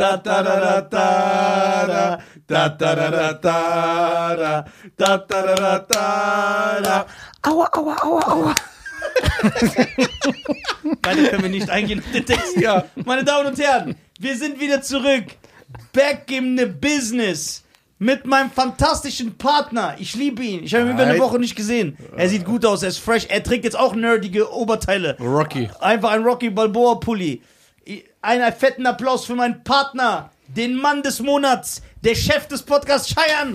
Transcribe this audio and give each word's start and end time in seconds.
Da 0.00 0.16
da 0.16 0.42
da 0.42 0.80
da 0.80 0.80
da 0.80 2.18
da 2.48 2.68
da 2.70 2.94
da 2.94 3.10
da 3.10 3.32
da 3.34 4.64
da 4.96 5.16
da 5.18 5.78
da 5.78 6.80
da 6.80 7.06
Aua, 7.42 7.68
aua, 7.72 7.96
aua, 8.02 8.22
aua. 8.32 8.54
Beide 11.02 11.28
können 11.28 11.42
wir 11.42 11.50
nicht 11.50 11.68
eingehen 11.68 11.98
auf 11.98 12.10
den 12.12 12.24
Text. 12.24 12.56
Ja. 12.56 12.86
Meine 13.04 13.24
Damen 13.24 13.48
und 13.48 13.58
Herren, 13.58 13.94
wir 14.18 14.34
sind 14.38 14.58
wieder 14.58 14.80
zurück. 14.80 15.24
Back 15.92 16.30
in 16.30 16.56
the 16.56 16.64
business. 16.64 17.62
Mit 17.98 18.24
meinem 18.24 18.50
fantastischen 18.50 19.36
Partner. 19.36 19.96
Ich 19.98 20.14
liebe 20.14 20.42
ihn. 20.42 20.64
Ich 20.64 20.74
habe 20.74 20.84
ihn 20.86 20.92
über 20.92 21.02
eine. 21.02 21.18
Woche 21.18 21.38
nicht 21.38 21.56
gesehen. 21.56 21.98
Er 22.16 22.30
sieht 22.30 22.46
gut 22.46 22.64
aus, 22.64 22.82
er 22.82 22.88
ist 22.88 23.00
fresh. 23.00 23.26
Er 23.28 23.42
trägt 23.42 23.64
jetzt 23.64 23.78
auch 23.78 23.94
nerdige 23.94 24.50
Oberteile. 24.50 25.18
Rocky. 25.20 25.68
Einfach 25.78 26.12
ein 26.12 26.22
Rocky 26.22 26.48
Balboa 26.48 26.94
Pulli. 26.94 27.42
Einen 28.22 28.52
fetten 28.52 28.86
Applaus 28.86 29.24
für 29.24 29.34
meinen 29.34 29.64
Partner, 29.64 30.30
den 30.48 30.74
Mann 30.76 31.02
des 31.02 31.20
Monats, 31.20 31.80
der 32.04 32.14
Chef 32.14 32.46
des 32.48 32.62
Podcasts 32.62 33.08
Cheyenne. 33.14 33.54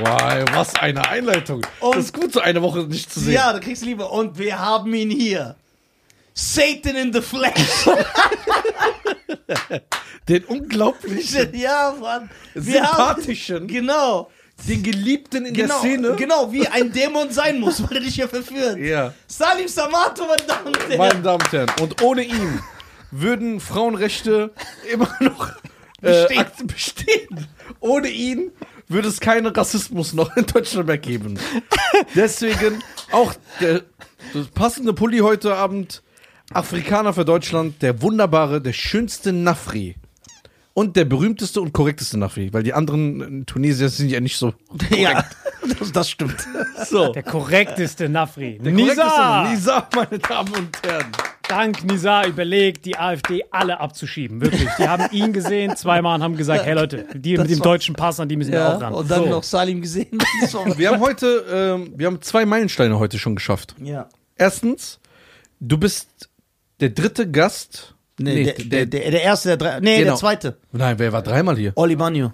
Wow, 0.00 0.44
was 0.54 0.74
eine 0.76 1.06
Einleitung. 1.08 1.62
Und- 1.80 1.96
das 1.96 2.04
ist 2.06 2.14
gut, 2.14 2.32
so 2.32 2.40
eine 2.40 2.60
Woche 2.62 2.80
nicht 2.80 3.10
zu 3.12 3.20
sehen. 3.20 3.32
Ja, 3.34 3.52
da 3.52 3.58
kriegst 3.58 3.82
du 3.82 3.86
lieber. 3.86 4.12
Und 4.12 4.38
wir 4.38 4.58
haben 4.58 4.92
ihn 4.94 5.10
hier. 5.10 5.56
Satan 6.34 6.94
in 6.96 7.12
the 7.12 7.20
flesh. 7.22 7.86
Den 10.28 10.44
unglaublichen, 10.44 11.54
ja, 11.58 11.94
Mann. 11.98 12.30
Wir 12.54 12.82
haben, 12.82 13.20
sympathischen, 13.20 13.66
genau. 13.66 14.30
den 14.68 14.82
Geliebten 14.82 15.46
in 15.46 15.54
Genau, 15.54 15.68
der 15.82 15.90
Szene. 15.90 16.16
genau, 16.16 16.52
wie 16.52 16.68
ein 16.68 16.92
Dämon 16.92 17.30
sein 17.30 17.58
muss, 17.58 17.82
weil 17.82 17.96
er 17.96 18.00
dich 18.04 18.14
hier 18.14 18.28
verführt. 18.28 18.76
Ja. 18.78 19.12
Salim 19.26 19.66
Samato, 19.68 20.26
meine 20.26 20.42
Damen 20.46 20.66
und 20.68 20.78
Herren. 20.88 20.98
Meine 20.98 21.20
Damen 21.22 21.42
und 21.42 21.52
Herren. 21.52 21.70
Und 21.80 22.02
ohne 22.02 22.22
ihn 22.22 22.60
würden 23.10 23.60
Frauenrechte 23.60 24.52
immer 24.92 25.08
noch 25.20 25.50
äh, 26.02 26.44
Bestehen. 26.64 27.46
Ohne 27.80 28.08
ihn 28.08 28.52
würde 28.88 29.08
es 29.08 29.20
keinen 29.20 29.46
Rassismus 29.46 30.12
noch 30.12 30.36
in 30.36 30.46
Deutschland 30.46 30.86
mehr 30.86 30.98
geben. 30.98 31.38
Deswegen 32.14 32.82
auch 33.12 33.34
der 33.60 33.82
das 34.32 34.46
passende 34.48 34.92
Pulli 34.92 35.18
heute 35.18 35.54
Abend. 35.54 36.02
Afrikaner 36.52 37.12
für 37.12 37.24
Deutschland, 37.24 37.80
der 37.80 38.02
wunderbare, 38.02 38.60
der 38.60 38.72
schönste 38.72 39.32
Nafri. 39.32 39.96
Und 40.72 40.96
der 40.96 41.04
berühmteste 41.04 41.60
und 41.60 41.72
korrekteste 41.72 42.18
Nafri, 42.18 42.52
weil 42.52 42.62
die 42.62 42.72
anderen 42.72 43.44
Tunesier 43.46 43.88
sind 43.88 44.10
ja 44.10 44.20
nicht 44.20 44.36
so. 44.36 44.54
Ja, 44.90 45.24
das, 45.78 45.92
das 45.92 46.10
stimmt. 46.10 46.36
So. 46.88 47.12
Der 47.12 47.22
korrekteste 47.22 48.08
Nafri. 48.08 48.58
Der 48.58 48.72
Nisa! 48.72 49.02
korrekteste 49.04 49.50
Nisa, 49.50 49.88
meine 49.94 50.18
Damen 50.18 50.54
und 50.54 50.82
Herren. 50.84 51.06
Dank 51.48 51.82
Nisa 51.84 52.26
überlegt, 52.26 52.84
die 52.84 52.96
AfD 52.96 53.44
alle 53.50 53.80
abzuschieben. 53.80 54.40
Wirklich. 54.40 54.68
Die 54.78 54.88
haben 54.88 55.06
ihn 55.10 55.32
gesehen 55.32 55.74
zweimal 55.76 56.14
und 56.16 56.22
haben 56.22 56.36
gesagt, 56.36 56.64
hey 56.64 56.74
Leute, 56.74 57.06
die 57.14 57.36
mit 57.36 57.50
dem 57.50 57.60
deutschen 57.60 57.96
Pass, 57.96 58.20
an 58.20 58.28
die 58.28 58.36
müssen 58.36 58.52
wir 58.52 58.76
auch 58.76 58.80
ran. 58.80 58.92
und 58.94 59.10
dann 59.10 59.24
So. 59.24 59.30
noch 59.30 59.42
Salim 59.42 59.80
gesehen. 59.80 60.18
Das 60.40 60.54
Wir 60.78 60.90
haben 60.92 61.00
heute, 61.00 61.44
ähm, 61.52 61.92
wir 61.96 62.06
haben 62.06 62.22
zwei 62.22 62.46
Meilensteine 62.46 62.98
heute 62.98 63.18
schon 63.18 63.34
geschafft. 63.34 63.74
ja. 63.82 64.08
Erstens, 64.36 65.00
du 65.58 65.76
bist 65.76 66.30
der 66.80 66.90
dritte 66.90 67.30
Gast. 67.30 67.94
Nee, 68.18 68.44
der, 68.44 68.54
der, 68.54 68.86
der, 68.86 69.10
der 69.10 69.22
erste, 69.22 69.48
der 69.48 69.56
drei. 69.58 69.80
Nee, 69.80 69.98
Genau. 69.98 70.10
der 70.12 70.16
zweite. 70.16 70.56
Nein, 70.72 70.98
wer 70.98 71.12
war 71.12 71.22
dreimal 71.22 71.56
hier? 71.56 71.72
Olli 71.74 71.96
Banyo. 71.96 72.32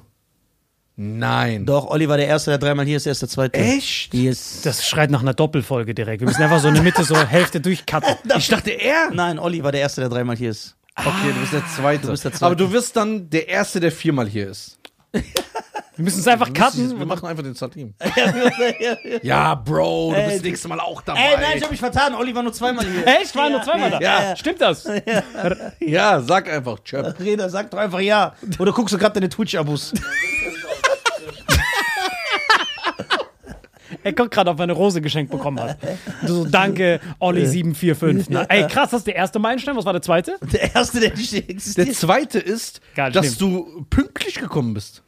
Nein. 0.98 1.66
Doch, 1.66 1.88
Olli 1.88 2.08
war 2.08 2.16
der 2.16 2.26
erste, 2.26 2.50
der 2.52 2.58
dreimal 2.58 2.86
hier 2.86 2.96
ist, 2.96 3.04
er 3.04 3.12
ist 3.12 3.20
der 3.20 3.28
zweite. 3.28 3.58
Echt? 3.58 4.14
Yes. 4.14 4.62
Das 4.62 4.86
schreit 4.88 5.10
nach 5.10 5.20
einer 5.20 5.34
Doppelfolge 5.34 5.94
direkt. 5.94 6.20
Wir 6.22 6.26
müssen 6.28 6.42
einfach 6.42 6.58
so 6.60 6.68
in 6.68 6.74
der 6.74 6.82
Mitte 6.82 7.04
so 7.04 7.16
Hälfte 7.16 7.60
durchcutten. 7.60 8.16
Ich 8.36 8.48
dachte 8.48 8.70
er. 8.70 9.10
Nein, 9.12 9.38
Olli 9.38 9.62
war 9.62 9.72
der 9.72 9.82
erste, 9.82 10.00
der 10.00 10.08
dreimal 10.10 10.36
hier 10.36 10.50
ist. 10.50 10.74
Okay, 10.98 11.32
du 11.34 11.40
bist 11.40 11.52
der 11.52 11.66
zweite. 11.66 12.02
Du 12.06 12.10
bist 12.12 12.24
der 12.24 12.32
Zweite. 12.32 12.46
Aber 12.46 12.56
du 12.56 12.72
wirst 12.72 12.96
dann 12.96 13.28
der 13.28 13.46
erste, 13.48 13.80
der 13.80 13.92
viermal 13.92 14.26
hier 14.26 14.48
ist. 14.48 14.78
Wir 15.12 16.04
müssen 16.04 16.20
es 16.20 16.28
einfach 16.28 16.48
Wir 16.48 16.54
cutten. 16.54 17.06
machen 17.06 17.26
einfach 17.26 17.42
den 17.42 17.54
Salim. 17.54 17.94
ja, 19.22 19.54
Bro, 19.54 20.12
du 20.12 20.16
Ey, 20.20 20.30
bist 20.30 20.44
nächstes 20.44 20.68
Mal 20.68 20.80
auch 20.80 21.00
dabei. 21.02 21.20
Ey, 21.20 21.36
nein, 21.40 21.56
ich 21.56 21.62
hab 21.62 21.70
mich 21.70 21.80
vertan. 21.80 22.14
Olli 22.14 22.34
war 22.34 22.42
nur 22.42 22.52
zweimal 22.52 22.84
hier. 22.84 23.06
Echt? 23.06 23.34
Waren 23.34 23.52
nur 23.52 23.62
zweimal 23.62 23.90
da? 23.90 24.00
Ja. 24.00 24.36
Stimmt 24.36 24.60
das? 24.60 24.86
ja, 25.80 26.20
sag 26.20 26.50
einfach, 26.50 26.80
Chöp. 26.80 27.18
Reda, 27.18 27.48
sag 27.48 27.70
doch 27.70 27.78
einfach 27.78 28.00
ja. 28.00 28.34
Oder 28.58 28.72
guckst 28.72 28.94
du 28.94 28.98
gerade 28.98 29.14
deine 29.14 29.28
Twitch-Abos? 29.30 29.94
Er 34.06 34.12
guckt 34.12 34.30
gerade, 34.32 34.50
ob 34.50 34.58
er 34.60 34.62
eine 34.64 34.72
Rose 34.72 35.00
geschenkt 35.00 35.32
bekommen 35.32 35.58
hat. 35.60 35.78
So, 36.26 36.44
danke, 36.44 37.00
Olli745. 37.20 38.26
Na, 38.28 38.42
ey, 38.44 38.66
krass, 38.68 38.90
das 38.90 39.00
ist 39.00 39.06
der 39.06 39.16
erste 39.16 39.38
Meilenstein. 39.38 39.76
Was 39.76 39.84
war 39.84 39.92
der 39.92 40.02
zweite? 40.02 40.36
Der 40.52 40.74
erste, 40.74 41.00
der 41.00 41.14
nicht 41.14 41.32
Der 41.32 41.50
existiert. 41.50 41.94
zweite 41.94 42.38
ist, 42.38 42.80
Geil, 42.94 43.10
dass 43.12 43.34
stimmt. 43.34 43.40
du 43.40 43.86
pünktlich 43.90 44.36
gekommen 44.36 44.74
bist. 44.74 45.02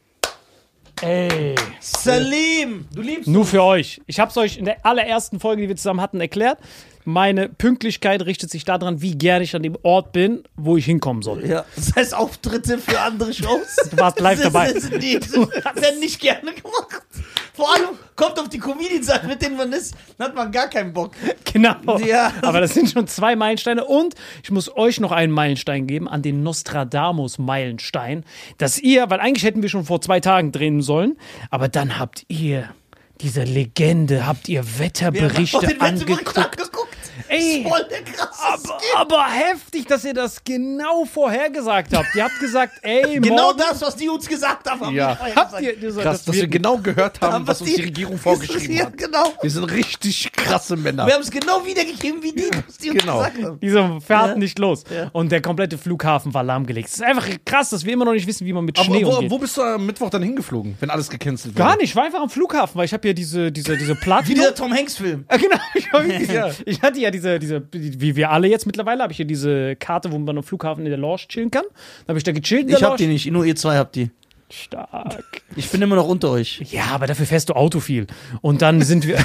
Ey. 1.01 1.55
Salim, 1.79 2.85
du 2.93 3.01
liebst 3.01 3.27
Nur 3.27 3.45
für 3.45 3.63
euch. 3.63 4.01
Ich 4.05 4.19
habe 4.19 4.29
es 4.31 4.37
euch 4.37 4.57
in 4.57 4.65
der 4.65 4.85
allerersten 4.85 5.39
Folge, 5.39 5.61
die 5.61 5.69
wir 5.69 5.77
zusammen 5.77 6.01
hatten, 6.01 6.19
erklärt. 6.19 6.59
Meine 7.05 7.47
Pünktlichkeit 7.47 8.21
richtet 8.25 8.51
sich 8.51 8.65
daran, 8.65 9.01
wie 9.01 9.17
gerne 9.17 9.45
ich 9.45 9.55
an 9.55 9.63
dem 9.63 9.77
Ort 9.83 10.11
bin, 10.11 10.43
wo 10.57 10.75
ich 10.75 10.83
hinkommen 10.85 11.21
soll. 11.21 11.45
Ja, 11.47 11.63
das 11.75 11.95
heißt 11.95 12.13
Auftritte 12.13 12.77
für 12.77 12.99
andere 12.99 13.33
Shows. 13.33 13.77
Du 13.89 13.97
warst 13.97 14.19
live 14.19 14.41
Das- 14.41 14.51
dabei. 14.51 14.73
Das, 14.73 14.89
das, 14.89 14.91
das 15.63 15.81
werden 15.81 15.99
nicht 16.01 16.19
gerne 16.19 16.51
gemacht. 16.53 17.01
Vor 17.59 17.75
allem 17.75 17.89
kommt 18.15 18.39
auf 18.39 18.47
die 18.47 18.57
Comedians 18.57 19.09
an, 19.09 19.27
mit 19.27 19.41
denen 19.41 19.57
man 19.57 19.73
ist, 19.73 19.93
dann 20.17 20.27
hat 20.27 20.35
man 20.35 20.49
gar 20.49 20.69
keinen 20.69 20.93
Bock. 20.93 21.11
Genau. 21.51 21.97
Ja. 21.97 22.31
Aber 22.41 22.61
das 22.61 22.73
sind 22.73 22.89
schon 22.89 23.05
zwei 23.07 23.35
Meilensteine. 23.35 23.83
Und 23.83 24.15
ich 24.43 24.49
muss 24.49 24.73
euch 24.73 25.01
noch 25.01 25.11
einen 25.11 25.33
Meilenstein 25.33 25.85
geben, 25.87 26.07
an 26.07 26.21
den 26.21 26.41
Nostradamus-Meilenstein, 26.41 28.23
dass 28.59 28.79
ihr, 28.79 29.09
weil 29.09 29.19
eigentlich 29.19 29.43
hätten 29.43 29.61
wir 29.61 29.67
schon 29.67 29.83
vor 29.83 29.99
zwei 29.99 30.21
Tagen 30.21 30.53
drehen 30.53 30.81
sollen, 30.81 31.17
aber 31.49 31.67
dann 31.67 31.99
habt 31.99 32.23
ihr 32.29 32.69
diese 33.19 33.43
Legende, 33.43 34.25
habt 34.25 34.47
ihr 34.47 34.63
Wetterberichte 34.79 35.61
Wettbericht 35.61 35.81
angeguckt. 35.81 36.37
angeguckt. 36.37 36.98
Ey. 37.27 37.65
Voll 37.67 37.85
der 37.89 38.01
krasse 38.03 38.41
Aber, 38.41 38.79
aber 38.95 39.25
heftig, 39.31 39.85
dass 39.87 40.03
ihr 40.05 40.13
das 40.13 40.43
genau 40.43 41.05
vorhergesagt 41.05 41.95
habt. 41.95 42.15
Ihr 42.15 42.23
habt 42.23 42.39
gesagt, 42.39 42.73
ey, 42.81 43.19
Genau 43.19 43.35
morgen 43.47 43.59
das, 43.59 43.81
was 43.81 43.95
die 43.95 44.09
uns 44.09 44.27
gesagt 44.27 44.69
haben. 44.69 44.81
haben 44.81 44.95
Ja. 44.95 45.09
wir 45.09 45.15
vorher 45.17 45.35
habt 45.35 45.47
gesagt. 45.57 45.63
ihr 45.63 45.75
gesagt, 45.75 46.05
Krass, 46.05 46.17
das 46.17 46.25
dass 46.25 46.35
wir 46.35 46.47
genau 46.47 46.77
gehört 46.77 47.21
haben, 47.21 47.47
was 47.47 47.61
uns 47.61 47.73
die 47.73 47.81
Regierung 47.81 48.17
vorgeschrieben 48.17 48.75
Ja, 48.75 48.85
hat. 48.85 48.97
genau. 48.97 49.33
Wir 49.41 49.49
sind 49.49 49.63
richtig 49.65 50.31
krasse 50.31 50.75
Männer. 50.75 51.05
Wir 51.05 51.13
haben 51.15 51.21
es 51.21 51.31
genau 51.31 51.65
wiedergegeben, 51.65 52.21
wie 52.23 52.31
die, 52.31 52.49
was 52.67 52.77
die 52.77 52.91
uns 52.91 52.99
Genau. 53.01 53.17
gesagt 53.19 53.43
haben. 53.43 53.59
Diese 53.59 54.01
fährt 54.01 54.27
Ja. 54.29 54.35
nicht 54.35 54.59
los. 54.59 54.83
Ja. 54.93 55.09
Und 55.13 55.31
der 55.31 55.41
komplette 55.41 55.77
Flughafen 55.77 56.33
war 56.33 56.43
lahmgelegt. 56.43 56.87
Es 56.89 56.95
ist 56.95 57.03
einfach 57.03 57.27
krass, 57.45 57.69
dass 57.69 57.85
wir 57.85 57.93
immer 57.93 58.05
noch 58.05 58.13
nicht 58.13 58.27
wissen, 58.27 58.45
wie 58.45 58.53
man 58.53 58.65
mit 58.65 58.77
Aber 58.77 58.85
Schnee 58.85 59.05
wo, 59.05 59.15
umgeht. 59.15 59.31
wo 59.31 59.37
bist 59.39 59.57
du 59.57 59.61
am 59.63 59.85
Mittwoch 59.85 60.09
dann 60.09 60.23
hingeflogen, 60.23 60.75
wenn 60.79 60.89
alles 60.89 61.09
gecancelt 61.09 61.55
Gar 61.55 61.69
wurde? 61.71 61.79
nicht, 61.79 61.89
ich 61.91 61.95
war 61.95 62.03
einfach 62.05 62.21
am 62.21 62.29
Flughafen, 62.29 62.77
weil 62.77 62.85
ich 62.85 62.93
habe 62.93 63.07
ja 63.07 63.13
diese, 63.13 63.51
diese, 63.51 63.77
diese 63.77 63.95
Wie 63.95 63.99
Platin. 63.99 64.35
dieser 64.35 64.55
Tom 64.55 64.73
Hanks-Film. 64.73 65.25
Ah, 65.27 65.37
genau, 65.37 65.57
ich, 65.73 65.91
hab, 65.91 66.05
Ja. 66.31 66.49
ich 66.65 66.81
hatte 66.81 66.99
ja 66.99 67.08
diese, 67.11 67.39
diese, 67.39 67.63
wie 67.71 68.15
wir 68.15 68.31
alle 68.31 68.47
jetzt 68.47 68.65
mittlerweile, 68.65 69.03
habe 69.03 69.11
ich 69.11 69.17
hier 69.17 69.25
diese 69.25 69.75
Karte, 69.75 70.11
wo 70.11 70.17
man 70.17 70.37
am 70.37 70.43
Flughafen 70.43 70.83
in 70.85 70.89
der 70.89 70.99
Lounge 70.99 71.21
chillen 71.27 71.51
kann. 71.51 71.63
Dann 72.05 72.09
habe 72.09 72.17
ich 72.17 72.23
da 72.23 72.31
gechillt 72.31 72.61
in 72.63 72.67
der 72.69 72.77
Ich 72.77 72.83
hab 72.83 72.91
Lounge. 72.91 72.97
die 72.97 73.07
nicht, 73.07 73.31
nur 73.31 73.45
ihr 73.45 73.55
zwei 73.55 73.77
habt 73.77 73.95
die. 73.95 74.09
Stark. 74.51 75.43
Ich 75.55 75.69
bin 75.69 75.81
immer 75.81 75.95
noch 75.95 76.07
unter 76.07 76.31
euch. 76.31 76.61
Ja, 76.71 76.85
aber 76.85 77.05
dafür 77.05 77.27
fährst 77.27 77.49
du 77.49 77.53
Auto 77.53 77.79
viel. 77.79 78.07
Und 78.41 78.63
dann 78.63 78.81
sind 78.81 79.05
wir. 79.07 79.17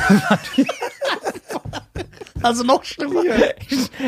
Also 2.45 2.63
noch 2.63 2.85
schlimmer. 2.85 3.23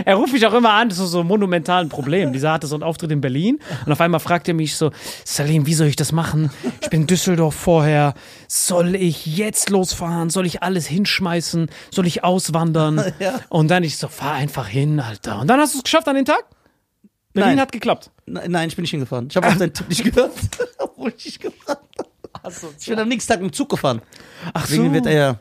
er 0.04 0.14
ruft 0.14 0.32
mich 0.34 0.46
auch 0.46 0.52
immer 0.52 0.72
an, 0.74 0.90
das 0.90 0.98
ist 0.98 1.10
so 1.10 1.20
ein 1.20 1.26
monumentalen 1.26 1.88
Problem. 1.88 2.34
Dieser 2.34 2.52
hatte 2.52 2.66
so 2.66 2.76
einen 2.76 2.82
Auftritt 2.82 3.10
in 3.10 3.22
Berlin 3.22 3.58
und 3.86 3.92
auf 3.92 4.00
einmal 4.00 4.20
fragt 4.20 4.46
er 4.48 4.54
mich 4.54 4.76
so: 4.76 4.90
Salim, 5.24 5.66
wie 5.66 5.72
soll 5.72 5.86
ich 5.86 5.96
das 5.96 6.12
machen? 6.12 6.50
Ich 6.82 6.90
bin 6.90 7.02
in 7.02 7.06
Düsseldorf 7.06 7.54
vorher. 7.54 8.12
Soll 8.46 8.94
ich 8.94 9.24
jetzt 9.24 9.70
losfahren? 9.70 10.28
Soll 10.28 10.44
ich 10.44 10.62
alles 10.62 10.86
hinschmeißen? 10.86 11.70
Soll 11.90 12.06
ich 12.06 12.24
auswandern? 12.24 13.02
Ja. 13.18 13.40
Und 13.48 13.68
dann 13.68 13.82
ich 13.82 13.96
so: 13.96 14.08
fahr 14.08 14.34
einfach 14.34 14.68
hin, 14.68 15.00
Alter. 15.00 15.40
Und 15.40 15.46
dann 15.48 15.58
hast 15.58 15.72
du 15.72 15.78
es 15.78 15.84
geschafft 15.84 16.06
an 16.06 16.16
den 16.16 16.26
Tag? 16.26 16.44
Berlin 17.32 17.52
Nein. 17.52 17.60
hat 17.60 17.72
geklappt. 17.72 18.10
Nein, 18.26 18.50
nein, 18.50 18.68
ich 18.68 18.76
bin 18.76 18.82
nicht 18.82 18.90
hingefahren. 18.90 19.28
Ich 19.30 19.36
habe 19.36 19.46
auf 19.46 19.56
deinen 19.56 19.72
Tipp 19.72 19.88
nicht 19.88 20.04
gehört, 20.04 20.32
obwohl 20.78 21.14
ich 21.16 21.24
nicht 21.24 21.40
gefahren 21.40 21.78
habe. 21.96 22.54
Ich 22.78 22.86
bin 22.86 22.98
am 22.98 23.08
nächsten 23.08 23.32
Tag 23.32 23.40
mit 23.40 23.52
dem 23.52 23.54
Zug 23.54 23.70
gefahren. 23.70 24.02
Ach 24.52 24.66
Deswegen 24.66 24.92
wird 24.92 25.06
er 25.06 25.12
ja. 25.12 25.40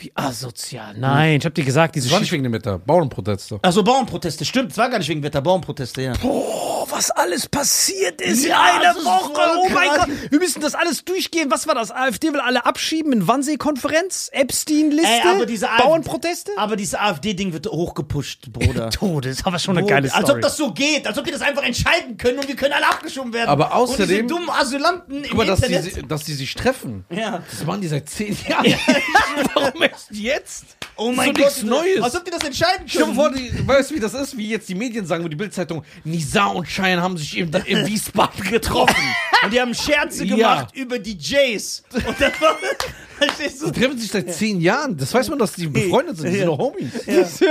Wie 0.00 0.10
asozial. 0.14 0.96
Nein, 0.96 1.40
ich 1.40 1.44
hab 1.44 1.54
dir 1.54 1.62
gesagt, 1.62 1.94
diese 1.94 2.06
Das 2.06 2.12
war 2.14 2.20
nicht 2.20 2.32
wegen 2.32 2.42
dem 2.42 2.54
Wetter, 2.54 2.78
Bauernproteste. 2.78 3.58
Achso, 3.60 3.82
Bauernproteste. 3.82 4.46
Stimmt, 4.46 4.72
es 4.72 4.78
war 4.78 4.88
gar 4.88 4.98
nicht 4.98 5.08
wegen 5.10 5.22
Wetter, 5.22 5.42
Bauernproteste, 5.42 6.00
ja. 6.00 6.12
Oh, 6.22 6.69
was 6.92 7.10
alles 7.10 7.48
passiert 7.48 8.20
ist 8.20 8.44
Ja, 8.44 8.68
in 8.76 8.80
einer 8.80 8.96
ist 8.96 9.04
Woche. 9.04 9.40
Oh 9.58 9.68
mein. 9.70 9.88
Gott. 9.90 10.08
Wir 10.30 10.38
müssen 10.38 10.60
das 10.60 10.74
alles 10.74 11.04
durchgehen. 11.04 11.50
Was 11.50 11.66
war 11.66 11.74
das? 11.74 11.90
AfD 11.90 12.32
will 12.32 12.40
alle 12.40 12.64
abschieben 12.66 13.12
in 13.12 13.26
Wannsee-Konferenz? 13.28 14.28
Epstein-Liste? 14.32 15.68
Bauernproteste? 15.78 16.52
Aber 16.56 16.76
dieses 16.76 16.94
AfD-Ding 16.94 17.52
wird 17.52 17.66
hochgepusht, 17.66 18.52
Bruder. 18.52 18.90
Tod, 18.90 19.24
das 19.24 19.32
ist 19.38 19.46
aber 19.46 19.58
schon 19.58 19.76
eine 19.76 19.82
Bruder, 19.82 19.94
geile 19.96 20.08
Story. 20.08 20.22
Als 20.22 20.30
ob 20.30 20.40
das 20.40 20.56
so 20.56 20.72
geht, 20.72 21.06
als 21.06 21.18
ob 21.18 21.24
die 21.24 21.30
das 21.32 21.42
einfach 21.42 21.62
entscheiden 21.62 22.16
können 22.16 22.38
und 22.38 22.48
wir 22.48 22.56
können 22.56 22.72
alle 22.72 22.88
abgeschoben 22.88 23.32
werden. 23.32 23.48
Aber 23.48 23.74
außerdem- 23.74 24.00
Und 24.02 24.08
diese 24.08 24.24
dummen 24.24 24.50
Asylanten 24.50 25.24
im 25.24 25.32
Aber 25.32 25.44
dass 25.44 25.60
die, 25.60 26.02
dass 26.06 26.24
die 26.24 26.34
sich 26.34 26.54
treffen, 26.54 27.04
ja. 27.10 27.42
das 27.50 27.64
machen 27.64 27.80
die 27.80 27.88
seit 27.88 28.08
zehn 28.08 28.36
Jahren. 28.48 28.66
Warum 29.54 29.82
erst 29.82 30.10
jetzt? 30.12 30.64
Oh 31.02 31.12
mein 31.12 31.28
so 31.28 31.32
Gott, 31.32 31.44
nichts 31.44 31.62
Neues. 31.62 32.02
als 32.02 32.14
ob 32.14 32.24
die 32.26 32.30
das 32.30 32.44
entscheiden 32.44 32.86
Stell 32.86 33.00
dir 33.00 33.04
können. 33.06 33.14
vor, 33.16 33.32
die, 33.32 33.66
weißt 33.66 33.90
du, 33.90 33.94
wie 33.94 34.00
das 34.00 34.12
ist? 34.14 34.36
Wie 34.36 34.48
jetzt 34.50 34.68
die 34.68 34.74
Medien 34.74 35.06
sagen, 35.06 35.24
wo 35.24 35.28
die 35.28 35.36
Bildzeitung, 35.36 35.82
Nisa 36.04 36.46
und 36.46 36.68
Schein 36.68 37.00
haben 37.00 37.16
sich 37.16 37.38
im, 37.38 37.50
im 37.66 37.86
Wiesbaden 37.86 38.44
getroffen. 38.50 38.94
Und 39.42 39.52
die 39.52 39.60
haben 39.60 39.74
Scherze 39.74 40.24
Ja. 40.26 40.36
gemacht 40.36 40.76
über 40.76 40.98
die 40.98 41.16
Jays. 41.18 41.82
Und 41.94 42.20
dann 42.20 42.32
war, 42.40 42.56
verstehst 43.18 43.62
Die 43.62 43.64
du? 43.66 43.70
treffen 43.72 43.98
sich 43.98 44.10
seit 44.10 44.32
zehn 44.34 44.60
Jahren. 44.60 44.96
Das 44.96 45.14
weiß 45.14 45.30
man, 45.30 45.38
dass 45.38 45.52
die 45.54 45.66
befreundet 45.68 46.18
sind. 46.18 46.26
Die 46.26 46.32
sind 46.32 46.40
Ja. 46.42 46.46
doch 46.46 46.58
Homies. 46.58 46.90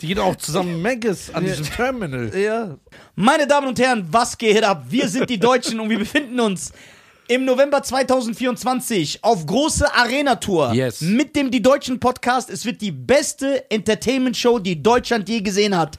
Die 0.00 0.08
gehen 0.08 0.18
auch 0.18 0.34
zusammen 0.34 0.82
Maggis 0.82 1.30
an 1.32 1.44
diesem 1.44 1.64
Terminal. 1.64 2.36
Ja. 2.36 2.76
Meine 3.14 3.46
Damen 3.46 3.68
und 3.68 3.78
Herren, 3.78 4.04
was 4.10 4.36
geht 4.36 4.64
ab? 4.64 4.84
Wir 4.88 5.08
sind 5.08 5.30
die 5.30 5.38
Deutschen 5.38 5.78
und 5.78 5.88
wir 5.90 5.98
befinden 6.00 6.40
uns 6.40 6.72
im 7.32 7.46
November 7.46 7.82
2024 7.82 9.24
auf 9.24 9.46
große 9.46 9.86
Arena-Tour 9.94 10.74
Yes. 10.74 11.00
mit 11.00 11.34
dem 11.34 11.50
Die 11.50 11.62
Deutschen 11.62 11.98
Podcast. 11.98 12.50
Es 12.50 12.66
wird 12.66 12.82
die 12.82 12.92
beste 12.92 13.70
Entertainment-Show, 13.70 14.58
die 14.58 14.82
Deutschland 14.82 15.30
je 15.30 15.40
gesehen 15.40 15.74
hat. 15.74 15.96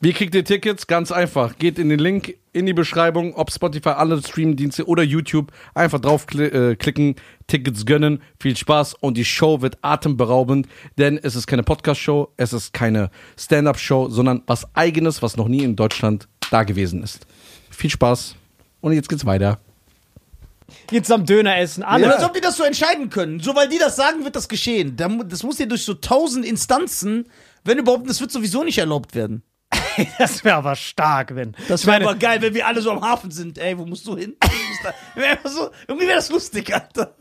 Wie 0.00 0.12
kriegt 0.12 0.36
ihr 0.36 0.44
Tickets? 0.44 0.86
Ganz 0.86 1.10
einfach. 1.10 1.58
Geht 1.58 1.80
in 1.80 1.88
den 1.88 1.98
Link 1.98 2.36
in 2.52 2.66
die 2.66 2.74
Beschreibung, 2.74 3.34
ob 3.34 3.50
Spotify, 3.50 3.88
alle 3.88 4.22
Streamdienste 4.22 4.86
oder 4.86 5.02
YouTube. 5.02 5.50
Einfach 5.74 5.98
draufklicken, 5.98 6.70
äh, 6.72 6.76
klicken, 6.76 7.16
Tickets 7.48 7.84
gönnen. 7.84 8.22
Viel 8.38 8.56
Spaß 8.56 8.94
und 8.94 9.16
die 9.16 9.24
Show 9.24 9.62
wird 9.62 9.78
atemberaubend, 9.82 10.68
denn 10.96 11.18
es 11.20 11.34
ist 11.34 11.48
keine 11.48 11.64
Podcast-Show, 11.64 12.34
es 12.36 12.52
ist 12.52 12.72
keine 12.72 13.10
Stand-Up-Show, 13.36 14.10
sondern 14.10 14.42
was 14.46 14.64
Eigenes, 14.76 15.22
was 15.22 15.36
noch 15.36 15.48
nie 15.48 15.64
in 15.64 15.74
Deutschland 15.74 16.28
da 16.52 16.62
gewesen 16.62 17.02
ist. 17.02 17.26
Viel 17.70 17.90
Spaß 17.90 18.36
und 18.80 18.92
jetzt 18.92 19.08
geht's 19.08 19.26
weiter. 19.26 19.58
Jetzt 20.90 21.10
am 21.10 21.26
Döner 21.26 21.56
essen, 21.58 21.82
alle. 21.82 22.06
Und 22.06 22.12
als 22.12 22.24
ob 22.24 22.34
die 22.34 22.40
das 22.40 22.56
so 22.56 22.64
entscheiden 22.64 23.10
können. 23.10 23.40
So, 23.40 23.54
weil 23.54 23.68
die 23.68 23.78
das 23.78 23.96
sagen, 23.96 24.24
wird 24.24 24.36
das 24.36 24.48
geschehen. 24.48 24.96
Das 24.96 25.42
muss 25.42 25.58
ja 25.58 25.66
durch 25.66 25.84
so 25.84 25.94
tausend 25.94 26.44
Instanzen, 26.44 27.28
wenn 27.64 27.78
überhaupt, 27.78 28.08
das 28.08 28.20
wird 28.20 28.30
sowieso 28.32 28.64
nicht 28.64 28.78
erlaubt 28.78 29.14
werden. 29.14 29.42
Das 30.18 30.44
wäre 30.44 30.56
aber 30.56 30.74
stark, 30.74 31.34
wenn. 31.34 31.54
Das 31.68 31.86
wäre 31.86 32.02
aber 32.02 32.14
geil, 32.14 32.40
wenn 32.40 32.54
wir 32.54 32.66
alle 32.66 32.80
so 32.80 32.90
am 32.90 33.02
Hafen 33.02 33.30
sind. 33.30 33.58
Ey, 33.58 33.76
wo 33.76 33.84
musst 33.84 34.06
du 34.06 34.16
hin? 34.16 34.36
Wär 35.14 35.38
so, 35.44 35.70
irgendwie 35.86 36.06
wäre 36.06 36.16
das 36.16 36.30
lustig, 36.30 36.72
Alter. 36.74 37.14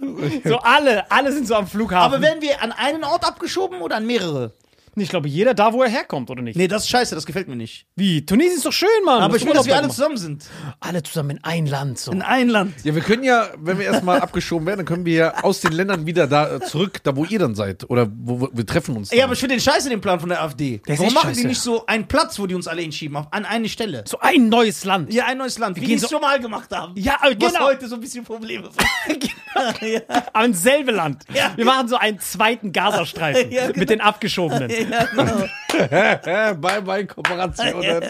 so 0.43 0.57
alle, 0.59 1.09
alle 1.11 1.31
sind 1.31 1.47
so 1.47 1.55
am 1.55 1.67
Flughafen. 1.67 2.13
Aber 2.13 2.21
werden 2.21 2.41
wir 2.41 2.61
an 2.61 2.71
einen 2.71 3.03
Ort 3.03 3.25
abgeschoben 3.25 3.81
oder 3.81 3.97
an 3.97 4.05
mehrere? 4.05 4.53
Ich 4.95 5.09
glaube, 5.09 5.27
jeder 5.29 5.53
da, 5.53 5.73
wo 5.73 5.81
er 5.83 5.89
herkommt, 5.89 6.29
oder 6.29 6.41
nicht? 6.41 6.55
Nee, 6.57 6.67
das 6.67 6.83
ist 6.83 6.89
scheiße, 6.89 7.15
das 7.15 7.25
gefällt 7.25 7.47
mir 7.47 7.55
nicht. 7.55 7.85
Wie? 7.95 8.25
Tunesien 8.25 8.57
ist 8.57 8.65
doch 8.65 8.73
schön, 8.73 8.89
Mann. 9.05 9.21
Aber 9.23 9.35
ich 9.37 9.45
will, 9.45 9.53
dass 9.53 9.65
wir 9.65 9.75
alle 9.75 9.89
zusammen 9.89 10.17
sind. 10.17 10.45
alle 10.79 11.01
zusammen 11.03 11.31
in 11.31 11.43
ein 11.43 11.65
Land. 11.65 11.99
So. 11.99 12.11
In 12.11 12.21
ein 12.21 12.49
Land. 12.49 12.73
Ja, 12.83 12.93
wir 12.95 13.01
können 13.01 13.23
ja, 13.23 13.49
wenn 13.57 13.77
wir 13.79 13.85
erstmal 13.85 14.19
abgeschoben 14.21 14.65
werden, 14.67 14.79
dann 14.79 14.85
können 14.85 15.05
wir 15.05 15.13
ja 15.13 15.43
aus 15.43 15.61
den 15.61 15.71
Ländern 15.71 16.05
wieder 16.05 16.27
da 16.27 16.55
äh, 16.55 16.59
zurück, 16.61 16.99
da 17.03 17.15
wo 17.15 17.25
ihr 17.25 17.39
dann 17.39 17.55
seid. 17.55 17.89
Oder 17.89 18.07
wo, 18.13 18.41
wo 18.41 18.49
wir 18.51 18.65
treffen 18.65 18.95
uns. 18.97 19.09
Dann. 19.09 19.19
Ja, 19.19 19.25
aber 19.25 19.33
ich 19.33 19.39
finde 19.39 19.55
den 19.55 19.61
Scheiße, 19.61 19.89
den 19.89 20.01
Plan 20.01 20.19
von 20.19 20.29
der 20.29 20.41
AfD. 20.41 20.81
Der 20.87 20.97
Warum 20.99 21.13
machen 21.13 21.29
scheiße. 21.29 21.41
die 21.41 21.47
nicht 21.47 21.61
so 21.61 21.85
einen 21.85 22.07
Platz, 22.07 22.37
wo 22.39 22.47
die 22.47 22.55
uns 22.55 22.67
alle 22.67 22.81
hinschieben, 22.81 23.15
auf- 23.17 23.27
an 23.31 23.45
eine 23.45 23.69
Stelle? 23.69 24.03
So 24.07 24.19
ein 24.19 24.49
neues 24.49 24.83
Land. 24.83 25.13
Ja, 25.13 25.25
ein 25.25 25.37
neues 25.37 25.57
Land, 25.57 25.77
wie 25.79 25.85
die 25.85 25.93
es 25.93 26.01
so- 26.01 26.09
schon 26.09 26.21
mal 26.21 26.39
gemacht 26.39 26.69
haben. 26.75 26.93
Ja, 26.97 27.17
aber 27.21 27.31
Was 27.39 27.53
genau. 27.53 27.65
heute 27.65 27.87
so 27.87 27.95
ein 27.95 28.01
bisschen 28.01 28.23
Probleme 28.23 28.63
macht. 28.69 28.85
ja. 29.81 29.99
Aber 30.33 30.45
ins 30.45 30.61
selbe 30.63 30.91
Land. 30.91 31.23
Ja. 31.33 31.51
Wir 31.55 31.65
machen 31.65 31.87
so 31.87 31.95
einen 31.97 32.19
zweiten 32.19 32.71
Gazastreifen 32.71 33.51
Ja, 33.51 33.67
genau. 33.67 33.79
mit 33.79 33.89
den 33.89 34.01
Abgeschobenen. 34.01 34.69
Ja, 34.89 35.05
genau. 35.05 35.45
Bye 36.61 36.81
bye 36.81 37.05
Kooperationen. 37.05 38.03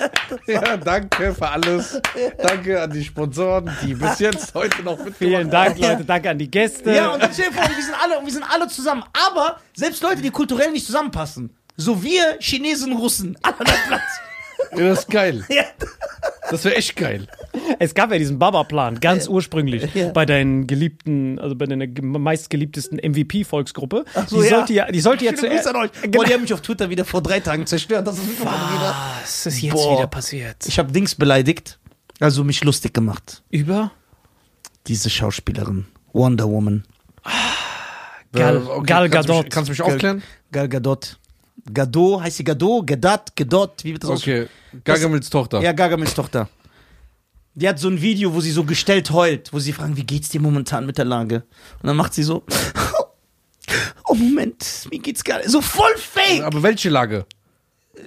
Ja, 0.48 0.78
danke 0.78 1.34
für 1.34 1.48
alles. 1.48 2.02
Danke 2.38 2.82
an 2.82 2.92
die 2.92 3.04
Sponsoren, 3.04 3.70
die 3.84 3.94
bis 3.94 4.20
jetzt 4.20 4.54
heute 4.54 4.82
noch 4.84 4.98
mitgemacht 4.98 5.18
Vielen 5.18 5.50
Dank, 5.50 5.78
Leute. 5.80 6.04
Danke 6.04 6.30
an 6.30 6.38
die 6.38 6.50
Gäste. 6.50 6.92
Ja, 6.94 7.10
und 7.14 7.24
stell 7.32 7.50
dir 7.50 7.54
vor, 7.54 7.70
wir 7.70 7.84
sind 7.84 7.96
alle, 8.02 8.26
wir 8.26 8.32
sind 8.32 8.44
alle 8.44 8.68
zusammen. 8.68 9.04
Aber 9.28 9.60
selbst 9.76 10.02
Leute, 10.02 10.22
die 10.22 10.32
kulturell 10.32 10.72
nicht 10.72 10.86
zusammenpassen, 10.86 11.56
so 11.78 12.02
wir, 12.04 12.38
Chinesen, 12.40 12.96
Russen, 12.96 13.38
alle 13.44 13.60
an 13.60 13.66
Platz. 13.88 14.31
Ja, 14.72 14.90
das 14.90 15.00
ist 15.00 15.10
geil. 15.10 15.44
Ja. 15.50 15.64
Das 16.50 16.66
wäre 16.66 16.76
echt 16.76 16.98
geil. 16.98 17.28
Es 17.80 17.94
gab 17.94 18.12
ja 18.12 18.18
diesen 18.18 18.38
Baba-Plan, 18.38 19.00
ganz 19.00 19.28
ursprünglich, 19.28 19.94
Ja. 19.96 20.10
bei 20.10 20.26
deinen 20.26 20.68
geliebten, 20.68 21.40
also 21.40 21.56
bei 21.56 21.66
deiner 21.66 21.88
ge- 21.88 22.04
meistgeliebtesten 22.04 22.98
MVP-Volksgruppe. 23.00 24.04
so, 24.28 24.42
die, 24.42 24.50
ja. 24.50 24.58
sollte 24.58 24.74
ja, 24.74 24.92
die 24.92 25.00
sollte 25.00 25.26
ja 25.26 25.32
an 25.32 25.38
zuerst. 25.38 25.68
euch. 25.74 25.92
Boah, 26.12 26.26
die 26.26 26.34
haben 26.34 26.42
mich 26.42 26.54
auf 26.54 26.60
Twitter 26.62 26.90
wieder 26.90 27.06
vor 27.06 27.22
drei 27.24 27.40
Tagen 27.40 27.66
zerstört. 27.66 28.06
Das 28.06 28.18
ist. 28.18 28.44
Was 28.44 29.46
ist 29.46 29.62
jetzt 29.62 29.72
Boah. 29.74 29.98
wieder 29.98 30.08
passiert? 30.08 30.58
Ich 30.68 30.78
habe 30.78 30.92
Dings 30.92 31.16
beleidigt, 31.16 31.80
also 32.20 32.44
mich 32.44 32.64
lustig 32.66 32.94
gemacht. 32.94 33.44
Über? 33.50 33.92
Diese 34.88 35.10
Schauspielerin, 35.10 35.86
Wonder 36.12 36.50
Woman, 36.50 36.84
Gal- 38.34 38.58
Äh, 38.58 38.82
Gal 38.84 39.10
kannst 39.10 39.30
du 39.30 39.34
Gadot. 39.34 39.44
mich, 39.46 39.54
kannst 39.54 39.70
du 39.70 39.72
mich 39.72 39.82
aufklären? 39.82 40.22
Gal 40.52 40.68
Gadot. 40.70 41.18
Gadot, 41.72 42.22
heißt 42.22 42.38
sie 42.38 42.44
Gadot? 42.44 42.86
Gadat, 42.88 43.36
Gadot, 43.36 43.84
wie 43.84 43.94
wird 43.94 44.04
das 44.04 44.10
Okay. 44.12 44.48
Gargamels 44.84 45.30
Tochter. 45.30 45.62
Ja, 45.62 45.72
Gargamels 45.72 46.14
Tochter. 46.14 46.50
Die 47.54 47.68
hat 47.68 47.80
so 47.80 47.90
ein 47.90 48.02
Video, 48.02 48.34
wo 48.34 48.40
sie 48.40 48.52
so 48.52 48.64
gestellt 48.64 49.12
heult, 49.12 49.52
wo 49.52 49.60
sie 49.60 49.74
fragen, 49.74 49.98
wie 49.98 50.06
geht's 50.06 50.30
dir 50.30 50.40
momentan 50.40 50.86
mit 50.86 50.98
der 50.98 51.06
Lage? 51.06 51.44
Und 51.82 51.88
dann 51.88 51.98
macht 51.98 52.14
sie 52.14 52.24
so, 52.24 52.44
oh 54.06 54.14
Moment, 54.14 54.88
mir 54.90 55.00
geht's 55.00 55.24
gar 55.24 55.38
nicht. 55.40 55.50
So 55.50 55.62
voll 55.62 55.96
fake! 55.98 56.44
Aber 56.44 56.64
welche 56.64 56.90
Lage? 56.90 57.26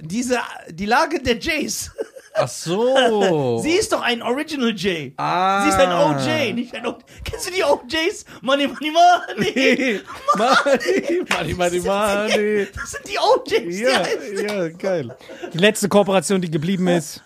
Diese, 0.00 0.38
die 0.70 0.86
Lage 0.86 1.22
der 1.22 1.38
Jays. 1.38 1.90
Ach 2.34 2.48
so. 2.48 3.58
Sie 3.62 3.72
ist 3.72 3.92
doch 3.92 4.02
ein 4.02 4.20
Original 4.22 4.70
J. 4.70 5.12
Ah. 5.16 5.62
Sie 5.62 5.68
ist 5.68 5.78
ein 5.78 5.92
OJ, 5.92 6.52
nicht 6.52 6.74
ein 6.74 6.86
O. 6.86 6.96
Kennst 7.24 7.46
du 7.46 7.52
die 7.52 7.62
OJs? 7.62 8.24
Money, 8.42 8.66
money, 8.66 8.90
money. 8.90 10.00
Money, 10.36 11.22
money, 11.30 11.54
money, 11.54 11.80
money. 11.80 12.68
Das 12.74 12.90
sind 12.90 13.08
die 13.08 13.18
OJs. 13.18 13.80
Ja, 13.80 14.02
die 14.02 14.42
ja, 14.42 14.68
geil. 14.68 15.16
Die 15.52 15.58
letzte 15.58 15.88
Kooperation, 15.88 16.40
die 16.40 16.50
geblieben 16.50 16.88
ist. 16.88 17.22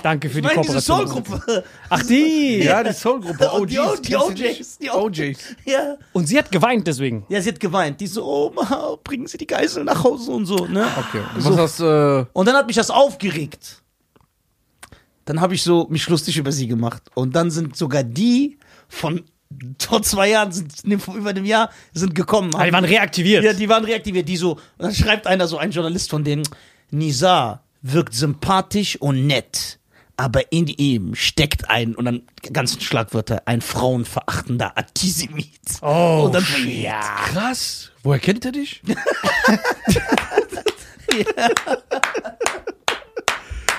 Danke 0.00 0.30
für 0.30 0.38
Ich 0.38 0.46
die 0.46 0.54
meine 0.54 0.62
diese 0.62 0.92
Kooperation. 0.92 1.24
Soul-Gruppe. 1.24 1.64
Ach, 1.88 2.02
die! 2.04 2.62
Ja, 2.62 2.84
die 2.84 2.92
Soul-Gruppe. 2.92 3.66
Die 3.66 3.78
OGs. 3.80 4.02
die 4.02 4.12
du 4.12 4.18
OJs. 4.20 4.78
Die 4.78 4.90
OJs. 4.90 5.38
Ja. 5.64 5.96
Und 6.12 6.26
sie 6.26 6.38
hat 6.38 6.52
geweint 6.52 6.86
deswegen. 6.86 7.26
Ja, 7.28 7.40
sie 7.40 7.48
hat 7.48 7.58
geweint. 7.58 8.00
Die 8.00 8.06
so, 8.06 8.24
oh, 8.24 8.96
bringen 9.02 9.26
Sie 9.26 9.38
die 9.38 9.46
Geisel 9.46 9.82
nach 9.82 10.04
Hause 10.04 10.30
und 10.30 10.46
so, 10.46 10.66
ne? 10.66 10.86
Okay. 10.98 11.22
Und 11.34 11.44
was 11.44 11.56
hast 11.56 11.80
äh, 11.80 12.24
Und 12.32 12.46
dann 12.46 12.54
hat 12.54 12.68
mich 12.68 12.76
das 12.76 12.90
aufgeregt. 12.90 13.81
Dann 15.24 15.40
habe 15.40 15.54
ich 15.54 15.62
so 15.62 15.86
mich 15.88 16.08
lustig 16.08 16.36
über 16.36 16.52
sie 16.52 16.66
gemacht. 16.66 17.02
Und 17.14 17.34
dann 17.34 17.50
sind 17.50 17.76
sogar 17.76 18.02
die 18.02 18.58
von 18.88 19.22
vor 19.78 20.02
zwei 20.02 20.30
Jahren, 20.30 20.52
sind, 20.52 21.00
vor 21.00 21.14
über 21.14 21.30
einem 21.30 21.44
Jahr, 21.44 21.70
sind 21.92 22.14
gekommen. 22.14 22.54
Aber 22.54 22.64
die 22.64 22.72
waren 22.72 22.84
reaktiviert. 22.84 23.44
Ja, 23.44 23.52
die 23.52 23.68
waren 23.68 23.84
reaktiviert. 23.84 24.28
Die 24.28 24.36
so, 24.36 24.58
dann 24.78 24.94
schreibt 24.94 25.26
einer 25.26 25.46
so, 25.46 25.58
ein 25.58 25.70
Journalist 25.70 26.10
von 26.10 26.24
denen, 26.24 26.42
Nizar 26.90 27.62
wirkt 27.82 28.14
sympathisch 28.14 28.96
und 28.96 29.26
nett. 29.26 29.78
Aber 30.16 30.52
in 30.52 30.68
ihm 30.68 31.14
steckt 31.14 31.68
ein, 31.70 31.94
und 31.94 32.04
dann 32.04 32.22
ganzen 32.52 32.80
Schlagwörter, 32.80 33.42
ein 33.46 33.60
frauenverachtender 33.60 34.76
Antisemit. 34.76 35.60
Oh, 35.80 36.24
und 36.26 36.34
dann, 36.34 36.44
shit. 36.44 36.82
ja. 36.82 37.00
krass? 37.00 37.90
Woher 38.02 38.20
kennt 38.20 38.44
er 38.44 38.52
dich? 38.52 38.82
ja, 41.12 41.48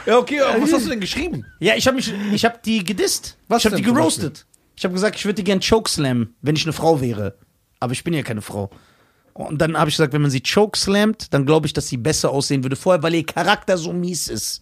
okay, 0.08 0.42
aber 0.42 0.62
was 0.62 0.74
hast 0.74 0.86
du 0.86 0.90
denn 0.90 1.00
geschrieben? 1.00 1.46
Ja, 1.60 1.76
ich 1.76 1.88
habe 1.88 1.96
mich, 1.96 2.14
ich 2.32 2.46
habe 2.46 2.60
die 2.64 2.84
gedisst. 2.84 3.38
Was 3.48 3.60
ich 3.60 3.66
habe 3.66 3.76
die 3.76 3.82
denn 3.82 3.90
zum 3.90 3.98
geroastet. 3.98 4.46
Ich 4.76 4.84
habe 4.84 4.94
gesagt, 4.94 5.16
ich 5.16 5.26
würde 5.26 5.36
die 5.36 5.44
gern 5.44 5.60
chokeslammen, 5.60 6.36
wenn 6.42 6.56
ich 6.56 6.66
eine 6.66 6.74
Frau 6.74 7.00
wäre. 7.00 7.38
Aber 7.80 7.94
ich 7.94 8.04
bin 8.04 8.14
ja 8.14 8.24
keine 8.24 8.42
Frau. 8.42 8.70
Und 9.34 9.60
dann 9.62 9.78
habe 9.78 9.90
ich 9.90 9.96
gesagt, 9.96 10.14
wenn 10.14 10.22
man 10.22 10.32
sie 10.32 10.42
chokeslammt, 10.42 11.34
dann 11.34 11.46
glaube 11.46 11.68
ich, 11.68 11.74
dass 11.74 11.88
sie 11.88 11.98
besser 11.98 12.32
aussehen 12.32 12.64
würde 12.64 12.76
vorher, 12.76 13.02
weil 13.04 13.16
ihr 13.16 13.26
Charakter 13.26 13.78
so 13.78 13.94
mies 13.94 14.28
ist. 14.28 14.62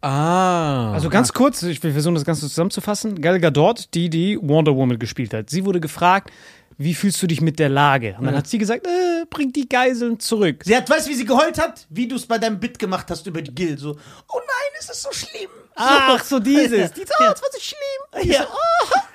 Ah. 0.00 0.92
Also 0.92 1.08
ganz 1.10 1.32
kurz, 1.32 1.62
ich 1.62 1.80
will 1.82 1.92
versuchen, 1.92 2.16
das 2.16 2.24
Ganze 2.24 2.42
zusammenzufassen. 2.42 3.20
Gal 3.20 3.38
Gadot, 3.38 3.94
die 3.94 4.10
die 4.10 4.36
Wonder 4.42 4.74
Woman 4.74 4.98
gespielt 4.98 5.32
hat, 5.32 5.48
sie 5.48 5.64
wurde 5.64 5.80
gefragt, 5.80 6.32
wie 6.78 6.94
fühlst 6.94 7.22
du 7.22 7.26
dich 7.26 7.40
mit 7.40 7.58
der 7.58 7.68
Lage? 7.68 8.16
Und 8.18 8.26
dann 8.26 8.36
hat 8.36 8.46
sie 8.46 8.58
gesagt, 8.58 8.86
äh, 8.86 9.24
bring 9.30 9.52
die 9.52 9.68
Geiseln 9.68 10.18
zurück. 10.20 10.62
Sie 10.64 10.76
hat, 10.76 10.88
weißt 10.88 11.06
du, 11.06 11.10
wie 11.10 11.14
sie 11.14 11.24
geheult 11.24 11.58
hat? 11.58 11.86
Wie 11.90 12.08
du 12.08 12.16
es 12.16 12.26
bei 12.26 12.38
deinem 12.38 12.58
Bit 12.60 12.78
gemacht 12.78 13.10
hast 13.10 13.26
über 13.26 13.42
die 13.42 13.54
Gil. 13.54 13.78
So, 13.78 13.92
oh 13.92 14.38
nein, 14.38 14.78
es 14.78 14.90
ist 14.90 15.02
so 15.02 15.12
schlimm. 15.12 15.50
Ach, 15.74 16.22
so 16.22 16.38
dieses. 16.38 16.92
Die 16.92 17.00
so, 17.00 17.14
oh, 17.18 17.32
es 17.34 17.42
war 17.42 17.48
so 17.50 17.60
schlimm. 17.60 18.30
Ja. 18.30 18.46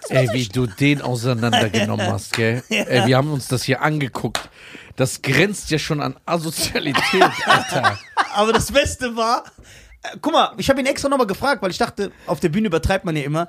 Ey, 0.09 0.29
wie 0.33 0.47
du 0.47 0.65
den 0.65 1.01
auseinandergenommen 1.01 2.07
hast, 2.11 2.33
gell? 2.33 2.63
Ey, 2.69 3.05
wir 3.05 3.17
haben 3.17 3.31
uns 3.31 3.47
das 3.47 3.63
hier 3.63 3.81
angeguckt. 3.81 4.49
Das 4.95 5.21
grenzt 5.21 5.69
ja 5.69 5.77
schon 5.77 6.01
an 6.01 6.15
Asozialität, 6.25 7.23
Alter. 7.45 7.99
Aber 8.33 8.53
das 8.53 8.71
Beste 8.71 9.15
war, 9.15 9.43
äh, 10.01 10.17
guck 10.21 10.33
mal, 10.33 10.53
ich 10.57 10.69
habe 10.69 10.79
ihn 10.79 10.87
extra 10.87 11.09
nochmal 11.09 11.27
gefragt, 11.27 11.61
weil 11.61 11.69
ich 11.71 11.77
dachte, 11.77 12.11
auf 12.25 12.39
der 12.39 12.49
Bühne 12.49 12.67
übertreibt 12.67 13.05
man 13.05 13.15
ja 13.15 13.23
immer. 13.23 13.47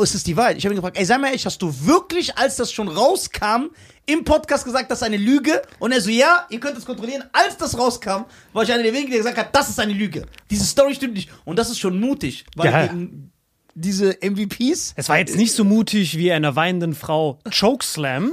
Oh, 0.00 0.02
ist 0.02 0.14
es 0.14 0.24
die 0.24 0.34
Wahrheit? 0.34 0.56
Ich 0.56 0.64
habe 0.64 0.72
ihn 0.74 0.76
gefragt, 0.76 0.96
ey, 0.96 1.04
sag 1.04 1.20
mal 1.20 1.26
ehrlich, 1.26 1.44
hast 1.44 1.60
du 1.60 1.74
wirklich, 1.84 2.38
als 2.38 2.56
das 2.56 2.72
schon 2.72 2.88
rauskam, 2.88 3.66
im 4.06 4.24
Podcast 4.24 4.64
gesagt, 4.64 4.90
das 4.90 5.00
ist 5.00 5.02
eine 5.02 5.18
Lüge? 5.18 5.60
Und 5.78 5.92
er 5.92 6.00
so, 6.00 6.08
ja, 6.08 6.46
ihr 6.48 6.58
könnt 6.58 6.78
es 6.78 6.86
kontrollieren. 6.86 7.24
Als 7.32 7.58
das 7.58 7.76
rauskam, 7.78 8.24
war 8.54 8.62
ich 8.62 8.72
einer 8.72 8.82
der 8.82 8.92
wenigen, 8.94 9.10
der 9.10 9.18
gesagt 9.18 9.36
hat, 9.36 9.54
das 9.54 9.68
ist 9.68 9.78
eine 9.78 9.92
Lüge. 9.92 10.24
Diese 10.50 10.64
Story 10.64 10.94
stimmt 10.94 11.14
nicht. 11.14 11.28
Und 11.44 11.58
das 11.58 11.68
ist 11.68 11.78
schon 11.78 12.00
mutig, 12.00 12.46
weil 12.56 12.72
Ja. 12.72 12.86
gegen 12.86 13.30
diese 13.74 14.16
MVPs, 14.22 14.94
Es 14.96 15.08
war 15.10 15.18
jetzt 15.18 15.36
nicht 15.36 15.52
so 15.52 15.64
mutig 15.64 16.16
wie 16.16 16.32
einer 16.32 16.56
weinenden 16.56 16.94
Frau 16.94 17.38
Chokeslam, 17.50 18.32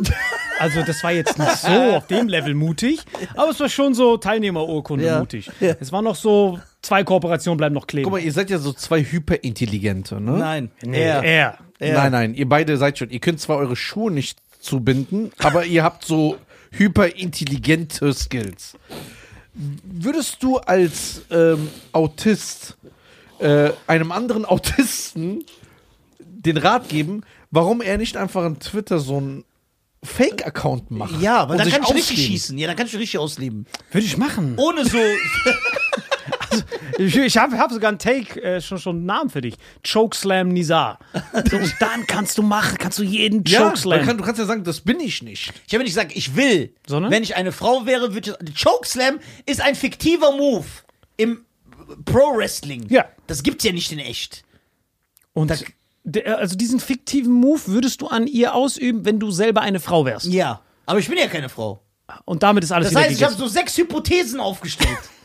Also 0.60 0.82
das 0.84 1.04
war 1.04 1.12
jetzt 1.12 1.38
nicht 1.38 1.58
so 1.58 1.68
auf 1.98 2.08
dem 2.08 2.30
Level 2.30 2.54
mutig, 2.56 3.02
aber 3.36 3.52
es 3.52 3.60
war 3.60 3.68
schon 3.70 3.94
so 3.94 4.16
Teilnehmerurkunde 4.18 5.06
Ja. 5.06 5.20
mutig. 5.20 5.52
Ja. 5.60 5.76
Es 5.80 5.92
war 5.92 6.02
noch 6.02 6.16
so, 6.16 6.60
zwei 6.88 7.04
Kooperationen 7.04 7.58
bleiben 7.58 7.76
noch 7.76 7.86
kleben. 7.86 8.06
Guck 8.06 8.14
mal, 8.14 8.20
ihr 8.20 8.32
seid 8.32 8.50
ja 8.50 8.60
so 8.60 8.72
zwei 8.72 9.04
Hyperintelligente, 9.04 10.22
ne? 10.22 10.38
Nein. 10.38 10.72
nee, 10.84 11.02
er. 11.02 11.24
er. 11.24 11.58
er. 11.80 11.94
Nein, 11.94 12.12
nein, 12.12 12.34
ihr 12.34 12.48
beide 12.48 12.78
seid 12.78 12.98
schon. 12.98 13.10
Ihr 13.10 13.20
könnt 13.20 13.42
zwar 13.42 13.58
eure 13.58 13.76
Schuhe 13.76 14.10
nicht 14.12 14.40
zubinden, 14.60 15.32
aber 15.40 15.66
ihr 15.66 15.84
habt 15.84 16.06
so 16.06 16.38
hyperintelligente 16.72 18.14
Skills. 18.14 18.78
Würdest 19.54 20.42
du 20.44 20.58
als 20.58 21.24
ähm, 21.30 21.68
Autist 21.92 22.78
äh, 23.40 23.72
einem 23.88 24.12
anderen 24.12 24.46
Autisten 24.46 25.44
den 26.20 26.58
Rat 26.58 26.88
geben, 26.88 27.24
warum 27.52 27.82
er 27.82 27.98
nicht 27.98 28.16
einfach 28.16 28.44
an 28.44 28.60
Twitter 28.60 29.00
so 29.00 29.18
einen 29.18 29.44
Fake-Account 30.04 30.92
macht? 30.92 31.22
Ja, 31.22 31.50
weil 31.50 31.58
dann 31.58 31.70
kann 31.70 31.82
ich 31.82 31.90
richtig 31.90 32.12
ausleben? 32.12 32.32
schießen. 32.32 32.58
Ja, 32.58 32.68
dann 32.68 32.78
kann 32.78 32.88
ich 32.88 32.96
richtig 32.96 33.18
ausleben. 33.18 33.66
Würde 33.92 34.06
ich 34.06 34.18
machen. 34.18 34.54
Ohne 34.58 34.86
so. 34.86 34.98
Ich, 37.00 37.16
ich 37.16 37.38
habe 37.38 37.58
hab 37.60 37.72
sogar 37.72 37.90
einen 37.90 38.00
Take, 38.00 38.42
äh, 38.42 38.60
schon, 38.60 38.80
schon 38.80 38.96
einen 38.98 39.06
Namen 39.06 39.30
für 39.30 39.42
dich. 39.42 39.56
Chokeslam 39.86 40.48
Nizar. 40.48 40.98
So, 41.50 41.60
dann 41.80 42.08
kannst 42.08 42.38
du 42.40 42.42
machen, 42.42 42.78
kannst 42.80 42.98
du 42.98 43.04
jeden 43.04 43.44
Ja, 43.46 43.68
Chokeslam. 43.68 44.00
man 44.00 44.08
kann, 44.08 44.18
du 44.18 44.24
kannst 44.24 44.40
ja 44.40 44.46
sagen, 44.46 44.64
das 44.64 44.82
bin 44.82 45.00
ich 45.00 45.22
nicht. 45.22 45.54
Ich 45.68 45.74
habe 45.74 45.84
nicht 45.84 45.94
gesagt, 45.94 46.16
ich 46.16 46.36
will. 46.36 46.74
Sondern? 46.88 47.12
Wenn 47.12 47.22
ich 47.22 47.36
eine 47.36 47.52
Frau 47.52 47.86
wäre, 47.86 48.14
würde 48.16 48.36
ich. 48.44 48.64
Chokeslam 48.64 49.20
ist 49.46 49.62
ein 49.62 49.76
fiktiver 49.76 50.32
Move 50.36 50.66
im 51.18 51.46
Pro-Wrestling. 52.06 52.88
Ja. 52.90 53.06
Das 53.28 53.44
gibt's 53.44 53.64
ja 53.64 53.72
nicht 53.72 53.92
in 53.92 54.00
echt. 54.00 54.44
und 55.34 55.54
der, 56.04 56.38
also 56.38 56.56
diesen 56.56 56.80
fiktiven 56.80 57.34
Move 57.34 57.62
würdest 57.68 58.02
du 58.02 58.08
an 58.08 58.28
ihr 58.28 58.56
ausüben, 58.56 59.06
wenn 59.06 59.20
du 59.20 59.30
selber 59.30 59.62
eine 59.62 59.80
Frau 59.80 60.06
wärst. 60.06 60.26
Ja. 60.28 60.62
Aber 60.86 61.00
ich 61.00 61.10
bin 61.10 61.18
ja 61.18 61.28
keine 61.28 61.50
Frau. 61.50 61.82
Und 62.26 62.44
damit 62.44 62.64
ist 62.64 62.72
alles 62.72 62.92
Das 62.94 63.04
heißt, 63.04 63.12
ich 63.12 63.24
habe 63.24 63.36
so 63.36 63.48
sechs 63.48 63.78
Hypothesen 63.78 64.40
aufgestellt. 64.40 64.98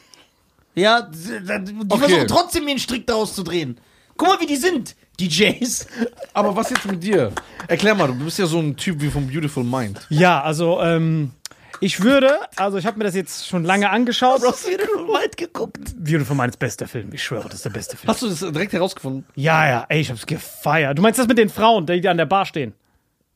ja, 0.74 1.02
die 1.02 1.74
Okay. 1.88 1.98
versuchen 1.98 2.28
trotzdem 2.28 2.64
mir 2.64 2.70
einen 2.70 2.78
Strick 2.80 3.06
daraus 3.06 3.34
zu 3.34 3.42
drehen. 3.42 3.78
Guck 4.16 4.28
mal, 4.28 4.40
wie 4.40 4.46
die 4.46 4.56
sind, 4.56 4.94
die 5.18 5.28
Jays. 5.28 5.86
Aber 6.34 6.54
was 6.54 6.70
jetzt 6.70 6.86
mit 6.86 7.02
dir? 7.02 7.32
Erklär 7.68 7.94
mal, 7.94 8.08
du 8.08 8.14
bist 8.14 8.38
ja 8.38 8.46
so 8.46 8.58
ein 8.58 8.76
Typ 8.76 9.00
wie 9.00 9.08
vom 9.10 9.26
Beautiful 9.26 9.64
Mind. 9.64 10.06
Ja, 10.10 10.42
also 10.42 10.80
ähm, 10.80 11.32
ich 11.80 12.00
würde, 12.02 12.38
also 12.56 12.78
ich 12.78 12.86
habe 12.86 12.98
mir 12.98 13.04
das 13.04 13.14
jetzt 13.14 13.46
schon 13.48 13.64
lange 13.64 13.90
angeschaut. 13.90 14.42
Du 14.42 14.46
hast 14.48 14.66
nur 14.66 15.08
weit 15.14 15.36
geguckt. 15.36 15.80
Beautiful 15.96 16.36
Minds 16.36 16.56
bester 16.56 16.86
Film. 16.86 17.10
Ich 17.12 17.22
schwöre, 17.24 17.44
das 17.44 17.54
ist 17.56 17.64
der 17.64 17.70
beste 17.70 17.96
Film. 17.96 18.08
Hast 18.08 18.22
du 18.22 18.28
das 18.28 18.38
direkt 18.40 18.72
herausgefunden? 18.72 19.24
Ja, 19.34 19.66
ja, 19.68 19.86
ey, 19.88 20.00
ich 20.00 20.10
hab's 20.10 20.26
gefeiert. 20.26 20.98
Du 20.98 21.02
meinst 21.02 21.18
das 21.18 21.26
mit 21.26 21.38
den 21.38 21.48
Frauen, 21.48 21.86
die 21.86 22.06
an 22.08 22.16
der 22.18 22.26
Bar 22.26 22.46
stehen? 22.46 22.74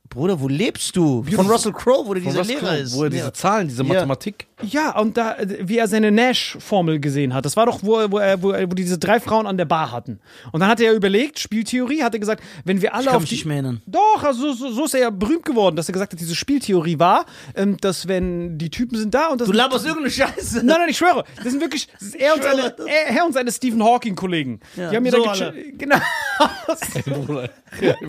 Bruder, 0.08 0.40
wo 0.40 0.48
lebst 0.48 0.96
du? 0.96 1.22
Von 1.24 1.46
Russell 1.48 1.72
Crowe, 1.72 2.06
wo 2.06 2.14
der 2.14 2.22
dieser 2.22 2.40
Was 2.40 2.48
Lehrer 2.48 2.60
klar, 2.60 2.78
ist. 2.78 2.94
Wo 2.96 3.04
er 3.04 3.10
diese 3.10 3.24
ja. 3.24 3.32
Zahlen, 3.32 3.68
diese 3.68 3.84
Mathematik. 3.84 4.46
Ja, 4.62 4.98
und 4.98 5.16
da, 5.16 5.36
wie 5.60 5.76
er 5.78 5.86
seine 5.88 6.10
Nash-Formel 6.10 6.98
gesehen 7.00 7.34
hat. 7.34 7.44
Das 7.44 7.56
war 7.56 7.66
doch, 7.66 7.80
wo, 7.82 7.96
er- 7.98 8.10
wo, 8.10 8.18
er, 8.18 8.40
wo, 8.42 8.50
er- 8.52 8.70
wo 8.70 8.74
die 8.74 8.82
diese 8.84 8.98
drei 8.98 9.20
Frauen 9.20 9.46
an 9.46 9.58
der 9.58 9.64
Bar 9.66 9.92
hatten. 9.92 10.18
Und 10.52 10.60
dann 10.60 10.68
hat 10.70 10.80
er 10.80 10.92
überlegt, 10.94 11.38
Spieltheorie, 11.38 12.02
hat 12.02 12.14
er 12.14 12.20
gesagt, 12.20 12.42
wenn 12.64 12.80
wir 12.80 12.94
alle 12.94 13.02
Ich 13.02 13.06
kann 13.08 13.16
auf 13.16 13.20
mich 13.22 13.28
die, 13.30 13.34
nicht 13.36 13.44
mehr 13.46 13.56
erinnern. 13.56 13.82
Doch, 13.86 14.22
also 14.22 14.52
so, 14.54 14.70
so 14.70 14.84
ist 14.84 14.94
er 14.94 15.00
ja 15.00 15.10
berühmt 15.10 15.44
geworden, 15.44 15.76
dass 15.76 15.88
er 15.88 15.92
gesagt 15.92 16.12
hat, 16.12 16.20
diese 16.20 16.34
Spieltheorie 16.34 16.98
war, 16.98 17.26
ähm, 17.54 17.76
dass 17.80 18.08
wenn 18.08 18.56
die 18.56 18.70
Typen 18.70 18.96
sind 18.98 19.12
da 19.12 19.28
und 19.28 19.40
das 19.40 19.48
Du 19.48 19.52
laberst 19.52 19.84
irgendeine 19.84 20.10
Scheiße. 20.10 20.58
Nein, 20.64 20.76
nein, 20.80 20.88
ich 20.88 20.96
schwöre. 20.98 21.24
Das 21.42 21.52
sind 21.52 21.60
wirklich 21.60 21.88
das 21.92 22.02
ist 22.08 22.14
er, 22.16 22.34
und 22.34 22.42
seine, 22.42 22.74
er, 22.86 23.16
er 23.16 23.26
und 23.26 23.32
seine 23.34 23.52
Stephen 23.52 23.82
Hawking-Kollegen. 23.82 24.60
Ja, 24.76 24.90
die 24.90 24.96
haben 24.96 25.02
mir 25.02 25.10
so 25.12 25.22
da 25.24 25.30
alle. 25.32 25.50
geche- 25.50 25.72
Genau. 25.78 25.96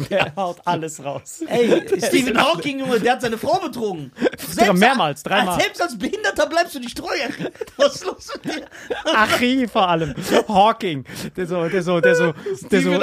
er 0.09 0.33
haut 0.35 0.57
alles 0.65 1.03
raus. 1.03 1.41
Ey, 1.47 1.85
Stephen 1.97 2.37
Hawking, 2.37 2.79
Junge, 2.79 2.99
der 2.99 3.13
hat 3.13 3.21
seine 3.21 3.37
Frau 3.37 3.59
betrogen. 3.59 4.11
Selbst 4.49 4.79
mehrmals, 4.79 5.23
dreimal. 5.23 5.55
Als, 5.55 5.63
selbst 5.63 5.81
als 5.81 5.97
Behinderter 5.97 6.47
bleibst 6.47 6.75
du 6.75 6.79
nicht 6.79 6.97
treu. 6.97 7.15
Was 7.77 7.95
ist 7.95 8.05
los 8.05 8.31
mit 8.43 8.55
dir? 8.55 8.65
Achi 9.05 9.67
vor 9.67 9.87
allem. 9.87 10.13
Hawking. 10.47 11.05
Der 11.35 11.45
so, 11.45 11.67
der 11.67 11.83
so, 11.83 11.99
der 11.99 12.15
so, 12.15 12.33
der 12.71 12.81
so, 12.81 12.99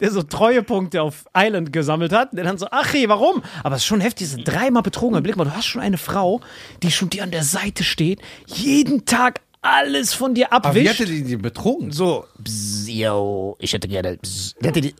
der 0.00 0.10
so 0.10 0.22
Treuepunkte 0.22 1.02
auf 1.02 1.24
Island 1.36 1.72
gesammelt 1.72 2.12
hat. 2.12 2.32
Der 2.32 2.44
dann 2.44 2.58
so, 2.58 2.66
Achi, 2.70 3.08
warum? 3.08 3.42
Aber 3.62 3.76
es 3.76 3.82
ist 3.82 3.86
schon 3.86 4.00
heftig, 4.00 4.28
sind 4.28 4.46
dreimal 4.46 4.82
betrogen. 4.82 5.22
Blick 5.22 5.36
mal, 5.36 5.44
du 5.44 5.54
hast 5.54 5.66
schon 5.66 5.82
eine 5.82 5.98
Frau, 5.98 6.40
die 6.82 6.90
schon 6.90 7.10
dir 7.10 7.22
an 7.22 7.30
der 7.30 7.44
Seite 7.44 7.84
steht, 7.84 8.20
jeden 8.46 9.06
Tag 9.06 9.40
alles 9.64 10.12
von 10.14 10.34
dir 10.34 10.52
Aber 10.52 10.74
wie 10.74 10.88
abwischt. 10.88 11.00
er 11.00 11.06
die, 11.06 11.24
die 11.24 11.36
betrogen? 11.36 11.90
So, 11.90 12.26
bzz, 12.38 12.86
yo, 12.88 13.56
ich 13.58 13.72
hätte 13.72 13.88
gerne. 13.88 14.16
Bzz. 14.18 14.54
Der 14.60 14.68
hatte 14.68 14.80
die, 14.80 14.94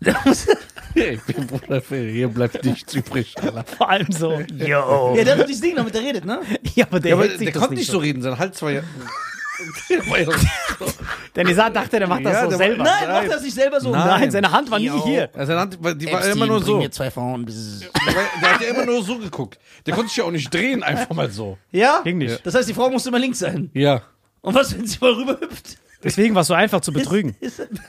Hey, 0.94 1.18
Bruder, 1.26 1.82
hier 1.88 2.28
bleibt 2.28 2.64
nichts 2.64 2.94
übrig. 2.94 3.34
Alter. 3.42 3.64
vor 3.64 3.90
allem 3.90 4.12
so, 4.12 4.40
yo. 4.56 5.14
ja, 5.16 5.24
der 5.24 5.34
hat 5.34 5.40
doch 5.40 5.46
dieses 5.46 5.62
Ding, 5.62 5.74
damit 5.74 5.94
er 5.96 6.02
redet, 6.02 6.24
ne? 6.24 6.40
Ja, 6.76 6.86
aber 6.86 7.00
der, 7.00 7.10
Ja, 7.10 7.16
aber 7.16 7.24
hält 7.24 7.38
sich 7.38 7.46
der 7.46 7.52
das 7.54 7.60
konnte 7.62 7.74
nicht 7.74 7.90
so 7.90 7.98
reden, 7.98 8.22
sein 8.22 8.38
Hals 8.38 8.62
war 8.62 8.70
ja. 8.70 8.82
War 10.08 10.18
ja 10.18 10.26
Der 11.36 11.44
Nizar 11.44 11.70
dachte, 11.70 11.98
der 11.98 12.08
macht 12.08 12.24
das 12.24 12.32
Ja, 12.32 12.50
so 12.50 12.56
selber. 12.56 12.82
Nein, 12.82 12.92
Nein. 13.08 13.22
macht 13.22 13.30
das 13.36 13.42
nicht 13.42 13.54
selber 13.54 13.80
so. 13.80 13.90
Nein. 13.90 14.06
Nein, 14.06 14.30
seine 14.30 14.50
Hand 14.50 14.70
war 14.70 14.78
nie 14.78 14.90
hier. 15.04 15.30
Also, 15.32 15.46
seine 15.46 15.60
Hand, 15.60 15.82
war- 15.82 15.94
die 15.94 16.06
war 16.06 16.14
Epstein, 16.14 16.32
immer 16.36 16.46
nur 16.46 16.62
so. 16.62 16.78
mir 16.78 16.90
zwei 16.90 17.10
Frauen. 17.10 17.46
Der, 17.46 17.54
war- 18.14 18.52
hat 18.54 18.60
ja 18.60 18.68
immer 18.68 18.84
nur 18.84 19.02
so 19.04 19.18
geguckt. 19.18 19.58
Der 19.86 19.94
konnte 19.94 20.08
sich 20.08 20.16
ja 20.16 20.24
auch 20.24 20.30
nicht 20.32 20.52
drehen, 20.52 20.82
einfach 20.82 21.14
mal 21.14 21.30
so. 21.30 21.56
Ja? 21.70 22.00
Ging 22.02 22.18
nicht. 22.18 22.44
Das 22.44 22.54
heißt, 22.54 22.68
die 22.68 22.74
Frau 22.74 22.90
muss 22.90 23.06
immer 23.06 23.18
links 23.20 23.38
sein. 23.38 23.70
Ja. 23.74 24.02
Und 24.40 24.54
was, 24.54 24.74
wenn 24.76 24.86
sie 24.86 24.98
mal 25.00 25.12
rüberhüpft? 25.12 25.78
Deswegen 26.02 26.34
war 26.34 26.42
es 26.42 26.48
so 26.48 26.54
einfach 26.54 26.80
zu 26.80 26.92
betrügen. 26.92 27.36
Ist, 27.40 27.60
ist, 27.60 27.70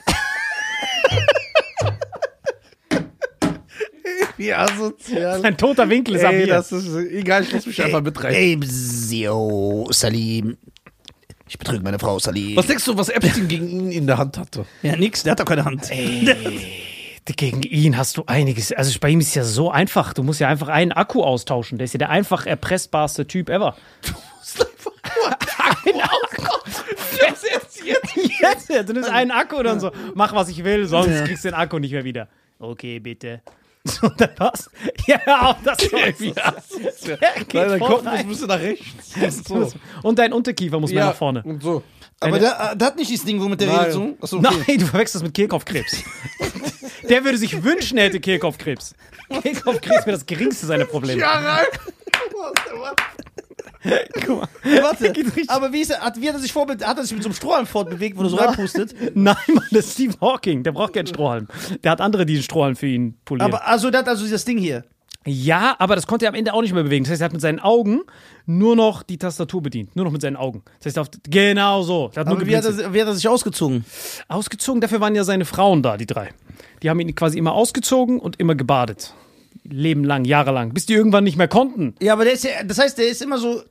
Wie 4.38 4.54
asozial. 4.54 5.44
Ein 5.46 5.58
toter 5.58 5.90
Winkel 5.90 6.16
ist 6.16 6.24
ab 6.26 6.34
Ey, 6.34 6.44
hier. 6.46 6.54
das 6.56 6.72
ist 6.72 6.94
egal, 6.96 7.44
ich 7.44 7.52
lass 7.52 7.66
mich 7.66 7.82
einfach 7.82 8.02
mitreißen. 8.02 8.38
Ey, 8.38 8.60
yo, 9.24 9.88
Salim. 9.92 10.58
Ich 11.56 11.60
betrüge 11.60 11.84
meine 11.84 12.00
Frau, 12.00 12.20
Salim. 12.20 12.58
Was 12.58 12.68
denkst 12.68 12.84
du, 12.84 12.98
was 12.98 13.08
Epstein 13.08 13.48
gegen 13.48 13.70
ihn 13.70 13.90
in 13.90 14.08
der 14.08 14.18
Hand 14.18 14.38
hatte? 14.38 14.66
Ja, 14.82 14.98
nix, 14.98 15.24
der 15.24 15.32
hat 15.32 15.40
doch 15.40 15.46
keine 15.46 15.64
Hand. 15.64 15.90
Gegen 17.38 17.64
ihn 17.64 17.98
hast 17.98 18.18
du 18.18 18.24
einiges. 18.28 18.74
Also 18.74 19.00
bei 19.00 19.10
ihm 19.10 19.22
ist 19.22 19.30
es 19.30 19.36
ja 19.36 19.44
so 19.46 19.72
einfach. 19.72 20.14
Du 20.14 20.22
musst 20.22 20.42
ja 20.42 20.50
einfach 20.50 20.68
einen 20.68 20.92
Akku 20.92 21.24
austauschen. 21.24 21.78
Der 21.78 21.86
ist 21.86 21.94
ja 21.94 21.98
der 21.98 22.10
einfach 22.10 22.46
erpressbarste 22.46 23.26
Typ 23.26 23.50
ever. 23.50 23.78
Ein 25.86 26.02
Akku. 26.02 26.44
Das 27.20 27.42
jetzt, 27.50 27.86
jetzt. 27.86 28.16
Jetzt, 28.42 28.70
ja, 28.70 28.84
dann 28.84 28.98
ist 28.98 29.10
ein 29.10 29.32
Akku 29.32 29.56
und 29.56 29.64
dann 29.64 29.80
so, 29.80 29.92
mach 30.14 30.36
was 30.36 30.50
ich 30.50 30.64
will, 30.64 30.88
sonst 30.88 31.24
kriegst 31.24 31.46
du 31.46 31.50
den 31.50 31.56
Akku 31.56 31.80
nicht 31.80 31.94
mehr 31.94 32.04
wieder. 32.04 32.28
Okay, 32.60 33.00
bitte. 33.00 33.42
So, 34.02 34.10
dann 34.10 34.32
was? 34.38 34.70
Ja, 35.06 35.20
auf, 35.42 35.58
das. 35.64 35.78
Wie 36.20 36.34
asozial. 36.36 37.20
geht 37.48 37.54
Nein, 37.54 37.78
voll 37.78 37.80
Kopf 37.80 38.04
muss 38.04 38.06
rein. 38.06 38.20
ein 38.20 38.28
bisschen 38.28 38.48
nach 38.48 38.60
rechts. 38.60 39.44
So. 39.48 39.72
Und 40.02 40.18
dein 40.18 40.34
Unterkiefer 40.34 40.80
muss 40.80 40.92
mehr 40.92 41.06
nach 41.06 41.16
vorne. 41.16 41.44
Und 41.44 41.62
so. 41.62 41.84
Aber 42.20 42.40
der, 42.40 42.76
der 42.76 42.88
hat 42.88 42.96
nicht 42.96 43.12
dieses 43.12 43.26
Ding, 43.26 43.40
womit 43.42 43.62
der 43.62 43.68
Nein. 43.68 43.80
redet 43.80 43.94
so. 43.94 44.18
Achso, 44.22 44.38
okay. 44.38 44.64
Nein, 44.68 44.80
du 44.80 44.86
verwechselst 44.88 45.16
das 45.16 45.24
mit 45.24 45.34
Kehlkopfkrebs. 45.34 46.04
Der 47.08 47.24
würde 47.24 47.38
sich 47.38 47.64
wünschen, 47.64 47.98
er 47.98 48.06
hätte 48.06 48.20
Kehlkopfkrebs. 48.20 48.96
Kehlkopfkrebs 49.44 50.06
wäre 50.08 50.18
das 50.18 50.26
geringste 50.26 50.66
seiner 50.66 50.86
Probleme. 50.86 51.22
Ja, 51.22 51.34
rein. 51.34 51.66
Guck 54.26 54.40
mal. 54.42 54.48
Warte, 54.82 55.14
aber 55.48 55.72
wie, 55.74 55.82
ist 55.82 55.92
er, 55.92 56.02
hat, 56.02 56.20
wie 56.20 56.28
hat 56.28 56.36
er 56.36 56.42
sich 56.42 56.52
vorbe 56.54 56.74
hat 56.84 56.98
er 56.98 57.04
sich 57.04 57.14
mit 57.14 57.24
so 57.24 57.30
einem 57.30 57.36
Strohhalm 57.36 57.66
fortbewegt, 57.66 58.18
wo 58.18 58.24
du 58.24 58.30
so 58.30 58.38
reinpustet? 58.38 58.96
Nein, 59.16 59.36
Mann, 59.48 59.66
das 59.72 59.86
ist 59.86 59.94
Stephen 59.94 60.20
Hawking. 60.22 60.64
Der 60.64 60.72
braucht 60.72 60.94
keinen 60.94 61.08
Strohhalm. 61.08 61.48
Der 61.84 61.92
hat 61.92 62.02
andere, 62.02 62.26
die 62.26 62.34
den 62.34 62.44
Strohhalm 62.44 62.76
für 62.76 62.88
ihn 62.88 63.16
polieren. 63.26 63.54
Aber 63.54 63.68
also, 63.68 63.92
der 63.92 64.00
hat 64.02 64.08
also 64.08 64.24
dieses 64.24 64.46
Ding 64.46 64.58
hier. 64.58 64.84
ja, 65.26 65.76
aber 65.80 65.96
das 65.96 66.08
konnte 66.08 66.26
er 66.26 66.30
am 66.30 66.36
Ende 66.36 66.54
auch 66.54 66.62
nicht 66.62 66.74
mehr 66.74 66.84
bewegen. 66.84 67.04
Das 67.04 67.12
heißt, 67.12 67.22
er 67.22 67.26
hat 67.26 67.34
mit 67.34 67.42
seinen 67.42 67.60
Augen 67.60 68.02
nur 68.46 68.76
noch 68.76 69.04
die 69.04 69.18
Tastatur 69.18 69.62
bedient. 69.62 69.96
Nur 69.96 70.06
noch 70.06 70.12
mit 70.12 70.22
seinen 70.22 70.36
Augen. 70.36 70.64
Das 70.80 70.88
heißt, 70.88 71.00
auf, 71.00 71.08
genau 71.30 71.82
so. 71.84 72.10
Der 72.16 72.22
hat 72.22 72.28
Aber 72.28 72.46
wie 72.46 72.56
hat, 72.56 72.66
er, 72.66 72.94
wie 72.94 73.02
hat 73.02 73.08
er 73.08 73.16
sich 73.16 73.28
ausgezogen? 73.28 73.86
Ausgezogen, 74.28 74.82
dafür 74.82 75.02
waren 75.02 75.16
ja 75.16 75.24
seine 75.24 75.46
Frauen 75.46 75.82
da, 75.82 75.98
die 75.98 76.06
drei. 76.06 76.30
Die 76.84 76.90
haben 76.90 77.00
ihn 77.00 77.16
quasi 77.16 77.38
immer 77.38 77.54
ausgezogen 77.54 78.20
und 78.20 78.40
immer 78.40 78.56
gebadet. 78.56 79.14
Leben 79.64 80.04
lang, 80.04 80.26
jahrelang. 80.26 80.74
Bis 80.74 80.86
die 80.86 80.94
irgendwann 80.94 81.24
nicht 81.24 81.38
mehr 81.38 81.48
konnten. 81.48 81.96
Ja, 82.00 82.14
aber 82.14 82.26
der 82.26 82.34
ist 82.34 82.44
ja, 82.44 82.64
das 82.64 82.78
heißt, 82.78 83.00
der 83.00 83.08
ist 83.08 83.24
immer 83.24 83.40
so 83.40 83.64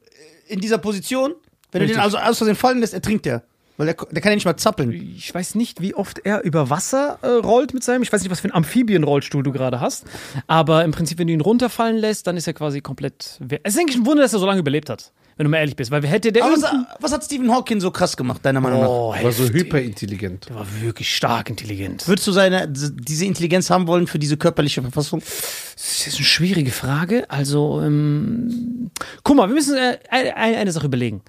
in 0.46 0.60
dieser 0.60 0.78
Position. 0.78 1.34
Wenn 1.72 1.80
du 1.80 1.84
Richtig. 1.84 1.96
den 1.96 2.04
also 2.04 2.18
aus 2.18 2.38
Versehen 2.38 2.56
fallen 2.56 2.80
lässt, 2.80 2.94
ertrinkt 2.94 3.26
der. 3.26 3.42
Weil 3.76 3.86
der, 3.86 3.96
der 4.10 4.22
kann 4.22 4.30
ja 4.30 4.36
nicht 4.36 4.44
mal 4.44 4.56
zappeln. 4.56 4.92
Ich 5.16 5.34
weiß 5.34 5.56
nicht, 5.56 5.80
wie 5.80 5.94
oft 5.94 6.20
er 6.24 6.44
über 6.44 6.70
Wasser 6.70 7.18
äh, 7.22 7.26
rollt 7.26 7.74
mit 7.74 7.82
seinem. 7.82 8.02
Ich 8.02 8.12
weiß 8.12 8.22
nicht, 8.22 8.30
was 8.30 8.40
für 8.40 8.44
einen 8.44 8.54
Amphibienrollstuhl 8.54 9.42
du 9.42 9.50
gerade 9.50 9.80
hast. 9.80 10.04
Aber 10.46 10.84
im 10.84 10.92
Prinzip, 10.92 11.18
wenn 11.18 11.26
du 11.26 11.32
ihn 11.32 11.40
runterfallen 11.40 11.96
lässt, 11.96 12.28
dann 12.28 12.36
ist 12.36 12.46
er 12.46 12.52
quasi 12.52 12.80
komplett. 12.80 13.40
Es 13.64 13.74
ist 13.74 13.80
eigentlich 13.80 13.96
ein 13.96 14.06
Wunder, 14.06 14.22
dass 14.22 14.32
er 14.32 14.38
so 14.38 14.46
lange 14.46 14.60
überlebt 14.60 14.90
hat. 14.90 15.12
Wenn 15.36 15.44
du 15.44 15.50
mal 15.50 15.58
ehrlich 15.58 15.74
bist. 15.74 15.90
Weil 15.90 16.06
hätte 16.06 16.30
der. 16.30 16.44
Aber 16.44 16.54
was, 16.54 16.64
was 17.00 17.12
hat 17.12 17.24
Stephen 17.24 17.50
Hawking 17.50 17.80
so 17.80 17.90
krass 17.90 18.16
gemacht, 18.16 18.44
deiner 18.44 18.60
Meinung 18.60 18.80
nach? 18.80 18.88
oh, 18.88 19.14
War 19.20 19.32
so 19.32 19.44
hyperintelligent. 19.48 20.48
Der 20.48 20.56
war 20.56 20.66
wirklich 20.80 21.14
stark 21.14 21.50
intelligent. 21.50 22.06
Würdest 22.06 22.26
du 22.26 22.32
seine, 22.32 22.68
diese 22.68 23.24
Intelligenz 23.24 23.68
haben 23.70 23.86
wollen 23.86 24.06
für 24.06 24.18
diese 24.18 24.36
körperliche 24.36 24.80
Verfassung? 24.82 25.20
Das 25.20 26.06
ist 26.06 26.16
eine 26.16 26.24
schwierige 26.24 26.70
Frage. 26.70 27.28
Also, 27.28 27.80
ähm, 27.82 28.90
guck 29.24 29.36
mal, 29.36 29.48
wir 29.48 29.54
müssen 29.54 29.76
äh, 29.76 29.98
eine, 30.08 30.36
eine 30.36 30.72
Sache 30.72 30.86
überlegen. 30.86 31.22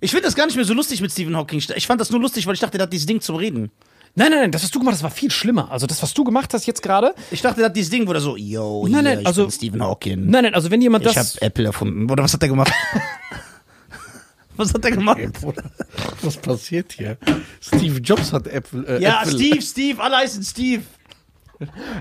Ich 0.00 0.10
finde 0.10 0.24
das 0.24 0.36
gar 0.36 0.46
nicht 0.46 0.56
mehr 0.56 0.64
so 0.64 0.74
lustig 0.74 1.00
mit 1.00 1.10
Stephen 1.10 1.36
Hawking. 1.36 1.60
Ich 1.74 1.86
fand 1.86 2.00
das 2.00 2.10
nur 2.10 2.20
lustig, 2.20 2.46
weil 2.46 2.54
ich 2.54 2.60
dachte, 2.60 2.78
der 2.78 2.84
hat 2.84 2.92
dieses 2.92 3.06
Ding 3.06 3.20
zum 3.20 3.36
Reden. 3.36 3.70
Nein, 4.18 4.30
nein, 4.30 4.40
nein, 4.40 4.50
das, 4.50 4.62
was 4.62 4.70
du 4.70 4.78
gemacht 4.78 4.94
hast, 4.94 5.02
war 5.02 5.10
viel 5.10 5.30
schlimmer. 5.30 5.70
Also 5.70 5.86
das, 5.86 6.02
was 6.02 6.14
du 6.14 6.24
gemacht 6.24 6.52
hast 6.54 6.64
jetzt 6.66 6.82
gerade. 6.82 7.14
Ich 7.30 7.42
dachte, 7.42 7.60
er 7.60 7.66
hat 7.66 7.76
dieses 7.76 7.90
Ding, 7.90 8.06
wo 8.08 8.12
er 8.14 8.20
so, 8.20 8.34
yo, 8.36 8.82
Nein, 8.84 8.92
hier, 8.94 9.02
nein, 9.02 9.20
ich 9.20 9.26
also- 9.26 9.42
bin 9.42 9.50
Stephen 9.52 9.82
Hawking. 9.82 10.30
Nein, 10.30 10.44
nein, 10.44 10.54
also 10.54 10.70
wenn 10.70 10.80
jemand 10.80 11.04
ich 11.06 11.12
das. 11.12 11.34
habe 11.36 11.42
Apple 11.42 11.66
erfunden. 11.66 12.10
Oder 12.10 12.24
was 12.24 12.32
hat 12.32 12.42
er 12.42 12.48
gemacht? 12.48 12.72
was 14.56 14.72
hat 14.72 14.84
er 14.84 14.90
gemacht? 14.92 15.20
Bruder, 15.40 15.64
was 16.22 16.36
passiert 16.38 16.92
hier? 16.94 17.18
Steve 17.60 18.00
Jobs 18.00 18.32
hat 18.32 18.46
Apple. 18.46 18.86
Äh, 18.88 19.02
Ja, 19.02 19.20
Apple. 19.22 19.32
Steve, 19.34 19.62
Steve, 19.62 20.02
alle 20.02 20.16
heißen 20.16 20.42
Steve. 20.42 20.82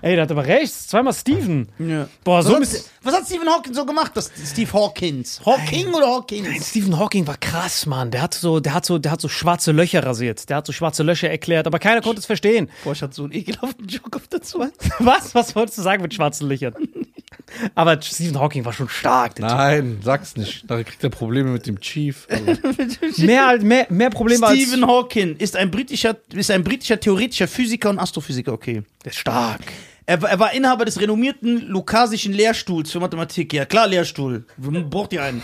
Ey, 0.02 0.16
der 0.16 0.24
hat 0.24 0.32
aber 0.32 0.46
recht. 0.46 0.74
Zweimal 0.74 1.14
Steven. 1.14 1.68
Ja. 1.80 2.08
Boah, 2.24 2.40
Was, 2.40 2.46
so 2.46 2.56
hat, 2.56 2.62
was 3.04 3.14
hat 3.16 3.26
Stephen 3.26 3.48
Hawking 3.48 3.74
so 3.74 3.86
gemacht? 3.86 4.12
Das 4.16 4.32
Steve 4.46 4.72
Hawkins. 4.74 5.42
Hawking 5.46 5.94
oder 5.94 6.08
Hawkins? 6.08 6.70
Stephen 6.70 6.98
Hawking 7.00 7.26
war 7.28 7.38
krass, 7.38 7.86
Mann. 7.86 8.12
Der 8.12 8.22
hat 8.22 8.34
so, 8.34 8.60
der 8.60 8.74
hat 8.74 8.86
so, 8.86 8.98
der 8.98 9.12
hat 9.12 9.22
so 9.22 9.28
schwarze 9.30 9.72
Löcher 9.72 10.06
rasiert. 10.06 10.50
Der 10.50 10.58
hat 10.58 10.68
so 10.68 10.74
schwarze 10.74 11.04
Löcher 11.04 11.30
erklärt, 11.30 11.68
aber 11.68 11.80
keiner 11.80 12.02
konnte 12.02 12.20
es 12.20 12.26
verstehen. 12.26 12.70
Boah, 12.84 12.94
ich 12.94 13.02
hatte 13.02 13.16
so 13.16 13.24
einen 13.24 13.34
ekelhaften 13.34 13.88
Joke 13.88 14.18
auf 14.18 14.28
dazu. 14.28 14.66
Was? 15.00 15.34
Was 15.36 15.56
wolltest 15.56 15.78
du 15.78 15.82
sagen 15.82 16.02
mit 16.02 16.14
schwarzen 16.14 16.48
Löchern? 16.50 16.76
Aber 17.76 18.02
Stephen 18.02 18.40
Hawking 18.40 18.66
war 18.66 18.74
schon 18.74 18.90
stark. 18.90 19.36
Der 19.36 19.46
Nein, 19.46 20.00
sag's 20.04 20.36
nicht. 20.36 20.70
Da 20.70 20.84
kriegt 20.84 21.04
er 21.04 21.10
Probleme 21.10 21.50
mit 21.52 21.66
dem 21.68 21.80
Chief. 21.80 22.28
Also, 22.36 22.54
Typ. 22.56 23.18
mehr, 23.20 23.48
als- 23.48 23.64
mehr, 23.64 23.88
mehr 23.90 24.10
Probleme 24.10 24.46
als. 24.46 24.60
Stephen 24.60 24.86
Hawking 24.88 25.36
ist 25.38 25.56
ein 25.56 25.72
britischer, 25.72 26.18
ist 26.34 26.52
ein 26.52 26.64
britischer 26.64 27.00
theoretischer 27.00 27.48
Physiker 27.48 27.90
und 27.90 28.00
Astrophysiker, 28.00 28.54
okay. 28.54 28.84
Der 29.04 29.12
ist 29.12 29.20
stark. 29.20 29.62
Er, 30.06 30.22
war- 30.22 30.30
er 30.30 30.40
war 30.40 30.54
Inhaber 30.54 30.86
des 30.86 31.00
renommierten 31.00 31.62
lukasischen 31.68 32.34
Lehrstuhls 32.34 32.92
für 32.92 33.00
Mathematik. 33.00 33.54
Ja, 33.54 33.66
klar, 33.66 33.88
Lehrstuhl. 33.88 34.46
Braucht 34.58 35.14
ihr 35.14 35.24
einen? 35.24 35.42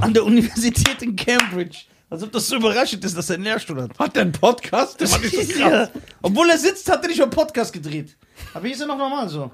An 0.00 0.12
der 0.14 0.24
Universität 0.24 1.00
in 1.02 1.14
Cambridge. 1.16 1.78
Als 2.10 2.22
ob 2.22 2.32
das 2.32 2.46
so 2.48 2.56
überraschend 2.56 3.04
ist, 3.04 3.16
dass 3.16 3.30
er 3.30 3.36
einen 3.36 3.44
Lehrstuhl 3.44 3.80
hat. 3.82 3.98
hat 3.98 4.14
der 4.16 4.22
einen 4.22 4.32
Podcast? 4.32 5.00
War 5.00 5.18
nicht 5.20 5.34
so 5.34 5.38
krass. 5.58 5.58
Ja. 5.58 5.88
Obwohl 6.20 6.50
er 6.50 6.58
sitzt, 6.58 6.90
hat 6.90 7.02
er 7.02 7.08
nicht 7.08 7.18
mal 7.18 7.24
einen 7.24 7.30
Podcast 7.32 7.72
gedreht. 7.72 8.16
Aber 8.52 8.66
hier 8.66 8.74
ist 8.74 8.80
er 8.80 8.86
noch 8.88 8.98
normal 8.98 9.28
so. 9.28 9.50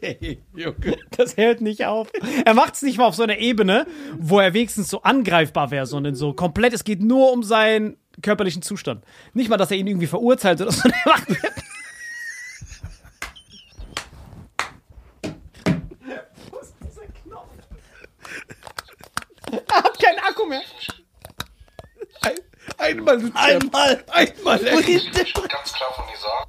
Hey, 0.00 0.40
Junge. 0.54 0.98
Das 1.16 1.36
hört 1.36 1.60
nicht 1.60 1.84
auf. 1.84 2.08
Er 2.44 2.54
macht 2.54 2.74
es 2.74 2.82
nicht 2.82 2.98
mal 2.98 3.06
auf 3.06 3.14
so 3.14 3.22
einer 3.22 3.38
Ebene, 3.38 3.86
wo 4.18 4.38
er 4.38 4.54
wenigstens 4.54 4.88
so 4.88 5.02
angreifbar 5.02 5.70
wäre, 5.70 5.86
sondern 5.86 6.14
so 6.14 6.32
komplett, 6.32 6.72
es 6.72 6.84
geht 6.84 7.02
nur 7.02 7.32
um 7.32 7.42
seinen 7.42 7.96
körperlichen 8.22 8.62
Zustand. 8.62 9.04
Nicht 9.34 9.48
mal, 9.48 9.56
dass 9.56 9.70
er 9.70 9.76
ihn 9.76 9.86
irgendwie 9.86 10.06
verurteilt 10.06 10.60
oder 10.60 10.72
so. 10.72 10.88
Er 11.04 11.12
macht 11.12 11.28
Wo 16.50 16.58
ist 16.58 16.74
dieser 16.80 17.06
Knopf? 17.22 17.48
Er 19.50 19.82
hat 19.82 20.02
keinen 20.02 20.18
Akku 20.18 20.46
mehr. 20.46 20.62
Ein, 22.20 22.34
einmal, 22.78 23.32
Einmal. 23.34 24.04
Einmal, 24.10 24.58
ganz 24.58 25.72
klar 25.72 25.92
von 25.94 26.04
dir 26.06 26.18
sagen. 26.18 26.47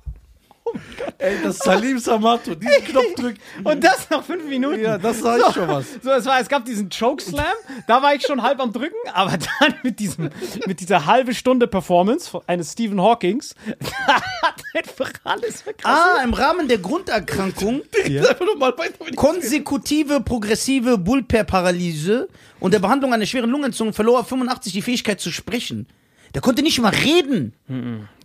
Ey 1.17 1.35
das 1.43 1.57
Salim 1.59 1.99
Samato, 1.99 2.55
diesen 2.55 2.83
Knopf 2.85 3.15
drückt. 3.15 3.41
Und 3.63 3.83
das 3.83 4.09
nach 4.09 4.23
fünf 4.23 4.45
Minuten. 4.45 4.79
Ja, 4.81 4.97
das 4.97 5.19
sag 5.19 5.39
ich 5.47 5.53
schon 5.53 5.67
was. 5.67 5.85
So, 6.01 6.11
es, 6.11 6.25
war, 6.25 6.39
es 6.39 6.47
gab 6.49 6.65
diesen 6.65 6.89
Chokeslam, 6.89 7.45
da 7.87 8.01
war 8.01 8.15
ich 8.15 8.25
schon 8.25 8.41
halb 8.41 8.59
am 8.59 8.71
Drücken, 8.73 8.95
aber 9.13 9.31
dann 9.37 9.75
mit, 9.83 9.99
diesem, 9.99 10.29
mit 10.65 10.79
dieser 10.79 11.05
halbe 11.05 11.33
Stunde 11.33 11.67
Performance 11.67 12.39
eines 12.47 12.73
Stephen 12.73 13.01
Hawkings, 13.01 13.55
da 14.07 14.15
hat 14.41 14.63
einfach 14.75 15.11
alles 15.23 15.61
verkracht. 15.61 15.95
Ah, 16.19 16.23
im 16.23 16.33
Rahmen 16.33 16.67
der 16.67 16.77
Grunderkrankung 16.79 17.81
ich- 18.05 19.15
konsekutive 19.15 20.21
progressive 20.21 20.97
Bullpair-Paralyse 20.97 22.27
und 22.59 22.73
der 22.73 22.79
Behandlung 22.79 23.13
einer 23.13 23.25
schweren 23.25 23.49
Lungenentzündung 23.49 23.93
verlor 23.93 24.19
er 24.19 24.25
85 24.25 24.73
die 24.73 24.81
Fähigkeit 24.81 25.19
zu 25.19 25.31
sprechen. 25.31 25.87
Der 26.33 26.41
konnte 26.41 26.61
nicht 26.61 26.79
mal 26.79 26.93
reden. 26.93 27.53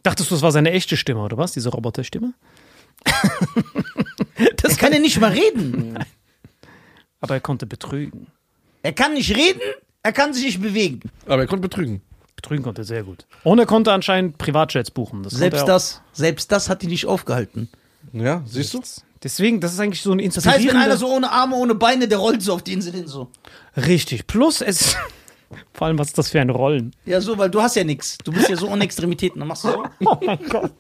Dachtest 0.03 0.31
du, 0.31 0.35
das 0.35 0.43
war 0.43 0.53
seine 0.53 0.73
echte 0.73 0.97
Stimme, 0.97 1.21
oder 1.21 1.39
was? 1.39 1.53
Diese 1.53 1.71
Roboterstimme? 1.71 2.35
Er 4.75 4.87
kann 4.87 4.93
ja 4.93 4.99
nicht 4.99 5.19
mal 5.19 5.33
reden. 5.33 5.99
Aber 7.21 7.35
er 7.35 7.41
konnte 7.41 7.65
betrügen. 7.65 8.27
Er 8.83 8.93
kann 8.93 9.15
nicht 9.15 9.35
reden, 9.35 9.63
er 10.03 10.13
kann 10.13 10.35
sich 10.35 10.45
nicht 10.45 10.61
bewegen. 10.61 11.01
Aber 11.25 11.41
er 11.41 11.47
konnte 11.47 11.63
betrügen. 11.63 12.03
Betrügen 12.37 12.63
konnte 12.63 12.83
er 12.83 12.85
sehr 12.85 13.03
gut. 13.03 13.25
Und 13.45 13.59
er 13.59 13.65
konnte 13.65 13.93
anscheinend 13.93 14.37
Privatjets 14.37 14.91
buchen. 14.91 15.23
Das 15.23 15.33
Selbst 15.33 15.61
er 15.61 15.65
das, 15.67 16.03
selbst 16.13 16.53
das 16.53 16.69
hat 16.69 16.83
ihn 16.83 16.91
nicht 16.91 17.07
aufgehalten. 17.07 17.71
Ja, 18.13 18.43
siehst 18.45 18.75
du? 18.75 18.83
Deswegen, 19.23 19.61
das 19.61 19.73
ist 19.73 19.81
eigentlich 19.81 20.03
so 20.03 20.13
ein 20.13 20.19
Das 20.19 20.45
heißt, 20.45 20.67
wenn 20.67 20.77
einer 20.77 20.99
so 20.99 21.09
ohne 21.09 21.31
Arme, 21.31 21.57
ohne 21.57 21.75
Beine, 21.75 22.09
der 22.09 22.19
rollt 22.19 22.43
so 22.43 22.53
auf 22.53 22.63
die 22.63 22.75
Insel 22.75 22.93
hin 22.93 23.07
so. 23.07 23.31
Richtig. 23.75 24.27
Plus, 24.27 24.61
es... 24.61 24.95
Vor 25.73 25.87
allem, 25.87 25.99
was 25.99 26.09
ist 26.09 26.19
das 26.19 26.31
für 26.31 26.41
ein 26.41 26.51
Rollen? 26.51 26.93
Ja, 27.05 27.21
so, 27.21 27.39
weil 27.39 27.49
du 27.51 27.61
hast 27.63 27.77
ja 27.77 27.85
nichts. 27.85 28.19
Du 28.25 28.33
bist 28.33 28.49
ja 28.49 28.57
so 28.57 28.69
ohne 28.69 28.83
Extremitäten. 28.85 29.39
Dann 29.39 29.49
machst 29.49 29.65
du 29.65 29.69
so. 29.69 29.85
Oh 30.07 30.19
mein 30.25 30.39
Gott. 30.49 30.73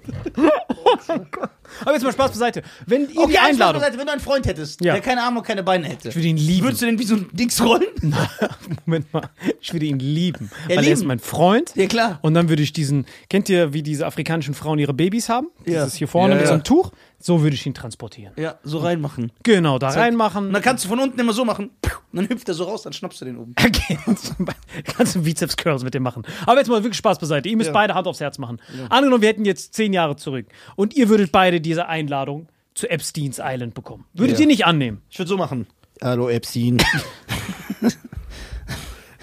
Aber 1.82 1.92
jetzt 1.92 2.02
mal 2.02 2.12
Spaß 2.12 2.30
beiseite. 2.32 2.62
Wenn 2.86 3.08
ihr 3.10 3.18
Okay, 3.20 3.32
die 3.32 3.38
Einladung... 3.38 3.80
Seite, 3.82 3.98
wenn 3.98 4.06
du 4.06 4.12
einen 4.12 4.20
Freund 4.20 4.46
hättest, 4.46 4.84
Ja. 4.84 4.92
der 4.94 5.02
keine 5.02 5.22
Arme 5.22 5.38
und 5.40 5.46
keine 5.46 5.62
Beine 5.62 5.88
hätte, 5.88 6.08
Ich 6.10 6.14
würde 6.16 6.28
ihn 6.28 6.36
lieben. 6.36 6.64
würdest 6.66 6.82
du 6.82 6.86
den 6.86 6.98
wie 6.98 7.04
so 7.04 7.16
ein 7.16 7.28
Dings 7.32 7.60
rollen? 7.64 7.84
Moment 8.86 9.12
mal. 9.12 9.28
Ich 9.60 9.72
würde 9.72 9.86
ihn 9.86 9.98
lieben. 9.98 10.50
Ja, 10.68 10.76
weil 10.76 10.86
er 10.86 10.92
ist 10.92 10.98
lieben. 11.00 11.08
mein 11.08 11.18
Freund. 11.18 11.72
Ja, 11.74 11.86
klar. 11.86 12.18
Und 12.22 12.34
dann 12.34 12.48
würde 12.48 12.62
ich 12.62 12.72
diesen, 12.72 13.06
kennt 13.28 13.48
ihr, 13.48 13.72
wie 13.72 13.82
diese 13.82 14.06
afrikanischen 14.06 14.54
Frauen 14.54 14.78
ihre 14.78 14.94
Babys 14.94 15.28
haben? 15.28 15.48
Ja. 15.66 15.84
Dieses 15.84 15.94
hier 15.94 16.08
vorne 16.08 16.34
Ja, 16.34 16.36
mit 16.36 16.42
ja. 16.44 16.48
so 16.48 16.54
einem 16.54 16.64
Tuch. 16.64 16.92
So 17.26 17.40
würde 17.42 17.54
ich 17.56 17.64
ihn 17.64 17.72
transportieren. 17.72 18.34
Ja, 18.36 18.58
so 18.64 18.76
reinmachen. 18.80 19.32
Genau, 19.44 19.78
da 19.78 19.88
reinmachen. 19.88 20.48
Und 20.48 20.52
dann 20.52 20.60
kannst 20.60 20.84
du 20.84 20.90
von 20.90 21.00
unten 21.00 21.18
immer 21.18 21.32
so 21.32 21.46
machen. 21.46 21.70
Und 22.12 22.16
dann 22.20 22.28
hüpft 22.28 22.46
er 22.48 22.52
so 22.54 22.64
raus, 22.64 22.82
dann 22.82 22.92
schnappst 22.92 23.18
du 23.22 23.24
den 23.24 23.38
oben. 23.38 23.54
Kannst 24.84 25.14
du 25.14 25.22
Bizeps-Curls 25.22 25.84
mit 25.84 25.94
dem 25.94 26.02
machen. 26.02 26.24
Aber 26.44 26.58
jetzt 26.58 26.68
mal 26.68 26.82
wirklich 26.82 26.98
Spaß 26.98 27.18
beiseite. 27.18 27.48
Ihr 27.48 27.56
müsst 27.56 27.72
beide 27.72 27.94
Hand 27.94 28.06
aufs 28.06 28.20
Herz 28.20 28.36
machen. 28.36 28.60
Angenommen, 28.90 29.22
wir 29.22 29.30
hätten 29.30 29.46
jetzt 29.46 29.72
zehn 29.72 29.94
Jahre 29.94 30.16
zurück 30.16 30.44
und 30.76 30.94
ihr 30.94 31.08
würdet 31.08 31.32
beide 31.32 31.62
diese 31.62 31.86
Einladung 31.88 32.46
zu 32.74 32.90
Epstein's 32.90 33.40
Island 33.42 33.72
bekommen. 33.72 34.04
Würdet 34.12 34.36
Ja. 34.36 34.42
ihr 34.42 34.46
nicht 34.46 34.66
annehmen? 34.66 35.00
Ich 35.08 35.18
würde 35.18 35.30
so 35.30 35.38
machen. 35.38 35.66
Hallo 36.02 36.28
Epstein. 36.28 36.76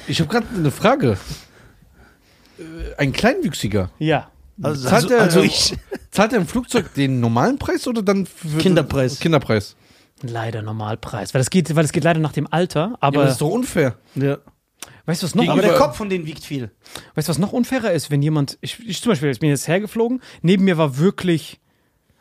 Ich 0.07 0.19
habe 0.19 0.29
gerade 0.29 0.47
eine 0.55 0.71
Frage. 0.71 1.17
Äh, 2.57 2.63
Ein 2.97 3.13
Kleinwüchsiger. 3.13 3.91
Ja. 3.99 4.31
Also, 4.61 4.89
also, 4.89 5.15
also 5.15 5.41
ich. 5.41 5.75
Zahlt 6.11 6.33
er 6.33 6.39
im 6.39 6.47
Flugzeug 6.47 6.93
den 6.93 7.19
normalen 7.19 7.57
Preis 7.57 7.87
oder 7.87 8.01
dann 8.03 8.25
für 8.25 8.57
Kinderpreis. 8.57 9.19
Kinderpreis. 9.19 9.75
Leider 10.21 10.61
Normalpreis. 10.61 11.33
Weil 11.33 11.41
es 11.41 11.49
geht, 11.49 11.73
weil 11.75 11.85
es 11.85 11.91
geht 11.91 12.03
leider 12.03 12.19
nach 12.19 12.33
dem 12.33 12.47
Alter. 12.51 12.79
Ja, 12.79 12.97
Aber 12.99 13.05
aber 13.19 13.23
das 13.23 13.33
ist 13.33 13.41
doch 13.41 13.49
unfair. 13.49 13.95
Ja. 14.15 14.37
weißt 15.05 15.21
du, 15.23 15.25
was 15.25 15.35
noch, 15.35 15.47
Aber 15.47 15.61
der 15.61 15.73
Kopf 15.75 15.97
von 15.97 16.09
denen 16.09 16.25
wiegt 16.25 16.43
viel. 16.43 16.69
weißt, 17.15 17.27
du, 17.27 17.29
was 17.31 17.39
noch 17.39 17.53
unfairer 17.53 17.91
ist, 17.91 18.11
wenn 18.11 18.21
jemand. 18.21 18.57
Ich, 18.61 18.79
ich 18.87 19.01
zum 19.01 19.11
Beispiel, 19.13 19.29
ich 19.31 19.39
bin 19.39 19.49
jetzt 19.49 19.67
hergeflogen, 19.67 20.21
neben 20.41 20.65
mir 20.65 20.77
war 20.77 20.97
wirklich. 20.97 21.59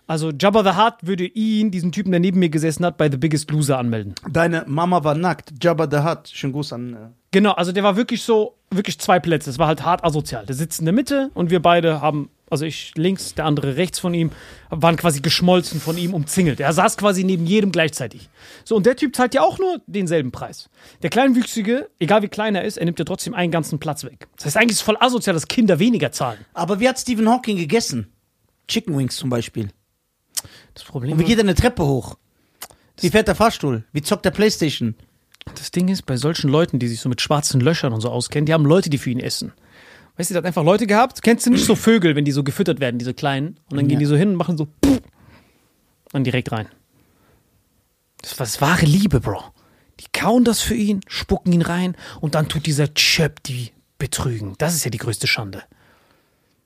Also 0.06 0.32
Jabba 0.32 0.64
the 0.64 0.76
Hutt 0.80 0.94
würde 1.02 1.24
ihn, 1.24 1.70
diesen 1.70 1.92
Typen, 1.92 2.10
der 2.10 2.18
neben 2.18 2.40
mir 2.40 2.48
gesessen 2.48 2.84
hat, 2.84 2.96
bei 2.96 3.08
The 3.08 3.16
Biggest 3.16 3.48
Loser 3.52 3.78
anmelden. 3.78 4.14
Deine 4.28 4.64
Mama 4.66 5.04
war 5.04 5.14
nackt. 5.14 5.52
Jabba 5.62 5.86
the 5.88 5.98
Hutt. 6.08 6.28
Schönen 6.32 6.52
Gruß 6.52 6.72
an. 6.72 6.94
Äh, 6.94 6.96
Genau, 7.32 7.52
also 7.52 7.70
der 7.70 7.84
war 7.84 7.94
wirklich 7.96 8.24
so, 8.24 8.56
wirklich 8.72 8.98
zwei 8.98 9.20
Plätze. 9.20 9.50
Es 9.50 9.58
war 9.60 9.68
halt 9.68 9.84
hart 9.84 10.02
asozial. 10.02 10.46
Der 10.46 10.56
sitzt 10.56 10.80
in 10.80 10.84
der 10.86 10.92
Mitte 10.94 11.30
und 11.34 11.50
wir 11.50 11.62
beide 11.62 12.00
haben, 12.00 12.28
also 12.50 12.64
ich 12.64 12.92
links, 12.96 13.34
der 13.34 13.46
andere 13.46 13.76
rechts 13.76 13.98
von 13.98 14.12
ihm, 14.12 14.30
waren 14.68 14.96
quasi 14.96 15.20
geschmolzen 15.20 15.80
von 15.80 15.96
ihm, 15.96 16.12
umzingelt. 16.12 16.60
Er 16.60 16.72
saß 16.72 16.96
quasi 16.96 17.24
neben 17.24 17.46
jedem 17.46 17.72
gleichzeitig. 17.72 18.28
So, 18.64 18.76
und 18.76 18.86
der 18.86 18.96
Typ 18.96 19.14
zahlt 19.16 19.34
ja 19.34 19.42
auch 19.42 19.58
nur 19.58 19.80
denselben 19.86 20.32
Preis. 20.32 20.68
Der 21.02 21.10
Kleinwüchsige, 21.10 21.88
egal 21.98 22.22
wie 22.22 22.28
klein 22.28 22.54
er 22.54 22.64
ist, 22.64 22.76
er 22.76 22.84
nimmt 22.84 22.98
ja 22.98 23.04
trotzdem 23.04 23.34
einen 23.34 23.52
ganzen 23.52 23.78
Platz 23.78 24.04
weg. 24.04 24.28
Das 24.36 24.46
heißt, 24.46 24.56
eigentlich 24.56 24.72
ist 24.72 24.78
es 24.78 24.82
voll 24.82 24.96
asozial, 25.00 25.34
dass 25.34 25.48
Kinder 25.48 25.78
weniger 25.78 26.12
zahlen. 26.12 26.38
Aber 26.52 26.80
wie 26.80 26.88
hat 26.88 26.98
Stephen 26.98 27.28
Hawking 27.28 27.56
gegessen? 27.56 28.12
Chicken 28.68 28.98
Wings 28.98 29.16
zum 29.16 29.30
Beispiel. 29.30 29.68
Das 30.74 30.84
Problem 30.84 31.12
Und 31.12 31.18
wie 31.20 31.24
geht 31.24 31.38
er 31.38 31.44
eine 31.44 31.54
Treppe 31.54 31.84
hoch? 31.84 32.16
Wie 33.00 33.10
fährt 33.10 33.28
der 33.28 33.34
Fahrstuhl? 33.34 33.84
Wie 33.92 34.02
zockt 34.02 34.24
der 34.24 34.30
Playstation? 34.30 34.94
Das 35.54 35.70
Ding 35.70 35.88
ist, 35.88 36.02
bei 36.02 36.16
solchen 36.16 36.50
Leuten, 36.50 36.78
die 36.78 36.88
sich 36.88 37.00
so 37.00 37.08
mit 37.08 37.20
schwarzen 37.20 37.60
Löchern 37.60 37.92
und 37.92 38.00
so 38.00 38.10
auskennen, 38.10 38.46
die 38.46 38.52
haben 38.52 38.66
Leute, 38.66 38.90
die 38.90 38.98
für 38.98 39.10
ihn 39.10 39.20
essen. 39.20 39.52
Weißt 40.20 40.28
du, 40.28 40.34
der 40.34 40.42
hat 40.42 40.46
einfach 40.48 40.64
Leute 40.64 40.86
gehabt. 40.86 41.22
Kennst 41.22 41.46
du 41.46 41.50
nicht 41.50 41.64
so 41.64 41.74
Vögel, 41.74 42.14
wenn 42.14 42.26
die 42.26 42.32
so 42.32 42.44
gefüttert 42.44 42.78
werden, 42.78 42.98
diese 42.98 43.14
kleinen? 43.14 43.58
Und 43.70 43.78
dann 43.78 43.88
gehen 43.88 43.98
die 43.98 44.04
so 44.04 44.16
hin 44.16 44.28
und 44.28 44.34
machen 44.34 44.58
so 44.58 44.68
und 46.12 46.24
direkt 46.24 46.52
rein. 46.52 46.68
Das 48.20 48.38
war 48.38 48.44
das 48.44 48.60
wahre 48.60 48.84
Liebe, 48.84 49.20
Bro. 49.20 49.42
Die 49.98 50.04
kauen 50.12 50.44
das 50.44 50.60
für 50.60 50.74
ihn, 50.74 51.00
spucken 51.06 51.54
ihn 51.54 51.62
rein 51.62 51.96
und 52.20 52.34
dann 52.34 52.50
tut 52.50 52.66
dieser 52.66 52.92
Chöp 52.92 53.42
die 53.44 53.72
betrügen. 53.96 54.56
Das 54.58 54.74
ist 54.74 54.84
ja 54.84 54.90
die 54.90 54.98
größte 54.98 55.26
Schande. 55.26 55.62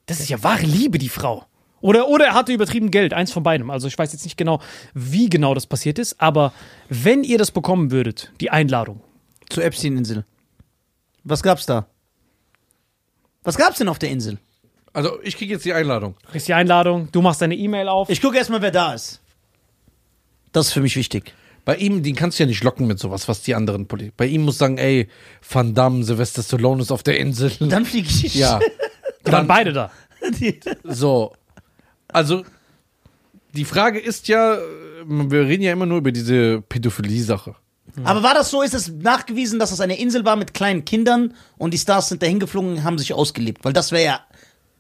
Das 0.07 0.19
ist 0.19 0.31
ja 0.31 0.43
wahre 0.43 0.67
Liebe, 0.67 0.99
die 0.99 1.09
Frau. 1.09 1.45
Oder, 1.81 2.09
oder 2.09 2.25
er 2.25 2.35
hatte 2.35 2.53
übertrieben 2.53 2.91
Geld, 2.91 3.15
eins 3.15 3.31
von 3.31 3.45
beidem. 3.45 3.71
Also 3.71 3.87
ich 3.87 3.97
weiß 3.97 4.13
jetzt 4.13 4.25
nicht 4.25 4.37
genau, 4.37 4.61
wie 4.95 5.31
genau 5.31 5.55
das 5.55 5.69
passiert 5.69 6.01
ist, 6.01 6.21
aber 6.21 6.53
wenn 6.89 7.23
ihr 7.23 7.39
das 7.39 7.53
bekommen 7.53 7.93
würdet, 7.93 8.33
die 8.41 8.51
Einladung, 8.51 9.01
Zur 9.49 9.63
Epstein-Insel. 9.63 10.25
Was 11.23 11.45
gab's 11.45 11.67
da? 11.67 11.87
Was 13.45 13.57
gab's 13.57 13.79
denn 13.79 13.89
auf 13.89 13.99
der 13.99 14.11
Insel? 14.11 14.39
Also 14.93 15.21
ich 15.23 15.37
kriege 15.37 15.53
jetzt 15.53 15.65
die 15.65 15.73
Einladung. 15.73 16.15
Du 16.23 16.31
kriegst 16.33 16.49
die 16.49 16.55
Einladung, 16.55 17.09
du 17.13 17.21
machst 17.21 17.43
deine 17.43 17.55
E-Mail 17.55 17.89
auf. 17.89 18.09
Ich 18.11 18.21
gucke 18.21 18.37
erstmal, 18.37 18.63
wer 18.63 18.71
da 18.71 18.95
ist. 18.95 19.21
Das 20.53 20.67
ist 20.69 20.73
für 20.73 20.81
mich 20.81 20.97
wichtig. 20.97 21.35
Bei 21.65 21.77
ihm, 21.77 22.03
den 22.03 22.15
kannst 22.15 22.39
du 22.39 22.43
ja 22.45 22.47
nicht 22.47 22.63
locken 22.63 22.87
mit 22.87 22.99
sowas, 22.99 23.27
was 23.27 23.43
die 23.43 23.55
anderen 23.55 23.87
Politiker. 23.87 24.15
Bei 24.19 24.27
ihm 24.27 24.43
muss 24.43 24.59
sagen, 24.59 24.79
ey, 24.79 25.09
Van 25.49 25.75
Damme, 25.75 26.05
Sylvester 26.05 26.43
Stallone 26.43 26.83
ist 26.83 26.93
auf 26.93 27.03
der 27.03 27.19
Insel. 27.19 27.51
Dann 27.61 27.85
fliege 27.87 28.09
ich. 28.09 28.35
ja. 28.35 28.61
Die 29.27 29.33
waren 29.33 29.47
beide 29.47 29.73
da. 29.73 29.91
So. 30.85 31.35
Also, 32.09 32.45
die 33.53 33.65
Frage 33.65 33.99
ist 33.99 34.29
ja, 34.29 34.59
wir 35.07 35.41
reden 35.47 35.63
ja 35.63 35.73
immer 35.73 35.87
nur 35.87 35.99
über 35.99 36.13
diese 36.13 36.63
Pädophilie-Sache. 36.63 37.55
Aber 38.03 38.23
war 38.23 38.35
das 38.35 38.51
so? 38.51 38.63
Ist 38.63 38.75
es 38.75 38.89
nachgewiesen, 38.91 39.59
dass 39.59 39.71
es 39.71 39.81
eine 39.81 39.99
Insel 39.99 40.25
war 40.25 40.37
mit 40.37 40.53
kleinen 40.53 40.85
Kindern 40.85 41.35
und 41.57 41.73
die 41.73 41.79
Stars 41.79 42.09
sind 42.09 42.23
dahin 42.23 42.41
geflogen 42.41 42.73
und 42.73 42.85
haben 42.85 42.99
sich 42.99 43.13
ausgelebt? 43.13 43.65
Weil 43.65 43.73
das 43.73 43.93
wäre 43.93 44.05
ja 44.05 44.21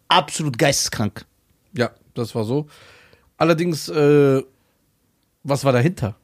absolut 0.08 0.58
geisteskrank. 0.58 1.24
Ja, 1.76 1.90
das 2.14 2.34
war 2.34 2.44
so. 2.44 2.66
Allerdings, 3.36 3.88
äh, 3.88 4.42
was 5.44 5.64
war 5.64 5.72
dahinter? 5.72 6.16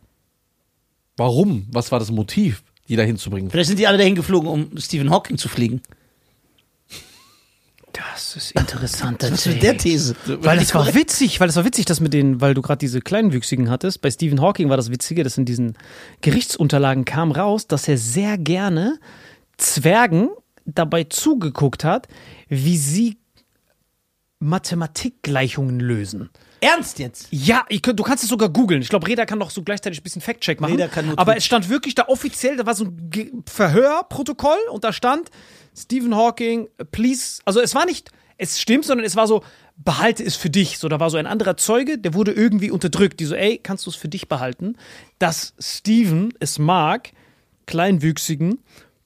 Warum? 1.16 1.66
Was 1.70 1.92
war 1.92 1.98
das 1.98 2.10
Motiv, 2.10 2.62
die 2.88 2.96
dahin 2.96 3.18
zu 3.18 3.30
bringen? 3.30 3.50
Vielleicht 3.50 3.68
sind 3.68 3.78
die 3.78 3.86
alle 3.86 3.98
dahin 3.98 4.14
geflogen, 4.14 4.48
um 4.48 4.76
Stephen 4.78 5.10
Hawking 5.10 5.38
zu 5.38 5.48
fliegen. 5.48 5.82
Das 7.92 8.36
ist 8.36 8.52
interessant. 8.52 9.22
Was 9.30 9.46
mit 9.46 9.62
der 9.62 9.76
These? 9.76 10.14
Weil 10.26 10.58
es 10.58 10.74
war 10.74 10.94
witzig, 10.94 11.40
weil 11.40 11.48
es 11.48 11.56
war 11.56 11.64
witzig, 11.64 11.86
dass 11.86 12.00
mit 12.00 12.12
den, 12.12 12.40
weil 12.40 12.54
du 12.54 12.62
gerade 12.62 12.78
diese 12.78 13.00
Kleinwüchsigen 13.00 13.68
hattest. 13.70 14.00
Bei 14.00 14.10
Stephen 14.10 14.40
Hawking 14.40 14.68
war 14.68 14.76
das 14.76 14.90
Witzige, 14.90 15.24
dass 15.24 15.38
in 15.38 15.44
diesen 15.44 15.76
Gerichtsunterlagen 16.20 17.04
kam 17.04 17.32
raus, 17.32 17.66
dass 17.66 17.88
er 17.88 17.98
sehr 17.98 18.38
gerne 18.38 18.98
Zwergen 19.56 20.30
dabei 20.64 21.04
zugeguckt 21.04 21.84
hat, 21.84 22.08
wie 22.48 22.76
sie 22.76 23.18
Mathematikgleichungen 24.38 25.80
lösen. 25.80 26.30
Ernst 26.60 26.98
jetzt? 26.98 27.28
Ja, 27.30 27.64
ich, 27.68 27.82
du 27.82 28.02
kannst 28.02 28.22
es 28.24 28.30
sogar 28.30 28.48
googeln. 28.48 28.82
Ich 28.82 28.88
glaube, 28.88 29.06
Reda 29.06 29.26
kann 29.26 29.40
doch 29.40 29.50
so 29.50 29.62
gleichzeitig 29.62 30.00
ein 30.00 30.02
bisschen 30.02 30.22
Fact-Check 30.22 30.60
machen. 30.60 30.72
Reda 30.72 30.88
kann 30.88 31.06
nur 31.06 31.18
aber 31.18 31.36
es 31.36 31.44
stand 31.44 31.68
wirklich 31.68 31.94
da 31.94 32.08
offiziell, 32.08 32.56
da 32.56 32.66
war 32.66 32.74
so 32.74 32.84
ein 32.84 33.10
Ge- 33.10 33.32
Verhörprotokoll 33.46 34.58
und 34.70 34.84
da 34.84 34.92
stand 34.92 35.30
Stephen 35.76 36.14
Hawking, 36.14 36.68
please, 36.90 37.40
also 37.44 37.60
es 37.60 37.74
war 37.74 37.86
nicht, 37.86 38.10
es 38.36 38.60
stimmt, 38.60 38.84
sondern 38.84 39.04
es 39.06 39.16
war 39.16 39.26
so, 39.26 39.42
behalte 39.76 40.22
es 40.24 40.36
für 40.36 40.50
dich. 40.50 40.78
So, 40.78 40.88
da 40.88 41.00
war 41.00 41.10
so 41.10 41.16
ein 41.16 41.26
anderer 41.26 41.56
Zeuge, 41.56 41.98
der 41.98 42.14
wurde 42.14 42.32
irgendwie 42.32 42.70
unterdrückt. 42.70 43.20
Die 43.20 43.24
so, 43.24 43.34
ey, 43.34 43.58
kannst 43.62 43.86
du 43.86 43.90
es 43.90 43.96
für 43.96 44.08
dich 44.08 44.28
behalten? 44.28 44.76
Dass 45.18 45.54
Stephen 45.58 46.34
es 46.40 46.58
mag, 46.58 47.12
Kleinwüchsigen 47.66 48.58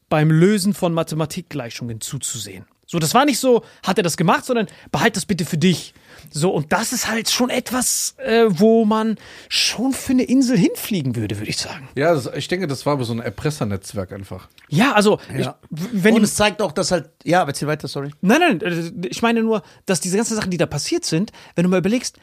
beim 0.09 0.31
Lösen 0.31 0.75
von 0.75 0.95
Mathematikgleichungen 0.95 2.01
zuzusehen. 2.01 2.64
So, 2.87 2.99
das 2.99 3.14
war 3.14 3.25
nicht 3.25 3.38
so, 3.38 3.64
hat 3.83 3.99
er 3.99 4.03
das 4.05 4.17
gemacht, 4.17 4.45
sondern 4.45 4.67
behalt 4.93 5.17
das 5.17 5.27
bitte 5.27 5.45
für 5.45 5.59
dich. 5.59 5.95
So, 6.31 6.51
und 6.51 6.73
das 6.73 6.93
ist 6.93 7.09
halt 7.09 7.31
schon 7.31 7.51
etwas, 7.51 8.15
äh, 8.19 8.45
wo 8.49 8.85
man 8.85 9.17
schon 9.49 9.93
für 9.93 10.13
eine 10.13 10.25
Insel 10.25 10.57
hinfliegen 10.57 11.17
würde, 11.17 11.39
würde 11.39 11.51
ich 11.51 11.59
sagen. 11.59 11.89
Ja, 11.95 12.15
das, 12.15 12.31
ich 12.35 12.49
denke, 12.49 12.67
das 12.67 12.87
war 12.87 13.03
so 13.05 13.13
ein 13.13 13.21
Erpressernetzwerk 13.21 14.13
einfach. 14.13 14.49
Ja, 14.69 14.93
also, 14.93 15.19
Ja. 15.37 15.59
Ich, 15.71 15.81
wenn 15.93 16.15
und 16.15 16.23
es 16.25 16.35
zeigt 16.35 16.63
auch, 16.63 16.73
dass 16.73 16.91
halt. 16.91 17.11
Ja, 17.25 17.43
aber 17.43 17.51
erzähl 17.51 17.69
weiter, 17.69 17.89
sorry. 17.89 18.11
Nein, 18.21 18.41
nein, 18.41 18.61
äh, 18.61 19.09
ich 19.09 19.23
meine 19.23 19.43
nur, 19.43 19.63
dass 19.87 20.01
diese 20.01 20.17
ganzen 20.17 20.37
Sachen, 20.37 20.51
die 20.51 20.57
da 20.57 20.67
passiert 20.67 21.05
sind, 21.05 21.33
wenn 21.55 21.65
du 21.65 21.71
mal 21.71 21.79
überlegst, 21.79 22.19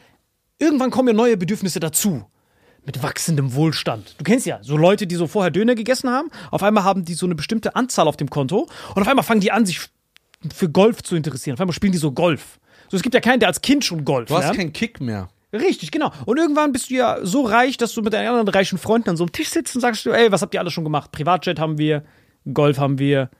irgendwann 0.58 0.90
kommen 0.90 1.08
ja 1.08 1.14
neue 1.14 1.36
Bedürfnisse 1.36 1.80
dazu. 1.80 2.24
Mit 2.84 3.00
wachsendem 3.00 3.54
Wohlstand. 3.54 4.16
Du 4.18 4.24
kennst 4.24 4.44
ja 4.44 4.58
so 4.60 4.76
Leute, 4.76 5.06
die 5.06 5.14
so 5.14 5.28
vorher 5.28 5.52
Döner 5.52 5.76
gegessen 5.76 6.10
haben, 6.10 6.30
auf 6.50 6.64
einmal 6.64 6.82
haben 6.82 7.04
die 7.04 7.14
so 7.14 7.26
eine 7.26 7.36
bestimmte 7.36 7.76
Anzahl 7.76 8.08
auf 8.08 8.16
dem 8.16 8.28
Konto 8.28 8.68
und 8.96 9.02
auf 9.02 9.06
einmal 9.06 9.24
fangen 9.24 9.40
die 9.40 9.52
an, 9.52 9.64
sich 9.66 9.88
für 10.52 10.68
Golf 10.68 11.02
zu 11.04 11.14
interessieren. 11.14 11.54
Auf 11.54 11.60
einmal 11.60 11.74
spielen 11.74 11.92
die 11.92 11.98
so 11.98 12.10
Golf. 12.10 12.58
So, 12.92 12.96
es 12.98 13.02
gibt 13.02 13.14
ja 13.14 13.20
keinen, 13.22 13.40
der 13.40 13.48
als 13.48 13.62
Kind 13.62 13.86
schon 13.86 14.04
Golf 14.04 14.28
Du 14.28 14.34
hast 14.34 14.42
lernt. 14.44 14.58
keinen 14.58 14.72
Kick 14.74 15.00
mehr. 15.00 15.30
Richtig, 15.50 15.90
genau. 15.90 16.12
Und 16.26 16.36
irgendwann 16.36 16.72
bist 16.72 16.90
du 16.90 16.94
ja 16.94 17.18
so 17.22 17.40
reich, 17.40 17.78
dass 17.78 17.94
du 17.94 18.02
mit 18.02 18.12
deinen 18.12 18.28
anderen 18.28 18.48
reichen 18.48 18.76
Freunden 18.76 19.08
an 19.08 19.16
so 19.16 19.24
einem 19.24 19.32
Tisch 19.32 19.48
sitzt 19.48 19.74
und 19.74 19.80
sagst 19.80 20.04
du, 20.04 20.10
ey, 20.10 20.30
was 20.30 20.42
habt 20.42 20.52
ihr 20.52 20.60
alles 20.60 20.74
schon 20.74 20.84
gemacht? 20.84 21.10
Privatjet 21.10 21.58
haben 21.58 21.78
wir, 21.78 22.04
Golf 22.52 22.76
haben 22.76 22.98
wir, 22.98 23.30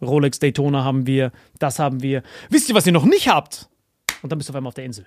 Rolex 0.00 0.38
Daytona 0.38 0.82
haben 0.82 1.06
wir, 1.06 1.30
das 1.58 1.78
haben 1.78 2.02
wir. 2.02 2.22
Wisst 2.48 2.70
ihr, 2.70 2.74
was 2.74 2.86
ihr 2.86 2.92
noch 2.92 3.04
nicht 3.04 3.28
habt? 3.28 3.68
Und 4.22 4.32
dann 4.32 4.38
bist 4.38 4.48
du 4.48 4.52
auf 4.52 4.56
einmal 4.56 4.68
auf 4.68 4.74
der 4.74 4.84
Insel. 4.86 5.04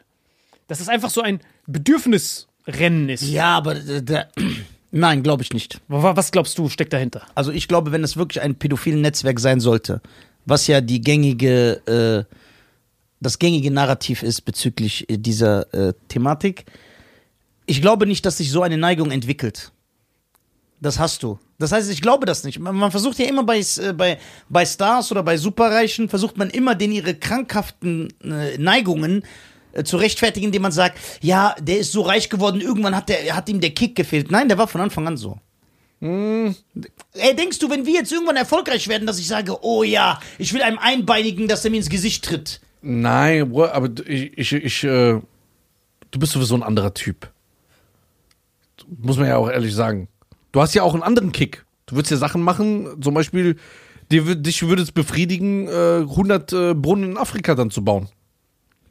Dass 0.67 0.79
es 0.79 0.87
einfach 0.87 1.09
so 1.09 1.21
ein 1.21 1.39
Bedürfnisrennen 1.67 3.09
ist. 3.09 3.23
Ja, 3.23 3.57
aber. 3.57 3.75
äh, 3.75 4.01
der- 4.03 4.29
Nein, 4.91 5.23
glaube 5.23 5.43
ich 5.43 5.51
nicht. 5.51 5.81
Wa- 5.87 6.15
Was 6.15 6.31
glaubst 6.31 6.57
du, 6.57 6.69
steckt 6.69 6.93
dahinter? 6.93 7.23
Also 7.35 7.51
ich 7.51 7.67
glaube, 7.67 7.91
wenn 7.91 8.03
es 8.03 8.15
wirklich 8.17 8.41
ein 8.41 8.55
pädophilen 8.55 9.01
Netzwerk 9.01 9.39
sein 9.39 9.59
sollte, 9.59 10.01
was 10.45 10.67
ja 10.67 10.79
die 10.79 11.01
gängige, 11.01 12.25
äh, 12.29 12.35
das 13.25 13.39
gängige 13.39 13.71
Narrativ 13.71 14.21
ist 14.21 14.41
bezüglich 14.41 15.09
äh, 15.09 15.17
dieser 15.17 15.73
äh, 15.73 15.93
Thematik, 16.07 16.65
ich 17.65 17.81
glaube 17.81 18.05
nicht, 18.05 18.25
dass 18.25 18.37
sich 18.37 18.51
so 18.51 18.61
eine 18.61 18.77
Neigung 18.77 19.09
entwickelt. 19.09 19.71
Das 20.79 20.99
hast 20.99 21.23
du. 21.23 21.39
Das 21.57 21.71
heißt, 21.71 21.89
ich 21.89 22.01
glaube 22.01 22.27
das 22.27 22.43
nicht. 22.43 22.59
Man, 22.59 22.91
versucht 22.91 23.17
ja 23.17 23.25
immer 23.25 23.43
bei, 23.43 23.59
äh, 23.59 23.93
bei, 23.93 24.19
bei 24.49 24.65
Stars 24.65 25.11
oder 25.11 25.23
bei 25.23 25.37
Superreichen, 25.37 26.07
versucht 26.07 26.37
man 26.37 26.51
immer, 26.51 26.75
den 26.75 26.91
ihre 26.91 27.15
krankhaften 27.15 28.13
äh, 28.23 28.57
Neigungen 28.59 29.23
äh, 29.73 29.83
zu 29.83 29.97
rechtfertigen, 29.97 30.47
indem 30.47 30.61
man 30.61 30.71
sagt, 30.71 30.99
ja, 31.21 31.55
der 31.59 31.79
ist 31.79 31.91
so 31.91 32.01
reich 32.01 32.29
geworden, 32.29 32.61
irgendwann 32.61 32.95
hat, 32.95 33.09
der, 33.09 33.35
hat 33.35 33.49
ihm 33.49 33.59
der 33.59 33.71
Kick 33.71 33.95
gefehlt. 33.95 34.29
Nein, 34.29 34.47
der 34.47 34.59
war 34.59 34.67
von 34.67 34.81
Anfang 34.81 35.07
an 35.07 35.17
so. 35.17 35.39
Ey, 36.01 37.35
denkst 37.35 37.57
du, 37.57 37.69
wenn 37.71 37.87
wir 37.87 37.93
jetzt 37.93 38.11
irgendwann 38.11 38.35
erfolgreich 38.35 38.87
werden, 38.87 39.07
dass 39.07 39.17
ich 39.17 39.27
sage, 39.27 39.63
oh 39.63 39.81
ja, 39.81 40.19
ich 40.37 40.53
will 40.53 40.61
einem 40.61 40.77
Einbeinigen, 40.77 41.47
dass 41.47 41.65
er 41.65 41.71
mir 41.71 41.77
ins 41.77 41.89
Gesicht 41.89 42.25
tritt? 42.25 42.59
Nein, 42.87 43.49
Bro, 43.49 43.65
aber 43.69 43.89
ich, 44.05 44.37
ich, 44.37 44.53
ich 44.53 44.83
äh, 44.83 45.19
du 46.11 46.19
bist 46.19 46.33
sowieso 46.33 46.53
ein 46.53 46.61
anderer 46.61 46.93
Typ. 46.93 47.31
Muss 48.87 49.17
man 49.17 49.27
ja 49.27 49.37
auch 49.37 49.49
ehrlich 49.49 49.73
sagen. 49.73 50.07
Du 50.51 50.61
hast 50.61 50.75
ja 50.75 50.83
auch 50.83 50.93
einen 50.93 51.01
anderen 51.01 51.31
Kick. 51.31 51.65
Du 51.87 51.95
würdest 51.95 52.11
ja 52.11 52.17
Sachen 52.17 52.43
machen, 52.43 53.01
zum 53.01 53.15
Beispiel, 53.15 53.57
dir, 54.11 54.35
dich 54.35 54.61
würde 54.67 54.83
es 54.83 54.91
befriedigen, 54.91 55.67
äh, 55.67 56.01
100 56.01 56.53
äh, 56.53 56.73
Brunnen 56.75 57.11
in 57.11 57.17
Afrika 57.17 57.55
dann 57.55 57.71
zu 57.71 57.83
bauen. 57.83 58.07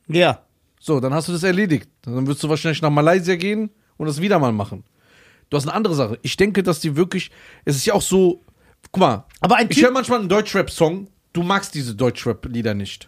Ja. 0.09 0.43
So, 0.81 0.99
dann 0.99 1.15
hast 1.15 1.29
du 1.29 1.33
das 1.33 1.45
erledigt. 1.45 1.89
Dann 2.03 2.27
wirst 2.27 2.43
du 2.43 2.49
wahrscheinlich 2.49 2.83
nach 2.83 2.91
Malaysia 2.91 3.37
gehen 3.37 3.71
und 3.97 4.07
das 4.07 4.21
wieder 4.21 4.41
mal 4.41 4.53
machen. 4.53 4.83
Du 5.51 5.57
hast 5.57 5.69
eine 5.69 5.75
andere 5.75 5.95
Sache. 5.95 6.19
Ich 6.23 6.37
denke, 6.37 6.65
dass 6.65 6.81
die 6.81 6.97
wirklich, 6.97 7.31
es 7.65 7.77
ist 7.77 7.87
ja 7.87 7.95
auch 7.95 8.03
so, 8.03 8.43
guck 8.91 9.01
mal, 9.01 9.25
Aber 9.41 9.59
ich 9.69 9.81
höre 9.81 9.93
manchmal 9.93 10.19
einen 10.19 10.29
Deutschrap-Song, 10.29 11.07
du 11.33 11.43
magst 11.45 11.75
diese 11.77 11.95
Deutschrap-Lieder 11.95 12.75
nicht. 12.75 13.07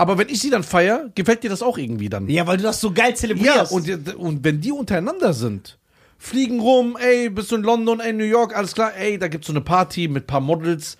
Aber 0.00 0.16
wenn 0.16 0.28
ich 0.30 0.40
sie 0.40 0.48
dann 0.48 0.62
feier, 0.62 1.10
gefällt 1.14 1.42
dir 1.42 1.50
das 1.50 1.62
auch 1.62 1.76
irgendwie 1.76 2.08
dann. 2.08 2.26
Ja, 2.28 2.46
weil 2.46 2.56
du 2.56 2.62
das 2.62 2.80
so 2.80 2.90
geil 2.90 3.10
Ja, 3.10 3.14
zelebrierst. 3.16 3.70
und, 3.72 4.14
und 4.16 4.42
wenn 4.44 4.60
die 4.60 4.72
untereinander 4.72 5.34
sind, 5.34 5.76
fliegen 6.16 6.58
rum, 6.60 6.96
ey, 6.98 7.28
bist 7.28 7.50
du 7.52 7.56
in 7.56 7.62
London, 7.62 8.00
ey, 8.00 8.12
New 8.14 8.24
York, 8.24 8.56
alles 8.56 8.72
klar, 8.72 8.92
ey, 8.96 9.18
da 9.18 9.28
gibt's 9.28 9.46
so 9.46 9.52
eine 9.52 9.60
Party 9.60 10.08
mit 10.08 10.26
paar 10.26 10.40
Models. 10.40 10.96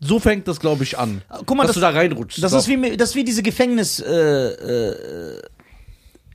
So 0.00 0.18
fängt 0.18 0.46
das, 0.46 0.60
glaube 0.60 0.82
ich, 0.84 0.98
an. 0.98 1.22
Guck 1.46 1.56
mal, 1.56 1.62
dass 1.62 1.68
das- 1.68 1.74
du 1.76 1.80
da 1.80 1.88
reinrutschst. 1.90 2.42
das 2.42 2.52
ist 2.52 2.68
wie, 2.68 2.96
das 2.98 3.10
ist 3.10 3.14
wie 3.14 3.24
diese 3.24 3.42
Gefängnis, 3.42 4.00
äh, 4.00 4.12
äh, 4.12 5.40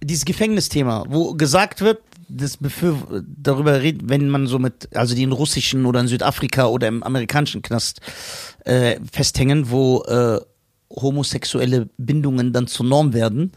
dieses 0.04 0.26
Gefängnisthema, 0.26 1.06
wo 1.10 1.34
gesagt 1.36 1.82
wird, 1.82 2.00
das 2.28 2.58
befür 2.58 3.24
darüber 3.26 3.82
redet, 3.82 4.04
wenn 4.10 4.30
man 4.30 4.48
so 4.48 4.60
mit, 4.60 4.90
also 4.96 5.16
die 5.16 5.24
in 5.24 5.32
russischen 5.32 5.86
oder 5.86 6.00
in 6.00 6.08
Südafrika 6.08 6.68
oder 6.68 6.88
im 6.88 7.04
amerikanischen 7.04 7.62
Knast 7.62 8.02
äh, 8.66 9.00
festhängen, 9.12 9.70
wo 9.72 10.04
äh, 10.04 10.40
homosexuelle 10.90 11.90
Bindungen 11.98 12.54
dann 12.54 12.68
zur 12.68 12.86
Norm 12.86 13.14
werden. 13.14 13.52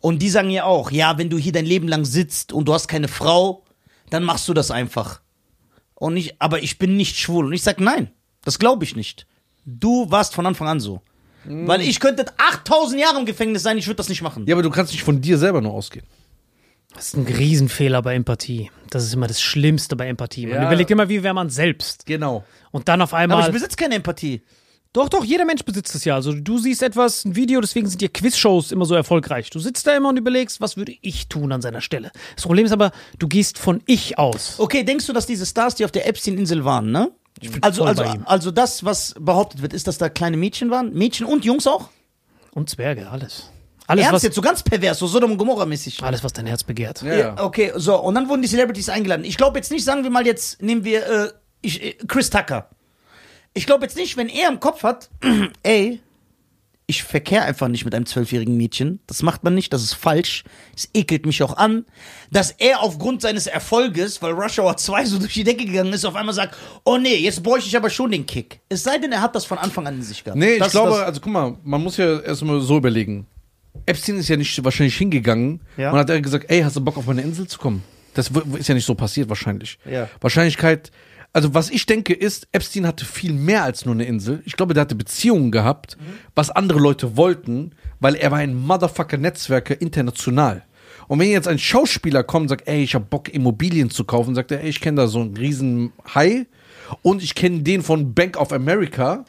Und 0.00 0.20
die 0.22 0.30
sagen 0.30 0.50
ja 0.50 0.64
auch, 0.64 0.90
ja, 0.90 1.18
wenn 1.18 1.28
du 1.30 1.36
hier 1.38 1.52
dein 1.52 1.66
Leben 1.66 1.88
lang 1.88 2.04
sitzt 2.04 2.52
und 2.52 2.66
du 2.66 2.74
hast 2.74 2.88
keine 2.88 3.08
Frau, 3.08 3.64
dann 4.08 4.24
machst 4.24 4.48
du 4.48 4.54
das 4.54 4.70
einfach. 4.70 5.20
Und 5.94 6.16
ich, 6.16 6.40
aber 6.40 6.62
ich 6.62 6.78
bin 6.78 6.96
nicht 6.96 7.16
schwul. 7.18 7.46
Und 7.46 7.52
ich 7.52 7.62
sag, 7.62 7.80
nein, 7.80 8.10
das 8.44 8.58
glaube 8.58 8.84
ich 8.84 8.96
nicht. 8.96 9.26
Du 9.66 10.10
warst 10.10 10.34
von 10.34 10.46
Anfang 10.46 10.68
an 10.68 10.80
so. 10.80 11.02
Weil 11.44 11.80
ich 11.80 12.00
könnte 12.00 12.26
8000 12.38 13.00
Jahre 13.00 13.18
im 13.18 13.24
Gefängnis 13.26 13.62
sein, 13.62 13.78
ich 13.78 13.86
würde 13.86 13.96
das 13.96 14.08
nicht 14.10 14.20
machen. 14.22 14.44
ja, 14.46 14.54
aber 14.54 14.62
du 14.62 14.70
kannst 14.70 14.92
nicht 14.92 15.04
von 15.04 15.20
dir 15.22 15.38
selber 15.38 15.60
nur 15.62 15.72
ausgehen. 15.72 16.04
Das 16.94 17.06
ist 17.08 17.16
ein 17.16 17.24
Riesenfehler 17.24 18.02
bei 18.02 18.14
Empathie. 18.14 18.70
Das 18.90 19.04
ist 19.04 19.14
immer 19.14 19.26
das 19.26 19.40
Schlimmste 19.40 19.96
bei 19.96 20.06
Empathie. 20.08 20.46
Man 20.46 20.56
Ja. 20.56 20.66
überlegt 20.66 20.90
immer, 20.90 21.08
wie 21.08 21.22
wäre 21.22 21.32
man 21.34 21.48
selbst. 21.48 22.04
Genau. 22.04 22.44
Und 22.72 22.88
dann 22.88 23.00
auf 23.00 23.12
Aber 23.14 23.18
einmal. 23.22 23.46
ich 23.46 23.52
besitze 23.52 23.76
keine 23.76 23.94
Empathie. 23.94 24.42
Doch, 24.92 25.08
doch, 25.08 25.24
jeder 25.24 25.44
Mensch 25.44 25.64
besitzt 25.64 25.94
es 25.94 26.04
ja. 26.04 26.16
Also 26.16 26.32
du 26.32 26.58
siehst 26.58 26.82
etwas, 26.82 27.24
ein 27.24 27.36
Video, 27.36 27.60
deswegen 27.60 27.88
sind 27.88 28.02
ja 28.02 28.08
Quizshows 28.08 28.72
immer 28.72 28.84
so 28.84 28.96
erfolgreich. 28.96 29.48
Du 29.50 29.60
sitzt 29.60 29.86
da 29.86 29.96
immer 29.96 30.08
und 30.08 30.16
überlegst, 30.16 30.60
was 30.60 30.76
würde 30.76 30.92
ich 31.00 31.28
tun 31.28 31.52
an 31.52 31.62
seiner 31.62 31.80
Stelle. 31.80 32.10
Das 32.34 32.44
Problem 32.44 32.66
ist 32.66 32.72
aber, 32.72 32.90
du 33.18 33.28
gehst 33.28 33.56
von 33.58 33.82
ich 33.86 34.18
aus. 34.18 34.56
Okay, 34.58 34.82
denkst 34.82 35.06
du, 35.06 35.12
dass 35.12 35.26
diese 35.26 35.46
Stars, 35.46 35.76
die 35.76 35.84
auf 35.84 35.92
der 35.92 36.08
Epstein-Insel 36.08 36.64
waren, 36.64 36.90
ne? 36.90 37.12
bin 37.40 37.62
Also, 37.62 37.84
also, 37.84 38.02
also 38.24 38.50
das, 38.50 38.84
was 38.84 39.14
behauptet 39.18 39.62
wird, 39.62 39.72
ist, 39.72 39.86
dass 39.86 39.98
da 39.98 40.08
kleine 40.08 40.36
Mädchen 40.36 40.70
waren? 40.70 40.92
Mädchen 40.92 41.24
und 41.24 41.44
Jungs 41.44 41.66
auch? 41.66 41.88
Und 42.52 42.68
Zwerge, 42.68 43.08
alles. 43.08 43.48
Alles, 43.86 44.04
Ernst 44.04 44.14
was, 44.14 44.22
jetzt 44.24 44.34
so 44.34 44.42
ganz 44.42 44.62
pervers, 44.62 44.98
so 44.98 45.06
Sodom 45.06 45.32
und 45.32 45.38
Gomorra-mäßig. 45.38 46.02
alles, 46.02 46.22
was 46.22 46.32
dein 46.32 46.46
Herz 46.46 46.64
begehrt. 46.64 47.02
Ja, 47.02 47.14
ja. 47.14 47.44
Okay, 47.44 47.72
so, 47.76 48.00
und 48.00 48.14
dann 48.14 48.28
wurden 48.28 48.42
die 48.42 48.48
Celebrities 48.48 48.88
eingeladen. 48.88 49.24
Ich 49.24 49.36
glaube 49.36 49.58
jetzt 49.58 49.70
nicht, 49.70 49.84
sagen 49.84 50.02
wir 50.02 50.10
mal 50.10 50.26
jetzt, 50.26 50.62
nehmen 50.62 50.84
wir 50.84 51.06
äh, 51.06 51.32
ich, 51.62 51.82
äh, 51.82 51.94
Chris 52.06 52.30
Tucker. 52.30 52.68
Ich 53.54 53.66
glaube 53.66 53.84
jetzt 53.84 53.96
nicht, 53.96 54.16
wenn 54.16 54.28
er 54.28 54.48
im 54.48 54.60
Kopf 54.60 54.82
hat, 54.82 55.10
ey, 55.62 56.00
ich 56.86 57.04
verkehre 57.04 57.44
einfach 57.44 57.68
nicht 57.68 57.84
mit 57.84 57.94
einem 57.94 58.04
zwölfjährigen 58.06 58.56
Mädchen. 58.56 58.98
Das 59.06 59.22
macht 59.22 59.44
man 59.44 59.54
nicht, 59.54 59.72
das 59.72 59.82
ist 59.84 59.94
falsch. 59.94 60.42
Es 60.76 60.88
ekelt 60.92 61.24
mich 61.24 61.40
auch 61.44 61.56
an, 61.56 61.84
dass 62.32 62.50
er 62.50 62.82
aufgrund 62.82 63.22
seines 63.22 63.46
Erfolges, 63.46 64.20
weil 64.22 64.32
Rush 64.32 64.58
Hour 64.58 64.76
2 64.76 65.04
so 65.04 65.18
durch 65.20 65.34
die 65.34 65.44
Decke 65.44 65.66
gegangen 65.66 65.92
ist, 65.92 66.04
auf 66.04 66.16
einmal 66.16 66.34
sagt, 66.34 66.56
oh 66.84 66.96
nee, 66.96 67.14
jetzt 67.14 67.44
bräuchte 67.44 67.68
ich 67.68 67.76
aber 67.76 67.90
schon 67.90 68.10
den 68.10 68.26
Kick. 68.26 68.58
Es 68.68 68.82
sei 68.82 68.98
denn, 68.98 69.12
er 69.12 69.20
hat 69.22 69.36
das 69.36 69.44
von 69.44 69.58
Anfang 69.58 69.86
an 69.86 69.94
in 69.96 70.02
sich 70.02 70.24
gehabt. 70.24 70.36
Nee, 70.38 70.54
ich 70.54 70.58
das, 70.58 70.68
ist 70.68 70.72
glaube, 70.72 70.90
das, 70.90 71.00
also 71.00 71.20
guck 71.20 71.32
mal, 71.32 71.56
man 71.62 71.80
muss 71.80 71.96
ja 71.96 72.18
erstmal 72.20 72.60
so 72.60 72.76
überlegen. 72.78 73.26
Epstein 73.86 74.16
ist 74.16 74.28
ja 74.28 74.36
nicht 74.36 74.64
wahrscheinlich 74.64 74.96
hingegangen 74.96 75.60
Ja. 75.76 75.92
und 75.92 75.98
hat 75.98 76.10
er 76.10 76.20
gesagt, 76.20 76.46
ey, 76.50 76.60
hast 76.62 76.74
du 76.74 76.80
Bock 76.80 76.96
auf 76.96 77.06
meine 77.06 77.22
Insel 77.22 77.46
zu 77.46 77.58
kommen? 77.60 77.84
Das 78.14 78.30
ist 78.58 78.68
ja 78.68 78.74
nicht 78.74 78.84
so 78.86 78.96
passiert 78.96 79.28
wahrscheinlich. 79.28 79.78
Ja. 79.88 80.08
Wahrscheinlichkeit, 80.20 80.90
also 81.32 81.54
was 81.54 81.70
ich 81.70 81.86
denke 81.86 82.12
ist, 82.12 82.48
Epstein 82.52 82.86
hatte 82.86 83.04
viel 83.04 83.32
mehr 83.32 83.64
als 83.64 83.84
nur 83.84 83.94
eine 83.94 84.04
Insel. 84.04 84.42
Ich 84.44 84.56
glaube, 84.56 84.74
der 84.74 84.82
hatte 84.82 84.94
Beziehungen 84.94 85.50
gehabt, 85.50 85.96
was 86.34 86.50
andere 86.50 86.80
Leute 86.80 87.16
wollten, 87.16 87.72
weil 88.00 88.14
er 88.16 88.30
war 88.30 88.38
ein 88.38 88.54
Motherfucker 88.54 89.16
Netzwerker 89.16 89.80
international. 89.80 90.64
Und 91.06 91.18
wenn 91.18 91.30
jetzt 91.30 91.48
ein 91.48 91.58
Schauspieler 91.58 92.22
kommt 92.22 92.44
und 92.44 92.48
sagt, 92.50 92.68
ey, 92.68 92.82
ich 92.82 92.94
hab 92.94 93.10
Bock 93.10 93.32
Immobilien 93.32 93.90
zu 93.90 94.04
kaufen, 94.04 94.34
sagt 94.34 94.52
er, 94.52 94.62
ey, 94.62 94.70
ich 94.70 94.80
kenne 94.80 95.02
da 95.02 95.06
so 95.08 95.20
einen 95.20 95.36
riesen 95.36 95.92
Hai 96.14 96.46
und 97.02 97.22
ich 97.22 97.34
kenne 97.34 97.62
den 97.62 97.82
von 97.82 98.14
Bank 98.14 98.36
of 98.36 98.52
America. 98.52 99.24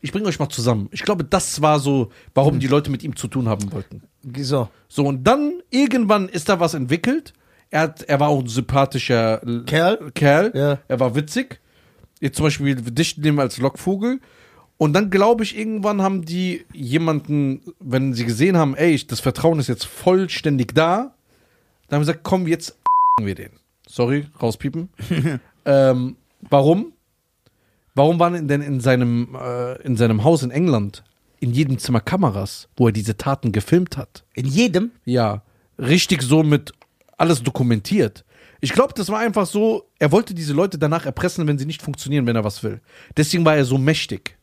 Ich 0.00 0.12
bringe 0.12 0.26
euch 0.28 0.38
mal 0.38 0.48
zusammen. 0.48 0.88
Ich 0.92 1.02
glaube, 1.02 1.24
das 1.24 1.60
war 1.62 1.80
so, 1.80 2.10
warum 2.34 2.58
die 2.58 2.68
Leute 2.68 2.90
mit 2.90 3.02
ihm 3.02 3.16
zu 3.16 3.28
tun 3.28 3.48
haben 3.48 3.72
wollten. 3.72 4.02
so. 4.40 4.68
So, 4.88 5.04
und 5.04 5.24
dann 5.24 5.60
irgendwann 5.70 6.28
ist 6.28 6.48
da 6.48 6.60
was 6.60 6.74
entwickelt. 6.74 7.32
Er, 7.76 7.82
hat, 7.82 8.04
er 8.04 8.20
war 8.20 8.28
auch 8.28 8.40
ein 8.40 8.48
sympathischer 8.48 9.42
Kerl. 9.66 10.10
Kerl. 10.14 10.50
Ja. 10.54 10.78
Er 10.88 10.98
war 10.98 11.14
witzig. 11.14 11.60
Jetzt 12.20 12.36
zum 12.36 12.46
Beispiel 12.46 12.74
dich 12.74 13.18
nehmen 13.18 13.38
als 13.38 13.58
Lockvogel. 13.58 14.20
Und 14.78 14.94
dann 14.94 15.10
glaube 15.10 15.44
ich, 15.44 15.58
irgendwann 15.58 16.00
haben 16.00 16.24
die 16.24 16.64
jemanden, 16.72 17.60
wenn 17.78 18.14
sie 18.14 18.24
gesehen 18.24 18.56
haben, 18.56 18.74
ey, 18.76 18.98
das 19.06 19.20
Vertrauen 19.20 19.58
ist 19.58 19.68
jetzt 19.68 19.84
vollständig 19.84 20.74
da, 20.74 21.14
dann 21.88 21.98
haben 21.98 22.04
sie 22.04 22.12
gesagt, 22.12 22.24
komm, 22.24 22.46
jetzt 22.46 22.78
wir 23.20 23.34
den. 23.34 23.50
Sorry, 23.86 24.24
rauspiepen. 24.40 24.88
ähm, 25.66 26.16
warum? 26.48 26.94
Warum 27.94 28.18
waren 28.18 28.48
denn 28.48 28.62
in 28.62 28.80
seinem, 28.80 29.36
äh, 29.38 29.82
in 29.82 29.98
seinem 29.98 30.24
Haus 30.24 30.42
in 30.42 30.50
England 30.50 31.04
in 31.40 31.52
jedem 31.52 31.78
Zimmer 31.78 32.00
Kameras, 32.00 32.70
wo 32.74 32.86
er 32.86 32.92
diese 32.92 33.18
Taten 33.18 33.52
gefilmt 33.52 33.98
hat? 33.98 34.24
In 34.32 34.46
jedem. 34.46 34.92
Ja, 35.04 35.42
richtig 35.78 36.22
so 36.22 36.42
mit 36.42 36.72
alles 37.16 37.42
dokumentiert. 37.42 38.24
Ich 38.60 38.72
glaube, 38.72 38.94
das 38.94 39.08
war 39.08 39.18
einfach 39.18 39.46
so, 39.46 39.90
er 39.98 40.12
wollte 40.12 40.34
diese 40.34 40.52
Leute 40.52 40.78
danach 40.78 41.06
erpressen, 41.06 41.46
wenn 41.46 41.58
sie 41.58 41.66
nicht 41.66 41.82
funktionieren, 41.82 42.26
wenn 42.26 42.36
er 42.36 42.44
was 42.44 42.62
will. 42.62 42.80
Deswegen 43.16 43.44
war 43.44 43.56
er 43.56 43.64
so 43.64 43.78
mächtig. 43.78 44.38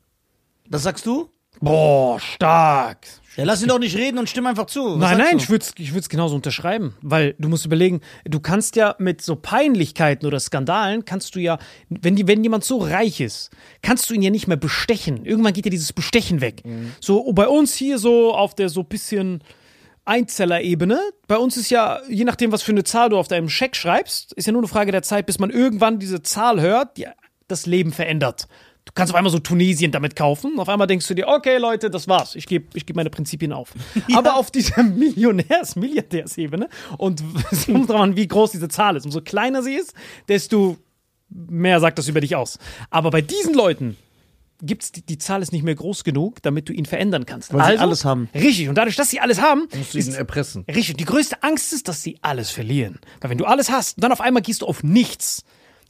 Das 0.69 0.83
sagst 0.83 1.05
du? 1.05 1.29
Boah, 1.59 2.19
stark. 2.19 3.07
Ja, 3.35 3.45
lass 3.45 3.63
ihn 3.63 3.67
doch 3.67 3.79
nicht 3.79 3.95
reden 3.95 4.19
und 4.19 4.29
stimm 4.29 4.45
einfach 4.45 4.65
zu. 4.65 4.99
Was 4.99 4.99
nein, 4.99 5.17
nein, 5.17 5.37
du? 5.37 5.43
ich 5.43 5.49
würde 5.49 5.65
es 5.65 5.73
ich 5.77 5.93
würd's 5.93 6.09
genauso 6.09 6.35
unterschreiben, 6.35 6.93
weil 7.01 7.35
du 7.39 7.49
musst 7.49 7.65
überlegen, 7.65 8.01
du 8.25 8.39
kannst 8.39 8.75
ja 8.75 8.95
mit 8.99 9.21
so 9.21 9.35
Peinlichkeiten 9.35 10.27
oder 10.27 10.39
Skandalen, 10.39 11.05
kannst 11.05 11.35
du 11.35 11.39
ja, 11.39 11.57
wenn, 11.89 12.15
die, 12.15 12.27
wenn 12.27 12.43
jemand 12.43 12.63
so 12.63 12.77
reich 12.77 13.21
ist, 13.21 13.49
kannst 13.81 14.09
du 14.09 14.13
ihn 14.13 14.21
ja 14.21 14.29
nicht 14.29 14.47
mehr 14.47 14.57
bestechen. 14.57 15.25
Irgendwann 15.25 15.53
geht 15.53 15.65
ja 15.65 15.71
dieses 15.71 15.93
Bestechen 15.93 16.41
weg. 16.41 16.63
So 16.99 17.31
bei 17.33 17.47
uns 17.47 17.73
hier 17.73 17.97
so 17.97 18.35
auf 18.35 18.53
der 18.53 18.69
so 18.69 18.83
bisschen 18.83 19.43
Einzeller-Ebene, 20.05 20.99
bei 21.27 21.37
uns 21.37 21.57
ist 21.57 21.69
ja, 21.69 22.01
je 22.09 22.25
nachdem, 22.25 22.51
was 22.51 22.61
für 22.61 22.71
eine 22.71 22.83
Zahl 22.83 23.09
du 23.09 23.17
auf 23.17 23.27
deinem 23.27 23.49
Scheck 23.49 23.75
schreibst, 23.75 24.33
ist 24.33 24.45
ja 24.45 24.51
nur 24.51 24.61
eine 24.61 24.67
Frage 24.67 24.91
der 24.91 25.03
Zeit, 25.03 25.25
bis 25.25 25.39
man 25.39 25.49
irgendwann 25.49 25.99
diese 25.99 26.21
Zahl 26.21 26.59
hört, 26.59 26.97
die 26.97 27.07
das 27.47 27.65
Leben 27.65 27.91
verändert. 27.91 28.47
Du 28.85 28.91
kannst 28.93 29.13
auf 29.13 29.17
einmal 29.17 29.31
so 29.31 29.39
Tunesien 29.39 29.91
damit 29.91 30.15
kaufen. 30.15 30.59
Auf 30.59 30.67
einmal 30.67 30.87
denkst 30.87 31.07
du 31.07 31.13
dir, 31.13 31.27
okay, 31.29 31.57
Leute, 31.57 31.89
das 31.89 32.09
war's. 32.09 32.35
Ich 32.35 32.47
gebe 32.47 32.65
ich 32.73 32.85
geb 32.85 32.97
meine 32.97 33.09
Prinzipien 33.09 33.53
auf. 33.53 33.73
Aber 34.13 34.35
auf 34.35 34.51
dieser 34.51 34.83
Millionärs-, 34.83 35.79
Milliardärsebene 35.79 36.67
und 36.97 37.23
es 37.51 37.65
kommt 37.65 37.89
drauf 37.89 38.01
an, 38.01 38.15
wie 38.17 38.27
groß 38.27 38.51
diese 38.51 38.67
Zahl 38.67 38.97
ist. 38.97 39.05
Umso 39.05 39.21
kleiner 39.21 39.63
sie 39.63 39.75
ist, 39.75 39.93
desto 40.27 40.77
mehr 41.29 41.79
sagt 41.79 41.97
das 41.97 42.09
über 42.09 42.19
dich 42.19 42.35
aus. 42.35 42.59
Aber 42.89 43.09
bei 43.09 43.21
diesen 43.21 43.53
Leuten 43.53 43.97
gibt's 44.65 44.91
die, 44.91 45.05
die 45.05 45.17
Zahl 45.17 45.41
ist 45.41 45.51
nicht 45.51 45.63
mehr 45.63 45.75
groß 45.75 46.03
genug, 46.03 46.41
damit 46.41 46.69
du 46.69 46.73
ihn 46.73 46.85
verändern 46.85 47.25
kannst. 47.25 47.53
Weil 47.53 47.77
sie 47.77 47.79
alles 47.79 48.05
haben. 48.05 48.29
Richtig. 48.33 48.69
Und 48.69 48.75
dadurch, 48.75 48.95
dass 48.95 49.09
sie 49.09 49.19
alles 49.19 49.41
haben, 49.41 49.67
Musst 49.75 49.93
du 49.93 49.99
ihn 49.99 50.13
erpressen. 50.13 50.65
Richtig, 50.67 50.97
die 50.97 51.05
größte 51.05 51.43
Angst 51.43 51.73
ist, 51.73 51.87
dass 51.87 52.01
sie 52.01 52.17
alles 52.21 52.49
verlieren. 52.49 52.99
Weil 53.21 53.31
wenn 53.31 53.37
du 53.37 53.45
alles 53.45 53.69
hast, 53.69 54.01
dann 54.01 54.11
auf 54.11 54.21
einmal 54.21 54.41
gehst 54.41 54.61
du 54.61 54.65
auf 54.65 54.83
nichts. 54.83 55.43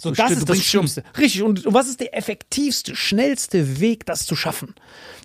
So, 0.04 0.12
das 0.12 0.26
stimmt, 0.26 0.38
ist 0.40 0.50
das 0.50 0.62
Schlimmste. 0.62 1.04
Richtig, 1.18 1.44
und 1.44 1.64
was 1.74 1.88
ist 1.88 2.02
der 2.02 2.14
effektivste, 2.18 2.94
schnellste 2.94 3.80
Weg, 3.80 4.06
das 4.06 4.26
zu 4.26 4.36
schaffen? 4.36 4.76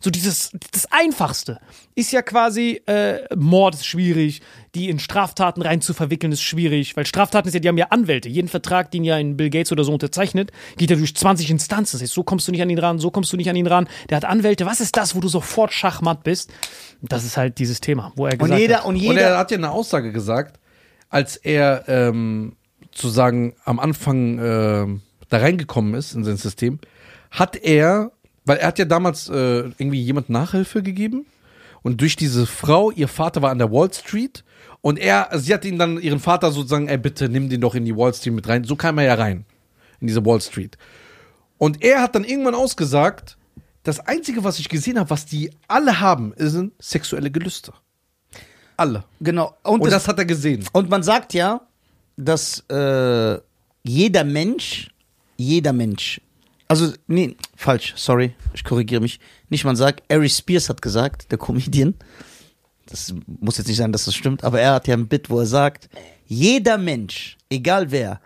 So 0.01 0.11
dieses, 0.11 0.53
das 0.71 0.87
Einfachste 0.93 1.59
ist 1.97 2.13
ja 2.13 2.23
quasi, 2.23 2.81
äh, 2.87 3.23
Mord 3.35 3.75
ist 3.75 3.87
schwierig, 3.87 4.41
die 4.77 4.89
in 4.89 5.01
Straftaten 5.01 5.63
rein 5.63 5.81
zu 5.81 5.95
verwickeln 5.95 6.31
ist 6.31 6.43
schwierig, 6.43 6.97
weil 6.97 7.07
Straftaten 7.07 7.49
ist 7.49 7.55
ja, 7.55 7.61
die 7.61 7.67
haben 7.67 7.77
ja 7.79 7.87
Anwälte. 7.91 8.29
Jeden 8.29 8.47
Vertrag, 8.47 8.93
den 8.93 9.03
ja 9.03 9.19
in 9.19 9.37
Bill 9.37 9.51
Gates 9.51 9.73
oder 9.73 9.83
so 9.83 9.93
unterzeichnet, 9.93 10.53
geht 10.77 10.91
ja 10.91 10.97
durch 10.97 11.17
20 11.17 11.51
Instanzen. 11.51 11.97
Das 11.97 12.03
heißt, 12.03 12.13
so 12.15 12.23
kommst 12.23 12.47
du 12.47 12.53
nicht 12.53 12.63
an 12.63 12.71
ihn 12.71 12.79
ran, 12.79 13.01
so 13.01 13.11
kommst 13.11 13.33
du 13.33 13.37
nicht 13.37 13.51
an 13.51 13.57
ihn 13.57 13.67
ran. 13.67 13.89
Der 14.11 14.19
hat 14.19 14.25
Anwälte. 14.25 14.65
Was 14.65 14.81
ist 14.81 14.97
das, 14.97 15.17
wo 15.17 15.21
du 15.21 15.27
sofort 15.27 15.73
Schachmatt 15.73 16.23
bist? 16.23 16.53
Das 17.03 17.25
ist 17.25 17.37
halt 17.37 17.59
dieses 17.59 17.81
Thema, 17.81 18.13
wo 18.15 18.27
er 18.27 18.35
Und 18.35 18.39
gesagt 18.39 18.61
jeder, 18.61 18.77
hat. 18.79 18.85
und 18.85 18.95
Und 18.95 19.01
jeder. 19.01 19.21
er 19.23 19.39
hat 19.39 19.51
ja 19.51 19.57
eine 19.57 19.73
Aussage 19.73 20.13
gesagt, 20.13 20.61
als 21.09 21.37
er 21.37 21.85
ähm, 21.89 22.53
zu 22.99 23.09
sagen 23.09 23.55
am 23.65 23.79
Anfang 23.79 24.39
ähm, 24.39 25.03
da 25.29 25.39
reingekommen 25.39 25.95
ist 25.95 26.15
in 26.15 26.25
sein 26.25 26.37
System, 26.37 26.79
hat 27.31 27.57
er, 27.57 28.13
weil 28.45 28.59
er 28.59 28.69
hat 28.69 28.79
ja 28.79 28.85
damals 28.85 29.29
äh, 29.29 29.71
irgendwie 29.79 30.03
jemand 30.03 30.31
Nachhilfe 30.31 30.83
gegeben 30.83 31.27
und 31.83 32.01
durch 32.01 32.17
diese 32.17 32.47
Frau, 32.47 32.91
ihr 32.91 33.09
Vater 33.09 33.43
war 33.43 33.51
an 33.51 33.59
der 33.59 33.71
Wall 33.71 33.93
Street 33.93 34.45
und 34.81 34.99
er, 34.99 35.29
sie 35.35 35.55
hat 35.55 35.65
ihn 35.65 35.79
dann 35.79 36.01
ihren 36.01 36.21
Vater 36.21 36.51
sozusagen, 36.51 36.89
ey 36.89 36.99
bitte 36.99 37.29
nimm 37.29 37.49
den 37.49 37.61
doch 37.61 37.75
in 37.75 37.85
die 37.85 37.97
Wall 37.97 38.15
Street 38.15 38.35
mit 38.35 38.49
rein. 38.49 38.65
So 38.65 38.77
kam 38.77 38.99
er 38.99 39.05
ja 39.05 39.15
rein 39.15 39.45
in 40.01 40.07
diese 40.07 40.25
Wall 40.25 40.41
Street. 40.41 40.79
Und 41.59 41.83
er 41.83 42.01
hat 42.03 42.15
dann 42.15 42.25
irgendwann 42.25 42.55
ausgesagt, 42.55 43.37
das 43.83 44.01
einzige, 44.01 44.45
was 44.45 44.59
ich 44.59 44.69
gesehen 44.69 44.99
habe, 44.99 45.11
was 45.11 45.27
die 45.27 45.51
alle 45.67 46.01
haben, 46.01 46.33
sind 46.37 46.73
sexuelle 46.79 47.31
Gelüste. 47.31 47.73
Alle. 48.77 49.05
genau. 49.21 49.57
Und, 49.65 49.81
Und 49.81 49.87
das, 49.87 50.05
das 50.05 50.09
hat 50.09 50.19
er 50.19 50.25
gesehen. 50.25 50.65
und 50.73 50.89
man 50.89 51.03
sagt 51.03 51.35
ja, 51.35 51.63
dass 52.19 52.61
äh, 52.69 53.39
jeder 53.85 54.25
Mensch, 54.25 54.91
jeder 55.37 55.73
Mensch, 55.73 56.21
also, 56.67 56.93
nee, 57.07 57.37
falsch, 57.57 57.95
sorry, 57.97 58.35
ich 58.53 58.63
korrigiere 58.63 59.01
mich. 59.01 59.21
Nicht 59.49 59.65
man 59.65 59.77
sagt, 59.77 60.03
Ari 60.13 60.29
Spears 60.29 60.69
hat 60.69 60.83
gesagt, 60.83 61.31
der 61.31 61.39
Comedian, 61.39 61.95
das 62.87 63.15
muss 63.41 63.57
jetzt 63.57 63.69
nicht 63.69 63.79
sein, 63.79 63.93
dass 63.93 64.05
das 64.05 64.15
stimmt, 64.15 64.45
aber 64.45 64.61
er 64.61 64.75
hat 64.75 64.87
ja 64.87 64.95
ein 64.95 65.09
Bit, 65.09 65.31
wo 65.31 65.41
er 65.41 65.47
sagt, 65.47 65.89
jeder 66.27 66.77
Mensch, 66.77 67.39
egal 67.49 67.91
wer, 67.91 68.21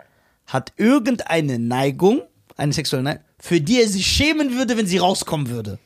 hat 0.45 0.73
irgendeine 0.75 1.57
Neigung, 1.57 2.23
eine 2.57 2.73
sexuelle 2.73 3.03
Neigung, 3.03 3.23
für 3.39 3.61
die 3.61 3.81
er 3.81 3.87
sich 3.87 4.05
schämen 4.05 4.57
würde, 4.57 4.75
wenn 4.75 4.87
sie 4.87 4.97
rauskommen 4.97 5.49
würde. 5.49 5.79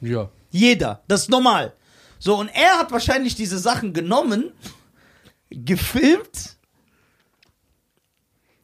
Ja. 0.00 0.30
Jeder. 0.50 1.02
Das 1.08 1.22
ist 1.22 1.30
normal. 1.30 1.72
So, 2.20 2.38
und 2.38 2.48
er 2.54 2.78
hat 2.78 2.92
wahrscheinlich 2.92 3.34
diese 3.34 3.58
Sachen 3.58 3.92
genommen, 3.92 4.52
gefilmt, 5.50 6.56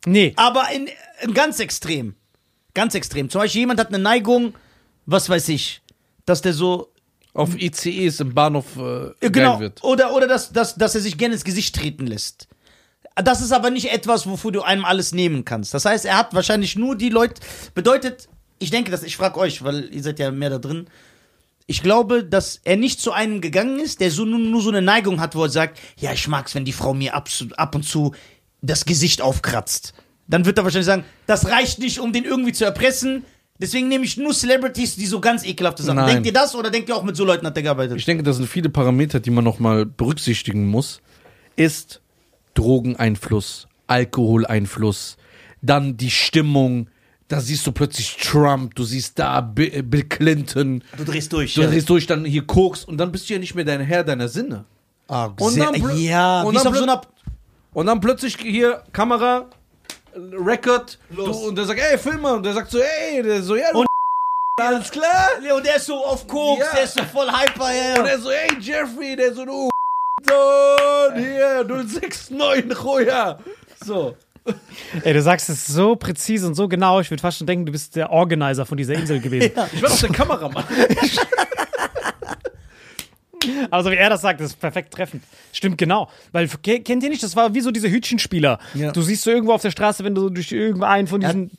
Nee. 0.07 0.33
aber 0.37 0.65
in, 0.75 0.89
in 1.23 1.35
ganz 1.35 1.61
extrem. 1.61 2.15
Ganz 2.75 2.95
extrem. 2.95 3.29
Zum 3.29 3.41
Beispiel 3.41 3.61
jemand 3.61 3.81
hat 3.81 3.89
eine 3.89 3.99
Neigung, 3.99 4.55
was 5.07 5.29
weiß 5.29 5.49
ich, 5.51 5.83
dass 6.25 6.43
der 6.43 6.53
so. 6.53 6.93
Auf 7.33 7.57
ICEs 7.57 8.19
im 8.19 8.35
Bahnhof 8.35 8.77
äh, 8.77 9.31
genau. 9.31 9.61
wird. 9.61 9.85
Oder, 9.85 10.13
oder 10.15 10.27
dass, 10.27 10.53
dass, 10.53 10.75
dass 10.75 10.97
er 10.97 11.01
sich 11.01 11.17
gerne 11.17 11.35
ins 11.35 11.45
Gesicht 11.45 11.77
treten 11.77 12.09
lässt. 12.09 12.49
Das 13.15 13.41
ist 13.41 13.53
aber 13.53 13.71
nicht 13.71 13.93
etwas, 13.93 14.27
wofür 14.27 14.51
du 14.51 14.63
einem 14.63 14.85
alles 14.85 15.13
nehmen 15.13 15.45
kannst. 15.45 15.73
Das 15.73 15.85
heißt, 15.85 16.07
er 16.07 16.17
hat 16.17 16.35
wahrscheinlich 16.35 16.75
nur 16.75 16.97
die 16.97 17.09
Leute. 17.09 17.41
Bedeutet, 17.75 18.29
ich 18.59 18.71
denke, 18.71 18.91
dass 18.91 19.05
ich 19.05 19.17
frage 19.17 19.39
euch, 19.39 19.63
weil 19.63 19.93
ihr 19.95 20.03
seid 20.03 20.19
ja 20.19 20.31
mehr 20.31 20.51
da 20.51 20.59
drin. 20.59 20.87
Ich 21.67 21.83
glaube, 21.83 22.25
dass 22.25 22.61
er 22.65 22.77
nicht 22.77 23.01
zu 23.01 23.13
einem 23.13 23.41
gegangen 23.41 23.79
ist, 23.79 24.01
der 24.01 24.11
so 24.11 24.25
nur, 24.25 24.41
nur 24.41 24.61
so 24.61 24.71
eine 24.71 24.83
Neigung 24.83 25.21
hat, 25.21 25.37
wo 25.37 25.45
er 25.45 25.51
sagt, 25.51 25.79
ja, 25.99 26.13
ich 26.13 26.27
mag's, 26.27 26.55
wenn 26.57 26.65
die 26.65 26.73
Frau 26.73 26.95
mir 26.95 27.15
ab, 27.15 27.29
ab 27.57 27.75
und 27.77 27.85
zu 27.85 28.13
das 28.62 28.85
Gesicht 28.85 29.23
aufkratzt. 29.23 29.94
Dann 30.27 30.44
wird 30.44 30.59
er 30.59 30.64
wahrscheinlich 30.64 30.87
sagen, 30.87 31.05
das 31.27 31.49
reicht 31.49 31.79
nicht, 31.79 31.99
um 31.99 32.12
den 32.12 32.25
irgendwie 32.25 32.53
zu 32.53 32.64
erpressen. 32.64 33.25
Deswegen 33.59 33.88
nehme 33.88 34.05
ich 34.05 34.16
nur 34.16 34.33
Celebrities, 34.33 34.96
die 34.96 35.07
so 35.07 35.20
ganz 35.20 35.44
ekelhafte 35.44 35.83
Sachen. 35.83 35.96
Nein. 35.96 36.07
Denkt 36.09 36.27
ihr 36.27 36.33
das 36.33 36.55
oder 36.55 36.70
denkt 36.70 36.88
ihr 36.88 36.96
auch 36.96 37.03
mit 37.03 37.16
so 37.16 37.25
Leuten 37.25 37.46
hat 37.46 37.57
er 37.57 37.62
gearbeitet? 37.62 37.99
Ich 37.99 38.05
denke, 38.05 38.23
das 38.23 38.37
sind 38.37 38.49
viele 38.49 38.68
Parameter, 38.70 39.20
die 39.20 39.31
man 39.31 39.44
nochmal 39.44 39.85
berücksichtigen 39.87 40.66
muss. 40.68 41.01
Ist 41.57 42.01
Drogeneinfluss, 42.55 43.66
Alkoholeinfluss, 43.87 45.16
dann 45.62 45.96
die 45.96 46.11
Stimmung. 46.11 46.88
Da 47.29 47.40
siehst 47.40 47.64
du 47.66 47.73
plötzlich 47.73 48.16
Trump, 48.16 48.75
du 48.75 48.83
siehst 48.83 49.18
da 49.18 49.40
Bi- 49.40 49.83
Bill 49.83 50.03
Clinton, 50.05 50.83
du 50.96 51.05
drehst 51.05 51.33
durch. 51.33 51.55
du 51.55 51.62
drehst 51.62 51.88
durch, 51.88 52.07
dann 52.07 52.25
hier 52.25 52.44
Koks 52.44 52.85
und 52.85 52.99
dann 52.99 53.12
bist 53.12 53.29
du 53.29 53.35
ja 53.35 53.38
nicht 53.38 53.55
mehr 53.55 53.64
dein 53.64 53.81
Herr 53.81 54.03
deiner 54.03 54.29
Sinne. 54.29 54.64
Ah, 55.07 55.27
Und 55.38 55.53
sehr, 55.53 55.70
dann 55.70 55.96
ja, 55.99 56.42
und 56.42 56.55
wie 56.55 56.59
dann 56.59 56.66
auf 56.66 56.77
so 56.77 56.83
einer 56.83 57.01
Und 57.73 57.87
dann 57.87 58.01
plötzlich 58.01 58.37
hier 58.37 58.83
Kamera, 58.93 59.47
Record, 60.15 60.99
du, 61.11 61.27
Los. 61.27 61.37
und 61.45 61.57
der 61.57 61.65
sagt, 61.67 61.79
ey, 61.81 61.97
film 61.99 62.21
mal. 62.23 62.35
Und 62.35 62.43
der 62.45 62.55
sagt 62.55 62.71
so, 62.71 62.79
ey, 62.81 63.23
der 63.23 63.43
so, 63.43 63.55
ja, 63.57 63.71
du 63.73 63.81
Und 63.81 63.87
Alles 64.61 64.91
klar? 64.91 65.29
Ja, 65.47 65.55
Und 65.55 65.65
der 65.65 65.77
ist 65.77 65.87
so 65.87 66.05
auf 66.05 66.27
Koks, 66.27 66.61
Ja. 66.61 66.73
der 66.75 66.83
ist 66.85 66.95
so 66.99 67.05
voll 67.05 67.29
hyper, 67.31 67.73
ja, 67.73 68.01
Und 68.01 68.07
ja. 68.07 68.13
er 68.13 68.19
so, 68.19 68.31
hey 68.31 68.49
Jeffrey, 68.61 69.17
der 69.17 69.33
so, 69.33 69.45
du 69.45 69.71
Sohn, 70.29 71.17
hier, 71.17 71.65
069, 71.65 72.85
Roja. 72.85 73.39
So. 73.85 74.17
Ey, 75.05 75.13
du 75.15 75.23
sagst 75.23 75.49
es 75.49 75.67
so 75.67 75.97
präzise 75.97 76.47
und 76.47 76.55
so 76.55 76.67
genau. 76.69 77.01
Ich 77.01 77.11
würde 77.11 77.21
fast 77.21 77.39
schon 77.39 77.47
denken, 77.47 77.67
du 77.67 77.73
bist 77.73 77.95
der 77.97 78.11
Organizer 78.11 78.67
von 78.67 78.77
dieser 78.77 78.95
Insel 78.95 79.21
gewesen. 79.21 79.53
Ich 79.73 79.83
war 79.83 79.89
doch 79.91 79.99
der 79.99 80.09
Kameramann. 80.11 80.65
Also 83.70 83.90
wie 83.90 83.96
er 83.96 84.11
das 84.11 84.22
sagt, 84.22 84.40
das 84.40 84.48
ist 84.53 84.61
perfekt 84.61 84.92
treffend. 84.92 85.22
Stimmt 85.53 85.79
genau. 85.79 86.09
Weil, 86.33 86.48
ke- 86.48 86.81
kennt 86.81 87.03
ihr 87.03 87.09
nicht, 87.11 87.22
das 87.22 87.37
war 87.37 87.55
wie 87.55 87.61
so 87.61 87.70
diese 87.70 87.90
Hütchenspieler. 87.90 88.59
Ja. 88.74 88.92
Du 88.92 89.03
siehst 89.03 89.22
so 89.22 89.31
irgendwo 89.31 89.53
auf 89.53 89.62
der 89.62 89.70
Straße, 89.70 90.05
wenn 90.05 90.14
du 90.14 90.22
so 90.22 90.29
durch 90.31 90.53
irgendeinen 90.53 91.07
von 91.07 91.20
diesen 91.20 91.50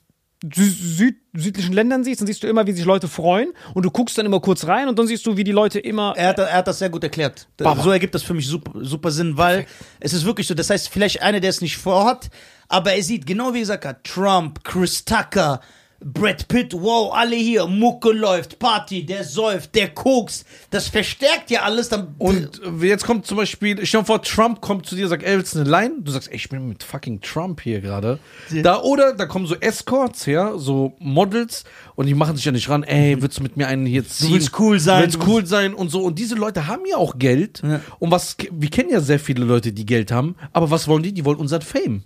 Sü 0.44 0.64
Süd 0.64 1.16
südlichen 1.34 1.72
Ländern 1.72 2.04
siehst, 2.04 2.20
dann 2.20 2.28
siehst 2.28 2.44
du 2.44 2.48
immer, 2.48 2.68
wie 2.68 2.72
sich 2.74 2.84
Leute 2.84 3.08
freuen 3.08 3.54
und 3.74 3.84
du 3.84 3.92
guckst 3.92 4.18
dann 4.18 4.26
immer 4.26 4.40
kurz 4.42 4.66
rein 4.66 4.90
und 4.90 5.00
dann 5.00 5.08
siehst 5.08 5.26
du, 5.26 5.38
wie 5.38 5.46
die 5.46 5.52
Leute 5.54 5.80
immer... 5.80 6.14
Er 6.18 6.30
hat, 6.30 6.40
er 6.40 6.52
hat 6.54 6.68
das 6.68 6.80
sehr 6.80 6.90
gut 6.90 7.04
erklärt. 7.04 7.48
Baba. 7.58 7.82
So 7.82 7.90
ergibt 7.92 8.14
das 8.16 8.24
für 8.24 8.34
mich 8.34 8.48
super, 8.48 8.72
super 8.84 9.12
Sinn, 9.12 9.38
weil 9.38 9.66
es 10.02 10.12
ist 10.12 10.26
wirklich 10.26 10.48
so, 10.48 10.54
das 10.56 10.70
heißt, 10.70 10.90
vielleicht 10.90 11.22
einer, 11.22 11.40
der 11.40 11.52
es 11.52 11.62
nicht 11.62 11.78
vorhat, 11.78 12.30
aber 12.68 12.92
er 12.94 13.02
sieht, 13.04 13.26
genau 13.26 13.54
wie 13.54 13.60
gesagt 13.62 13.86
hat, 13.86 14.04
Trump, 14.04 14.64
Chris 14.66 15.06
Tucker, 15.06 15.62
Brad 16.04 16.48
Pitt, 16.48 16.74
wow, 16.74 17.14
alle 17.14 17.36
hier, 17.36 17.68
Mucke 17.68 18.12
läuft, 18.12 18.58
Party, 18.58 19.06
der 19.06 19.24
säuft, 19.24 19.76
der 19.76 19.90
koks, 19.90 20.46
das 20.72 20.88
verstärkt 20.88 21.52
ja 21.52 21.62
alles, 21.62 21.90
dann 21.90 22.16
Und 22.18 22.60
äh, 22.82 22.88
jetzt 22.88 23.06
kommt 23.06 23.28
zum 23.28 23.38
Beispiel, 23.38 23.80
ich 23.80 23.90
stell 23.90 24.02
dir 24.02 24.06
vor, 24.08 24.22
Trump 24.24 24.62
kommt 24.62 24.88
zu 24.88 24.96
dir 24.96 25.04
und 25.04 25.10
sagt, 25.10 25.24
ey, 25.24 25.38
willst 25.38 25.54
du 25.54 25.60
eine 25.60 25.70
Line? 25.70 25.96
Du 26.00 26.12
sagst, 26.12 26.30
ey, 26.30 26.36
ich 26.38 26.50
bin 26.50 26.68
mit 26.68 26.84
fucking 26.84 27.22
Trump 27.22 27.62
hier 27.62 27.82
gerade. 27.82 28.18
Da, 28.64 28.82
oder 28.82 29.14
da 29.14 29.28
kommen 29.28 29.46
so 29.46 29.56
Escorts 29.56 30.26
her, 30.26 30.54
so 30.58 30.94
Models, 31.00 31.66
und 31.96 32.08
die 32.08 32.16
machen 32.16 32.36
sich 32.36 32.46
ja 32.46 32.52
nicht 32.52 32.68
ran, 32.68 32.84
ey, 32.84 33.22
willst 33.22 33.38
du 33.38 33.44
mit 33.44 33.58
mir 33.58 33.68
einen 33.68 33.86
hier 33.86 34.08
ziehen? 34.08 34.34
willst 34.34 34.60
cool 34.60 34.80
sein, 34.80 35.04
Willst 35.04 35.18
du 35.18 35.28
cool 35.28 35.46
sein 35.46 35.74
und 35.76 35.90
so. 35.90 36.02
Und 36.02 36.18
diese 36.18 36.36
Leute 36.36 36.68
haben 36.68 36.84
ja 36.90 36.98
auch 36.98 37.20
Geld. 37.20 37.62
Und 38.00 38.10
was, 38.10 38.38
wir 38.52 38.70
kennen 38.70 38.90
ja 38.90 39.02
sehr 39.02 39.20
viele 39.20 39.46
Leute, 39.46 39.72
die 39.72 39.86
Geld 39.86 40.12
haben, 40.12 40.36
aber 40.52 40.72
was 40.72 40.88
wollen 40.88 41.04
die? 41.04 41.14
Die 41.14 41.26
wollen 41.26 41.38
unseren 41.38 41.62
Fame. 41.62 42.04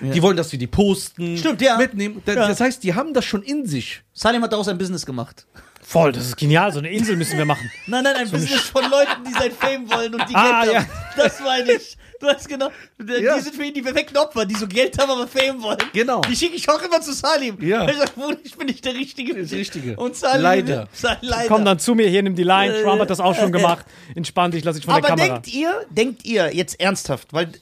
Die 0.00 0.22
wollen, 0.22 0.36
dass 0.36 0.50
wir 0.52 0.58
die 0.58 0.66
posten, 0.66 1.36
Stimmt, 1.38 1.60
ja. 1.60 1.76
mitnehmen. 1.76 2.22
Da- 2.24 2.34
Ja. 2.34 2.48
Das 2.48 2.60
heißt, 2.60 2.82
die 2.84 2.94
haben 2.94 3.14
das 3.14 3.24
schon 3.24 3.42
in 3.42 3.66
sich. 3.66 4.02
Salim 4.12 4.42
hat 4.42 4.52
daraus 4.52 4.68
ein 4.68 4.78
Business 4.78 5.04
gemacht. 5.06 5.46
Voll, 5.82 6.12
das 6.12 6.26
ist 6.26 6.36
genial. 6.36 6.70
So 6.72 6.80
eine 6.80 6.90
Insel 6.90 7.16
müssen 7.16 7.38
wir 7.38 7.46
machen. 7.46 7.70
Nein, 7.86 8.04
nein, 8.04 8.16
ein 8.16 8.30
Business 8.30 8.60
von 8.60 8.82
Leuten, 8.90 9.24
die 9.26 9.32
sein 9.32 9.50
Fame 9.52 9.90
wollen 9.90 10.14
und 10.14 10.28
die 10.28 10.34
Ah, 10.34 10.62
Geld 10.64 10.76
haben. 10.76 10.86
ja. 11.16 11.22
Das 11.24 11.40
meine 11.40 11.72
ich. 11.72 11.96
Du 12.20 12.26
weißt 12.26 12.48
genau, 12.48 12.68
die 12.98 13.22
Ja. 13.22 13.38
sind 13.40 13.54
für 13.54 13.62
ihn 13.62 13.72
die 13.72 13.80
perfekten 13.80 14.16
Opfer, 14.16 14.44
die 14.44 14.56
so 14.56 14.66
Geld 14.66 14.98
haben, 14.98 15.08
aber 15.08 15.28
Fame 15.28 15.62
wollen. 15.62 15.78
Genau. 15.92 16.20
Die 16.22 16.34
schicke 16.34 16.56
ich 16.56 16.68
auch 16.68 16.82
immer 16.82 17.00
zu 17.00 17.12
Salim. 17.12 17.56
Ja. 17.62 17.82
Weil 17.86 17.90
Ich, 17.92 17.96
sag, 17.98 18.14
Bruder, 18.16 18.36
ich 18.42 18.56
bin 18.56 18.66
nicht 18.66 18.84
der 18.84 18.94
Richtige. 18.94 19.40
Das 19.40 19.52
Richtige. 19.52 19.94
Und 19.96 20.16
Salim, 20.16 20.42
Leider. 20.42 20.88
Sa- 20.92 21.16
leider. 21.20 21.46
Komm 21.48 21.64
dann 21.64 21.78
zu 21.78 21.94
mir, 21.94 22.08
hier, 22.08 22.22
nimm 22.24 22.34
die 22.34 22.42
Line. 22.42 22.82
Trump 22.82 23.00
hat 23.00 23.08
das 23.10 23.20
auch 23.20 23.36
schon 23.36 23.52
gemacht. 23.52 23.86
Entspann 24.16 24.50
dich, 24.50 24.64
lass 24.64 24.74
dich 24.76 24.84
von 24.84 24.94
der 25.00 25.04
aber 25.04 25.16
Kamera. 25.16 25.34
denkt 25.38 25.54
ihr, 25.54 25.86
denkt 25.90 26.24
ihr 26.26 26.54
jetzt 26.54 26.80
ernsthaft, 26.80 27.32
weil, 27.32 27.52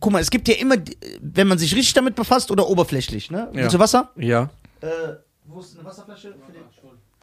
guck 0.00 0.12
mal, 0.12 0.20
es 0.20 0.30
gibt 0.30 0.48
ja 0.48 0.54
immer, 0.54 0.76
wenn 1.20 1.48
man 1.48 1.58
sich 1.58 1.74
richtig 1.74 1.94
damit 1.94 2.14
befasst 2.14 2.50
oder 2.50 2.68
oberflächlich, 2.68 3.30
ne? 3.30 3.48
Ja. 3.52 3.62
Willst 3.62 3.74
du 3.74 3.78
Wasser? 3.78 4.10
Ja. 4.16 4.50
Äh, 4.80 4.86
wo 5.46 5.60
ist 5.60 5.76
eine 5.76 5.84
Wasserflasche? 5.86 6.34
Für 6.46 6.52
den? 6.52 6.62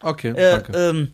Okay, 0.01 0.29
Äh, 0.29 0.51
danke. 0.51 0.71
ähm, 0.77 1.11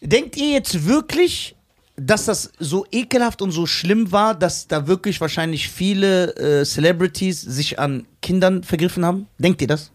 denkt 0.00 0.36
ihr 0.36 0.50
jetzt 0.52 0.86
wirklich, 0.86 1.54
dass 1.96 2.26
das 2.26 2.52
so 2.58 2.86
ekelhaft 2.92 3.42
und 3.42 3.50
so 3.52 3.66
schlimm 3.66 4.12
war, 4.12 4.34
dass 4.34 4.68
da 4.68 4.86
wirklich 4.86 5.20
wahrscheinlich 5.20 5.68
viele 5.68 6.34
äh, 6.36 6.64
Celebrities 6.64 7.40
sich 7.40 7.78
an 7.78 8.06
Kindern 8.22 8.62
vergriffen 8.62 9.04
haben? 9.04 9.26
Denkt 9.38 9.62
ihr 9.62 9.66
das? 9.68 9.90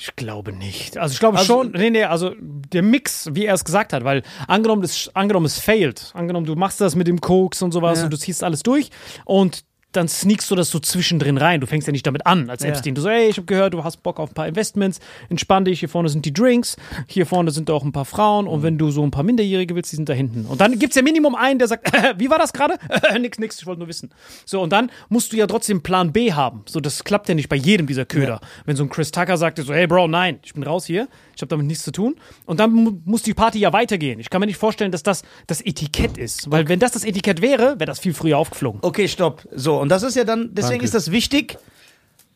Ich 0.00 0.14
glaube 0.16 0.52
nicht. 0.52 0.96
Also 0.96 1.12
ich 1.12 1.18
glaube 1.18 1.38
Also- 1.38 1.62
schon, 1.64 1.72
nee, 1.72 1.90
nee, 1.90 2.04
also 2.04 2.32
der 2.38 2.82
Mix, 2.82 3.28
wie 3.32 3.46
er 3.46 3.54
es 3.54 3.64
gesagt 3.64 3.92
hat, 3.92 4.04
weil 4.04 4.22
angenommen, 4.46 4.82
es, 4.84 5.10
angenommen, 5.14 5.46
es 5.46 5.58
failt, 5.58 6.12
angenommen, 6.14 6.46
du 6.46 6.54
machst 6.54 6.80
das 6.80 6.94
mit 6.94 7.08
dem 7.08 7.20
Koks 7.20 7.62
und 7.62 7.72
sowas 7.72 7.98
Ja. 7.98 8.04
und 8.04 8.12
du 8.12 8.16
ziehst 8.16 8.44
alles 8.44 8.62
durch 8.62 8.90
und 9.24 9.64
dann 9.92 10.06
sneakst 10.06 10.50
du 10.50 10.54
das 10.54 10.70
so 10.70 10.78
zwischendrin 10.78 11.38
rein. 11.38 11.60
Du 11.60 11.66
fängst 11.66 11.86
ja 11.86 11.92
nicht 11.92 12.06
damit 12.06 12.26
an, 12.26 12.50
als 12.50 12.62
Ja. 12.62 12.68
Epstein. 12.68 12.94
Du 12.94 13.00
so, 13.00 13.08
ey, 13.08 13.28
ich 13.28 13.36
habe 13.38 13.46
gehört, 13.46 13.72
du 13.74 13.84
hast 13.84 14.02
Bock 14.02 14.20
auf 14.20 14.30
ein 14.30 14.34
paar 14.34 14.46
Investments, 14.46 15.00
entspann 15.30 15.64
dich, 15.64 15.80
hier 15.80 15.88
vorne 15.88 16.08
sind 16.10 16.24
die 16.24 16.32
Drinks, 16.32 16.76
hier 17.06 17.24
vorne 17.24 17.50
sind 17.50 17.70
auch 17.70 17.84
ein 17.84 17.92
paar 17.92 18.04
Frauen 18.04 18.46
und 18.46 18.62
wenn 18.62 18.76
du 18.76 18.90
so 18.90 19.02
ein 19.02 19.10
paar 19.10 19.22
Minderjährige 19.22 19.74
willst, 19.74 19.92
die 19.92 19.96
sind 19.96 20.08
da 20.08 20.12
hinten. 20.12 20.44
Und 20.44 20.60
dann 20.60 20.78
gibt's 20.78 20.96
ja 20.96 21.02
Minimum 21.02 21.34
einen, 21.34 21.58
der 21.58 21.68
sagt, 21.68 21.90
wie 22.18 22.28
war 22.28 22.38
das 22.38 22.52
gerade? 22.52 22.74
nix, 23.18 23.38
nix, 23.38 23.58
ich 23.60 23.66
wollte 23.66 23.78
nur 23.80 23.88
wissen. 23.88 24.10
So, 24.44 24.60
und 24.60 24.72
dann 24.72 24.90
musst 25.08 25.32
du 25.32 25.36
ja 25.36 25.46
trotzdem 25.46 25.82
Plan 25.82 26.12
B 26.12 26.32
haben. 26.32 26.62
So, 26.68 26.80
das 26.80 27.04
klappt 27.04 27.28
ja 27.28 27.34
nicht 27.34 27.48
bei 27.48 27.56
jedem 27.56 27.86
dieser 27.86 28.04
Köder. 28.04 28.40
Wenn 28.66 28.76
so 28.76 28.82
ein 28.82 28.90
Chris 28.90 29.10
Tucker 29.10 29.36
sagt, 29.38 29.58
so, 29.58 29.72
hey 29.72 29.86
Bro, 29.86 30.08
nein, 30.08 30.38
ich 30.44 30.52
bin 30.52 30.62
raus 30.62 30.84
hier, 30.84 31.08
ich 31.34 31.40
habe 31.40 31.48
damit 31.48 31.66
nichts 31.66 31.84
zu 31.84 31.92
tun. 31.92 32.16
Und 32.44 32.60
dann 32.60 32.72
mu 32.72 32.92
muss 33.04 33.22
die 33.22 33.32
Party 33.34 33.58
ja 33.58 33.72
weitergehen. 33.72 34.20
Ich 34.20 34.28
kann 34.28 34.40
mir 34.40 34.46
nicht 34.46 34.58
vorstellen, 34.58 34.92
dass 34.92 35.02
das 35.02 35.22
das 35.46 35.60
Etikett 35.62 36.18
ist. 36.18 36.50
Weil 36.50 36.68
wenn 36.68 36.78
das 36.78 36.92
das 36.92 37.04
Etikett 37.04 37.40
wäre, 37.40 37.78
wäre 37.78 37.86
das 37.86 38.00
viel 38.00 38.12
früher 38.12 38.36
aufgeflogen. 38.38 38.80
Okay, 38.82 39.08
stopp. 39.08 39.46
So, 39.54 39.77
und 39.80 39.88
das 39.88 40.02
ist 40.02 40.14
ja 40.16 40.24
dann, 40.24 40.54
deswegen 40.54 40.72
Danke. 40.74 40.84
ist 40.86 40.94
das 40.94 41.10
wichtig, 41.10 41.56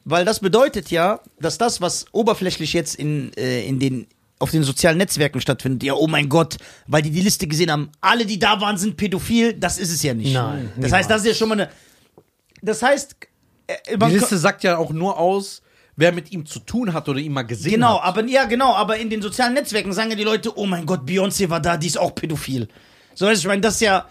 weil 0.05 0.24
das 0.24 0.40
bedeutet 0.40 0.90
ja, 0.90 1.20
dass 1.40 1.59
das, 1.59 1.81
was 1.81 2.07
oberflächlich 2.12 2.72
jetzt 2.72 2.94
in, 2.96 3.33
äh, 3.37 3.64
in 3.66 3.78
den 3.78 4.07
auf 4.38 4.50
den 4.50 4.64
sozialen 4.64 4.98
Netzwerken 4.98 5.40
stattfindet, 5.40 5.85
ja, 5.85 5.94
oh 5.94 6.09
mein 6.09 6.28
Gott, 6.28 6.57
weil 6.88 7.00
die 7.02 7.11
die 7.12 7.20
Liste 7.20 7.46
gesehen 7.46 7.70
haben, 7.70 7.90
alle, 8.00 8.26
die 8.26 8.40
da 8.40 8.61
waren, 8.61 8.76
sind 8.76 8.96
pädophil, 8.96 9.52
das 9.52 9.78
ist 9.78 9.92
es 9.92 10.02
ja 10.02 10.14
nicht. 10.14 10.35
Nein, 10.35 10.72
Das 10.76 10.90
heißt, 10.90 11.09
das 11.09 11.20
ist 11.22 11.28
ja 11.28 11.35
schon 11.35 11.48
mal 11.48 11.61
eine. 11.61 11.70
Das 12.61 12.83
heißt, 12.83 13.14
äh, 13.68 13.96
Die 13.98 14.05
Liste 14.07 14.37
sagt 14.38 14.64
ja 14.64 14.78
auch 14.78 14.90
nur 14.90 15.16
aus, 15.16 15.62
wer 15.94 16.11
mit 16.11 16.33
ihm 16.33 16.44
zu 16.44 16.59
tun 16.59 16.92
hat 16.92 17.09
oder 17.09 17.20
ihn 17.20 17.33
mal 17.33 17.42
gesehen 17.42 17.70
Genau, 17.70 18.00
hat. 18.00 18.09
aber 18.09 18.24
ja, 18.24 18.44
genau, 18.46 18.74
aber 18.74 18.96
in 18.96 19.11
den 19.11 19.22
sozialen 19.22 19.55
Netzwerken 19.55 19.92
sagen 19.92 20.11
ja 20.11 20.16
die 20.16 20.24
Leute, 20.24 20.59
oh 20.59 20.66
mein 20.66 20.87
Gott, 20.87 21.02
Beyoncé 21.09 21.48
war 21.48 21.61
da, 21.61 21.76
die 21.76 21.87
ist 21.87 21.98
auch 21.98 22.12
pädophil. 22.12 22.66
So, 23.14 23.26
weißt 23.26 23.37
du, 23.42 23.46
ich 23.46 23.48
meine, 23.48 23.61
das 23.61 23.74
ist 23.74 23.83
ja, 23.83 24.09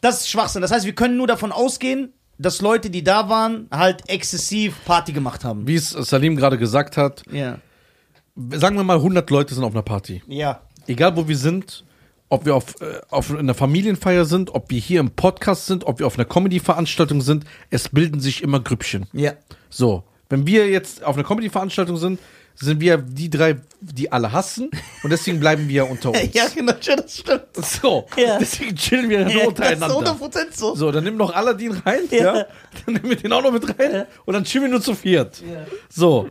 das 0.00 0.20
ist 0.20 0.28
Schwachsinn. 0.28 0.62
Das 0.62 0.70
heißt, 0.70 0.84
wir 0.86 0.94
können 0.94 1.16
nur 1.16 1.26
davon 1.26 1.50
ausgehen, 1.50 2.12
dass 2.42 2.60
Leute, 2.60 2.90
die 2.90 3.02
da 3.04 3.28
waren, 3.28 3.68
halt 3.70 4.08
exzessiv 4.08 4.76
Party 4.84 5.12
gemacht 5.12 5.44
haben. 5.44 5.66
Wie 5.66 5.74
es 5.76 5.90
Salim 5.90 6.36
gerade 6.36 6.58
gesagt 6.58 6.96
hat, 6.96 7.22
Ja. 7.30 7.58
sagen 8.50 8.76
wir 8.76 8.84
mal 8.84 8.98
100 8.98 9.28
Leute 9.30 9.54
sind 9.54 9.64
auf 9.64 9.72
einer 9.72 9.82
Party. 9.82 10.22
Ja. 10.26 10.60
Egal 10.86 11.16
wo 11.16 11.28
wir 11.28 11.36
sind, 11.36 11.84
ob 12.28 12.44
wir 12.46 12.54
auf, 12.56 12.80
äh, 12.80 13.00
auf 13.10 13.30
einer 13.34 13.54
Familienfeier 13.54 14.24
sind, 14.24 14.54
ob 14.54 14.70
wir 14.70 14.80
hier 14.80 15.00
im 15.00 15.10
Podcast 15.10 15.66
sind, 15.66 15.84
ob 15.84 15.98
wir 15.98 16.06
auf 16.06 16.16
einer 16.18 16.24
Comedy-Veranstaltung 16.24 17.20
sind, 17.20 17.44
es 17.70 17.88
bilden 17.90 18.20
sich 18.20 18.42
immer 18.42 18.58
Grüppchen. 18.60 19.06
Ja. 19.12 19.32
So, 19.70 20.04
wenn 20.28 20.46
wir 20.46 20.68
jetzt 20.70 21.04
auf 21.04 21.14
einer 21.16 21.24
Comedy-Veranstaltung 21.26 21.98
sind, 21.98 22.18
sind 22.54 22.80
wir 22.80 22.98
die 22.98 23.30
drei, 23.30 23.56
die 23.80 24.12
alle 24.12 24.32
hassen 24.32 24.70
und 25.02 25.10
deswegen 25.10 25.40
bleiben 25.40 25.68
wir 25.68 25.88
unter 25.90 26.10
uns. 26.12 26.32
Ja, 26.32 26.44
genau, 26.54 26.72
das 26.72 27.16
stimmt. 27.18 27.42
So, 27.56 28.06
Ja. 28.16 28.38
deswegen 28.38 28.76
chillen 28.76 29.08
wir 29.10 29.20
nur 29.24 29.28
Ja, 29.30 29.34
das 29.36 29.42
ist 29.42 29.48
untereinander. 29.48 30.16
100% 30.20 30.46
so. 30.56 30.74
So, 30.76 30.92
dann 30.92 31.04
nimm 31.04 31.16
noch 31.16 31.34
Aladdin 31.34 31.72
rein, 31.72 32.00
ja. 32.10 32.36
Ja. 32.36 32.46
Dann 32.86 32.94
nehmen 32.94 33.08
wir 33.10 33.16
den 33.16 33.32
auch 33.32 33.42
noch 33.42 33.52
mit 33.52 33.68
rein 33.78 34.04
und 34.24 34.34
dann 34.34 34.44
chillen 34.44 34.64
wir 34.64 34.70
nur 34.70 34.82
zu 34.82 34.94
viert. 34.94 35.42
So. 35.88 36.28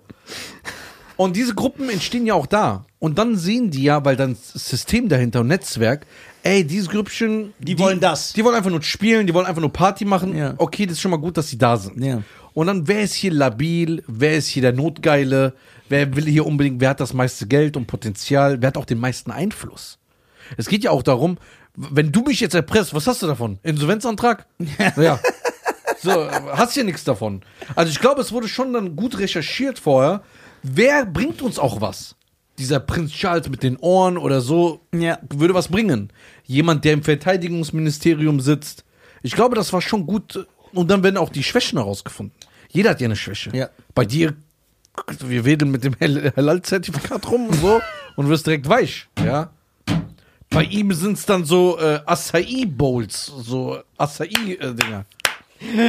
Und 1.18 1.36
diese 1.36 1.54
Gruppen 1.54 1.90
entstehen 1.90 2.26
ja 2.26 2.34
auch 2.34 2.48
da. 2.48 2.86
Und 3.00 3.18
dann 3.18 3.36
sehen 3.36 3.70
die 3.72 3.84
ja, 3.84 4.04
weil 4.06 4.16
dann 4.16 4.36
System 4.36 5.10
dahinter 5.10 5.42
und 5.42 5.48
Netzwerk, 5.48 6.06
ey, 6.44 6.64
dieses 6.66 6.90
Grüppchen. 6.90 7.54
Die 7.60 7.78
wollen 7.78 8.00
das. 8.00 8.34
Die 8.34 8.44
wollen 8.44 8.56
einfach 8.56 8.70
nur 8.72 8.82
spielen, 8.82 9.28
die 9.28 9.34
wollen 9.34 9.46
einfach 9.46 9.62
nur 9.62 9.74
Party 9.74 10.06
machen. 10.06 10.36
Ja. 10.38 10.54
Okay, 10.58 10.86
das 10.86 10.94
ist 10.94 11.02
schon 11.02 11.12
mal 11.12 11.18
gut, 11.18 11.38
dass 11.38 11.50
sie 11.50 11.58
da 11.58 11.78
sind. 11.78 12.04
Ja. 12.04 12.22
Und 12.54 12.68
dann, 12.68 12.88
wer 12.88 13.02
ist 13.02 13.14
hier 13.14 13.32
labil? 13.32 14.04
Wer 14.08 14.38
ist 14.38 14.48
hier 14.48 14.62
der 14.62 14.74
Notgeile? 14.74 15.54
Wer 15.92 16.16
will 16.16 16.26
hier 16.26 16.46
unbedingt, 16.46 16.80
wer 16.80 16.92
hat 16.92 17.02
das 17.02 17.14
meiste 17.14 17.48
Geld 17.48 17.76
und 17.76 17.86
Potenzial? 17.86 18.62
Wer 18.62 18.68
hat 18.68 18.78
auch 18.78 18.86
den 18.86 18.98
meisten 18.98 19.30
Einfluss? 19.30 20.00
Es 20.56 20.70
geht 20.70 20.86
ja 20.86 20.92
auch 20.92 21.04
darum, 21.04 21.38
wenn 21.76 22.14
du 22.14 22.22
mich 22.22 22.40
jetzt 22.40 22.56
erpresst, 22.56 22.94
was 22.94 23.08
hast 23.08 23.22
du 23.22 23.28
davon? 23.28 23.60
Insolvenzantrag? 23.62 24.48
ja. 24.96 25.20
So, 26.02 26.32
hast 26.54 26.78
ja 26.78 26.84
nichts 26.84 27.04
davon. 27.04 27.42
Also 27.76 27.92
ich 27.92 28.00
glaube, 28.00 28.22
es 28.22 28.32
wurde 28.32 28.48
schon 28.48 28.72
dann 28.72 28.96
gut 28.96 29.20
recherchiert 29.20 29.80
vorher. 29.80 30.24
Wer 30.64 31.06
bringt 31.06 31.42
uns 31.42 31.60
auch 31.60 31.82
was? 31.82 32.16
Dieser 32.58 32.80
Prinz 32.80 33.12
Charles 33.12 33.50
mit 33.50 33.62
den 33.62 33.76
Ohren 33.78 34.18
oder 34.18 34.40
so 34.40 34.80
Ja. 34.96 35.20
würde 35.30 35.54
was 35.54 35.68
bringen. 35.68 36.12
Jemand, 36.46 36.86
der 36.86 36.94
im 36.94 37.04
Verteidigungsministerium 37.04 38.40
sitzt. 38.40 38.86
Ich 39.24 39.34
glaube, 39.34 39.56
das 39.56 39.74
war 39.74 39.82
schon 39.82 40.08
gut. 40.08 40.48
Und 40.72 40.90
dann 40.90 41.04
werden 41.04 41.18
auch 41.18 41.30
die 41.30 41.44
Schwächen 41.44 41.78
herausgefunden. 41.78 42.34
Jeder 42.70 42.92
hat 42.92 43.02
ja 43.02 43.06
eine 43.06 43.18
Schwäche. 43.18 43.52
Ja. 43.54 43.70
Bei 43.94 44.06
dir, 44.06 44.36
wir 45.20 45.46
wedeln 45.46 45.72
mit 45.72 45.84
dem 45.84 45.96
Hal- 46.00 46.34
Halal-Zertifikat 46.36 47.30
rum 47.32 47.48
und 47.48 47.56
so 47.56 47.82
und 48.16 48.30
wirst 48.30 48.46
direkt 48.48 48.68
weich. 48.68 49.08
Ja. 49.24 49.52
Bei 50.50 50.64
ihm 50.64 50.92
sind 50.94 51.14
es 51.18 51.26
dann 51.26 51.46
so 51.46 51.80
äh, 51.80 52.02
Acai-Bowls, 52.06 53.32
so 53.42 53.80
Acai-Dinger. 53.98 55.06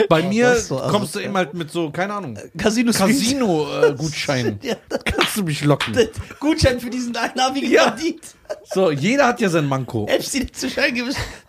Bei 0.09 0.23
mir 0.23 0.51
das 0.51 0.59
ist 0.59 0.69
so 0.69 0.77
kommst 0.77 1.15
du 1.15 1.21
eben 1.21 1.35
halt 1.35 1.55
mit 1.55 1.71
so, 1.71 1.91
keine 1.91 2.13
Ahnung, 2.13 2.39
Casino 2.59 2.93
Casino-Gutschein. 3.73 4.59
Ja, 4.63 4.77
Kannst 5.05 5.37
du 5.37 5.45
mich 5.45 5.65
locken. 5.65 5.97
Gutschein 6.39 6.79
für 6.79 6.91
diesen 6.91 7.17
einarmigen 7.17 7.71
Ja. 7.71 7.89
Bandit. 7.91 8.21
So, 8.73 8.91
jeder 8.91 9.27
hat 9.29 9.41
ja 9.41 9.49
sein 9.49 9.67
Manko. 9.67 10.07
Epstein 10.09 10.43
hat 10.43 10.57
zu 10.57 10.69
Schein 10.69 10.95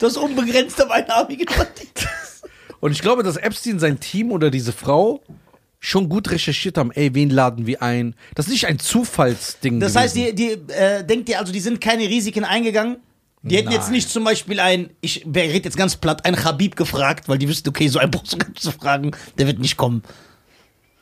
hast 0.01 0.17
unbegrenzt 0.17 0.81
am 0.81 0.89
einarmigen 0.91 1.45
Bandit. 1.45 2.07
Und 2.79 2.91
ich 2.93 3.01
glaube, 3.01 3.23
dass 3.23 3.37
Epstein 3.37 3.79
sein 3.79 3.99
Team 3.99 4.31
oder 4.31 4.49
diese 4.49 4.71
Frau 4.71 5.21
schon 5.83 6.07
gut 6.07 6.31
recherchiert 6.31 6.77
haben, 6.77 6.91
ey, 6.91 7.13
wen 7.13 7.29
laden 7.29 7.67
wir 7.67 7.81
ein? 7.81 8.15
Das 8.35 8.45
ist 8.45 8.53
nicht 8.53 8.67
ein 8.67 8.79
Zufallsding. 8.79 9.81
Das 9.81 9.97
heißt, 9.97 10.15
die, 10.15 10.33
die 10.33 10.51
äh, 10.69 11.03
denkt 11.03 11.27
ihr 11.27 11.37
also, 11.37 11.51
die 11.51 11.59
sind 11.59 11.81
keine 11.81 12.07
Risiken 12.07 12.45
eingegangen? 12.45 12.97
Die 13.41 13.57
hätten 13.57 13.71
jetzt 13.71 13.87
Nein. 13.87 13.95
nicht 13.95 14.09
zum 14.09 14.23
Beispiel 14.23 14.61
ein, 14.61 14.91
ich 15.01 15.25
rede 15.25 15.65
jetzt 15.65 15.75
ganz 15.75 15.97
platt, 15.97 16.25
ein 16.25 16.41
Habib 16.41 16.77
gefragt, 16.77 17.27
weil 17.27 17.37
die 17.37 17.49
wüssten, 17.49 17.67
okay, 17.67 17.89
so 17.89 17.99
ein 17.99 18.09
brauchst 18.09 18.31
du 18.31 18.37
gar 18.37 18.47
nicht 18.47 18.61
zu 18.61 18.71
fragen, 18.71 19.11
der 19.37 19.45
wird 19.45 19.59
nicht 19.59 19.75
kommen. 19.75 20.03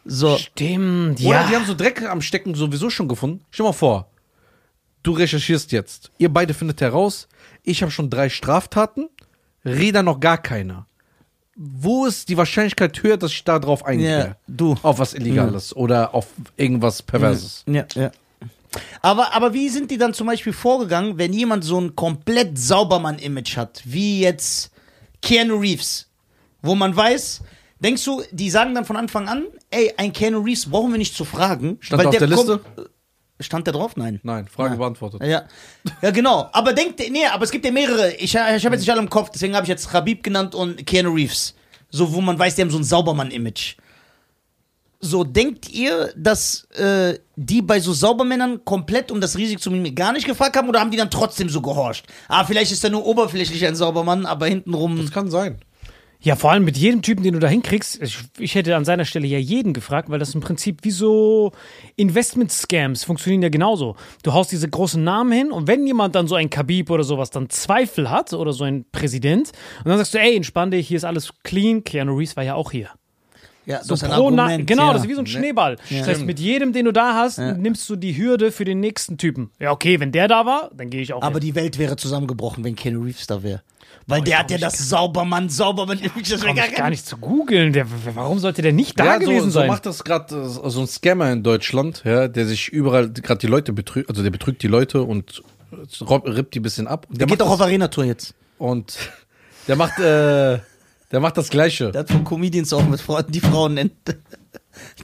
So. 0.03 0.35
Stimmt, 0.37 1.19
Oder 1.19 1.41
ja. 1.41 1.47
die 1.47 1.55
haben 1.55 1.65
so 1.67 1.75
Dreck 1.75 2.01
am 2.01 2.23
Stecken 2.23 2.55
sowieso 2.55 2.89
schon 2.89 3.07
gefunden. 3.07 3.45
Stell 3.51 3.67
mal 3.67 3.73
vor, 3.73 4.09
du 5.03 5.11
recherchierst 5.11 5.71
jetzt. 5.71 6.09
Ihr 6.17 6.29
beide 6.29 6.55
findet 6.55 6.81
heraus, 6.81 7.27
ich 7.61 7.83
habe 7.83 7.91
schon 7.91 8.09
drei 8.09 8.29
Straftaten, 8.29 9.09
Reda 9.63 10.01
noch 10.01 10.19
gar 10.19 10.39
keine. 10.39 10.87
Wo 11.63 12.07
ist 12.07 12.27
die 12.29 12.37
Wahrscheinlichkeit 12.37 13.03
höher, 13.03 13.17
dass 13.17 13.31
ich 13.31 13.43
da 13.43 13.59
drauf 13.59 13.85
eingehe? 13.85 14.17
Ja, 14.19 14.35
du. 14.47 14.75
Auf 14.81 14.97
was 14.97 15.13
Illegales 15.13 15.75
oder 15.75 16.15
auf 16.15 16.27
irgendwas 16.57 17.03
Perverses. 17.03 17.63
Ja, 17.67 17.85
ja. 17.93 18.11
Aber, 19.01 19.33
aber 19.33 19.53
wie 19.53 19.69
sind 19.69 19.91
die 19.91 19.97
dann 19.97 20.13
zum 20.13 20.25
Beispiel 20.27 20.53
vorgegangen, 20.53 21.19
wenn 21.19 21.33
jemand 21.33 21.63
so 21.63 21.79
ein 21.79 21.95
komplett 21.95 22.57
Saubermann-Image 22.57 23.57
hat, 23.57 23.83
wie 23.85 24.21
jetzt 24.21 24.71
Keanu 25.21 25.57
Reeves, 25.57 26.07
wo 26.63 26.73
man 26.73 26.95
weiß, 26.95 27.41
denkst 27.79 28.03
du, 28.05 28.23
die 28.31 28.49
sagen 28.49 28.73
dann 28.73 28.85
von 28.85 28.95
Anfang 28.95 29.27
an, 29.27 29.43
ey, 29.69 29.93
ein 29.97 30.13
Keanu 30.13 30.39
Reeves 30.39 30.67
brauchen 30.67 30.91
wir 30.91 30.97
nicht 30.97 31.15
zu 31.15 31.25
fragen. 31.25 31.77
Stand 31.81 32.01
er 32.01 32.09
auf 32.09 32.17
der 32.17 32.27
Liste? 32.27 32.59
Stand 33.41 33.67
der 33.67 33.73
drauf? 33.73 33.95
Nein. 33.95 34.19
Nein, 34.23 34.47
Frage 34.47 34.71
Ja. 34.73 34.77
beantwortet. 34.77 35.21
Ja, 35.23 35.43
ja 36.01 36.11
genau. 36.11 36.49
Aber 36.53 36.73
denkt, 36.73 36.99
nee, 36.99 37.25
aber 37.25 37.43
es 37.43 37.51
gibt 37.51 37.65
ja 37.65 37.71
mehrere. 37.71 38.13
Ich, 38.15 38.33
ich 38.33 38.35
habe 38.37 38.55
jetzt 38.75 38.79
nicht 38.81 38.89
alle 38.91 39.01
im 39.01 39.09
Kopf, 39.09 39.29
deswegen 39.31 39.55
habe 39.55 39.65
ich 39.65 39.69
jetzt 39.69 39.91
Habib 39.93 40.23
genannt 40.23 40.55
und 40.55 40.85
Keanu 40.85 41.11
Reeves. 41.13 41.55
So, 41.89 42.13
wo 42.13 42.21
man 42.21 42.37
weiß, 42.39 42.55
die 42.55 42.61
haben 42.61 42.71
so 42.71 42.77
ein 42.77 42.83
Saubermann-Image. 42.83 43.75
So, 45.03 45.23
denkt 45.23 45.67
ihr, 45.69 46.13
dass 46.15 46.65
äh, 46.75 47.17
die 47.35 47.63
bei 47.63 47.79
so 47.79 47.91
Saubermännern 47.91 48.63
komplett 48.63 49.11
um 49.11 49.19
das 49.19 49.35
Risiko 49.35 49.59
zu 49.59 49.71
mir 49.71 49.91
gar 49.93 50.13
nicht 50.13 50.27
gefragt 50.27 50.55
haben 50.55 50.69
oder 50.69 50.79
haben 50.79 50.91
die 50.91 50.97
dann 50.97 51.09
trotzdem 51.09 51.49
so 51.49 51.59
gehorcht? 51.61 52.05
Ah, 52.27 52.45
vielleicht 52.45 52.71
ist 52.71 52.83
er 52.83 52.91
nur 52.91 53.03
oberflächlich 53.05 53.65
ein 53.65 53.75
Saubermann, 53.75 54.27
aber 54.27 54.45
hintenrum. 54.45 54.97
Das 55.01 55.11
kann 55.11 55.31
sein. 55.31 55.57
Ja, 56.23 56.35
vor 56.35 56.51
allem 56.51 56.63
mit 56.63 56.77
jedem 56.77 57.01
Typen, 57.01 57.23
den 57.23 57.33
du 57.33 57.39
da 57.39 57.47
hinkriegst. 57.47 57.99
Ich, 58.01 58.19
ich 58.37 58.53
hätte 58.55 58.75
an 58.75 58.85
seiner 58.85 59.05
Stelle 59.05 59.25
ja 59.25 59.39
jeden 59.39 59.73
gefragt, 59.73 60.09
weil 60.11 60.19
das 60.19 60.35
im 60.35 60.41
Prinzip 60.41 60.83
wie 60.83 60.91
so 60.91 61.51
Investment-Scams 61.95 63.03
funktionieren 63.03 63.41
ja 63.41 63.49
genauso. 63.49 63.95
Du 64.23 64.33
haust 64.33 64.51
diese 64.51 64.69
großen 64.69 65.03
Namen 65.03 65.31
hin 65.31 65.51
und 65.51 65.67
wenn 65.67 65.87
jemand 65.87 66.13
dann 66.15 66.27
so 66.27 66.35
ein 66.35 66.49
Khabib 66.49 66.89
oder 66.91 67.03
sowas 67.03 67.31
dann 67.31 67.49
Zweifel 67.49 68.09
hat 68.11 68.33
oder 68.33 68.53
so 68.53 68.63
ein 68.63 68.85
Präsident 68.91 69.51
und 69.79 69.89
dann 69.89 69.97
sagst 69.97 70.13
du, 70.13 70.19
ey, 70.19 70.35
entspann 70.35 70.69
dich, 70.71 70.87
hier 70.87 70.97
ist 70.97 71.05
alles 71.05 71.31
clean. 71.43 71.83
Keanu 71.83 72.15
Reeves 72.15 72.35
war 72.37 72.43
ja 72.43 72.53
auch 72.55 72.71
hier. 72.71 72.89
Ja, 73.65 73.83
So 73.83 73.89
das 73.89 73.99
ist 73.99 74.03
ein 74.03 74.09
pro 74.15 74.25
Argument, 74.25 74.67
genau, 74.67 74.87
ja. 74.87 74.93
das 74.93 75.03
ist 75.03 75.09
wie 75.09 75.13
so 75.13 75.21
ein 75.21 75.27
Schneeball. 75.27 75.77
Das 75.89 76.07
heißt, 76.07 76.25
mit 76.25 76.39
jedem, 76.39 76.73
den 76.73 76.85
du 76.85 76.91
da 76.93 77.13
hast, 77.15 77.37
nimmst 77.37 77.87
du 77.89 77.95
die 77.95 78.17
Hürde 78.17 78.51
für 78.51 78.65
den 78.65 78.79
nächsten 78.79 79.17
Typen. 79.17 79.51
Ja, 79.59 79.71
okay, 79.71 79.99
wenn 79.99 80.11
der 80.11 80.27
da 80.27 80.45
war, 80.45 80.71
dann 80.75 80.89
gehe 80.89 81.01
ich 81.01 81.13
auch 81.13 81.21
Aber 81.21 81.35
hin. 81.39 81.41
die 81.41 81.55
Welt 81.55 81.77
wäre 81.77 81.95
zusammengebrochen, 81.95 82.63
wenn 82.63 82.75
Keanu 82.75 83.03
Reeves 83.03 83.27
da 83.27 83.43
wäre. 83.43 83.61
Weil 84.07 84.21
der 84.21 84.39
hat 84.39 84.51
ja 84.51 84.57
das 84.57 84.77
Saubermann, 84.89 85.49
Saubermann-Image. 85.49 86.31
Das 86.31 86.41
wäre 86.41 86.47
Komm 86.47 86.55
gar 86.55 86.67
gar 86.69 86.89
nicht 86.89 87.05
zu 87.05 87.17
googeln. 87.17 87.71
Der, 87.73 87.85
warum 88.15 88.39
sollte 88.39 88.61
der 88.61 88.73
nicht 88.73 88.99
da 88.99 89.05
ja, 89.05 89.17
gewesen 89.17 89.45
so, 89.45 89.45
so 89.45 89.59
sein? 89.59 89.67
macht 89.67 89.85
das 89.85 90.03
gerade 90.03 90.49
so 90.49 90.81
ein 90.81 90.87
Scammer 90.87 91.31
in 91.31 91.43
Deutschland, 91.43 92.03
ja, 92.05 92.27
der 92.27 92.45
sich 92.45 92.69
überall 92.69 93.09
gerade 93.09 93.39
die 93.39 93.47
Leute 93.47 93.73
betrügt, 93.73 94.09
also 94.09 94.23
der 94.23 94.31
betrügt 94.31 94.63
die 94.63 94.67
Leute 94.67 95.03
und 95.03 95.43
äh, 95.71 96.13
rippt 96.13 96.55
die 96.55 96.59
ein 96.59 96.63
bisschen 96.63 96.87
ab. 96.87 97.05
Der 97.09 97.19
der, 97.19 97.27
geht 97.27 97.41
doch 97.41 97.49
auf 97.49 97.61
Arena-Tour 97.61 98.05
jetzt. 98.05 98.29
das, 98.29 98.35
und 98.57 98.97
der 99.67 99.75
macht 99.75 99.99
äh, 99.99 100.59
der 101.11 101.19
macht 101.19 101.37
das 101.37 101.49
Gleiche. 101.49 101.91
Der 101.91 102.01
hat 102.01 102.09
von 102.09 102.23
Comedians 102.23 102.71
auch 102.73 102.87
mit 102.87 103.01
Frauen, 103.01 103.25
die 103.29 103.41
Frauen 103.41 103.73
nennt. 103.75 103.93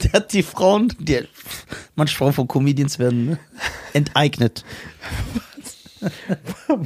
Der 0.02 0.12
hat 0.12 0.32
die 0.32 0.42
Frauen, 0.42 0.92
die, 0.98 1.24
manche 1.94 2.16
Frauen 2.16 2.32
von 2.32 2.48
Comedians 2.48 2.98
werden 2.98 3.26
ne, 3.26 3.38
enteignet. 3.92 4.64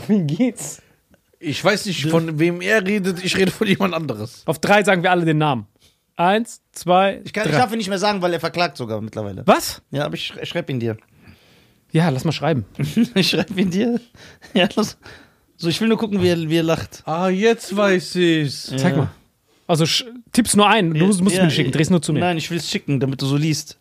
Wie 0.09 0.23
geht's? 0.23 0.83
Ich 1.45 1.63
weiß 1.65 1.87
nicht, 1.87 2.07
von 2.09 2.39
wem 2.39 2.61
er 2.61 2.87
redet, 2.87 3.25
ich 3.25 3.37
rede 3.37 3.51
von 3.51 3.67
jemand 3.67 3.95
anderes. 3.95 4.43
Auf 4.47 4.59
drei 4.61 4.85
sagen 4.85 5.03
wir 5.03 5.11
alle 5.11 5.25
den 5.25 5.39
Namen. 5.39 5.67
Eins, 6.17 6.61
zwei, 6.73 7.21
Ich, 7.25 7.33
kann, 7.33 7.47
ich 7.47 7.51
drei. 7.53 7.59
darf 7.59 7.73
ihn 7.73 7.79
nicht 7.79 7.89
mehr 7.89 7.99
sagen, 7.99 8.23
weil 8.23 8.33
er 8.33 8.39
verklagt 8.41 8.77
sogar 8.77 9.01
mittlerweile. 9.01 9.43
Was? 9.47 9.83
Ja, 9.91 10.05
aber 10.05 10.15
ich, 10.15 10.31
sch- 10.33 10.41
ich 10.41 10.49
schreib 10.49 10.69
ihn 10.71 10.79
dir. 10.79 10.97
Ja, 11.91 12.09
lass 12.11 12.25
mal 12.25 12.33
schreiben. 12.33 12.65
Ich 13.15 13.31
schreib 13.31 13.57
ihn 13.57 13.71
dir. 13.71 14.01
Ja, 14.55 14.69
los. 14.77 14.97
So, 15.57 15.69
ich 15.69 15.81
will 15.81 15.89
nur 15.89 15.99
gucken, 15.99 16.23
wie 16.23 16.29
er, 16.29 16.39
wie 16.49 16.57
er 16.59 16.63
lacht. 16.63 17.03
Ah, 17.07 17.29
jetzt 17.29 17.75
weiß 17.77 18.15
ich's. 18.17 18.73
Zeig 18.77 18.97
mal. 18.97 19.11
Also 19.67 19.85
sch- 19.85 20.05
tipp's 20.33 20.55
nur 20.55 20.69
ein. 20.69 20.93
Du 20.95 21.07
musst, 21.07 21.23
musst 21.23 21.35
Ja, 21.37 21.43
mir 21.43 21.47
nicht 21.47 21.57
schicken. 21.57 21.73
Dreh's 21.73 21.91
nur 21.91 22.03
zu 22.03 22.13
mir. 22.13 22.21
Nein, 22.21 22.37
ich 22.37 22.51
will 22.51 22.59
es 22.59 22.69
schicken, 22.71 23.01
damit 23.01 23.21
du 23.23 23.27
so 23.27 23.37
liest. 23.37 23.79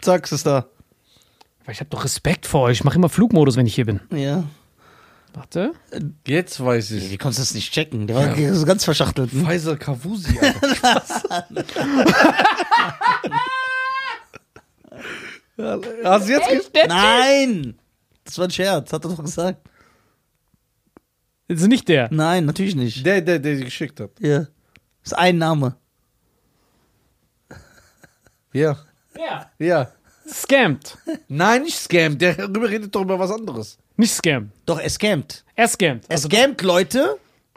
Zack, 0.00 0.24
es 0.24 0.32
ist 0.32 0.46
da. 0.46 0.66
Weil 1.64 1.74
ich 1.74 1.80
habe 1.80 1.90
doch 1.90 2.04
Respekt 2.04 2.46
vor 2.46 2.62
euch. 2.62 2.78
Ich 2.78 2.84
mache 2.84 2.96
immer 2.96 3.08
Flugmodus, 3.08 3.56
wenn 3.56 3.66
ich 3.66 3.74
hier 3.74 3.86
bin. 3.86 4.00
Ja. 4.14 4.44
Warte. 5.34 5.72
Jetzt 6.26 6.64
weiß 6.64 6.92
ich's. 6.92 7.10
Wie 7.10 7.18
konntest 7.18 7.40
du 7.40 7.42
das 7.42 7.54
nicht 7.54 7.72
checken? 7.72 8.06
Der 8.06 8.16
war 8.16 8.54
so 8.54 8.64
ganz 8.64 8.84
verschachtelt. 8.84 9.32
Hm? 9.32 9.44
Pfizer 9.46 9.76
Kavusi. 9.76 10.38
Ja, 15.56 15.78
Hast 16.04 16.28
du 16.28 16.32
jetzt 16.32 16.72
ge- 16.72 16.86
Nein! 16.88 17.78
Das 18.24 18.38
war 18.38 18.46
ein 18.46 18.50
Scherz, 18.50 18.92
hat 18.92 19.04
er 19.04 19.10
doch 19.10 19.22
gesagt. 19.22 19.68
Das 21.46 21.60
ist 21.60 21.68
nicht 21.68 21.88
der. 21.88 22.08
Nein, 22.12 22.46
natürlich 22.46 22.74
nicht. 22.74 23.04
Der, 23.06 23.20
der, 23.20 23.38
der 23.38 23.56
sie 23.58 23.64
geschickt 23.64 24.00
hat. 24.00 24.10
Ja. 24.18 24.38
Das 24.40 24.48
ist 25.12 25.14
ein 25.14 25.38
Name. 25.38 25.76
Ja. 28.52 28.78
Ja. 29.16 29.50
Ja. 29.58 29.92
Scammed. 30.26 30.96
Nein, 31.28 31.62
nicht 31.62 31.78
Scam. 31.78 32.18
Der 32.18 32.34
darüber 32.34 32.68
redet 32.70 32.94
doch 32.94 33.02
über 33.02 33.18
was 33.18 33.30
anderes. 33.30 33.78
Nicht 33.96 34.12
scam. 34.14 34.50
Doch, 34.66 34.80
er 34.80 34.90
scammt. 34.90 35.44
Er 35.54 35.68
scammt. 35.68 36.04
Er 36.08 36.18
scammt 36.18 36.62
Leute, 36.62 37.16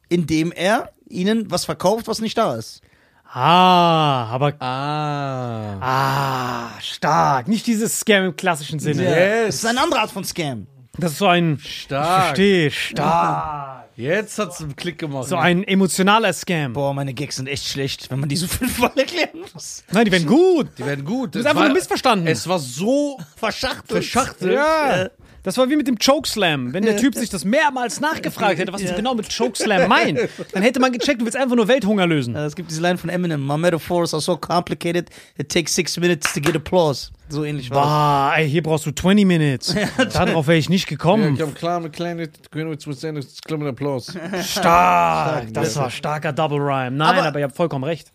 indem 0.09 0.51
er 0.51 0.91
ihnen 1.09 1.49
was 1.49 1.65
verkauft, 1.65 2.07
was 2.07 2.19
nicht 2.21 2.37
da 2.37 2.55
ist. 2.55 2.81
Ah, 3.29 4.25
aber. 4.31 4.53
Ah. 4.61 5.77
Ah, 5.81 6.81
stark. 6.81 7.47
Nicht 7.47 7.67
dieses 7.67 7.99
Scam 7.99 8.25
im 8.25 8.35
klassischen 8.35 8.79
Sinne. 8.79 9.45
Das 9.47 9.55
ist 9.55 9.65
eine 9.65 9.81
andere 9.81 9.99
Art 10.01 10.11
von 10.11 10.23
Scam. 10.23 10.67
Das 10.97 11.11
ist 11.13 11.17
so 11.19 11.27
ein. 11.27 11.59
Stark. 11.59 12.25
Verstehe, 12.27 12.71
stark. 12.71 13.85
Jetzt 13.95 14.37
hat's 14.37 14.61
einen 14.61 14.75
Klick 14.75 14.99
gemacht. 14.99 15.27
So 15.27 15.37
ein 15.37 15.63
emotionaler 15.63 16.31
Scam. 16.33 16.73
Boah, 16.73 16.93
meine 16.93 17.13
Gags 17.15 17.37
sind 17.37 17.47
echt 17.47 17.67
schlecht, 17.67 18.09
wenn 18.11 18.19
man 18.19 18.29
die 18.29 18.35
so 18.37 18.47
fünfmal 18.47 18.91
erklären 18.95 19.39
muss. 19.53 19.83
Nein, 19.91 20.05
die 20.05 20.11
werden 20.11 20.27
gut. 20.27 20.69
Die 20.77 20.85
werden 20.85 21.03
gut. 21.03 21.33
Du 21.35 21.39
hast 21.39 21.47
einfach 21.47 21.63
nur 21.65 21.73
missverstanden. 21.73 22.27
Es 22.27 22.47
war 22.47 22.59
so 22.59 23.19
Verschachtelt. 23.35 23.87
verschachtelt. 24.03 24.53
Ja. 24.53 25.09
Das 25.47 25.57
war 25.57 25.69
wie 25.69 25.77
mit 25.77 25.87
dem 25.87 25.97
Chokeslam. 25.97 26.73
Wenn 26.73 26.83
der 26.83 26.97
Typ 26.97 27.15
sich 27.15 27.29
das 27.29 27.45
mehrmals 27.45 28.01
nachgefragt 28.01 28.59
hätte, 28.59 28.73
was 28.73 28.81
er 28.81 28.93
genau 28.97 29.15
mit 29.15 29.33
Chokeslam 29.33 29.87
meint, 29.87 30.19
dann 30.51 30.61
hätte 30.61 30.81
man 30.81 30.91
gecheckt, 30.91 31.21
du 31.21 31.25
willst 31.25 31.37
einfach 31.37 31.55
nur 31.55 31.69
Welthunger 31.69 32.05
lösen. 32.05 32.33
Ja, 32.35 32.45
Es 32.45 32.53
gibt 32.53 32.69
diese 32.69 32.81
Line 32.81 32.97
von 32.97 33.09
Eminem. 33.09 33.47
My 33.47 33.57
metaphors 33.57 34.13
are 34.13 34.19
so 34.19 34.35
complicated, 34.35 35.09
it 35.37 35.47
takes 35.47 35.73
six 35.73 35.95
minutes 35.97 36.33
to 36.33 36.41
get 36.41 36.53
applause. 36.53 37.11
So 37.29 37.45
ähnlich 37.45 37.69
war 37.71 38.31
Boah, 38.33 38.37
ey, 38.37 38.49
hier 38.49 38.61
brauchst 38.61 38.87
du 38.87 38.91
20 38.91 39.25
Minutes. 39.25 39.73
Darauf 40.13 40.47
wäre 40.47 40.57
ich 40.57 40.67
nicht 40.67 40.83
Ja, 40.83 40.97
gekommen. 40.97 41.35
ich 41.35 41.41
habe 41.41 41.53
klar 41.53 41.79
mit 41.79 41.93
kleinen 41.93 42.27
Greenwich 42.51 42.85
seinen 42.99 43.25
Klammer 43.45 43.67
Applaus. 43.67 44.13
Stark. 44.43 45.53
Das 45.53 45.77
war 45.77 45.89
starker 45.89 46.33
Double 46.33 46.59
Rhyme. 46.59 46.91
Nein, 46.97 47.07
aber, 47.19 47.27
Aber- 47.27 47.39
ihr 47.39 47.45
habt 47.45 47.55
vollkommen 47.55 47.85
recht. 47.85 48.11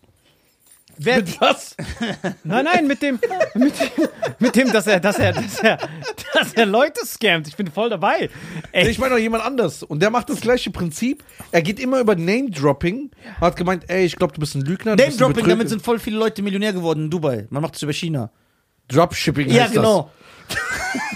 Wer, 0.97 1.17
Mit 1.17 1.41
was? 1.41 1.75
Nein, 2.43 2.65
nein, 2.65 2.87
mit 2.87 3.01
dem, 3.01 3.19
mit 3.55 3.73
dem, 3.79 4.07
mit 4.39 4.55
dem, 4.55 4.71
dass 4.71 4.87
er, 4.87 4.99
dass 4.99 5.17
er, 5.17 5.33
dass 5.33 5.59
er, 5.59 5.77
dass 6.33 6.53
er 6.53 6.65
Leute 6.65 7.05
scammt. 7.05 7.47
Ich 7.47 7.55
bin 7.55 7.67
voll 7.71 7.89
dabei. 7.89 8.29
Ey, 8.71 8.89
Ich 8.89 8.99
meine 8.99 9.15
auch 9.15 9.19
jemand 9.19 9.43
anders. 9.43 9.81
Und 9.83 10.01
der 10.01 10.09
macht 10.11 10.29
das 10.29 10.41
gleiche 10.41 10.69
Prinzip. 10.71 11.23
Er 11.51 11.61
geht 11.61 11.79
immer 11.79 11.99
über 11.99 12.15
Name-Dropping. 12.15 13.11
Hat 13.41 13.55
gemeint, 13.55 13.85
ey, 13.89 14.05
ich 14.05 14.15
glaube, 14.15 14.33
du 14.33 14.39
bist 14.39 14.55
ein 14.55 14.61
Lügner. 14.61 14.95
Name-Dropping, 14.95 15.47
damit 15.47 15.69
sind 15.69 15.81
voll 15.81 15.99
viele 15.99 16.17
Leute 16.17 16.41
Millionär 16.41 16.73
geworden 16.73 17.05
in 17.05 17.09
Dubai. 17.09 17.47
Man 17.49 17.61
macht 17.63 17.75
es 17.75 17.81
über 17.81 17.93
China. 17.93 18.31
Dropshipping 18.89 19.49
Ja, 19.49 19.63
heißt 19.63 19.73
genau. 19.73 20.11
das. 20.47 20.57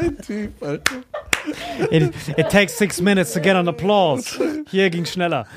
ein 0.00 0.18
Typ, 0.18 0.62
Alter. 0.62 1.02
it, 1.90 2.12
it 2.36 2.48
takes 2.50 2.76
six 2.76 3.00
minutes 3.00 3.32
to 3.32 3.40
get 3.40 3.56
an 3.56 3.68
applause. 3.68 4.38
Hier 4.70 4.90
ging 4.90 5.04
schneller. 5.04 5.46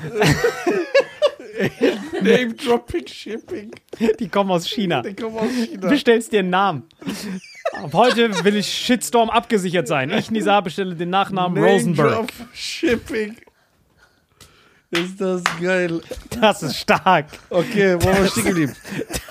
Name-Dropping, 2.22 3.06
Shipping. 3.06 3.70
Die 4.18 4.28
kommen 4.28 4.50
aus 4.50 4.66
China. 4.68 5.02
Der 5.02 5.14
kommt 5.14 5.38
aus 5.38 5.50
China. 5.50 5.88
Bestellst 5.88 6.32
dir 6.32 6.40
einen 6.40 6.50
Namen. 6.50 6.84
Ab 7.72 7.92
heute 7.92 8.44
will 8.44 8.56
ich 8.56 8.66
Shitstorm 8.66 9.30
abgesichert 9.30 9.86
sein. 9.86 10.10
Ich, 10.10 10.30
Nisa, 10.30 10.60
bestelle 10.60 10.94
den 10.94 11.10
Nachnamen 11.10 11.62
Rosenberg. 11.62 12.10
Name-Drop, 12.10 12.32
Shipping. 12.52 13.36
Ist 14.90 15.20
das 15.20 15.42
geil. 15.60 16.00
Das 16.40 16.64
ist 16.64 16.76
stark. 16.76 17.26
Okay, 17.48 17.96
wo 18.00 18.06
war 18.06 18.24
ich 18.24 18.30
stehen 18.32 18.44
geblieben? 18.44 18.76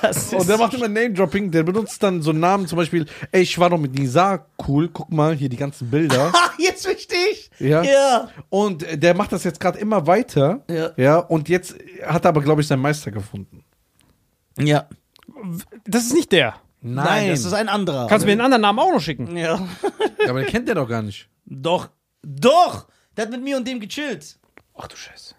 Das 0.02 0.34
Und 0.34 0.48
der 0.48 0.58
macht 0.58 0.74
immer 0.74 0.88
Name-Dropping, 0.88 1.52
der 1.52 1.64
benutzt 1.64 2.02
dann 2.02 2.22
so 2.22 2.32
Namen, 2.32 2.66
zum 2.68 2.78
Beispiel, 2.78 3.06
ey, 3.34 3.42
ich 3.42 3.60
war 3.60 3.70
doch 3.70 3.78
mit 3.78 3.94
Nisa, 3.94 4.46
cool, 4.68 4.88
guck 4.88 5.12
mal, 5.12 5.36
hier 5.36 5.50
die 5.50 5.58
ganzen 5.58 5.90
Bilder. 5.90 6.32
Ach, 6.34 6.58
jetzt 6.58 6.86
verstehe 6.86 7.28
ich. 7.34 7.52
Ja. 7.60 7.84
Ja. 7.84 8.30
Und 8.48 8.86
der 9.04 9.14
macht 9.14 9.34
das 9.34 9.44
jetzt 9.44 9.60
gerade 9.60 9.78
immer 9.80 10.08
weiter. 10.08 10.64
Ja. 10.70 10.92
Ja. 10.96 11.18
Und 11.18 11.50
jetzt 11.50 11.76
hat 12.06 12.26
er 12.26 12.30
aber, 12.30 12.42
glaube 12.42 12.62
ich, 12.62 12.68
seinen 12.68 12.82
Meister 12.82 13.12
gefunden. 13.12 13.66
Ja. 14.58 14.88
das 15.86 16.04
ist 16.04 16.14
nicht 16.14 16.32
der. 16.32 16.56
Nein, 16.82 17.30
das 17.32 17.44
ist 17.44 17.52
ein 17.52 17.68
anderer. 17.68 18.08
Kannst 18.08 18.24
du 18.24 18.28
mir 18.28 18.32
einen 18.32 18.42
anderen 18.42 18.62
Namen 18.62 18.80
auch 18.80 18.94
noch 18.94 19.02
schicken? 19.02 19.36
ja. 19.36 19.60
Ja, 20.24 20.30
aber 20.30 20.40
den 20.42 20.48
kennt 20.50 20.70
der 20.70 20.76
doch 20.76 20.88
gar 20.88 21.02
nicht. 21.02 21.28
Doch. 21.46 21.90
Doch. 22.22 22.88
Der 23.18 23.26
hat 23.26 23.32
mit 23.32 23.44
mir 23.44 23.58
und 23.58 23.68
dem 23.68 23.82
gechillt. 23.82 24.38
Ach 24.76 24.88
du 24.88 24.96
Scheiße. 24.96 25.36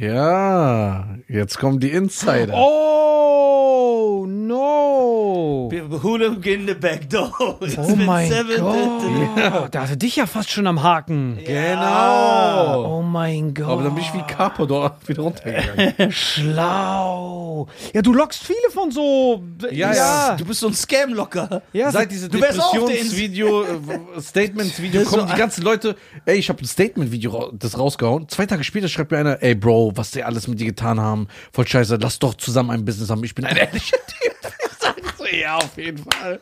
Ja, 0.00 1.06
jetzt 1.28 1.58
kommen 1.58 1.78
die 1.78 1.90
Insider. 1.90 2.54
Oh, 2.54 4.24
no. 4.26 5.70
Hooligan 6.02 6.42
in 6.44 6.66
the 6.66 6.74
back 6.74 7.08
door. 7.08 7.32
Oh 7.40 7.96
mein 7.96 8.30
Gott. 8.30 9.74
Da 9.74 9.82
hatte 9.82 9.96
dich 9.96 10.16
ja 10.16 10.26
fast 10.26 10.50
schon 10.50 10.66
am 10.66 10.82
Haken. 10.82 11.38
Genau. 11.44 12.98
Oh 12.98 13.02
mein 13.02 13.54
Gott. 13.54 13.68
Aber 13.68 13.82
dann 13.82 13.94
bin 13.94 14.04
ich 14.04 14.12
wie 14.14 14.22
Capo 14.22 14.66
dort 14.66 15.06
wieder 15.08 15.22
runtergegangen. 15.22 16.12
Schlau. 16.12 17.66
Ja, 17.92 18.02
du 18.02 18.12
lockst 18.12 18.44
viele 18.44 18.70
von 18.70 18.90
so. 18.90 19.42
Ja, 19.70 19.94
ja. 19.94 20.36
Du 20.36 20.44
bist 20.44 20.60
so 20.60 20.68
ein 20.68 20.74
Scam-Locker. 20.74 21.62
ja 21.72 21.90
Seit 21.90 22.10
diesem 22.10 22.30
Depressionsvideo, 22.30 23.62
äh, 23.62 24.20
Statements-Video 24.20 25.02
kommen 25.04 25.28
so 25.28 25.32
die 25.34 25.38
ganzen 25.38 25.62
Leute, 25.62 25.96
ey, 26.24 26.36
ich 26.36 26.48
habe 26.48 26.62
ein 26.62 26.66
Statement-Video 26.66 27.52
das 27.52 27.78
rausgehauen. 27.78 28.28
Zwei 28.28 28.46
Tage 28.46 28.64
später 28.64 28.88
schreibt 28.88 29.10
mir 29.10 29.18
einer, 29.18 29.42
ey 29.42 29.54
Bro, 29.54 29.83
was 29.94 30.10
die 30.12 30.22
alles 30.24 30.48
mit 30.48 30.60
dir 30.60 30.66
getan 30.66 31.00
haben, 31.00 31.28
voll 31.52 31.66
scheiße, 31.66 31.96
lass 32.00 32.18
doch 32.18 32.34
zusammen 32.34 32.70
ein 32.70 32.84
Business 32.84 33.10
haben. 33.10 33.22
Ich 33.24 33.34
bin 33.34 33.44
ein 33.44 33.56
ehrlicher 33.56 33.96
Typ. 33.96 34.34
Ich 34.66 34.78
sag 34.80 34.96
so, 35.16 35.24
ja, 35.24 35.56
auf 35.56 35.76
jeden 35.78 35.98
Fall. 35.98 36.40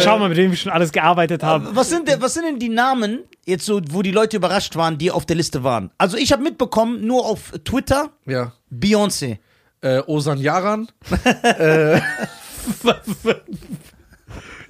Schau 0.00 0.18
mal, 0.18 0.28
mit 0.28 0.38
wem 0.38 0.50
wir 0.50 0.56
schon 0.56 0.70
alles 0.70 0.92
gearbeitet 0.92 1.42
haben. 1.42 1.68
Was 1.74 1.88
sind, 1.88 2.06
denn, 2.06 2.20
was 2.22 2.34
sind 2.34 2.44
denn 2.44 2.58
die 2.58 2.68
Namen, 2.68 3.20
jetzt 3.46 3.66
so, 3.66 3.80
wo 3.90 4.02
die 4.02 4.12
Leute 4.12 4.36
überrascht 4.36 4.76
waren, 4.76 4.98
die 4.98 5.10
auf 5.10 5.26
der 5.26 5.36
Liste 5.36 5.64
waren? 5.64 5.90
Also 5.98 6.16
ich 6.16 6.30
habe 6.32 6.42
mitbekommen, 6.42 7.06
nur 7.06 7.26
auf 7.26 7.52
Twitter, 7.64 8.10
Ja. 8.26 8.52
Beyoncé. 8.72 9.38
Äh, 9.80 10.02
Osan 10.06 10.38
Yaran. 10.38 10.88
äh, 11.42 11.96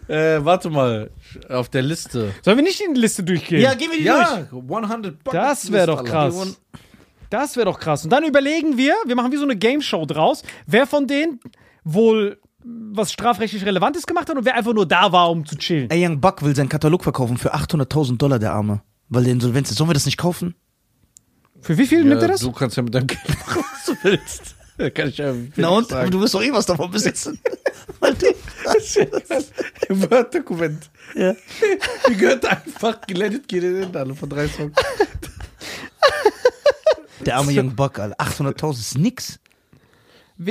äh, 0.08 0.44
warte 0.44 0.70
mal, 0.70 1.10
auf 1.48 1.68
der 1.68 1.82
Liste. 1.82 2.32
Sollen 2.42 2.56
wir 2.56 2.64
nicht 2.64 2.80
in 2.80 2.94
die 2.94 3.00
Liste 3.00 3.22
durchgehen? 3.22 3.60
Ja, 3.60 3.74
gehen 3.74 3.90
wir 3.90 3.98
die 3.98 4.04
Ja, 4.04 4.46
100 4.52 5.22
Bucket 5.22 5.40
Das 5.40 5.70
wäre 5.70 5.88
doch 5.88 6.04
krass. 6.04 6.56
Das 7.30 7.56
wäre 7.56 7.66
doch 7.66 7.78
krass. 7.80 8.04
Und 8.04 8.10
dann 8.10 8.24
überlegen 8.24 8.76
wir, 8.76 8.94
wir 9.06 9.14
machen 9.16 9.32
wie 9.32 9.36
so 9.36 9.44
eine 9.44 9.56
Game 9.56 9.80
Show 9.82 10.04
draus, 10.04 10.42
wer 10.66 10.86
von 10.86 11.06
denen 11.06 11.40
wohl 11.84 12.38
was 12.62 13.10
strafrechtlich 13.12 13.64
Relevantes 13.64 14.06
gemacht 14.06 14.28
hat 14.28 14.36
und 14.36 14.44
wer 14.44 14.54
einfach 14.54 14.74
nur 14.74 14.86
da 14.86 15.12
war, 15.12 15.30
um 15.30 15.46
zu 15.46 15.56
chillen. 15.56 15.88
Ey, 15.90 16.04
Young 16.06 16.20
Buck 16.20 16.42
will 16.42 16.54
seinen 16.54 16.68
Katalog 16.68 17.02
verkaufen 17.04 17.38
für 17.38 17.54
800.000 17.54 18.18
Dollar, 18.18 18.38
der 18.38 18.52
Arme. 18.52 18.82
Weil 19.08 19.24
der 19.24 19.32
Insolvenz 19.32 19.70
ist. 19.70 19.78
Sollen 19.78 19.88
wir 19.90 19.94
das 19.94 20.04
nicht 20.06 20.18
kaufen? 20.18 20.54
Für 21.62 21.78
wie 21.78 21.86
viel 21.86 22.00
Ja, 22.00 22.04
nimmt 22.04 22.22
er 22.22 22.28
das? 22.28 22.40
Du 22.40 22.52
kannst 22.52 22.76
ja 22.76 22.82
mit 22.82 22.94
deinem 22.94 23.06
Geld 23.06 23.28
machen, 23.28 23.64
was 23.72 23.84
du 23.86 23.94
willst. 24.02 24.54
Da 24.76 24.88
kann 24.88 25.08
ich 25.10 25.18
ja 25.18 25.34
viel 25.34 25.50
Na 25.56 25.68
und? 25.68 25.88
sagen. 25.88 26.10
Du 26.10 26.18
wirst 26.22 26.32
doch 26.32 26.42
eh 26.42 26.50
was 26.52 26.64
davon 26.64 26.90
besitzen. 26.90 27.38
Weil 28.00 28.14
du- 28.14 28.28
Im 29.90 30.10
Word-Dokument. 30.10 30.88
ja. 31.14 31.34
Die 32.08 32.16
gehört 32.16 32.46
einfach 32.46 32.98
gelendet 33.06 33.46
geht 33.46 33.62
in 33.62 33.94
alle 33.94 34.14
von 34.14 34.26
drei 34.30 34.48
Songs. 34.48 34.72
Der 37.26 37.36
arme 37.36 37.52
Young 37.54 37.74
Buck, 37.74 37.98
Alter. 37.98 38.16
800.000 38.16 38.72
ist 38.72 38.98
nix. 38.98 39.38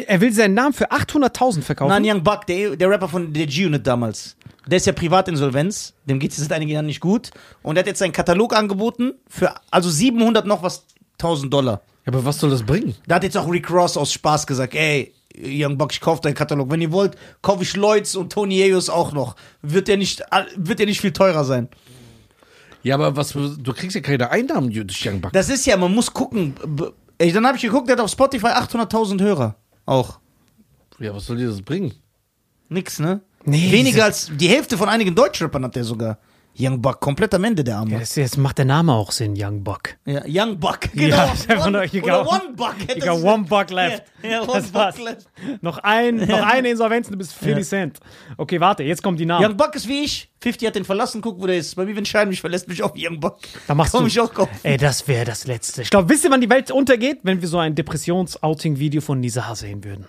Er 0.06 0.22
will 0.22 0.32
seinen 0.32 0.54
Namen 0.54 0.74
für 0.74 0.92
800.000 0.92 1.62
verkaufen. 1.62 1.90
Nein, 1.90 2.04
Young 2.06 2.24
Buck, 2.24 2.46
der, 2.46 2.76
der 2.76 2.90
Rapper 2.90 3.08
von 3.08 3.34
der 3.34 3.48
G-Unit 3.48 3.86
damals. 3.86 4.36
Der 4.68 4.78
ist 4.78 4.86
ja 4.86 4.94
Privatinsolvenz. 4.94 5.94
Dem 6.06 6.20
geht 6.20 6.32
es 6.32 6.38
seit 6.38 6.52
einigen 6.52 6.72
Jahren 6.72 6.86
nicht 6.86 7.00
gut. 7.00 7.32
Und 7.64 7.76
er 7.76 7.80
hat 7.80 7.88
jetzt 7.88 8.00
seinen 8.00 8.12
Katalog 8.12 8.56
angeboten 8.56 9.14
für 9.28 9.54
also 9.72 9.90
700 9.90 10.46
noch 10.46 10.62
was 10.62 10.86
1000 11.14 11.52
Dollar. 11.52 11.82
Ja, 12.06 12.14
aber 12.14 12.24
was 12.24 12.40
soll 12.40 12.52
das 12.52 12.62
bringen? 12.62 12.96
Da 13.08 13.16
hat 13.16 13.24
jetzt 13.24 13.36
auch 13.36 13.50
Rick 13.50 13.72
Ross 13.72 13.98
aus 13.98 14.14
Spaß 14.14 14.46
gesagt, 14.46 14.76
ey, 14.76 15.14
Young 15.42 15.78
Buck, 15.78 15.92
ich 15.92 16.02
kauf 16.02 16.22
deinen 16.22 16.36
Katalog. 16.36 16.70
Wenn 16.70 16.82
ihr 16.82 16.92
wollt, 16.92 17.16
kaufe 17.42 17.64
ich 17.64 17.76
Lloyds 17.76 18.16
und 18.16 18.32
Tony 18.32 18.62
Ayos 18.62 18.90
auch 18.90 19.12
noch. 19.12 19.36
Wird 19.62 19.88
der 19.88 19.98
nicht, 19.98 20.22
wird 20.56 20.80
der 20.80 20.86
nicht 20.86 21.02
viel 21.02 21.14
teurer 21.14 21.44
sein. 21.44 21.70
Ja, 22.84 22.96
aber 22.96 23.16
was, 23.16 23.34
du 23.34 23.74
kriegst 23.74 23.96
ja 23.96 24.02
keine 24.02 24.30
Einnahmen 24.32 24.72
durch 24.72 25.06
Young 25.06 25.22
Buck. 25.22 25.34
Das 25.34 25.50
ist 25.50 25.66
ja, 25.66 25.76
man 25.78 25.94
muss 25.94 26.14
gucken. 26.14 26.54
Ey, 27.18 27.32
dann 27.32 27.46
habe 27.46 27.58
ich 27.58 27.64
geguckt, 27.64 27.88
der 27.90 27.98
hat 27.98 28.04
auf 28.04 28.12
Spotify 28.12 28.48
800.000 28.48 29.22
Hörer. 29.22 29.56
Auch. 29.86 30.20
Ja, 31.00 31.14
was 31.14 31.26
soll 31.26 31.38
dir 31.38 31.48
das 31.48 31.62
bringen? 31.62 31.94
Nix, 32.70 33.00
ne? 33.00 33.22
Nee, 33.46 33.72
Weniger 33.72 34.06
als 34.06 34.32
die 34.34 34.48
Hälfte 34.48 34.78
von 34.78 34.90
einigen 34.90 35.16
Deutschrappern 35.16 35.64
hat 35.66 35.76
der 35.76 35.84
sogar. 35.84 36.18
Young 36.58 36.82
Buck, 36.82 37.00
komplett 37.00 37.34
am 37.34 37.44
Ende 37.46 37.64
der 37.64 37.78
Arme. 37.78 37.92
Ja, 37.92 38.00
das, 38.00 38.16
jetzt 38.16 38.38
macht 38.38 38.58
der 38.58 38.66
Name 38.66 38.92
auch 38.94 39.12
Sinn, 39.12 39.34
Young 39.38 39.64
Buck. 39.64 39.96
Ja, 40.06 40.22
Young 40.28 40.60
Buck, 40.60 40.80
Ja, 40.94 41.08
genau. 41.08 41.22
einfach 41.48 41.68
one, 41.68 41.86
you 41.86 42.02
got- 42.02 42.28
One 42.28 42.54
Buck. 42.56 42.76
You 42.96 43.02
got 43.02 43.24
one 43.24 43.44
buck 43.46 43.70
left. 43.70 44.04
Ja, 44.24 44.30
ja 44.30 44.42
one 44.42 44.62
Das. 44.62 44.72
Buck 44.72 44.98
left. 45.06 45.28
Noch, 45.62 45.78
ein, 45.78 46.18
noch 46.18 46.42
eine 46.44 46.70
Insolvenz 46.72 47.08
und 47.08 47.14
du 47.14 47.18
bist 47.18 47.34
50 47.34 47.66
Cent. 47.68 48.00
Okay, 48.36 48.60
warte, 48.60 48.84
jetzt 48.84 49.02
kommen 49.02 49.16
die 49.18 49.26
Namen. 49.26 49.46
Young 49.46 49.56
Buck 49.58 49.74
ist 49.76 49.88
wie 49.88 50.04
ich. 50.04 50.30
50 50.42 50.68
hat 50.68 50.76
den 50.76 50.84
verlassen, 50.86 51.22
guck, 51.22 51.40
wo 51.42 51.48
der 51.48 51.58
ist. 51.58 51.76
Bei 51.76 51.86
mir, 51.86 51.96
wenn 51.96 52.06
Schein 52.06 52.28
mich 52.28 52.42
verlässt, 52.42 52.68
mich 52.68 52.84
auch 52.84 52.94
Young 52.98 53.20
Buck. 53.22 53.38
da 53.68 53.74
machst 53.76 53.94
Komm 53.94 54.02
du. 54.02 54.08
ich 54.08 54.20
auch 54.20 54.34
kaufen. 54.34 54.52
Ey, 54.64 54.76
das 54.78 55.08
wäre 55.08 55.24
das 55.26 55.48
Letzte. 55.48 55.82
Ich 55.82 55.90
glaube, 55.90 56.10
wisst 56.10 56.26
ihr, 56.26 56.32
wann 56.32 56.42
die 56.42 56.50
Welt 56.50 56.72
untergeht? 56.72 57.20
Wenn 57.24 57.42
wir 57.42 57.48
so 57.48 57.58
ein 57.60 57.74
Depressions-Outing-Video 57.76 59.00
von 59.02 59.20
Nisa 59.22 59.56
sehen 59.56 59.84
würden. 59.86 60.08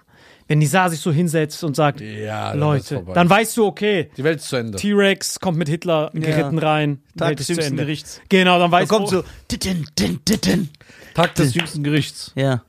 Wenn 0.50 0.58
Nisa 0.58 0.88
sich 0.88 0.98
so 0.98 1.12
hinsetzt 1.12 1.62
und 1.62 1.76
sagt, 1.76 2.00
Ja, 2.00 2.48
dann 2.48 2.54
ist 2.56 2.60
Leute, 2.60 2.94
vorbei. 2.96 3.12
dann 3.14 3.30
weißt 3.30 3.56
du, 3.56 3.66
okay, 3.66 4.10
Die 4.16 4.24
Welt 4.24 4.40
ist 4.40 4.48
zu 4.48 4.56
Ende. 4.56 4.76
T-Rex 4.78 5.38
kommt 5.38 5.56
mit 5.56 5.68
Hitler 5.68 6.10
geritten 6.12 6.58
rein. 6.58 6.98
die 7.14 7.18
Tag 7.18 7.28
Welt 7.28 7.38
des 7.38 7.42
ist 7.44 7.46
zu 7.46 7.52
jüngsten 7.52 7.72
Ende. 7.74 7.84
Gerichts. 7.84 8.20
Genau, 8.28 8.58
dann 8.58 8.68
Da 8.72 8.76
weißt 8.78 8.88
kommt 8.90 9.12
du. 9.12 9.18
so. 9.18 9.24
Titten, 9.46 9.86
titten, 9.94 10.24
titten. 10.24 10.70
Tag 11.14 11.36
des 11.36 11.54
jüngsten 11.54 11.84
Gerichts. 11.84 12.32
Ja. 12.34 12.64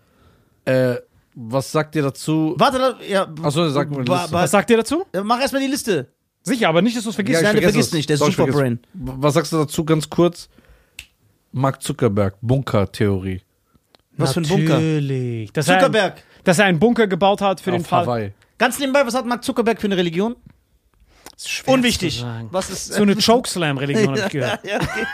Äh, 0.65 0.97
was 1.33 1.71
sagt 1.71 1.95
ihr 1.95 2.03
dazu? 2.03 2.53
Warte, 2.59 2.97
ja. 3.09 3.27
Achso, 3.41 3.67
sag 3.69 3.89
mal 3.89 4.03
die 4.03 4.09
Ba- 4.09 4.21
Liste. 4.21 4.31
ba- 4.31 4.41
Was 4.43 4.51
sagt 4.51 4.69
ihr 4.69 4.77
dazu? 4.77 5.03
Ja, 5.15 5.23
Mach 5.23 5.39
erstmal 5.41 5.63
die 5.63 5.67
Liste. 5.69 6.07
Sicher, 6.43 6.69
aber 6.69 6.83
nicht, 6.83 6.95
dass 6.95 7.03
du 7.05 7.09
es 7.09 7.15
vergisst. 7.15 7.41
Ja, 7.41 7.47
ich 7.49 7.53
Nein, 7.53 7.55
der 7.55 7.63
vergesse 7.71 7.87
es. 7.87 7.93
nicht, 7.93 8.09
der 8.09 8.13
ist 8.13 8.19
Doch, 8.21 8.29
ich 8.29 8.35
Superbrain. 8.35 8.73
es. 8.83 8.89
Was 8.93 9.33
sagst 9.33 9.53
du 9.53 9.57
dazu 9.57 9.83
ganz 9.85 10.07
kurz? 10.07 10.49
Mark 11.51 11.81
Zuckerberg, 11.81 12.35
Bunker-Theorie. 12.41 13.41
Was 14.17 14.33
für 14.33 14.41
ein 14.41 14.47
Bunker? 14.47 14.75
Natürlich. 14.75 15.51
Dass 15.53 15.67
Er 15.67 15.79
Zuckerberg. 15.79 16.23
Dass 16.43 16.59
er 16.59 16.65
einen 16.65 16.79
Bunker 16.79 17.07
gebaut 17.07 17.41
hat 17.41 17.61
für 17.61 17.71
den 17.71 17.81
Auf 17.81 17.87
Fall. 17.87 18.05
Hawaii. 18.05 18.31
Ganz 18.57 18.79
nebenbei, 18.79 19.05
was 19.05 19.13
hat 19.13 19.25
Mark 19.25 19.43
Zuckerberg 19.43 19.79
für 19.81 19.87
eine 19.87 19.97
Religion? 19.97 20.35
Unwichtig. 21.65 22.23
Was 22.51 22.69
ist. 22.69 22.93
So 22.93 23.01
eine 23.01 23.15
Chokeslam-Religion 23.15 24.09
habe 24.09 24.19
ich 24.19 24.29
gehört. 24.29 24.59
ja, 24.65 24.77
okay. 24.77 25.05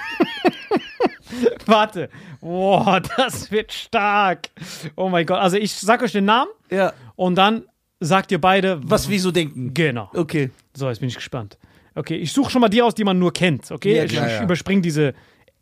Warte. 1.66 2.10
Boah, 2.42 3.02
das 3.18 3.52
wird 3.52 3.72
stark. 3.74 4.50
Oh 4.96 5.10
mein 5.10 5.26
Gott. 5.26 5.40
Also 5.40 5.58
ich 5.58 5.74
sag 5.74 6.02
euch 6.02 6.12
den 6.12 6.26
Namen 6.26 6.52
ja. 6.70 6.94
und 7.16 7.36
dann 7.36 7.64
sagt 8.00 8.32
ihr 8.32 8.40
beide, 8.40 8.80
Was 8.84 9.10
wir 9.10 9.20
so 9.20 9.32
denken. 9.32 9.74
Genau. 9.74 10.10
Okay. 10.14 10.52
So, 10.76 10.88
jetzt 10.90 11.00
bin 11.00 11.10
ich 11.10 11.16
gespannt. 11.16 11.58
Okay, 11.96 12.16
ich 12.16 12.32
suche 12.32 12.52
schon 12.52 12.62
mal 12.62 12.70
die 12.70 12.82
aus, 12.82 12.94
die 12.94 13.04
man 13.04 13.18
nur 13.18 13.34
kennt. 13.34 13.72
Okay, 13.72 13.98
Ja, 13.98 14.04
ich, 14.04 14.12
klar, 14.12 14.28
ich 14.28 14.34
ja. 14.34 14.44
überspringe 14.44 14.82
diese 14.82 15.14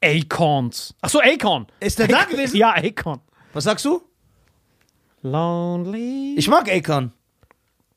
Acorns. 0.03 0.93
Ach 1.01 1.09
so, 1.09 1.21
Acorn. 1.21 1.65
Ist 1.79 1.97
der 1.97 2.07
da 2.07 2.25
gewesen? 2.25 2.57
Ja, 2.57 2.73
Acorn. 2.75 3.21
Was 3.53 3.63
sagst 3.63 3.85
du? 3.85 4.01
Lonely. 5.25 6.35
Ich 6.37 6.47
mag 6.47 6.71
Akon. 6.71 7.11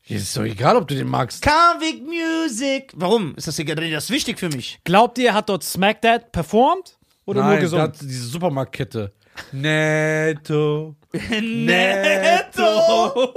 Ist 0.06 0.34
doch 0.34 0.44
egal, 0.44 0.76
ob 0.76 0.88
du 0.88 0.94
den 0.94 1.06
magst. 1.06 1.42
Convict 1.42 2.02
Music. 2.06 2.90
Warum? 2.96 3.34
Ist 3.36 3.46
das 3.46 3.58
egal? 3.58 3.76
Das 3.90 4.04
ist 4.04 4.10
wichtig 4.10 4.38
für 4.38 4.48
mich. 4.48 4.80
Glaubt 4.84 5.18
ihr, 5.18 5.28
er 5.28 5.34
hat 5.34 5.50
dort 5.50 5.62
Smack 5.62 6.00
That 6.00 6.32
performt 6.32 6.96
oder 7.26 7.40
nur 7.40 7.50
Nein, 7.50 7.56
der 7.56 7.62
gesungen? 7.64 7.82
hat 7.84 8.00
diese 8.00 8.24
Supermarktkette. 8.28 9.12
Netto. 9.52 10.96
Netto. 11.12 13.34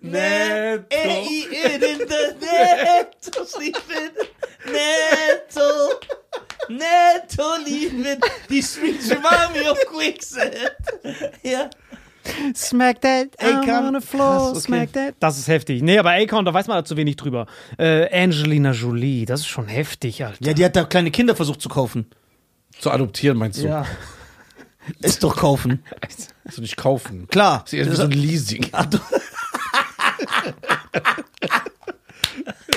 Netto. 0.00 0.86
Ey, 0.88 1.46
in 1.64 1.80
the 1.80 1.94
Netto. 2.40 3.44
Netto. 4.72 6.00
Netto 6.70 7.56
lieben. 7.66 8.18
Die 8.48 8.62
Streets 8.62 9.10
remind 9.10 9.52
me 9.54 9.70
of 9.70 9.78
Quicksand. 9.86 10.72
Ja. 11.42 11.68
Smack 12.54 13.00
That 13.02 13.28
Akon. 13.38 13.94
on 13.94 14.00
the 14.00 14.06
floor. 14.06 14.38
Krass, 14.38 14.50
okay. 14.50 14.60
Smack 14.60 14.92
That. 14.92 15.14
Das 15.20 15.38
ist 15.38 15.48
heftig. 15.48 15.82
Nee, 15.82 15.98
aber 15.98 16.10
Acorn, 16.12 16.44
da 16.44 16.52
weiß 16.54 16.66
man 16.66 16.78
da 16.78 16.84
zu 16.84 16.96
wenig 16.96 17.16
drüber. 17.16 17.46
Äh, 17.78 18.08
Angelina 18.22 18.72
Jolie, 18.72 19.24
das 19.26 19.40
ist 19.40 19.46
schon 19.46 19.66
heftig, 19.68 20.24
Alter. 20.24 20.44
Ja, 20.44 20.52
die 20.54 20.64
hat 20.64 20.76
da 20.76 20.84
kleine 20.84 21.10
Kinder 21.10 21.36
versucht 21.36 21.60
zu 21.60 21.68
kaufen. 21.68 22.06
Zu 22.78 22.90
adoptieren, 22.90 23.36
meinst 23.38 23.60
du? 23.62 23.66
Ja. 23.66 23.86
Ist 25.00 25.22
doch 25.24 25.36
kaufen. 25.36 25.82
Also 26.46 26.60
nicht 26.60 26.76
kaufen. 26.76 27.26
Klar. 27.28 27.62
Das 27.64 27.72
ist 27.72 27.86
eher 27.86 27.94
so 27.96 28.02
ein 28.02 28.10
Leasing. 28.10 28.66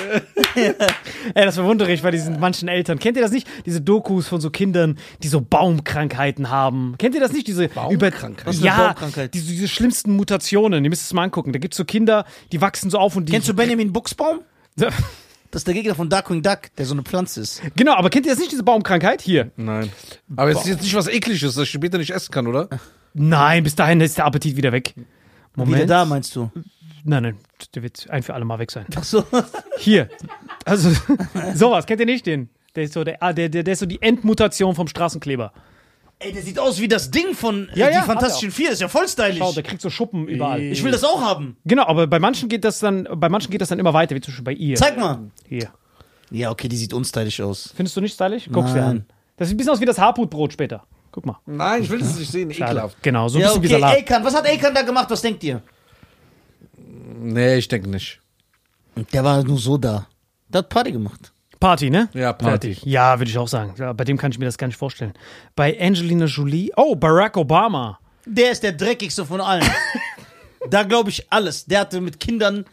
Ey, 0.54 1.44
das 1.44 1.56
bewundere 1.56 1.92
ich 1.92 2.02
bei 2.02 2.10
diesen 2.10 2.40
manchen 2.40 2.68
Eltern. 2.68 2.98
Kennt 2.98 3.16
ihr 3.16 3.22
das 3.22 3.32
nicht? 3.32 3.46
Diese 3.66 3.80
Dokus 3.80 4.28
von 4.28 4.40
so 4.40 4.50
Kindern, 4.50 4.98
die 5.22 5.28
so 5.28 5.40
Baumkrankheiten 5.40 6.50
haben. 6.50 6.94
Kennt 6.98 7.14
ihr 7.14 7.20
das 7.20 7.32
nicht? 7.32 7.46
Diese 7.46 7.68
Baumkrankheit? 7.68 8.42
Über 8.42 8.46
Was 8.46 8.56
ist 8.56 8.62
eine 8.62 8.66
ja, 8.68 8.86
Baumkrankheit? 8.88 9.34
diese, 9.34 9.50
diese 9.50 9.68
schlimmsten 9.68 10.16
Mutationen. 10.16 10.84
Ihr 10.84 10.90
müsst 10.90 11.02
es 11.02 11.12
mal 11.12 11.24
angucken. 11.24 11.52
Da 11.52 11.58
gibt 11.58 11.74
es 11.74 11.78
so 11.78 11.84
Kinder, 11.84 12.24
die 12.52 12.60
wachsen 12.60 12.90
so 12.90 12.98
auf 12.98 13.16
und 13.16 13.28
die. 13.28 13.32
Kennst 13.32 13.48
du 13.48 13.54
Benjamin 13.54 13.92
Buchsbaum? 13.92 14.40
Das 15.50 15.60
ist 15.60 15.66
der 15.66 15.72
Gegner 15.72 15.94
von 15.94 16.10
Darkwing 16.10 16.42
Duck, 16.42 16.58
der 16.76 16.84
so 16.84 16.92
eine 16.92 17.02
Pflanze 17.02 17.40
ist. 17.40 17.62
Genau, 17.74 17.94
aber 17.94 18.10
kennt 18.10 18.26
ihr 18.26 18.32
das 18.32 18.38
nicht, 18.38 18.52
diese 18.52 18.62
Baumkrankheit? 18.62 19.22
Hier. 19.22 19.50
Nein. 19.56 19.90
Aber 20.36 20.50
es 20.50 20.58
ist 20.58 20.66
jetzt 20.66 20.82
nicht 20.82 20.94
was 20.94 21.08
Ekliges, 21.08 21.54
das 21.54 21.62
ich 21.62 21.70
später 21.70 21.96
nicht 21.96 22.10
essen 22.10 22.30
kann, 22.30 22.46
oder? 22.46 22.68
Nein, 23.14 23.64
bis 23.64 23.74
dahin 23.74 23.98
ist 24.02 24.18
der 24.18 24.26
Appetit 24.26 24.56
wieder 24.56 24.72
weg. 24.72 24.92
Moment. 25.56 25.76
Wieder 25.76 25.86
da, 25.86 26.04
meinst 26.04 26.36
du? 26.36 26.50
Nein, 27.04 27.22
nein, 27.22 27.36
der 27.74 27.82
wird 27.82 28.08
ein 28.10 28.22
für 28.22 28.34
alle 28.34 28.44
Mal 28.44 28.58
weg 28.58 28.70
sein. 28.70 28.86
Ach 28.96 29.04
so. 29.04 29.24
Hier. 29.78 30.08
Also, 30.64 30.90
sowas, 31.54 31.86
kennt 31.86 32.00
ihr 32.00 32.06
nicht 32.06 32.26
den? 32.26 32.48
Der 32.74 32.84
ist 32.84 32.92
so, 32.92 33.04
der, 33.04 33.22
ah, 33.22 33.32
der, 33.32 33.48
der, 33.48 33.62
der 33.62 33.72
ist 33.72 33.80
so 33.80 33.86
die 33.86 34.00
Endmutation 34.02 34.74
vom 34.74 34.86
Straßenkleber. 34.88 35.52
Ey, 36.20 36.32
der 36.32 36.42
sieht 36.42 36.58
aus 36.58 36.80
wie 36.80 36.88
das 36.88 37.10
Ding 37.10 37.32
von 37.34 37.68
äh, 37.68 37.78
Ja, 37.78 37.86
Die 37.88 37.94
ja, 37.94 38.02
Fantastischen 38.02 38.50
Vier. 38.50 38.72
Ist 38.72 38.80
ja 38.80 38.88
voll 38.88 39.06
stylisch. 39.06 39.38
Schau, 39.38 39.52
der 39.52 39.62
kriegt 39.62 39.80
so 39.80 39.88
Schuppen 39.88 40.26
überall. 40.26 40.60
Ich 40.60 40.82
will 40.82 40.90
das 40.90 41.04
auch 41.04 41.20
haben. 41.22 41.56
Genau, 41.64 41.86
aber 41.86 42.08
bei 42.08 42.18
manchen 42.18 42.48
geht 42.48 42.64
das 42.64 42.80
dann, 42.80 43.06
bei 43.14 43.28
manchen 43.28 43.50
geht 43.50 43.60
das 43.60 43.68
dann 43.68 43.78
immer 43.78 43.94
weiter, 43.94 44.16
wie 44.16 44.20
zum 44.20 44.32
Beispiel 44.32 44.44
bei 44.44 44.52
ihr. 44.52 44.76
Zeig 44.76 44.98
mal. 44.98 45.30
Hier. 45.48 45.70
Ja, 46.30 46.50
okay, 46.50 46.68
die 46.68 46.76
sieht 46.76 46.92
unstylisch 46.92 47.40
aus. 47.40 47.72
Findest 47.74 47.96
du 47.96 48.00
nicht 48.00 48.14
stylisch? 48.14 48.48
Guck's 48.52 48.72
dir 48.72 48.80
Nein. 48.80 48.90
an. 48.90 49.06
Das 49.36 49.48
sieht 49.48 49.54
ein 49.54 49.58
bisschen 49.58 49.72
aus 49.72 49.80
wie 49.80 49.84
das 49.86 49.98
Harputbrot 49.98 50.52
später. 50.52 50.82
Guck 51.12 51.24
mal. 51.24 51.38
Nein, 51.46 51.82
ich 51.84 51.88
will 51.90 52.02
es 52.02 52.18
nicht 52.18 52.30
sehen, 52.30 52.50
ekelhaft. 52.50 53.00
Genau, 53.02 53.28
so 53.28 53.38
ein 53.38 53.42
Ja, 53.42 53.48
bisschen 53.48 53.62
wie 53.62 53.66
okay, 53.68 53.80
Salat. 53.80 53.98
Ekan. 53.98 54.24
Was 54.24 54.34
hat 54.34 54.46
Ekan 54.46 54.74
da 54.74 54.82
gemacht? 54.82 55.06
Was 55.10 55.22
denkt 55.22 55.42
ihr? 55.44 55.62
Nee, 57.08 57.56
ich 57.56 57.68
denke 57.68 57.88
nicht. 57.88 58.20
Der 59.12 59.24
war 59.24 59.42
nur 59.44 59.58
so 59.58 59.78
da. 59.78 60.06
Der 60.48 60.60
hat 60.60 60.68
Party 60.68 60.92
gemacht. 60.92 61.32
Party, 61.60 61.90
ne? 61.90 62.08
Ja, 62.14 62.32
Party. 62.32 62.74
Fertig. 62.74 62.84
Ja, 62.84 63.18
würde 63.18 63.30
ich 63.30 63.38
auch 63.38 63.48
sagen. 63.48 63.74
Ja, 63.78 63.92
bei 63.92 64.04
dem 64.04 64.16
kann 64.18 64.30
ich 64.30 64.38
mir 64.38 64.44
das 64.44 64.58
gar 64.58 64.66
nicht 64.66 64.76
vorstellen. 64.76 65.14
Bei 65.56 65.76
Angelina 65.80 66.26
Jolie. 66.26 66.70
Oh, 66.76 66.94
Barack 66.94 67.36
Obama. 67.36 67.98
Der 68.26 68.52
ist 68.52 68.62
der 68.62 68.72
dreckigste 68.72 69.24
von 69.24 69.40
allen. 69.40 69.64
da 70.70 70.82
glaube 70.82 71.10
ich 71.10 71.32
alles. 71.32 71.64
Der 71.64 71.80
hatte 71.80 72.00
mit 72.00 72.20
Kindern, 72.20 72.64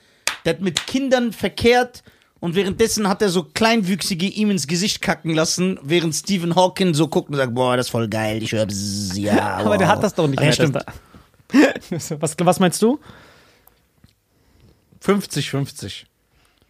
der 0.43 0.53
hat 0.55 0.61
mit 0.61 0.85
Kindern 0.85 1.31
verkehrt 1.31 2.03
und 2.39 2.53
währenddessen 2.55 3.07
hat 3.07 3.21
er 3.21 3.29
so 3.29 3.43
Kleinwüchsige 3.43 4.27
ihm 4.27 4.51
ins 4.51 4.67
Gesicht 4.67 5.01
kacken 5.01 5.33
lassen, 5.33 5.79
während 5.81 6.13
Stephen 6.13 6.55
Hawking 6.55 6.93
so 6.93 7.07
guckt 7.07 7.29
und 7.29 7.37
sagt, 7.37 7.55
boah, 7.55 7.77
das 7.77 7.87
ist 7.87 7.91
voll 7.91 8.07
geil, 8.07 8.43
ich 8.43 8.51
höre 8.51 8.67
ja. 9.15 9.55
Aber 9.57 9.77
der 9.77 9.87
wow. 9.87 9.95
hat 9.95 10.03
das 10.03 10.13
doch 10.13 10.27
nicht 10.27 10.39
Ja, 10.39 10.45
mehr. 10.45 10.53
stimmt. 10.53 10.75
das 11.89 12.07
da- 12.09 12.21
was, 12.21 12.35
was 12.39 12.59
meinst 12.59 12.81
du? 12.81 12.99
50-50. 15.05 16.05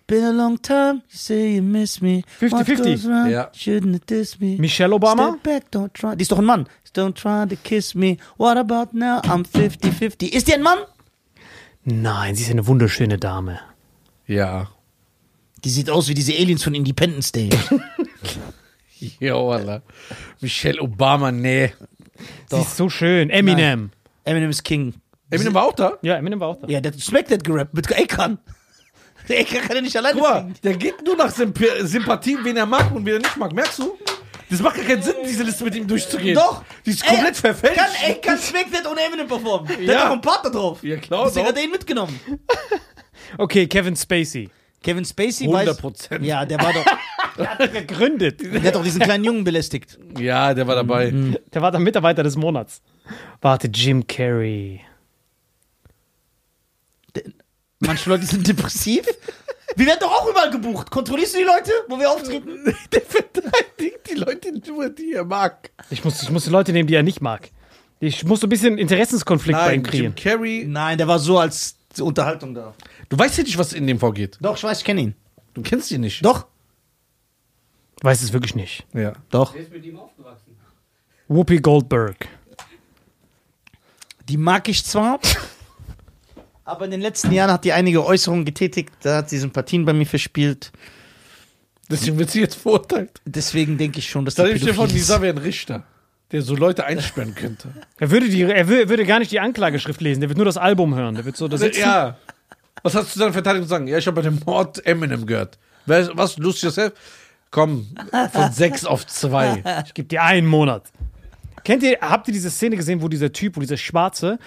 Been 0.07 0.23
a 0.23 0.31
long 0.31 0.57
time, 0.61 1.01
you 1.09 1.17
say 1.17 1.55
you 1.55 1.63
miss 1.63 1.99
me. 2.01 2.23
50-50. 2.39 2.51
What 2.51 2.67
goes 2.83 3.05
round, 3.07 3.31
Ja. 3.31 3.49
Shouldn't 3.53 3.95
it 3.95 4.05
diss 4.07 4.39
me? 4.39 4.57
Michelle 4.57 4.93
Obama? 4.93 5.29
Step 5.31 5.43
back, 5.43 5.71
don't 5.71 5.93
try. 5.93 6.15
Die 6.15 6.21
ist 6.21 6.31
doch 6.31 6.39
ein 6.39 6.45
Mann. 6.45 6.67
Don't 6.93 7.15
try 7.15 7.45
to 7.47 7.55
kiss 7.63 7.93
me. 7.95 8.17
What 8.37 8.57
about 8.57 8.93
now? 8.97 9.19
I'm 9.23 9.43
50-50. 9.45 10.29
Ist 10.31 10.47
die 10.47 10.53
ein 10.53 10.61
Mann? 10.61 10.77
Nein, 11.83 12.35
sie 12.35 12.43
ist 12.43 12.51
eine 12.51 12.65
wunderschöne 12.67 13.17
Dame. 13.17 13.59
Ja. 14.27 14.69
Die 15.63 15.69
sieht 15.69 15.89
aus 15.89 16.07
wie 16.07 16.13
diese 16.13 16.33
Aliens 16.33 16.63
von 16.63 16.73
Independence 16.75 17.31
Day. 17.31 17.49
Ja, 19.19 19.35
Alter. 19.35 19.81
Michelle 20.39 20.81
Obama, 20.81 21.31
nee. 21.31 21.73
Sie 22.49 22.57
ist 22.61 22.77
so 22.77 22.89
schön. 22.89 23.29
Eminem. 23.29 23.91
Eminem 24.23 24.49
ist 24.49 24.63
King. 24.63 24.93
Eminem 25.29 25.53
war 25.53 25.63
auch 25.65 25.73
da? 25.73 25.97
Ja, 26.01 26.15
Eminem 26.17 26.39
war 26.39 26.49
auch 26.49 26.59
da. 26.59 26.67
Ja, 26.67 26.79
der 26.81 26.91
hat 26.91 26.99
Smack 26.99 27.27
That 27.27 27.43
gerappt 27.43 27.73
mit 27.73 27.89
Ekan. 27.91 28.37
Der 29.27 29.39
Ekan 29.39 29.61
kann 29.61 29.75
ja 29.75 29.81
nicht 29.81 29.97
alleine 29.97 30.13
Guck 30.19 30.23
mal, 30.29 30.39
singen. 30.41 30.55
der 30.63 30.73
geht 30.77 31.03
nur 31.03 31.15
nach 31.15 31.31
Symp 31.31 31.59
Sympathie, 31.81 32.37
wen 32.43 32.57
er 32.57 32.65
mag 32.65 32.91
und 32.93 33.05
wen 33.05 33.13
er 33.15 33.19
nicht 33.19 33.37
mag. 33.37 33.51
Merkst 33.53 33.79
du? 33.79 33.97
Das 34.49 34.59
macht 34.61 34.75
gar 34.75 34.85
keinen 34.85 35.01
Sinn, 35.01 35.15
diese 35.27 35.41
Liste 35.41 35.63
mit 35.63 35.73
ihm 35.75 35.87
durchzugehen. 35.87 36.35
Doch. 36.35 36.63
Die 36.85 36.91
ist 36.91 37.03
komplett 37.03 37.29
Ey, 37.35 37.41
verfälscht. 37.41 37.77
Kann 37.77 37.89
Ekan 38.11 38.37
Smack 38.37 38.71
That 38.71 38.85
ohne 38.89 39.01
Eminem 39.01 39.27
performen? 39.27 39.67
Der 39.67 39.81
Ja. 39.81 39.95
hat 40.01 40.05
doch 40.07 40.11
einen 40.11 40.21
Partner 40.21 40.51
drauf. 40.51 40.83
Ja, 40.83 40.97
klar, 40.97 41.25
Deswegen 41.25 41.45
doch. 41.45 41.51
hat 41.51 41.57
er 41.57 41.63
ihn 41.63 41.71
mitgenommen. 41.71 42.19
Okay, 43.37 43.65
Kevin 43.67 43.95
Spacey. 43.95 44.49
Kevin 44.83 45.03
Spacey 45.03 45.47
100 45.47 45.83
weiß... 45.83 46.09
Ja, 46.21 46.45
der 46.45 46.59
war 46.61 46.71
doch... 46.73 46.85
Gegründet. 47.73 48.39
Der 48.41 48.61
hat 48.61 48.75
doch 48.75 48.83
diesen 48.83 49.01
kleinen 49.01 49.23
Jungen 49.23 49.43
belästigt. 49.43 49.97
Ja, 50.19 50.53
der 50.53 50.67
war 50.67 50.75
dabei. 50.75 51.11
Der 51.53 51.61
war 51.61 51.71
der 51.71 51.79
Mitarbeiter 51.79 52.21
des 52.21 52.35
Monats. 52.35 52.81
Warte, 53.41 53.67
Jim 53.67 54.05
Carrey. 54.05 54.81
Manche 57.79 58.09
Leute 58.09 58.25
sind 58.25 58.47
depressiv. 58.47 59.05
Wir 59.75 59.85
werden 59.85 59.99
doch 59.99 60.11
auch 60.11 60.29
überall 60.29 60.49
gebucht. 60.49 60.89
Kontrollierst 60.89 61.35
du 61.35 61.39
die 61.39 61.43
Leute, 61.43 61.71
wo 61.87 61.99
wir 61.99 62.09
auftreten? 62.09 62.49
Der 62.91 63.01
verteidigt 63.01 63.99
die 64.09 64.15
Leute 64.15 64.53
nur, 64.67 64.89
die 64.89 65.13
er 65.13 65.25
mag. 65.25 65.71
Ich 65.89 66.03
muss, 66.03 66.21
ich 66.21 66.29
muss 66.29 66.45
die 66.45 66.49
Leute 66.49 66.71
nehmen, 66.71 66.87
die 66.87 66.95
er 66.95 67.03
nicht 67.03 67.21
mag. 67.21 67.49
Ich 67.99 68.23
muss 68.23 68.39
so 68.39 68.47
ein 68.47 68.49
bisschen 68.49 68.77
Interessenskonflikt 68.77 69.57
bei 69.57 69.73
ihm 69.73 69.81
Nein, 69.81 69.83
kriegen. 69.83 70.03
Jim 70.03 70.15
Carrey. 70.15 70.65
Nein, 70.67 70.97
der 70.97 71.07
war 71.07 71.19
so 71.19 71.39
als 71.39 71.77
Unterhaltung 71.99 72.53
da. 72.53 72.73
Du 73.09 73.17
weißt 73.17 73.37
ja 73.37 73.43
nicht, 73.43 73.57
was 73.57 73.73
in 73.73 73.87
dem 73.87 73.99
vorgeht. 73.99 74.37
Doch, 74.41 74.55
ich 74.55 74.63
weiß, 74.63 74.79
ich 74.79 74.85
kenne 74.85 75.01
ihn. 75.01 75.15
Du 75.53 75.61
kennst 75.61 75.91
ihn 75.91 76.01
nicht. 76.01 76.23
Doch. 76.23 76.47
Weiß 78.01 78.21
es 78.21 78.33
wirklich 78.33 78.55
nicht. 78.55 78.85
Ja. 78.93 79.13
Doch. 79.29 79.53
Der 79.53 79.61
ist 79.61 79.71
mit 79.71 79.83
ihm 79.85 79.97
aufgewachsen. 79.97 80.55
Whoopi 81.27 81.59
Goldberg. 81.59 82.27
Die 84.27 84.37
mag 84.37 84.67
ich 84.67 84.83
zwar, 84.83 85.19
aber 86.65 86.85
in 86.85 86.91
den 86.91 87.01
letzten 87.01 87.31
Jahren 87.31 87.51
hat 87.51 87.63
die 87.63 87.71
einige 87.73 88.05
Äußerungen 88.05 88.43
getätigt, 88.45 88.91
da 89.03 89.17
hat 89.17 89.29
sie 89.29 89.37
Sympathien 89.37 89.85
bei 89.85 89.93
mir 89.93 90.05
verspielt. 90.05 90.71
Deswegen 91.89 92.17
wird 92.17 92.31
sie 92.31 92.39
jetzt 92.41 92.55
verurteilt. 92.55 93.21
Deswegen 93.25 93.77
denke 93.77 93.99
ich 93.99 94.09
schon, 94.09 94.25
dass 94.25 94.35
die 94.35 94.41
dir 94.41 94.49
vor, 94.49 94.59
pädophil 94.59 94.85
ist. 94.87 94.93
Nisa 94.93 95.21
wäre 95.21 95.35
ein 95.35 95.41
Richter, 95.43 95.83
der 96.31 96.41
so 96.41 96.55
Leute 96.55 96.85
einsperren 96.85 97.35
könnte. 97.35 97.69
Er 97.99 98.09
würde, 98.11 98.27
die, 98.27 98.41
er 98.41 98.67
wür- 98.67 98.89
würde 98.89 99.05
gar 99.05 99.19
nicht 99.19 99.31
die 99.31 99.39
Anklageschrift 99.39 100.01
lesen, 100.01 100.19
der 100.21 100.29
wird 100.29 100.37
nur 100.37 100.45
das 100.45 100.57
Album 100.57 100.95
hören. 100.95 101.15
Der 101.15 101.23
wird 101.25 101.37
so 101.37 101.47
da 101.47 101.57
sitzen. 101.57 101.79
ja. 101.79 102.17
Was 102.83 102.93
hast 102.93 103.15
du 103.15 103.19
dann 103.19 103.31
Verteidigung 103.33 103.63
zu 103.65 103.69
sagen? 103.69 103.87
Ja, 103.87 103.97
ich 103.97 104.05
habe 104.05 104.15
bei 104.15 104.21
dem 104.21 104.39
Mord 104.45 104.85
Eminem 104.85 105.25
gehört. 105.25 105.57
Was, 105.85 106.37
lose 106.37 106.65
yourself? 106.65 106.93
Komm, 107.51 107.87
von 108.33 108.51
sechs 108.51 108.83
auf 108.85 109.07
zwei. 109.07 109.63
Ich 109.87 109.93
gebe 109.93 110.07
dir 110.07 110.23
einen 110.23 110.45
Monat. 110.47 110.83
Kennt 111.63 111.81
ihr, 111.83 111.97
habt 112.01 112.27
ihr 112.27 112.33
diese 112.33 112.51
Szene 112.51 112.75
gesehen, 112.75 113.01
wo 113.01 113.07
dieser 113.07 113.31
Typ, 113.31 113.55
wo 113.55 113.61
dieser 113.61 113.77
Schwarze 113.77 114.37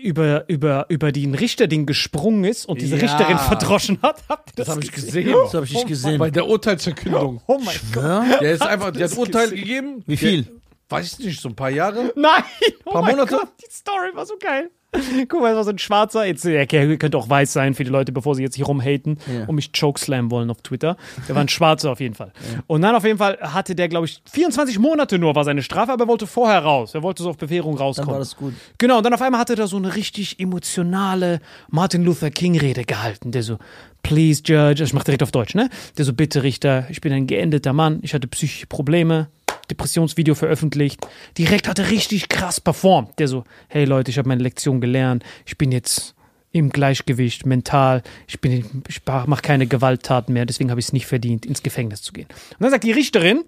über, 0.00 0.48
über, 0.48 0.86
über 0.88 1.12
den 1.12 1.34
Richterding 1.34 1.86
gesprungen 1.86 2.44
ist 2.44 2.66
und 2.66 2.80
diese 2.80 2.96
Ja. 2.96 3.02
Richterin 3.02 3.38
verdroschen 3.38 3.98
hat? 4.02 4.22
Habt 4.28 4.50
ihr 4.50 4.56
Das 4.56 4.68
habe 4.68 4.82
ich 4.82 4.92
gesehen? 4.92 5.32
Das 5.44 5.54
habe 5.54 5.64
ich 5.66 5.72
nicht 5.74 5.86
gesehen. 5.86 6.18
Bei 6.18 6.30
der 6.30 6.46
Urteilsverkündung. 6.46 7.40
Oh 7.46 7.58
mein 7.64 7.76
Gott. 7.92 8.02
Ja? 8.04 8.38
Der 8.40 8.52
ist 8.52 8.62
einfach, 8.62 8.90
der 8.92 9.04
hat 9.04 9.10
das 9.12 9.18
Urteil 9.18 9.50
gesehen? 9.50 9.60
gegeben. 9.64 10.02
Wie 10.06 10.16
viel? 10.16 10.42
Der, 10.44 10.52
weiß 10.88 11.18
ich 11.18 11.26
nicht, 11.26 11.40
so 11.40 11.48
ein 11.48 11.56
paar 11.56 11.70
Jahre. 11.70 12.12
Nein! 12.16 12.42
Oh 12.84 12.92
Paar 12.92 13.02
mein 13.02 13.12
Monate? 13.12 13.36
Gott, 13.36 13.48
die 13.60 13.70
Story 13.70 14.10
war 14.14 14.26
so 14.26 14.34
geil. 14.38 14.70
Guck 15.28 15.40
mal, 15.40 15.48
das 15.48 15.56
war 15.56 15.64
so 15.64 15.70
ein 15.70 15.78
Schwarzer. 15.78 16.26
Jetzt, 16.26 16.44
er 16.44 16.66
könnte 16.66 17.16
auch 17.16 17.28
weiß 17.28 17.52
sein 17.52 17.74
für 17.74 17.84
die 17.84 17.90
Leute, 17.90 18.12
bevor 18.12 18.34
sie 18.34 18.42
jetzt 18.42 18.56
hier 18.56 18.66
rumhaten 18.66 19.18
Ja. 19.32 19.46
und 19.46 19.54
mich 19.54 19.72
chokeslam 19.72 20.30
wollen 20.30 20.50
auf 20.50 20.60
Twitter. 20.62 20.96
Der 21.28 21.34
war 21.34 21.42
ein 21.42 21.48
Schwarzer 21.48 21.90
auf 21.92 22.00
jeden 22.00 22.14
Fall. 22.14 22.32
Und 22.66 22.82
dann 22.82 22.94
auf 22.94 23.04
jeden 23.04 23.18
Fall 23.18 23.38
hatte 23.40 23.74
der, 23.74 23.88
glaube 23.88 24.06
ich, 24.06 24.20
24 24.30 24.78
Monate 24.78 25.18
nur 25.18 25.34
war 25.34 25.44
seine 25.44 25.62
Strafe, 25.62 25.92
aber 25.92 26.04
er 26.04 26.08
wollte 26.08 26.26
vorher 26.26 26.60
raus. 26.60 26.94
Er 26.94 27.02
wollte 27.02 27.22
so 27.22 27.30
auf 27.30 27.38
Bewährung 27.38 27.76
Dann 27.76 27.86
rauskommen. 27.86 28.10
war 28.12 28.18
das 28.18 28.36
gut. 28.36 28.52
Genau, 28.78 28.98
und 28.98 29.04
dann 29.04 29.14
auf 29.14 29.22
einmal 29.22 29.40
hatte 29.40 29.54
er 29.54 29.56
da 29.56 29.66
so 29.66 29.78
eine 29.78 29.94
richtig 29.96 30.38
emotionale 30.38 31.40
Martin 31.70 32.04
Luther 32.04 32.30
King 32.30 32.58
Rede 32.58 32.84
gehalten, 32.84 33.32
der 33.32 33.42
so, 33.42 33.58
please 34.02 34.42
Judge, 34.44 34.82
ich 34.84 34.92
mach 34.92 35.04
direkt 35.04 35.22
auf 35.22 35.32
Deutsch, 35.32 35.54
ne? 35.54 35.70
Der 35.96 36.04
so, 36.04 36.12
bitte 36.12 36.42
Richter, 36.42 36.86
ich 36.90 37.00
bin 37.00 37.12
ein 37.12 37.26
geendeter 37.26 37.72
Mann, 37.72 38.00
ich 38.02 38.14
hatte 38.14 38.28
psychische 38.28 38.66
Probleme, 38.66 39.28
Depressionsvideo 39.72 40.34
veröffentlicht. 40.34 41.06
Direkt 41.38 41.68
hat 41.68 41.78
er 41.78 41.90
richtig 41.90 42.28
krass 42.28 42.60
performt. 42.60 43.18
Der 43.18 43.28
so, 43.28 43.44
hey 43.68 43.84
Leute, 43.84 44.10
ich 44.10 44.18
habe 44.18 44.28
meine 44.28 44.42
Lektion 44.42 44.80
gelernt, 44.80 45.24
ich 45.46 45.58
bin 45.58 45.72
jetzt 45.72 46.14
im 46.52 46.68
Gleichgewicht, 46.68 47.46
mental, 47.46 48.02
ich 48.26 48.38
ich 48.42 49.00
mache 49.06 49.42
keine 49.42 49.66
Gewalttaten 49.66 50.34
mehr, 50.34 50.44
deswegen 50.44 50.70
habe 50.70 50.80
ich 50.80 50.86
es 50.86 50.92
nicht 50.92 51.06
verdient, 51.06 51.46
ins 51.46 51.62
Gefängnis 51.62 52.02
zu 52.02 52.12
gehen. 52.12 52.26
Und 52.50 52.60
dann 52.60 52.70
sagt 52.70 52.84
die 52.84 52.92
Richterin, 52.92 53.44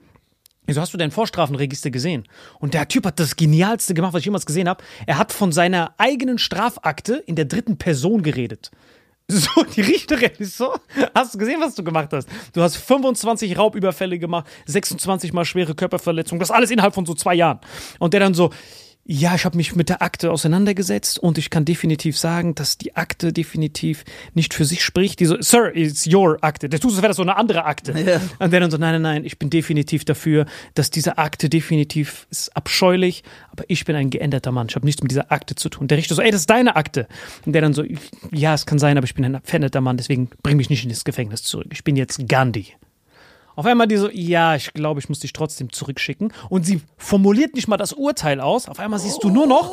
Wieso 0.67 0.81
hast 0.81 0.95
du 0.95 0.97
dein 0.99 1.11
Vorstrafenregister 1.11 1.91
gesehen? 1.91 2.25
Und 2.59 2.73
der 2.73 2.89
Typ 2.89 3.05
hat 3.05 3.21
das 3.21 3.37
Genialste 3.37 3.93
gemacht, 3.93 4.15
was 4.15 4.21
ich 4.21 4.25
jemals 4.25 4.47
gesehen 4.47 4.67
habe. 4.67 4.83
Er 5.05 5.19
hat 5.19 5.31
von 5.31 5.53
seiner 5.53 5.95
eigenen 5.99 6.39
Strafakte 6.39 7.23
in 7.27 7.37
der 7.37 7.45
dritten 7.45 7.77
Person 7.77 8.23
geredet. 8.23 8.71
So, 9.27 9.63
die 9.63 9.81
Richterin 9.81 10.33
ist 10.39 10.59
so. 10.59 10.75
Hast 11.15 11.35
du 11.35 11.39
gesehen, 11.39 11.59
was 11.61 11.75
du 11.75 11.83
gemacht 11.83 12.11
hast? 12.13 12.29
Du 12.53 12.61
hast 12.61 12.77
25 12.77 13.57
Raubüberfälle 13.57 14.19
gemacht, 14.19 14.47
26 14.67 15.33
mal 15.33 15.47
schwere 15.47 15.75
Körperverletzungen, 15.75 16.41
das 16.41 16.51
alles 16.51 16.71
innerhalb 16.71 16.95
von 16.95 17.07
so 17.07 17.15
zwei 17.15 17.35
Jahren. 17.35 17.59
Und 17.99 18.13
der 18.13 18.21
dann 18.21 18.35
so, 18.35 18.51
Ja, 19.07 19.35
ich 19.35 19.45
habe 19.45 19.59
mich 19.59 19.77
mit 19.77 19.91
der 19.91 20.01
Akte 20.01 20.33
auseinandergesetzt 20.33 21.19
und 21.19 21.37
ich 21.37 21.51
kann 21.51 21.67
definitiv 21.67 22.17
sagen, 22.17 22.55
dass 22.55 22.79
die 22.79 22.97
Akte 22.97 23.35
definitiv 23.35 24.03
nicht 24.33 24.55
für 24.55 24.65
sich 24.65 24.83
spricht. 24.83 25.21
Die 25.21 25.27
so, 25.27 25.37
Sir, 25.43 25.77
it's 25.77 26.07
your 26.07 26.39
Akte. 26.41 26.71
Der 26.71 26.81
tut 26.81 26.91
so, 26.91 26.97
als 26.97 27.03
wäre 27.03 27.09
das 27.09 27.19
so 27.19 27.23
eine 27.23 27.37
andere 27.37 27.67
Akte. 27.67 27.93
Ja. 27.93 28.19
Und 28.39 28.51
der 28.51 28.61
dann 28.61 28.71
so, 28.71 28.79
nein, 28.79 28.93
nein, 28.95 29.03
nein, 29.03 29.25
ich 29.27 29.39
bin 29.39 29.51
definitiv 29.51 30.07
dafür, 30.07 30.47
dass 30.73 30.91
diese 30.91 31.19
Akte 31.19 31.51
definitiv 31.51 32.27
ist 32.31 32.57
abscheulich, 32.57 33.25
aber 33.51 33.65
ich 33.69 33.85
bin 33.85 33.95
ein 33.95 34.09
geänderter 34.09 34.53
Mann. 34.53 34.69
Ich 34.71 34.75
habe 34.75 34.87
nichts 34.87 35.03
mit 35.03 35.11
dieser 35.11 35.31
Akte 35.31 35.55
zu 35.55 35.69
tun. 35.69 35.87
Der 35.87 35.99
Richter 35.99 36.15
so, 36.15 36.23
ey, 36.23 36.31
das 36.31 36.41
ist 36.41 36.51
deine 36.51 36.75
Akte. 36.75 37.07
Und 37.45 37.53
der 37.53 37.61
dann 37.61 37.75
so, 37.75 37.85
ja, 38.33 38.55
es 38.55 38.65
kann 38.65 38.79
sein, 38.79 38.97
aber 38.97 39.05
ich 39.05 39.15
bin 39.15 39.25
ein 39.27 39.41
veränderter 39.43 39.83
Mann, 39.83 39.99
deswegen 39.99 40.31
bring 40.43 40.57
mich 40.57 40.71
nicht 40.71 40.83
in 40.83 40.89
das 40.89 41.05
Gefängnis 41.05 41.43
zurück. 41.43 41.67
Ich 41.73 41.85
bin 41.85 41.97
jetzt 41.97 42.27
Gandhi. 42.27 42.73
Auf 43.57 43.67
einmal 43.67 43.87
die 43.87 43.97
so, 43.97 44.11
ja, 44.11 44.55
ich 44.57 44.73
glaube, 44.73 45.01
ich 45.01 45.09
muss 45.09 45.21
dich 45.21 45.33
trotzdem 45.33 45.73
zurückschicken. 45.73 46.33
Und 46.49 46.65
sie 46.65 46.81
formuliert 46.97 47.55
nicht 47.55 47.69
mal 47.69 47.77
das 47.77 47.93
Urteil 47.93 48.41
aus. 48.41 48.69
Auf 48.69 48.79
einmal 48.79 48.99
siehst 48.99 49.23
du 49.23 49.31
nur 49.31 49.47
noch, 49.47 49.73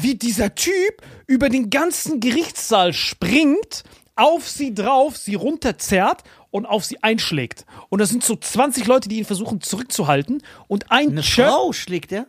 wie 0.00 0.14
dieser 0.14 0.54
Typ 0.54 1.02
über 1.26 1.48
den 1.48 1.70
ganzen 1.70 2.20
Gerichtssaal 2.20 2.92
springt, 2.92 3.84
auf 4.16 4.48
sie 4.48 4.74
drauf, 4.74 5.16
sie 5.16 5.34
runterzerrt 5.34 6.22
und 6.50 6.66
auf 6.66 6.84
sie 6.84 7.02
einschlägt. 7.02 7.64
Und 7.88 8.00
das 8.00 8.10
sind 8.10 8.22
so 8.24 8.36
20 8.36 8.86
Leute, 8.86 9.08
die 9.08 9.18
ihn 9.18 9.24
versuchen 9.24 9.60
zurückzuhalten. 9.60 10.42
Und 10.68 10.90
ein 10.90 11.10
Eine 11.10 11.22
Frau 11.22 11.72
schlägt 11.72 12.12
er? 12.12 12.26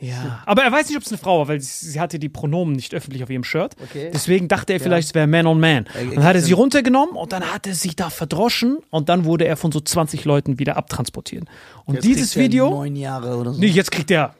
Ja. 0.00 0.42
Aber 0.46 0.62
er 0.62 0.72
weiß 0.72 0.88
nicht, 0.88 0.96
ob 0.96 1.02
es 1.04 1.10
eine 1.10 1.18
Frau 1.18 1.38
war, 1.38 1.48
weil 1.48 1.60
sie, 1.60 1.90
sie 1.90 2.00
hatte 2.00 2.18
die 2.18 2.28
Pronomen 2.28 2.74
nicht 2.74 2.94
öffentlich 2.94 3.22
auf 3.22 3.30
ihrem 3.30 3.44
Shirt. 3.44 3.74
Okay. 3.82 4.10
Deswegen 4.12 4.48
dachte 4.48 4.72
er 4.72 4.80
vielleicht, 4.80 5.08
es 5.08 5.14
wäre 5.14 5.26
Man 5.26 5.46
on 5.46 5.60
Man. 5.60 5.86
Äh, 5.94 6.04
Und 6.04 6.16
dann 6.16 6.24
hat 6.24 6.36
er 6.36 6.42
sie 6.42 6.52
runtergenommen 6.52 7.16
und 7.16 7.32
dann 7.32 7.44
hat 7.52 7.66
er 7.66 7.74
sich 7.74 7.96
da 7.96 8.10
verdroschen 8.10 8.78
und 8.90 9.08
dann 9.08 9.24
wurde 9.24 9.46
er 9.46 9.56
von 9.56 9.72
so 9.72 9.80
20 9.80 10.24
Leuten 10.24 10.58
wieder 10.58 10.76
abtransportiert. 10.76 11.44
Und 11.84 11.94
Jetzt 11.94 12.04
dieses 12.04 12.36
Video. 12.36 12.70
Neun 12.70 12.96
Jahre 12.96 13.36
oder 13.36 13.52
so. 13.52 13.60
Nee, 13.60 13.66
jetzt 13.68 13.90
kriegt 13.90 14.10
er. 14.10 14.34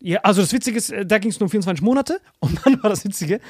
Ja, 0.00 0.20
also 0.20 0.40
das 0.40 0.52
Witzige 0.52 0.78
ist, 0.78 0.90
äh, 0.90 1.04
da 1.04 1.18
ging 1.18 1.30
es 1.30 1.40
nur 1.40 1.46
um 1.46 1.50
24 1.50 1.82
Monate 1.82 2.20
und 2.40 2.60
dann 2.64 2.80
war 2.82 2.90
das 2.90 3.04
Witzige, 3.04 3.40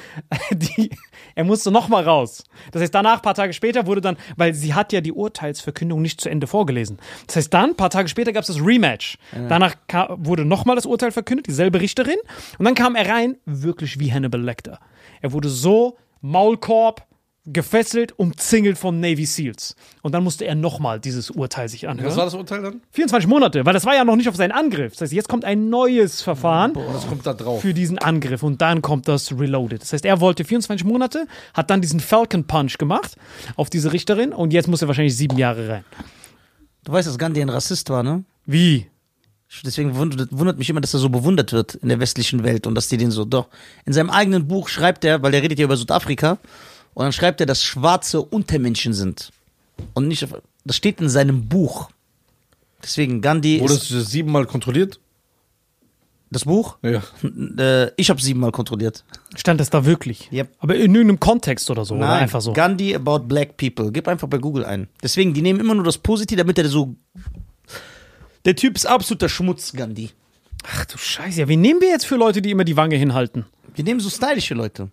die, 0.51 0.89
er 1.35 1.43
musste 1.43 1.69
nochmal 1.71 2.03
raus. 2.03 2.43
Das 2.71 2.81
heißt, 2.81 2.93
danach, 2.95 3.21
paar 3.21 3.35
Tage 3.35 3.53
später, 3.53 3.85
wurde 3.85 4.01
dann, 4.01 4.17
weil 4.35 4.53
sie 4.55 4.73
hat 4.73 4.91
ja 4.91 5.01
die 5.01 5.11
Urteilsverkündung 5.13 6.01
nicht 6.01 6.19
zu 6.21 6.27
Ende 6.29 6.47
vorgelesen. 6.47 6.97
Das 7.27 7.35
heißt, 7.35 7.53
dann, 7.53 7.75
paar 7.75 7.91
Tage 7.91 8.09
später, 8.09 8.33
gab 8.33 8.41
es 8.41 8.47
das 8.47 8.65
Rematch. 8.65 9.17
Danach 9.47 9.75
ka- 9.87 10.15
wurde 10.19 10.43
nochmal 10.43 10.75
das 10.75 10.85
Urteil 10.87 11.11
verkündet, 11.11 11.45
dieselbe 11.47 11.81
Richterin. 11.81 12.17
Und 12.57 12.65
dann 12.65 12.73
kam 12.75 12.95
er 12.95 13.07
rein, 13.07 13.37
wirklich 13.45 13.99
wie 13.99 14.11
Hannibal 14.11 14.41
Lecter. 14.41 14.79
Er 15.21 15.31
wurde 15.33 15.49
so 15.49 15.97
Maulkorb, 16.21 17.05
gefesselt, 17.51 18.17
umzingelt 18.17 18.77
von 18.77 18.99
Navy 18.99 19.25
Seals. 19.25 19.75
Und 20.01 20.13
dann 20.13 20.23
musste 20.23 20.45
er 20.45 20.55
nochmal 20.55 20.99
dieses 20.99 21.29
Urteil 21.31 21.69
sich 21.69 21.87
anhören. 21.87 22.09
Was 22.09 22.17
war 22.17 22.25
das 22.25 22.33
Urteil 22.33 22.61
dann? 22.61 22.81
24 22.91 23.27
Monate, 23.27 23.65
weil 23.65 23.73
das 23.73 23.85
war 23.85 23.95
ja 23.95 24.03
noch 24.03 24.15
nicht 24.15 24.29
auf 24.29 24.35
seinen 24.35 24.51
Angriff. 24.51 24.93
Das 24.93 25.01
heißt, 25.01 25.13
jetzt 25.13 25.27
kommt 25.29 25.45
ein 25.45 25.69
neues 25.69 26.21
Verfahren 26.21 26.71
Und 26.71 26.93
das 26.93 27.07
kommt 27.07 27.25
da 27.25 27.33
drauf. 27.33 27.61
für 27.61 27.73
diesen 27.73 27.97
Angriff 27.97 28.43
und 28.43 28.61
dann 28.61 28.81
kommt 28.81 29.07
das 29.07 29.31
Reloaded. 29.37 29.81
Das 29.81 29.93
heißt, 29.93 30.05
er 30.05 30.19
wollte 30.21 30.43
24 30.45 30.85
Monate, 30.85 31.27
hat 31.53 31.69
dann 31.69 31.81
diesen 31.81 31.99
Falcon 31.99 32.45
Punch 32.45 32.77
gemacht 32.77 33.15
auf 33.55 33.69
diese 33.69 33.91
Richterin 33.93 34.31
und 34.33 34.53
jetzt 34.53 34.67
muss 34.67 34.81
er 34.81 34.87
wahrscheinlich 34.87 35.15
sieben 35.17 35.37
Jahre 35.37 35.69
rein. 35.69 35.83
Du 36.83 36.91
weißt, 36.91 37.07
dass 37.07 37.17
Gandhi 37.17 37.41
ein 37.41 37.49
Rassist 37.49 37.89
war, 37.89 38.03
ne? 38.03 38.23
Wie? 38.45 38.87
Deswegen 39.65 39.95
wundert, 39.95 40.29
wundert 40.31 40.59
mich 40.59 40.69
immer, 40.69 40.79
dass 40.79 40.93
er 40.93 40.99
so 40.99 41.09
bewundert 41.09 41.51
wird 41.53 41.73
in 41.75 41.89
der 41.89 41.99
westlichen 41.99 42.43
Welt 42.43 42.67
und 42.67 42.75
dass 42.75 42.87
die 42.87 42.97
den 42.97 43.09
so 43.09 43.25
doch. 43.25 43.47
In 43.85 43.93
seinem 43.93 44.11
eigenen 44.11 44.47
Buch 44.47 44.69
schreibt 44.69 45.03
er, 45.05 45.23
weil 45.23 45.33
er 45.33 45.41
redet 45.41 45.57
ja 45.57 45.65
über 45.65 45.75
Südafrika, 45.75 46.37
und 46.93 47.03
dann 47.03 47.13
schreibt 47.13 47.39
er, 47.39 47.45
dass 47.45 47.63
Schwarze 47.63 48.21
Untermenschen 48.21 48.93
sind. 48.93 49.31
Und 49.93 50.07
nicht, 50.07 50.23
auf- 50.23 50.41
das 50.65 50.75
steht 50.75 50.99
in 51.01 51.09
seinem 51.09 51.47
Buch. 51.47 51.89
Deswegen 52.83 53.21
Gandhi 53.21 53.59
Wurde 53.59 53.73
ist 53.73 53.91
es 53.91 54.09
siebenmal 54.11 54.45
kontrolliert? 54.45 54.99
das 56.31 56.45
Buch. 56.45 56.77
Ja. 56.83 57.01
Äh, 57.57 57.91
ich 57.97 58.11
habe 58.11 58.21
siebenmal 58.21 58.51
kontrolliert. 58.51 59.03
Stand 59.35 59.59
das 59.59 59.71
da 59.71 59.83
wirklich? 59.85 60.31
Yep. 60.31 60.49
Aber 60.59 60.75
in 60.75 60.93
irgendeinem 60.93 61.19
Kontext 61.19 61.71
oder 61.71 61.85
so, 61.85 61.95
oder 61.95 62.13
einfach 62.13 62.39
so? 62.39 62.53
Gandhi 62.53 62.93
about 62.93 63.21
black 63.21 63.57
people. 63.57 63.91
Gib 63.91 64.07
einfach 64.07 64.27
bei 64.27 64.37
Google 64.37 64.63
ein. 64.63 64.87
Deswegen, 65.01 65.33
die 65.33 65.41
nehmen 65.41 65.59
immer 65.59 65.73
nur 65.73 65.83
das 65.83 65.97
Positive, 65.97 66.37
damit 66.37 66.59
er 66.59 66.67
so. 66.69 66.95
Der 68.45 68.55
Typ 68.55 68.75
ist 68.75 68.85
absoluter 68.85 69.27
Schmutz, 69.27 69.73
Gandhi. 69.73 70.11
Ach 70.71 70.85
du 70.85 70.99
Scheiße, 70.99 71.39
ja, 71.39 71.47
wen 71.47 71.61
nehmen 71.61 71.81
wir 71.81 71.89
jetzt 71.89 72.05
für 72.05 72.15
Leute, 72.15 72.43
die 72.43 72.51
immer 72.51 72.63
die 72.63 72.77
Wange 72.77 72.95
hinhalten? 72.95 73.45
Wir 73.73 73.83
nehmen 73.83 73.99
so 73.99 74.09
stylische 74.11 74.53
Leute. 74.53 74.89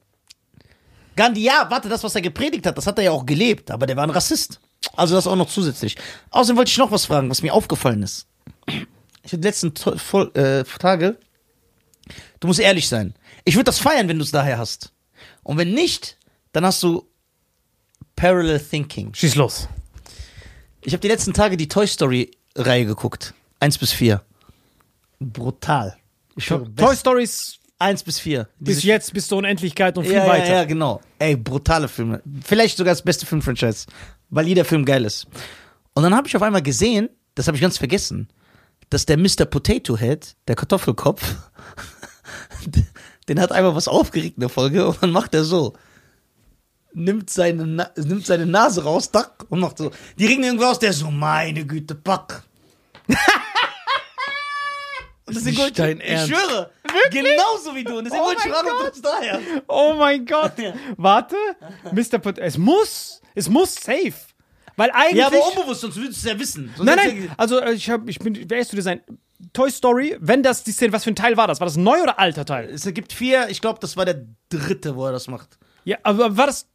Gandhi, 1.17 1.43
ja, 1.43 1.67
warte, 1.71 1.89
das, 1.89 2.05
was 2.05 2.15
er 2.15 2.21
gepredigt 2.21 2.67
hat, 2.67 2.77
das 2.77 2.87
hat 2.87 2.99
er 2.99 3.05
ja 3.05 3.11
auch 3.11 3.25
gelebt, 3.27 3.71
aber 3.71 3.87
der 3.87 3.97
war 3.97 4.05
ein 4.05 4.11
Rassist. 4.11 4.61
Also 4.95 5.15
das 5.15 5.27
auch 5.27 5.37
noch 5.37 5.49
zusätzlich. 5.49 5.97
Außerdem 6.31 6.57
wollte 6.59 6.71
ich 6.71 6.79
noch 6.79 6.91
was 6.91 7.07
fragen, 7.07 7.31
was 7.31 7.43
mir 7.43 7.53
aufgefallen 7.55 8.03
ist. 8.03 8.27
Ich 8.67 8.77
hatte 9.33 9.39
die 9.39 9.49
letzten 9.49 9.75
to- 9.75 9.97
voll, 9.99 10.31
äh, 10.35 10.63
Tage, 10.79 11.19
du 12.41 12.47
musst 12.47 12.61
ehrlich 12.61 12.89
sein. 12.89 13.15
Ich 13.45 13.55
würde 13.55 13.65
das 13.65 13.79
feiern, 13.79 14.09
wenn 14.09 14.19
du 14.19 14.25
es 14.25 14.31
daher 14.31 14.59
hast. 14.59 14.93
Und 15.43 15.57
wenn 15.59 15.73
nicht, 15.73 16.19
dann 16.53 16.65
hast 16.65 16.83
du 16.83 17.09
Parallel 18.15 18.61
Thinking. 18.61 19.13
Schieß 19.15 19.35
los. 19.35 19.69
Ich 20.83 20.93
habe 20.93 21.01
die 21.01 21.09
letzten 21.09 21.33
Tage 21.33 21.57
die 21.57 21.69
Toy 21.69 21.87
Story 21.87 22.31
Reihe 22.55 22.87
geguckt. 22.87 23.35
Eins 23.61 23.79
bis 23.79 23.93
vier. 23.93 24.23
Brutal. 25.19 25.97
Ich 26.37 26.47
Toy 26.47 26.95
Stories 26.97 27.59
Eins 27.79 28.03
bis 28.03 28.19
vier. 28.19 28.49
bis 28.59 28.77
Diese- 28.77 28.89
jetzt, 28.89 29.13
bis 29.13 29.29
zur 29.29 29.39
Unendlichkeit 29.39 29.99
und 29.99 30.05
viel 30.05 30.15
ja, 30.15 30.27
weiter. 30.27 30.49
Ja, 30.49 30.55
ja, 30.57 30.65
genau. 30.65 31.01
Ey, 31.19 31.37
brutale 31.37 31.89
Filme. 31.89 32.23
Vielleicht 32.43 32.79
sogar 32.79 32.93
das 32.93 33.03
beste 33.03 33.27
Filmfranchise, 33.27 33.87
weil 34.31 34.47
jeder 34.49 34.65
Film 34.65 34.85
geil 34.85 35.05
ist. 35.05 35.27
Und 35.95 36.03
dann 36.03 36.15
habe 36.15 36.27
ich 36.29 36.35
auf 36.37 36.43
einmal 36.43 36.63
gesehen, 36.63 37.11
das 37.35 37.47
habe 37.47 37.57
ich 37.57 37.61
ganz 37.61 37.77
vergessen, 37.79 38.29
dass 38.89 39.05
der 39.05 39.19
Mr. 39.19 39.45
Potato 39.45 39.97
Head, 39.99 40.37
der 40.49 40.57
Kartoffelkopf, 40.57 41.35
den 43.29 43.41
hat 43.41 43.53
einmal 43.53 43.75
was 43.75 43.89
aufgeregt 43.89 44.37
in 44.37 44.41
der 44.41 44.49
Folge 44.49 44.87
und 44.89 45.03
dann 45.03 45.11
macht 45.11 45.35
er 45.35 45.45
so. 45.45 45.75
Nimmt 46.95 47.29
seine, 47.29 47.67
Na 47.67 47.91
nimmt 47.97 48.25
seine 48.25 48.47
Nase 48.47 48.85
raus, 48.85 49.11
tack, 49.13 49.45
und 49.51 49.61
macht 49.61 49.77
so. 49.77 49.91
Die 50.19 50.25
regen 50.27 50.45
irgendwo 50.45 50.65
aus, 50.65 50.79
der 50.79 50.95
so, 50.95 51.11
meine 51.11 51.67
Güte, 51.67 51.95
pack. 51.95 52.43
Und 55.27 55.35
deswegen 55.37 55.57
Nicht 55.57 55.79
dein 55.79 56.01
ich, 56.01 56.09
Ernst. 56.09 56.29
schwöre, 56.29 56.71
genauso 57.11 57.75
wie 57.75 57.83
du. 57.83 57.99
Und 57.99 58.05
deswegen 58.05 58.23
Oh 58.23 58.27
wollte 58.27 58.43
ich 58.45 58.53
mein 58.53 58.55
fragen, 58.55 58.69
ob 58.71 58.79
du 58.79 58.91
das 58.91 59.03
daher. 59.03 59.41
Oh 59.67 59.95
mein 59.99 60.25
Gott. 60.25 60.53
Warte. 60.97 61.37
Mr. 61.93 62.19
Pot 62.19 62.39
es 62.39 62.57
muss. 62.57 63.21
Es 63.35 63.49
muss 63.49 63.75
safe. 63.75 64.15
Weil 64.77 64.91
eigentlich. 64.93 65.17
Ja, 65.17 65.27
aber 65.27 65.49
unbewusst, 65.49 65.81
sonst 65.81 65.97
würdest 65.97 66.23
du 66.25 66.29
es 66.29 66.33
ja 66.35 66.39
wissen. 66.39 66.73
Sonst 66.77 66.87
Nein, 66.87 66.97
nein. 66.97 67.31
Also, 67.37 67.61
äh, 67.61 67.73
ich 67.73 67.91
hab, 67.91 68.09
ich 68.09 68.19
bin, 68.19 68.49
wer 68.49 68.59
ist 68.59 68.73
du 68.73 68.77
Design? 68.77 69.01
Toy 69.53 69.71
Story, 69.71 70.17
wenn 70.21 70.43
das 70.43 70.65
die 70.65 70.73
Szene, 70.73 70.93
was 70.93 71.05
für 71.05 71.11
ein 71.11 71.17
Teil 71.17 71.37
war 71.37 71.47
das? 71.47 71.61
War 71.61 71.67
das 71.67 71.77
ein 71.77 71.83
neu 71.83 72.03
oder 72.03 72.19
alter 72.19 72.45
Teil? 72.45 72.71
Es 72.71 72.85
gibt 72.95 73.13
vier, 73.13 73.49
ich 73.49 73.61
glaube, 73.61 73.79
das 73.81 73.97
war 73.97 74.05
der 74.05 74.25
dritte, 74.49 74.97
wo 74.97 75.07
er 75.07 75.13
das 75.13 75.29
macht. 75.29 75.59
Ja, 75.85 75.99
aber 76.03 76.37
war 76.37 76.47
das. 76.47 76.69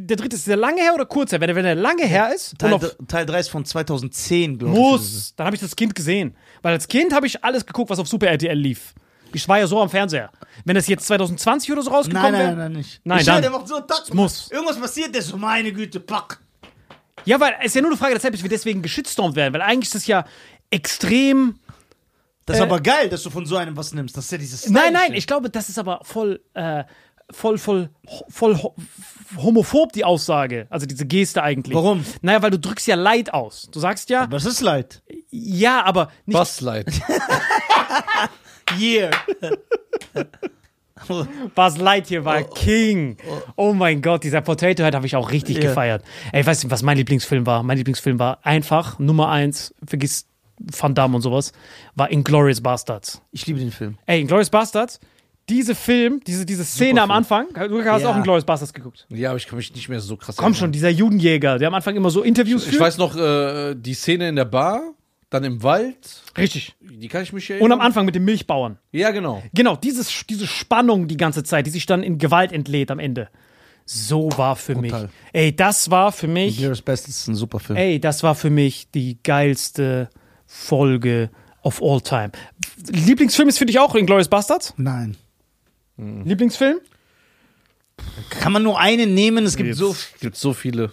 Der 0.00 0.16
dritte 0.16 0.36
ist 0.36 0.46
der 0.46 0.56
lange 0.56 0.80
her 0.80 0.94
oder 0.94 1.06
kurz 1.06 1.32
her? 1.32 1.40
Wenn 1.40 1.48
der, 1.48 1.56
wenn 1.56 1.64
der 1.64 1.74
lange 1.74 2.04
her 2.06 2.32
ist, 2.32 2.56
Teil, 2.56 2.72
auf, 2.72 2.96
Teil 3.08 3.26
3 3.26 3.40
ist 3.40 3.48
von 3.50 3.64
2010, 3.64 4.56
glaube 4.56 4.72
ich. 4.72 4.78
muss, 4.80 5.34
dann 5.34 5.46
habe 5.46 5.56
ich 5.56 5.60
das 5.60 5.74
Kind 5.74 5.92
gesehen. 5.92 6.36
Weil 6.62 6.74
als 6.74 6.86
Kind 6.86 7.12
habe 7.12 7.26
ich 7.26 7.42
alles 7.42 7.66
geguckt, 7.66 7.90
was 7.90 7.98
auf 7.98 8.06
Super 8.06 8.28
RTL 8.28 8.56
lief. 8.56 8.94
Ich 9.32 9.48
war 9.48 9.58
ja 9.58 9.66
so 9.66 9.82
am 9.82 9.90
Fernseher. 9.90 10.30
Wenn 10.64 10.76
das 10.76 10.86
jetzt 10.86 11.04
2020 11.08 11.72
oder 11.72 11.82
so 11.82 11.90
rausgekommen 11.90 12.30
Nein, 12.30 12.32
nein, 12.32 12.40
wäre. 12.46 12.56
nein, 12.56 12.72
nein, 12.72 12.78
nicht. 12.78 13.00
Nein, 13.02 13.18
ich 13.18 13.26
dann. 13.26 13.42
der 13.42 13.50
macht 13.50 13.66
so, 13.66 13.80
tak, 13.80 14.14
muss. 14.14 14.48
Irgendwas 14.52 14.78
passiert, 14.78 15.12
der 15.12 15.20
so, 15.22 15.36
meine 15.36 15.72
Güte, 15.72 15.98
pack. 15.98 16.38
Ja, 17.24 17.40
weil 17.40 17.54
es 17.58 17.66
ist 17.66 17.74
ja 17.74 17.82
nur 17.82 17.90
eine 17.90 17.98
Frage 17.98 18.12
der 18.14 18.20
Zeit, 18.22 18.30
bis 18.30 18.42
wir 18.44 18.48
deswegen 18.48 18.80
geschitstormt 18.82 19.34
werden. 19.34 19.52
Weil 19.52 19.62
eigentlich 19.62 19.88
ist 19.88 19.96
das 19.96 20.06
ja 20.06 20.24
extrem. 20.70 21.58
Das 22.46 22.56
ist 22.56 22.60
Äh, 22.60 22.66
aber 22.66 22.80
geil, 22.80 23.08
dass 23.08 23.22
du 23.24 23.30
von 23.30 23.44
so 23.46 23.56
einem 23.56 23.76
was 23.76 23.92
nimmst. 23.92 24.16
Das 24.16 24.26
ist 24.26 24.30
ja 24.30 24.38
dieses 24.38 24.70
Nein, 24.70 24.92
nein, 24.92 25.12
ich 25.12 25.26
glaube, 25.26 25.50
das 25.50 25.68
ist 25.68 25.78
aber 25.78 26.00
voll, 26.04 26.40
äh, 26.54 26.84
voll, 27.30 27.58
voll, 27.58 27.90
voll 28.28 28.56
ho- 28.56 28.74
homophob, 29.36 29.92
die 29.92 30.04
Aussage. 30.04 30.66
Also 30.70 30.86
diese 30.86 31.06
Geste 31.06 31.42
eigentlich. 31.42 31.74
Warum? 31.74 32.04
Naja, 32.22 32.42
weil 32.42 32.50
du 32.50 32.58
drückst 32.58 32.86
ja 32.86 32.94
Leid 32.96 33.32
aus. 33.34 33.68
Du 33.72 33.80
sagst 33.80 34.08
ja, 34.10 34.28
es 34.32 34.44
ist 34.44 34.60
leid. 34.60 35.02
ja, 35.30 35.82
aber 35.84 36.10
nicht. 36.26 36.38
Was 36.38 36.60
leid. 36.60 36.86
Yeah. 38.78 39.10
Buzz 41.54 41.78
Lightyear 41.78 42.24
war 42.24 42.42
King. 42.42 43.16
Oh 43.56 43.72
mein 43.72 44.02
Gott, 44.02 44.24
dieser 44.24 44.42
Potato 44.42 44.82
Head 44.84 44.94
habe 44.94 45.06
ich 45.06 45.16
auch 45.16 45.30
richtig 45.30 45.56
Ja. 45.56 45.62
gefeiert. 45.70 46.04
Ey, 46.32 46.44
weißt 46.44 46.64
du, 46.64 46.70
was 46.70 46.82
mein 46.82 46.96
Lieblingsfilm 46.98 47.46
war? 47.46 47.62
Mein 47.62 47.78
Lieblingsfilm 47.78 48.18
war 48.18 48.40
einfach, 48.44 48.98
Nummer 48.98 49.30
eins, 49.30 49.74
vergiss 49.86 50.26
Van 50.58 50.94
Damme 50.94 51.16
und 51.16 51.22
sowas, 51.22 51.52
war 51.94 52.10
Inglourious 52.10 52.60
Bastards. 52.60 53.22
Ich 53.30 53.46
liebe 53.46 53.58
den 53.60 53.70
Film. 53.72 53.96
Ey, 54.06 54.20
Inglourious 54.20 54.50
Bastards, 54.50 55.00
diese 55.48 55.74
Film, 55.74 56.20
diese, 56.26 56.44
diese 56.46 56.64
Szene 56.64 57.02
am 57.02 57.10
Anfang, 57.10 57.46
du 57.54 57.84
hast 57.84 58.02
Ja. 58.02 58.10
auch 58.10 58.16
Inglourious 58.16 58.44
Bastards 58.44 58.72
geguckt. 58.72 59.06
Ja, 59.10 59.30
aber 59.30 59.38
ich 59.38 59.46
kann 59.46 59.56
mich 59.56 59.74
nicht 59.74 59.88
mehr 59.88 60.00
so 60.00 60.16
krass 60.16 60.36
Komm 60.36 60.54
schon, 60.54 60.72
dieser 60.72 60.90
Judenjäger, 60.90 61.58
der 61.58 61.68
am 61.68 61.74
Anfang 61.74 61.96
immer 61.96 62.10
so 62.10 62.22
Interviews 62.22 62.64
Ich 62.64 62.70
führt. 62.70 62.82
weiß 62.82 62.98
noch, 62.98 63.16
äh, 63.16 63.74
die 63.74 63.94
Szene 63.94 64.28
in 64.28 64.36
der 64.36 64.44
Bar, 64.44 64.80
dann 65.30 65.44
im 65.44 65.62
Wald, 65.62 66.22
Richtig. 66.38 66.74
die 66.80 67.08
kann 67.08 67.22
ich 67.22 67.32
mich 67.32 67.50
erinnern. 67.50 67.66
Und 67.66 67.72
am 67.72 67.80
Anfang 67.80 68.06
mit 68.06 68.14
dem 68.14 68.24
Milchbauern. 68.24 68.78
Ja, 68.92 69.10
genau. 69.10 69.42
Genau, 69.54 69.76
dieses, 69.76 70.24
diese 70.28 70.46
Spannung 70.46 71.06
die 71.08 71.16
ganze 71.18 71.42
Zeit, 71.44 71.66
die 71.66 71.70
sich 71.70 71.84
dann 71.86 72.02
in 72.02 72.18
Gewalt 72.18 72.50
entlädt 72.52 72.90
am 72.90 72.98
Ende. 72.98 73.28
So 73.84 74.28
war 74.36 74.56
für 74.56 74.74
Brutal. 74.74 75.02
mich. 75.02 75.10
Ey, 75.32 75.54
das 75.56 75.90
war 75.90 76.12
für 76.12 76.28
mich. 76.28 76.58
Glorious 76.58 76.82
Bastards 76.82 77.20
ist 77.20 77.28
ein 77.28 77.34
super 77.34 77.58
Film. 77.58 77.78
Ey, 77.78 77.98
das 78.00 78.22
war 78.22 78.34
für 78.34 78.50
mich 78.50 78.90
die 78.90 79.18
geilste 79.22 80.08
Folge 80.46 81.30
of 81.62 81.82
all 81.82 82.00
time. 82.00 82.30
Lieblingsfilm 82.90 83.48
ist 83.48 83.58
für 83.58 83.66
dich 83.66 83.78
auch 83.78 83.94
Inglourious 83.94 84.28
Bastards? 84.28 84.72
Nein. 84.76 85.16
Lieblingsfilm? 85.98 86.78
Kann 88.30 88.52
man 88.52 88.62
nur 88.62 88.78
einen 88.78 89.14
nehmen? 89.14 89.44
Es 89.44 89.56
gibt 89.56 89.68
Jetzt 89.68 89.78
so. 89.78 89.94
gibt 90.20 90.36
so 90.36 90.52
viele. 90.52 90.92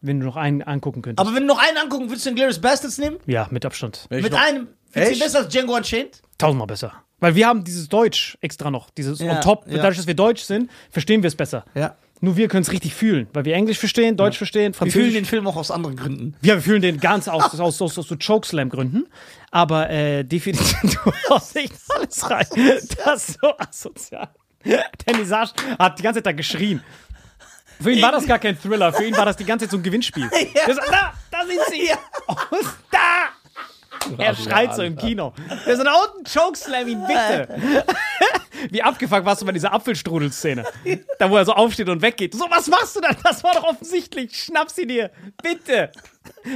Wenn 0.00 0.20
du 0.20 0.26
noch 0.26 0.36
einen 0.36 0.62
angucken 0.62 1.02
könntest. 1.02 1.26
Aber 1.26 1.34
wenn 1.34 1.42
du 1.46 1.48
noch 1.54 1.58
einen 1.60 1.76
angucken, 1.76 2.08
würdest 2.08 2.26
du 2.26 2.30
den 2.30 2.36
Glorious 2.36 2.60
Bastards 2.60 2.98
nehmen? 2.98 3.16
ja, 3.26 3.48
mit 3.50 3.64
Abstand. 3.64 4.06
Ich 4.10 4.22
Mit 4.22 4.32
noch- 4.32 4.40
einem. 4.40 4.68
Findest 4.90 5.16
du 5.20 5.24
besser 5.24 5.38
als 5.40 5.48
Django 5.48 5.74
Unchained? 5.76 6.22
Tausendmal 6.38 6.66
besser. 6.66 6.92
Weil 7.20 7.34
wir 7.34 7.46
haben 7.48 7.64
dieses 7.64 7.88
Deutsch 7.88 8.38
extra 8.40 8.70
noch, 8.70 8.90
dieses 8.90 9.18
Ja, 9.18 9.36
on 9.36 9.40
top. 9.40 9.66
ja. 9.66 9.76
Dadurch, 9.78 9.96
dass 9.96 10.06
wir 10.06 10.14
Deutsch 10.14 10.42
sind, 10.42 10.70
verstehen 10.90 11.22
wir 11.22 11.28
es 11.28 11.34
besser. 11.34 11.64
Ja. 11.74 11.96
Nur 12.20 12.36
wir 12.36 12.48
können 12.48 12.62
es 12.62 12.72
richtig 12.72 12.94
fühlen, 12.94 13.28
weil 13.32 13.44
wir 13.44 13.54
Englisch 13.54 13.78
verstehen, 13.78 14.16
Deutsch 14.16 14.36
verstehen, 14.38 14.72
Wir 14.72 14.74
fühlen 14.74 14.90
Französisch. 14.92 15.14
den 15.14 15.24
Film 15.24 15.46
auch 15.46 15.56
aus 15.56 15.70
anderen 15.70 15.96
Gründen. 15.96 16.34
Ja, 16.42 16.54
wir 16.54 16.62
fühlen 16.62 16.82
den 16.82 16.98
ganz 16.98 17.28
aus, 17.28 17.58
aus, 17.60 17.80
aus, 17.80 17.98
aus 17.98 18.08
so 18.08 18.16
Chokeslam-Gründen. 18.16 19.06
Aber 19.50 19.88
äh, 19.88 20.24
definitiv, 20.24 20.76
du 21.04 21.12
hast 21.30 21.54
echt 21.56 21.72
alles 21.94 22.28
rein. 22.30 22.46
Das 23.04 23.28
ist 23.28 23.38
so 23.40 23.56
asozial. 23.56 24.28
Danny 25.06 25.24
Sarge 25.24 25.52
hat 25.78 25.98
die 25.98 26.02
ganze 26.02 26.18
Zeit 26.18 26.26
da 26.26 26.32
geschrien. 26.32 26.82
Für 27.80 27.92
ihn 27.92 28.02
war 28.02 28.10
das 28.10 28.26
gar 28.26 28.40
kein 28.40 28.60
Thriller, 28.60 28.92
für 28.92 29.04
ihn 29.04 29.16
war 29.16 29.24
das 29.24 29.36
die 29.36 29.44
ganze 29.44 29.66
Zeit 29.66 29.70
so 29.70 29.76
ein 29.76 29.82
Gewinnspiel. 29.84 30.28
Ja. 30.54 30.74
Da, 30.74 31.12
da 31.30 31.46
sind 31.46 31.60
sie. 31.70 31.90
Und 32.26 32.66
da. 32.90 33.28
Er 34.18 34.34
schreit 34.34 34.74
so 34.74 34.82
im 34.82 34.96
Kino. 34.96 35.32
Der 35.66 35.76
so, 35.76 35.84
da 35.84 35.94
unten 35.94 36.24
chokeslam 36.24 36.88
ihn, 36.88 37.02
bitte. 37.06 37.84
Wie 38.70 38.82
abgefuckt 38.82 39.24
warst 39.24 39.40
du 39.42 39.46
bei 39.46 39.52
dieser 39.52 39.72
Apfelstrudel-Szene. 39.72 40.64
Da, 41.18 41.30
wo 41.30 41.36
er 41.36 41.44
so 41.44 41.52
aufsteht 41.52 41.88
und 41.88 42.02
weggeht. 42.02 42.34
So, 42.34 42.46
was 42.50 42.66
machst 42.66 42.96
du 42.96 43.00
da? 43.00 43.10
Das 43.22 43.44
war 43.44 43.54
doch 43.54 43.62
offensichtlich. 43.64 44.36
Schnapp 44.36 44.70
sie 44.70 44.86
dir. 44.86 45.10
Bitte. 45.42 45.92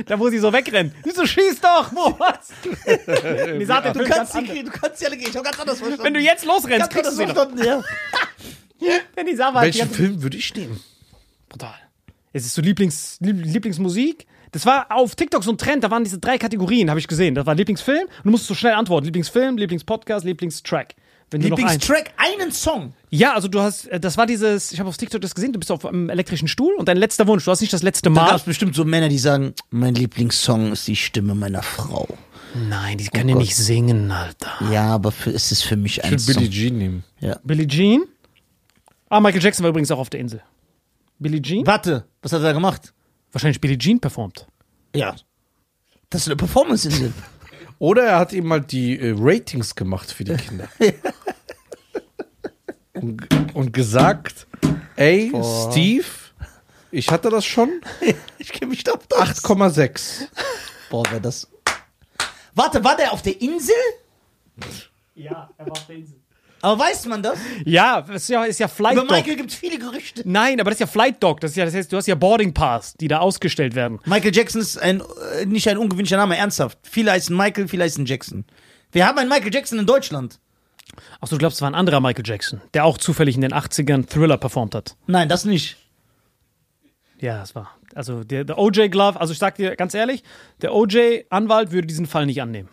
Da, 0.07 0.19
wo 0.19 0.29
sie 0.29 0.39
so 0.39 0.53
wegrennt. 0.53 0.95
Wieso 1.05 1.25
schieß 1.27 1.61
doch? 1.61 1.93
Wo 1.95 2.19
was? 2.19 2.51
Die 3.59 3.65
sagt 3.65 3.85
der 3.87 3.93
Du 3.93 4.05
kannst, 4.05 4.35
du 4.35 4.71
kannst 4.71 4.99
sie 4.99 5.07
alle 5.07 5.17
gehen. 5.17 5.29
Ich 5.31 5.37
habe 5.37 5.45
ganz 5.45 5.61
anders 5.61 5.79
verstanden. 5.79 6.05
Wenn 6.05 6.15
du 6.15 6.21
jetzt 6.21 6.45
losrennst, 6.45 6.91
ganz 6.91 6.93
kriegst 6.93 7.13
du 7.13 7.17
sie 7.17 7.27
noch. 7.27 7.35
verstanden, 7.35 7.65
ja. 7.65 7.83
Wenn 9.15 9.27
die 9.27 9.37
Sava 9.37 9.61
halt 9.61 9.75
die 9.75 9.79
Welchen 9.79 9.95
Film 9.95 10.23
würde 10.23 10.37
ich 10.37 10.53
nehmen? 10.57 10.83
Brutal. 11.49 11.75
Es 12.33 12.45
ist 12.45 12.55
so 12.55 12.63
Lieblings, 12.63 13.19
Lieb- 13.21 13.45
Lieblingsmusik. 13.45 14.27
Das 14.53 14.67
war 14.67 14.87
auf 14.91 15.15
TikTok 15.17 15.43
so 15.43 15.51
ein 15.51 15.59
Trend, 15.59 15.83
da 15.83 15.91
waren 15.91 16.05
diese 16.05 16.19
drei 16.19 16.37
Kategorien, 16.39 16.91
habe 16.91 17.01
ich 17.01 17.09
gesehen. 17.09 17.35
Das 17.35 17.47
war 17.47 17.55
Lieblingsfilm 17.55 18.03
und 18.03 18.25
du 18.25 18.31
musst 18.31 18.47
so 18.47 18.55
schnell 18.55 18.75
antworten. 18.75 19.07
Lieblingsfilm, 19.07 19.57
Lieblingspodcast, 19.57 20.25
Lieblingstrack. 20.27 20.95
Wenn 21.31 21.41
du 21.41 21.49
noch 21.49 21.57
einen. 21.57 21.67
Lieblingstrack, 21.69 22.13
einen 22.19 22.53
Song. 22.53 22.93
Ja, 23.09 23.33
also 23.35 23.49
du 23.49 23.61
hast, 23.61 23.87
äh, 23.89 23.99
das 23.99 24.19
war 24.19 24.27
dieses, 24.27 24.71
ich 24.73 24.79
habe 24.79 24.91
auf 24.91 24.99
TikTok 24.99 25.23
das 25.23 25.35
gesehen, 25.35 25.55
du 25.55 25.59
bist 25.59 25.73
auf 25.73 25.87
einem 25.87 26.11
elektrischen 26.11 26.49
Stuhl 26.49 26.75
und 26.75 26.87
dein 26.89 26.99
letzter 26.99 27.27
Wunsch, 27.27 27.47
du 27.47 27.51
hast 27.51 27.63
nicht 27.63 27.73
das 27.73 27.83
letzte 27.83 28.11
Da 28.11 28.15
gab 28.15 28.29
Mal. 28.29 28.37
es 28.37 28.43
bestimmt 28.43 28.75
so 28.75 28.85
Männer, 28.85 29.09
die 29.09 29.17
sagen, 29.19 29.55
mein 29.71 29.95
Lieblingssong 29.95 30.73
ist 30.73 30.87
die 30.87 30.97
Stimme 30.97 31.35
meiner 31.35 31.63
Frau. 31.63 32.07
Nein, 32.69 32.99
die 32.99 33.07
können 33.07 33.31
ja 33.31 33.37
nicht 33.37 33.57
singen, 33.57 34.11
Alter. 34.11 34.51
Ja, 34.71 34.89
aber 34.89 35.11
für, 35.11 35.31
es 35.31 35.51
ist 35.51 35.63
für 35.63 35.77
mich 35.77 36.05
ein 36.05 36.13
Ich 36.15 36.27
würde 36.27 36.35
Song. 36.35 36.43
Billie 36.43 36.51
Jean 36.51 36.77
nehmen. 36.77 37.05
Billie 37.45 37.67
Jean. 37.67 38.03
Ah, 39.09 39.21
Michael 39.21 39.43
Jackson 39.43 39.63
war 39.63 39.71
übrigens 39.71 39.91
auch 39.91 39.99
auf 39.99 40.11
der 40.11 40.21
Insel. 40.21 40.43
Billie 41.19 41.41
Jean? 41.41 41.67
Warte, 41.67 42.05
was 42.21 42.33
hat 42.33 42.41
er 42.41 42.45
da 42.49 42.53
gemacht? 42.53 42.93
Wahrscheinlich 43.33 43.61
Billie 43.61 43.79
Jean 43.79 43.99
performt. 43.99 44.47
Ja. 44.95 45.17
Das 46.11 46.23
ist 46.23 46.29
eine 46.29 46.37
Performance-Insel. 46.37 47.13
Oder 47.79 48.05
er 48.05 48.19
hat 48.19 48.33
ihm 48.33 48.47
mal 48.47 48.61
die 48.61 48.99
äh, 48.99 49.15
Ratings 49.17 49.75
gemacht 49.75 50.13
für 50.13 50.25
die 50.25 50.37
Kinder. 50.37 50.69
und, 52.93 53.27
und 53.55 53.73
gesagt, 53.73 54.47
ey, 54.97 55.33
Steve, 55.71 56.05
ich 56.93 57.11
hatte 57.11 57.31
das 57.31 57.45
schon, 57.45 57.81
ich 58.39 58.53
kenne 58.53 58.71
mich 58.71 58.85
doch 58.85 58.99
das. 59.09 59.43
8,6. 59.43 60.29
Boah, 60.91 61.03
wer 61.11 61.21
das. 61.21 61.49
Warte, 62.55 62.85
war 62.85 62.97
der 62.97 63.13
auf 63.13 63.23
der 63.23 63.41
Insel? 63.41 63.75
Ja, 65.15 65.51
er 65.57 65.67
war 65.67 65.73
auf 65.73 65.87
der 65.87 65.97
Insel. 65.97 66.22
Aber 66.63 66.79
weiß 66.85 67.07
man 67.07 67.23
das? 67.25 67.39
Ja, 67.65 67.99
ist 67.99 68.29
ja, 68.29 68.45
ist 68.45 68.61
ja 68.61 68.69
Flight 68.69 68.93
Über 68.93 69.03
Dog. 69.03 69.11
Michael 69.11 69.37
gibt 69.37 69.51
es 69.51 69.57
viele 69.57 69.79
Gerüchte. 69.79 70.23
Nein, 70.25 70.61
aber 70.61 70.71
das 70.71 70.77
ist 70.77 70.81
ja 70.81 70.87
Flight 70.87 71.21
Dog. 71.21 71.41
Das, 71.41 71.51
ist 71.51 71.57
ja, 71.57 71.65
das 71.65 71.75
heißt, 71.75 71.93
du 71.93 71.97
hast 71.97 72.07
ja 72.07 72.15
Boarding 72.15 72.55
Pass, 72.55 72.95
die 72.95 73.09
da 73.09 73.19
ausgestellt 73.19 73.75
werden. 73.75 73.99
Michael 74.05 74.35
Jackson 74.35 74.61
ist 74.61 74.79
ein, 74.79 75.03
äh, 75.41 75.45
nicht 75.45 75.69
ein 75.69 75.77
ungewöhnlicher 75.77 76.17
Name, 76.17 76.37
ernsthaft. 76.37 76.79
Viele 76.85 77.11
heißen 77.11 77.37
Michael, 77.37 77.67
viele 77.67 77.83
heißen 77.83 78.07
Jackson. 78.07 78.45
Wir 78.93 79.07
haben 79.07 79.19
einen 79.19 79.29
Michael 79.29 79.53
Jackson 79.53 79.79
in 79.81 79.87
Deutschland. 79.87 80.39
Ach 81.21 81.27
so, 81.27 81.35
du 81.35 81.39
glaubst, 81.41 81.57
es 81.57 81.63
war 81.63 81.71
ein 81.71 81.75
anderer 81.75 82.01
Michael 82.01 82.25
Jackson, 82.25 82.61
der 82.75 82.85
auch 82.85 82.97
zufällig 82.97 83.35
in 83.35 83.41
den 83.41 83.53
80ern 83.53 84.07
Thriller 84.07 84.37
performt 84.37 84.77
hat. 84.77 84.97
Nein, 85.07 85.29
das 85.29 85.45
nicht. 85.45 85.79
Ja, 87.19 87.43
es 87.43 87.57
war. 87.57 87.77
Also 87.95 88.23
der, 88.23 88.45
der 88.45 88.59
OJ 88.59 88.89
Glove, 88.89 89.21
also 89.21 89.33
ich 89.33 89.39
sag 89.39 89.57
dir 89.57 89.75
ganz 89.75 89.95
ehrlich, 89.95 90.23
der 90.61 90.75
OJ-Anwalt 90.75 91.73
würde 91.73 91.87
diesen 91.87 92.07
Fall 92.07 92.27
nicht 92.27 92.41
annehmen. 92.41 92.69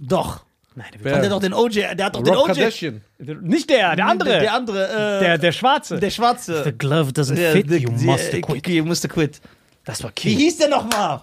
Doch. 0.00 0.44
Nein, 0.78 0.86
der 0.94 1.04
Wer? 1.04 1.12
der 1.16 1.22
hat 1.24 1.32
doch 1.32 1.40
den 1.40 1.52
OJ, 1.54 1.94
der 1.96 2.06
hat 2.06 2.14
doch 2.14 2.22
den 2.22 2.34
Rob 2.34 2.44
OJ. 2.48 2.54
Kardashian. 2.54 3.00
Nicht 3.42 3.68
der, 3.68 3.96
der 3.96 4.06
andere. 4.06 4.28
Der, 4.28 4.38
Der, 4.38 4.42
der 4.48 4.54
andere, 4.54 4.88
äh, 4.88 5.20
der, 5.20 5.38
der 5.38 5.52
Schwarze. 5.52 5.98
der 5.98 6.10
Schwarze. 6.10 6.62
The 6.64 6.72
glove 6.72 7.10
doesn't 7.10 7.34
Der- 7.34 7.52
fit, 7.52 7.68
der- 7.70 7.78
you 7.78 7.90
must 7.90 8.32
äh, 8.32 8.40
quit. 8.40 8.66
You 8.68 8.84
must 8.84 9.08
quit. 9.08 9.40
Das 9.84 10.02
war 10.02 10.10
Wie 10.10 10.14
King. 10.14 10.38
hieß 10.38 10.58
der 10.58 10.68
nochmal? 10.68 11.22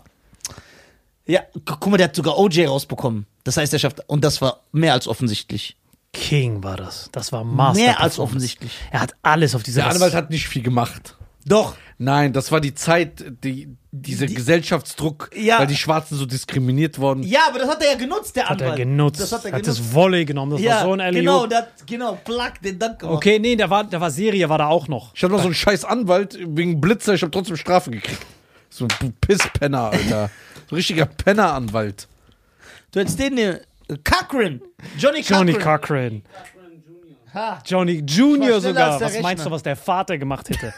Ja, 1.25 1.41
gu- 1.53 1.59
guck 1.79 1.87
mal, 1.87 1.97
der 1.97 2.07
hat 2.09 2.15
sogar 2.15 2.37
OJ 2.37 2.65
rausbekommen. 2.65 3.25
Das 3.43 3.57
heißt, 3.57 3.73
er 3.73 3.79
schafft, 3.79 4.01
und 4.07 4.23
das 4.23 4.41
war 4.41 4.61
mehr 4.71 4.93
als 4.93 5.07
offensichtlich. 5.07 5.75
King 6.13 6.63
war 6.63 6.77
das. 6.77 7.09
Das 7.11 7.31
war 7.31 7.43
Master. 7.43 7.81
Mehr 7.83 7.99
als 8.01 8.19
offensichtlich. 8.19 8.71
Er 8.91 9.01
hat 9.01 9.13
alles 9.21 9.55
auf 9.55 9.63
dieser 9.63 9.81
Der 9.83 9.91
Anwalt 9.91 10.13
hat 10.13 10.29
nicht 10.29 10.47
viel 10.47 10.61
gemacht. 10.61 11.15
Doch. 11.45 11.75
Nein, 11.97 12.33
das 12.33 12.51
war 12.51 12.59
die 12.61 12.73
Zeit, 12.73 13.23
die, 13.43 13.69
dieser 14.01 14.27
Gesellschaftsdruck, 14.27 15.29
Ja. 15.35 15.59
weil 15.59 15.67
die 15.67 15.75
Schwarzen 15.75 16.17
so 16.17 16.25
diskriminiert 16.25 16.99
wurden. 16.99 17.23
Ja, 17.23 17.41
aber 17.49 17.59
das 17.59 17.69
hat 17.69 17.81
er 17.83 17.91
ja 17.93 17.97
genutzt, 17.97 18.35
der 18.35 18.49
hat 18.49 18.59
er 18.61 18.67
Anwalt. 18.67 18.77
genutzt. 18.79 19.21
Das 19.21 19.31
hat 19.31 19.45
er 19.45 19.53
hat 19.53 19.63
genutzt. 19.63 19.79
das 19.79 19.93
Volley 19.93 20.25
genommen. 20.25 20.51
Das 20.53 20.61
ja, 20.61 20.75
war 20.75 20.83
so 20.83 20.93
ein 20.93 21.01
Alley 21.01 21.19
genau, 21.19 21.47
der 21.47 21.59
hat, 21.59 21.87
genau, 21.87 22.17
Plug, 22.23 22.51
den 22.63 22.77
Dank 22.79 22.99
gemacht. 22.99 23.15
Okay, 23.15 23.39
nee, 23.39 23.55
da 23.55 23.69
war, 23.69 23.83
da 23.83 23.99
war 24.01 24.11
Serie, 24.11 24.47
war 24.49 24.57
da 24.57 24.67
auch 24.67 24.87
noch. 24.87 25.13
Ich 25.15 25.23
hatte 25.23 25.31
noch 25.31 25.39
so 25.39 25.45
einen 25.45 25.53
scheiß 25.55 25.85
Anwalt 25.85 26.37
wegen 26.41 26.81
Blitzer, 26.81 27.13
ich 27.13 27.21
habe 27.21 27.31
trotzdem 27.31 27.57
Strafe 27.57 27.91
gekriegt. 27.91 28.21
So 28.69 28.87
ein 29.01 29.13
Pisspenner, 29.21 29.91
Alter. 29.91 30.29
So 30.69 30.73
ein 30.73 30.77
richtiger 30.77 31.05
Penner-Anwalt. 31.05 32.07
Du 32.91 32.99
hättest 32.99 33.19
den, 33.19 33.37
äh, 33.37 33.59
Cochran. 34.03 34.61
Johnny 34.97 35.21
Cochran. 35.21 35.47
Johnny 35.47 35.53
Cochran. 35.53 36.21
Ha. 37.33 37.59
Johnny 37.65 38.03
Junior 38.07 38.61
sogar. 38.61 38.99
Was 38.99 39.21
meinst 39.21 39.45
du, 39.45 39.51
was 39.51 39.61
der 39.63 39.75
Vater 39.75 40.17
gemacht 40.17 40.49
hätte? 40.49 40.73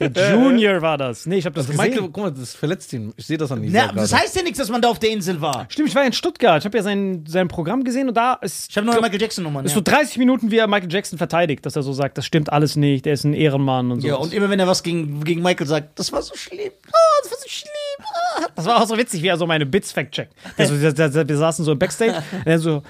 Der 0.00 0.10
Junior 0.34 0.80
war 0.80 0.96
das. 0.96 1.26
Nee, 1.26 1.38
ich 1.38 1.44
habe 1.44 1.54
das 1.56 1.66
Also 1.68 1.76
gesehen. 1.76 1.90
Michael, 1.92 2.10
guck 2.12 2.22
mal, 2.24 2.30
das 2.32 2.54
verletzt 2.54 2.92
ihn. 2.92 3.12
Ich 3.16 3.26
sehe 3.26 3.36
das 3.36 3.50
an 3.50 3.62
ihm. 3.64 3.72
Na, 3.72 3.90
das 3.92 4.12
heißt 4.12 4.36
ja 4.36 4.42
nichts, 4.42 4.58
dass 4.58 4.68
man 4.70 4.80
da 4.80 4.88
auf 4.88 4.98
der 4.98 5.10
Insel 5.10 5.40
war. 5.40 5.66
Stimmt, 5.68 5.88
ich 5.88 5.94
war 5.94 6.04
in 6.06 6.12
Stuttgart. 6.12 6.60
Ich 6.60 6.64
habe 6.64 6.76
ja 6.76 6.82
sein, 6.84 7.24
sein 7.26 7.48
Programm 7.48 7.82
gesehen 7.84 8.08
und 8.08 8.16
da 8.16 8.34
ist, 8.34 8.70
Ich 8.70 8.76
habe 8.76 8.86
neue 8.86 9.00
Michael 9.00 9.20
Jackson-Nummern. 9.20 9.64
ist 9.64 9.72
Ja. 9.72 9.76
so 9.76 9.80
30 9.82 10.18
Minuten, 10.18 10.50
wie 10.50 10.58
er 10.58 10.66
Michael 10.68 10.92
Jackson 10.92 11.18
verteidigt, 11.18 11.66
dass 11.66 11.74
er 11.76 11.82
so 11.82 11.92
sagt, 11.92 12.16
das 12.16 12.26
stimmt 12.26 12.52
alles 12.52 12.76
nicht, 12.76 13.06
er 13.06 13.14
ist 13.14 13.24
ein 13.24 13.34
Ehrenmann 13.34 13.90
und 13.90 14.00
so. 14.02 14.08
ja, 14.08 14.14
und 14.14 14.32
immer 14.32 14.48
wenn 14.50 14.60
er 14.60 14.66
was 14.68 14.82
gegen, 14.82 15.24
gegen 15.24 15.42
Michael 15.42 15.66
sagt, 15.66 15.98
das 15.98 16.12
war 16.12 16.22
so 16.22 16.34
schlimm. 16.36 16.70
Ah, 16.86 16.92
das 17.22 17.32
war 17.32 17.38
so 17.38 17.48
schlimm. 17.48 18.06
Ah. 18.38 18.46
Das 18.54 18.64
war 18.66 18.82
auch 18.82 18.86
so 18.86 18.96
witzig, 18.96 19.22
wie 19.22 19.28
er 19.28 19.36
so 19.36 19.46
meine 19.46 19.66
Bits 19.66 19.90
fact-checkt. 19.92 20.32
Also, 20.56 20.80
wir 20.80 21.36
saßen 21.36 21.64
so 21.64 21.72
im 21.72 21.78
Backstage 21.78 22.14
und 22.32 22.46
er 22.46 22.58
so, 22.58 22.82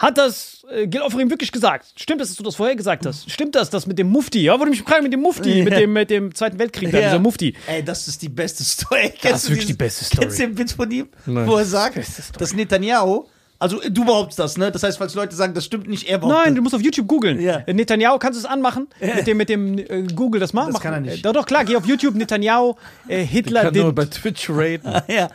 hat 0.00 0.18
das 0.18 0.64
äh, 0.70 0.86
Gil 0.86 1.02
Oferim 1.02 1.30
wirklich 1.30 1.52
gesagt? 1.52 1.86
Stimmt 1.94 2.20
das, 2.20 2.28
dass 2.28 2.36
du 2.38 2.42
das 2.42 2.56
vorher 2.56 2.74
gesagt 2.74 3.04
hast? 3.06 3.30
Stimmt 3.30 3.54
das, 3.54 3.70
das 3.70 3.86
mit 3.86 3.98
dem 3.98 4.08
Mufti? 4.08 4.40
Ja, 4.42 4.58
wurde 4.58 4.70
mich 4.70 4.82
fragen 4.82 5.02
mit 5.04 5.12
dem 5.12 5.20
Mufti, 5.20 5.62
mit, 5.62 5.72
dem, 5.74 5.92
mit 5.92 6.10
dem 6.10 6.34
Zweiten 6.34 6.58
Weltkrieg, 6.58 6.90
da, 6.90 6.98
dieser 6.98 7.18
Mufti. 7.18 7.54
Ey, 7.66 7.84
das 7.84 8.08
ist 8.08 8.22
die 8.22 8.28
beste 8.30 8.64
Story. 8.64 9.12
Das 9.22 9.44
ist 9.44 9.50
wirklich 9.50 9.66
die 9.66 9.74
beste 9.74 10.04
Story. 10.04 10.22
Kennst 10.22 10.38
du 10.38 10.46
den 10.46 10.58
Witz 10.58 10.72
von 10.72 10.90
ihm? 10.90 11.08
Nein. 11.26 11.46
Wo 11.46 11.56
er 11.56 11.64
sagt, 11.66 11.98
dass 12.40 12.54
Netanyahu, 12.54 13.26
also 13.58 13.82
äh, 13.82 13.90
du 13.90 14.06
behauptest 14.06 14.38
das, 14.38 14.56
ne? 14.56 14.72
Das 14.72 14.82
heißt, 14.82 14.96
falls 14.96 15.14
Leute 15.14 15.36
sagen, 15.36 15.52
das 15.52 15.66
stimmt 15.66 15.86
nicht, 15.86 16.08
er 16.08 16.16
behauptet. 16.16 16.44
Nein, 16.46 16.54
du 16.54 16.62
musst 16.62 16.74
auf 16.74 16.80
YouTube 16.80 17.06
googeln. 17.06 17.38
Ja. 17.38 17.58
Äh, 17.66 17.74
Netanyahu, 17.74 18.18
kannst 18.18 18.38
du 18.40 18.46
es 18.46 18.50
anmachen? 18.50 18.88
Mit 19.00 19.26
dem, 19.26 19.36
mit 19.36 19.50
dem 19.50 19.76
äh, 19.78 20.06
Google 20.14 20.40
das 20.40 20.54
mal 20.54 20.64
Das 20.64 20.72
machen? 20.72 20.82
kann 20.82 20.94
er 20.94 21.00
nicht. 21.00 21.18
Äh, 21.18 21.22
Doch, 21.22 21.34
doch, 21.34 21.44
klar, 21.44 21.66
geh 21.66 21.76
auf 21.76 21.84
YouTube, 21.84 22.14
Netanyahu, 22.14 22.76
äh, 23.06 23.22
Hitler, 23.22 23.64
kann 23.64 23.74
nur 23.74 23.94
bei 23.94 24.06
Twitch 24.06 24.48
raten. 24.48 24.90
ja. 25.12 25.28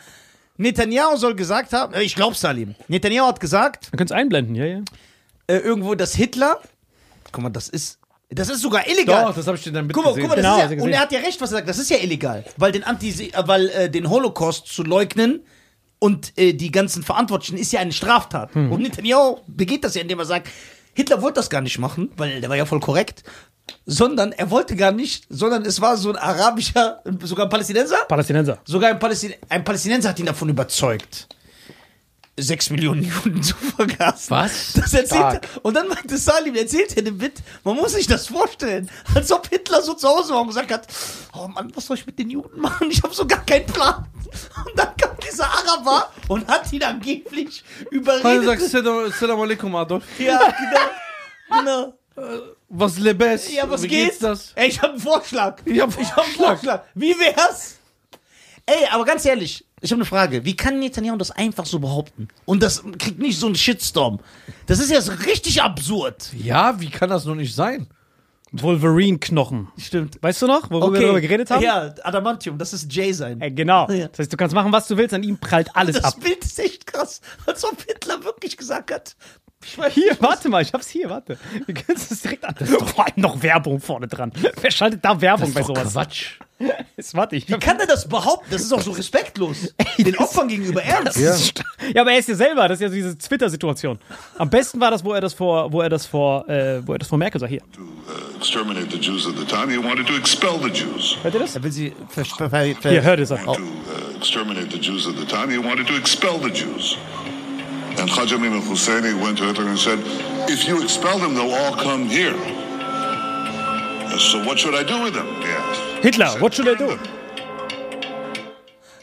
Netanyahu 0.58 1.16
soll 1.16 1.34
gesagt 1.34 1.72
haben, 1.72 1.94
äh, 1.94 2.02
ich 2.02 2.14
glaub's 2.14 2.40
Salim. 2.40 2.74
Netanyahu 2.88 3.26
hat 3.26 3.40
gesagt, 3.40 3.88
Du 3.92 3.96
kannst 3.96 4.12
einblenden, 4.12 4.54
ja, 4.54 4.64
ja. 4.64 4.80
äh, 5.46 5.58
irgendwo, 5.58 5.94
dass 5.94 6.14
Hitler, 6.14 6.60
guck 7.32 7.42
mal, 7.42 7.50
das 7.50 7.68
ist, 7.68 7.98
das 8.30 8.48
ist 8.48 8.60
sogar 8.60 8.88
illegal. 8.88 9.26
Doch, 9.26 9.34
das 9.36 9.46
habe 9.46 9.56
ich 9.56 9.62
dir 9.62 9.72
dann 9.72 9.88
Guck 9.88 10.04
mal, 10.04 10.14
guck 10.14 10.22
mal, 10.28 10.28
das 10.28 10.36
Genau, 10.36 10.54
ist 10.56 10.56
du 10.56 10.62
ja, 10.62 10.66
gesehen. 10.68 10.80
und 10.82 10.92
er 10.92 11.00
hat 11.00 11.12
ja 11.12 11.20
recht, 11.20 11.40
was 11.40 11.50
er 11.52 11.58
sagt, 11.58 11.68
das 11.68 11.78
ist 11.78 11.90
ja 11.90 11.98
illegal, 11.98 12.44
weil 12.56 12.72
den 12.72 12.82
Anti, 12.84 13.10
äh, 13.10 13.32
weil 13.46 13.68
äh, 13.70 13.90
den 13.90 14.08
Holocaust 14.10 14.66
zu 14.66 14.82
leugnen 14.82 15.40
und 15.98 16.32
äh, 16.36 16.52
die 16.52 16.70
ganzen 16.70 17.02
Verantwortlichen 17.02 17.56
ist 17.58 17.72
ja 17.72 17.80
eine 17.80 17.92
Straftat. 17.92 18.54
Hm. 18.54 18.72
Und 18.72 18.82
Netanyahu 18.82 19.38
begeht 19.46 19.84
das 19.84 19.94
ja, 19.94 20.02
indem 20.02 20.18
er 20.18 20.24
sagt, 20.26 20.48
Hitler 20.96 21.20
wollte 21.20 21.34
das 21.34 21.50
gar 21.50 21.60
nicht 21.60 21.78
machen, 21.78 22.10
weil 22.16 22.40
der 22.40 22.48
war 22.48 22.56
ja 22.56 22.64
voll 22.64 22.80
korrekt, 22.80 23.22
sondern 23.84 24.32
er 24.32 24.50
wollte 24.50 24.76
gar 24.76 24.92
nicht, 24.92 25.26
sondern 25.28 25.66
es 25.66 25.82
war 25.82 25.98
so 25.98 26.08
ein 26.08 26.16
arabischer, 26.16 27.02
sogar 27.22 27.46
ein 27.46 27.50
Palästinenser, 27.50 27.98
Palästinenser. 28.08 28.58
sogar 28.64 28.90
ein, 28.90 28.98
Palästin 28.98 29.34
ein 29.50 29.62
Palästinenser 29.62 30.08
hat 30.08 30.18
ihn 30.18 30.26
davon 30.26 30.48
überzeugt. 30.48 31.28
Sechs 32.38 32.68
Millionen 32.68 33.02
Juden 33.02 33.42
zu 33.42 33.54
vergasen. 33.56 34.30
Was? 34.30 34.74
Das 34.74 34.92
erzählt 34.92 35.22
er. 35.22 35.40
Und 35.62 35.72
dann 35.74 35.88
meinte 35.88 36.18
Salim, 36.18 36.54
erzählt 36.54 36.94
er 36.96 37.02
den 37.02 37.18
Witz, 37.20 37.38
man 37.64 37.76
muss 37.76 37.92
sich 37.92 38.06
das 38.06 38.26
vorstellen, 38.26 38.90
als 39.14 39.32
ob 39.32 39.48
Hitler 39.48 39.80
so 39.80 39.94
zu 39.94 40.06
Hause 40.06 40.34
war 40.34 40.42
und 40.42 40.48
gesagt 40.48 40.70
hat, 40.70 40.86
oh 41.34 41.48
Mann, 41.48 41.72
was 41.74 41.86
soll 41.86 41.96
ich 41.96 42.04
mit 42.04 42.18
den 42.18 42.28
Juden 42.28 42.60
machen? 42.60 42.90
Ich 42.90 43.02
habe 43.02 43.14
so 43.14 43.26
gar 43.26 43.44
keinen 43.46 43.64
Plan. 43.66 44.06
Und 44.66 44.78
dann 44.78 44.94
kam 44.98 45.16
dieser 45.26 45.46
Araber 45.46 46.12
und 46.28 46.46
hat 46.46 46.70
ihn 46.74 46.82
angeblich 46.82 47.64
Weil 47.90 47.90
du 47.90 47.96
überredet. 47.96 48.44
sagst, 48.44 48.70
Salam 48.70 49.10
Salam 49.18 49.40
alaikum, 49.40 49.74
Adolf. 49.74 50.04
ja, 50.18 50.38
genau. 51.48 51.94
genau. 52.14 52.48
Was 52.68 52.98
lebes? 52.98 53.50
Ja, 53.52 53.68
was 53.70 53.82
Wie 53.82 53.88
geht? 53.88 54.04
geht's 54.08 54.18
das? 54.18 54.52
Ey, 54.56 54.68
ich 54.68 54.82
hab 54.82 54.90
einen 54.90 55.00
Vorschlag. 55.00 55.60
Ich 55.64 55.80
hab 55.80 55.98
Ich 55.98 56.10
hab 56.14 56.24
einen 56.24 56.34
Vorschlag. 56.34 56.82
Wie 56.94 57.14
wär's? 57.18 57.76
Ey, 58.66 58.86
aber 58.90 59.04
ganz 59.04 59.24
ehrlich, 59.24 59.64
ich 59.86 59.92
habe 59.92 60.00
eine 60.00 60.06
Frage. 60.06 60.44
Wie 60.44 60.56
kann 60.56 60.78
Netanyahu 60.78 61.16
das 61.16 61.30
einfach 61.30 61.64
so 61.64 61.78
behaupten? 61.78 62.28
Und 62.44 62.62
das 62.62 62.82
kriegt 62.98 63.18
nicht 63.18 63.38
so 63.38 63.46
einen 63.46 63.54
Shitstorm. 63.54 64.20
Das 64.66 64.78
ist 64.78 64.90
ja 64.90 65.00
so 65.00 65.12
richtig 65.12 65.62
absurd. 65.62 66.30
Ja, 66.36 66.80
wie 66.80 66.90
kann 66.90 67.08
das 67.08 67.24
nur 67.24 67.36
nicht 67.36 67.54
sein? 67.54 67.86
Wolverine-Knochen. 68.52 69.68
Stimmt. 69.76 70.22
Weißt 70.22 70.42
du 70.42 70.46
noch, 70.46 70.70
worüber 70.70 70.94
wir 70.94 71.00
darüber 71.00 71.20
geredet 71.20 71.50
haben? 71.50 71.62
Ja, 71.62 71.94
Adamantium, 72.02 72.58
das 72.58 72.72
ist 72.72 72.92
Jay 72.92 73.12
sein. 73.12 73.40
Äh, 73.40 73.50
genau. 73.50 73.88
Ja. 73.90 74.08
Das 74.08 74.20
heißt, 74.20 74.32
du 74.32 74.36
kannst 74.36 74.54
machen, 74.54 74.72
was 74.72 74.86
du 74.88 74.96
willst, 74.96 75.14
an 75.14 75.22
ihm 75.22 75.38
prallt 75.38 75.74
alles 75.74 75.96
das 75.96 76.04
ab. 76.04 76.20
Bild 76.20 76.44
ist 76.44 76.58
echt 76.58 76.86
krass. 76.86 77.20
Als 77.46 77.64
ob 77.64 77.80
Hitler 77.82 78.24
wirklich 78.24 78.56
gesagt 78.56 78.92
hat. 78.92 79.16
Hier, 79.90 80.16
warte 80.20 80.48
mal, 80.48 80.62
ich 80.62 80.72
hab's 80.72 80.88
hier, 80.88 81.10
warte. 81.10 81.38
Wir 81.66 81.74
können 81.74 81.98
es 81.98 82.20
direkt 82.22 82.44
an. 82.44 82.54
Vor 82.66 83.04
allem 83.04 83.14
noch 83.16 83.42
Werbung 83.42 83.80
vorne 83.80 84.08
dran. 84.08 84.32
Wer 84.60 84.70
schaltet 84.70 85.04
da 85.04 85.20
Werbung 85.20 85.52
bei 85.52 85.62
sowas? 85.62 85.92
Quatsch. 85.92 86.38
Jetzt, 86.96 87.14
warte, 87.14 87.36
ich 87.36 87.48
Wie 87.48 87.58
kann 87.58 87.78
er 87.78 87.86
das 87.86 88.08
behaupten? 88.08 88.46
Das 88.50 88.62
ist 88.62 88.72
auch 88.72 88.80
so 88.80 88.92
respektlos. 88.92 89.74
Den 89.98 90.16
Opfern 90.16 90.48
gegenüber 90.48 90.82
ernst. 90.82 91.18
Ja. 91.18 91.36
Ja, 91.94 92.02
aber 92.02 92.12
er 92.12 92.18
ist 92.18 92.28
ja 92.28 92.34
selber, 92.34 92.68
das 92.68 92.78
ist 92.78 92.82
ja 92.82 92.88
so 92.88 92.94
diese 92.94 93.18
Twitter-Situation. 93.18 93.98
Am 94.38 94.48
besten 94.48 94.80
war 94.80 94.90
das, 94.90 95.04
wo 95.04 95.12
er 95.12 95.20
das 95.20 95.34
vor, 95.34 95.70
wo 95.72 95.82
er 95.82 95.88
das 95.88 96.06
vor, 96.06 96.48
äh, 96.48 96.86
wo 96.86 96.92
er 96.92 96.98
das 96.98 97.08
vor 97.08 97.18
Merkel 97.18 97.40
sagt. 97.40 97.50
Hier, 97.50 97.60
to 97.72 97.82
uh, 97.82 98.36
exterminate 98.38 98.90
the 98.90 98.98
Jews 98.98 99.26
at 99.26 99.34
the 99.36 99.44
time. 99.44 99.70
He 99.70 99.78
wanted 99.78 100.06
to 100.06 100.16
expel 100.16 100.58
the 100.62 100.70
Jews. 100.70 101.16
hört 101.22 101.34
ihr 101.34 101.40
das? 101.40 101.56
Er 101.56 101.62
will 101.62 101.72
sie 101.72 101.92
ver 102.08 102.24
ver 102.24 102.50
ver 102.50 102.64
Hier, 102.64 103.02
hört 103.02 103.20
es. 103.20 103.28
To 103.28 103.34
uh, 103.34 103.56
exterminate 104.16 104.70
the 104.70 104.78
Jews 104.78 105.06
at 105.06 105.14
the 105.18 105.26
time. 105.26 105.50
He 105.50 105.58
wanted 105.58 105.86
to 105.86 105.96
expel 105.96 106.38
the 106.42 106.50
Jews. 106.50 106.96
And 107.98 108.10
Khaja 108.10 108.34
Amin 108.36 108.52
al-Husseini 108.52 109.14
went 109.20 109.38
to 109.38 109.44
Hitler 109.44 109.68
and 109.68 109.78
said, 109.78 109.98
if 110.48 110.66
you 110.68 110.82
expel 110.82 111.18
them, 111.18 111.34
they'll 111.34 111.54
all 111.54 111.74
come 111.76 112.08
here. 112.08 112.36
So 114.18 114.42
what 114.44 114.58
should 114.58 114.74
I 114.74 114.82
do 114.82 115.02
with 115.02 115.14
them? 115.14 115.26
He 115.42 115.48
asked. 115.48 115.80
Hitler, 116.02 116.26
said, 116.28 116.40
what 116.40 116.54
should 116.54 116.68
I 116.68 116.74
do? 116.74 116.98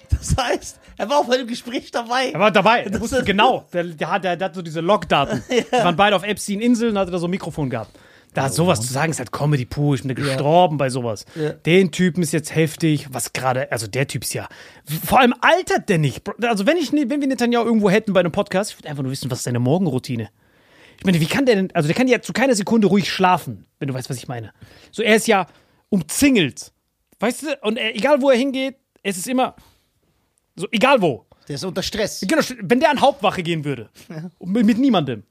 Das 0.09 0.35
heißt, 0.37 0.79
er 0.97 1.09
war 1.09 1.19
auf 1.19 1.29
einem 1.29 1.47
Gespräch 1.47 1.91
dabei. 1.91 2.31
Er 2.31 2.39
war 2.39 2.51
dabei. 2.51 2.83
Er 2.83 2.99
wusste 2.99 3.23
genau. 3.23 3.65
Der, 3.73 3.83
der, 3.83 4.11
hat, 4.11 4.23
der, 4.23 4.37
der 4.37 4.45
hat 4.45 4.55
so 4.55 4.61
diese 4.61 4.81
Logdaten. 4.81 5.43
Die 5.49 5.71
waren 5.71 5.95
beide 5.95 6.15
auf 6.15 6.23
Epstein-Inseln 6.23 6.91
und 6.91 6.99
hatte 6.99 7.11
da 7.11 7.17
so 7.17 7.27
ein 7.27 7.31
Mikrofon 7.31 7.69
gehabt. 7.69 7.91
Da 8.33 8.49
sowas 8.49 8.81
zu 8.81 8.91
sagen, 8.91 9.11
ist 9.11 9.19
halt 9.19 9.31
Comedy 9.31 9.65
pur. 9.65 9.95
Ich 9.95 10.03
bin 10.03 10.15
gestorben 10.15 10.77
bei 10.77 10.89
sowas. 10.89 11.25
Ja. 11.35 11.51
Den 11.51 11.91
Typen 11.91 12.23
ist 12.23 12.33
jetzt 12.33 12.55
heftig. 12.55 13.07
Was 13.11 13.33
gerade, 13.33 13.71
also 13.71 13.87
der 13.87 14.07
Typ 14.07 14.23
ist 14.23 14.33
ja. 14.33 14.47
Vor 15.05 15.19
allem 15.19 15.33
altert 15.41 15.87
der 15.89 15.97
nicht. 15.99 16.21
Also, 16.43 16.65
wenn, 16.65 16.77
ich, 16.77 16.91
ne- 16.91 17.09
wenn 17.09 17.21
wir 17.21 17.27
Netanyahu 17.27 17.65
irgendwo 17.65 17.89
hätten 17.89 18.13
bei 18.13 18.19
einem 18.21 18.31
Podcast, 18.31 18.71
ich 18.71 18.77
würde 18.79 18.89
einfach 18.89 19.03
nur 19.03 19.11
wissen, 19.11 19.29
was 19.29 19.39
ist 19.39 19.43
seine 19.45 19.59
Morgenroutine? 19.59 20.29
Ich 20.97 21.05
meine, 21.05 21.19
wie 21.19 21.25
kann 21.25 21.45
der 21.45 21.55
denn, 21.55 21.69
also 21.73 21.87
der 21.87 21.95
kann 21.95 22.07
ja 22.07 22.21
zu 22.21 22.33
keiner 22.33 22.55
Sekunde 22.55 22.87
ruhig 22.87 23.11
schlafen, 23.11 23.65
wenn 23.79 23.87
du 23.87 23.93
weißt, 23.93 24.09
was 24.09 24.17
ich 24.17 24.27
meine. 24.27 24.51
So, 24.91 25.03
er 25.03 25.15
ist 25.15 25.27
ja 25.27 25.47
umzingelt. 25.89 26.71
Weißt 27.19 27.43
du? 27.43 27.47
Und 27.61 27.77
er, 27.77 27.95
egal 27.95 28.21
wo 28.21 28.29
er 28.29 28.37
hingeht, 28.37 28.75
es 29.03 29.17
ist 29.17 29.27
immer, 29.27 29.55
so, 30.55 30.67
egal 30.71 31.01
wo. 31.01 31.25
Der 31.47 31.55
ist 31.55 31.63
unter 31.65 31.83
Stress. 31.83 32.23
Genau, 32.27 32.41
wenn 32.61 32.79
der 32.79 32.89
an 32.89 33.01
Hauptwache 33.01 33.43
gehen 33.43 33.65
würde. 33.65 33.89
Mit, 34.39 34.65
mit 34.65 34.77
niemandem. 34.77 35.23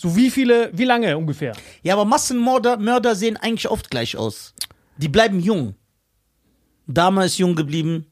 So 0.00 0.16
wie 0.16 0.30
viele, 0.30 0.70
wie 0.72 0.86
lange 0.86 1.18
ungefähr? 1.18 1.52
Ja, 1.82 1.92
aber 1.92 2.06
Massenmörder 2.06 2.78
Mörder 2.78 3.14
sehen 3.14 3.36
eigentlich 3.36 3.68
oft 3.68 3.90
gleich 3.90 4.16
aus. 4.16 4.54
Die 4.96 5.08
bleiben 5.08 5.40
jung. 5.40 5.74
Dama 6.86 7.24
ist 7.24 7.36
jung 7.36 7.54
geblieben. 7.54 8.06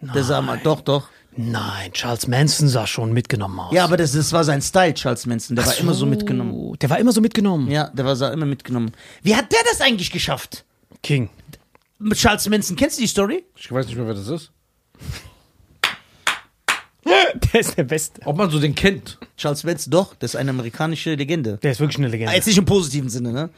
Der 0.00 0.24
sah 0.24 0.40
mal, 0.40 0.58
doch, 0.58 0.80
doch. 0.80 1.10
Nein, 1.36 1.92
Charles 1.92 2.26
Manson 2.28 2.66
sah 2.66 2.86
schon 2.86 3.12
mitgenommen 3.12 3.60
aus. 3.60 3.74
Ja, 3.74 3.84
aber 3.84 3.98
das, 3.98 4.12
das 4.12 4.32
war 4.32 4.42
sein 4.42 4.62
Style, 4.62 4.94
Charles 4.94 5.26
Manson. 5.26 5.54
Der 5.54 5.66
war 5.66 5.76
immer 5.76 5.92
so 5.92 6.06
mitgenommen. 6.06 6.78
Der 6.78 6.88
war 6.88 6.98
immer 6.98 7.12
so 7.12 7.20
mitgenommen. 7.20 7.70
Ja, 7.70 7.90
der 7.90 8.06
war 8.06 8.16
sah 8.16 8.32
immer 8.32 8.46
mitgenommen. 8.46 8.92
Wie 9.22 9.36
hat 9.36 9.52
der 9.52 9.60
das 9.70 9.82
eigentlich 9.82 10.10
geschafft? 10.10 10.64
King. 11.02 11.28
Mit 11.98 12.16
Charles 12.16 12.48
Manson, 12.48 12.74
kennst 12.74 12.96
du 12.96 13.02
die 13.02 13.08
Story? 13.08 13.44
Ich 13.54 13.70
weiß 13.70 13.86
nicht 13.86 13.96
mehr, 13.96 14.06
wer 14.06 14.14
das 14.14 14.28
ist. 14.28 14.50
Der 17.52 17.60
ist 17.60 17.76
der 17.76 17.84
Beste. 17.84 18.20
Ob 18.24 18.36
man 18.36 18.50
so 18.50 18.58
den 18.58 18.74
kennt. 18.74 19.18
Charles 19.36 19.64
Manson, 19.64 19.90
doch, 19.90 20.14
das 20.14 20.32
ist 20.34 20.36
eine 20.36 20.50
amerikanische 20.50 21.14
Legende. 21.14 21.58
Der 21.62 21.72
ist 21.72 21.80
wirklich 21.80 21.98
eine 21.98 22.08
Legende. 22.08 22.32
Jetzt 22.34 22.46
nicht 22.46 22.58
im 22.58 22.64
positiven 22.64 23.08
Sinne, 23.08 23.32
ne? 23.32 23.50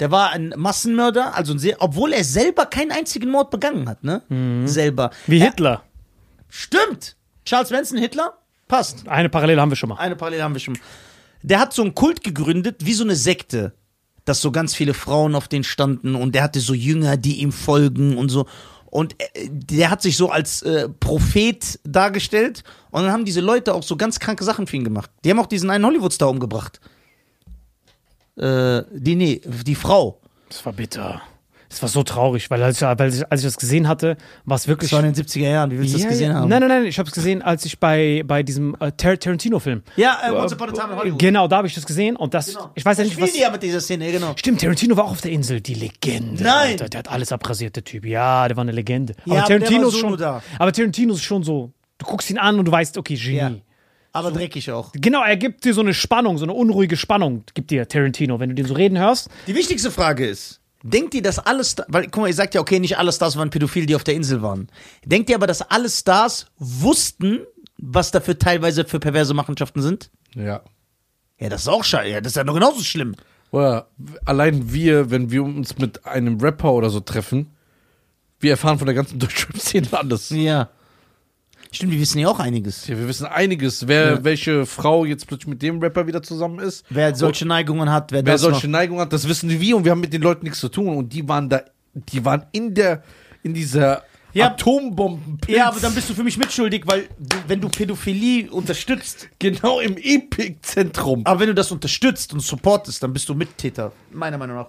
Der 0.00 0.10
war 0.10 0.30
ein 0.30 0.52
Massenmörder, 0.56 1.34
also 1.34 1.52
ein 1.52 1.58
sehr, 1.58 1.76
obwohl 1.80 2.12
er 2.12 2.24
selber 2.24 2.66
keinen 2.66 2.90
einzigen 2.92 3.30
Mord 3.30 3.50
begangen 3.50 3.88
hat, 3.88 4.04
ne? 4.04 4.22
Selber. 4.66 5.10
Wie 5.26 5.38
Er- 5.40 5.46
Hitler. 5.50 5.82
Stimmt. 6.48 7.16
Charles 7.44 7.70
Manson, 7.70 7.98
Hitler? 7.98 8.34
Passt. 8.68 9.08
Eine 9.08 9.28
Parallele 9.28 9.60
haben 9.60 9.70
wir 9.70 9.76
schon 9.76 9.88
mal. 9.88 9.96
Eine 9.96 10.16
Parallele 10.16 10.42
haben 10.42 10.54
wir 10.54 10.60
schon. 10.60 10.78
Der 11.42 11.58
hat 11.58 11.72
so 11.72 11.82
einen 11.82 11.94
Kult 11.94 12.22
gegründet, 12.22 12.84
wie 12.84 12.92
so 12.92 13.04
eine 13.04 13.16
Sekte, 13.16 13.72
dass 14.24 14.40
so 14.40 14.52
ganz 14.52 14.74
viele 14.74 14.94
Frauen 14.94 15.34
auf 15.34 15.48
den 15.48 15.64
standen 15.64 16.14
und 16.14 16.34
der 16.34 16.42
hatte 16.44 16.60
so 16.60 16.72
Jünger, 16.74 17.16
die 17.16 17.40
ihm 17.40 17.52
folgen 17.52 18.16
und 18.16 18.28
so. 18.28 18.46
Und 18.92 19.16
äh, 19.18 19.48
der 19.48 19.88
hat 19.88 20.02
sich 20.02 20.18
so 20.18 20.28
als 20.28 20.60
äh, 20.60 20.86
Prophet 20.86 21.80
dargestellt 21.82 22.62
und 22.90 23.02
dann 23.02 23.10
haben 23.10 23.24
diese 23.24 23.40
Leute 23.40 23.72
auch 23.72 23.82
so 23.82 23.96
ganz 23.96 24.20
kranke 24.20 24.44
Sachen 24.44 24.66
für 24.66 24.76
ihn 24.76 24.84
gemacht. 24.84 25.10
Die 25.24 25.30
haben 25.30 25.38
auch 25.38 25.46
diesen 25.46 25.70
einen 25.70 25.86
Hollywood-Star 25.86 26.28
umgebracht. 26.28 26.78
Äh, 28.36 28.82
die, 28.92 29.16
nee, 29.16 29.40
die 29.46 29.74
Frau. 29.74 30.20
Das 30.50 30.66
war 30.66 30.74
bitter. 30.74 31.22
Das 31.72 31.80
war 31.80 31.88
so 31.88 32.02
traurig, 32.02 32.50
weil 32.50 32.62
als 32.62 32.82
ich, 32.82 32.82
weil 32.86 33.08
ich, 33.14 33.32
als 33.32 33.40
ich 33.40 33.46
das 33.46 33.56
gesehen 33.56 33.88
hatte, 33.88 34.18
war 34.44 34.56
es 34.56 34.68
wirklich. 34.68 34.90
Das 34.90 34.98
war 34.98 35.06
in 35.06 35.14
den 35.14 35.24
70er 35.24 35.48
Jahren, 35.50 35.70
wie 35.70 35.78
willst 35.78 35.94
du 35.94 35.98
Ja, 35.98 36.04
das 36.04 36.12
gesehen 36.12 36.34
haben? 36.34 36.46
Nein, 36.50 36.60
nein, 36.60 36.68
nein, 36.68 36.84
ich 36.84 36.98
habe 36.98 37.08
es 37.08 37.14
gesehen, 37.14 37.40
als 37.40 37.64
ich 37.64 37.78
bei, 37.80 38.22
bei 38.26 38.42
diesem 38.42 38.74
äh, 38.78 38.92
Tar 38.92 39.18
Tarantino-Film. 39.18 39.82
Ja, 39.96 40.18
äh, 40.22 40.32
Once 40.32 40.52
Upon 40.52 40.68
a 40.68 40.72
Time 40.72 40.92
in 40.92 40.98
Hollywood. 40.98 41.18
Genau, 41.18 41.48
da 41.48 41.56
habe 41.56 41.66
ich 41.68 41.74
das 41.74 41.86
gesehen 41.86 42.16
und 42.16 42.34
das. 42.34 42.48
Genau. 42.48 42.70
Ich 42.74 42.84
weiß 42.84 42.98
ja 42.98 43.04
nicht, 43.04 43.18
was. 43.18 43.32
die 43.32 43.40
ja 43.40 43.50
mit 43.50 43.62
dieser 43.62 43.80
Szene, 43.80 44.12
genau. 44.12 44.34
Stimmt, 44.36 44.60
Tarantino 44.60 44.98
war 44.98 45.04
auch 45.04 45.12
auf 45.12 45.22
der 45.22 45.30
Insel, 45.32 45.62
die 45.62 45.72
Legende. 45.72 46.42
Nein. 46.44 46.72
Alter, 46.72 46.90
der 46.90 46.98
hat 46.98 47.08
alles 47.10 47.32
abrasiert, 47.32 47.74
der 47.74 47.84
Typ. 47.84 48.04
Ja, 48.04 48.46
der 48.48 48.56
war 48.58 48.62
eine 48.62 48.72
Legende. 48.72 49.14
Ja, 49.24 49.38
aber 49.38 49.46
der 49.48 49.58
Tarantino 49.60 49.80
war 49.80 49.88
ist 49.88 49.94
so 49.94 49.98
schon. 50.00 50.16
da. 50.18 50.42
Aber 50.58 50.72
Tarantino 50.72 51.14
ist 51.14 51.22
schon 51.22 51.42
so. 51.42 51.72
Du 51.96 52.04
guckst 52.04 52.28
ihn 52.28 52.36
an 52.36 52.58
und 52.58 52.66
du 52.66 52.72
weißt, 52.72 52.98
okay, 52.98 53.14
Genie. 53.14 53.36
Ja. 53.38 53.50
Aber 54.14 54.30
dreckig 54.30 54.70
auch. 54.70 54.92
Genau, 54.92 55.22
er 55.24 55.38
gibt 55.38 55.64
dir 55.64 55.72
so 55.72 55.80
eine 55.80 55.94
Spannung, 55.94 56.36
so 56.36 56.44
eine 56.44 56.52
unruhige 56.52 56.98
Spannung, 56.98 57.44
gibt 57.54 57.70
dir 57.70 57.88
Tarantino. 57.88 58.38
Wenn 58.40 58.50
du 58.50 58.54
den 58.54 58.66
so 58.66 58.74
reden 58.74 58.98
hörst, 58.98 59.30
Die 59.46 59.54
wichtigste 59.54 59.90
Frage 59.90 60.26
ist, 60.26 60.60
denkt 60.82 61.14
ihr, 61.14 61.22
dass 61.22 61.38
alle 61.38 61.64
Stars, 61.64 61.86
weil, 61.88 62.04
guck 62.04 62.22
mal, 62.22 62.28
ihr 62.28 62.34
sagt 62.34 62.54
ja, 62.54 62.60
okay, 62.60 62.80
nicht 62.80 62.98
alle 62.98 63.12
Stars 63.12 63.36
waren 63.36 63.50
pädophil, 63.50 63.86
die 63.86 63.94
auf 63.94 64.04
der 64.04 64.14
Insel 64.14 64.42
waren. 64.42 64.68
Denkt 65.04 65.30
ihr 65.30 65.36
aber, 65.36 65.46
dass 65.46 65.62
alle 65.62 65.88
Stars 65.88 66.46
wussten, 66.58 67.40
was 67.78 68.10
da 68.10 68.20
für 68.20 68.38
teilweise 68.38 68.84
für 68.84 69.00
perverse 69.00 69.34
Machenschaften 69.34 69.82
sind? 69.82 70.10
Ja. 70.34 70.62
Ja, 71.38 71.48
das 71.48 71.62
ist 71.62 71.68
auch 71.68 71.84
scheiße. 71.84 72.10
Ja, 72.10 72.20
das 72.20 72.32
ist 72.32 72.36
ja 72.36 72.44
noch 72.44 72.54
genauso 72.54 72.82
schlimm. 72.82 73.16
Oder 73.50 73.88
allein 74.24 74.72
wir, 74.72 75.10
wenn 75.10 75.30
wir 75.30 75.42
uns 75.42 75.78
mit 75.78 76.06
einem 76.06 76.40
Rapper 76.40 76.72
oder 76.72 76.88
so 76.88 77.00
treffen, 77.00 77.50
wir 78.40 78.52
erfahren 78.52 78.78
von 78.78 78.86
der 78.86 78.94
ganzen 78.94 79.18
deutschen 79.20 79.54
Szene 79.58 79.88
alles. 79.92 80.30
Ja. 80.30 80.70
Stimmt, 81.72 81.92
wir 81.92 82.00
wissen 82.00 82.18
ja 82.18 82.28
auch 82.28 82.38
einiges. 82.38 82.86
Ja, 82.86 82.98
wir 82.98 83.08
wissen 83.08 83.26
einiges, 83.26 83.88
wer 83.88 84.22
welche 84.24 84.66
Frau 84.66 85.04
jetzt 85.04 85.26
plötzlich 85.26 85.48
mit 85.48 85.62
dem 85.62 85.80
Rapper 85.80 86.06
wieder 86.06 86.22
zusammen 86.22 86.58
ist. 86.60 86.84
Wer 86.90 87.14
solche 87.14 87.46
Neigungen 87.46 87.90
hat, 87.90 88.12
wer, 88.12 88.24
Wer 88.24 88.34
das 88.34 88.42
solche 88.42 88.66
noch. 88.68 88.72
Neigungen 88.78 89.00
hat, 89.00 89.12
das 89.12 89.26
wissen 89.26 89.48
wir 89.48 89.76
und 89.76 89.84
wir 89.84 89.90
haben 89.90 90.00
mit 90.00 90.12
den 90.12 90.22
Leuten 90.22 90.44
nichts 90.44 90.60
zu 90.60 90.68
tun. 90.68 90.96
Und 90.96 91.12
die 91.12 91.26
waren 91.28 91.48
da, 91.48 91.62
die 91.94 92.24
waren 92.24 92.44
in 92.52 92.74
der, 92.74 93.02
in 93.42 93.54
dieser 93.54 94.04
Ja. 94.34 94.48
Atombomben. 94.48 95.38
Ja, 95.48 95.68
aber 95.68 95.80
dann 95.80 95.94
bist 95.94 96.08
du 96.10 96.14
für 96.14 96.22
mich 96.24 96.36
mitschuldig, 96.36 96.82
weil 96.86 97.08
du, 97.18 97.36
wenn 97.48 97.60
du 97.60 97.68
Pädophilie 97.68 98.50
unterstützt, 98.50 99.28
genau 99.38 99.80
im 99.80 99.96
Epizentrum. 99.96 101.22
aber 101.24 101.40
wenn 101.40 101.48
du 101.48 101.54
das 101.54 101.70
unterstützt 101.72 102.32
und 102.34 102.40
supportest, 102.40 103.02
dann 103.02 103.12
bist 103.12 103.28
du 103.28 103.34
Mittäter. 103.34 103.92
Meiner 104.12 104.38
Meinung 104.38 104.56
nach. 104.56 104.68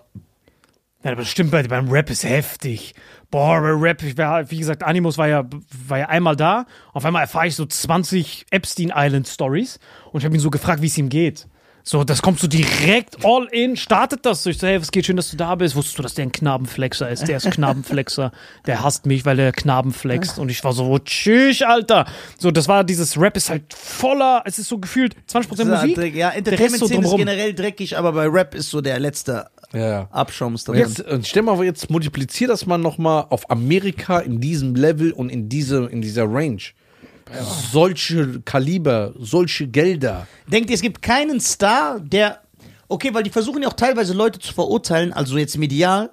Ja, 1.04 1.12
aber 1.12 1.22
das 1.22 1.28
stimmt, 1.30 1.52
bei, 1.52 1.64
beim 1.64 1.90
Rap 1.90 2.10
ist 2.10 2.24
heftig. 2.24 2.94
Boah, 3.34 3.60
Rap, 3.64 4.04
ich 4.04 4.16
war, 4.16 4.52
wie 4.52 4.60
gesagt, 4.60 4.84
Animus 4.84 5.18
war 5.18 5.28
ja, 5.28 5.44
war 5.88 5.98
ja 5.98 6.08
einmal 6.08 6.36
da. 6.36 6.68
Auf 6.92 7.04
einmal 7.04 7.24
erfahre 7.24 7.48
ich 7.48 7.56
so 7.56 7.66
20 7.66 8.46
Epstein 8.52 8.94
Island 8.96 9.28
Stories 9.28 9.80
und 10.12 10.20
ich 10.20 10.26
habe 10.26 10.36
ihn 10.36 10.40
so 10.40 10.52
gefragt, 10.52 10.84
wie 10.84 10.86
es 10.86 11.00
ihm 11.00 11.10
geht. 11.10 11.48
So, 11.86 12.06
das 12.06 12.22
kommt 12.22 12.40
so 12.40 12.48
direkt 12.48 13.18
all 13.26 13.46
in, 13.52 13.76
startet 13.76 14.26
das 14.26 14.44
so. 14.44 14.50
Ich 14.50 14.58
so, 14.58 14.66
hey, 14.66 14.80
was 14.80 14.90
geht, 14.90 15.06
schön, 15.06 15.18
dass 15.18 15.30
du 15.32 15.36
da 15.36 15.54
bist. 15.56 15.76
Wusstest 15.76 16.00
du, 16.00 16.04
dass 16.04 16.14
der 16.14 16.26
ein 16.26 16.32
Knabenflexer 16.32 17.10
ist? 17.10 17.28
Der 17.28 17.38
ist 17.38 17.52
Knabenflexer. 17.52 18.32
Der 18.66 18.82
hasst 18.82 19.06
mich, 19.06 19.26
weil 19.26 19.38
er 19.38 19.52
Knabenflext. 19.52 20.40
Und 20.40 20.50
ich 20.50 20.64
war 20.64 20.72
so, 20.72 20.98
tschüss, 21.00 21.62
Alter. 21.62 22.06
So, 22.40 22.52
das 22.52 22.70
war 22.70 22.86
dieses 22.86 23.20
Rap 23.20 23.36
ist 23.36 23.50
halt 23.50 23.74
voller, 23.74 24.44
es 24.46 24.60
ist 24.60 24.70
so 24.70 24.78
gefühlt 24.78 25.16
20% 25.30 25.66
Musik. 25.66 26.16
Ja, 26.16 26.32
der 26.40 26.58
Rest 26.58 26.78
so 26.78 26.86
ist 26.86 27.16
generell 27.18 27.54
dreckig, 27.54 27.98
aber 27.98 28.14
bei 28.14 28.28
Rap 28.28 28.56
ist 28.56 28.70
so 28.70 28.80
der 28.80 29.00
letzte 29.00 29.48
Ja, 29.74 29.90
ja. 29.90 30.08
Abschaum. 30.12 30.56
Ist 30.56 30.70
da 30.70 30.72
Und 30.72 30.80
drin. 30.80 30.88
jetzt, 30.88 31.02
und 31.02 31.28
stell 31.28 31.42
mal, 31.42 31.62
jetzt 31.66 31.90
multiplizier 31.90 32.48
das 32.48 32.66
mal 32.66 32.78
nochmal 32.78 33.26
auf 33.30 33.52
Amerika 33.52 34.20
in 34.20 34.40
diesem 34.40 34.76
Level 34.76 35.12
und 35.12 35.30
in, 35.30 35.50
diese, 35.50 35.86
in 35.88 36.02
dieser 36.02 36.24
Range. 36.24 36.62
Solche 37.72 38.42
Kaliber, 38.46 39.14
solche 39.20 39.68
Gelder. 39.68 40.28
Denkt 40.48 40.70
ihr, 40.70 40.76
es 40.76 40.82
gibt 40.82 41.02
keinen 41.02 41.40
Star, 41.40 42.00
der. 42.00 42.42
Okay, 42.88 43.14
weil 43.14 43.24
die 43.24 43.30
versuchen 43.30 43.64
ja 43.64 43.70
auch 43.70 43.74
teilweise 43.74 44.14
Leute 44.14 44.40
zu 44.40 44.54
verurteilen, 44.54 45.14
also 45.14 45.38
jetzt 45.38 45.58
medial. 45.58 46.12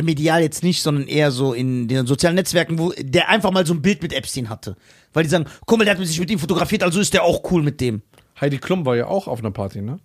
medial 0.00 0.42
jetzt 0.42 0.62
nicht, 0.62 0.82
sondern 0.82 1.06
eher 1.06 1.30
so 1.30 1.54
in 1.54 1.88
den 1.88 2.06
sozialen 2.06 2.36
Netzwerken, 2.36 2.78
wo 2.78 2.92
der 2.98 3.28
einfach 3.28 3.50
mal 3.50 3.66
so 3.66 3.72
ein 3.74 3.82
Bild 3.82 4.02
mit 4.02 4.12
Epstein 4.12 4.48
hatte. 4.48 4.76
Weil 5.12 5.24
die 5.24 5.30
sagen, 5.30 5.46
guck 5.66 5.78
mal, 5.78 5.84
der 5.84 5.96
hat 5.96 6.06
sich 6.06 6.18
mit 6.20 6.30
ihm 6.30 6.38
fotografiert, 6.38 6.82
also 6.82 7.00
ist 7.00 7.14
der 7.14 7.22
auch 7.24 7.42
cool 7.50 7.62
mit 7.62 7.80
dem. 7.80 8.02
Heidi 8.40 8.58
Klum 8.58 8.84
war 8.84 8.96
ja 8.96 9.06
auch 9.06 9.28
auf 9.28 9.38
einer 9.40 9.50
Party, 9.50 9.80
ne? 9.80 9.98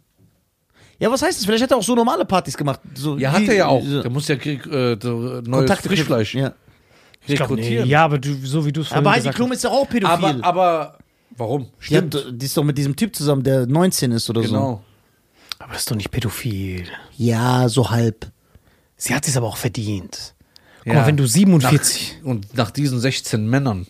Ja, 1.00 1.12
was 1.12 1.22
heißt 1.22 1.38
das? 1.38 1.46
Vielleicht 1.46 1.64
hat 1.64 1.72
er 1.72 1.78
auch 1.78 1.84
so 1.84 1.96
normale 1.96 2.26
Partys 2.26 2.58
gemacht. 2.58 2.80
So 2.96 3.18
Ja, 3.18 3.32
hat 3.32 3.48
er 3.48 3.54
ja 3.54 3.68
auch. 3.68 3.84
so 3.84 4.02
Der 4.02 4.12
muss 4.12 4.28
ja 4.28 4.36
äh, 4.36 4.96
neues 4.96 5.46
Kontakte 5.50 5.90
Frischfleisch 5.90 6.36
Ja. 6.36 6.54
Ich 7.28 7.36
glaub, 7.36 7.52
nee. 7.52 7.82
Ja, 7.84 8.06
aber 8.06 8.18
du, 8.20 8.34
so 8.46 8.66
wie 8.66 8.72
du 8.72 8.82
es 8.82 8.92
Aber 8.92 9.12
Heidi 9.12 9.30
Klum 9.30 9.52
ist 9.52 9.64
ja 9.64 9.70
auch 9.70 9.88
pädophil. 9.88 10.42
aber, 10.42 10.44
aber 10.44 10.98
warum? 11.36 11.68
die, 11.90 11.98
hat, 11.98 12.26
die 12.32 12.46
ist 12.46 12.56
doch 12.58 12.64
mit 12.64 12.78
diesem 12.78 12.96
Typ 12.96 13.16
zusammen, 13.16 13.44
der 13.44 13.66
19 13.68 14.12
ist 14.12 14.30
oder 14.30 14.42
so. 14.44 14.48
Genau. 14.48 14.84
Aber 15.60 15.74
das 15.74 15.82
ist 15.82 15.92
doch 15.92 15.96
nicht 15.96 16.12
pädophil. 16.12 16.86
Ja, 17.18 17.68
so 17.70 17.90
halb. 17.90 18.28
Sie 18.96 19.14
hat 19.14 19.28
es 19.28 19.36
aber 19.38 19.48
auch 19.48 19.58
verdient. 19.58 20.36
Guck 20.80 20.88
Ja. 20.88 21.02
mal, 21.02 21.08
wenn 21.08 21.18
du 21.18 21.26
47. 21.28 22.20
Und 22.24 22.56
nach 22.56 22.72
diesen 22.72 23.00
16 23.00 23.48
Männern, 23.48 23.88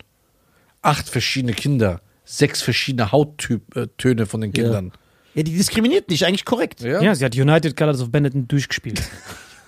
acht 0.82 1.08
verschiedene 1.10 1.54
Kinder, 1.54 2.02
sechs 2.26 2.62
verschiedene 2.62 3.12
Hauttöne 3.12 4.26
von 4.26 4.42
den 4.42 4.52
Kindern. 4.54 4.92
Ja, 5.36 5.44
die 5.44 5.54
diskriminiert 5.54 6.10
nicht, 6.10 6.26
eigentlich 6.26 6.46
korrekt. 6.46 6.82
Ja. 6.82 7.02
Ja, 7.02 7.14
sie 7.14 7.24
hat 7.24 7.36
United 7.36 7.78
Colors 7.78 8.02
of 8.02 8.12
Benetton 8.12 8.48
durchgespielt. 8.48 9.02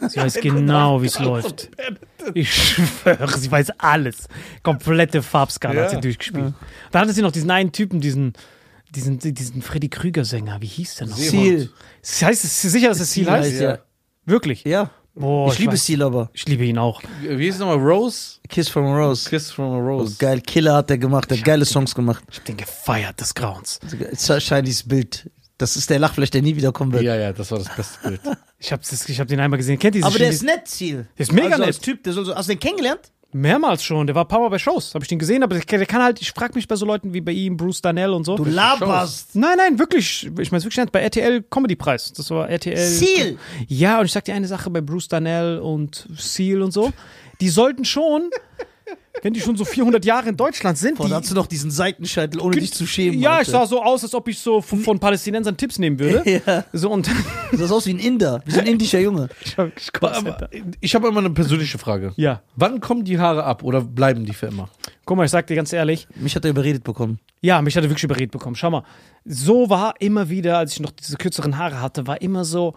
Sie 0.08 0.18
weiß 0.18 0.36
genau, 0.42 1.02
wie 1.02 1.08
es 1.08 1.20
läuft. 1.20 1.70
Ich 2.34 2.54
schwöre, 2.54 3.38
sie 3.38 3.52
weiß 3.52 3.72
alles. 3.80 4.28
Komplette 4.64 5.22
Farbskala 5.22 5.82
hat 5.84 5.90
sie 5.90 5.96
Ja. 5.98 6.02
durchgespielt. 6.02 6.54
Dann 6.92 7.02
hatte 7.02 7.14
sie 7.14 7.22
noch 7.22 7.32
diesen 7.32 7.52
einen 7.52 7.72
Typen, 7.72 8.00
diesen, 8.00 8.34
diesen, 8.92 9.20
diesen 9.20 9.62
Freddy 9.62 9.90
Krüger-Sänger. 9.90 10.62
Wie 10.62 10.68
hieß 10.68 10.96
der 10.96 11.08
noch? 11.08 11.18
Seal. 11.18 11.70
Das 12.02 12.22
heißt, 12.22 12.44
ist 12.46 12.62
sicher, 12.62 12.90
dass 12.90 13.00
das 13.00 13.12
Ziel 13.12 13.26
Seal 13.26 13.34
heißt? 13.40 13.52
heißt, 13.52 13.62
ja. 13.62 13.80
Wirklich? 14.26 14.64
Ja. 14.64 14.92
Boah, 15.16 15.52
ich 15.52 15.60
liebe 15.60 15.74
weiß- 15.74 15.78
Seal 15.86 16.02
aber. 16.04 16.30
Ich 16.34 16.48
liebe 16.48 16.64
ihn 16.64 16.78
auch. 16.78 17.02
Wie 17.22 17.44
hieß 17.44 17.56
es 17.56 17.60
nochmal? 17.60 17.78
Rose? 17.78 18.38
Kiss 18.48 18.70
from 18.70 18.86
a 18.86 18.96
Rose. 18.98 19.30
Kiss 19.30 19.52
from 19.52 19.66
a 19.74 19.78
Oh, 19.78 19.80
Rose. 20.00 20.16
geil, 20.18 20.40
Killer 20.40 20.76
hat 20.76 20.90
er 20.92 20.98
gemacht, 20.98 21.30
der 21.30 21.38
hat 21.40 21.46
geile 21.46 21.66
Songs 21.66 21.94
gemacht. 21.94 22.24
Ich 22.32 22.38
hab 22.38 22.46
den 22.46 22.56
gefeiert 22.58 23.20
des 23.20 23.34
Grauens. 23.34 23.80
Shinies 24.40 24.88
Bild. 24.88 25.30
Das 25.58 25.76
ist 25.76 25.90
der 25.90 26.00
Lachfleisch, 26.00 26.30
der 26.30 26.42
nie 26.42 26.56
wiederkommen 26.56 26.94
wird. 26.94 27.04
Ja, 27.04 27.16
ja, 27.18 27.34
das 27.34 27.52
war 27.52 27.58
das 27.58 27.76
beste 27.76 28.00
Bild. 28.08 28.22
Ich 28.60 28.72
hab, 28.74 28.82
das, 28.82 29.08
ich 29.08 29.20
hab 29.20 29.28
den 29.28 29.40
einmal 29.40 29.58
gesehen. 29.58 29.80
Kennt 29.80 29.96
ihr 29.96 30.06
Aber 30.06 30.18
der 30.18 30.30
ist 30.30 30.44
nett, 30.44 30.68
Ziel. 30.68 31.08
Der 31.18 31.24
ist 31.24 31.32
mega 31.32 31.48
also 31.48 31.60
nett. 31.60 31.68
Als 31.68 31.80
Typ, 31.80 32.04
der 32.04 32.14
soll 32.14 32.26
so, 32.26 32.36
hast 32.36 32.50
du 32.50 32.54
den 32.54 32.60
kennengelernt? 32.60 33.12
Mehrmals 33.32 33.84
schon. 33.84 34.08
Der 34.08 34.16
war 34.16 34.28
Mal 34.30 34.50
bei 34.50 34.58
Shows. 34.58 34.96
Hab 34.96 35.04
ich 35.04 35.08
den 35.08 35.20
gesehen, 35.20 35.44
aber 35.44 35.56
der, 35.56 35.64
der 35.64 35.86
kann 35.86 36.02
halt, 36.02 36.20
ich 36.20 36.32
frag 36.32 36.56
mich 36.56 36.68
bei 36.68 36.76
so 36.76 36.86
Leuten 36.86 37.14
wie 37.14 37.22
bei 37.22 37.32
ihm, 37.32 37.58
Bruce 37.58 37.82
Darnell 37.82 38.10
und 38.10 38.26
so. 38.26 38.36
Du 38.36 38.44
laberst. 38.44 39.36
Nein, 39.36 39.58
nein, 39.58 39.80
wirklich. 39.80 40.26
Ich 40.40 40.52
meine 40.52 40.64
wirklich 40.64 40.78
ernst, 40.78 40.92
bei 40.92 41.02
RTL 41.02 41.44
Comedy 41.44 41.76
Preis. 41.76 42.12
Das 42.12 42.30
war 42.32 42.50
RTL. 42.50 42.76
Seal. 42.78 43.38
Ja, 43.68 44.00
und 44.00 44.06
ich 44.08 44.12
sag 44.12 44.26
dir 44.26 44.34
eine 44.34 44.48
Sache 44.48 44.70
bei 44.70 44.82
Bruce 44.82 45.08
Darnell 45.08 45.60
und 45.60 46.08
Seal 46.18 46.62
und 46.62 46.72
so. 46.72 46.92
Die 47.40 47.50
sollten 47.50 47.86
schon, 47.86 48.32
wenn 49.22 49.34
die 49.34 49.42
schon 49.42 49.56
so 49.56 49.66
400 49.66 50.04
Jahre 50.06 50.30
in 50.30 50.38
Deutschland 50.38 50.78
sind, 50.78 50.98
Boah, 50.98 51.10
da 51.10 51.16
hast 51.18 51.30
du 51.32 51.36
noch 51.36 51.48
diesen 51.48 51.72
Seitenscheitel, 51.72 52.40
ohne 52.40 52.56
dich 52.58 52.74
zu 52.74 52.86
schämen. 52.86 53.20
ja, 53.20 53.34
ich 53.42 53.48
Alter. 53.48 53.52
sah 53.52 53.66
so 53.66 53.84
aus, 53.84 54.04
als 54.04 54.14
ob 54.14 54.28
ich 54.28 54.40
so 54.40 54.62
von, 54.62 54.80
von 54.80 55.00
Palästinensern 55.00 55.58
Tipps 55.58 55.80
nehmen 55.80 56.00
würde. 56.00 56.24
Ja. 56.46 56.64
So 56.74 56.90
und 56.92 57.10
Du 57.52 57.58
sahst 57.58 57.72
aus 57.74 57.86
wie 57.86 57.94
ein 57.94 58.00
Inder, 58.00 58.42
wie 58.46 58.52
so 58.52 58.60
ein 58.60 58.68
indischer 58.68 59.00
Junge. 59.00 59.30
ich 59.44 59.58
hab, 59.58 59.72
ich 59.78 59.90
Aber 60.02 60.50
ich 60.80 60.96
habe 60.96 61.08
immer 61.08 61.20
eine 61.20 61.32
persönliche 61.32 61.78
Frage. 61.78 62.14
ja, 62.16 62.42
Wann 62.56 62.80
kommen 62.80 63.04
die 63.04 63.20
Haare 63.20 63.44
ab 63.44 63.64
oder 63.64 63.82
bleiben 63.82 64.26
die 64.26 64.34
für 64.34 64.48
immer? 64.48 64.70
guck 65.06 65.18
mal, 65.18 65.26
ich 65.26 65.32
sag 65.32 65.48
dir 65.48 65.56
ganz 65.56 65.74
ehrlich, 65.74 66.08
Mich 66.16 66.36
hat 66.36 66.46
er 66.46 66.52
überredet 66.52 66.84
bekommen. 66.84 67.20
Ja, 67.42 67.62
mich 67.62 67.76
hat 67.76 67.84
er 67.84 67.90
wirklich 67.90 68.04
überredet 68.04 68.32
bekommen. 68.32 68.56
Schau 68.56 68.70
mal, 68.70 68.84
so 69.26 69.70
war 69.70 69.96
immer 70.00 70.30
wieder, 70.30 70.58
als 70.60 70.74
ich 70.74 70.80
noch 70.82 70.92
diese 70.92 71.18
kürzeren 71.18 71.58
Haare 71.58 71.82
hatte, 71.82 72.06
war 72.06 72.22
immer 72.22 72.46
so, 72.46 72.76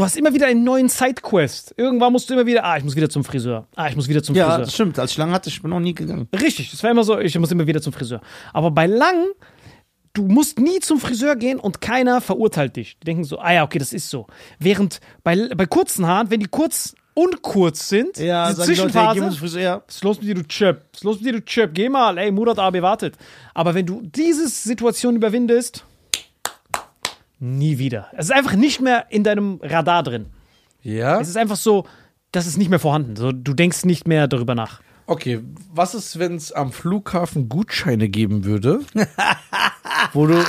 du 0.00 0.04
hast 0.04 0.16
immer 0.16 0.32
wieder 0.34 0.46
einen 0.46 0.64
neuen 0.64 0.88
Sidequest. 0.88 1.74
Irgendwann 1.76 2.12
musst 2.12 2.28
du 2.30 2.34
immer 2.34 2.46
wieder, 2.46 2.64
ah, 2.64 2.76
ich 2.76 2.84
muss 2.84 2.96
wieder 2.96 3.08
zum 3.10 3.22
Friseur. 3.22 3.66
Ah, 3.76 3.88
ich 3.88 3.96
muss 3.96 4.08
wieder 4.08 4.22
zum 4.22 4.34
Ja, 4.34 4.46
Friseur. 4.46 4.58
das 4.64 4.74
stimmt. 4.74 4.98
Als 4.98 5.10
ich 5.12 5.18
lang 5.18 5.30
hatte, 5.32 5.48
ich 5.50 5.60
bin 5.60 5.70
noch 5.70 5.80
nie 5.80 5.94
gegangen. 5.94 6.28
Richtig, 6.32 6.70
das 6.70 6.82
war 6.82 6.90
immer 6.90 7.04
so, 7.04 7.18
ich 7.18 7.38
muss 7.38 7.50
immer 7.52 7.66
wieder 7.66 7.82
zum 7.82 7.92
Friseur. 7.92 8.20
Aber 8.52 8.70
bei 8.70 8.86
lang, 8.86 9.26
du 10.14 10.22
musst 10.22 10.58
nie 10.58 10.80
zum 10.80 10.98
Friseur 10.98 11.36
gehen 11.36 11.60
und 11.60 11.80
keiner 11.80 12.20
verurteilt 12.20 12.76
dich. 12.76 12.98
Die 13.00 13.04
denken 13.04 13.24
so, 13.24 13.38
ah 13.38 13.52
ja, 13.52 13.62
okay, 13.64 13.78
das 13.78 13.92
ist 13.92 14.08
so. 14.10 14.26
Während 14.58 15.00
bei, 15.22 15.48
bei 15.54 15.66
kurzen 15.66 16.06
Haaren, 16.06 16.30
wenn 16.30 16.40
die 16.40 16.46
kurz 16.46 16.94
und 17.12 17.42
kurz 17.42 17.88
sind, 17.88 18.16
Ja, 18.18 18.50
die 18.50 18.56
Leute, 18.58 18.66
Zwischenphase, 18.66 19.14
geh 19.14 19.20
mal 19.20 19.30
zum 19.30 19.38
Friseur. 19.40 19.60
Ja. 19.62 19.82
was 19.86 19.96
ist 19.96 20.04
los 20.04 20.18
mit 20.20 20.28
dir, 20.28 20.34
du 20.34 20.42
Chöp? 20.44 20.84
Was 20.92 21.00
ist 21.00 21.04
los 21.04 21.16
mit 21.16 21.26
dir, 21.26 21.32
du 21.32 21.44
Chöp? 21.44 21.74
Geh 21.74 21.88
mal, 21.88 22.16
ey, 22.16 22.30
Murat 22.30 22.58
AB 22.58 22.80
wartet. 22.80 23.16
Aber 23.52 23.74
wenn 23.74 23.84
du 23.84 24.00
diese 24.02 24.48
Situation 24.48 25.16
überwindest, 25.16 25.84
nie 27.40 27.78
wieder. 27.78 28.08
Es 28.12 28.26
ist 28.26 28.32
einfach 28.32 28.54
nicht 28.54 28.80
mehr 28.80 29.06
in 29.10 29.24
deinem 29.24 29.60
Radar 29.62 30.02
drin. 30.02 30.26
Ja? 30.82 31.20
Es 31.20 31.28
ist 31.28 31.36
einfach 31.36 31.56
so, 31.56 31.86
das 32.32 32.46
ist 32.46 32.56
nicht 32.56 32.70
mehr 32.70 32.78
vorhanden. 32.78 33.16
So, 33.16 33.32
du 33.32 33.54
denkst 33.54 33.84
nicht 33.84 34.06
mehr 34.06 34.28
darüber 34.28 34.54
nach. 34.54 34.80
Okay, 35.06 35.40
was 35.72 35.94
ist, 35.94 36.20
wenn 36.20 36.36
es 36.36 36.52
am 36.52 36.70
Flughafen 36.70 37.48
Gutscheine 37.48 38.08
geben 38.08 38.44
würde, 38.44 38.80
wo 40.12 40.26
du 40.26 40.44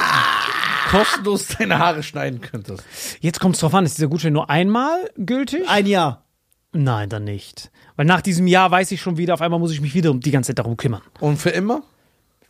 kostenlos 0.89 1.47
deine 1.47 1.79
Haare 1.79 2.03
schneiden 2.03 2.41
könntest? 2.41 2.83
Jetzt 3.21 3.39
kommt 3.39 3.55
es 3.55 3.61
drauf 3.61 3.73
an, 3.73 3.85
ist 3.85 3.97
dieser 3.97 4.07
Gutschein 4.09 4.33
nur 4.33 4.51
einmal 4.51 5.09
gültig? 5.17 5.67
Ein 5.67 5.87
Jahr. 5.87 6.25
Nein, 6.73 7.09
dann 7.09 7.23
nicht. 7.23 7.71
Weil 7.95 8.05
nach 8.05 8.21
diesem 8.21 8.45
Jahr 8.45 8.69
weiß 8.69 8.91
ich 8.91 9.01
schon 9.01 9.17
wieder, 9.17 9.33
auf 9.33 9.41
einmal 9.41 9.59
muss 9.59 9.71
ich 9.71 9.81
mich 9.81 9.95
wieder 9.95 10.11
um 10.11 10.19
die 10.19 10.31
ganze 10.31 10.49
Zeit 10.49 10.59
darum 10.59 10.77
kümmern. 10.77 11.01
Und 11.19 11.37
für 11.37 11.49
immer? 11.49 11.81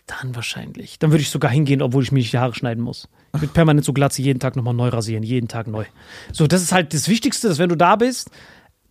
Dann 0.07 0.35
wahrscheinlich. 0.35 0.99
Dann 0.99 1.11
würde 1.11 1.21
ich 1.21 1.29
sogar 1.29 1.51
hingehen, 1.51 1.81
obwohl 1.81 2.03
ich 2.03 2.11
mir 2.11 2.19
nicht 2.19 2.33
die 2.33 2.37
Haare 2.37 2.53
schneiden 2.53 2.83
muss. 2.83 3.07
Ich 3.35 3.41
würde 3.41 3.53
permanent 3.53 3.85
so 3.85 3.93
Glatze 3.93 4.21
jeden 4.21 4.39
Tag 4.39 4.55
nochmal 4.55 4.73
neu 4.73 4.89
rasieren, 4.89 5.23
jeden 5.23 5.47
Tag 5.47 5.67
neu. 5.67 5.85
So, 6.33 6.47
das 6.47 6.61
ist 6.61 6.71
halt 6.71 6.93
das 6.93 7.07
Wichtigste, 7.07 7.47
dass 7.47 7.59
wenn 7.59 7.69
du 7.69 7.77
da 7.77 7.95
bist, 7.95 8.29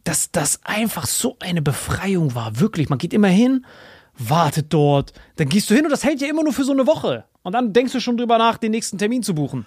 dass 0.04 0.30
das 0.30 0.60
einfach 0.64 1.06
so 1.06 1.36
eine 1.40 1.62
Befreiung 1.62 2.34
war. 2.34 2.58
Wirklich. 2.58 2.88
Man 2.88 2.98
geht 2.98 3.12
immer 3.12 3.28
hin, 3.28 3.66
wartet 4.16 4.72
dort, 4.72 5.12
dann 5.36 5.48
gehst 5.48 5.70
du 5.70 5.74
hin 5.74 5.84
und 5.84 5.90
das 5.90 6.04
hält 6.04 6.20
ja 6.20 6.28
immer 6.28 6.42
nur 6.42 6.52
für 6.52 6.64
so 6.64 6.72
eine 6.72 6.86
Woche. 6.86 7.24
Und 7.42 7.52
dann 7.52 7.72
denkst 7.72 7.92
du 7.92 8.00
schon 8.00 8.16
drüber 8.16 8.38
nach, 8.38 8.58
den 8.58 8.70
nächsten 8.70 8.98
Termin 8.98 9.22
zu 9.22 9.34
buchen. 9.34 9.66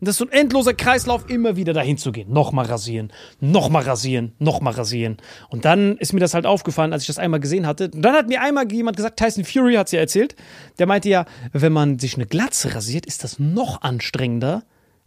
Und 0.00 0.08
das 0.08 0.14
ist 0.14 0.18
so 0.18 0.26
ein 0.26 0.32
endloser 0.32 0.74
Kreislauf, 0.74 1.28
immer 1.30 1.56
wieder 1.56 1.72
dahin 1.72 1.96
zu 1.96 2.12
gehen. 2.12 2.32
Nochmal 2.32 2.66
rasieren, 2.66 3.12
nochmal 3.40 3.84
rasieren, 3.84 4.32
nochmal 4.38 4.74
rasieren. 4.74 5.16
Und 5.48 5.64
dann 5.64 5.96
ist 5.96 6.12
mir 6.12 6.20
das 6.20 6.34
halt 6.34 6.46
aufgefallen, 6.46 6.92
als 6.92 7.04
ich 7.04 7.06
das 7.06 7.18
einmal 7.18 7.40
gesehen 7.40 7.66
hatte. 7.66 7.90
Und 7.92 8.02
dann 8.02 8.14
hat 8.14 8.28
mir 8.28 8.42
einmal 8.42 8.70
jemand 8.70 8.96
gesagt, 8.96 9.18
Tyson 9.18 9.44
Fury 9.44 9.74
hat 9.74 9.86
es 9.86 9.92
ja 9.92 10.00
erzählt, 10.00 10.36
der 10.78 10.86
meinte 10.86 11.08
ja, 11.08 11.24
wenn 11.52 11.72
man 11.72 11.98
sich 11.98 12.16
eine 12.16 12.26
Glatze 12.26 12.74
rasiert, 12.74 13.06
ist 13.06 13.24
das 13.24 13.38
noch 13.38 13.82
anstrengender 13.82 14.64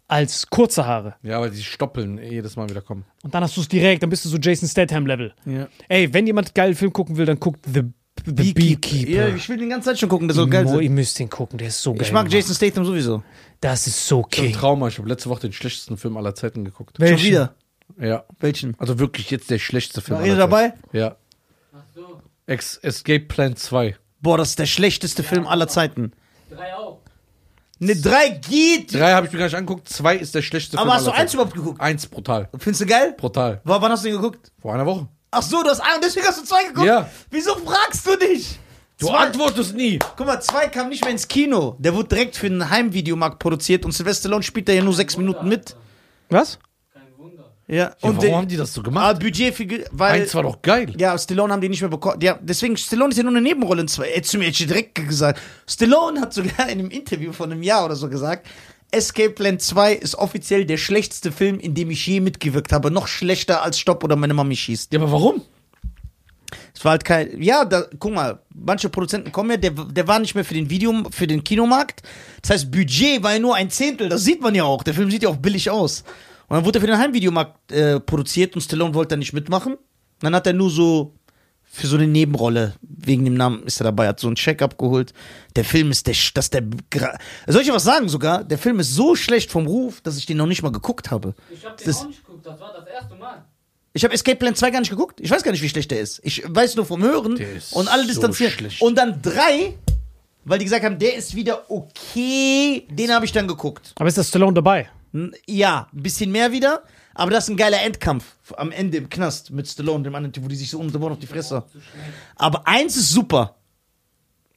als 0.10 0.50
kurze 0.50 0.86
Haare. 0.86 1.16
Ja, 1.22 1.38
aber 1.38 1.50
die 1.50 1.62
stoppeln 1.62 2.18
eh 2.18 2.32
jedes 2.32 2.56
Mal 2.56 2.68
wieder 2.68 2.82
kommen. 2.82 3.06
Und 3.24 3.34
dann 3.34 3.44
hast 3.44 3.56
du 3.56 3.62
es 3.62 3.68
direkt, 3.68 4.02
dann 4.02 4.10
bist 4.10 4.26
du 4.26 4.30
so 4.30 4.38
Jason 4.38 4.68
Statham-Level. 4.68 5.34
Ja. 5.46 5.68
Ey, 5.88 6.12
wenn 6.14 6.26
jemand 6.26 6.48
einen 6.48 6.54
geilen 6.56 6.76
Film 6.76 6.92
gucken 6.92 7.18
will, 7.18 7.28
dann 7.28 7.40
guckt 7.40 7.64
The, 7.72 7.84
The 8.26 8.54
Beekeeper. 8.54 9.10
Ja, 9.12 9.28
ich 9.36 9.48
will 9.50 9.58
den 9.58 9.70
ganze 9.70 9.90
Zeit 9.90 10.00
schon 10.00 10.10
gucken, 10.10 10.28
das 10.28 10.36
soll 10.38 10.48
geil 10.50 10.64
Mo, 10.66 10.72
sein. 10.74 10.82
ihr 10.82 10.90
müsst 10.90 11.18
den 11.20 11.30
gucken, 11.30 11.58
der 11.58 11.68
ist 11.70 11.82
so 11.82 11.94
geil. 11.94 12.02
Ich 12.04 12.12
mag 12.12 12.24
gemacht. 12.26 12.34
Jason 12.34 12.56
Statham 12.56 12.86
sowieso. 12.86 13.24
Das 13.62 13.88
ist 13.88 14.08
so 14.08 14.24
Ein 14.24 14.30
king. 14.30 14.54
Trauma. 14.54 14.88
Ich 14.88 14.98
habe 14.98 15.08
letzte 15.10 15.30
Woche 15.30 15.42
den 15.42 15.54
schlechtesten 15.54 15.98
Film 15.98 16.18
aller 16.18 16.36
Zeiten 16.36 16.64
geguckt. 16.66 17.00
Welchen? 17.00 17.18
Schon 17.18 17.28
wieder. 17.28 17.56
Ja. 18.00 18.24
Welchen? 18.40 18.76
Also 18.80 19.00
wirklich 19.00 19.30
jetzt 19.32 19.50
der 19.50 19.60
schlechteste 19.60 20.02
Film. 20.02 20.20
War 20.20 20.26
ihr 20.26 20.34
aller 20.34 20.40
dabei? 20.48 20.70
Zeiten. 20.70 20.98
Ja. 20.98 21.16
Ex 22.46 22.78
Escape 22.78 23.26
Plan 23.26 23.56
2. 23.56 23.96
Boah, 24.22 24.38
das 24.38 24.50
ist 24.50 24.60
der 24.60 24.66
schlechteste 24.66 25.24
Film 25.24 25.46
aller 25.48 25.68
Zeiten. 25.68 26.14
Drei 26.50 26.74
auch. 26.76 27.00
Ne, 27.80 27.96
drei 27.96 28.30
geht. 28.30 28.94
Drei 28.94 29.14
habe 29.14 29.28
ich 29.28 29.32
mir 29.34 29.40
gar 29.40 29.46
nicht 29.46 29.56
angeguckt. 29.56 29.88
Zwei 29.88 30.18
ist 30.18 30.36
der 30.36 30.42
schlechteste 30.42 30.78
Aber 30.78 30.86
Film 30.92 30.94
hast 30.96 31.08
du 31.08 31.12
aller 31.12 31.20
eins 31.20 31.32
Zeiten. 31.32 31.38
überhaupt 31.42 31.56
geguckt? 31.56 31.80
Eins 31.82 32.08
brutal. 32.08 32.50
Findest 32.58 32.82
du 32.82 32.86
geil? 32.86 33.16
Brutal. 33.18 33.62
Wo, 33.64 33.74
wann 33.80 33.92
hast 33.92 34.04
du 34.04 34.10
den 34.10 34.18
geguckt? 34.22 34.52
Vor 34.60 34.74
einer 34.74 34.86
Woche. 34.86 35.08
Ach 35.32 35.42
so, 35.44 35.62
du 35.64 35.70
hast 35.70 35.80
einen, 35.82 36.02
deswegen 36.02 36.26
hast 36.28 36.40
du 36.42 36.46
zwei 36.46 36.64
geguckt? 36.66 36.88
Ja. 36.88 37.10
Wieso 37.30 37.56
fragst 37.56 38.06
du 38.08 38.16
dich? 38.18 38.58
Du 38.98 39.08
Zwei- 39.08 39.18
antwortest 39.18 39.76
nie. 39.76 40.00
Guck 40.18 40.26
mal, 40.28 40.42
zwei 40.42 40.68
kam 40.68 40.90
nicht 40.90 41.04
mehr 41.04 41.12
ins 41.12 41.28
Kino. 41.28 41.76
Der 41.80 41.94
wurde 41.96 42.10
direkt 42.10 42.36
für 42.36 42.48
einen 42.48 42.70
Heimvideomarkt 42.70 43.40
produziert 43.40 43.86
und 43.86 43.92
Sylvester 43.94 44.24
Stallone 44.24 44.44
spielt 44.44 44.68
da 44.68 44.74
ja 44.74 44.84
nur 44.84 44.94
sechs 44.94 45.16
Minuten 45.18 45.48
mit. 45.48 45.76
Was? 46.30 46.60
Ja, 47.68 47.76
Ja, 47.76 47.86
und 48.02 48.02
warum 48.02 48.20
der- 48.20 48.36
haben 48.36 48.48
die 48.48 48.58
das 48.58 48.74
so 48.74 48.82
Ah, 48.82 48.84
gemacht? 48.84 49.20
Budget 49.20 49.54
für, 49.54 49.66
weil. 49.92 50.22
Eins 50.22 50.34
war 50.34 50.42
doch 50.44 50.60
geil. 50.62 50.92
Ja, 50.98 51.16
Stallone 51.18 51.54
haben 51.54 51.62
die 51.62 51.70
nicht 51.70 51.82
mehr 51.82 51.90
bekommen. 51.90 52.20
Ja, 52.20 52.38
deswegen, 52.42 52.76
Stallone 52.76 53.12
ist 53.12 53.18
ja 53.18 53.24
nur 53.24 53.32
eine 53.32 53.42
Nebenrolle 53.42 53.82
in 53.82 53.88
zwei. 53.88 54.08
Hättest 54.08 54.34
du 54.34 54.40
mir 54.40 54.46
jetzt 54.48 54.60
direkt 54.60 54.96
gesagt. 54.96 55.40
Stallone 55.68 56.20
hat 56.20 56.34
sogar 56.34 56.68
in 56.68 56.80
einem 56.80 56.90
Interview 56.90 57.32
von 57.32 57.52
einem 57.52 57.62
Jahr 57.62 57.86
oder 57.86 57.96
so 57.96 58.10
gesagt, 58.10 58.48
Escape 58.92 59.32
Plan 59.32 59.60
2 59.60 59.94
ist 59.94 60.16
offiziell 60.16 60.66
der 60.66 60.78
schlechteste 60.78 61.32
Film, 61.32 61.60
in 61.60 61.76
dem 61.76 61.92
ich 61.92 62.06
je 62.06 62.20
mitgewirkt 62.20 62.72
habe. 62.72 62.92
Noch 62.92 63.08
schlechter 63.08 63.64
als 63.64 63.80
Stopp 63.80 64.04
oder 64.04 64.16
meine 64.16 64.34
Mami 64.34 64.56
schießt. 64.56 64.94
Ja, 64.94 65.00
aber 65.00 65.12
warum? 65.12 65.42
Es 66.74 66.84
war 66.84 66.92
halt 66.92 67.06
kein. 67.06 67.42
Ja, 67.42 67.66
da, 67.66 67.86
guck 68.00 68.14
mal, 68.14 68.40
manche 68.54 68.90
Produzenten 68.90 69.32
kommen 69.32 69.52
ja, 69.52 69.58
der, 69.58 69.72
der 69.72 70.08
war 70.08 70.20
nicht 70.20 70.34
mehr 70.34 70.46
für 70.46 70.54
den 70.54 70.70
Video, 70.70 70.94
für 71.12 71.28
den 71.28 71.44
Kinomarkt. 71.44 72.02
Das 72.42 72.52
heißt, 72.52 72.72
Budget 72.72 73.22
war 73.22 73.34
ja 73.34 73.40
nur 73.40 73.56
ein 73.56 73.70
Zehntel. 73.70 74.10
Das 74.10 74.24
sieht 74.24 74.42
man 74.42 74.56
ja 74.56 74.64
auch. 74.64 74.84
Der 74.84 74.94
Film 74.94 75.12
sieht 75.12 75.24
ja 75.24 75.30
auch 75.30 75.38
billig 75.38 75.70
aus. 75.70 76.04
Und 76.48 76.56
dann 76.56 76.66
wurde 76.66 76.80
er 76.80 76.82
für 76.82 76.88
den 76.88 76.98
Heimvideomarkt 76.98 77.72
äh, 77.72 78.00
produziert 78.00 78.56
und 78.56 78.62
Stallone 78.62 78.94
wollte 78.96 79.10
da 79.10 79.18
nicht 79.18 79.34
mitmachen. 79.34 79.78
Dann 80.20 80.34
hat 80.34 80.48
er 80.48 80.54
nur 80.54 80.70
so 80.70 81.14
für 81.72 81.88
so 81.88 81.96
eine 81.98 82.08
Nebenrolle, 82.08 82.74
wegen 82.82 83.26
dem 83.26 83.36
Namen 83.36 83.64
ist 83.64 83.80
er 83.80 83.86
dabei, 83.86 84.08
hat 84.08 84.20
so 84.20 84.28
einen 84.28 84.36
Check 84.36 84.62
abgeholt. 84.62 85.14
Der 85.56 85.64
Film 85.64 85.92
ist 85.92 86.08
der, 86.08 86.16
Sch- 86.16 86.34
dass 86.34 86.50
der, 86.50 86.64
gra- 86.64 87.18
soll 87.48 87.62
ich 87.62 87.68
dir 87.68 87.74
was 87.74 87.84
sagen 87.84 88.10
sogar? 88.10 88.44
Der 88.44 88.58
Film 88.58 88.80
ist 88.80 88.94
so 88.96 89.16
schlecht 89.16 89.52
vom 89.52 89.68
Ruf, 89.68 90.02
dass 90.02 90.18
ich 90.18 90.26
den 90.26 90.38
noch 90.38 90.48
nicht 90.48 90.64
mal 90.64 90.72
geguckt 90.72 91.12
habe. 91.12 91.36
Ich 91.54 91.64
hab 91.66 91.78
den 91.78 91.86
Das- 91.88 92.02
auch 92.02 92.08
nicht 92.08 92.26
geguckt, 92.26 92.46
das 92.46 92.60
war 92.60 92.74
das 92.74 92.88
erste 92.88 93.16
Mal. 93.16 93.46
Ich 93.94 94.04
habe 94.04 94.14
Escape 94.14 94.38
Plan 94.38 94.56
2 94.56 94.72
gar 94.72 94.80
nicht 94.80 94.90
geguckt. 94.90 95.20
Ich 95.22 95.30
weiß 95.32 95.42
gar 95.44 95.52
nicht, 95.52 95.62
wie 95.62 95.70
schlecht 95.70 95.90
der 95.92 96.00
ist. 96.00 96.20
Ich 96.24 96.44
weiß 96.48 96.76
nur 96.76 96.86
vom 96.86 97.02
Hören 97.04 97.36
Der 97.36 97.54
ist 97.54 97.74
und 97.74 97.88
alle 97.88 98.04
so 98.04 98.10
distanzieren. 98.10 98.52
schlecht. 98.54 98.82
Und 98.82 98.98
dann 98.98 99.22
3, 99.22 99.74
weil 100.46 100.60
die 100.60 100.66
gesagt 100.66 100.84
haben, 100.86 101.00
der 101.00 101.16
ist 101.16 101.36
wieder 101.36 101.70
okay. 101.72 102.86
Den 102.90 103.12
habe 103.14 103.26
ich 103.26 103.32
dann 103.32 103.48
geguckt. 103.48 103.94
Aber 103.96 104.08
ist 104.08 104.18
das 104.18 104.28
Stallone 104.30 104.54
dabei? 104.54 104.90
Ja, 105.48 105.88
ein 105.94 106.04
bisschen 106.04 106.32
mehr 106.32 106.52
wieder. 106.52 106.84
Aber 107.20 107.32
das 107.32 107.44
ist 107.44 107.50
ein 107.50 107.58
geiler 107.58 107.82
Endkampf 107.82 108.24
am 108.56 108.72
Ende 108.72 108.98
im 108.98 109.10
Knast 109.10 109.52
mit 109.52 109.68
Stallone, 109.68 110.06
dem 110.06 110.16
anderen 110.16 110.32
Typ, 110.32 110.46
wo 110.46 110.48
die 110.48 110.56
sich 110.56 110.70
so 110.70 110.80
unterbauen 110.80 111.12
auf 111.12 111.20
die 111.20 111.28
Fresse. 111.28 111.66
Aber 112.38 112.66
eins 112.66 112.96
ist 112.96 113.10
super. 113.10 113.56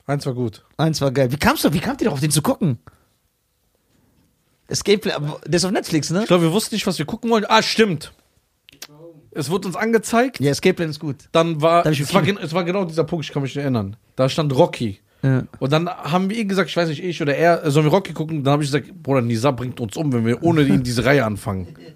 Eins 0.07 0.25
war 0.27 0.33
gut. 0.33 0.65
Eins 0.77 1.01
war 1.01 1.11
geil. 1.11 1.33
Wie 1.33 1.37
kamst 1.37 1.65
du, 1.65 1.73
wie 1.73 1.81
kamt 1.81 2.01
ihr 2.01 2.05
doch 2.05 2.13
auf 2.13 2.21
den 2.21 2.31
zu 2.31 2.41
gucken? 2.41 2.79
Escape 4.69 4.99
Plan, 4.99 5.33
der 5.45 5.55
ist 5.57 5.65
auf 5.65 5.73
Netflix, 5.73 6.11
ne? 6.11 6.21
Ich 6.21 6.29
glaube, 6.29 6.45
wir 6.45 6.53
wussten 6.53 6.77
nicht, 6.77 6.87
was 6.87 7.01
wir 7.01 7.05
gucken 7.05 7.31
wollen. 7.31 7.45
Ah, 7.49 7.63
stimmt. 7.63 8.13
Es 9.33 9.51
wurde 9.51 9.67
uns 9.67 9.75
angezeigt. 9.75 10.39
Ja, 10.39 10.53
Escape 10.53 10.75
Plan 10.75 10.89
ist 10.89 11.01
gut. 11.01 11.17
Dann 11.33 11.61
war, 11.61 11.83
Da 11.83 11.91
es 11.91 12.15
war, 12.15 12.23
es 12.25 12.53
war 12.53 12.63
genau 12.63 12.85
dieser 12.85 13.03
Punkt, 13.03 13.25
ich 13.25 13.33
kann 13.33 13.43
mich 13.43 13.57
nicht 13.57 13.63
erinnern. 13.65 13.97
Da 14.15 14.29
stand 14.29 14.55
Rocky. 14.55 15.01
Ja. 15.25 15.43
Und 15.59 15.73
dann 15.73 15.89
haben 15.89 16.31
wir 16.31 16.37
ihm 16.37 16.47
gesagt, 16.47 16.71
ich 16.71 16.77
weiß 16.77 16.89
nicht, 16.89 17.03
ich 17.03 17.21
oder 17.21 17.35
er, 17.35 17.69
sollen 17.73 17.87
wir 17.87 17.93
Rocky 17.93 18.13
gucken? 18.13 18.45
Dann 18.45 18.53
habe 18.53 18.63
ich 18.63 18.71
gesagt, 18.71 19.03
Bruder, 19.03 19.21
Nisa 19.21 19.51
bringt 19.51 19.81
uns 19.81 19.97
um, 19.97 20.13
wenn 20.13 20.25
wir 20.25 20.45
ohne 20.45 20.63
ihn 20.63 20.85
diese 20.85 21.05
Reihe 21.05 21.25
anfangen. 21.25 21.75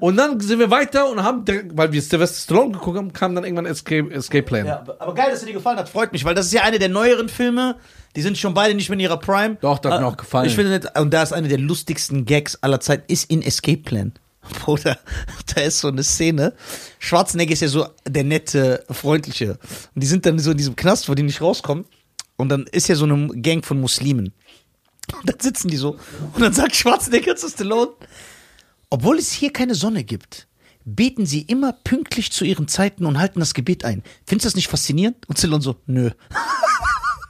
Und 0.00 0.16
dann 0.16 0.40
sind 0.40 0.58
wir 0.58 0.70
weiter 0.70 1.08
und 1.10 1.22
haben, 1.22 1.44
weil 1.74 1.92
wir 1.92 2.00
Sylvester 2.02 2.40
Stallone 2.40 2.72
geguckt 2.72 2.96
haben, 2.96 3.12
kam 3.12 3.34
dann 3.34 3.44
irgendwann 3.44 3.66
Escape, 3.66 4.10
Escape 4.12 4.42
Plan. 4.42 4.66
Ja, 4.66 4.84
aber 4.98 5.14
geil, 5.14 5.30
dass 5.30 5.40
er 5.40 5.46
dir 5.46 5.52
gefallen 5.52 5.78
hat. 5.78 5.88
Freut 5.88 6.12
mich, 6.12 6.24
weil 6.24 6.34
das 6.34 6.46
ist 6.46 6.52
ja 6.52 6.62
eine 6.62 6.78
der 6.78 6.88
neueren 6.88 7.28
Filme. 7.28 7.76
Die 8.16 8.22
sind 8.22 8.38
schon 8.38 8.54
beide 8.54 8.74
nicht 8.74 8.88
mehr 8.88 8.94
in 8.94 9.00
ihrer 9.00 9.18
Prime. 9.18 9.56
Doch, 9.60 9.78
das 9.78 9.92
hat 9.92 10.00
mir 10.00 10.06
Äh, 10.06 10.10
auch 10.10 10.16
gefallen. 10.16 10.46
Ich 10.48 10.54
finde, 10.54 10.90
und 10.96 11.12
da 11.12 11.22
ist 11.22 11.32
eine 11.32 11.48
der 11.48 11.58
lustigsten 11.58 12.24
Gags 12.24 12.56
aller 12.62 12.80
Zeit, 12.80 13.10
ist 13.10 13.30
in 13.30 13.42
Escape 13.42 13.82
Plan. 13.82 14.12
Bruder, 14.64 14.98
da 15.54 15.60
ist 15.60 15.80
so 15.80 15.88
eine 15.88 16.02
Szene. 16.02 16.54
Schwarzenegger 16.98 17.52
ist 17.52 17.60
ja 17.60 17.68
so 17.68 17.86
der 18.08 18.24
nette, 18.24 18.84
freundliche. 18.90 19.58
Und 19.94 20.02
die 20.02 20.06
sind 20.06 20.24
dann 20.24 20.38
so 20.38 20.50
in 20.52 20.56
diesem 20.56 20.74
Knast, 20.76 21.08
wo 21.08 21.14
die 21.14 21.22
nicht 21.22 21.40
rauskommen. 21.42 21.84
Und 22.36 22.48
dann 22.48 22.64
ist 22.72 22.88
ja 22.88 22.94
so 22.94 23.04
eine 23.04 23.28
Gang 23.42 23.64
von 23.64 23.78
Muslimen. 23.80 24.32
Und 25.12 25.28
dann 25.28 25.38
sitzen 25.40 25.68
die 25.68 25.76
so. 25.76 25.96
Und 26.32 26.40
dann 26.40 26.52
sagt 26.54 26.74
Schwarzenegger 26.74 27.36
zu 27.36 27.48
Stallone, 27.50 27.90
obwohl 28.90 29.18
es 29.18 29.32
hier 29.32 29.52
keine 29.52 29.74
Sonne 29.74 30.04
gibt, 30.04 30.46
beten 30.84 31.26
sie 31.26 31.42
immer 31.42 31.72
pünktlich 31.72 32.32
zu 32.32 32.44
ihren 32.44 32.66
Zeiten 32.68 33.06
und 33.06 33.18
halten 33.18 33.40
das 33.40 33.54
Gebet 33.54 33.84
ein. 33.84 34.02
Findest 34.26 34.44
du 34.44 34.48
das 34.48 34.56
nicht 34.56 34.68
faszinierend? 34.68 35.28
Und 35.28 35.38
Stallone 35.38 35.62
so, 35.62 35.76
nö. 35.86 36.10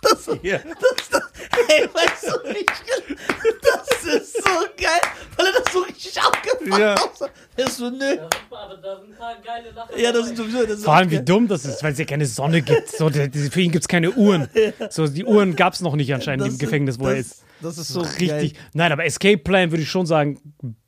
Das, 0.02 0.26
Ja. 0.42 0.56
das, 0.58 1.08
das, 1.10 1.22
ey, 1.68 1.86
weißt 1.92 2.24
du, 2.24 2.50
ich, 2.58 2.66
das 2.66 4.14
ist 4.14 4.32
so 4.42 4.50
geil, 4.78 5.00
weil 5.36 5.46
er 5.46 5.52
das 5.62 5.72
so 5.74 5.80
richtig 5.80 6.18
abgefuckt 6.18 6.78
Ja. 6.80 6.94
hat. 6.98 7.30
Er 7.56 7.66
ist 7.66 7.76
so, 7.76 7.90
nö. 7.90 8.16
Aber 8.50 8.76
da 8.78 8.98
sind 8.98 9.12
ein 9.12 9.18
paar 9.18 9.36
geile 9.44 9.70
Lacher. 9.72 9.98
Ja, 9.98 10.10
das 10.10 10.28
ist 10.30 10.38
sowieso, 10.38 10.64
das 10.64 10.82
Vor 10.82 10.94
allem, 10.94 11.10
wie 11.10 11.16
geil. 11.16 11.24
dumm 11.26 11.48
das 11.48 11.66
ist, 11.66 11.82
weil 11.82 11.92
es 11.92 11.98
ja 11.98 12.06
keine 12.06 12.24
Sonne 12.24 12.62
gibt. 12.62 12.88
So, 12.88 13.10
für 13.10 13.60
ihn 13.60 13.70
gibt 13.72 13.84
es 13.84 13.88
keine 13.88 14.10
Uhren. 14.12 14.48
So, 14.88 15.06
die 15.06 15.24
Uhren 15.26 15.54
gab 15.54 15.74
es 15.74 15.82
noch 15.82 15.94
nicht 15.96 16.12
anscheinend 16.14 16.46
Das 16.46 16.54
im 16.54 16.58
Gefängnis, 16.58 16.98
wo 16.98 17.06
er 17.08 17.16
das, 17.16 17.26
ist. 17.26 17.42
Das 17.60 17.76
ist 17.76 17.88
so 17.88 18.00
Richtig. 18.00 18.28
Geil. 18.28 18.52
Nein, 18.72 18.92
aber 18.92 19.04
Escape 19.04 19.36
Plan 19.36 19.70
würde 19.70 19.82
ich 19.82 19.90
schon 19.90 20.06
sagen, 20.06 20.40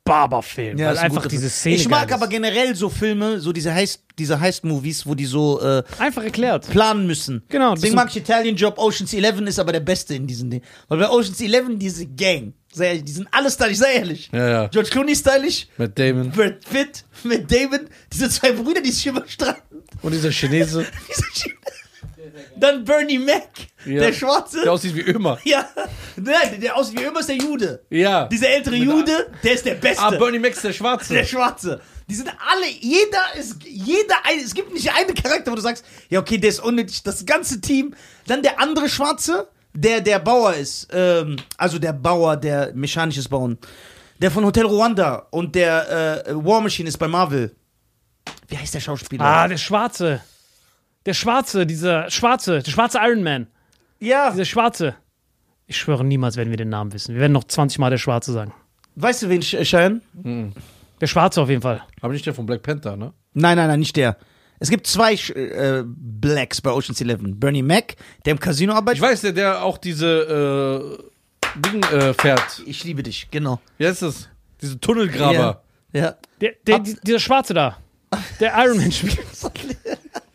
Barberfilm. 0.05 0.77
Ja, 0.77 0.87
weil 0.89 0.97
einfach 0.97 1.27
diese. 1.27 1.49
Szene. 1.49 1.75
Ich 1.75 1.87
mag 1.87 2.11
aber 2.11 2.27
generell 2.27 2.75
so 2.75 2.89
Filme, 2.89 3.39
so 3.39 3.53
diese 3.53 3.73
Heist, 3.73 4.03
diese 4.19 4.39
Heist-Movies, 4.39 5.05
wo 5.05 5.15
die 5.15 5.25
so 5.25 5.61
äh, 5.61 5.83
Einfach 5.97 6.23
erklärt. 6.23 6.69
planen 6.69 7.07
müssen. 7.07 7.43
Genau, 7.49 7.73
Deswegen 7.75 7.95
das 7.95 8.03
mag 8.05 8.11
ich 8.11 8.17
Italian 8.21 8.55
Job. 8.55 8.77
Ocean's 8.77 9.13
Eleven 9.13 9.47
ist 9.47 9.59
aber 9.59 9.71
der 9.71 9.79
beste 9.79 10.15
in 10.15 10.27
diesen 10.27 10.49
Dingen. 10.49 10.63
Weil 10.89 10.99
bei 10.99 11.09
Ocean's 11.09 11.39
Eleven 11.41 11.79
diese 11.79 12.05
Gang, 12.05 12.53
sehr 12.71 12.87
ehrlich, 12.89 13.05
die 13.05 13.11
sind 13.13 13.27
alle 13.31 13.49
stylisch, 13.49 13.77
sehr 13.77 13.93
ehrlich. 13.93 14.29
Ja, 14.33 14.49
ja. 14.49 14.67
George 14.67 14.89
Clooney 14.89 15.15
stylisch, 15.15 15.67
Mit 15.77 15.97
Damon. 15.97 16.31
Brad 16.31 16.59
Pitt, 16.69 17.05
mit 17.23 17.49
Damon, 17.51 17.87
diese 18.11 18.29
zwei 18.29 18.51
Brüder, 18.51 18.81
die 18.81 18.91
sich 18.91 19.07
immer 19.07 19.23
streiten. 19.27 19.61
Und 20.01 20.11
dieser 20.13 20.31
Chinese, 20.31 20.85
Diese 21.09 21.47
Sch- 21.47 21.53
Dann 22.55 22.83
Bernie 22.83 23.19
Mac, 23.19 23.49
Ja. 23.85 23.99
der 24.01 24.13
Schwarze. 24.13 24.61
der 24.63 24.71
aussieht 24.71 24.95
wie 24.95 25.01
Ömer. 25.01 25.37
ja, 25.43 25.67
nein, 26.15 26.59
der 26.61 26.75
aussieht 26.75 26.99
wie 26.99 27.03
immer 27.03 27.19
ist 27.19 27.29
der 27.29 27.37
Jude. 27.37 27.83
Ja. 27.89 28.25
Dieser 28.27 28.49
ältere 28.49 28.75
Jude, 28.75 29.31
der 29.43 29.53
ist 29.53 29.65
der 29.65 29.75
Beste. 29.75 30.01
Ah, 30.03 30.11
Bernie 30.11 30.39
Mac 30.39 30.51
ist 30.51 30.63
der 30.63 30.73
Schwarze. 30.73 31.13
Der 31.13 31.25
Schwarze. 31.25 31.81
Die 32.09 32.15
sind 32.15 32.29
alle, 32.29 32.67
jeder 32.81 33.23
ist, 33.39 33.63
jeder, 33.63 34.15
ein, 34.25 34.39
es 34.43 34.53
gibt 34.53 34.73
nicht 34.73 34.91
einen 34.93 35.13
Charakter, 35.15 35.51
wo 35.51 35.55
du 35.55 35.61
sagst, 35.61 35.85
ja, 36.09 36.19
okay, 36.19 36.37
der 36.37 36.49
ist 36.49 36.59
unnötig, 36.61 37.01
das 37.03 37.25
ganze 37.25 37.61
Team. 37.61 37.93
Dann 38.27 38.41
der 38.41 38.59
andere 38.59 38.89
Schwarze, 38.89 39.47
der 39.73 40.01
der 40.01 40.19
Bauer 40.19 40.53
ist, 40.53 40.87
ähm, 40.91 41.37
also 41.57 41.79
der 41.79 41.93
Bauer, 41.93 42.35
der 42.35 42.73
mechanisches 42.73 43.27
Bauen. 43.29 43.57
Der 44.21 44.31
von 44.31 44.45
Hotel 44.45 44.65
Rwanda 44.65 45.27
und 45.31 45.55
der 45.55 46.25
äh, 46.27 46.33
War 46.35 46.61
Machine 46.61 46.89
ist 46.89 46.97
bei 46.97 47.07
Marvel. 47.07 47.55
Wie 48.47 48.57
heißt 48.57 48.73
der 48.73 48.79
Schauspieler? 48.81 49.23
Ah, 49.25 49.47
der 49.47 49.57
Schwarze. 49.57 50.21
Der 51.05 51.13
Schwarze, 51.13 51.65
dieser 51.65 52.09
Schwarze, 52.09 52.59
der 52.61 52.71
schwarze 52.71 52.99
Iron 53.01 53.23
Man. 53.23 53.47
ja, 53.99 54.31
Dieser 54.31 54.45
Schwarze. 54.45 54.95
Ich 55.67 55.77
schwöre, 55.77 56.03
niemals 56.03 56.35
werden 56.37 56.49
wir 56.49 56.57
den 56.57 56.69
Namen 56.69 56.93
wissen. 56.93 57.13
Wir 57.15 57.21
werden 57.21 57.31
noch 57.33 57.43
20 57.45 57.79
Mal 57.79 57.89
der 57.89 57.97
Schwarze 57.97 58.31
sagen. 58.33 58.53
weißt 58.95 59.23
du, 59.23 59.29
wen 59.29 59.41
Sch- 59.41 59.63
Schein? 59.65 60.01
Der 61.01 61.07
Schwarze 61.07 61.41
auf 61.41 61.49
jeden 61.49 61.61
Fall. 61.61 61.81
Aber 62.01 62.13
nicht 62.13 62.25
der 62.25 62.33
von 62.33 62.45
Black 62.45 62.61
Panther, 62.63 62.95
ne? 62.95 63.13
Nein, 63.33 63.57
nein, 63.57 63.67
nein, 63.67 63.79
nicht 63.79 63.95
der. 63.95 64.17
Es 64.59 64.69
gibt 64.69 64.87
zwei 64.87 65.13
Sch- 65.13 65.33
äh, 65.35 65.83
Blacks 65.85 66.61
bei 66.61 66.71
Ocean's 66.71 67.01
Eleven. 67.01 67.39
Bernie 67.39 67.63
Mac, 67.63 67.95
der 68.25 68.31
im 68.31 68.39
Casino 68.39 68.73
arbeitet. 68.73 68.97
Ich 68.97 69.09
weiß, 69.09 69.21
der, 69.21 69.31
der 69.33 69.63
auch 69.63 69.77
diese 69.77 70.99
äh, 71.55 71.59
Ding 71.59 71.83
äh, 71.83 72.13
fährt. 72.13 72.61
Ich 72.65 72.83
liebe 72.83 73.03
dich, 73.03 73.29
genau. 73.31 73.59
Wie 73.77 73.87
heißt 73.87 74.01
das? 74.03 74.29
Diese 74.61 74.79
Tunnelgraber. 74.79 75.63
Ja. 75.93 75.99
ja. 76.01 76.15
Der, 76.39 76.51
der, 76.67 76.79
die- 76.79 76.97
dieser 77.03 77.19
Schwarze 77.19 77.53
da. 77.53 77.77
Der 78.39 78.53
Iron 78.63 78.77
Man 78.77 78.91
spielt. 78.91 79.17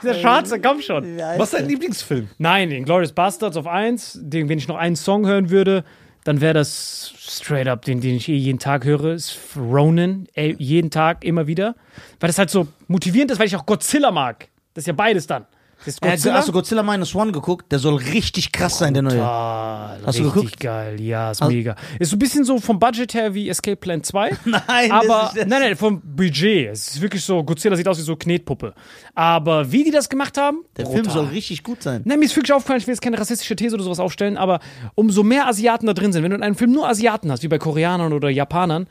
dieser 0.02 0.14
Schwarze, 0.14 0.60
komm 0.60 0.80
schon. 0.80 1.16
Was 1.36 1.52
ist 1.52 1.60
dein 1.60 1.68
Lieblingsfilm? 1.68 2.28
Nein, 2.38 2.70
den 2.70 2.84
Glorious 2.84 3.12
Bastards 3.12 3.56
auf 3.56 3.66
1, 3.66 4.20
den, 4.22 4.48
wenn 4.48 4.58
ich 4.58 4.68
noch 4.68 4.76
einen 4.76 4.96
Song 4.96 5.26
hören 5.26 5.50
würde, 5.50 5.84
dann 6.24 6.40
wäre 6.40 6.54
das 6.54 7.12
straight 7.18 7.66
up, 7.66 7.84
den, 7.84 8.00
den 8.00 8.16
ich 8.16 8.28
eh 8.28 8.36
jeden 8.36 8.58
Tag 8.58 8.84
höre, 8.84 9.14
ist 9.14 9.38
Ronin, 9.56 10.28
ey, 10.34 10.54
jeden 10.58 10.90
Tag, 10.90 11.24
immer 11.24 11.46
wieder. 11.46 11.74
Weil 12.18 12.28
das 12.28 12.38
halt 12.38 12.50
so 12.50 12.68
motivierend 12.88 13.30
ist, 13.30 13.38
weil 13.38 13.46
ich 13.46 13.56
auch 13.56 13.66
Godzilla 13.66 14.10
mag. 14.10 14.48
Das 14.74 14.82
ist 14.82 14.86
ja 14.86 14.92
beides 14.92 15.26
dann. 15.26 15.46
Ist 15.86 16.02
Äh, 16.04 16.10
Godzilla. 16.10 16.34
hast 16.34 16.48
du 16.48 16.52
Godzilla 16.52 16.82
Minus 16.82 17.14
One 17.14 17.32
geguckt? 17.32 17.72
Der 17.72 17.78
soll 17.78 17.94
richtig 17.96 18.52
krass 18.52 18.78
sein, 18.78 18.92
der 18.92 19.02
neue. 19.02 19.22
Hast 19.24 20.18
du 20.18 20.22
richtig 20.24 20.34
geguckt? 20.34 20.60
geil, 20.60 21.00
ja, 21.00 21.30
ist 21.30 21.42
mega. 21.44 21.74
Ist 21.98 22.10
so 22.10 22.16
ein 22.16 22.18
bisschen 22.18 22.44
so 22.44 22.58
vom 22.58 22.78
Budget 22.78 23.14
her 23.14 23.32
wie 23.34 23.48
Escape 23.48 23.76
Plan 23.76 24.02
2. 24.02 24.36
Nein, 24.44 24.92
aber 24.92 25.32
nein, 25.34 25.48
nein, 25.48 25.76
vom 25.76 26.00
Budget. 26.02 26.70
Es 26.70 26.88
ist 26.88 27.00
wirklich 27.00 27.24
so, 27.24 27.42
Godzilla 27.42 27.76
sieht 27.76 27.88
aus 27.88 27.98
wie 27.98 28.02
so 28.02 28.14
Knetpuppe. 28.16 28.74
Aber 29.14 29.72
wie 29.72 29.84
die 29.84 29.90
das 29.90 30.08
gemacht 30.08 30.36
haben, 30.36 30.64
Der 30.76 30.86
Film 30.86 31.04
brutal. 31.04 31.14
soll 31.24 31.26
richtig 31.32 31.62
gut 31.62 31.82
sein. 31.82 32.02
Nein, 32.04 32.18
mir 32.18 32.26
ist 32.26 32.36
wirklich 32.36 32.52
aufgefallen, 32.52 32.80
ich 32.80 32.86
will 32.86 32.92
jetzt 32.94 33.02
keine 33.02 33.18
rassistische 33.18 33.56
These 33.56 33.74
oder 33.74 33.84
sowas 33.84 34.00
aufstellen, 34.00 34.36
aber 34.36 34.60
umso 34.94 35.22
mehr 35.22 35.46
Asiaten 35.46 35.86
da 35.86 35.94
drin 35.94 36.12
sind, 36.12 36.22
wenn 36.22 36.30
du 36.30 36.36
in 36.36 36.42
einem 36.42 36.56
Film 36.56 36.72
nur 36.72 36.88
Asiaten 36.88 37.30
hast, 37.32 37.42
wie 37.42 37.48
bei 37.48 37.58
Koreanern 37.58 38.12
oder 38.12 38.28
Japanern, 38.28 38.86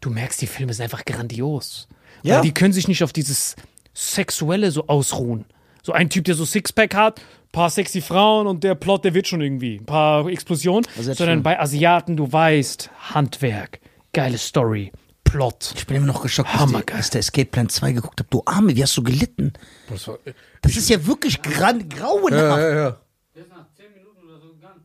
du 0.00 0.10
merkst, 0.10 0.40
die 0.42 0.46
Filme 0.48 0.74
sind 0.74 0.82
einfach 0.84 1.04
grandios. 1.04 1.86
Ja. 2.24 2.36
Weil 2.36 2.42
die 2.42 2.52
können 2.54 2.72
sich 2.72 2.88
nicht 2.88 3.04
auf 3.04 3.12
dieses 3.12 3.54
Sexuelle 3.94 4.70
so 4.70 4.86
ausruhen. 4.88 5.44
So 5.82 5.92
ein 5.92 6.08
Typ, 6.10 6.24
der 6.24 6.34
so 6.34 6.44
Sixpack 6.44 6.94
hat, 6.94 7.20
paar 7.50 7.68
sexy 7.70 8.00
Frauen 8.00 8.46
und 8.46 8.62
der 8.64 8.74
Plot, 8.74 9.04
der 9.04 9.14
wird 9.14 9.26
schon 9.28 9.40
irgendwie. 9.40 9.76
Ein 9.78 9.84
paar 9.86 10.26
Explosionen. 10.28 10.86
Sondern 10.96 11.16
schön. 11.16 11.42
bei 11.42 11.58
Asiaten, 11.58 12.16
du 12.16 12.30
weißt, 12.32 12.90
Handwerk, 13.14 13.80
geile 14.12 14.38
Story, 14.38 14.92
Plot. 15.24 15.72
Ich 15.76 15.86
bin 15.86 15.96
immer 15.96 16.06
noch 16.06 16.22
geschockt, 16.22 16.50
als, 16.50 16.60
Hammergeil. 16.60 16.84
der, 16.86 16.96
als 16.96 17.10
der 17.10 17.18
Escape 17.20 17.46
Plan 17.46 17.68
2 17.68 17.92
geguckt 17.92 18.20
habe. 18.20 18.28
Du 18.30 18.42
Arme, 18.46 18.76
wie 18.76 18.82
hast 18.82 18.96
du 18.96 19.02
gelitten? 19.02 19.52
Das 19.88 20.06
war, 20.06 20.18
Das 20.62 20.76
ist 20.76 20.88
ja 20.88 21.04
wirklich 21.06 21.42
gran 21.42 21.88
grauenhaft. 21.88 22.32
ja, 22.32 22.60
ja, 22.60 22.74
ja. 22.74 22.96
Der 23.34 23.42
ist 23.42 23.50
nach 23.50 23.66
10 23.76 23.86
Minuten 23.94 24.24
oder 24.28 24.38
so 24.40 24.48
gegangen. 24.52 24.82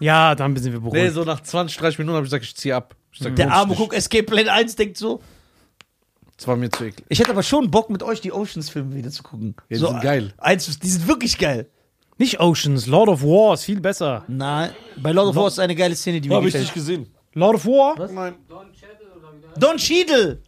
Ja, 0.00 0.34
dann 0.34 0.56
sind 0.56 0.72
wir 0.72 0.80
beruhigt. 0.80 1.04
Nee, 1.04 1.10
so 1.10 1.22
nach 1.24 1.40
20, 1.42 1.76
30 1.76 1.98
Minuten 2.00 2.16
habe 2.16 2.26
ich 2.26 2.30
gesagt, 2.30 2.44
ich 2.44 2.56
ziehe 2.56 2.74
ab. 2.74 2.94
Ich 3.12 3.20
sag, 3.20 3.36
Der 3.36 3.52
arme 3.52 3.74
guckt 3.74 3.94
Escape 3.94 4.24
Plan 4.24 4.48
1, 4.48 4.74
denkt 4.76 4.96
so. 4.96 5.20
Das 6.38 6.46
war 6.46 6.56
mir 6.56 6.70
zu 6.70 6.84
eklig. 6.84 7.04
Ich 7.08 7.18
hätte 7.18 7.30
aber 7.30 7.42
schon 7.42 7.70
Bock, 7.70 7.90
mit 7.90 8.02
euch 8.02 8.20
die 8.20 8.32
Oceans-Filme 8.32 8.94
wieder 8.94 9.10
zu 9.10 9.24
gucken. 9.24 9.56
Ja, 9.58 9.64
die 9.70 9.76
so, 9.76 9.88
sind 9.88 10.00
geil. 10.02 10.32
Eins, 10.38 10.78
die 10.78 10.88
sind 10.88 11.08
wirklich 11.08 11.36
geil. 11.36 11.68
Nicht 12.16 12.40
Oceans, 12.40 12.86
Lord 12.86 13.08
of 13.08 13.22
War 13.22 13.54
ist 13.54 13.64
viel 13.64 13.80
besser. 13.80 14.24
Nein, 14.28 14.70
bei 14.96 15.10
Lord 15.12 15.28
of 15.28 15.36
War 15.36 15.48
ist 15.48 15.58
eine 15.58 15.74
geile 15.74 15.96
Szene, 15.96 16.20
die 16.20 16.28
mir 16.28 16.36
Habe 16.36 16.48
ich 16.48 16.54
nicht 16.54 16.74
gesehen. 16.74 17.08
Lord 17.34 17.56
of 17.56 17.66
War? 17.66 18.08
Nein. 18.08 18.36
Don 18.48 18.72
Cheadle 18.72 19.16
oder 19.16 19.32
wie 19.34 19.40
der 19.40 19.52
Don 19.58 19.76
Cheadle. 19.76 20.42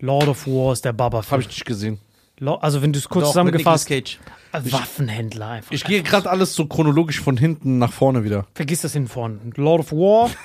Lord 0.00 0.28
of 0.28 0.46
War 0.46 0.72
ist 0.74 0.84
der 0.84 0.92
Baba-Film. 0.92 1.32
Habe 1.32 1.42
ich 1.42 1.48
nicht 1.48 1.64
gesehen. 1.64 1.98
Also, 2.60 2.82
wenn 2.82 2.92
du 2.92 2.98
es 2.98 3.08
kurz 3.08 3.24
Doch, 3.24 3.30
zusammengefasst 3.32 3.88
Cage. 3.88 4.18
äh, 4.52 4.60
Waffenhändler 4.72 5.48
einfach. 5.48 5.72
Ich 5.72 5.84
gehe 5.84 6.02
gerade 6.02 6.30
alles 6.30 6.54
so 6.54 6.66
chronologisch 6.66 7.20
von 7.20 7.36
hinten 7.36 7.78
nach 7.78 7.92
vorne 7.92 8.24
wieder. 8.24 8.46
Vergiss 8.54 8.82
das 8.82 8.92
hinten 8.92 9.08
vorne. 9.08 9.40
Lord 9.56 9.80
of 9.80 9.92
War. 9.92 10.30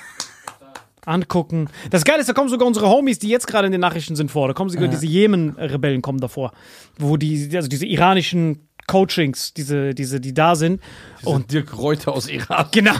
Angucken. 1.06 1.68
Das 1.90 2.04
Geile 2.04 2.20
ist, 2.20 2.28
da 2.28 2.32
kommen 2.32 2.48
sogar 2.48 2.66
unsere 2.66 2.88
Homies, 2.88 3.18
die 3.18 3.28
jetzt 3.28 3.46
gerade 3.46 3.66
in 3.66 3.72
den 3.72 3.80
Nachrichten 3.80 4.16
sind, 4.16 4.30
vor. 4.30 4.48
Da 4.48 4.54
kommen 4.54 4.70
sogar 4.70 4.88
diese 4.88 5.06
Jemen-Rebellen 5.06 6.02
kommen 6.02 6.20
davor. 6.20 6.52
Wo 6.98 7.16
die, 7.16 7.50
also 7.54 7.68
diese 7.68 7.86
iranischen 7.86 8.68
Coachings, 8.86 9.54
diese, 9.54 9.94
diese, 9.94 10.20
die 10.20 10.34
da 10.34 10.54
sind. 10.56 10.80
Und 11.24 11.52
Dirk 11.52 11.76
Reuter 11.76 12.12
aus 12.12 12.28
Iran. 12.28 12.66
Genau. 12.72 12.94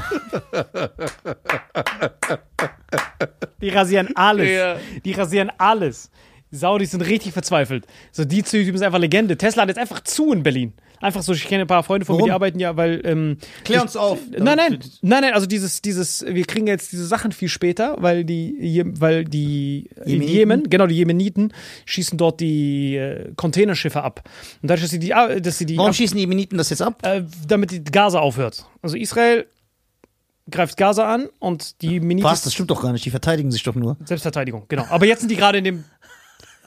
die 3.61 3.69
rasieren 3.69 4.17
alles. 4.17 4.51
Ja. 4.51 4.77
Die 5.05 5.13
rasieren 5.13 5.53
alles. 5.59 6.11
Saudis 6.51 6.93
sind 6.93 7.03
richtig 7.03 7.33
verzweifelt. 7.33 7.87
So, 8.13 8.25
die 8.25 8.43
Typen 8.43 8.79
sind 8.79 8.87
einfach 8.87 8.99
Legende. 8.99 9.37
Tesla 9.37 9.63
hat 9.63 9.69
jetzt 9.69 9.79
einfach 9.79 10.01
zu 10.01 10.33
in 10.33 10.43
Berlin. 10.43 10.73
Einfach 11.05 11.23
so, 11.23 11.35
ich 11.35 11.47
kenne 11.47 11.65
ein 11.65 11.67
paar 11.67 11.83
Freunde 11.83 12.07
von 12.07 12.17
mir, 12.17 12.21
Warum? 12.21 12.29
die 12.29 12.33
arbeiten 12.33 12.59
ja, 12.59 12.79
weil. 12.79 13.03
Ähm, 13.05 13.37
Klär 13.63 13.83
uns 13.83 13.95
auf. 13.95 14.19
Nein, 14.31 14.57
nein, 14.57 14.79
nein, 15.03 15.21
nein, 15.21 15.35
also 15.35 15.47
dieses, 15.47 15.83
dieses, 15.83 16.25
wir 16.27 16.47
kriegen 16.47 16.67
jetzt 16.67 16.93
diese 16.93 17.07
Sachen 17.07 17.31
viel 17.33 17.51
später, 17.51 17.97
weil 17.99 18.25
die, 18.25 18.83
weil 18.99 19.27
die 19.27 19.91
Jemeniten? 20.07 20.35
Jemen, 20.35 20.71
genau, 20.71 20.87
die 20.87 20.95
Jemeniten 20.95 21.53
schießen 21.85 22.17
dort 22.17 22.41
die 22.41 22.97
äh, 22.97 23.33
Containerschiffe 23.37 24.03
ab. 24.03 24.23
Und 24.63 24.71
dadurch, 24.71 24.85
dass 24.85 24.93
sie 24.93 24.99
die, 24.99 25.11
äh, 25.11 25.43
dass 25.43 25.59
sie 25.59 25.67
die 25.67 25.77
Warum 25.77 25.91
ab, 25.91 25.95
schießen 25.95 26.17
die 26.17 26.23
Jemeniten 26.23 26.57
das 26.57 26.71
jetzt 26.71 26.81
ab? 26.81 26.99
äh, 27.03 27.23
damit 27.47 27.71
die 27.71 27.85
Gaza 27.85 28.21
aufhört. 28.21 28.65
Also 28.81 28.97
Israel 28.97 29.45
greift 30.51 30.77
Gaza 30.77 31.13
an 31.13 31.29
und 31.39 31.81
die 31.83 32.01
Menitis 32.01 32.31
Was? 32.31 32.43
Das 32.43 32.53
stimmt 32.53 32.71
doch 32.71 32.83
gar 32.83 32.93
nicht. 32.93 33.05
Die 33.05 33.11
verteidigen 33.11 33.51
sich 33.51 33.63
doch 33.63 33.75
nur. 33.75 33.97
Selbstverteidigung, 34.05 34.65
genau. 34.69 34.87
Aber 34.91 35.07
jetzt 35.07 35.21
sind 35.21 35.31
die 35.31 35.37
gerade 35.37 35.59
in 35.59 35.65
dem 35.65 35.85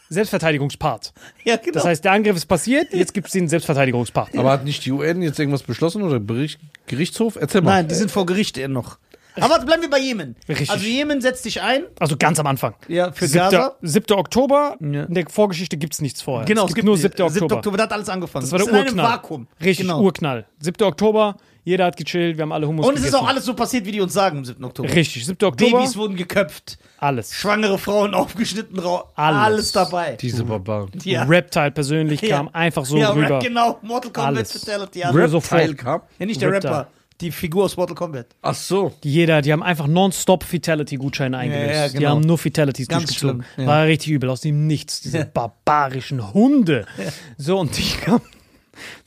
Selbstverteidigungspart. 0.09 1.13
Ja, 1.43 1.57
genau. 1.57 1.73
Das 1.73 1.85
heißt, 1.85 2.03
der 2.03 2.11
Angriff 2.13 2.35
ist 2.35 2.45
passiert, 2.45 2.93
jetzt 2.93 3.13
gibt 3.13 3.27
es 3.27 3.33
den 3.33 3.47
Selbstverteidigungspart. 3.47 4.37
Aber 4.37 4.51
hat 4.51 4.63
nicht 4.63 4.85
die 4.85 4.91
UN 4.91 5.21
jetzt 5.21 5.39
irgendwas 5.39 5.63
beschlossen 5.63 6.03
oder 6.03 6.19
Bericht, 6.19 6.59
Gerichtshof? 6.87 7.37
Erzähl 7.39 7.61
mal. 7.61 7.71
Nein, 7.71 7.87
die 7.87 7.95
sind 7.95 8.11
vor 8.11 8.25
Gericht 8.25 8.57
eher 8.57 8.67
noch. 8.67 8.97
Aber 9.43 9.59
bleiben 9.65 9.81
wir 9.81 9.89
bei 9.89 9.99
Jemen. 9.99 10.35
Richtig. 10.47 10.69
Also 10.69 10.85
Jemen 10.85 11.21
setzt 11.21 11.43
sich 11.43 11.61
ein. 11.61 11.83
Also 11.99 12.15
ganz 12.17 12.39
am 12.39 12.47
Anfang. 12.47 12.73
Ja, 12.87 13.11
für 13.11 13.27
7. 13.27 13.43
Gaza. 13.51 13.75
7. 13.81 14.17
Oktober, 14.17 14.75
Ja. 14.79 15.03
in 15.03 15.13
der 15.13 15.25
Vorgeschichte 15.29 15.77
gibt 15.77 15.93
es 15.93 16.01
nichts 16.01 16.21
vorher. 16.21 16.45
Genau, 16.45 16.65
es 16.67 16.73
gibt 16.73 16.85
nur 16.85 16.97
7. 16.97 17.11
Oktober. 17.23 17.29
7. 17.31 17.51
Oktober, 17.53 17.77
da 17.77 17.83
hat 17.83 17.93
alles 17.93 18.09
angefangen. 18.09 18.43
Das 18.43 18.51
war 18.51 18.59
der 18.59 18.65
ist 18.67 18.71
in 18.71 18.75
einem 18.77 18.87
Urknall. 18.87 19.11
Vakuum. 19.11 19.47
Richtig, 19.59 19.85
genau. 19.87 20.01
Urknall. 20.01 20.45
7. 20.59 20.83
Oktober, 20.85 21.35
jeder 21.63 21.85
hat 21.85 21.97
gechillt, 21.97 22.37
wir 22.37 22.43
haben 22.43 22.53
alle 22.53 22.65
Hummus 22.67 22.87
Und 22.87 22.97
es 22.97 23.03
ist 23.03 23.13
auch 23.13 23.27
alles 23.27 23.43
so 23.43 23.53
passiert, 23.53 23.85
wie 23.85 23.91
die 23.91 23.99
uns 23.99 24.13
sagen 24.13 24.37
am 24.37 24.45
7. 24.45 24.63
Oktober. 24.63 24.87
Richtig, 24.89 25.25
7. 25.25 25.45
Oktober, 25.45 25.79
Babys 25.79 25.97
wurden 25.97 26.15
geköpft, 26.15 26.77
alles. 26.97 27.33
schwangere 27.33 27.77
Frauen 27.77 28.13
aufgeschnitten, 28.13 28.79
rau- 28.79 29.03
Alles. 29.15 29.41
alles 29.41 29.71
dabei. 29.73 30.15
Diese 30.21 30.45
Barbaren. 30.45 30.91
Ja. 31.03 31.23
Reptile 31.23 31.71
persönlich 31.71 32.21
Ja. 32.21 32.37
kam 32.37 32.49
einfach 32.53 32.85
so 32.85 32.95
ja, 32.97 33.09
rüber. 33.11 33.39
genau, 33.39 33.79
Mortal 33.81 34.11
Kombat 34.13 34.35
Alles. 34.37 34.51
Fatality. 34.63 34.99
Ja. 34.99 35.09
Rap- 35.09 35.29
so 35.29 35.41
Teil 35.41 35.67
vor- 35.67 35.75
kam. 35.75 36.01
ja, 36.19 36.25
nicht 36.25 36.41
der 36.41 36.51
Reptile. 36.53 36.73
Rapper, 36.73 36.87
die 37.21 37.31
Figur 37.31 37.65
aus 37.65 37.77
Mortal 37.77 37.95
Kombat. 37.95 38.27
Ach 38.41 38.53
so. 38.55 38.93
Jeder, 39.03 39.41
die 39.41 39.51
haben 39.51 39.63
einfach 39.63 39.87
nonstop 39.87 40.43
Fatality-Gutscheine 40.43 41.37
eingelöst. 41.37 41.73
ja, 41.73 41.87
Die 41.89 41.97
genau. 41.97 42.09
haben 42.11 42.21
nur 42.21 42.37
Fatalities 42.37 42.87
Ganz 42.87 43.05
durchgezogen. 43.05 43.43
ja. 43.57 43.65
War 43.65 43.85
richtig 43.85 44.11
übel, 44.13 44.29
aus 44.29 44.41
dem 44.41 44.67
Nichts. 44.67 45.01
Diese 45.01 45.25
barbarischen 45.25 46.33
Hunde. 46.33 46.85
So, 47.37 47.59
und 47.59 47.77
die 47.77 47.83
kamen, 48.03 48.21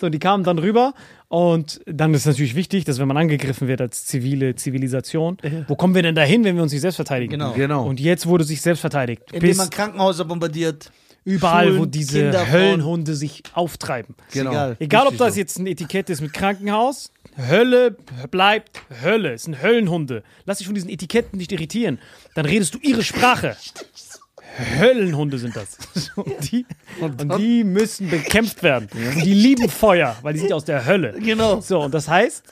so, 0.01 0.09
die 0.09 0.19
kamen 0.19 0.45
dann 0.45 0.59
rüber. 0.59 0.95
Und 1.29 1.81
dann 1.87 2.13
ist 2.13 2.27
natürlich 2.27 2.57
wichtig, 2.57 2.85
dass 2.85 2.99
wenn 2.99 3.07
man 3.07 3.17
angegriffen 3.17 3.69
wird 3.69 3.81
als 3.81 4.05
zivile 4.05 4.57
Zivilisation, 4.57 5.37
wo 5.69 5.77
kommen 5.77 5.95
wir 5.95 6.03
denn 6.03 6.17
dahin, 6.17 6.43
wenn 6.43 6.57
wir 6.57 6.63
uns 6.65 6.73
nicht 6.73 6.81
selbst 6.81 6.97
verteidigen? 6.97 7.31
Genau. 7.31 7.53
Genau. 7.53 7.87
Und 7.87 8.01
jetzt 8.01 8.27
wurde 8.27 8.43
sich 8.43 8.61
selbst 8.61 8.81
verteidigt. 8.81 9.23
Indem 9.33 9.49
Bis 9.51 9.57
man 9.59 9.71
Krankenhäuser 9.71 10.25
bombardiert. 10.25 10.91
Überall, 11.25 11.73
wo 11.73 11.77
Schulen, 11.79 11.91
diese 11.91 12.21
Kinder, 12.21 12.41
Frauen. 12.41 12.53
Höllenhunde 12.53 13.15
sich 13.15 13.43
auftreiben. 13.55 14.15
Genau. 14.33 14.51
egal. 14.51 14.77
Egal, 14.79 15.07
ob 15.07 15.17
das 15.17 15.37
jetzt 15.37 15.59
ein 15.59 15.67
Etikett 15.67 16.11
ist 16.11 16.21
mit 16.21 16.33
Krankenhaus, 16.33 17.13
Hölle 17.37 17.97
bleibt 18.31 18.83
Hölle. 19.03 19.35
Es 19.35 19.45
sind 19.45 19.63
Höllenhunde. 19.63 20.23
Lass 20.45 20.59
dich 20.59 20.67
von 20.67 20.75
diesen 20.75 20.91
Etiketten 20.91 21.39
nicht 21.39 21.53
irritieren. 21.53 21.99
Dann 22.35 22.47
redest 22.47 22.75
du 22.75 22.79
ihre 22.79 23.03
Sprache. 23.03 23.57
Höllenhunde 24.79 25.39
sind 25.39 25.57
das. 25.57 25.79
Und 26.17 26.51
die, 26.51 26.67
und 27.01 27.39
die 27.39 27.65
müssen 27.65 28.11
bekämpft 28.11 28.63
werden. 28.63 28.89
Und 28.93 29.25
die 29.25 29.33
lieben 29.33 29.69
Feuer, 29.69 30.17
weil 30.23 30.35
die 30.35 30.41
sind 30.41 30.51
ja 30.51 30.57
aus 30.57 30.65
der 30.65 30.85
Hölle. 30.85 31.15
Genau. 31.21 31.61
So, 31.61 31.81
und 31.81 31.95
das 31.95 32.09
heißt, 32.09 32.43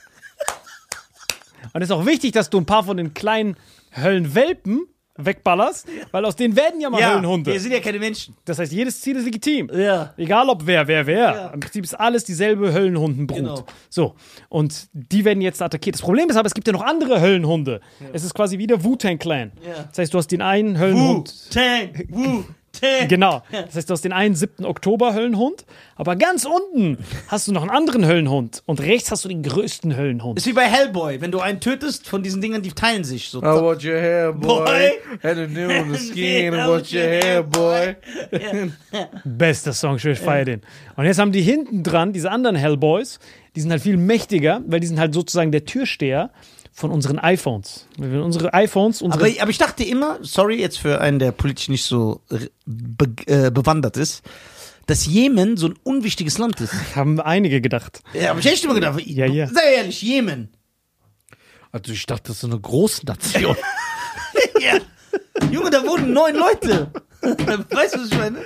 und 1.73 1.83
es 1.83 1.89
ist 1.89 1.93
auch 1.93 2.07
wichtig, 2.07 2.33
dass 2.33 2.51
du 2.51 2.59
ein 2.59 2.67
paar 2.67 2.85
von 2.85 2.97
den 2.97 3.15
kleinen 3.15 3.57
Höllenwelpen 3.97 4.87
wegballerst, 5.19 5.87
weil 6.13 6.25
aus 6.25 6.37
denen 6.37 6.57
werden 6.57 6.81
ja 6.81 6.89
mal 6.89 7.01
Ja, 7.01 7.13
Höllenhunde. 7.15 7.53
wir 7.53 7.61
sind 7.61 7.73
ja 7.73 7.81
keine 7.81 7.99
Menschen. 7.99 8.35
Das 8.45 8.59
heißt, 8.59 8.73
jedes 8.73 9.01
Ziel 9.01 9.17
ist 9.17 9.25
legitim. 9.25 9.71
Ja. 9.75 10.15
Egal 10.17 10.49
ob 10.49 10.67
wer, 10.67 10.87
wer, 10.87 11.07
wer. 11.07 11.17
Ja. 11.19 11.47
Im 11.49 11.61
Prinzip 11.61 11.85
ist 11.85 11.95
alles 11.95 12.25
dieselbe 12.25 12.73
Höllenhundenbrut. 12.73 13.37
Genau. 13.39 13.65
So. 13.91 14.15
Und 14.49 14.89
die 14.93 15.25
werden 15.25 15.41
jetzt 15.41 15.61
attackiert. 15.61 15.97
Das 15.97 16.03
Problem 16.03 16.31
ist 16.31 16.37
aber, 16.37 16.47
es 16.47 16.55
gibt 16.55 16.67
ja 16.67 16.73
noch 16.73 16.83
andere 16.85 17.21
Höllenhunde. 17.21 17.81
Es 18.13 18.25
ist 18.25 18.35
quasi 18.35 18.59
wie 18.59 18.67
der 18.67 18.83
Wu-Tang 18.85 19.19
Clan. 19.19 19.53
Ja. 19.67 19.85
Das 19.89 19.99
heißt, 19.99 20.15
du 20.15 20.19
hast 20.19 20.29
den 20.29 20.43
einen 20.43 20.79
Höllenhund. 20.79 21.35
Wu-Tang, 21.51 22.07
Wu-Tang. 22.09 22.45
Genau. 23.09 23.43
Das 23.51 23.75
heißt, 23.75 23.91
du 23.91 23.93
hast 23.93 24.05
den 24.05 24.13
einen 24.13 24.35
7. 24.35 24.65
Oktober 24.65 25.15
Höllenhund, 25.15 25.65
aber 25.97 26.17
ganz 26.17 26.45
unten 26.47 26.99
hast 27.29 27.49
du 27.49 27.53
noch 27.53 27.63
einen 27.63 27.71
anderen 27.71 28.07
Höllenhund 28.07 28.63
und 28.67 28.81
rechts 28.81 29.11
hast 29.11 29.25
du 29.25 29.29
den 29.29 29.43
größten 29.43 29.97
Höllenhund. 29.97 30.39
Ist 30.39 30.47
wie 30.47 30.53
bei 30.53 30.67
Hellboy, 30.67 31.21
wenn 31.21 31.33
du 31.33 31.41
einen 31.41 31.61
tötest 31.61 32.09
von 32.09 32.23
diesen 32.23 32.41
Dingern, 32.41 32.63
die 32.63 32.73
teilen 32.73 33.05
sich 33.05 33.29
so. 33.31 33.41
I 33.41 33.45
want 33.45 33.85
your 33.85 33.95
hair, 33.95 34.33
boy. 34.33 34.65
Boy. 34.65 34.91
And 35.23 35.39
a 35.39 35.47
new 35.47 35.69
on 35.69 35.93
the 35.95 35.99
skin. 35.99 36.55
I 36.55 36.69
want 36.69 36.93
your 36.93 37.03
hair, 37.03 37.43
boy. 37.43 37.97
Bester 39.25 39.73
Song, 39.73 39.97
ich 39.97 40.19
feier 40.19 40.45
den. 40.45 40.63
Und 40.97 41.05
jetzt 41.05 41.19
haben 41.19 41.33
die 41.33 41.43
hinten 41.43 41.83
dran, 41.83 42.13
diese 42.13 42.31
anderen 42.31 42.57
Hellboys, 42.57 43.19
die 43.57 43.61
sind 43.61 43.71
halt 43.71 43.83
viel 43.83 43.97
mächtiger, 43.97 44.61
weil 44.67 44.81
die 44.81 44.87
sind 44.87 45.01
halt 45.01 45.15
sozusagen 45.15 45.51
der 45.51 45.65
Türsteher 45.65 46.31
von 46.79 46.93
unseren 46.93 47.19
iPhones. 47.19 47.89
Wenn 47.97 48.21
unsere 48.21 48.55
iPhones, 48.55 49.03
unsere 49.03 49.25
Aber, 49.25 49.43
aber 49.43 49.51
ich 49.51 49.59
dachte 49.59 49.83
immer, 49.83 50.19
sorry 50.23 50.61
jetzt 50.61 50.79
für 50.79 51.01
einen, 51.01 51.19
der 51.19 51.33
politisch 51.33 51.69
nicht 51.69 51.85
so 51.85 52.21
be 52.67 53.09
äh, 53.27 53.51
bewandert 53.51 53.97
ist, 53.97 54.23
dass 54.87 55.05
Jemen 55.05 55.57
so 55.57 55.67
ein 55.67 55.75
unwichtiges 55.83 56.39
Land 56.39 56.61
ist. 56.61 56.73
haben 56.95 57.21
einige 57.21 57.61
gedacht. 57.61 58.01
Ja, 58.15 58.29
hab 58.29 58.39
ich 58.39 58.47
echt 58.47 58.63
immer 58.65 58.75
gedacht. 58.75 59.01
Ja, 59.05 59.27
ja. 59.27 59.49
Sei 59.49 59.75
ehrlich, 59.75 60.01
Jemen. 60.03 60.51
Also 61.73 61.93
ich 61.93 62.07
dachte, 62.07 62.29
das 62.29 62.39
ist 62.39 62.45
eine 62.45 62.61
Großnation. 62.61 63.57
Ja. 64.61 64.79
Junge, 65.53 65.71
da 65.71 65.85
wohnen 65.85 66.13
neun 66.13 66.35
Leute. 66.35 66.91
weißt 67.23 67.95
du, 67.95 68.01
was 68.01 68.09
ich 68.09 68.19
meine? 68.19 68.39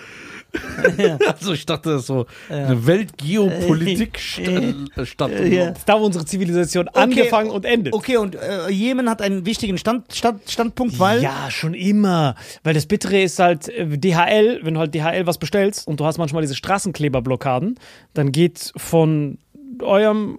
also 1.26 1.52
ich 1.52 1.66
dachte, 1.66 1.90
das 1.90 2.00
ist 2.02 2.08
so 2.08 2.26
eine 2.48 2.86
Weltgeopolitik-Stadt. 2.86 5.32
Ja. 5.52 5.70
Das 5.70 5.78
ist 5.78 5.88
da, 5.88 5.98
wo 6.00 6.04
unsere 6.04 6.24
Zivilisation 6.24 6.88
angefangen 6.88 7.50
und 7.50 7.64
endet. 7.64 7.94
Okay, 7.94 8.16
und 8.16 8.34
äh, 8.34 8.68
Jemen 8.70 9.08
hat 9.10 9.22
einen 9.22 9.46
wichtigen 9.46 9.78
Stand, 9.78 10.12
Stand, 10.14 10.50
Standpunkt, 10.50 10.98
weil. 10.98 11.22
Ja, 11.22 11.48
schon 11.50 11.74
immer. 11.74 12.34
Weil 12.62 12.74
das 12.74 12.86
Bittere 12.86 13.22
ist 13.22 13.38
halt 13.38 13.68
äh, 13.68 13.98
DHL, 13.98 14.60
wenn 14.62 14.74
du 14.74 14.80
halt 14.80 14.94
DHL 14.94 15.26
was 15.26 15.38
bestellst 15.38 15.86
und 15.86 16.00
du 16.00 16.04
hast 16.04 16.18
manchmal 16.18 16.42
diese 16.42 16.54
Straßenkleberblockaden, 16.54 17.78
dann 18.14 18.32
geht 18.32 18.72
von 18.76 19.38
eurem 19.80 20.38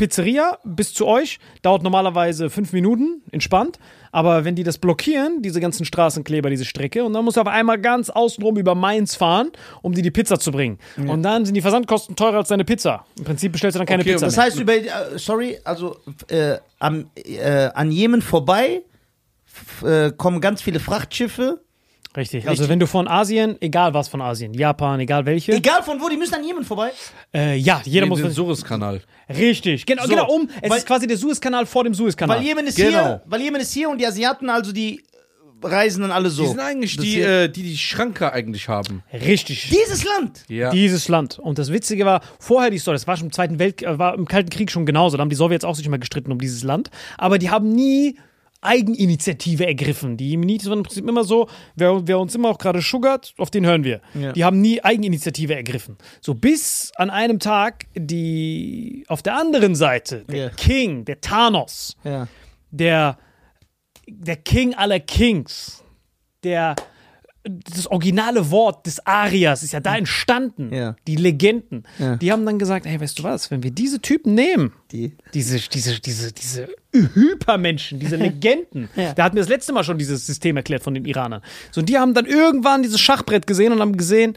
Pizzeria 0.00 0.56
bis 0.64 0.94
zu 0.94 1.06
euch, 1.06 1.38
dauert 1.62 1.82
normalerweise 1.82 2.48
fünf 2.48 2.72
Minuten, 2.72 3.20
entspannt. 3.32 3.78
Aber 4.12 4.44
wenn 4.44 4.54
die 4.56 4.64
das 4.64 4.78
blockieren, 4.78 5.40
diese 5.42 5.60
ganzen 5.60 5.84
Straßenkleber, 5.84 6.50
diese 6.50 6.64
Strecke, 6.64 7.04
und 7.04 7.12
dann 7.12 7.24
musst 7.24 7.36
du 7.36 7.40
auf 7.40 7.46
einmal 7.46 7.80
ganz 7.80 8.10
außenrum 8.10 8.56
über 8.56 8.74
Mainz 8.74 9.14
fahren, 9.14 9.50
um 9.82 9.92
dir 9.92 10.02
die 10.02 10.10
Pizza 10.10 10.38
zu 10.40 10.50
bringen. 10.50 10.78
Und 10.96 11.22
dann 11.22 11.44
sind 11.44 11.54
die 11.54 11.60
Versandkosten 11.62 12.16
teurer 12.16 12.38
als 12.38 12.48
deine 12.48 12.64
Pizza. 12.64 13.04
Im 13.18 13.24
Prinzip 13.24 13.52
bestellst 13.52 13.76
du 13.76 13.78
dann 13.78 13.86
keine 13.86 14.02
Okay, 14.02 14.12
Pizza 14.14 14.26
Das 14.26 14.36
mehr. 14.36 14.46
heißt, 14.46 14.58
über, 14.58 14.74
äh, 14.74 14.88
sorry, 15.16 15.58
also 15.64 15.96
äh, 16.28 16.56
am, 16.80 17.06
äh, 17.14 17.68
an 17.72 17.92
Jemen 17.92 18.20
vorbei 18.22 18.82
äh, 19.84 20.10
kommen 20.12 20.40
ganz 20.40 20.62
viele 20.62 20.80
Frachtschiffe. 20.80 21.60
Richtig. 22.16 22.48
Also 22.48 22.68
wenn 22.68 22.80
du 22.80 22.86
von 22.88 23.06
Asien, 23.06 23.56
egal 23.60 23.94
was 23.94 24.08
von 24.08 24.20
Asien, 24.20 24.52
Japan, 24.52 24.98
egal 24.98 25.26
welche, 25.26 25.52
Egal 25.52 25.82
von 25.84 26.00
wo, 26.00 26.08
die 26.08 26.16
müssen 26.16 26.34
an 26.34 26.44
Jemen 26.44 26.64
vorbei. 26.64 26.90
äh, 27.32 27.56
ja, 27.56 27.80
jeder 27.84 28.04
In 28.04 28.08
muss 28.08 28.20
den 28.20 28.32
Suezkanal. 28.32 29.00
Richtig, 29.28 29.86
genau, 29.86 30.02
So, 30.02 30.08
genau 30.08 30.28
um. 30.32 30.48
Es 30.60 30.68
weil- 30.70 30.78
ist 30.78 30.86
quasi 30.86 31.06
der 31.06 31.16
Suezkanal 31.16 31.66
vor 31.66 31.84
dem 31.84 31.94
Suezkanal. 31.94 32.38
Weil 32.38 32.44
Jemen 32.44 32.66
ist 32.66 32.76
Genau. 32.76 32.88
hier, 32.90 33.22
weil 33.26 33.40
Jemen 33.40 33.60
ist 33.60 33.72
hier 33.72 33.88
und 33.90 33.98
die 33.98 34.06
Asiaten, 34.06 34.50
also 34.50 34.72
die 34.72 35.04
reisen 35.62 36.00
dann 36.02 36.10
alle 36.10 36.30
so. 36.30 36.42
Die 36.42 36.48
sind 36.48 36.58
eigentlich 36.60 36.96
Das 36.96 37.04
die, 37.04 37.10
hier- 37.12 37.42
äh, 37.42 37.48
die 37.48 37.62
die 37.62 37.76
Schranke 37.78 38.32
eigentlich 38.32 38.68
haben. 38.68 39.02
Richtig. 39.12 39.68
Dieses 39.70 40.02
Land. 40.04 40.44
Ja. 40.48 40.70
Dieses 40.70 41.06
Land. 41.08 41.38
Und 41.38 41.58
das 41.58 41.70
Witzige 41.70 42.06
war, 42.06 42.22
vorher 42.40 42.70
die 42.70 42.78
Story, 42.78 42.94
das 42.96 43.06
war 43.06 43.16
schon 43.18 43.26
im 43.26 43.32
Zweiten 43.32 43.58
Weltkrieg, 43.60 43.86
äh, 43.88 43.98
war 43.98 44.14
im 44.14 44.26
Kalten 44.26 44.50
Krieg 44.50 44.70
schon 44.72 44.84
genauso. 44.86 45.16
Da 45.16 45.20
haben 45.20 45.28
die 45.30 45.36
Sowjets 45.36 45.64
auch 45.64 45.74
sich 45.76 45.86
immer 45.86 45.98
gestritten 45.98 46.32
um 46.32 46.38
dieses 46.40 46.62
Land. 46.64 46.90
Aber 47.18 47.38
die 47.38 47.50
haben 47.50 47.68
nie 47.72 48.16
Eigeninitiative 48.62 49.66
ergriffen. 49.66 50.16
Die 50.16 50.30
Jemenitis 50.30 50.68
waren 50.68 50.78
im 50.78 50.84
Prinzip 50.84 51.08
immer 51.08 51.24
so, 51.24 51.48
wer, 51.76 52.06
wer 52.06 52.18
uns 52.18 52.34
immer 52.34 52.50
auch 52.50 52.58
gerade 52.58 52.80
sugert, 52.82 53.32
auf 53.38 53.50
den 53.50 53.64
hören 53.64 53.84
wir. 53.84 54.00
Ja. 54.14 54.32
Die 54.32 54.44
haben 54.44 54.60
nie 54.60 54.82
Eigeninitiative 54.82 55.54
ergriffen. 55.54 55.96
So 56.20 56.34
bis 56.34 56.92
an 56.96 57.08
einem 57.10 57.38
Tag 57.38 57.86
die 57.94 59.04
auf 59.08 59.22
der 59.22 59.36
anderen 59.36 59.74
Seite, 59.74 60.24
der 60.26 60.36
Ja. 60.36 60.48
King, 60.50 61.04
der 61.06 61.20
Thanos, 61.20 61.96
Ja. 62.04 62.28
der, 62.70 63.18
der 64.06 64.36
King 64.36 64.74
aller 64.74 65.00
Kings, 65.00 65.82
der 66.44 66.76
das 67.42 67.86
originale 67.86 68.50
Wort 68.50 68.84
des 68.86 69.04
Arias 69.06 69.62
ist 69.62 69.72
ja 69.72 69.80
da 69.80 69.96
entstanden. 69.96 70.72
Ja. 70.74 70.94
Die 71.06 71.16
Legenden. 71.16 71.84
Ja. 71.98 72.16
Die 72.16 72.30
haben 72.32 72.44
dann 72.44 72.58
gesagt, 72.58 72.84
hey, 72.84 73.00
weißt 73.00 73.18
du 73.18 73.22
was, 73.22 73.50
wenn 73.50 73.62
wir 73.62 73.70
diese 73.70 74.00
Typen 74.02 74.34
nehmen, 74.34 74.72
Die. 74.92 75.16
diese, 75.32 75.58
diese, 75.58 76.00
diese, 76.00 76.32
diese 76.32 76.68
Hypermenschen, 77.14 77.98
diese 77.98 78.16
Legenden, 78.16 78.88
Ja. 78.96 79.14
da 79.14 79.24
hatten 79.24 79.36
wir 79.36 79.42
das 79.42 79.48
letzte 79.48 79.72
Mal 79.72 79.84
schon 79.84 79.98
dieses 79.98 80.26
System 80.26 80.56
erklärt 80.56 80.82
von 80.82 80.94
den 80.94 81.04
Iranern. 81.04 81.40
So, 81.70 81.80
und 81.80 81.88
die 81.88 81.98
haben 81.98 82.14
dann 82.14 82.26
irgendwann 82.26 82.82
dieses 82.82 83.00
Schachbrett 83.00 83.46
gesehen 83.46 83.72
und 83.72 83.80
haben 83.80 83.96
gesehen, 83.96 84.36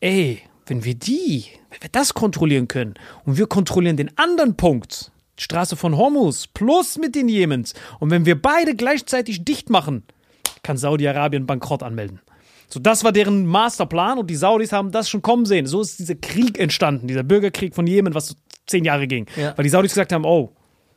ey, 0.00 0.40
wenn 0.66 0.84
wir 0.84 0.94
die, 0.94 1.46
wenn 1.70 1.82
wir 1.82 1.88
das 1.92 2.14
kontrollieren 2.14 2.68
können 2.68 2.94
und 3.24 3.38
wir 3.38 3.46
kontrollieren 3.46 3.96
den 3.96 4.16
anderen 4.18 4.56
Punkt, 4.56 5.12
die 5.38 5.44
Straße 5.44 5.76
von 5.76 5.96
Hormuz 5.96 6.46
plus 6.46 6.98
mit 6.98 7.14
den 7.14 7.28
Jemens 7.28 7.74
und 8.00 8.10
wenn 8.10 8.26
wir 8.26 8.40
beide 8.40 8.74
gleichzeitig 8.76 9.44
dicht 9.44 9.70
machen, 9.70 10.02
kann 10.62 10.76
Saudi-Arabien 10.76 11.46
Bankrott 11.46 11.82
anmelden. 11.82 12.20
So, 12.68 12.80
das 12.80 13.04
war 13.04 13.12
deren 13.12 13.46
Masterplan 13.46 14.18
und 14.18 14.28
die 14.28 14.36
Saudis 14.36 14.72
haben 14.72 14.90
das 14.90 15.08
schon 15.08 15.22
kommen 15.22 15.46
sehen. 15.46 15.66
So 15.66 15.80
ist 15.80 15.98
dieser 15.98 16.14
Krieg 16.16 16.58
entstanden, 16.58 17.06
dieser 17.06 17.22
Bürgerkrieg 17.22 17.74
von 17.74 17.86
Jemen, 17.86 18.14
was 18.14 18.28
so 18.28 18.34
zehn 18.66 18.84
Jahre 18.84 19.06
ging. 19.06 19.26
Ja. 19.36 19.56
Weil 19.56 19.62
die 19.64 19.70
Saudis 19.70 19.92
gesagt 19.92 20.12
haben, 20.12 20.24
oh, 20.24 20.52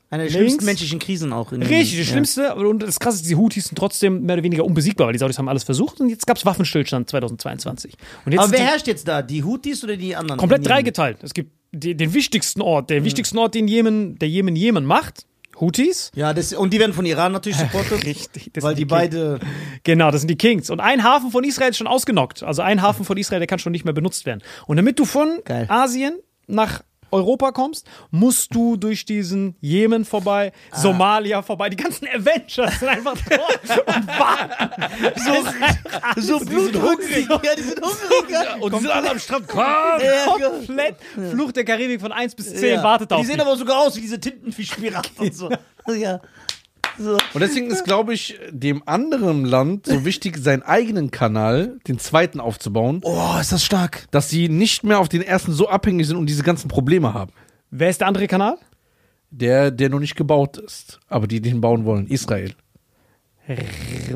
Eine 0.10 0.24
der 0.24 0.32
schlimmsten 0.32 0.66
menschlichen 0.66 1.00
Krisen 1.00 1.34
auch. 1.34 1.52
In 1.52 1.62
Richtig, 1.62 2.00
das. 2.00 2.08
Schlimmste, 2.08 2.56
und 2.56 2.82
das 2.82 3.00
Krasse 3.00 3.18
ist, 3.18 3.30
die 3.30 3.36
Houthis 3.36 3.66
sind 3.66 3.78
trotzdem 3.78 4.24
mehr 4.24 4.36
oder 4.36 4.44
weniger 4.44 4.64
unbesiegbar, 4.66 5.08
weil 5.08 5.14
die 5.14 5.20
Saudis 5.20 5.38
haben 5.38 5.50
alles 5.50 5.64
versucht 5.64 6.00
und 6.00 6.10
jetzt 6.10 6.26
gab 6.26 6.38
es 6.38 6.46
Waffenstillstand 6.46 7.10
2022. 7.10 7.94
Und 8.26 8.32
jetzt 8.32 8.42
Aber 8.42 8.52
wer 8.52 8.60
herrscht 8.60 8.88
jetzt 8.88 9.08
da? 9.08 9.22
Die 9.22 9.44
Houthis 9.44 9.84
oder 9.84 9.98
die 9.98 10.16
anderen? 10.16 10.40
komplett 10.40 10.66
dreigeteilt. 10.66 11.18
Es 11.22 11.34
gibt 11.34 11.52
die, 11.74 11.96
den 11.96 12.14
wichtigsten 12.14 12.62
Ort, 12.62 12.90
der 12.90 13.04
wichtigsten 13.04 13.38
Ort, 13.38 13.54
den 13.54 13.68
Jemen, 13.68 14.18
der 14.18 14.30
Jemen 14.30 14.56
Jemen 14.56 14.86
macht, 14.86 15.26
Houthis. 15.60 16.12
Ja, 16.16 16.34
das, 16.34 16.54
und 16.54 16.74
die 16.74 16.80
werden 16.80 16.94
von 16.94 17.06
Iran 17.06 17.32
natürlich 17.32 17.58
supportet. 17.60 18.06
Richtig, 18.06 18.52
das 18.54 18.64
Weil 18.64 18.76
sind 18.76 18.80
die 18.80 18.86
Kings. 18.88 18.90
beide. 18.90 19.40
Genau, 19.84 20.12
das 20.12 20.22
sind 20.22 20.30
die 20.30 20.38
Kings. 20.38 20.70
Und 20.70 20.80
ein 20.80 21.04
Hafen 21.04 21.32
von 21.32 21.44
Israel 21.44 21.70
ist 21.72 21.78
schon 21.78 21.88
ausgenockt. 21.88 22.44
Also 22.44 22.62
ein 22.62 22.82
Hafen 22.82 23.06
von 23.06 23.18
Israel, 23.18 23.40
der 23.40 23.48
kann 23.48 23.60
schon 23.60 23.72
nicht 23.72 23.86
mehr 23.86 23.94
benutzt 23.94 24.26
werden. 24.26 24.42
Und 24.66 24.78
damit 24.78 25.00
du 25.00 25.06
von 25.06 25.40
Geil. 25.46 25.66
Asien 25.70 26.20
nach 26.48 26.82
Europa 27.12 27.52
kommst, 27.52 27.88
musst 28.12 28.54
du 28.54 28.78
durch 28.78 29.06
diesen 29.06 29.56
Jemen 29.62 30.06
vorbei, 30.06 30.52
Somalia 30.74 31.42
vorbei. 31.42 31.70
Die 31.70 31.78
ganzen 31.78 32.08
Avengers 32.08 32.80
sind 32.80 32.88
einfach 32.88 33.18
dort 33.30 33.88
und 33.88 34.08
warten. 34.08 35.18
So, 36.16 36.38
So 36.38 36.46
bluthungrig. 36.46 37.28
Ja, 37.30 37.56
die 37.56 37.62
sind 37.62 37.82
hungrig. 37.82 38.30
Ja. 38.30 38.56
Und 38.60 38.74
die 38.74 38.80
sind 38.80 38.92
alle 38.92 39.12
am 39.12 39.20
Strand. 39.20 39.48
Ja, 39.54 40.26
komplett 40.26 40.96
Fluch 41.32 41.52
der 41.52 41.66
Karibik 41.66 42.02
von 42.02 42.12
1 42.12 42.36
bis 42.36 42.54
10 42.54 42.76
ja. 42.76 42.84
wartet 42.84 43.12
auf 43.14 43.22
Die 43.22 43.28
sehen 43.28 43.40
aber 43.40 43.56
sogar 43.56 43.80
aus 43.80 43.96
wie 43.96 44.02
diese 44.02 44.20
Tintenfischpiraten 44.20 45.18
und 45.18 45.36
so. 45.36 45.50
Ja. 45.88 46.20
So. 47.00 47.14
Und 47.34 47.40
deswegen 47.42 47.68
ist, 47.70 47.84
glaube 47.86 48.14
ich, 48.14 48.40
dem 48.52 48.82
anderen 48.86 49.46
Land 49.46 49.86
so 49.86 50.04
wichtig, 50.06 50.38
seinen 50.38 50.64
eigenen 50.64 51.12
Kanal, 51.12 51.78
den 51.88 52.00
zweiten 52.00 52.40
aufzubauen, 52.40 53.02
Oh, 53.04 53.36
ist 53.40 53.52
das 53.52 53.64
stark. 53.64 54.08
dass 54.12 54.30
sie 54.30 54.50
nicht 54.50 54.84
mehr 54.84 55.00
auf 55.00 55.10
den 55.10 55.22
ersten 55.22 55.54
so 55.54 55.70
abhängig 55.70 56.08
sind 56.08 56.18
und 56.18 56.26
diese 56.28 56.44
ganzen 56.44 56.68
Probleme 56.68 57.14
haben. 57.14 57.32
Wer 57.70 57.90
ist 57.90 58.02
der 58.02 58.08
andere 58.08 58.28
Kanal? 58.28 58.58
Der, 59.30 59.72
der 59.72 59.90
noch 59.90 60.00
nicht 60.00 60.16
gebaut 60.16 60.58
ist, 60.58 61.00
aber 61.10 61.28
die 61.28 61.42
den 61.42 61.60
bauen 61.62 61.84
wollen. 61.86 62.08
Israel. 62.08 62.54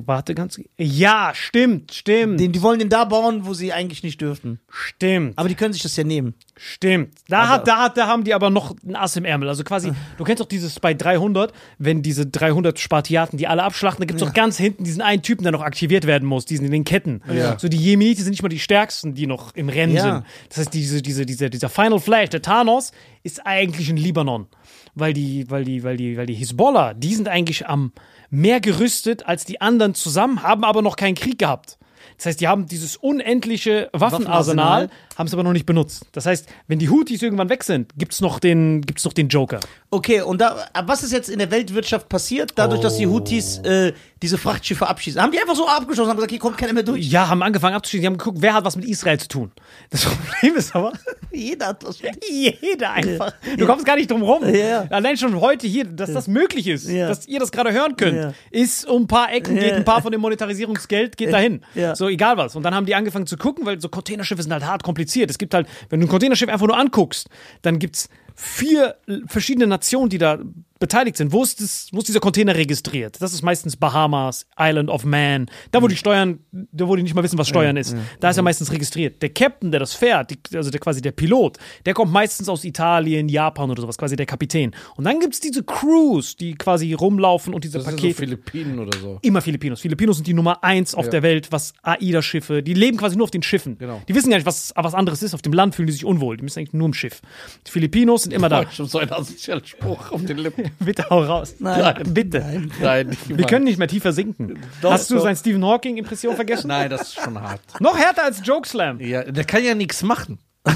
Warte 0.05 0.35
ganz. 0.35 0.59
Ja, 0.77 1.31
stimmt, 1.33 1.93
stimmt. 1.93 2.39
Den, 2.39 2.51
die 2.51 2.61
wollen 2.61 2.79
den 2.79 2.89
da 2.89 3.05
bauen, 3.05 3.45
wo 3.45 3.53
sie 3.53 3.71
eigentlich 3.73 4.03
nicht 4.03 4.19
dürften. 4.21 4.59
stimmt. 4.69 5.37
Aber 5.37 5.47
die 5.49 5.55
können 5.55 5.73
sich 5.73 5.81
das 5.83 5.95
ja 5.95 6.03
nehmen. 6.03 6.33
Stimmt. 6.57 7.15
Da, 7.27 7.47
hat, 7.47 7.67
da, 7.67 7.77
hat, 7.77 7.97
da 7.97 8.07
haben 8.07 8.23
die 8.23 8.33
aber 8.33 8.49
noch 8.49 8.75
ein 8.85 8.95
Ass 8.95 9.15
im 9.15 9.25
Ärmel. 9.25 9.47
Also 9.49 9.63
quasi, 9.63 9.91
du 10.17 10.23
kennst 10.23 10.41
doch 10.41 10.47
dieses 10.47 10.79
bei 10.79 10.93
300, 10.93 11.53
wenn 11.77 12.01
diese 12.01 12.25
300 12.25 12.77
Spartiaten 12.79 13.37
die 13.37 13.47
alle 13.47 13.63
abschlachten, 13.63 14.01
da 14.01 14.05
gibt 14.05 14.21
es 14.21 14.27
doch 14.27 14.33
ganz 14.33 14.57
hinten 14.57 14.83
diesen 14.83 15.01
einen 15.01 15.21
Typen, 15.21 15.43
der 15.43 15.51
noch 15.51 15.61
aktiviert 15.61 16.05
werden 16.07 16.27
muss, 16.27 16.45
diesen 16.45 16.65
in 16.65 16.71
den 16.71 16.83
Ketten. 16.83 17.21
Ja. 17.33 17.57
So 17.57 17.67
die 17.67 17.77
Jemeniten 17.77 18.23
sind 18.23 18.31
nicht 18.31 18.43
mal 18.43 18.49
die 18.49 18.59
stärksten, 18.59 19.13
die 19.15 19.27
noch 19.27 19.55
im 19.55 19.69
Rennen 19.69 19.93
Ja. 19.93 20.01
sind. 20.01 20.25
Das 20.49 20.57
heißt, 20.59 20.73
diese, 20.73 21.01
diese, 21.01 21.25
diese, 21.25 21.49
dieser 21.49 21.69
Final 21.69 21.99
Flash, 21.99 22.29
der 22.29 22.41
Thanos, 22.41 22.91
ist 23.23 23.45
eigentlich 23.45 23.89
in 23.89 23.97
Libanon. 23.97 24.47
Weil 24.93 25.13
die, 25.13 25.49
weil 25.49 25.63
die, 25.63 25.83
weil 25.83 25.95
die, 25.95 26.17
weil 26.17 26.25
die 26.25 26.33
Hisbollah, 26.33 26.93
die 26.93 27.15
sind 27.15 27.29
eigentlich 27.29 27.67
am 27.67 27.93
mehr 28.31 28.59
gerüstet 28.59 29.27
als 29.27 29.45
die 29.45 29.61
anderen 29.61 29.93
zusammen, 29.93 30.41
haben 30.41 30.63
aber 30.63 30.81
noch 30.81 30.95
keinen 30.95 31.15
Krieg 31.15 31.37
gehabt. 31.37 31.77
Das 32.17 32.25
heißt, 32.25 32.41
die 32.41 32.47
haben 32.47 32.67
dieses 32.67 32.97
unendliche 32.97 33.89
Waffenarsenal, 33.93 34.89
Waffenarsenal. 34.89 34.89
Haben 35.21 35.27
es 35.27 35.33
aber 35.33 35.43
noch 35.43 35.53
nicht 35.53 35.65
benutzt. 35.65 36.05
Das 36.11 36.25
heißt, 36.25 36.47
wenn 36.67 36.79
die 36.79 36.89
Houthis 36.89 37.21
irgendwann 37.21 37.49
weg 37.49 37.63
sind, 37.63 37.91
gibt's 37.97 38.19
noch 38.19 38.39
den, 38.39 38.81
gibt's 38.81 39.05
noch 39.05 39.13
den 39.13 39.29
Joker. 39.29 39.59
Okay, 39.91 40.21
und 40.21 40.41
da, 40.41 40.65
was 40.85 41.03
ist 41.03 41.13
jetzt 41.13 41.29
in 41.29 41.37
der 41.39 41.51
Weltwirtschaft 41.51 42.09
passiert, 42.09 42.53
dadurch, 42.55 42.81
dass 42.81 42.97
die 42.97 43.05
Houthis 43.07 43.59
äh, 43.59 43.93
diese 44.21 44.37
Frachtschiffe 44.37 44.87
abschießen? 44.87 45.21
Haben 45.21 45.31
die 45.31 45.39
einfach 45.39 45.55
so 45.55 45.67
abgeschossen, 45.67 46.09
haben 46.09 46.17
gesagt, 46.17 46.31
hier 46.31 46.39
kommt 46.39 46.57
keiner 46.57 46.73
mehr 46.73 46.83
durch. 46.83 47.05
Ja, 47.05 47.29
haben 47.29 47.43
angefangen 47.43 47.75
abzuschießen. 47.75 48.01
Die 48.01 48.07
haben 48.07 48.17
geguckt, 48.17 48.37
wer 48.41 48.53
hat 48.55 48.65
was 48.65 48.75
mit 48.75 48.85
Israel 48.85 49.19
zu 49.19 49.27
tun. 49.27 49.51
Das 49.91 50.03
Problem 50.05 50.55
ist 50.55 50.75
aber, 50.75 50.91
Jeder 51.31 51.67
hat 51.67 51.85
was. 51.85 51.99
jeder 52.29 52.91
einfach. 52.91 53.33
Du 53.57 53.65
kommst 53.65 53.85
gar 53.85 53.95
nicht 53.95 54.11
drum 54.11 54.21
rum. 54.21 54.43
Ja. 54.53 54.85
Allein 54.89 55.15
schon 55.17 55.39
heute 55.39 55.65
hier, 55.67 55.85
dass 55.85 56.11
das 56.11 56.27
möglich 56.27 56.67
ist, 56.67 56.89
Ja. 56.89 57.07
dass 57.07 57.27
ihr 57.27 57.39
das 57.39 57.51
gerade 57.51 57.71
hören 57.71 57.95
könnt, 57.95 58.17
Ja. 58.17 58.33
ist 58.49 58.85
um 58.87 59.03
ein 59.03 59.07
paar 59.07 59.31
Ecken, 59.31 59.55
geht 59.55 59.69
Ja. 59.71 59.75
ein 59.75 59.85
paar 59.85 60.01
von 60.01 60.11
dem 60.11 60.19
Monetarisierungsgeld, 60.21 61.15
geht 61.17 61.31
dahin. 61.31 61.61
Ja. 61.75 61.95
So, 61.95 62.07
egal 62.09 62.37
was. 62.37 62.55
Und 62.55 62.63
dann 62.63 62.73
haben 62.75 62.85
die 62.85 62.95
angefangen 62.95 63.27
zu 63.27 63.37
gucken, 63.37 63.65
weil 63.65 63.79
so 63.79 63.87
Containerschiffe 63.89 64.41
sind 64.43 64.51
halt 64.51 64.65
hart 64.65 64.83
kompliziert. 64.83 65.10
Es 65.15 65.37
gibt 65.37 65.53
halt, 65.53 65.67
wenn 65.89 65.99
du 65.99 66.07
ein 66.07 66.09
Containerschiff 66.09 66.49
einfach 66.49 66.67
nur 66.67 66.77
anguckst, 66.77 67.29
dann 67.61 67.79
gibt's 67.79 68.09
vier 68.35 68.95
verschiedene 69.27 69.67
Nationen, 69.67 70.09
die 70.09 70.17
da 70.17 70.39
beteiligt 70.81 71.15
sind. 71.15 71.31
Wo 71.31 71.41
ist, 71.43 71.61
das, 71.61 71.87
wo 71.93 71.99
ist 71.99 72.09
dieser 72.09 72.19
Container 72.19 72.55
registriert? 72.55 73.21
Das 73.21 73.31
ist 73.33 73.41
meistens 73.41 73.77
Bahamas, 73.77 74.45
Island 74.59 74.89
of 74.89 75.05
Man. 75.05 75.45
Da, 75.71 75.81
wo 75.81 75.87
die 75.87 75.95
Steuern, 75.95 76.39
da 76.51 76.87
wo 76.89 76.95
die 76.97 77.03
nicht 77.03 77.13
mal 77.15 77.23
wissen, 77.23 77.37
was 77.37 77.47
Steuern 77.47 77.77
ist. 77.77 77.95
Da 78.19 78.31
ist 78.31 78.37
er 78.37 78.43
meistens 78.43 78.71
registriert. 78.71 79.21
Der 79.21 79.29
Captain, 79.29 79.71
der 79.71 79.79
das 79.79 79.93
fährt, 79.93 80.31
die, 80.31 80.57
also 80.57 80.69
der, 80.69 80.79
quasi 80.81 81.01
der 81.01 81.11
Pilot, 81.11 81.57
der 81.85 81.93
kommt 81.93 82.11
meistens 82.11 82.49
aus 82.49 82.65
Italien, 82.65 83.29
Japan 83.29 83.71
oder 83.71 83.81
sowas, 83.81 83.97
quasi 83.97 84.17
der 84.17 84.25
Kapitän. 84.25 84.71
Und 84.97 85.05
dann 85.05 85.21
gibt's 85.21 85.39
diese 85.39 85.63
Crews, 85.63 86.35
die 86.35 86.55
quasi 86.55 86.93
rumlaufen 86.93 87.53
und 87.53 87.63
diese 87.63 87.77
Das 87.77 87.85
sind 87.85 87.93
so 87.97 88.01
Pakete. 88.01 88.19
Philippinen 88.19 88.79
oder 88.79 88.97
so. 88.99 89.19
Immer 89.21 89.41
Filipinos. 89.41 89.79
Filipinos 89.81 90.17
sind 90.17 90.27
die 90.27 90.33
Nummer 90.33 90.63
eins 90.63 90.95
auf 90.95 91.05
Ja. 91.05 91.11
der 91.11 91.23
Welt, 91.23 91.51
was 91.51 91.73
AIDA-Schiffe, 91.83 92.63
die 92.63 92.73
leben 92.73 92.97
quasi 92.97 93.15
nur 93.15 93.23
auf 93.25 93.31
den 93.31 93.43
Schiffen. 93.43 93.77
Genau. 93.77 94.01
Die 94.07 94.15
wissen 94.15 94.29
gar 94.29 94.37
nicht, 94.37 94.45
was 94.45 94.73
was 94.75 94.93
anderes 94.95 95.21
ist. 95.21 95.35
Auf 95.35 95.43
dem 95.43 95.53
Land 95.53 95.75
fühlen 95.75 95.85
die 95.85 95.93
sich 95.93 96.05
unwohl. 96.05 96.37
Die 96.37 96.43
müssen 96.43 96.57
eigentlich 96.59 96.73
nur 96.73 96.87
im 96.87 96.93
Schiff. 96.95 97.21
Die 97.67 97.71
Filipinos 97.71 98.23
sind 98.23 98.31
immer 98.33 98.49
da. 98.49 98.61
Hab 98.65 98.73
so 98.73 98.99
asozialen 98.99 99.63
Spruch 99.63 100.11
auf 100.11 100.25
den 100.25 100.37
Lippen. 100.39 100.70
Bitte 100.79 101.05
hau 101.09 101.23
raus. 101.23 101.55
Nein. 101.59 102.03
Bitte. 102.13 102.43
Nein, 102.81 103.07
nicht 103.07 103.29
Wir 103.37 103.45
können 103.45 103.65
nicht 103.65 103.77
mehr 103.79 103.87
tiefer 103.87 104.13
sinken. 104.13 104.59
Hast 104.83 105.09
du 105.11 105.15
doch. 105.15 105.23
sein 105.23 105.35
Stephen 105.35 105.63
Hawking-Impression 105.65 106.35
vergessen? 106.35 106.67
Nein, 106.67 106.89
das 106.89 107.01
ist 107.01 107.15
schon 107.21 107.39
hart. 107.41 107.61
Noch 107.79 107.97
härter 107.97 108.23
als 108.25 108.41
Jokeslam. 108.45 108.99
Ja, 108.99 109.23
der 109.23 109.43
kann 109.43 109.63
ja 109.63 109.75
nichts 109.75 110.03
machen. 110.03 110.39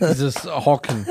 Dieses 0.00 0.44
Hawking. 0.44 1.06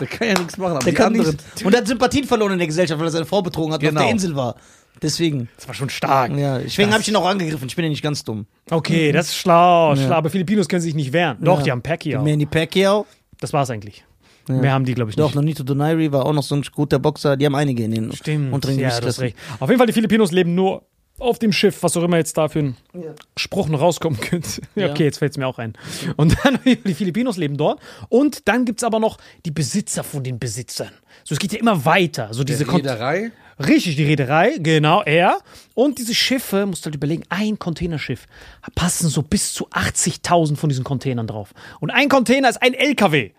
Der 0.00 0.06
kann 0.06 0.28
ja 0.28 0.34
nichts 0.38 0.56
machen. 0.56 0.72
Aber 0.72 0.80
Der 0.80 0.90
die 0.92 0.96
kann 0.96 1.06
anderen. 1.14 1.36
nicht. 1.54 1.64
Und 1.64 1.74
er 1.74 1.80
hat 1.80 1.86
Sympathien 1.86 2.24
verloren 2.24 2.52
in 2.52 2.58
der 2.58 2.66
Gesellschaft, 2.66 2.98
weil 2.98 3.08
er 3.08 3.10
seine 3.12 3.26
Frau 3.26 3.42
betrogen 3.42 3.72
hat 3.72 3.82
und 3.82 3.88
Genau. 3.88 4.00
auf 4.00 4.06
der 4.06 4.12
Insel 4.12 4.34
war. 4.36 4.56
Deswegen. 5.00 5.48
Das 5.56 5.66
war 5.68 5.74
schon 5.74 5.90
stark. 5.90 6.32
Ja, 6.36 6.58
deswegen 6.58 6.92
habe 6.92 7.00
ich 7.02 7.08
ihn 7.08 7.16
auch 7.16 7.26
angegriffen. 7.26 7.66
Ich 7.66 7.74
bin 7.76 7.84
ja 7.84 7.88
nicht 7.88 8.02
ganz 8.02 8.24
dumm. 8.24 8.46
Okay, 8.70 9.10
das 9.12 9.28
ist 9.28 9.36
schlau, 9.36 9.96
schlau. 9.96 10.14
Aber 10.14 10.30
Filipinos 10.30 10.68
können 10.68 10.82
sich 10.82 10.94
nicht 10.94 11.12
wehren. 11.12 11.38
Doch, 11.40 11.62
die 11.62 11.70
haben 11.70 11.82
Pacquiao. 11.82 12.22
Manny 12.22 12.46
Pacquiao. 12.46 13.06
Das 13.40 13.52
war's 13.52 13.70
eigentlich. 13.70 14.04
Mehr 14.48 14.72
haben 14.72 14.84
die, 14.84 14.94
glaube 14.94 15.10
ich, 15.10 15.16
Doch, 15.16 15.26
nicht. 15.28 15.34
Nonito 15.36 15.62
Donairi 15.62 16.10
war 16.12 16.26
auch 16.26 16.32
noch 16.32 16.42
so 16.42 16.54
ein 16.54 16.62
guter 16.74 16.98
Boxer. 16.98 17.36
Die 17.36 17.46
haben 17.46 17.54
einige 17.54 17.84
in 17.84 17.90
den 17.92 18.12
Stimmt. 18.12 18.52
unteren 18.52 18.78
ja, 18.78 18.88
Gewichtsklassen. 18.88 19.22
recht. 19.24 19.36
Auf 19.60 19.68
jeden 19.68 19.78
Fall, 19.78 19.86
die 19.86 19.92
Filipinos 19.92 20.32
leben 20.32 20.54
nur 20.54 20.84
auf 21.18 21.38
dem 21.38 21.52
Schiff, 21.52 21.82
was 21.82 21.96
auch 21.96 22.02
immer 22.02 22.16
jetzt 22.16 22.36
da 22.36 22.48
für 22.48 22.58
ein 22.60 22.76
Spruch 23.36 23.68
noch 23.68 23.80
rauskommen 23.80 24.18
könnte. 24.18 24.62
Ja, 24.74 24.90
okay, 24.90 25.04
jetzt 25.04 25.18
fällt 25.18 25.32
es 25.32 25.38
mir 25.38 25.46
auch 25.46 25.58
ein. 25.58 25.74
Und 26.16 26.36
dann, 26.42 26.58
die 26.64 26.94
Filipinos 26.94 27.36
leben 27.36 27.56
dort. 27.56 27.80
Und 28.08 28.48
dann 28.48 28.64
gibt's 28.64 28.82
aber 28.82 28.98
noch 28.98 29.18
die 29.44 29.50
Besitzer 29.52 30.02
von 30.02 30.24
den 30.24 30.38
Besitzern. 30.38 30.90
So, 31.24 31.34
es 31.34 31.38
geht 31.38 31.52
ja 31.52 31.60
immer 31.60 31.84
weiter. 31.84 32.28
So 32.32 32.42
diese 32.44 32.64
Kon- 32.64 32.76
Reederei. 32.76 33.30
Richtig, 33.58 33.94
die 33.96 34.04
Reederei, 34.04 34.56
genau, 34.58 35.02
er. 35.02 35.38
Und 35.74 35.98
diese 35.98 36.14
Schiffe, 36.14 36.66
musst 36.66 36.84
du 36.84 36.86
halt 36.86 36.96
überlegen, 36.96 37.22
ein 37.28 37.58
Containerschiff, 37.58 38.26
passen 38.74 39.08
so 39.08 39.22
bis 39.22 39.52
zu 39.52 39.68
80.000 39.68 40.56
von 40.56 40.68
diesen 40.70 40.82
Containern 40.82 41.26
drauf. 41.26 41.52
Und 41.78 41.90
ein 41.90 42.08
Container 42.08 42.48
ist 42.48 42.60
ein 42.60 42.74
LKW. 42.74 43.30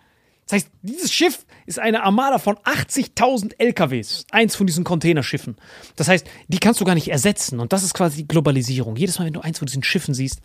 Das 0.46 0.56
heißt, 0.56 0.68
dieses 0.82 1.12
Schiff 1.12 1.46
ist 1.66 1.78
eine 1.78 2.02
Armada 2.02 2.38
von 2.38 2.56
80.000 2.56 3.54
LKWs. 3.58 4.26
Eins 4.30 4.56
von 4.56 4.66
diesen 4.66 4.84
Containerschiffen. 4.84 5.56
Das 5.96 6.08
heißt, 6.08 6.26
die 6.48 6.58
kannst 6.58 6.80
du 6.80 6.84
gar 6.84 6.94
nicht 6.94 7.08
ersetzen. 7.08 7.60
Und 7.60 7.72
das 7.72 7.82
ist 7.82 7.94
quasi 7.94 8.18
die 8.18 8.28
Globalisierung. 8.28 8.96
Jedes 8.96 9.18
Mal, 9.18 9.26
wenn 9.26 9.32
du 9.32 9.40
eins 9.40 9.58
von 9.58 9.66
diesen 9.66 9.82
Schiffen 9.82 10.12
siehst, 10.12 10.42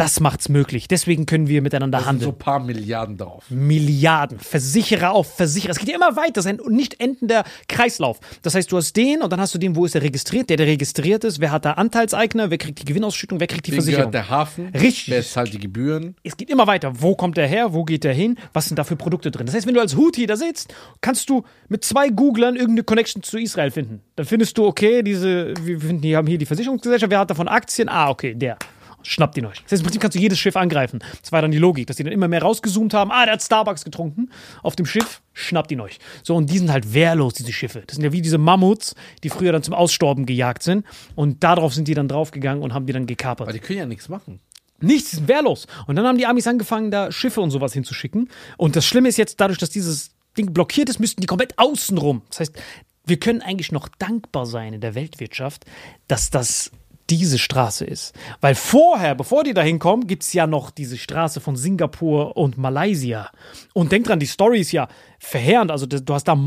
das 0.00 0.18
macht's 0.20 0.48
möglich. 0.48 0.88
Deswegen 0.88 1.26
können 1.26 1.46
wir 1.48 1.60
miteinander 1.60 1.98
Da 1.98 2.04
sind 2.04 2.08
handeln. 2.08 2.24
so 2.30 2.30
ein 2.34 2.38
paar 2.38 2.58
Milliarden 2.60 3.18
drauf. 3.18 3.44
Milliarden. 3.50 4.38
Versicherer 4.38 5.12
auf 5.12 5.34
Versicherer. 5.36 5.72
Es 5.72 5.78
geht 5.78 5.90
ja 5.90 5.94
immer 5.96 6.16
weiter. 6.16 6.32
Das 6.34 6.46
ist 6.46 6.52
ein 6.52 6.74
nicht 6.74 7.00
endender 7.00 7.44
Kreislauf. 7.68 8.18
Das 8.42 8.54
heißt, 8.54 8.72
du 8.72 8.78
hast 8.78 8.96
den 8.96 9.20
und 9.20 9.30
dann 9.30 9.40
hast 9.40 9.54
du 9.54 9.58
den, 9.58 9.76
wo 9.76 9.84
ist 9.84 9.94
er 9.94 10.02
registriert? 10.02 10.48
Der, 10.48 10.56
der 10.56 10.66
registriert 10.66 11.24
ist. 11.24 11.38
Wer 11.40 11.52
hat 11.52 11.64
da 11.66 11.72
Anteilseigner? 11.72 12.50
Wer 12.50 12.56
kriegt 12.58 12.80
die 12.80 12.84
Gewinnausschüttung? 12.86 13.40
Wer 13.40 13.46
kriegt 13.46 13.66
die 13.66 13.72
Wem 13.72 13.76
Versicherung? 13.82 14.10
der 14.10 14.30
Hafen? 14.30 14.68
Richtig. 14.68 15.08
Wer 15.10 15.22
zahlt 15.22 15.52
die 15.52 15.58
Gebühren? 15.58 16.16
es 16.24 16.36
geht 16.36 16.48
immer 16.48 16.66
weiter. 16.66 16.92
Wo 17.00 17.14
kommt 17.14 17.36
der 17.36 17.46
her? 17.46 17.74
Wo 17.74 17.84
geht 17.84 18.04
der 18.04 18.14
hin? 18.14 18.38
Was 18.54 18.66
sind 18.66 18.78
da 18.78 18.84
für 18.84 18.96
Produkte 18.96 19.30
drin? 19.30 19.44
Das 19.46 19.54
heißt, 19.54 19.66
wenn 19.66 19.74
du 19.74 19.80
als 19.80 19.96
Houthi 19.96 20.26
da 20.26 20.36
sitzt, 20.36 20.72
kannst 21.02 21.28
du 21.28 21.44
mit 21.68 21.84
zwei 21.84 22.08
Googlern 22.08 22.54
irgendeine 22.56 22.84
Connection 22.84 23.22
zu 23.22 23.38
Israel 23.38 23.70
finden. 23.70 24.00
Dann 24.16 24.24
findest 24.24 24.56
du, 24.56 24.64
okay, 24.66 25.02
diese, 25.02 25.52
wir 25.62 25.78
finden, 25.78 26.00
die 26.00 26.16
haben 26.16 26.26
hier 26.26 26.38
die 26.38 26.46
Versicherungsgesellschaft, 26.46 27.10
wer 27.10 27.18
hat 27.18 27.30
davon 27.30 27.48
Aktien? 27.48 27.88
Ah, 27.90 28.08
okay, 28.08 28.34
der. 28.34 28.56
Schnappt 29.02 29.36
ihn 29.38 29.46
euch. 29.46 29.62
Das 29.62 29.72
heißt, 29.72 29.82
im 29.82 29.84
Prinzip 29.84 30.02
kannst 30.02 30.16
du 30.16 30.20
jedes 30.20 30.38
Schiff 30.38 30.56
angreifen. 30.56 31.00
Das 31.20 31.32
war 31.32 31.42
dann 31.42 31.50
die 31.50 31.58
Logik, 31.58 31.86
dass 31.86 31.96
die 31.96 32.04
dann 32.04 32.12
immer 32.12 32.28
mehr 32.28 32.42
rausgezoomt 32.42 32.94
haben. 32.94 33.10
Ah, 33.10 33.24
der 33.24 33.34
hat 33.34 33.42
Starbucks 33.42 33.84
getrunken 33.84 34.30
auf 34.62 34.76
dem 34.76 34.86
Schiff. 34.86 35.22
Schnappt 35.32 35.72
ihn 35.72 35.80
euch. 35.80 35.98
So, 36.22 36.36
und 36.36 36.50
die 36.50 36.58
sind 36.58 36.70
halt 36.70 36.92
wehrlos, 36.92 37.34
diese 37.34 37.52
Schiffe. 37.52 37.82
Das 37.86 37.96
sind 37.96 38.04
ja 38.04 38.12
wie 38.12 38.22
diese 38.22 38.38
Mammuts, 38.38 38.94
die 39.22 39.30
früher 39.30 39.52
dann 39.52 39.62
zum 39.62 39.74
Ausstorben 39.74 40.26
gejagt 40.26 40.62
sind. 40.62 40.84
Und 41.14 41.42
darauf 41.42 41.74
sind 41.74 41.88
die 41.88 41.94
dann 41.94 42.08
draufgegangen 42.08 42.62
und 42.62 42.74
haben 42.74 42.86
die 42.86 42.92
dann 42.92 43.06
gekapert. 43.06 43.48
Aber 43.48 43.52
die 43.52 43.60
können 43.60 43.78
ja 43.78 43.86
nichts 43.86 44.08
machen. 44.08 44.40
Nichts, 44.80 45.10
die 45.10 45.16
sind 45.16 45.28
wehrlos. 45.28 45.66
Und 45.86 45.96
dann 45.96 46.06
haben 46.06 46.18
die 46.18 46.26
Amis 46.26 46.46
angefangen, 46.46 46.90
da 46.90 47.12
Schiffe 47.12 47.40
und 47.40 47.50
sowas 47.50 47.72
hinzuschicken. 47.72 48.28
Und 48.56 48.76
das 48.76 48.86
Schlimme 48.86 49.08
ist 49.08 49.18
jetzt, 49.18 49.40
dadurch, 49.40 49.58
dass 49.58 49.70
dieses 49.70 50.10
Ding 50.36 50.52
blockiert 50.52 50.88
ist, 50.88 51.00
müssten 51.00 51.20
die 51.20 51.26
komplett 51.26 51.58
außenrum. 51.58 52.22
Das 52.28 52.40
heißt, 52.40 52.62
wir 53.04 53.18
können 53.18 53.42
eigentlich 53.42 53.72
noch 53.72 53.88
dankbar 53.88 54.46
sein 54.46 54.72
in 54.72 54.80
der 54.80 54.94
Weltwirtschaft, 54.94 55.64
dass 56.08 56.30
das 56.30 56.70
diese 57.10 57.38
Straße 57.38 57.84
ist. 57.84 58.14
Weil 58.40 58.54
vorher, 58.54 59.14
bevor 59.14 59.44
die 59.44 59.54
da 59.54 59.62
hinkommen, 59.62 60.06
gibt 60.06 60.22
es 60.22 60.32
ja 60.32 60.46
noch 60.46 60.70
diese 60.70 60.96
Straße 60.96 61.40
von 61.40 61.56
Singapur 61.56 62.36
und 62.36 62.56
Malaysia. 62.56 63.30
Und 63.74 63.92
denk 63.92 64.06
dran, 64.06 64.20
die 64.20 64.26
Story 64.26 64.60
ist 64.60 64.72
ja 64.72 64.88
verheerend. 65.18 65.70
Also 65.70 65.86
du 65.86 66.14
hast 66.14 66.24
da 66.24 66.38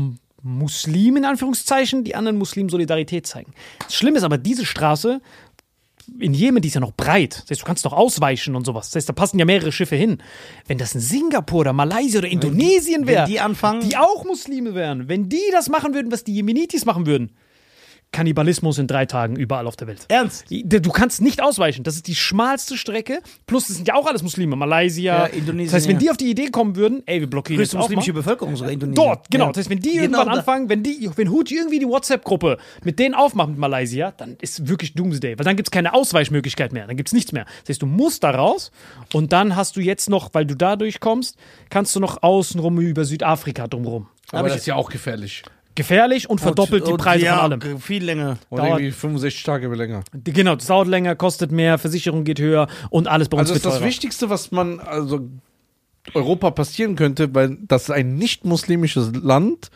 Muslimen 0.42 1.18
in 1.18 1.24
Anführungszeichen, 1.24 2.04
die 2.04 2.14
anderen 2.14 2.38
Muslimen 2.38 2.68
Solidarität 2.68 3.26
zeigen. 3.26 3.52
Das 3.84 3.94
Schlimme 3.94 4.18
ist 4.18 4.24
aber, 4.24 4.38
diese 4.38 4.66
Straße 4.66 5.20
in 6.18 6.34
Jemen, 6.34 6.60
die 6.60 6.68
ist 6.68 6.74
ja 6.74 6.82
noch 6.82 6.92
breit. 6.92 7.42
Das 7.44 7.50
heißt, 7.50 7.62
du 7.62 7.64
kannst 7.64 7.84
doch 7.86 7.94
ausweichen 7.94 8.54
und 8.56 8.66
sowas. 8.66 8.88
Das 8.90 8.96
heißt, 8.96 9.08
da 9.08 9.14
passen 9.14 9.38
ja 9.38 9.46
mehrere 9.46 9.72
Schiffe 9.72 9.96
hin. 9.96 10.18
Wenn 10.66 10.76
das 10.76 10.94
in 10.94 11.00
Singapur 11.00 11.60
oder 11.60 11.72
Malaysia 11.72 12.18
oder 12.18 12.28
Indonesien 12.28 13.06
wäre, 13.06 13.26
die 13.26 13.40
anfangen- 13.40 13.88
die 13.88 13.96
auch 13.96 14.24
Muslime 14.24 14.74
wären, 14.74 15.08
wenn 15.08 15.30
die 15.30 15.48
das 15.52 15.70
machen 15.70 15.94
würden, 15.94 16.12
was 16.12 16.24
die 16.24 16.34
Jemenitis 16.34 16.84
machen 16.84 17.06
würden, 17.06 17.30
Kannibalismus 18.14 18.78
in 18.78 18.86
drei 18.86 19.04
Tagen 19.06 19.36
überall 19.36 19.66
auf 19.66 19.76
der 19.76 19.88
Welt. 19.88 20.06
Ernst? 20.08 20.44
Du 20.50 20.90
kannst 20.90 21.20
nicht 21.20 21.42
ausweichen. 21.42 21.82
Das 21.82 21.96
ist 21.96 22.06
die 22.06 22.14
schmalste 22.14 22.76
Strecke. 22.78 23.20
Plus, 23.46 23.66
das 23.66 23.76
sind 23.76 23.88
ja 23.88 23.94
auch 23.94 24.06
alles 24.06 24.22
Muslime. 24.22 24.56
Malaysia. 24.56 25.04
Ja, 25.04 25.26
Indonesien, 25.26 25.66
Das 25.66 25.74
heißt, 25.74 25.88
wenn 25.88 25.98
die 25.98 26.10
auf 26.10 26.16
die 26.16 26.30
Idee 26.30 26.46
kommen 26.50 26.76
würden, 26.76 27.02
ey, 27.06 27.20
wir 27.20 27.28
blockieren 27.28 27.58
Größte 27.58 27.76
jetzt 27.76 27.84
auch 27.84 27.88
mal. 27.88 27.96
muslimische 27.96 28.12
Bevölkerung 28.14 28.56
sogar 28.56 28.72
Indonesien. 28.72 28.94
Dort, 29.04 29.30
genau. 29.30 29.46
Ja. 29.46 29.52
Das 29.52 29.58
heißt, 29.62 29.70
wenn 29.70 29.80
die 29.80 29.90
Genau 29.90 30.02
irgendwann 30.02 30.26
da. 30.28 30.32
anfangen, 30.32 30.68
wenn 30.68 30.82
die, 30.82 31.10
wenn 31.16 31.30
Houthi 31.30 31.56
irgendwie 31.56 31.80
die 31.80 31.86
WhatsApp-Gruppe 31.86 32.58
mit 32.84 32.98
denen 32.98 33.14
aufmacht 33.14 33.48
mit 33.50 33.58
Malaysia, 33.58 34.12
dann 34.12 34.36
ist 34.40 34.68
wirklich 34.68 34.94
Doomsday. 34.94 35.38
Weil 35.38 35.44
dann 35.44 35.56
gibt 35.56 35.68
es 35.68 35.70
keine 35.72 35.92
Ausweichmöglichkeit 35.94 36.72
mehr. 36.72 36.86
Dann 36.86 36.96
gibt 36.96 37.08
es 37.08 37.12
nichts 37.12 37.32
mehr. 37.32 37.44
Das 37.62 37.70
heißt, 37.70 37.82
du 37.82 37.86
musst 37.86 38.22
da 38.22 38.30
raus 38.30 38.70
und 39.12 39.32
dann 39.32 39.56
hast 39.56 39.76
du 39.76 39.80
jetzt 39.80 40.08
noch, 40.08 40.30
weil 40.32 40.46
du 40.46 40.54
da 40.54 40.76
durchkommst, 40.76 41.36
kannst 41.70 41.94
du 41.96 42.00
noch 42.00 42.22
außenrum 42.22 42.78
über 42.80 43.04
Südafrika 43.04 43.66
drumrum. 43.66 44.06
Aber 44.32 44.48
das 44.48 44.58
ist 44.58 44.66
ja 44.66 44.74
auch 44.76 44.88
gefährlich. 44.90 45.42
Gefährlich 45.74 46.30
und 46.30 46.40
verdoppelt 46.40 46.86
die 46.86 46.92
Und- 46.92 46.98
Preise 46.98 47.24
ja, 47.24 47.40
von 47.42 47.52
allem. 47.62 47.80
Viel 47.80 48.04
länger. 48.04 48.38
Und 48.48 48.58
Dauert- 48.58 48.78
irgendwie 48.80 48.92
65 48.92 49.42
Tage 49.42 49.66
oder 49.68 49.76
länger. 49.76 50.04
Die- 50.12 50.32
Genau, 50.32 50.54
das 50.54 50.66
dauert 50.66 50.88
länger, 50.88 51.16
kostet 51.16 51.50
mehr, 51.50 51.78
Versicherung 51.78 52.24
geht 52.24 52.38
höher 52.38 52.68
und 52.90 53.08
alles 53.08 53.28
bei 53.28 53.36
uns 53.38 53.50
Also 53.50 53.54
das 53.54 53.58
ist 53.58 53.64
wird 53.64 53.72
das 53.74 53.78
teurer. 53.80 53.88
Wichtigste, 53.88 54.30
was 54.30 54.50
man 54.52 54.78
also 54.80 55.28
Europa 56.12 56.50
passieren 56.50 56.96
könnte, 56.96 57.34
weil 57.34 57.56
das 57.66 57.90
ein 57.90 58.16
nicht 58.16 58.44
muslimisches 58.44 59.12
Land 59.14 59.70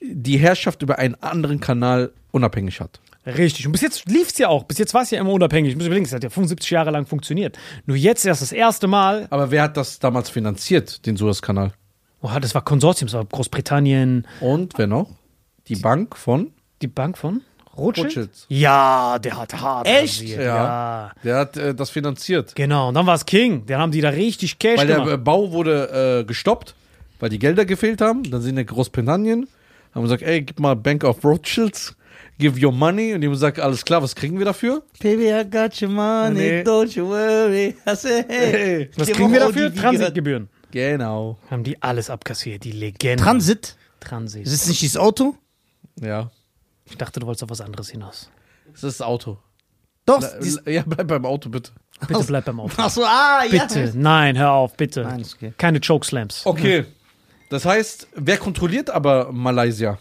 die 0.00 0.38
Herrschaft 0.38 0.82
über 0.82 0.98
einen 0.98 1.14
anderen 1.16 1.60
Kanal 1.60 2.12
unabhängig 2.32 2.80
hat. 2.80 3.00
Richtig. 3.24 3.66
Und 3.66 3.72
bis 3.72 3.82
jetzt 3.82 4.08
lief 4.10 4.30
es 4.30 4.38
ja 4.38 4.48
auch. 4.48 4.64
Bis 4.64 4.78
jetzt 4.78 4.94
war 4.94 5.02
es 5.02 5.10
ja 5.12 5.20
immer 5.20 5.30
unabhängig. 5.30 5.70
Ich 5.70 5.76
muss 5.76 5.86
überlegen, 5.86 6.06
es 6.06 6.12
hat 6.12 6.24
ja 6.24 6.30
75 6.30 6.70
Jahre 6.70 6.90
lang 6.90 7.06
funktioniert. 7.06 7.56
Nur 7.86 7.96
jetzt 7.96 8.24
erst 8.26 8.42
das 8.42 8.50
erste 8.50 8.88
Mal. 8.88 9.28
Aber 9.30 9.52
wer 9.52 9.62
hat 9.62 9.76
das 9.76 10.00
damals 10.00 10.28
finanziert, 10.30 11.06
den 11.06 11.16
Suezkanal? 11.16 11.72
Oh, 12.22 12.30
das 12.40 12.54
war 12.54 12.62
Konsortium, 12.62 13.08
das 13.08 13.14
war 13.14 13.24
Großbritannien. 13.24 14.26
Und 14.40 14.74
wer 14.78 14.86
noch? 14.86 15.10
Die 15.68 15.76
Bank 15.76 16.16
von 16.16 16.52
Die 16.80 16.86
Bank 16.88 17.18
von 17.18 17.42
Rothschild? 17.76 18.06
Rothschilds. 18.06 18.46
Ja, 18.48 19.18
der 19.18 19.38
hat 19.38 19.54
hart. 19.60 19.86
Echt? 19.88 20.20
rasiert, 20.20 20.40
Ja. 20.40 20.46
ja. 20.46 21.12
Der 21.24 21.36
hat 21.36 21.56
äh, 21.56 21.74
das 21.74 21.90
finanziert. 21.90 22.54
Genau. 22.54 22.88
Und 22.88 22.94
dann 22.94 23.06
war 23.06 23.14
es 23.14 23.24
King. 23.26 23.64
Dann 23.66 23.80
haben 23.80 23.92
die 23.92 24.00
da 24.00 24.10
richtig 24.10 24.58
Cash 24.58 24.78
Weil 24.78 24.86
der 24.86 24.96
gemacht. 24.96 25.12
äh, 25.14 25.16
Bau 25.18 25.52
wurde 25.52 26.20
äh, 26.20 26.24
gestoppt, 26.24 26.74
weil 27.18 27.30
die 27.30 27.38
Gelder 27.38 27.64
gefehlt 27.64 28.00
haben. 28.00 28.22
Dann 28.30 28.40
sind 28.42 28.56
die 28.56 28.60
in 28.62 28.66
Großbritannien, 28.66 29.48
haben 29.94 30.02
gesagt, 30.02 30.22
ey, 30.22 30.42
gib 30.42 30.60
mal 30.60 30.76
Bank 30.76 31.02
of 31.04 31.24
Rothschilds, 31.24 31.96
give 32.38 32.62
your 32.64 32.72
money. 32.72 33.14
Und 33.14 33.22
die 33.22 33.26
haben 33.26 33.32
gesagt, 33.32 33.58
alles 33.58 33.84
klar, 33.84 34.02
was 34.02 34.14
kriegen 34.14 34.38
wir 34.38 34.44
dafür? 34.44 34.82
Baby, 35.00 35.30
I 35.30 35.42
got 35.50 35.80
your 35.80 35.88
money, 35.88 36.34
Nee. 36.38 36.62
don't 36.62 36.94
you 36.94 37.08
worry. 37.08 37.74
I 37.88 37.96
said, 37.96 38.26
hey. 38.28 38.52
Hey. 38.52 38.90
Was 38.96 39.06
Die 39.06 39.12
kriegen 39.14 39.32
wir 39.32 39.40
dafür? 39.40 39.70
die- 39.70 39.74
die 39.76 39.80
Transitgebühren. 39.80 40.48
Genau. 40.72 41.38
Haben 41.50 41.62
die 41.64 41.80
alles 41.82 42.10
abkassiert, 42.10 42.64
die 42.64 42.72
Legende. 42.72 43.22
Transit? 43.22 43.76
Transit. 44.00 44.44
Ist 44.46 44.52
das 44.62 44.68
nicht 44.68 44.82
dieses 44.82 44.96
Auto? 44.96 45.36
Ja. 46.00 46.30
Ich 46.86 46.96
dachte, 46.96 47.20
du 47.20 47.26
wolltest 47.26 47.44
auf 47.44 47.50
was 47.50 47.60
anderes 47.60 47.88
hinaus. 47.90 48.28
Das 48.72 48.82
ist 48.82 49.00
das 49.00 49.06
Auto. 49.06 49.38
Doch. 50.04 50.20
Dieses- 50.42 50.62
Ja, 50.66 50.82
bleib 50.84 51.06
beim 51.06 51.24
Auto, 51.24 51.48
bitte. 51.48 51.70
Bitte 52.08 52.24
bleib 52.24 52.44
beim 52.46 52.58
Auto. 52.58 52.72
Ach 52.76 52.90
so, 52.90 53.04
ah, 53.04 53.42
ja. 53.48 53.64
Bitte. 53.66 53.92
Nein, 53.94 54.36
hör 54.36 54.50
auf, 54.52 54.76
bitte. 54.76 55.02
Nein, 55.02 55.20
ist 55.20 55.34
okay. 55.34 55.52
Keine 55.56 55.78
Chokeslams. 55.80 56.44
Okay. 56.44 56.84
Das 57.50 57.64
heißt, 57.64 58.08
wer 58.16 58.38
kontrolliert 58.38 58.90
aber 58.90 59.30
Malaysia? 59.30 59.98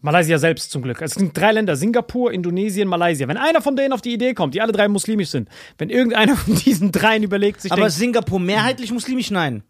Malaysia 0.00 0.38
selbst 0.38 0.70
zum 0.70 0.80
Glück. 0.82 1.02
Es 1.02 1.12
sind 1.12 1.36
drei 1.36 1.52
Länder: 1.52 1.76
Singapur, 1.76 2.32
Indonesien, 2.32 2.88
Malaysia. 2.88 3.28
Wenn 3.28 3.36
einer 3.36 3.60
von 3.60 3.76
denen 3.76 3.92
auf 3.92 4.00
die 4.00 4.14
Idee 4.14 4.32
kommt, 4.32 4.54
die 4.54 4.62
alle 4.62 4.72
drei 4.72 4.88
muslimisch 4.88 5.28
sind, 5.28 5.48
wenn 5.76 5.90
irgendeiner 5.90 6.36
von 6.38 6.54
diesen 6.54 6.90
dreien 6.90 7.22
überlegt, 7.22 7.60
sich 7.60 7.70
Aber 7.70 7.82
denkt, 7.82 7.94
Singapur 7.96 8.40
mehrheitlich 8.40 8.90
muslimisch? 8.92 9.30
Nein. 9.30 9.62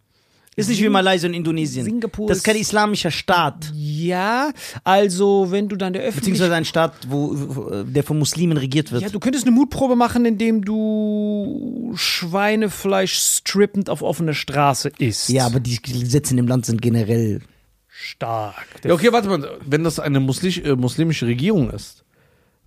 Ist 0.60 0.68
nicht 0.68 0.82
wie 0.82 0.88
Malaysia 0.88 1.28
und 1.28 1.34
Indonesien. 1.34 1.84
Singapur 1.84 2.28
das 2.28 2.38
ist 2.38 2.44
kein 2.44 2.56
islamischer 2.56 3.10
Staat. 3.10 3.72
ja, 3.74 4.52
also 4.84 5.50
wenn 5.50 5.68
du 5.68 5.76
dann 5.76 5.92
der 5.92 6.02
Beziehungsweise 6.02 6.52
Öffentlichkeit. 6.52 6.52
ein 6.52 6.64
Staat, 6.64 6.92
wo, 7.08 7.32
wo, 7.34 7.82
der 7.82 8.04
von 8.04 8.18
Muslimen 8.18 8.56
regiert 8.56 8.92
wird. 8.92 9.02
Ja, 9.02 9.08
du 9.08 9.20
könntest 9.20 9.46
eine 9.46 9.54
Mutprobe 9.54 9.96
machen, 9.96 10.24
indem 10.24 10.64
du 10.64 11.92
Schweinefleisch 11.94 13.14
strippend 13.14 13.90
auf 13.90 14.02
offener 14.02 14.34
Straße 14.34 14.92
isst. 14.98 15.28
Ja, 15.28 15.46
aber 15.46 15.60
die 15.60 15.80
Gesetze 15.80 16.32
in 16.32 16.36
dem 16.36 16.46
Land 16.46 16.66
sind 16.66 16.82
generell. 16.82 17.40
stark. 17.88 18.66
Ja, 18.84 18.94
okay, 18.94 19.12
warte 19.12 19.28
mal. 19.28 19.58
Wenn 19.64 19.84
das 19.84 19.98
eine 19.98 20.18
äh, 20.18 20.76
muslimische 20.76 21.26
Regierung 21.26 21.70
ist, 21.70 22.04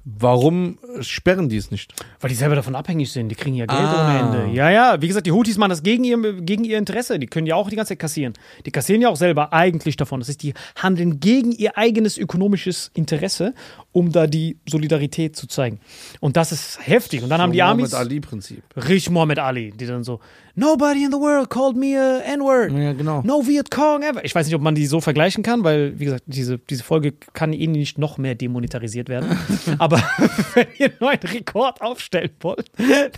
warum 0.06 0.78
sperren 1.02 1.50
die 1.50 1.58
es 1.58 1.72
nicht? 1.72 1.94
Weil 2.20 2.30
die 2.30 2.36
selber 2.36 2.56
davon 2.56 2.76
abhängig 2.76 3.12
sind. 3.12 3.30
Die 3.30 3.36
kriegen 3.36 3.56
ja 3.56 3.66
Geld 3.66 3.80
Ah. 3.80 4.28
ohne 4.30 4.38
Ende. 4.42 4.56
Ja, 4.56 4.70
ja. 4.70 5.02
Wie 5.02 5.08
gesagt, 5.08 5.26
die 5.26 5.32
Houthis 5.32 5.58
machen 5.58 5.70
das 5.70 5.84
gegen 5.84 6.04
ihr, 6.04 6.42
gegen 6.42 6.64
ihr 6.66 6.78
Interesse. 6.78 7.20
Die 7.20 7.28
können 7.28 7.48
ja 7.48 7.56
auch 7.56 7.70
die 7.70 7.76
ganze 7.76 7.90
Zeit 7.90 8.00
kassieren. 8.00 8.34
Die 8.66 8.72
kassieren 8.72 9.02
ja 9.02 9.10
auch 9.10 9.16
selber 9.16 9.54
eigentlich 9.54 9.96
davon. 9.98 10.20
Das 10.20 10.30
heißt, 10.30 10.44
die 10.44 10.54
handeln 10.76 11.20
gegen 11.20 11.52
ihr 11.52 11.78
eigenes 11.78 12.18
ökonomisches 12.18 12.92
Interesse, 12.94 13.54
um 13.94 14.12
da 14.12 14.28
die 14.28 14.58
Solidarität 14.68 15.36
zu 15.38 15.48
zeigen. 15.48 15.80
Und 16.20 16.36
das 16.36 16.52
ist 16.52 16.80
heftig. 16.86 17.24
Und 17.24 17.30
dann 17.30 17.42
haben 17.42 17.54
die 17.54 17.62
Amis. 17.62 17.92
Mohammed 17.92 18.08
Ali-Prinzip. 18.08 18.64
Richtig 18.76 19.10
Muhammad 19.12 19.40
Ali, 19.40 19.72
die 19.72 19.86
dann 19.86 20.04
so, 20.04 20.20
Nobody 20.56 21.04
in 21.04 21.12
the 21.12 21.18
world 21.18 21.50
called 21.50 21.76
me 21.76 21.98
a 21.98 22.20
N-word. 22.20 22.72
Ja, 22.74 22.94
genau. 22.94 23.24
No 23.26 23.42
Viet 23.42 23.72
Cong 23.72 24.04
ever. 24.04 24.24
Ich 24.24 24.36
weiß 24.36 24.46
nicht, 24.46 24.54
ob 24.54 24.62
man 24.62 24.76
die 24.76 24.86
so 24.86 25.02
vergleichen 25.02 25.42
kann, 25.42 25.64
weil, 25.64 26.00
wie 26.00 26.06
gesagt, 26.06 26.26
diese, 26.28 26.60
diese 26.60 26.84
Folge 26.84 27.14
kann 27.34 27.54
eh 27.54 27.66
nicht 27.66 27.98
noch 27.98 28.20
mehr 28.20 28.36
demonetarisiert 28.36 29.10
werden. 29.10 29.36
Aber 29.80 29.98
wenn 30.54 30.68
ihr 30.78 30.86
einen 30.86 30.96
neuen 31.00 31.20
Rekord 31.24 31.82
aufstellen 31.82 32.30
wollt, 32.42 32.70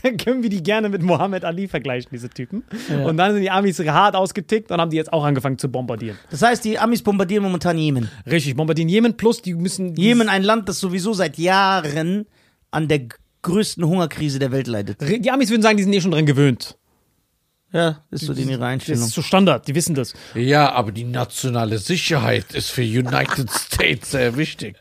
dann 0.01 0.15
können 0.15 0.43
wir 0.43 0.49
die 0.49 0.63
gerne 0.63 0.87
mit 0.87 1.01
Muhammad 1.01 1.43
Ali 1.43 1.67
vergleichen, 1.67 2.07
diese 2.13 2.29
Typen. 2.29 2.63
Und 3.03 3.17
dann 3.17 3.33
sind 3.33 3.41
die 3.41 3.51
Amis 3.51 3.79
hart 3.79 4.15
ausgetickt 4.15 4.71
und 4.71 4.79
haben 4.79 4.91
die 4.91 4.97
jetzt 4.97 5.11
auch 5.11 5.25
angefangen 5.25 5.57
zu 5.57 5.67
bombardieren. 5.67 6.17
Das 6.31 6.41
heißt, 6.41 6.63
die 6.63 6.79
Amis 6.79 7.01
bombardieren 7.01 7.43
momentan 7.43 7.77
Jemen. 7.77 8.09
Richtig, 8.25 8.55
bombardieren 8.55 8.87
Jemen 8.87 9.17
plus 9.17 9.41
die 9.41 9.55
müssen. 9.55 9.93
Jemen, 9.95 10.29
ein 10.29 10.43
Land, 10.43 10.64
das 10.65 10.79
sowieso 10.79 11.13
seit 11.13 11.37
Jahren 11.37 12.25
an 12.71 12.87
der 12.87 13.01
größten 13.41 13.85
Hungerkrise 13.85 14.39
der 14.39 14.51
Welt 14.51 14.67
leidet. 14.67 14.97
Die 15.01 15.31
Amis 15.31 15.49
würden 15.49 15.61
sagen, 15.61 15.77
die 15.77 15.83
sind 15.83 15.93
eh 15.93 16.01
schon 16.01 16.11
dran 16.11 16.25
gewöhnt. 16.25 16.77
Ja, 17.71 18.03
ist 18.09 18.25
so 18.25 18.33
die 18.33 18.43
ihre 18.43 18.59
Das 18.59 18.61
Einstellung. 18.67 19.03
ist 19.03 19.13
so 19.13 19.21
Standard, 19.21 19.67
die 19.67 19.75
wissen 19.75 19.95
das. 19.95 20.13
Ja, 20.33 20.71
aber 20.71 20.91
die 20.93 21.03
nationale 21.03 21.77
Sicherheit 21.77 22.53
ist 22.53 22.69
für 22.71 22.81
United 22.83 23.49
States 23.51 24.11
sehr 24.11 24.37
wichtig. 24.37 24.77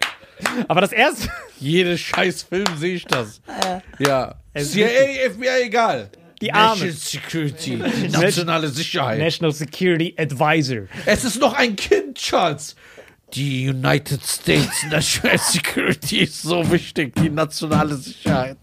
Aber 0.68 0.80
das 0.80 0.92
erste. 0.92 1.28
Jede 1.58 1.96
scheiß 1.98 2.44
Film 2.44 2.66
sehe 2.78 2.94
ich 2.94 3.04
das. 3.06 3.40
Ja. 3.98 4.36
Es 4.52 4.66
ist 4.68 4.72
CIA, 4.74 5.30
FBI, 5.30 5.64
egal. 5.64 6.10
Die 6.40 6.52
Armen. 6.52 6.86
National 6.86 6.94
Security, 6.94 7.76
nationale 8.10 8.68
Sicherheit. 8.68 9.18
National 9.18 9.52
Security 9.52 10.14
Advisor. 10.18 10.82
Es 11.06 11.24
ist 11.24 11.40
noch 11.40 11.54
ein 11.54 11.74
Kind, 11.74 12.16
Charles. 12.18 12.76
Die 13.34 13.68
United 13.68 14.24
States 14.24 14.84
National 14.88 15.38
Security 15.38 16.18
ist 16.18 16.42
so 16.42 16.70
wichtig, 16.70 17.16
die 17.16 17.30
nationale 17.30 17.96
Sicherheit. 17.96 18.58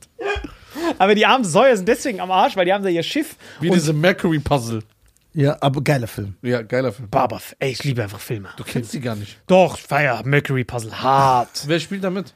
Aber 0.97 1.13
die 1.13 1.25
armen 1.25 1.43
Säuer 1.43 1.75
sind 1.75 1.87
deswegen 1.87 2.21
am 2.21 2.31
Arsch, 2.31 2.55
weil 2.55 2.65
die 2.65 2.71
haben 2.71 2.83
da 2.83 2.89
ihr 2.89 3.03
Schiff. 3.03 3.35
Wie 3.59 3.69
und 3.69 3.75
diese 3.75 3.91
Mercury-Puzzle. 3.91 4.83
Ja, 5.33 5.57
aber 5.61 5.81
geiler 5.81 6.07
Film. 6.07 6.35
Ja, 6.41 6.61
geiler 6.61 6.91
Film. 6.91 7.09
Baba, 7.09 7.41
ey, 7.59 7.71
ich 7.71 7.83
liebe 7.83 8.03
einfach 8.03 8.19
Filme. 8.19 8.49
Du 8.57 8.63
kennst 8.63 8.93
die 8.93 8.99
gar 8.99 9.15
nicht. 9.15 9.39
Doch, 9.47 9.77
feier 9.77 10.21
Mercury 10.25 10.63
Puzzle 10.63 11.01
hart. 11.01 11.63
Wer 11.67 11.79
spielt 11.79 12.03
damit? 12.03 12.33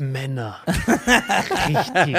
Männer. 0.00 0.60
Richtig 0.66 2.16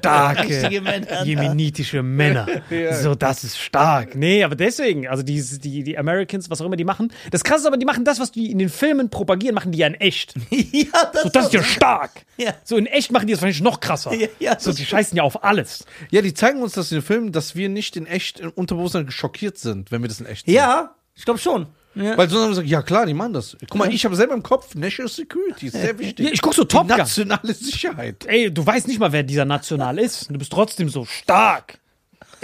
starke, 0.00 0.48
Richtige 0.48 0.80
Männer. 0.80 1.24
jemenitische 1.24 2.02
Männer. 2.02 2.46
So, 3.02 3.14
das 3.14 3.44
ist 3.44 3.58
stark. 3.58 4.14
Nee, 4.14 4.42
aber 4.44 4.54
deswegen, 4.54 5.06
also 5.08 5.22
die, 5.22 5.40
die, 5.60 5.82
die 5.84 5.98
Americans, 5.98 6.50
was 6.50 6.60
auch 6.60 6.66
immer 6.66 6.76
die 6.76 6.84
machen. 6.84 7.12
Das 7.30 7.44
krasse 7.44 7.60
ist 7.62 7.66
aber, 7.66 7.76
die 7.76 7.86
machen 7.86 8.04
das, 8.04 8.18
was 8.20 8.32
die 8.32 8.50
in 8.50 8.58
den 8.58 8.68
Filmen 8.68 9.08
propagieren, 9.10 9.54
machen 9.54 9.72
die 9.72 9.78
ja 9.78 9.86
in 9.86 9.94
echt. 9.94 10.34
ja, 10.50 10.84
das, 11.12 11.22
So, 11.22 11.28
das 11.28 11.46
ist 11.46 11.54
ja 11.54 11.62
stark. 11.62 12.24
Ja. 12.36 12.54
So, 12.64 12.76
in 12.76 12.86
echt 12.86 13.12
machen 13.12 13.26
die 13.26 13.32
das 13.32 13.40
wahrscheinlich 13.42 13.62
noch 13.62 13.80
krasser. 13.80 14.12
Ja, 14.14 14.28
ja, 14.38 14.58
so, 14.58 14.72
die 14.72 14.84
scheißen 14.84 15.16
ja 15.16 15.22
auf 15.22 15.44
alles. 15.44 15.84
Ja, 16.10 16.22
die 16.22 16.34
zeigen 16.34 16.62
uns 16.62 16.72
das 16.72 16.90
in 16.92 16.98
den 16.98 17.04
Filmen, 17.04 17.32
dass 17.32 17.54
wir 17.54 17.68
nicht 17.68 17.96
in 17.96 18.06
echt 18.06 18.40
im 18.40 18.50
Unterbewusstsein 18.50 19.10
schockiert 19.10 19.58
sind, 19.58 19.90
wenn 19.90 20.02
wir 20.02 20.08
das 20.08 20.20
in 20.20 20.26
echt 20.26 20.46
sehen. 20.46 20.54
Ja, 20.54 20.94
ich 21.14 21.24
glaube 21.24 21.38
schon. 21.40 21.66
Ja. 21.96 22.16
Weil 22.18 22.28
sonst 22.28 22.40
haben 22.42 22.44
wir 22.44 22.48
gesagt, 22.50 22.68
ja 22.68 22.82
klar, 22.82 23.06
die 23.06 23.14
machen 23.14 23.32
das. 23.32 23.56
Guck 23.70 23.78
mal, 23.78 23.92
ich 23.92 24.04
habe 24.04 24.14
selber 24.14 24.34
im 24.34 24.42
Kopf 24.42 24.74
National 24.74 25.10
Security, 25.10 25.68
ist 25.68 25.72
sehr 25.72 25.98
wichtig. 25.98 26.26
Ja, 26.26 26.32
ich 26.32 26.42
guck 26.42 26.54
so 26.54 26.64
Top 26.64 26.86
Gun. 26.86 26.98
nationale 26.98 27.54
Sicherheit. 27.54 28.26
Ey, 28.26 28.52
du 28.52 28.64
weißt 28.64 28.86
nicht 28.86 29.00
mal, 29.00 29.12
wer 29.12 29.22
dieser 29.22 29.46
National 29.46 29.98
ist. 29.98 30.30
Du 30.30 30.38
bist 30.38 30.52
trotzdem 30.52 30.90
so 30.90 31.06
stark. 31.06 31.78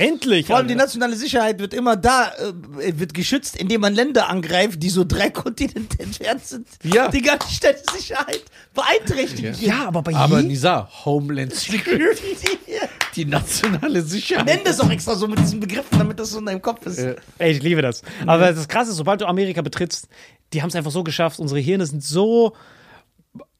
Endlich. 0.03 0.47
Vor 0.47 0.57
allem 0.57 0.69
die 0.69 0.75
nationale 0.75 1.17
Sicherheit 1.17 1.59
wird 1.59 1.75
immer 1.75 1.97
da, 1.97 2.33
äh, 2.81 2.99
wird 2.99 3.15
geschützt, 3.15 3.57
indem 3.57 3.81
man 3.83 3.95
Länder 3.95 4.29
angreift, 4.29 4.83
die 4.83 4.91
so 4.91 5.05
drei 5.05 5.31
Kontinente 5.43 6.01
entfernt 6.01 6.45
sind. 6.45 6.67
Ja. 6.83 7.09
Die 7.09 7.23
ganze 7.23 7.49
Sicherheit 7.97 8.43
beeinträchtigt. 8.75 9.61
ja, 9.61 9.87
aber 9.87 10.03
bei 10.03 10.15
Aber 10.15 10.41
je- 10.41 10.47
Nisa, 10.49 10.89
Homeland 11.05 11.55
Security, 11.55 12.37
die 13.17 13.25
nationale 13.25 14.03
Sicherheit. 14.03 14.47
Nenn 14.47 14.61
das 14.65 14.81
auch 14.81 14.91
extra 14.91 15.15
so 15.15 15.29
mit 15.29 15.39
diesen 15.39 15.61
Begriffen, 15.61 15.99
damit 15.99 16.19
das 16.19 16.31
so 16.31 16.39
in 16.39 16.47
deinem 16.47 16.63
Kopf 16.63 16.85
ist. 16.87 16.99
Äh, 16.99 17.17
Ey, 17.39 17.53
ich 17.53 17.63
liebe 17.63 17.83
das. 17.83 18.03
Aber 18.27 18.53
das 18.53 18.67
Krasse 18.69 18.91
ist, 18.91 18.97
sobald 18.97 19.21
du 19.21 19.27
Amerika 19.27 19.63
betrittst, 19.63 20.09
die 20.53 20.63
haben 20.63 20.69
es 20.69 20.75
einfach 20.75 20.91
so 20.91 21.03
geschafft, 21.05 21.39
unsere 21.39 21.61
Hirne 21.61 21.87
sind 21.87 22.03
so 22.03 22.55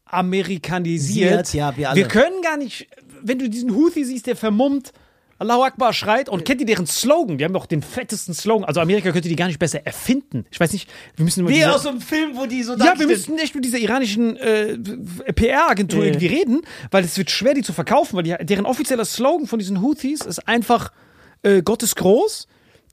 amerikanisiert. 0.05 1.47
Siert, 1.47 1.55
ja, 1.55 1.77
wir 1.77 1.91
alle. 1.91 1.97
Wir 1.97 2.09
können 2.09 2.43
gar 2.43 2.57
nicht, 2.57 2.87
wenn 3.23 3.39
du 3.39 3.49
diesen 3.49 3.75
Houthi 3.75 4.05
siehst, 4.05 4.27
der 4.27 4.37
vermummt 4.37 4.93
Allahu 5.43 5.63
Akbar 5.65 5.93
schreit 5.93 6.29
und 6.29 6.45
kennt 6.45 6.61
ihr 6.61 6.67
deren 6.67 6.87
Slogan? 6.87 7.37
Die 7.39 7.45
haben 7.45 7.53
doch 7.53 7.67
den 7.67 7.83
fettesten 7.83 8.33
Slogan. 8.35 8.65
Also 8.65 8.81
Amerika 8.81 9.13
könnte 9.13 9.29
die 9.29 9.37
gar 9.37 9.47
nicht 9.49 9.59
besser 9.59 9.85
erfinden. 9.87 10.47
Ich 10.51 10.59
weiß 10.59 10.73
nicht, 10.73 10.89
wir 11.17 11.25
müssen 11.25 11.47
Wie 11.49 11.55
diese- 11.55 11.75
aus 11.75 11.83
so 11.83 11.91
einem 11.91 12.01
Film, 12.01 12.37
wo 12.37 12.47
die 12.47 12.63
so 12.63 12.75
ja, 12.77 12.99
wir 12.99 13.07
müssten 13.07 13.39
echt 13.39 13.55
mit 13.55 13.65
dieser 13.65 13.79
iranischen 13.79 14.37
äh, 14.37 14.79
PR-Agentur 15.35 16.01
Ja. 16.01 16.07
irgendwie 16.07 16.27
reden, 16.29 16.63
weil 16.91 17.05
es 17.05 17.17
wird 17.19 17.31
schwer, 17.31 17.55
die 17.55 17.63
zu 17.63 17.73
verkaufen, 17.73 18.17
weil 18.17 18.23
die, 18.25 18.35
deren 18.43 18.67
offizieller 18.67 19.05
Slogan 19.05 19.47
von 19.47 19.59
diesen 19.59 19.83
Houthis 19.83 20.23
ist 20.23 20.49
einfach 20.49 20.93
äh, 21.43 21.63
Gott 21.63 21.83
ist 21.83 21.97
groß, 21.97 22.47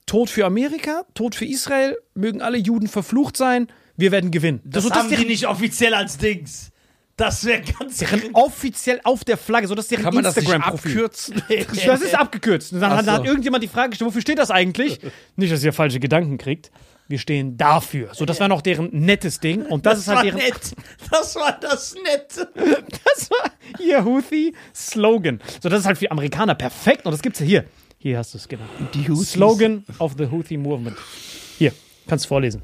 Tod 0.06 0.30
für 0.30 0.46
Amerika, 0.46 1.04
Tod 1.14 1.36
für 1.36 1.46
Israel, 1.46 1.98
mögen 2.16 2.42
alle 2.42 2.58
Juden 2.58 2.88
verflucht 2.88 3.38
sein, 3.38 3.68
wir 3.96 4.12
werden 4.12 4.32
gewinnen. 4.32 4.60
Das, 4.64 4.84
so, 4.84 4.90
haben 4.92 5.10
die 5.10 5.26
nicht 5.26 5.46
offiziell 5.48 5.94
als 5.94 6.18
Dings. 6.18 6.72
Das 7.20 7.44
wäre 7.44 7.62
ganz 7.62 7.98
deren 7.98 8.34
offiziell 8.34 9.02
auf 9.04 9.26
der 9.26 9.36
Flagge, 9.36 9.68
so 9.68 9.76
dass 9.76 9.90
deren 9.90 10.04
Kann 10.04 10.14
man 10.16 10.24
das 10.24 10.38
nicht 10.38 10.46
Instagram-Profil. 10.46 10.92
abkürzen? 10.92 11.44
Das 11.86 12.02
ist 12.02 12.16
abgekürzt. 12.16 12.72
Und 12.72 12.80
dann, 12.80 12.94
Ach 12.94 12.96
dann 12.98 13.06
so. 13.06 13.12
hat 13.12 13.26
irgendjemand 13.26 13.62
die 13.62 13.68
Frage 13.68 13.90
gestellt, 13.90 14.08
wofür 14.08 14.22
steht 14.22 14.40
das 14.40 14.52
eigentlich? 14.52 15.00
Nicht, 15.36 15.52
dass 15.52 15.62
ihr 15.62 15.74
falsche 15.74 16.00
Gedanken 16.00 16.38
kriegt. 16.38 16.72
Wir 17.10 17.20
stehen 17.20 17.58
dafür. 17.58 18.14
So, 18.14 18.24
das 18.26 18.40
war 18.40 18.48
noch 18.48 18.62
deren 18.62 18.90
nettes 18.92 19.40
Ding. 19.42 19.66
Und 19.66 19.86
das, 19.86 20.00
ist 20.00 20.08
war 20.08 20.18
halt 20.18 20.28
deren. 20.28 20.38
nett. 20.38 20.76
Das 21.12 21.36
war 21.36 21.60
das 21.60 21.96
Nette. 21.96 22.50
Das 23.04 23.30
war 23.32 23.52
ihr 23.86 24.06
Houthi-Slogan. 24.06 25.42
So, 25.62 25.68
das 25.68 25.82
ist 25.82 25.86
halt 25.88 25.98
für 25.98 26.10
Amerikaner 26.12 26.56
perfekt. 26.56 27.06
Und 27.06 27.12
das 27.12 27.22
gibt's 27.22 27.40
ja 27.40 27.46
hier. 27.46 27.66
Hier 27.98 28.18
hast 28.18 28.34
du 28.34 28.38
es, 28.38 28.48
genau. 28.48 28.64
Die 28.94 29.10
Houthis. 29.10 29.34
Slogan 29.34 29.84
of 29.98 30.14
the 30.18 30.28
Houthi 30.32 30.56
Movement. 30.56 30.96
Hier, 31.58 31.74
kannst 32.08 32.26
du 32.26 32.30
vorlesen. 32.30 32.62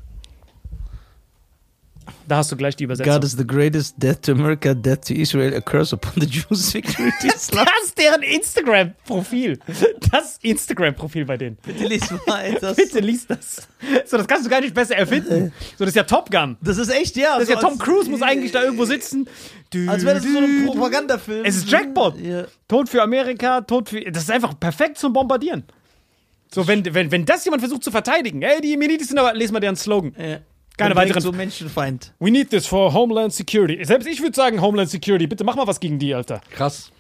Da 2.28 2.38
hast 2.38 2.52
du 2.52 2.56
gleich 2.56 2.76
die 2.76 2.86
Übersetzung. 2.86 3.14
God 3.14 3.24
is 3.24 3.34
the 3.38 3.46
greatest 3.46 3.96
death 3.98 4.22
to 4.24 4.32
America, 4.32 4.74
death 4.74 5.02
to 5.08 5.14
Israel, 5.14 5.54
a 5.56 5.62
curse 5.62 5.94
upon 5.94 6.14
the 6.16 6.26
Jews, 6.28 6.74
victory 6.74 7.12
to 7.22 7.28
Islam. 7.28 7.66
Das 7.66 7.88
ist 7.88 7.98
deren 7.98 8.24
Instagram-Profil. 8.24 9.60
Das 10.12 10.40
Instagram-Profil 10.42 11.26
bei 11.26 11.38
denen. 11.38 11.58
Bitte 11.58 11.86
lies 11.86 12.02
mal 12.26 12.42
etwas. 12.46 12.76
Bitte 12.78 13.00
lies 13.00 13.28
das. 13.28 13.68
So, 14.06 14.18
das 14.18 14.28
kannst 14.28 14.46
du 14.46 14.50
gar 14.50 14.62
nicht 14.62 14.74
besser 14.74 14.96
erfinden. 14.96 15.52
So, 15.78 15.86
das 15.86 15.90
ist 15.90 15.96
ja 15.96 16.04
Top 16.04 16.32
Gun. 16.32 16.58
Das 16.62 16.78
ist 16.78 16.90
echt, 16.90 17.16
ja. 17.18 17.34
Das 17.34 17.44
ist 17.44 17.50
so 17.50 17.54
ja 17.56 17.60
Tom 17.60 17.78
Cruise, 17.78 18.10
muss 18.10 18.22
eigentlich 18.22 18.52
da 18.52 18.64
irgendwo 18.64 18.86
sitzen. 18.86 19.28
Du, 19.70 19.88
Als 19.90 20.04
wäre 20.06 20.16
das 20.16 20.24
so 20.24 20.38
ein 20.38 20.66
Propagandafilm. 20.68 21.46
Es 21.46 21.56
ist 21.58 21.70
Jackpot. 21.70 22.20
Ja. 22.20 22.46
Tod 22.68 22.90
für 22.90 23.02
Amerika, 23.04 23.62
Tod 23.62 23.90
für. 23.90 24.02
Das 24.12 24.24
ist 24.24 24.32
einfach 24.32 24.60
perfekt 24.60 24.98
zum 24.98 25.14
Bombardieren. 25.14 25.64
So, 26.54 26.68
wenn, 26.68 26.86
wenn, 26.94 27.12
wenn 27.12 27.26
das 27.26 27.44
jemand 27.46 27.62
versucht 27.62 27.84
zu 27.84 27.92
verteidigen, 27.92 28.42
ey, 28.42 28.62
die 28.62 28.70
Jemenitis 28.70 29.10
sind 29.10 29.18
aber, 29.18 29.34
les 29.34 29.52
mal 29.52 29.60
deren 29.60 29.76
Slogan. 29.76 30.16
Ja. 30.18 30.40
Keine 30.78 30.96
weiteren- 30.96 31.22
So 31.22 31.32
Menschenfeind. 31.32 32.14
We 32.20 32.32
need 32.32 32.50
this 32.50 32.68
for 32.68 32.94
Homeland 32.94 33.34
Security. 33.34 33.84
Selbst 33.86 34.08
ich 34.08 34.22
würde 34.22 34.36
sagen 34.36 34.62
Homeland 34.62 34.90
Security. 34.90 35.28
Bitte 35.28 35.44
mach 35.44 35.56
mal 35.56 35.68
was 35.68 35.80
gegen 35.80 36.00
die, 36.00 36.14
Alter. 36.14 36.42
Krass. 36.52 36.92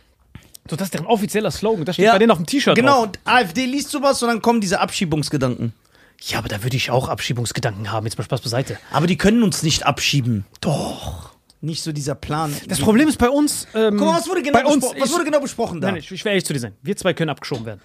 So, 0.69 0.75
das 0.75 0.87
ist 0.87 0.93
deren 0.95 1.05
offizieller 1.05 1.51
Slogan. 1.51 1.85
Das 1.85 1.95
steht 1.95 2.09
bei 2.11 2.17
denen 2.17 2.31
auf 2.31 2.37
dem 2.39 2.45
T-Shirt 2.47 2.75
Genau, 2.75 3.05
drauf. 3.05 3.05
und 3.07 3.19
AfD 3.25 3.65
liest 3.65 3.91
sowas 3.91 4.21
und 4.23 4.29
dann 4.29 4.41
kommen 4.41 4.61
diese 4.61 4.79
Abschiebungsgedanken. 4.79 5.73
Ja, 6.21 6.39
aber 6.39 6.47
da 6.47 6.63
würde 6.63 6.75
ich 6.77 6.89
auch 6.89 7.09
Abschiebungsgedanken 7.09 7.91
haben. 7.91 8.05
Jetzt 8.07 8.17
mal 8.17 8.23
Spaß 8.23 8.41
beiseite. 8.41 8.79
Aber 8.91 9.05
die 9.05 9.17
können 9.17 9.43
uns 9.43 9.61
nicht 9.63 9.85
abschieben. 9.85 10.45
Doch. 10.61 11.31
Nicht 11.61 11.83
so 11.83 11.91
dieser 11.91 12.15
Plan. 12.15 12.55
Das 12.67 12.79
Problem 12.79 13.07
ist 13.07 13.17
bei 13.17 13.29
uns. 13.29 13.67
Ähm, 13.75 13.97
Guck 13.97 14.07
mal, 14.07 14.17
was 14.17 14.27
wurde 14.27 14.41
genau, 14.41 14.59
bei 14.59 14.65
uns, 14.65 14.83
was 14.99 15.11
wurde 15.11 15.25
genau 15.25 15.39
besprochen 15.39 15.81
da? 15.81 15.87
Nein, 15.87 15.97
ich, 15.97 16.11
ich 16.11 16.23
will 16.23 16.29
ehrlich 16.31 16.45
zu 16.45 16.53
dir 16.53 16.59
sein. 16.59 16.73
Wir 16.81 16.95
zwei 16.95 17.13
können 17.13 17.29
abgeschoben 17.29 17.65
werden. 17.65 17.81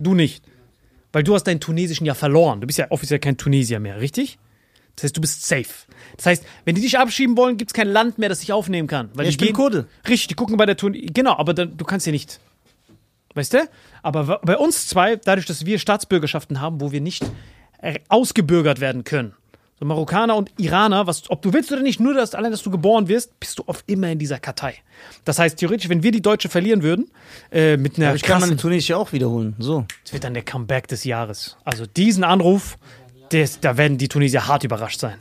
Du 0.00 0.14
nicht. 0.14 0.42
Weil 1.12 1.22
du 1.22 1.34
hast 1.34 1.44
deinen 1.44 1.60
Tunesischen 1.60 2.06
ja 2.06 2.14
verloren. 2.14 2.60
Du 2.60 2.66
bist 2.66 2.78
ja 2.78 2.90
offiziell 2.90 3.18
kein 3.18 3.36
Tunesier 3.36 3.78
mehr, 3.80 4.00
richtig? 4.00 4.38
Das 4.96 5.04
heißt, 5.04 5.16
du 5.16 5.20
bist 5.20 5.46
safe. 5.46 5.68
Das 6.16 6.26
heißt, 6.26 6.44
wenn 6.64 6.74
die 6.74 6.80
dich 6.80 6.98
abschieben 6.98 7.36
wollen, 7.36 7.58
gibt 7.58 7.70
es 7.70 7.74
kein 7.74 7.88
Land 7.88 8.18
mehr, 8.18 8.28
das 8.28 8.40
dich 8.40 8.52
aufnehmen 8.52 8.88
kann. 8.88 9.10
Weil 9.14 9.26
Ja, 9.26 9.30
ich 9.30 9.36
bin 9.38 9.52
Kurde. 9.52 9.86
Richtig, 10.08 10.28
die 10.28 10.34
gucken 10.34 10.56
bei 10.56 10.66
der 10.66 10.76
Tunesien. 10.76 11.12
Genau, 11.12 11.36
aber 11.36 11.52
dann, 11.52 11.76
du 11.76 11.84
kannst 11.84 12.06
ja 12.06 12.12
nicht. 12.12 12.40
Weißt 13.34 13.52
du? 13.52 13.68
Aber 14.02 14.40
bei 14.42 14.56
uns 14.56 14.88
zwei, 14.88 15.16
dadurch, 15.16 15.44
dass 15.44 15.66
wir 15.66 15.78
Staatsbürgerschaften 15.78 16.60
haben, 16.60 16.80
wo 16.80 16.90
wir 16.92 17.02
nicht 17.02 17.22
äh, 17.82 17.98
ausgebürgert 18.08 18.80
werden 18.80 19.04
können. 19.04 19.34
So 19.78 19.84
Marokkaner 19.84 20.34
und 20.34 20.50
Iraner, 20.56 21.06
was, 21.06 21.28
ob 21.28 21.42
du 21.42 21.52
willst 21.52 21.70
oder 21.70 21.82
nicht, 21.82 22.00
nur 22.00 22.14
dass, 22.14 22.34
allein, 22.34 22.50
dass 22.50 22.62
du 22.62 22.70
geboren 22.70 23.08
wirst, 23.08 23.38
bist 23.38 23.58
du 23.58 23.64
auf 23.66 23.84
immer 23.86 24.08
in 24.08 24.18
dieser 24.18 24.38
Kartei. 24.38 24.76
Das 25.26 25.38
heißt, 25.38 25.58
theoretisch, 25.58 25.90
wenn 25.90 26.02
wir 26.02 26.12
die 26.12 26.22
Deutsche 26.22 26.48
verlieren 26.48 26.82
würden, 26.82 27.10
äh, 27.52 27.76
mit 27.76 27.98
einer 27.98 28.08
Aber 28.08 28.16
ich 28.16 28.22
kann 28.22 28.40
meine 28.40 28.56
Tunesische 28.56 28.96
auch 28.96 29.12
wiederholen. 29.12 29.54
So. 29.58 29.84
das 30.02 30.14
wird 30.14 30.24
dann 30.24 30.32
der 30.32 30.44
Comeback 30.44 30.88
des 30.88 31.04
Jahres. 31.04 31.58
Also 31.64 31.84
diesen 31.84 32.24
Anruf, 32.24 32.78
des, 33.32 33.60
da 33.60 33.76
werden 33.76 33.98
die 33.98 34.08
Tunesier 34.08 34.46
hart 34.46 34.64
überrascht 34.64 35.00
sein. 35.00 35.18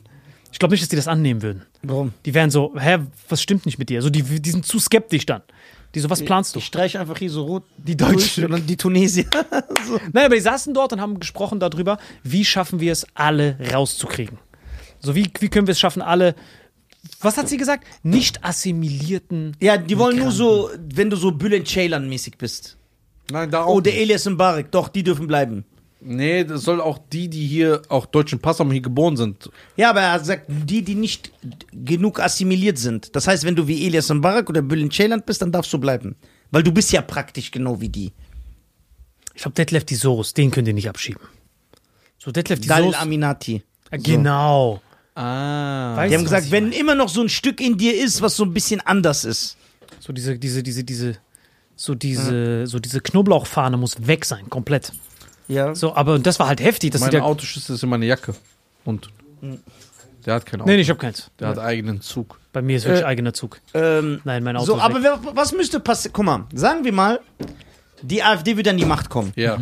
Ich 0.52 0.60
glaube 0.60 0.74
nicht, 0.74 0.82
dass 0.82 0.90
die 0.90 0.96
das 0.96 1.08
annehmen 1.08 1.42
würden. 1.42 1.66
Warum? 1.84 2.14
Die 2.26 2.34
wären 2.34 2.50
so, 2.50 2.74
hä, 2.78 3.00
was 3.28 3.42
stimmt 3.42 3.66
nicht 3.66 3.78
mit 3.78 3.90
dir? 3.90 4.02
So, 4.02 4.10
die, 4.10 4.24
die 4.24 4.50
sind 4.50 4.66
zu 4.66 4.80
skeptisch 4.80 5.26
dann. 5.26 5.42
Die 5.94 6.00
so, 6.00 6.10
was 6.10 6.24
planst 6.24 6.56
du? 6.56 6.60
Ich 6.60 6.66
streiche 6.66 7.00
einfach 7.00 7.18
hier 7.18 7.30
so 7.30 7.44
rot. 7.44 7.64
Die 7.78 7.96
Deutschen. 7.96 8.52
Und 8.52 8.70
die 8.70 8.78
Tunesier. 8.78 9.26
so. 9.88 10.00
Nein, 10.14 10.26
aber 10.26 10.36
die 10.36 10.42
saßen 10.42 10.74
dort 10.74 10.94
und 10.94 11.02
haben 11.02 11.20
gesprochen 11.20 11.60
darüber, 11.60 11.98
wie 12.24 12.46
schaffen 12.46 12.80
wir 12.80 12.92
es, 12.92 13.06
alle 13.16 13.58
rauszukriegen. 13.74 14.38
So, 15.00 15.16
wie, 15.16 15.30
wie 15.40 15.50
können 15.50 15.68
wir 15.68 15.74
es 15.74 15.80
schaffen, 15.80 16.02
alle, 16.02 16.36
was 17.22 17.38
hat 17.38 17.50
sie 17.50 17.58
gesagt? 17.58 17.86
Nicht 18.04 18.44
assimilierten. 18.44 19.56
Ja, 19.62 19.78
die 19.78 19.98
wollen 19.98 20.18
nur 20.18 20.32
so, 20.32 20.70
wenn 20.78 21.10
du 21.10 21.16
so 21.18 21.32
Bülent 21.32 21.68
Ceylan 21.68 22.10
mäßig 22.10 22.38
bist. 22.38 22.78
Nein, 23.32 23.52
da 23.52 23.64
auch. 23.64 23.76
Oder 23.76 23.92
nicht. 23.92 24.02
Elias 24.02 24.26
Mbarek. 24.26 24.72
Doch, 24.72 24.90
die 24.90 25.04
dürfen 25.04 25.28
bleiben. 25.28 25.66
Nee, 26.08 26.44
das 26.44 26.62
soll 26.62 26.80
auch 26.82 27.00
die, 27.12 27.30
die 27.30 27.48
hier 27.48 27.82
auch 27.90 28.06
deutschen 28.06 28.38
Pass 28.38 28.60
haben, 28.60 28.70
hier 28.70 28.82
geboren 28.82 29.18
sind. 29.18 29.50
Ja, 29.76 29.90
aber 29.90 30.02
er 30.02 30.20
gesagt, 30.20 30.46
die, 30.48 30.84
die 30.84 30.94
nicht 30.94 31.32
genug 31.72 32.20
assimiliert 32.20 32.78
sind. 32.78 33.16
Das 33.16 33.28
heißt, 33.28 33.44
wenn 33.44 33.56
du 33.56 33.68
wie 33.68 33.88
Elias 33.88 34.10
Mbarek 34.10 34.48
oder 34.48 34.62
Bülent 34.62 34.94
Ceylan 34.94 35.24
bist, 35.26 35.42
dann 35.42 35.52
darfst 35.52 35.74
du 35.74 35.80
bleiben. 35.80 36.16
Weil 36.52 36.62
du 36.62 36.72
bist 36.72 36.92
ja 36.92 37.02
praktisch 37.02 37.50
genau 37.50 37.82
wie 37.82 37.90
die. 37.90 38.14
Ich 39.34 39.42
glaube, 39.42 39.56
Detlef 39.56 39.84
die 39.84 39.96
Soos, 39.96 40.36
den 40.36 40.52
könnt 40.52 40.68
ihr 40.68 40.76
nicht 40.76 40.88
abschieben. 40.88 41.22
So, 42.20 42.32
Detlef 42.32 42.60
die 42.60 42.68
Dalil 42.68 42.92
Soos. 42.92 43.02
Aminati. 43.02 43.64
Genau. 43.90 44.82
Ah. 45.16 45.96
Weißt 45.96 46.12
Die 46.12 46.18
haben 46.18 46.24
gesagt, 46.24 46.52
wenn 46.52 46.66
meine? 46.66 46.76
immer 46.76 46.94
noch 46.94 47.10
so 47.10 47.22
ein 47.22 47.30
Stück 47.30 47.60
in 47.60 47.78
dir 47.78 48.00
ist, 48.00 48.22
was 48.22 48.36
so 48.36 48.44
ein 48.44 48.54
bisschen 48.54 48.80
anders 48.82 49.26
ist. 49.26 49.58
So 50.00 50.14
diese, 50.14 50.38
diese, 50.38 50.62
diese, 50.62 50.84
diese, 50.84 51.18
so 51.76 51.96
diese, 51.96 52.68
so 52.68 52.78
diese 52.78 53.02
Knoblauchfahne 53.02 53.76
muss 53.76 54.06
weg 54.06 54.24
sein, 54.24 54.52
komplett. 54.52 54.92
Ja. 55.48 55.76
So, 55.76 55.96
aber 55.96 56.20
das 56.20 56.40
war 56.40 56.48
halt 56.48 56.62
heftig, 56.62 56.92
dass 56.92 57.02
sie 57.02 57.12
Mein. 57.12 57.22
Autoschlüssel 57.22 57.76
ist 57.76 57.84
in 57.84 57.90
meine 57.90 58.06
Jacke. 58.06 58.34
Und 58.84 59.10
der 60.26 60.34
hat 60.34 60.46
kein 60.46 60.62
Auto. 60.62 60.70
Nee, 60.70 60.78
ich 60.78 60.90
hab 60.90 61.00
keins. 61.00 61.30
Der 61.40 61.50
hat 61.50 61.60
eigenen 61.60 62.02
Zug. 62.02 62.40
Bei 62.52 62.62
mir 62.62 62.78
ist 62.78 62.86
wirklich 62.86 63.02
Äh, 63.04 63.06
eigener 63.08 63.34
Zug. 63.34 63.60
Ähm, 63.74 64.22
Nein, 64.24 64.44
mein 64.44 64.56
Auto 64.58 64.66
so, 64.66 64.76
ist 64.78 64.82
aber 64.82 65.04
weg. 65.04 65.20
wer, 65.24 65.36
was 65.36 65.52
müsste 65.54 65.80
passieren? 65.80 66.14
Guck 66.14 66.26
mal, 66.26 66.46
sagen 66.54 66.84
wir 66.84 66.94
mal, 66.94 67.20
die 68.02 68.24
AfD 68.24 68.58
wird 68.58 68.68
an 68.68 68.78
die 68.78 68.86
Macht 68.86 69.10
kommen. 69.10 69.34
Ja. 69.36 69.60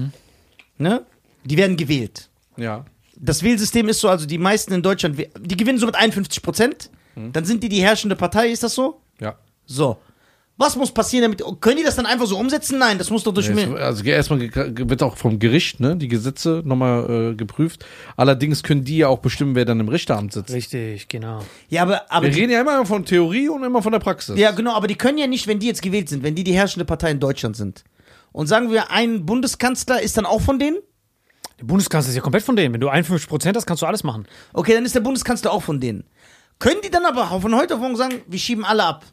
Ne? 0.78 1.04
Die 1.44 1.58
werden 1.58 1.76
gewählt. 1.76 2.30
Ja. 2.56 2.86
Das 3.16 3.44
Wählsystem 3.44 3.90
ist 3.90 4.00
so, 4.00 4.10
also 4.10 4.26
die 4.26 4.38
meisten 4.38 4.74
in 4.74 4.82
Deutschland, 4.82 5.18
die 5.40 5.58
gewinnen 5.58 5.78
so 5.80 5.86
mit 5.86 5.96
51 5.96 6.42
Prozent. 6.42 6.90
Dann 7.16 7.46
sind 7.46 7.62
die 7.62 7.70
die 7.70 7.82
herrschende 7.82 8.16
Partei, 8.16 8.48
ist 8.50 8.64
das 8.64 8.74
so? 8.74 9.00
Ja. 9.20 9.36
So. 9.66 9.98
Was 10.56 10.76
muss 10.76 10.92
passieren 10.92 11.24
damit? 11.24 11.44
Können 11.62 11.78
die 11.78 11.84
das 11.84 11.96
dann 11.96 12.06
einfach 12.06 12.28
so 12.28 12.38
umsetzen? 12.38 12.78
Nein, 12.78 13.00
das 13.00 13.10
muss 13.10 13.24
doch 13.24 13.34
durch. 13.34 13.50
Nee, 13.50 13.64
es- 13.64 13.82
Also 13.82 14.04
erstmal 14.04 14.40
wird 14.40 15.02
auch 15.02 15.18
vom 15.18 15.40
Gericht, 15.40 15.80
ne, 15.80 15.96
die 15.96 16.08
Gesetze 16.08 16.62
nochmal 16.64 17.32
äh, 17.32 17.36
geprüft. 17.36 17.86
Allerdings 18.18 18.62
können 18.62 18.84
die 18.84 18.98
ja 18.98 19.08
auch 19.08 19.18
bestimmen, 19.20 19.56
wer 19.56 19.66
dann 19.66 19.80
im 19.80 19.88
Richteramt 19.90 20.32
sitzt. 20.32 20.54
Richtig, 20.54 21.08
genau. 21.08 21.40
ja, 21.70 21.82
aber, 21.82 22.04
aber 22.12 22.28
Wir 22.28 22.32
die, 22.34 22.42
reden 22.42 22.52
ja 22.52 22.62
immer 22.62 22.86
von 22.86 23.04
Theorie 23.04 23.50
und 23.50 23.64
immer 23.64 23.82
von 23.82 23.92
der 23.94 24.00
Praxis. 24.00 24.38
ja, 24.38 24.52
genau, 24.52 24.74
aber 24.76 24.86
die 24.88 24.96
können 24.96 25.18
ja 25.18 25.26
nicht, 25.26 25.48
wenn 25.48 25.58
die 25.60 25.66
jetzt 25.68 25.82
gewählt 25.82 26.08
sind, 26.10 26.22
wenn 26.22 26.36
die 26.36 26.44
die 26.44 26.54
herrschende 26.54 26.86
Partei 26.86 27.10
in 27.10 27.20
Deutschland 27.20 27.56
sind. 27.58 27.84
Und 28.32 28.46
sagen 28.48 28.72
wir, 28.72 28.92
ein 28.92 29.26
Bundeskanzler 29.26 30.02
ist 30.02 30.18
dann 30.18 30.26
auch 30.28 30.42
von 30.42 30.60
denen? 30.60 30.78
Der 31.60 31.66
Bundeskanzler 31.66 32.10
ist 32.10 32.16
ja 32.16 32.22
komplett 32.22 32.44
von 32.44 32.56
denen. 32.56 32.74
Wenn 32.74 32.82
du 32.82 32.90
51 32.90 33.28
Prozent 33.28 33.58
hast, 33.58 33.66
kannst 33.66 33.82
du 33.82 33.88
alles 33.88 34.04
machen. 34.04 34.28
Okay, 34.54 34.74
dann 34.74 34.86
ist 34.86 34.94
der 34.94 35.00
Bundeskanzler 35.02 35.52
auch 35.52 35.64
von 35.64 35.80
denen. 35.80 36.04
Können 36.60 36.82
die 36.84 36.92
dann 36.92 37.06
aber 37.06 37.42
von 37.42 37.56
heute 37.56 37.74
auf 37.76 37.80
morgen 37.80 37.96
sagen, 37.96 38.22
wir 38.28 38.38
schieben 38.40 38.64
alle 38.66 38.84
ab? 38.86 39.04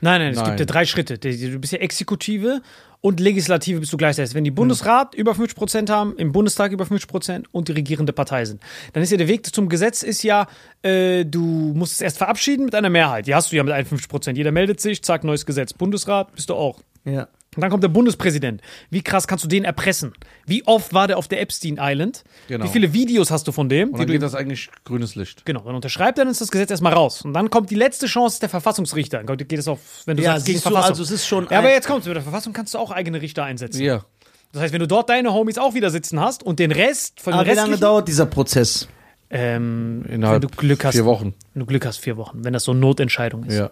Nein, 0.00 0.20
nein, 0.20 0.30
es 0.32 0.36
Nein. 0.36 0.46
gibt 0.46 0.60
ja 0.60 0.66
drei 0.66 0.84
Schritte. 0.84 1.18
Du 1.18 1.58
bist 1.58 1.72
ja 1.72 1.78
Exekutive 1.78 2.62
und 3.00 3.20
Legislative 3.20 3.80
bist 3.80 3.92
du 3.92 3.96
gleichzeitig. 3.96 4.34
Wenn 4.34 4.44
die 4.44 4.50
Bundesrat 4.50 5.14
über 5.14 5.34
50 5.34 5.56
Prozent 5.56 5.90
haben, 5.90 6.16
im 6.16 6.32
Bundestag 6.32 6.72
über 6.72 6.84
50 6.84 7.08
Prozent 7.08 7.46
und 7.52 7.68
die 7.68 7.72
regierende 7.72 8.12
Partei 8.12 8.44
sind, 8.44 8.62
dann 8.92 9.02
ist 9.02 9.10
ja 9.10 9.16
der 9.16 9.28
Weg 9.28 9.46
zum 9.54 9.68
Gesetz 9.68 10.02
ist 10.02 10.22
ja, 10.22 10.46
äh, 10.82 11.24
du 11.24 11.72
musst 11.74 11.94
es 11.94 12.00
erst 12.00 12.18
verabschieden 12.18 12.64
mit 12.64 12.74
einer 12.74 12.90
Mehrheit. 12.90 13.26
Die 13.26 13.34
hast 13.34 13.52
du 13.52 13.56
ja 13.56 13.62
mit 13.62 13.72
51 13.72 14.08
Prozent. 14.08 14.38
Jeder 14.38 14.52
meldet 14.52 14.80
sich, 14.80 15.02
zack, 15.02 15.24
neues 15.24 15.46
Gesetz. 15.46 15.72
Bundesrat 15.72 16.34
bist 16.34 16.50
du 16.50 16.54
auch. 16.54 16.80
Ja. 17.04 17.28
Und 17.58 17.62
dann 17.62 17.70
kommt 17.72 17.82
der 17.82 17.88
Bundespräsident. 17.88 18.60
Wie 18.88 19.02
krass 19.02 19.26
kannst 19.26 19.42
du 19.42 19.48
den 19.48 19.64
erpressen? 19.64 20.12
Wie 20.46 20.64
oft 20.64 20.94
war 20.94 21.08
der 21.08 21.18
auf 21.18 21.26
der 21.26 21.40
Epstein 21.40 21.76
Island? 21.80 22.22
Genau. 22.46 22.64
Wie 22.64 22.68
viele 22.68 22.92
Videos 22.92 23.32
hast 23.32 23.48
du 23.48 23.50
von 23.52 23.68
dem? 23.68 23.88
Und 23.88 23.94
die 23.94 23.98
dann 23.98 24.06
du 24.06 24.12
geht 24.12 24.22
das 24.22 24.36
eigentlich 24.36 24.70
grünes 24.84 25.16
Licht. 25.16 25.44
Genau, 25.44 25.62
dann 25.62 25.74
unterschreibt 25.74 26.18
er, 26.18 26.24
dann 26.24 26.30
ist 26.30 26.40
das 26.40 26.52
Gesetz 26.52 26.70
erstmal 26.70 26.92
raus. 26.92 27.22
Und 27.22 27.32
dann 27.34 27.50
kommt 27.50 27.70
die 27.70 27.74
letzte 27.74 28.06
Chance 28.06 28.38
der 28.38 28.48
Verfassungsrichter. 28.48 29.24
Dann 29.24 29.36
geht 29.38 29.52
es 29.58 29.66
auf, 29.66 29.80
wenn 30.06 30.16
du 30.16 30.22
Ja, 30.22 30.34
sagst, 30.34 30.46
gegen 30.46 30.58
du, 30.58 30.62
Verfassung. 30.62 30.90
also 30.90 31.02
es 31.02 31.10
ist 31.10 31.26
schon 31.26 31.48
ja, 31.50 31.58
aber 31.58 31.70
jetzt 31.72 31.88
kommt's. 31.88 32.06
Mit 32.06 32.14
der 32.14 32.22
Verfassung 32.22 32.52
kannst 32.52 32.74
du 32.74 32.78
auch 32.78 32.92
eigene 32.92 33.20
Richter 33.20 33.42
einsetzen. 33.42 33.82
Ja. 33.82 34.04
Das 34.52 34.62
heißt, 34.62 34.72
wenn 34.72 34.78
du 34.80 34.86
dort 34.86 35.10
deine 35.10 35.32
Homies 35.34 35.58
auch 35.58 35.74
wieder 35.74 35.90
sitzen 35.90 36.20
hast 36.20 36.44
und 36.44 36.60
den 36.60 36.70
Rest 36.70 37.20
von 37.20 37.32
den 37.32 37.40
Aber 37.40 37.50
wie 37.50 37.54
lange 37.56 37.76
dauert 37.76 38.06
dieser 38.06 38.26
Prozess? 38.26 38.86
ähm, 39.30 40.04
Innerhalb 40.08 40.42
wenn 40.42 40.48
du 40.48 40.56
Glück 40.56 40.84
hast, 40.84 40.94
vier 40.94 41.04
Wochen. 41.06 41.34
wenn 41.54 41.60
du 41.60 41.66
Glück 41.66 41.84
hast, 41.84 41.96
vier 41.98 42.16
Wochen, 42.16 42.44
wenn 42.44 42.52
das 42.52 42.62
so 42.62 42.70
eine 42.70 42.78
Notentscheidung 42.80 43.42
ist. 43.46 43.56
Ja. 43.58 43.70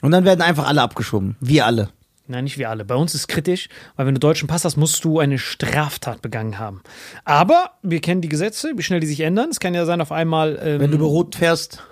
Und 0.00 0.10
dann 0.12 0.24
werden 0.24 0.40
einfach 0.40 0.66
alle 0.66 0.80
abgeschoben. 0.82 1.36
Wir 1.40 1.66
alle. 1.66 1.90
Nein, 2.28 2.44
nicht 2.44 2.56
wir 2.56 2.70
alle. 2.70 2.84
Bei 2.84 2.94
uns 2.94 3.14
ist 3.14 3.26
kritisch, 3.26 3.68
weil 3.96 4.06
wenn 4.06 4.14
du 4.14 4.20
deutschen 4.20 4.46
Pass 4.48 4.64
hast, 4.64 4.76
musst 4.76 5.04
du 5.04 5.18
eine 5.18 5.38
Straftat 5.38 6.22
begangen 6.22 6.58
haben. 6.58 6.82
Aber 7.24 7.72
wir 7.82 8.00
kennen 8.00 8.20
die 8.20 8.28
Gesetze, 8.28 8.72
wie 8.76 8.82
schnell 8.82 9.00
die 9.00 9.06
sich 9.06 9.20
ändern. 9.20 9.50
Es 9.50 9.60
kann 9.60 9.74
ja 9.74 9.84
sein, 9.84 10.00
auf 10.00 10.12
einmal. 10.12 10.58
Ähm, 10.62 10.80
Wenn 10.80 10.90
du 10.90 10.98
über 10.98 11.06
Rot 11.06 11.34
fährst. 11.34 11.82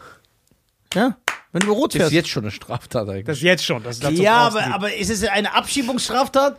Ja? 0.94 1.16
Wenn 1.52 1.60
du 1.60 1.66
über 1.66 1.76
Rot 1.76 1.94
Ist 1.94 1.98
fährst. 1.98 2.12
jetzt 2.12 2.28
schon 2.28 2.44
eine 2.44 2.52
Straftat 2.52 3.08
eigentlich. 3.08 3.26
das 3.26 3.40
jetzt 3.40 3.64
schon. 3.64 3.82
Das, 3.82 3.98
dazu 3.98 4.22
ja, 4.22 4.36
aber, 4.36 4.72
aber 4.72 4.94
ist 4.94 5.10
es 5.10 5.24
eine 5.24 5.54
Abschiebungsstraftat? 5.54 6.58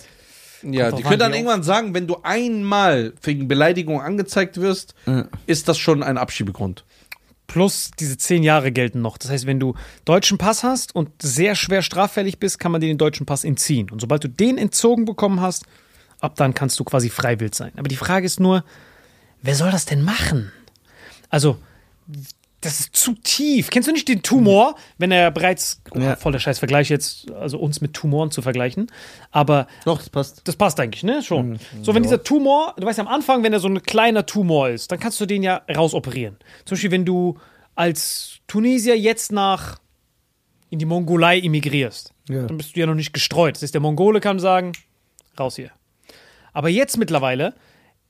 ja, 0.64 0.92
die 0.92 0.98
an, 0.98 1.04
können 1.04 1.20
dann 1.20 1.34
irgendwann 1.34 1.64
sagen, 1.64 1.94
wenn 1.94 2.08
du 2.08 2.18
einmal 2.24 3.14
wegen 3.24 3.48
Beleidigung 3.48 4.02
angezeigt 4.02 4.60
wirst, 4.60 4.96
ist 5.48 5.68
das 5.68 5.78
schon 5.78 6.04
ein 6.04 6.18
Abschiebegrund. 6.18 6.84
Plus 7.52 7.92
diese 8.00 8.18
zehn 8.18 8.44
Jahre 8.44 8.72
gelten 8.72 9.02
noch. 9.02 9.18
Das 9.18 9.30
heißt, 9.30 9.46
wenn 9.46 9.60
du 9.60 9.74
deutschen 10.06 10.38
Pass 10.38 10.64
hast 10.64 10.96
und 10.96 11.10
sehr 11.22 11.56
schwer 11.56 11.82
straffällig 11.82 12.40
bist, 12.40 12.60
kann 12.60 12.72
man 12.72 12.80
dir 12.80 12.88
den 12.88 12.98
deutschen 12.98 13.26
Pass 13.26 13.44
entziehen. 13.44 13.90
Und 13.92 14.00
sobald 14.00 14.24
du 14.24 14.30
den 14.30 14.58
entzogen 14.58 15.04
bekommen 15.04 15.42
hast, 15.42 15.66
ab 16.22 16.38
dann 16.38 16.54
kannst 16.54 16.80
du 16.80 16.86
quasi 16.86 17.10
freiwillig 17.10 17.54
sein. 17.54 17.74
Aber 17.76 17.90
die 17.90 17.98
Frage 17.98 18.26
ist 18.26 18.40
nur, 18.40 18.64
wer 19.42 19.56
soll 19.56 19.70
das 19.70 19.84
denn 19.84 20.02
machen? 20.02 20.54
Also, 21.30 21.58
das 22.62 22.80
ist 22.80 22.96
zu 22.96 23.14
tief. 23.16 23.70
Kennst 23.72 23.88
du 23.90 23.92
nicht 23.92 24.08
den 24.08 24.22
Tumor, 24.22 24.76
wenn 25.00 25.12
er 25.12 25.32
bereits, 25.32 25.82
oh, 25.94 26.00
Ja. 26.00 26.16
voller 26.16 26.40
Scheißvergleich 26.40 26.90
jetzt, 26.90 27.32
also 27.32 27.58
uns 27.60 27.82
mit 27.82 27.94
Tumoren 27.94 28.30
zu 28.32 28.42
vergleichen, 28.42 28.88
aber 29.32 29.68
Doch, 29.86 29.98
das 29.98 30.10
passt. 30.10 30.42
das 30.48 30.56
passt 30.56 30.80
eigentlich, 30.80 31.04
ne? 31.04 31.18
Mhm. 31.18 31.22
Schon. 31.24 31.60
So, 31.82 31.94
wenn 31.96 32.04
dieser 32.04 32.24
Tumor, 32.24 32.76
du 32.78 32.86
weißt 32.86 33.00
ja 33.00 33.04
am 33.06 33.12
Anfang, 33.12 33.44
wenn 33.44 33.52
er 33.54 33.60
so 33.60 33.68
ein 33.68 33.82
kleiner 33.82 34.26
Tumor 34.26 34.70
ist, 34.70 34.92
dann 34.92 35.00
kannst 35.00 35.20
du 35.20 35.26
den 35.26 35.44
ja 35.44 35.62
rausoperieren. 35.76 36.38
Zum 36.66 36.76
Beispiel, 36.76 36.92
wenn 36.92 37.06
du 37.06 37.38
als 37.76 38.40
Tunesier 38.48 38.98
jetzt 38.98 39.32
nach 39.32 39.80
in 40.70 40.80
die 40.80 40.86
Mongolei 40.86 41.38
immigrierst, 41.40 42.14
Ja. 42.30 42.44
dann 42.48 42.58
bist 42.58 42.76
du 42.76 42.80
ja 42.80 42.86
noch 42.86 42.94
nicht 42.96 43.12
gestreut. 43.14 43.56
Das 43.56 43.64
heißt, 43.64 43.74
der 43.74 43.82
Mongole 43.82 44.20
kann 44.22 44.40
sagen, 44.40 44.72
raus 45.40 45.56
hier. 45.56 45.72
Aber 46.54 46.70
jetzt 46.70 46.98
mittlerweile 46.98 47.54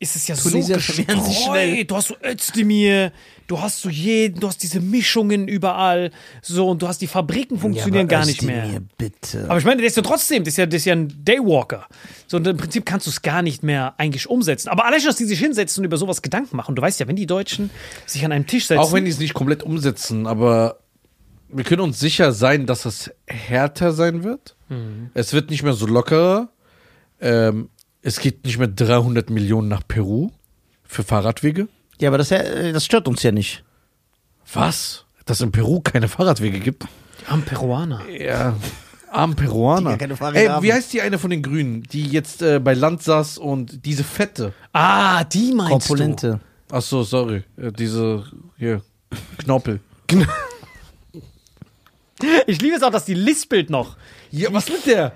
ist 0.02 0.16
es 0.16 0.28
ja 0.28 0.36
Tunesier 0.36 0.80
so 0.80 0.94
vermehren 0.94 1.24
sich 1.24 1.38
schnell. 1.38 1.70
gestreut. 1.70 1.92
Du 1.92 1.96
hast 1.96 2.08
so 2.08 2.16
Özdemir, 2.26 3.12
du 3.46 3.62
hast 3.62 3.82
so 3.82 3.90
jeden, 3.90 4.40
du 4.40 4.48
hast 4.48 4.64
diese 4.64 4.80
Mischungen 4.80 5.48
überall, 5.48 6.10
so 6.42 6.70
und 6.70 6.82
du 6.82 6.88
hast 6.88 7.02
die 7.02 7.08
Fabriken 7.08 7.60
funktionieren 7.60 8.08
aber 8.08 8.18
gar 8.18 8.26
nicht 8.26 8.42
mehr. 8.42 8.82
bitte. 8.98 9.46
Aber 9.48 9.60
ich 9.60 9.64
meine, 9.64 9.78
der 9.78 9.88
ist 9.88 9.98
ja 9.98 10.02
trotzdem, 10.02 10.44
das 10.44 10.54
ist 10.54 10.58
ja, 10.58 10.66
das 10.66 10.78
ist 10.78 10.86
ja 10.86 10.94
ein 10.94 11.14
Daywalker. 11.24 11.86
So, 12.26 12.38
und 12.38 12.48
im 12.48 12.58
Prinzip 12.58 12.84
kannst 12.84 13.06
du 13.06 13.12
es 13.12 13.22
gar 13.22 13.44
nicht 13.44 13.62
mehr 13.62 13.94
eigentlich 14.00 14.28
umsetzen. 14.28 14.70
Aber 14.70 14.86
allein 14.86 15.00
schon, 15.02 15.10
dass 15.10 15.18
die 15.18 15.26
sich 15.26 15.40
hinsetzen 15.40 15.82
und 15.82 15.86
über 15.86 15.98
sowas 15.98 16.24
Gedanken 16.24 16.58
machen. 16.58 16.74
Du 16.74 16.82
weißt 16.82 17.00
ja, 17.00 17.08
wenn 17.08 17.16
die 17.16 17.28
Deutschen 17.28 17.70
sich 18.08 18.26
an 18.26 18.32
einem 18.32 18.48
Tisch 18.48 18.66
setzen. 18.66 18.80
Auch 18.80 18.94
wenn 18.94 19.06
die 19.06 19.12
es 19.12 19.20
nicht 19.20 19.36
komplett 19.36 19.62
umsetzen, 19.62 20.26
aber 20.26 20.80
wir 21.48 21.64
können 21.64 21.82
uns 21.82 22.00
sicher 22.00 22.32
sein, 22.32 22.66
dass 22.66 22.86
es 22.86 23.12
härter 23.28 23.92
sein 23.92 24.24
wird. 24.24 24.56
Es 25.14 25.34
wird 25.34 25.52
nicht 25.52 25.64
mehr 25.64 25.74
so 25.74 25.86
lockerer. 25.86 26.50
Ähm, 27.20 27.70
es 28.02 28.20
geht 28.20 28.46
nicht 28.46 28.58
mehr 28.58 28.68
300 28.68 29.30
Millionen 29.30 29.68
nach 29.68 29.82
Peru 29.88 30.32
für 30.84 31.04
Fahrradwege. 31.04 31.68
ja, 32.00 32.10
aber 32.10 32.18
das, 32.18 32.32
äh, 32.32 32.72
das 32.74 32.86
stört 32.86 33.08
uns 33.08 33.24
ja 33.24 33.32
nicht. 33.32 33.64
Was? 34.54 35.06
Dass 35.26 35.42
in 35.42 35.52
Peru 35.52 35.82
keine 35.82 36.08
Fahrradwege 36.08 36.60
gibt? 36.60 36.86
am 37.28 37.44
Peruaner. 37.44 38.02
Ja. 38.10 38.56
Arm 39.12 39.36
Peruaner. 39.36 39.82
Die 39.82 39.86
gar 39.90 39.98
keine 39.98 40.16
Fahrräder 40.18 40.42
Ey, 40.42 40.48
haben. 40.48 40.64
wie 40.64 40.74
heißt 40.74 40.92
die 40.94 41.02
eine 41.02 41.20
von 41.20 41.30
den 41.30 41.44
Grünen, 41.44 41.84
die 41.84 42.08
jetzt 42.08 42.42
äh, 42.42 42.60
bei 42.60 42.74
Land 42.74 43.04
saß 43.04 43.38
und 43.38 43.86
diese 43.86 44.04
Fette? 44.04 44.54
Ah, 44.74 45.24
die 45.26 45.54
meinst 45.54 45.88
Komponente. 45.88 46.40
Ach 46.72 46.82
so, 46.82 47.04
sorry. 47.04 47.44
Äh, 47.58 47.72
diese 47.72 48.24
hier 48.58 48.82
Knorpel. 49.38 49.82
du. 50.08 50.26
Ich 52.48 52.62
liebe 52.62 52.76
es 52.76 52.84
auch, 52.84 52.92
dass 52.92 53.06
die 53.06 53.14
lispelt 53.14 53.70
noch. 53.70 53.98
Ja, 54.32 54.52
was 54.54 54.70
mit 54.70 54.86
der? 54.86 55.14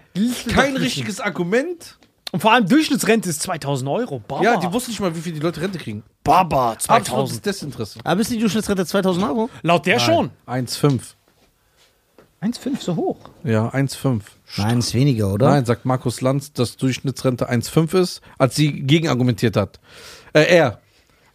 Kein 0.49 0.75
richtiges 0.75 1.19
Argument. 1.19 1.97
Und 2.35 2.41
vor 2.41 2.51
allem 2.51 2.67
Durchschnittsrente 2.67 3.29
ist 3.29 3.41
2000 3.43 3.89
Euro. 3.89 4.19
Baba. 4.19 4.43
Ja, 4.43 4.57
die 4.57 4.69
wussten 4.73 4.91
nicht 4.91 4.99
mal, 4.99 5.15
wie 5.15 5.21
viel 5.21 5.31
die 5.31 5.39
Leute 5.39 5.61
Rente 5.61 5.77
kriegen. 5.77 6.03
Baba, 6.21 6.71
Absolutes 6.71 7.05
2000. 7.05 7.45
Desinteresse. 7.45 7.99
Aber 8.03 8.19
ist 8.19 8.29
die 8.29 8.37
Durchschnittsrente 8.37 8.85
2000 8.85 9.25
Euro? 9.25 9.49
Laut 9.61 9.85
der 9.85 9.99
schon. 9.99 10.31
1,5. 10.45 10.99
1,5 12.41 12.81
so 12.81 12.97
hoch. 12.97 13.29
Ja, 13.45 13.69
1,5. 13.69 14.19
Nein, 14.57 14.79
ist 14.79 14.93
weniger, 14.93 15.31
oder? 15.31 15.47
Nein, 15.47 15.63
sagt 15.63 15.85
Markus 15.85 16.19
Lanz, 16.19 16.51
dass 16.51 16.75
Durchschnittsrente 16.75 17.49
1,5 17.49 17.97
ist, 17.97 18.21
als 18.37 18.57
sie 18.57 18.81
gegenargumentiert 18.81 19.55
hat. 19.55 19.79
Äh, 20.33 20.57
er. 20.57 20.81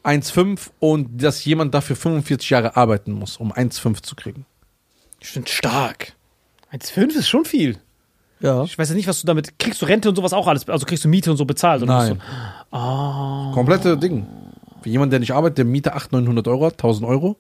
1,5 0.05 0.69
und 0.81 1.23
dass 1.23 1.43
jemand 1.47 1.73
dafür 1.73 1.97
45 1.97 2.51
Jahre 2.51 2.77
arbeiten 2.77 3.13
muss, 3.13 3.39
um 3.39 3.55
1,5 3.55 4.03
zu 4.03 4.15
kriegen. 4.17 4.45
Ich 5.19 5.29
finde 5.29 5.51
stark. 5.51 6.13
1,5 6.71 7.17
ist 7.17 7.29
schon 7.31 7.47
viel. 7.47 7.79
Ja. 8.41 8.65
Ich 8.65 8.79
weiß 8.79 8.89
ja 8.89 8.95
nicht, 8.95 9.07
was 9.07 9.21
du 9.21 9.27
damit. 9.27 9.59
Kriegst 9.59 9.83
du 9.83 9.87
Rente 9.87 10.09
und 10.09 10.17
sowas 10.17 10.33
auch 10.33 10.47
alles? 10.47 10.69
Also 10.69 10.87
kriegst 10.87 11.05
du 11.05 11.09
Miete 11.09 11.31
und 11.31 11.37
so 11.37 11.45
bezahlt? 11.45 11.83
Oder 11.83 11.99
Nein. 11.99 12.15
du- 12.71 12.77
Ah. 12.77 13.51
Komplette 13.55 13.97
Ding. 13.99 14.27
Für 14.83 14.89
jemanden, 14.89 15.11
der 15.11 15.21
nicht 15.21 15.33
arbeitet, 15.33 15.59
der 15.59 15.65
Miete 15.67 15.93
800, 15.95 16.23
900 16.25 16.49
Euro 16.49 16.67
hat, 16.67 16.75
1000 16.79 17.07
Euro. 17.07 17.37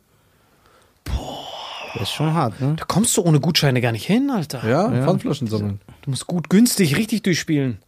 Das 1.94 2.02
ist 2.02 2.12
schon 2.12 2.32
hart, 2.34 2.60
ne? 2.60 2.74
Da 2.76 2.84
kommst 2.84 3.16
du 3.16 3.22
ohne 3.22 3.40
Gutscheine 3.40 3.80
gar 3.80 3.92
nicht 3.92 4.06
hin, 4.06 4.30
Alter. 4.30 4.66
Ja, 4.68 4.88
Pfandflaschen 5.04 5.48
sammeln. 5.48 5.80
Du 6.02 6.10
musst 6.10 6.26
gut 6.26 6.48
günstig 6.48 6.96
richtig 6.96 7.22
durchspielen. 7.22 7.78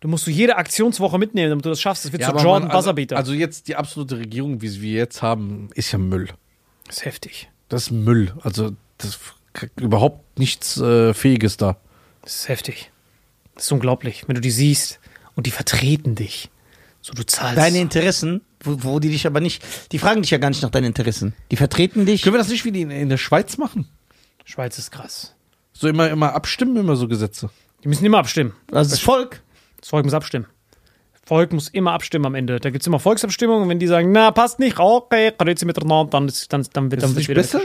Du 0.00 0.08
musst 0.08 0.26
du 0.26 0.32
jede 0.32 0.56
Aktionswoche 0.56 1.16
mitnehmen, 1.18 1.50
damit 1.50 1.64
du 1.64 1.68
das 1.68 1.80
schaffst. 1.80 2.04
Das 2.04 2.10
wird 2.12 2.22
Ja, 2.22 2.28
zu 2.28 2.34
aber 2.34 2.42
Jordan 2.42 2.68
man, 2.68 2.76
also, 2.76 2.92
also 3.14 3.32
jetzt 3.34 3.68
die 3.68 3.76
absolute 3.76 4.18
Regierung, 4.18 4.60
wie 4.62 4.80
wir 4.82 4.94
jetzt 4.94 5.22
haben, 5.22 5.68
ist 5.74 5.92
ja 5.92 5.98
Müll. 5.98 6.28
das 6.88 6.96
ist 6.98 7.04
heftig. 7.04 7.50
Das 7.68 7.82
ist 7.84 7.90
Müll. 7.92 8.32
Also 8.42 8.72
das 8.98 9.10
ist 9.10 9.20
überhaupt 9.78 10.38
nichts 10.40 10.80
äh, 10.80 11.14
Fähiges 11.14 11.56
da. 11.56 11.76
Das 12.22 12.36
ist 12.36 12.48
heftig. 12.48 12.90
Das 13.54 13.64
ist 13.64 13.72
unglaublich, 13.72 14.24
wenn 14.26 14.34
du 14.34 14.40
die 14.40 14.50
siehst 14.50 15.00
und 15.34 15.46
die 15.46 15.50
vertreten 15.50 16.14
dich. 16.14 16.50
So, 17.00 17.12
du 17.14 17.26
zahlst. 17.26 17.58
Deine 17.58 17.80
Interessen, 17.80 18.42
wo, 18.60 18.76
wo 18.84 19.00
die 19.00 19.10
dich 19.10 19.26
aber 19.26 19.40
nicht, 19.40 19.64
die 19.90 19.98
fragen 19.98 20.22
dich 20.22 20.30
ja 20.30 20.38
gar 20.38 20.50
nicht 20.50 20.62
nach 20.62 20.70
deinen 20.70 20.86
Interessen. 20.86 21.34
Die 21.50 21.56
vertreten 21.56 22.06
dich. 22.06 22.22
Können 22.22 22.34
wir 22.34 22.38
das 22.38 22.48
nicht 22.48 22.64
wie 22.64 22.72
die 22.72 22.82
in, 22.82 22.90
in 22.90 23.08
der 23.08 23.16
Schweiz 23.16 23.58
machen? 23.58 23.88
Schweiz 24.44 24.78
ist 24.78 24.92
krass. 24.92 25.34
So 25.72 25.88
immer, 25.88 26.08
immer 26.10 26.32
abstimmen, 26.34 26.76
immer 26.76 26.94
so 26.94 27.08
Gesetze. 27.08 27.50
Die 27.82 27.88
müssen 27.88 28.04
immer 28.04 28.18
abstimmen. 28.18 28.54
Also 28.70 28.90
das 28.90 29.00
Volk. 29.00 29.42
Das 29.80 29.88
Volk 29.88 30.04
muss 30.04 30.14
abstimmen. 30.14 30.46
Volk 31.24 31.52
muss 31.52 31.68
immer 31.68 31.92
abstimmen 31.92 32.26
am 32.26 32.34
Ende. 32.34 32.60
Da 32.60 32.70
gibt 32.70 32.82
es 32.82 32.86
immer 32.86 33.00
Volksabstimmungen 33.00 33.64
und 33.64 33.68
wenn 33.68 33.78
die 33.78 33.86
sagen, 33.86 34.12
na, 34.12 34.30
passt 34.30 34.58
nicht, 34.58 34.78
okay, 34.78 35.32
miteinander, 35.38 36.10
dann, 36.10 36.28
ist, 36.28 36.52
dann, 36.52 36.66
dann 36.72 36.90
wird 36.90 37.02
Ist 37.02 37.04
dann 37.04 37.10
es 37.10 37.16
wird 37.16 37.28
wieder 37.28 37.42
besser? 37.42 37.62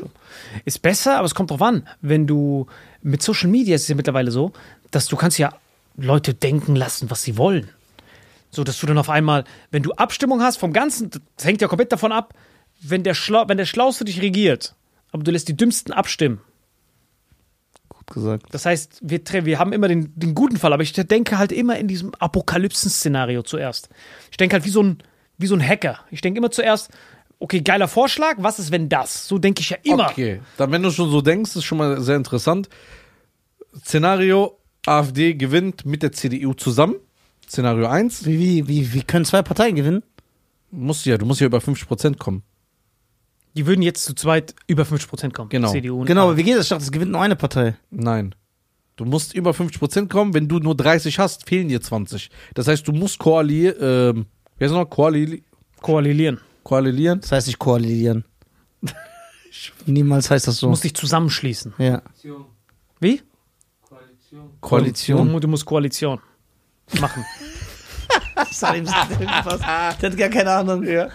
Ist 0.65 0.81
besser, 0.81 1.17
aber 1.17 1.25
es 1.25 1.35
kommt 1.35 1.51
drauf 1.51 1.61
an. 1.61 1.87
Wenn 2.01 2.27
du 2.27 2.67
mit 3.01 3.21
Social 3.21 3.49
Media 3.49 3.75
ist 3.75 3.83
es 3.83 3.87
ja 3.87 3.95
mittlerweile 3.95 4.31
so, 4.31 4.51
dass 4.91 5.07
du 5.07 5.15
kannst 5.15 5.37
ja 5.39 5.53
Leute 5.95 6.33
denken 6.33 6.75
lassen, 6.75 7.09
was 7.09 7.23
sie 7.23 7.37
wollen. 7.37 7.69
So, 8.49 8.63
dass 8.63 8.79
du 8.79 8.87
dann 8.87 8.97
auf 8.97 9.09
einmal, 9.09 9.43
wenn 9.71 9.83
du 9.83 9.91
Abstimmung 9.93 10.41
hast 10.41 10.57
vom 10.57 10.73
Ganzen, 10.73 11.11
das 11.35 11.45
hängt 11.45 11.61
ja 11.61 11.67
komplett 11.67 11.91
davon 11.91 12.11
ab, 12.11 12.33
wenn 12.81 13.03
der, 13.03 13.13
Schlau 13.13 13.47
wenn 13.47 13.57
der 13.57 13.65
Schlauste 13.65 14.05
dich 14.05 14.21
regiert, 14.21 14.75
aber 15.11 15.23
du 15.23 15.31
lässt 15.31 15.47
die 15.47 15.57
Dümmsten 15.57 15.93
abstimmen. 15.93 16.39
Gut 17.89 18.07
gesagt. 18.07 18.45
Das 18.51 18.65
heißt, 18.65 18.99
wir, 19.01 19.21
wir 19.45 19.59
haben 19.59 19.73
immer 19.73 19.87
den, 19.87 20.13
den 20.15 20.35
guten 20.35 20.57
Fall, 20.57 20.73
aber 20.73 20.83
ich 20.83 20.93
denke 20.93 21.37
halt 21.37 21.51
immer 21.51 21.77
in 21.77 21.87
diesem 21.87 22.13
Apokalypsen-Szenario 22.15 23.43
zuerst. 23.43 23.89
Ich 24.31 24.37
denke 24.37 24.53
halt 24.53 24.65
wie 24.65 24.69
so, 24.69 24.83
ein, 24.83 24.99
wie 25.37 25.47
so 25.47 25.55
ein 25.55 25.67
Hacker. 25.67 25.99
Ich 26.11 26.21
denke 26.21 26.37
immer 26.37 26.51
zuerst, 26.51 26.89
okay, 27.39 27.61
geiler 27.61 27.87
Vorschlag, 27.87 28.35
was 28.37 28.59
ist, 28.59 28.71
wenn 28.71 28.89
das? 28.89 29.27
So 29.27 29.37
denke 29.37 29.61
ich 29.61 29.69
ja 29.69 29.77
immer. 29.83 30.09
Okay. 30.09 30.41
Dann, 30.57 30.71
wenn 30.71 30.83
du 30.83 30.91
schon 30.91 31.09
so 31.09 31.21
denkst, 31.21 31.55
ist 31.55 31.63
schon 31.63 31.77
mal 31.77 32.01
sehr 32.01 32.15
interessant. 32.15 32.69
Szenario: 33.75 34.59
AfD 34.85 35.33
gewinnt 35.35 35.85
mit 35.85 36.03
der 36.03 36.11
CDU 36.11 36.53
zusammen. 36.53 36.95
Szenario 37.47 37.87
1. 37.87 38.25
Wie, 38.25 38.39
wie, 38.39 38.67
wie, 38.67 38.93
wie 38.93 39.03
können 39.03 39.25
zwei 39.25 39.41
Parteien 39.41 39.75
gewinnen? 39.75 40.03
Musst 40.71 41.05
du 41.05 41.11
ja, 41.11 41.17
du 41.17 41.25
musst 41.25 41.39
ja 41.39 41.47
über 41.47 41.59
50% 41.59 42.17
kommen. 42.17 42.43
Die 43.55 43.65
würden 43.65 43.81
jetzt 43.81 44.03
zu 44.03 44.13
zweit 44.13 44.53
über 44.67 44.83
50% 44.83 45.31
kommen. 45.31 45.49
Genau. 45.49 45.71
CDU 45.71 46.01
und 46.01 46.05
Genau, 46.05 46.25
aber 46.25 46.37
wie 46.37 46.43
geht 46.43 46.55
das? 46.55 46.65
Ich 46.65 46.69
dachte, 46.69 46.83
es 46.83 46.91
gewinnt 46.91 47.11
nur 47.11 47.21
eine 47.21 47.35
Partei. 47.35 47.75
Nein. 47.89 48.35
Du 48.97 49.05
musst 49.05 49.33
über 49.33 49.51
50% 49.51 50.09
kommen. 50.09 50.33
Wenn 50.33 50.47
du 50.47 50.59
nur 50.59 50.75
30 50.75 51.17
hast, 51.19 51.47
fehlen 51.47 51.69
dir 51.69 51.81
20. 51.81 52.29
Das 52.53 52.67
heißt, 52.67 52.87
du 52.87 52.91
musst 52.91 53.19
koalieren. 53.19 53.75
Ähm, 53.79 54.25
wie 54.57 54.65
heißt 54.65 54.73
es 54.73 54.77
noch? 54.77 54.85
Koali 54.89 55.43
koalieren. 55.81 56.39
Koalieren. 56.67 57.21
Das 57.21 57.31
heißt 57.31 57.47
nicht 57.47 57.59
koalieren. 57.59 58.25
Niemals 59.85 60.29
heißt 60.29 60.47
das 60.47 60.55
Du 60.55 60.61
so. 60.61 60.69
musst 60.69 60.83
dich 60.83 60.93
zusammenschließen. 60.93 61.73
Ja. 61.77 61.99
Koalition. 62.01 62.45
Wie? 62.99 63.21
Koalition. 63.81 64.49
Koalition. 64.59 65.31
Du, 65.33 65.39
du 65.39 65.47
musst 65.47 65.65
Koalition. 65.65 66.19
machen. 66.99 67.23
Salim 68.51 68.85
irgendwas. 68.85 69.59
Der 69.59 70.09
hat 70.11 70.17
gar 70.17 70.29
keine 70.29 70.51
Ahnung. 70.51 70.83
Ja. 70.83 71.07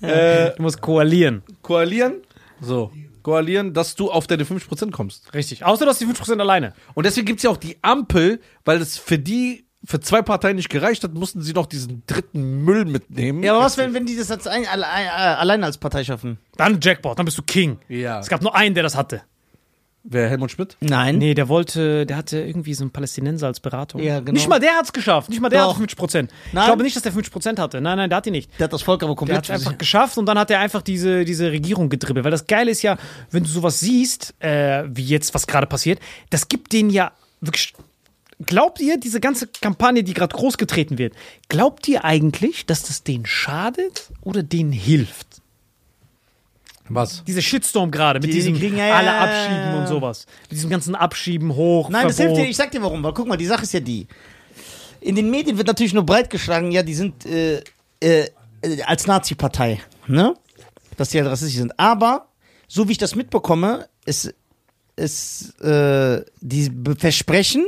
Äh, 0.00 0.54
Du 0.56 0.62
musst 0.62 0.80
koalieren. 0.80 1.42
koalieren. 1.62 2.22
So. 2.60 2.92
Koalieren, 3.22 3.74
dass 3.74 3.94
du 3.94 4.10
auf 4.10 4.26
deine 4.26 4.44
50% 4.44 4.90
kommst. 4.90 5.34
Richtig. 5.34 5.64
Außer 5.64 5.84
du 5.84 5.90
hast 5.90 6.00
die 6.00 6.06
5% 6.06 6.38
alleine. 6.40 6.72
Und 6.94 7.04
deswegen 7.04 7.26
gibt 7.26 7.38
es 7.38 7.44
ja 7.44 7.50
auch 7.50 7.56
die 7.56 7.76
Ampel, 7.82 8.40
weil 8.64 8.80
es 8.80 8.96
für 8.96 9.18
die, 9.18 9.66
für 9.88 10.00
zwei 10.00 10.20
Parteien 10.20 10.56
nicht 10.56 10.68
gereicht 10.68 11.02
hat, 11.02 11.14
mussten 11.14 11.40
sie 11.40 11.54
noch 11.54 11.64
diesen 11.64 12.02
dritten 12.06 12.62
Müll 12.62 12.84
mitnehmen. 12.84 13.42
Ja, 13.42 13.54
aber 13.54 13.64
was, 13.64 13.78
wenn, 13.78 13.94
wenn 13.94 14.04
die 14.04 14.18
das 14.18 14.30
als 14.30 14.46
ein, 14.46 14.66
alle, 14.66 14.82
äh, 14.84 14.86
alleine 14.86 15.64
als 15.64 15.78
Partei 15.78 16.04
schaffen? 16.04 16.36
Dann 16.58 16.78
Jackpot, 16.78 17.18
dann 17.18 17.24
bist 17.24 17.38
du 17.38 17.42
King. 17.42 17.78
Ja. 17.88 18.20
Es 18.20 18.28
gab 18.28 18.42
nur 18.42 18.54
einen, 18.54 18.74
der 18.74 18.82
das 18.82 18.94
hatte. 18.94 19.22
Wer, 20.04 20.28
Helmut 20.28 20.50
Schmidt? 20.50 20.76
Nein. 20.80 21.16
Nee, 21.16 21.32
der 21.32 21.48
wollte, 21.48 22.04
der 22.04 22.18
hatte 22.18 22.38
irgendwie 22.38 22.74
so 22.74 22.84
einen 22.84 22.90
Palästinenser 22.90 23.46
als 23.46 23.60
Beratung. 23.60 24.02
Ja, 24.02 24.20
genau. 24.20 24.32
Nicht 24.32 24.46
mal 24.46 24.60
der 24.60 24.72
hat's 24.72 24.92
geschafft. 24.92 25.30
Nicht 25.30 25.40
mal 25.40 25.48
der 25.48 25.62
Doch. 25.62 25.68
hatte 25.68 25.78
50 25.78 25.98
Prozent. 25.98 26.32
Ich 26.48 26.52
Nein. 26.52 26.66
glaube 26.66 26.82
nicht, 26.82 26.94
dass 26.94 27.02
der 27.02 27.12
50 27.12 27.32
Prozent 27.32 27.58
hatte. 27.58 27.80
Nein, 27.80 27.96
nein, 27.96 28.10
der 28.10 28.18
hat 28.18 28.26
die 28.26 28.30
nicht. 28.30 28.50
Der 28.58 28.64
hat 28.64 28.74
das 28.74 28.82
Volk 28.82 29.02
aber 29.02 29.12
Der 29.12 29.16
komplett 29.16 29.38
hat 29.38 29.46
für 29.46 29.52
einfach 29.54 29.78
geschafft 29.78 30.18
und 30.18 30.26
dann 30.26 30.38
hat 30.38 30.50
er 30.50 30.60
einfach 30.60 30.82
diese, 30.82 31.24
diese 31.24 31.50
Regierung 31.50 31.88
gedribbelt. 31.88 32.24
Weil 32.24 32.30
das 32.30 32.46
Geile 32.46 32.70
ist 32.70 32.82
ja, 32.82 32.98
wenn 33.30 33.42
du 33.42 33.48
sowas 33.48 33.80
siehst, 33.80 34.34
äh, 34.40 34.84
wie 34.86 35.04
jetzt, 35.04 35.32
was 35.32 35.46
gerade 35.46 35.66
passiert, 35.66 35.98
das 36.28 36.48
gibt 36.48 36.74
denen 36.74 36.90
ja 36.90 37.12
wirklich. 37.40 37.72
Glaubt 38.46 38.80
ihr, 38.80 38.98
diese 38.98 39.20
ganze 39.20 39.48
Kampagne, 39.48 40.04
die 40.04 40.14
gerade 40.14 40.34
großgetreten 40.36 40.96
wird, 40.98 41.14
glaubt 41.48 41.88
ihr 41.88 42.04
eigentlich, 42.04 42.66
dass 42.66 42.82
das 42.84 43.02
denen 43.02 43.26
schadet 43.26 44.10
oder 44.22 44.42
denen 44.44 44.70
hilft? 44.72 45.26
Was? 46.90 47.22
Dieser 47.26 47.42
Shitstorm 47.42 47.90
gerade 47.90 48.20
mit 48.20 48.30
Die 48.30 48.34
diesem 48.34 48.56
kriegen- 48.56 48.76
ja, 48.78 48.86
ja, 48.86 48.96
alle 48.96 49.12
abschieben 49.14 49.74
und 49.80 49.86
sowas. 49.88 50.26
Mit 50.42 50.52
diesem 50.52 50.70
ganzen 50.70 50.94
Abschieben 50.94 51.54
hoch. 51.54 51.90
Nein, 51.90 52.06
das 52.06 52.16
Verbot. 52.16 52.36
hilft 52.36 52.46
dir. 52.46 52.50
Ich 52.50 52.56
sag 52.56 52.70
dir 52.70 52.80
warum. 52.82 53.02
Weil 53.02 53.12
guck 53.12 53.26
mal, 53.26 53.36
die 53.36 53.44
Sache 53.46 53.64
ist 53.64 53.74
ja 53.74 53.80
die. 53.80 54.06
In 55.00 55.14
den 55.14 55.30
Medien 55.30 55.58
wird 55.58 55.66
natürlich 55.66 55.92
nur 55.92 56.04
breitgeschlagen, 56.06 56.70
ja, 56.72 56.82
die 56.82 56.94
sind 56.94 57.26
äh, 57.26 57.62
äh, 58.00 58.28
als 58.86 59.06
Nazi-Partei, 59.06 59.80
ne? 60.06 60.34
Dass 60.96 61.10
die 61.10 61.18
halt 61.18 61.30
rassistisch 61.30 61.58
sind. 61.58 61.78
Aber, 61.78 62.28
so 62.68 62.88
wie 62.88 62.92
ich 62.92 62.98
das 62.98 63.14
mitbekomme, 63.14 63.86
ist, 64.06 64.34
ist 64.96 65.60
äh, 65.60 66.24
die 66.40 66.72
Versprechen, 66.98 67.66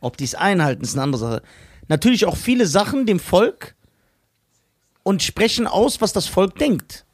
ob 0.00 0.16
die 0.16 0.24
es 0.24 0.34
einhalten, 0.34 0.82
ist 0.82 0.94
eine 0.94 1.02
andere 1.02 1.20
Sache. 1.20 1.42
Natürlich 1.88 2.26
auch 2.26 2.36
viele 2.36 2.66
Sachen 2.66 3.06
dem 3.06 3.20
Volk 3.20 3.74
und 5.02 5.22
sprechen 5.22 5.66
aus, 5.66 6.00
was 6.00 6.12
das 6.12 6.26
Volk 6.26 6.58
denkt. 6.58 7.04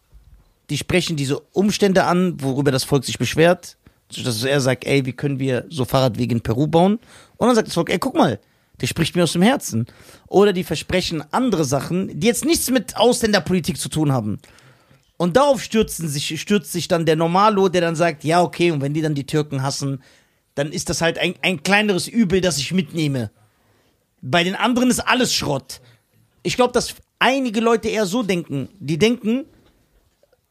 Die 0.71 0.79
sprechen 0.79 1.17
diese 1.17 1.41
Umstände 1.41 2.05
an, 2.05 2.41
worüber 2.41 2.71
das 2.71 2.85
Volk 2.85 3.05
sich 3.05 3.19
beschwert. 3.19 3.77
Dass 4.25 4.45
er 4.45 4.61
sagt, 4.61 4.85
ey, 4.85 5.07
wie 5.07 5.13
können 5.13 5.39
wir 5.39 5.67
so 5.69 5.85
Fahrradwege 5.85 6.35
in 6.35 6.41
Peru 6.41 6.67
bauen? 6.67 6.99
Und 7.37 7.47
dann 7.47 7.55
sagt 7.55 7.69
das 7.69 7.75
Volk, 7.75 7.91
ey, 7.91 7.99
guck 7.99 8.15
mal, 8.15 8.41
der 8.81 8.87
spricht 8.87 9.15
mir 9.15 9.23
aus 9.23 9.33
dem 9.33 9.43
Herzen. 9.43 9.87
Oder 10.27 10.53
die 10.53 10.65
versprechen 10.65 11.23
andere 11.33 11.65
Sachen, 11.65 12.19
die 12.19 12.27
jetzt 12.27 12.45
nichts 12.45 12.71
mit 12.71 12.97
Ausländerpolitik 12.97 13.79
zu 13.79 13.89
tun 13.89 14.13
haben. 14.13 14.39
Und 15.17 15.37
darauf 15.37 15.63
stürzen 15.63 16.09
sich, 16.09 16.41
stürzt 16.41 16.73
sich 16.73 16.89
dann 16.89 17.07
der 17.07 17.17
Normalo, 17.17 17.69
der 17.69 17.81
dann 17.81 17.95
sagt, 17.95 18.25
ja, 18.25 18.43
okay, 18.43 18.71
und 18.71 18.81
wenn 18.81 18.95
die 18.95 19.03
dann 19.03 19.15
die 19.15 19.27
Türken 19.27 19.63
hassen, 19.63 20.03
dann 20.55 20.73
ist 20.73 20.89
das 20.91 21.01
halt 21.01 21.19
ein, 21.19 21.35
ein 21.43 21.63
kleineres 21.63 22.09
Übel, 22.09 22.41
das 22.41 22.59
ich 22.59 22.73
mitnehme. 22.73 23.31
Bei 24.21 24.45
den 24.45 24.55
anderen 24.55 24.91
ist 24.91 25.01
alles 25.01 25.35
Schrott. 25.35 25.81
Ich 26.43 26.57
glaube, 26.57 26.73
dass 26.73 26.95
einige 27.19 27.61
Leute 27.61 27.89
eher 27.89 28.07
so 28.07 28.23
denken. 28.23 28.69
Die 28.79 28.99
denken, 28.99 29.45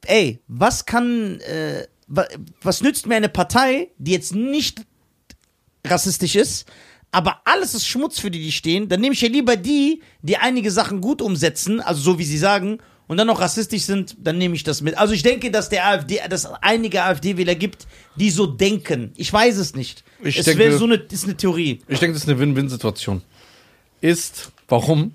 ey, 0.06 0.40
was 0.48 0.86
kann, 0.86 1.40
äh, 1.42 1.88
wa- 2.08 2.28
was 2.62 2.82
nützt 2.82 3.08
mir 3.08 3.16
eine 3.16 3.30
Partei, 3.30 3.90
die 3.98 4.12
jetzt 4.12 4.34
nicht 4.36 4.82
rassistisch 5.86 6.36
ist, 6.36 6.68
aber 7.12 7.42
alles 7.46 7.74
ist 7.74 7.88
Schmutz, 7.88 8.20
für 8.20 8.32
die 8.32 8.42
die 8.42 8.52
stehen, 8.52 8.88
dann 8.88 9.02
nehme 9.02 9.14
ich 9.14 9.22
ja 9.22 9.28
lieber 9.28 9.58
die, 9.58 10.02
die 10.22 10.38
einige 10.38 10.72
Sachen 10.72 11.02
gut 11.02 11.22
umsetzen, 11.22 11.82
also 11.82 12.02
so 12.02 12.20
wie 12.20 12.24
sie 12.24 12.38
sagen, 12.38 12.78
und 13.12 13.18
dann 13.18 13.28
noch 13.28 13.42
rassistisch 13.42 13.82
sind, 13.84 14.16
dann 14.24 14.38
nehme 14.38 14.56
ich 14.56 14.64
das 14.64 14.80
mit. 14.82 14.98
Also 14.98 15.14
ich 15.14 15.22
denke, 15.22 15.52
dass 15.52 15.68
der 15.68 15.86
AfD, 15.86 16.22
dass 16.30 16.46
es 16.46 16.52
einige 16.62 17.04
AfD-Wähler 17.04 17.56
gibt, 17.56 17.86
die 18.16 18.30
so 18.30 18.48
denken. 18.48 19.12
Ich 19.18 19.34
weiß 19.34 19.58
es 19.58 19.76
nicht. 19.76 20.06
Ich 20.24 20.38
es 20.38 20.46
denke- 20.46 20.60
wäre 20.64 20.78
so 20.78 20.86
eine, 20.86 20.96
ist 20.96 21.26
eine 21.26 21.36
Theorie. 21.36 21.82
Ich 21.90 22.00
denke, 22.00 22.14
das 22.14 22.24
ist 22.24 22.30
eine 22.30 22.40
Win-Win-Situation. 22.40 23.22
Ist, 24.00 24.54
warum? 24.70 25.12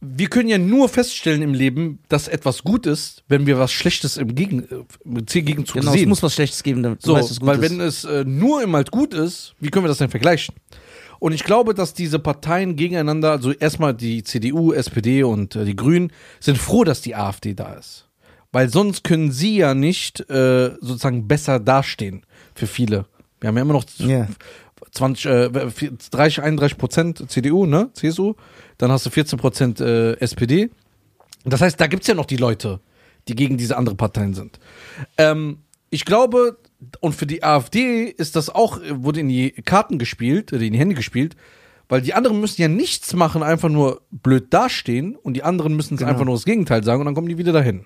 Wir 0.00 0.28
können 0.28 0.48
ja 0.48 0.56
nur 0.56 0.88
feststellen 0.88 1.42
im 1.42 1.52
Leben, 1.52 1.98
dass 2.08 2.26
etwas 2.26 2.62
gut 2.64 2.86
ist, 2.86 3.22
wenn 3.28 3.46
wir 3.46 3.58
was 3.58 3.70
Schlechtes 3.70 4.16
im 4.16 4.34
Gegen, 4.34 4.62
äh, 4.62 4.84
im 5.04 5.26
Gegenzug 5.26 5.80
Genau, 5.80 5.92
es 5.92 5.98
sehen. 5.98 6.08
muss 6.08 6.22
was 6.22 6.32
Schlechtes 6.32 6.62
geben, 6.62 6.82
damit 6.82 7.02
du 7.02 7.08
So, 7.08 7.14
weißt, 7.16 7.30
was 7.32 7.40
gut 7.40 7.48
weil 7.48 7.62
ist. 7.62 7.70
wenn 7.70 7.80
es 7.82 8.04
äh, 8.04 8.24
nur 8.24 8.62
immer 8.62 8.78
halt 8.78 8.90
gut 8.90 9.12
ist, 9.12 9.54
wie 9.60 9.68
können 9.68 9.84
wir 9.84 9.88
das 9.88 9.98
denn 9.98 10.08
vergleichen? 10.08 10.54
Und 11.18 11.32
ich 11.32 11.44
glaube, 11.44 11.74
dass 11.74 11.94
diese 11.94 12.18
Parteien 12.18 12.76
gegeneinander, 12.76 13.32
also 13.32 13.52
erstmal 13.52 13.94
die 13.94 14.22
CDU, 14.22 14.72
SPD 14.72 15.22
und 15.22 15.56
äh, 15.56 15.64
die 15.64 15.76
Grünen, 15.76 16.12
sind 16.40 16.58
froh, 16.58 16.84
dass 16.84 17.00
die 17.00 17.14
AfD 17.14 17.54
da 17.54 17.74
ist. 17.74 18.08
Weil 18.52 18.68
sonst 18.68 19.04
können 19.04 19.32
sie 19.32 19.56
ja 19.56 19.74
nicht 19.74 20.20
äh, 20.30 20.70
sozusagen 20.80 21.26
besser 21.28 21.60
dastehen 21.60 22.24
für 22.54 22.66
viele. 22.66 23.06
Wir 23.40 23.48
haben 23.48 23.56
ja 23.56 23.62
immer 23.62 23.74
noch 23.74 23.84
Ja. 23.98 24.28
20, 24.92 25.26
äh, 25.26 25.50
30, 26.10 26.42
31 26.42 26.78
Prozent 26.78 27.30
CDU, 27.30 27.66
ne? 27.66 27.90
CSU. 27.92 28.34
Dann 28.78 28.90
hast 28.90 29.04
du 29.06 29.10
14 29.10 29.38
Prozent 29.38 29.80
äh, 29.80 30.14
SPD. 30.14 30.70
Das 31.44 31.60
heißt, 31.60 31.80
da 31.80 31.86
gibt's 31.86 32.06
ja 32.06 32.14
noch 32.14 32.26
die 32.26 32.36
Leute, 32.36 32.80
die 33.28 33.34
gegen 33.34 33.56
diese 33.56 33.76
andere 33.76 33.94
Parteien 33.94 34.34
sind. 34.34 34.58
Ähm, 35.18 35.58
ich 35.90 36.04
glaube, 36.04 36.58
und 37.00 37.14
für 37.14 37.26
die 37.26 37.42
AfD 37.42 38.04
ist 38.04 38.36
das 38.36 38.50
auch, 38.50 38.80
wurde 38.90 39.20
in 39.20 39.28
die 39.28 39.50
Karten 39.50 39.98
gespielt, 39.98 40.52
oder 40.52 40.62
in 40.62 40.72
die 40.72 40.78
Hände 40.78 40.94
gespielt, 40.94 41.36
weil 41.88 42.02
die 42.02 42.14
anderen 42.14 42.40
müssen 42.40 42.60
ja 42.60 42.68
nichts 42.68 43.14
machen, 43.14 43.42
einfach 43.42 43.68
nur 43.68 44.02
blöd 44.10 44.52
dastehen 44.52 45.16
und 45.16 45.34
die 45.34 45.42
anderen 45.42 45.76
müssen 45.76 45.94
es 45.94 46.02
einfach 46.02 46.24
nur 46.24 46.34
das 46.34 46.44
Gegenteil 46.44 46.82
sagen 46.84 47.00
und 47.00 47.06
dann 47.06 47.14
kommen 47.14 47.28
die 47.28 47.38
wieder 47.38 47.52
dahin. 47.52 47.84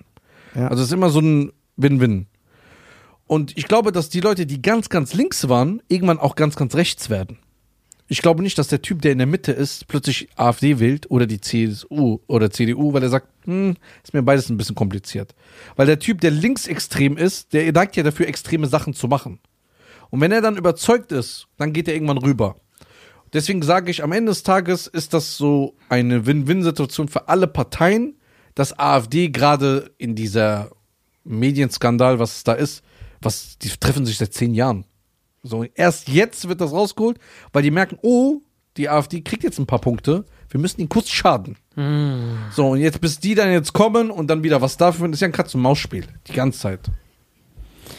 Ja. 0.55 0.67
Also 0.67 0.83
es 0.83 0.89
ist 0.89 0.93
immer 0.93 1.09
so 1.09 1.19
ein 1.19 1.51
Win-Win. 1.77 2.27
Und 3.27 3.57
ich 3.57 3.67
glaube, 3.67 3.91
dass 3.91 4.09
die 4.09 4.19
Leute, 4.19 4.45
die 4.45 4.61
ganz, 4.61 4.89
ganz 4.89 5.13
links 5.13 5.47
waren, 5.47 5.81
irgendwann 5.87 6.19
auch 6.19 6.35
ganz, 6.35 6.55
ganz 6.55 6.75
rechts 6.75 7.09
werden. 7.09 7.37
Ich 8.11 8.21
glaube 8.21 8.43
nicht, 8.43 8.57
dass 8.57 8.67
der 8.67 8.81
Typ, 8.81 9.01
der 9.01 9.13
in 9.13 9.19
der 9.19 9.25
Mitte 9.25 9.53
ist, 9.53 9.87
plötzlich 9.87 10.27
AfD 10.35 10.79
wählt 10.79 11.09
oder 11.09 11.25
die 11.25 11.39
CSU 11.39 12.19
oder 12.27 12.51
CDU, 12.51 12.91
weil 12.91 13.03
er 13.03 13.09
sagt, 13.09 13.29
hm, 13.45 13.77
ist 14.03 14.13
mir 14.13 14.21
beides 14.21 14.49
ein 14.49 14.57
bisschen 14.57 14.75
kompliziert. 14.75 15.33
Weil 15.77 15.87
der 15.87 15.97
Typ, 15.97 16.19
der 16.19 16.31
linksextrem 16.31 17.15
ist, 17.15 17.53
der 17.53 17.71
neigt 17.71 17.95
ja 17.95 18.03
dafür, 18.03 18.27
extreme 18.27 18.67
Sachen 18.67 18.93
zu 18.93 19.07
machen. 19.07 19.39
Und 20.09 20.19
wenn 20.19 20.33
er 20.33 20.41
dann 20.41 20.57
überzeugt 20.57 21.13
ist, 21.13 21.47
dann 21.55 21.71
geht 21.71 21.87
er 21.87 21.93
irgendwann 21.93 22.17
rüber. 22.17 22.57
Deswegen 23.31 23.61
sage 23.61 23.89
ich, 23.89 24.03
am 24.03 24.11
Ende 24.11 24.31
des 24.31 24.43
Tages 24.43 24.87
ist 24.87 25.13
das 25.13 25.37
so 25.37 25.77
eine 25.87 26.25
Win-Win-Situation 26.25 27.07
für 27.07 27.29
alle 27.29 27.47
Parteien, 27.47 28.17
dass 28.55 28.77
AfD 28.77 29.29
gerade 29.29 29.89
in 29.97 30.15
dieser 30.15 30.71
Medienskandal, 31.23 32.19
was 32.19 32.43
da 32.43 32.51
ist, 32.51 32.83
was, 33.21 33.57
die 33.57 33.69
treffen 33.69 34.05
sich 34.05 34.17
seit 34.17 34.33
zehn 34.33 34.53
Jahren. 34.53 34.85
So, 35.43 35.63
erst 35.63 36.07
jetzt 36.07 36.47
wird 36.47 36.61
das 36.61 36.71
rausgeholt, 36.71 37.17
weil 37.53 37.63
die 37.63 37.71
merken, 37.71 37.97
oh, 38.01 38.41
die 38.77 38.89
AfD 38.89 39.21
kriegt 39.21 39.43
jetzt 39.43 39.59
ein 39.59 39.65
paar 39.65 39.79
Punkte, 39.81 40.25
wir 40.49 40.59
müssen 40.59 40.79
ihnen 40.79 40.89
kurz 40.89 41.09
schaden. 41.09 41.57
So, 42.51 42.69
und 42.69 42.79
jetzt, 42.79 43.01
bis 43.01 43.19
die 43.19 43.35
dann 43.35 43.51
jetzt 43.51 43.73
kommen 43.73 44.11
und 44.11 44.27
dann 44.27 44.43
wieder 44.43 44.61
was 44.61 44.77
dafür, 44.77 45.07
das 45.07 45.15
ist 45.17 45.21
ja 45.21 45.27
ein 45.27 45.31
Katz-und-Maus-Spiel, 45.33 46.05
die 46.27 46.33
ganze 46.33 46.59
Zeit. 46.59 46.79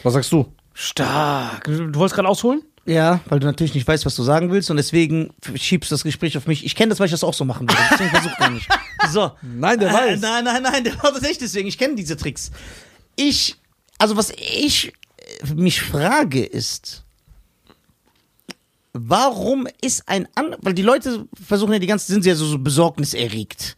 Was 0.03 0.13
sagst 0.15 0.33
du? 0.33 0.53
Stark. 0.75 1.65
Du 1.65 1.91
du 1.91 1.99
wolltest 1.99 2.15
gerade 2.15 2.29
ausholen? 2.29 2.63
Ja, 2.85 3.21
weil 3.27 3.39
du 3.39 3.47
natürlich 3.47 3.75
nicht 3.75 3.87
weißt, 3.87 4.07
was 4.07 4.17
du 4.17 4.23
sagen 4.23 4.51
willst 4.51 4.71
und 4.71 4.77
deswegen 4.77 5.33
schiebst 5.55 5.91
du 5.91 5.95
das 5.95 6.03
Gespräch 6.03 6.37
auf 6.37 6.47
mich. 6.47 6.65
Ich 6.65 6.75
kenne 6.75 6.91
das, 6.91 6.99
weil 6.99 7.07
ich 7.07 7.13
das 7.13 7.23
auch 7.23 7.35
so 7.35 7.45
machen 7.45 7.69
würde. 7.69 7.81
Deswegen 7.91 8.11
versuch 8.11 8.37
gar 8.39 8.51
nicht. 8.51 8.69
So. 9.11 9.33
Nein, 9.43 9.79
der 9.79 9.93
weiß. 9.93 10.19
Äh, 10.19 10.23
nein, 10.23 10.45
nein, 10.45 10.63
nein, 10.63 10.85
der 10.85 11.01
war 11.03 11.13
das 11.13 11.23
echt 11.23 11.41
deswegen. 11.41 11.69
Ich 11.69 11.79
kenne 11.79 11.95
diese 11.95 12.17
Tricks. 12.17 12.51
Ich, 13.15 13.57
also 13.99 14.17
was 14.17 14.31
ich 14.31 14.93
mich 15.55 15.81
frage 15.81 16.45
ist, 16.45 17.05
warum 18.93 19.67
ist 19.81 20.09
ein 20.09 20.29
an, 20.35 20.57
weil 20.61 20.75
die 20.75 20.83
Leute 20.83 21.27
versuchen 21.43 21.73
ja 21.73 21.79
die 21.79 21.87
ganze, 21.87 22.13
sind 22.13 22.25
ja 22.25 22.35
so, 22.35 22.47
so 22.47 22.59
besorgniserregt. 22.59 23.77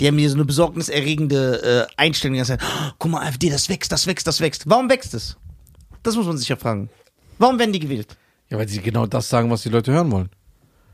Die 0.00 0.08
haben 0.08 0.18
hier 0.18 0.30
so 0.30 0.36
eine 0.36 0.44
besorgniserregende 0.44 1.88
äh, 1.88 1.94
Einstellung. 1.96 2.34
Die 2.34 2.38
ganze 2.38 2.58
Zeit, 2.58 2.62
"Oh, 2.62 2.90
guck 2.98 3.10
mal, 3.10 3.22
AfD, 3.26 3.50
das 3.50 3.68
wächst, 3.68 3.92
das 3.92 4.06
wächst, 4.06 4.26
das 4.26 4.40
wächst. 4.40 4.68
Warum 4.68 4.88
wächst 4.88 5.14
es? 5.14 5.36
Das 6.02 6.16
muss 6.16 6.26
man 6.26 6.36
sich 6.38 6.48
ja 6.48 6.56
fragen. 6.56 6.90
Warum 7.38 7.58
werden 7.58 7.72
die 7.72 7.78
gewählt? 7.78 8.16
Ja, 8.50 8.58
weil 8.58 8.68
sie 8.68 8.80
genau 8.80 9.06
das 9.06 9.28
sagen, 9.28 9.50
was 9.50 9.62
die 9.62 9.68
Leute 9.68 9.92
hören 9.92 10.10
wollen. 10.10 10.28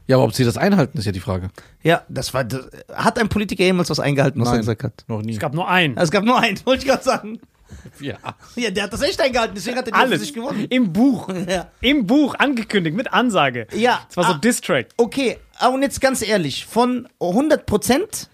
Ja, 0.06 0.16
aber 0.16 0.24
ob 0.24 0.34
sie 0.34 0.44
das 0.44 0.56
einhalten, 0.56 0.96
ist 0.96 1.04
ja 1.04 1.12
die 1.12 1.20
Frage. 1.20 1.50
Ja, 1.82 2.02
das 2.08 2.32
war. 2.32 2.44
Das, 2.44 2.66
hat 2.94 3.18
ein 3.18 3.28
Politiker 3.28 3.62
jemals 3.64 3.90
was 3.90 4.00
eingehalten, 4.00 4.40
was 4.40 4.48
er 4.48 4.58
gesagt 4.58 4.82
hat? 4.82 5.04
noch 5.06 5.20
nie. 5.20 5.34
Es 5.34 5.38
gab 5.38 5.54
nur 5.54 5.68
einen. 5.68 5.96
Es 5.98 6.10
gab 6.10 6.24
nur 6.24 6.38
einen, 6.38 6.58
wollte 6.64 6.84
ich 6.84 6.88
gerade 6.88 7.04
sagen. 7.04 7.40
ja. 8.00 8.16
Ja, 8.56 8.70
der 8.70 8.84
hat 8.84 8.92
das 8.92 9.02
echt 9.02 9.20
eingehalten, 9.20 9.54
deswegen 9.54 9.76
hat 9.76 9.86
er 9.86 9.92
die 9.92 9.98
Alles. 9.98 10.20
sich 10.20 10.32
gewonnen. 10.34 10.66
Im 10.70 10.92
Buch. 10.92 11.28
Ja. 11.48 11.70
Im 11.80 12.06
Buch 12.06 12.34
angekündigt 12.38 12.96
mit 12.96 13.12
Ansage. 13.12 13.66
Ja. 13.74 14.06
Es 14.10 14.16
war 14.16 14.24
so 14.24 14.32
Ah. 14.32 14.38
Distrack. 14.38 14.88
Okay, 14.96 15.38
und 15.72 15.82
jetzt 15.82 16.00
ganz 16.00 16.22
ehrlich, 16.26 16.66
von 16.66 17.08
100% 17.20 18.26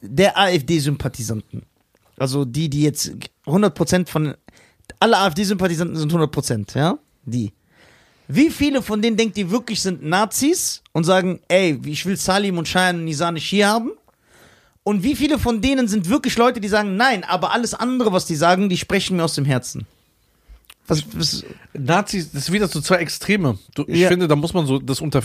der 0.00 0.38
AfD-Sympathisanten, 0.38 1.62
also 2.16 2.44
die, 2.44 2.68
die 2.70 2.82
jetzt 2.82 3.12
100% 3.46 4.08
von, 4.08 4.34
alle 4.98 5.18
AfD-Sympathisanten 5.18 5.96
sind 5.96 6.12
100%, 6.12 6.76
ja, 6.78 6.98
die. 7.24 7.52
Wie 8.28 8.50
viele 8.50 8.80
von 8.80 9.02
denen 9.02 9.16
denkt 9.16 9.36
ihr 9.38 9.50
wirklich 9.50 9.82
sind 9.82 10.04
Nazis 10.04 10.82
und 10.92 11.02
sagen, 11.04 11.40
ey, 11.48 11.80
ich 11.84 12.06
will 12.06 12.16
Salim 12.16 12.58
und 12.58 12.68
Cheyenne 12.68 12.98
und 13.00 13.04
Nisa 13.06 13.32
nicht 13.32 13.44
hier 13.48 13.66
haben? 13.68 13.90
Und 14.90 15.04
wie 15.04 15.14
viele 15.14 15.38
von 15.38 15.60
denen 15.60 15.86
sind 15.86 16.08
wirklich 16.08 16.36
Leute, 16.36 16.60
die 16.60 16.66
sagen, 16.66 16.96
nein, 16.96 17.22
aber 17.22 17.52
alles 17.52 17.74
andere, 17.74 18.12
was 18.12 18.26
die 18.26 18.34
sagen, 18.34 18.68
die 18.68 18.76
sprechen 18.76 19.16
mir 19.16 19.22
aus 19.24 19.34
dem 19.36 19.44
Herzen? 19.44 19.86
Was, 20.88 21.04
was, 21.12 21.44
Nazis, 21.72 22.32
das 22.32 22.42
ist 22.48 22.52
wieder 22.52 22.66
so 22.66 22.80
zwei 22.80 22.96
Extreme. 22.96 23.56
Du, 23.76 23.84
ich 23.86 24.00
Ja. 24.00 24.08
finde, 24.08 24.26
da 24.26 24.34
muss 24.34 24.52
man 24.52 24.66
so 24.66 24.80
das 24.80 25.00
unter 25.00 25.22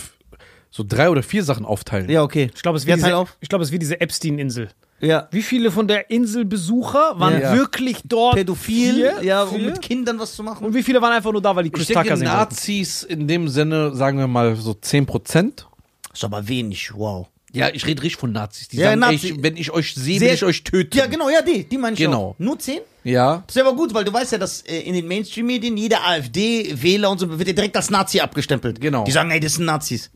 so 0.70 0.84
drei 0.86 1.10
oder 1.10 1.24
vier 1.24 1.42
Sachen 1.42 1.64
aufteilen. 1.64 2.08
ja, 2.08 2.22
okay. 2.22 2.48
Ich 2.54 2.62
glaube, 2.62 2.78
es, 2.78 2.84
ich 2.86 3.48
glaube, 3.48 3.62
es 3.64 3.68
ist 3.68 3.72
wie 3.72 3.78
diese 3.80 4.00
Epstein-Insel. 4.00 4.68
Ja. 5.00 5.26
Wie 5.32 5.42
viele 5.42 5.72
von 5.72 5.88
der 5.88 6.10
Inselbesucher 6.10 7.18
waren 7.18 7.40
Ja. 7.40 7.52
wirklich 7.56 8.02
dort? 8.04 8.36
Pädophil, 8.36 8.94
Vier? 8.94 9.22
ja, 9.22 9.42
um 9.42 9.56
Vier? 9.56 9.70
mit 9.70 9.82
Kindern 9.82 10.18
was 10.20 10.34
zu 10.36 10.44
machen. 10.44 10.64
Und 10.64 10.74
wie 10.74 10.82
viele 10.84 11.02
waren 11.02 11.12
einfach 11.12 11.32
nur 11.32 11.42
da, 11.42 11.56
weil 11.56 11.64
die 11.64 11.68
Ich 11.70 11.74
Chris 11.74 11.86
denke, 11.88 12.02
Tucker 12.04 12.20
wollten? 12.20 12.24
Nazis 12.24 13.02
in 13.02 13.26
dem 13.26 13.48
Sinne, 13.48 13.94
sagen 13.96 14.18
wir 14.18 14.28
mal 14.28 14.54
so 14.54 14.74
10 14.74 15.04
Prozent. 15.06 15.66
ist 16.14 16.22
aber 16.24 16.46
wenig, 16.46 16.92
wow. 16.94 17.26
Ja, 17.56 17.68
ich 17.72 17.86
rede 17.86 18.02
richtig 18.02 18.18
von 18.20 18.32
Nazis. 18.32 18.68
Die 18.68 18.76
Ja, 18.76 18.88
sagen, 18.90 19.00
Nazi- 19.00 19.28
ey, 19.30 19.42
wenn 19.42 19.56
ich 19.56 19.70
euch 19.70 19.94
sehe, 19.94 20.20
will 20.20 20.28
ich 20.28 20.44
euch 20.44 20.62
töten. 20.64 20.96
Ja, 20.96 21.06
genau, 21.06 21.28
ja, 21.30 21.42
die, 21.42 21.64
die 21.64 21.78
meine 21.78 21.94
ich 21.94 22.00
Genau. 22.00 22.30
auch. 22.30 22.38
Nur 22.38 22.58
zehn? 22.58 22.80
Ja. 23.04 23.42
Das 23.46 23.56
ist 23.56 23.62
aber 23.62 23.74
gut, 23.76 23.94
weil 23.94 24.04
du 24.04 24.12
weißt 24.12 24.32
ja, 24.32 24.38
dass 24.38 24.62
äh, 24.62 24.80
in 24.80 24.94
den 24.94 25.06
Mainstream-Medien 25.08 25.76
jeder 25.76 26.04
AfD-Wähler 26.06 27.10
und 27.10 27.18
so 27.18 27.38
wird 27.38 27.48
ja 27.48 27.54
direkt 27.54 27.76
als 27.76 27.90
Nazi 27.90 28.20
abgestempelt. 28.20 28.80
Genau. 28.80 29.04
Die 29.04 29.12
sagen, 29.12 29.30
ey, 29.30 29.40
das 29.40 29.54
sind 29.54 29.64
Nazis. 29.64 30.10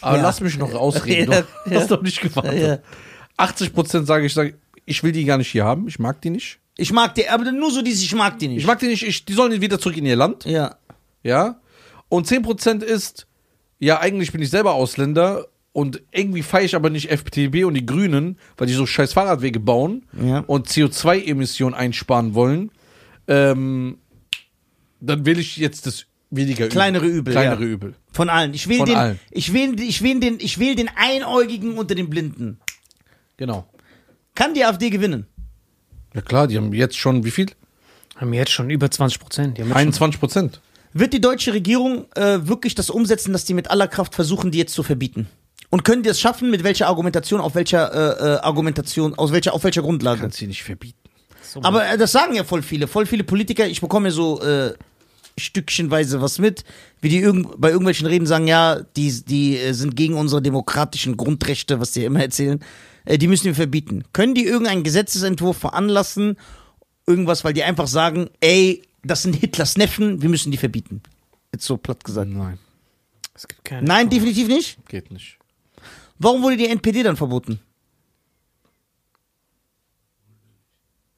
Aber 0.00 0.16
Ja. 0.16 0.22
lass 0.22 0.40
mich 0.40 0.56
noch 0.58 0.72
ausreden. 0.74 1.32
Ja, 1.32 1.44
du 1.66 1.74
hast 1.74 1.90
doch 1.90 2.02
nicht 2.02 2.20
gewartet. 2.20 2.60
Ja. 2.60 2.78
80 3.36 3.72
Prozent 3.72 4.06
sage 4.06 4.26
ich, 4.26 4.34
sage, 4.34 4.54
ich 4.86 5.02
will 5.02 5.12
die 5.12 5.24
gar 5.24 5.38
nicht 5.38 5.50
hier 5.50 5.64
haben. 5.64 5.88
Ich 5.88 5.98
mag 5.98 6.20
die 6.22 6.30
nicht. 6.30 6.58
Ich 6.76 6.92
mag 6.92 7.14
die, 7.16 7.28
aber 7.28 7.50
nur 7.50 7.70
so 7.72 7.82
dieses, 7.82 8.02
ich 8.02 8.14
mag 8.14 8.38
die 8.38 8.48
nicht. 8.48 8.58
Ich 8.58 8.66
mag 8.66 8.78
die 8.78 8.86
nicht. 8.86 9.02
Ich, 9.02 9.24
die 9.24 9.32
sollen 9.32 9.60
wieder 9.60 9.78
zurück 9.80 9.96
in 9.96 10.06
ihr 10.06 10.16
Land. 10.16 10.44
ja. 10.44 10.76
Ja. 11.24 11.60
Und 12.08 12.26
10 12.26 12.42
Prozent 12.42 12.82
ist, 12.82 13.26
ja, 13.80 13.98
eigentlich 14.00 14.32
bin 14.32 14.40
ich 14.40 14.48
selber 14.50 14.72
Ausländer 14.74 15.46
und 15.78 16.02
irgendwie 16.10 16.42
feiere 16.42 16.64
ich 16.64 16.74
aber 16.74 16.90
nicht 16.90 17.08
FDP 17.08 17.62
und 17.62 17.74
die 17.74 17.86
Grünen, 17.86 18.36
weil 18.56 18.66
die 18.66 18.72
so 18.72 18.84
scheiß 18.84 19.12
Fahrradwege 19.12 19.60
bauen 19.60 20.02
Ja. 20.20 20.40
und 20.40 20.66
CO2-Emissionen 20.66 21.72
einsparen 21.72 22.34
wollen. 22.34 22.72
Ähm, 23.28 23.98
dann 25.00 25.24
will 25.24 25.38
ich 25.38 25.56
jetzt 25.56 25.86
das 25.86 26.06
weniger 26.30 26.64
Übel. 26.64 26.68
Kleinere 26.70 27.06
Übel, 27.06 27.32
Kleinere 27.32 27.62
ja. 27.62 27.68
Übel. 27.70 27.94
Von 28.12 28.28
allen. 28.28 28.54
Ich 28.54 28.68
will 28.68 28.78
Von 28.78 28.86
den, 28.86 28.96
allen. 28.96 29.20
ich 29.30 29.52
will, 29.52 29.78
ich 29.80 30.02
will 30.02 30.18
den, 30.18 30.38
ich 30.40 30.58
will 30.58 30.74
den 30.74 30.90
Einäugigen 30.96 31.78
unter 31.78 31.94
den 31.94 32.10
Blinden. 32.10 32.58
Genau. 33.36 33.64
Kann 34.34 34.54
die 34.54 34.64
AfD 34.64 34.90
gewinnen? 34.90 35.26
Ja 36.12 36.22
klar, 36.22 36.48
die 36.48 36.56
haben 36.56 36.72
jetzt 36.72 36.96
schon, 36.96 37.24
wie 37.24 37.30
viel? 37.30 37.46
Haben 38.16 38.32
jetzt 38.34 38.50
schon 38.50 38.68
über 38.68 38.90
20 38.90 39.20
Prozent. 39.20 39.58
Die 39.58 39.62
haben 39.62 39.68
jetzt 39.68 39.74
schon 39.76 39.86
21 39.86 40.18
Prozent. 40.18 40.60
Wird 40.92 41.12
die 41.12 41.20
deutsche 41.20 41.52
Regierung 41.54 42.06
äh, 42.16 42.48
wirklich 42.48 42.74
das 42.74 42.90
umsetzen, 42.90 43.32
dass 43.32 43.44
die 43.44 43.54
mit 43.54 43.70
aller 43.70 43.86
Kraft 43.86 44.16
versuchen, 44.16 44.50
die 44.50 44.58
jetzt 44.58 44.74
zu 44.74 44.82
verbieten? 44.82 45.28
Und 45.70 45.84
können 45.84 46.02
die 46.02 46.08
es 46.08 46.20
schaffen, 46.20 46.50
mit 46.50 46.64
welcher 46.64 46.86
Argumentation, 46.86 47.40
auf 47.40 47.54
welcher 47.54 47.92
äh, 47.92 48.36
äh, 48.36 48.38
Argumentation, 48.40 49.14
aus 49.14 49.32
welcher, 49.32 49.52
auf 49.52 49.64
welcher 49.64 49.82
Grundlage? 49.82 50.20
Kannst 50.20 50.38
sie 50.38 50.46
nicht 50.46 50.62
verbieten. 50.62 50.98
so 51.42 51.62
Aber 51.62 51.86
äh, 51.86 51.98
das 51.98 52.12
sagen 52.12 52.34
ja 52.34 52.44
voll 52.44 52.62
viele. 52.62 52.86
Voll 52.86 53.04
viele 53.06 53.24
Politiker, 53.24 53.66
ich 53.66 53.80
bekomme 53.80 54.08
ja 54.08 54.14
so 54.14 54.40
äh, 54.42 54.72
stückchenweise 55.36 56.20
was 56.20 56.38
mit, 56.38 56.64
wie 57.00 57.08
die 57.08 57.18
irgend, 57.18 57.60
bei 57.60 57.68
irgendwelchen 57.68 58.06
Reden 58.06 58.26
sagen, 58.26 58.48
ja, 58.48 58.80
die, 58.96 59.24
die 59.24 59.58
äh, 59.58 59.72
sind 59.72 59.94
gegen 59.96 60.14
unsere 60.14 60.42
demokratischen 60.42 61.16
Grundrechte, 61.16 61.80
was 61.80 61.92
die 61.92 62.04
immer 62.04 62.20
erzählen. 62.20 62.60
Äh, 63.04 63.18
die 63.18 63.28
müssen 63.28 63.44
wir 63.44 63.54
verbieten. 63.54 64.04
Können 64.12 64.34
die 64.34 64.44
irgendeinen 64.44 64.82
Gesetzesentwurf 64.82 65.58
veranlassen, 65.58 66.36
irgendwas, 67.06 67.44
weil 67.44 67.52
die 67.52 67.62
einfach 67.62 67.86
sagen, 67.88 68.30
ey, 68.40 68.82
das 69.04 69.22
sind 69.22 69.36
Hitlers 69.36 69.76
Neffen, 69.76 70.22
wir 70.22 70.28
müssen 70.28 70.50
die 70.50 70.58
verbieten. 70.58 71.02
Jetzt 71.52 71.64
so 71.64 71.76
platt 71.76 72.04
gesagt. 72.04 72.30
Nein, 72.30 72.58
Es 73.34 73.48
gibt 73.48 73.64
keine 73.64 73.86
Nein, 73.86 74.10
definitiv 74.10 74.48
nicht. 74.48 74.78
geht 74.88 75.10
nicht. 75.10 75.37
Warum 76.18 76.42
wurde 76.42 76.56
die 76.56 76.68
NPD 76.68 77.02
dann 77.02 77.16
verboten? 77.16 77.60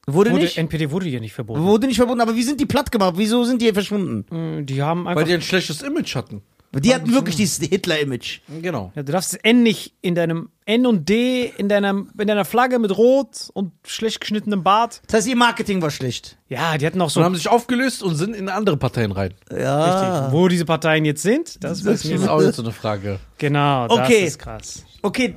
Wurde 0.07 0.31
Wurde, 0.31 0.43
nicht? 0.43 0.57
NPD 0.57 0.89
wurde 0.91 1.07
hier 1.07 1.19
nicht 1.19 1.33
verboten. 1.33 1.61
Wurde 1.61 1.87
nicht 1.87 1.97
verboten, 1.97 2.21
aber 2.21 2.35
wie 2.35 2.43
sind 2.43 2.59
die 2.59 2.65
platt 2.65 2.91
gemacht? 2.91 3.13
Wieso 3.17 3.43
sind 3.43 3.61
die 3.61 3.71
verschwunden? 3.71 4.59
Äh, 4.59 4.63
Die 4.63 4.81
haben 4.81 5.07
einfach. 5.07 5.21
Weil 5.21 5.27
die 5.27 5.33
ein 5.35 5.41
schlechtes 5.41 5.81
Image 5.83 6.15
hatten. 6.15 6.41
Die 6.73 6.95
hatten 6.95 7.11
wirklich 7.11 7.35
dieses 7.35 7.59
Hitler-Image. 7.67 8.39
Genau. 8.61 8.93
ja, 8.95 9.03
du 9.03 9.11
darfst 9.11 9.33
das 9.33 9.39
N 9.43 9.61
nicht 9.63 9.93
in 10.01 10.15
deinem 10.15 10.49
N 10.65 10.85
und 10.85 11.09
D 11.09 11.51
in 11.57 11.67
deiner, 11.67 11.89
in 12.17 12.27
deiner 12.27 12.45
Flagge 12.45 12.79
mit 12.79 12.95
Rot 12.97 13.49
und 13.53 13.73
schlecht 13.85 14.21
geschnittenem 14.21 14.63
Bart. 14.63 15.01
Das 15.07 15.15
heißt, 15.17 15.27
ihr 15.27 15.35
Marketing 15.35 15.81
war 15.81 15.91
schlecht. 15.91 16.37
Ja, 16.47 16.77
die 16.77 16.85
hatten 16.85 17.01
auch 17.01 17.09
so. 17.09 17.19
Und 17.19 17.25
haben 17.25 17.35
sich 17.35 17.49
aufgelöst 17.49 18.01
und 18.03 18.15
sind 18.15 18.35
in 18.35 18.47
andere 18.47 18.77
Parteien 18.77 19.11
rein. 19.11 19.33
Ja. 19.51 20.31
Wo 20.31 20.47
diese 20.47 20.63
Parteien 20.63 21.03
jetzt 21.03 21.23
sind, 21.23 21.61
das, 21.61 21.83
weiß 21.85 22.03
Das 22.03 22.05
ist 22.05 22.27
auch 22.29 22.41
jetzt 22.41 22.55
so 22.57 22.63
eine 22.63 22.71
Frage. 22.71 23.19
Genau, 23.37 23.87
das 23.89 23.99
Okay. 23.99 24.25
ist 24.25 24.39
krass. 24.39 24.85
Okay, 25.01 25.35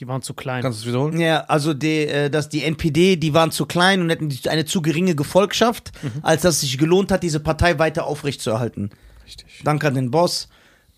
Die 0.00 0.06
waren 0.06 0.22
zu 0.22 0.32
klein. 0.34 0.62
Kannst 0.62 0.78
du 0.78 0.82
es 0.82 0.88
wiederholen? 0.88 1.18
ja, 1.20 1.40
also 1.48 1.74
die, 1.74 2.06
äh, 2.06 2.30
dass 2.30 2.48
die 2.48 2.62
NPD, 2.64 3.16
die 3.16 3.34
waren 3.34 3.50
zu 3.50 3.66
klein 3.66 4.00
und 4.00 4.10
hätten 4.10 4.32
eine 4.48 4.64
zu 4.64 4.80
geringe 4.80 5.14
Gefolgschaft, 5.16 5.90
als 6.22 6.42
dass 6.42 6.54
es 6.56 6.60
sich 6.62 6.78
gelohnt 6.78 7.10
hat, 7.10 7.22
diese 7.24 7.40
Partei 7.40 7.78
weiter 7.80 8.06
aufrechtzuerhalten. 8.06 8.90
Richtig. 9.26 9.60
Danke 9.64 9.88
an 9.88 9.94
den 9.94 10.10
Boss. 10.12 10.48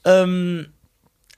Ähm, 0.05 0.67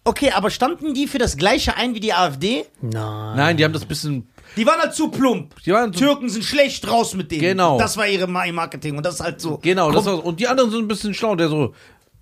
okay, 0.04 0.30
aber 0.32 0.50
standen 0.50 0.92
die 0.94 1.06
für 1.06 1.18
das 1.18 1.36
Gleiche 1.36 1.76
ein 1.76 1.94
wie 1.94 2.00
die 2.00 2.12
AfD? 2.12 2.64
Nein. 2.80 3.36
Nein, 3.36 3.56
die 3.56 3.64
haben 3.64 3.72
das 3.72 3.84
bisschen. 3.84 4.28
Die 4.56 4.66
waren 4.66 4.80
halt 4.80 4.94
zu 4.94 5.08
plump. 5.08 5.54
Die 5.64 5.70
waren 5.72 5.92
Türken 5.92 6.28
sind 6.28 6.44
schlecht 6.44 6.86
raus 6.90 7.14
mit 7.14 7.30
denen. 7.30 7.40
Genau. 7.40 7.78
Das 7.78 7.96
war 7.96 8.06
ihre 8.06 8.26
Ma- 8.26 8.44
ihr 8.44 8.52
Marketing 8.52 8.96
und 8.96 9.06
das 9.06 9.14
ist 9.14 9.20
halt 9.20 9.40
so. 9.40 9.58
genau, 9.58 9.90
das 9.92 10.04
war, 10.04 10.22
und 10.24 10.40
die 10.40 10.46
anderen 10.48 10.70
sind 10.70 10.80
ein 10.80 10.88
bisschen 10.88 11.14
schlau. 11.14 11.36
Der 11.36 11.48
so, 11.48 11.74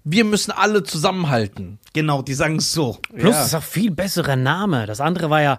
wir 0.05 0.25
müssen 0.25 0.51
alle 0.53 0.83
zusammenhalten. 0.83 1.79
genau, 1.93 2.23
die 2.23 2.35
sagen 2.35 2.57
es 2.57 2.73
so. 2.73 2.99
Plus, 3.13 3.23
Ja. 3.23 3.29
das 3.31 3.47
ist 3.49 3.55
auch 3.55 3.63
viel 3.63 3.91
besserer 3.91 4.37
Name. 4.37 4.87
Das 4.87 5.01
andere 5.01 5.29
war 5.31 5.43
ja 5.43 5.59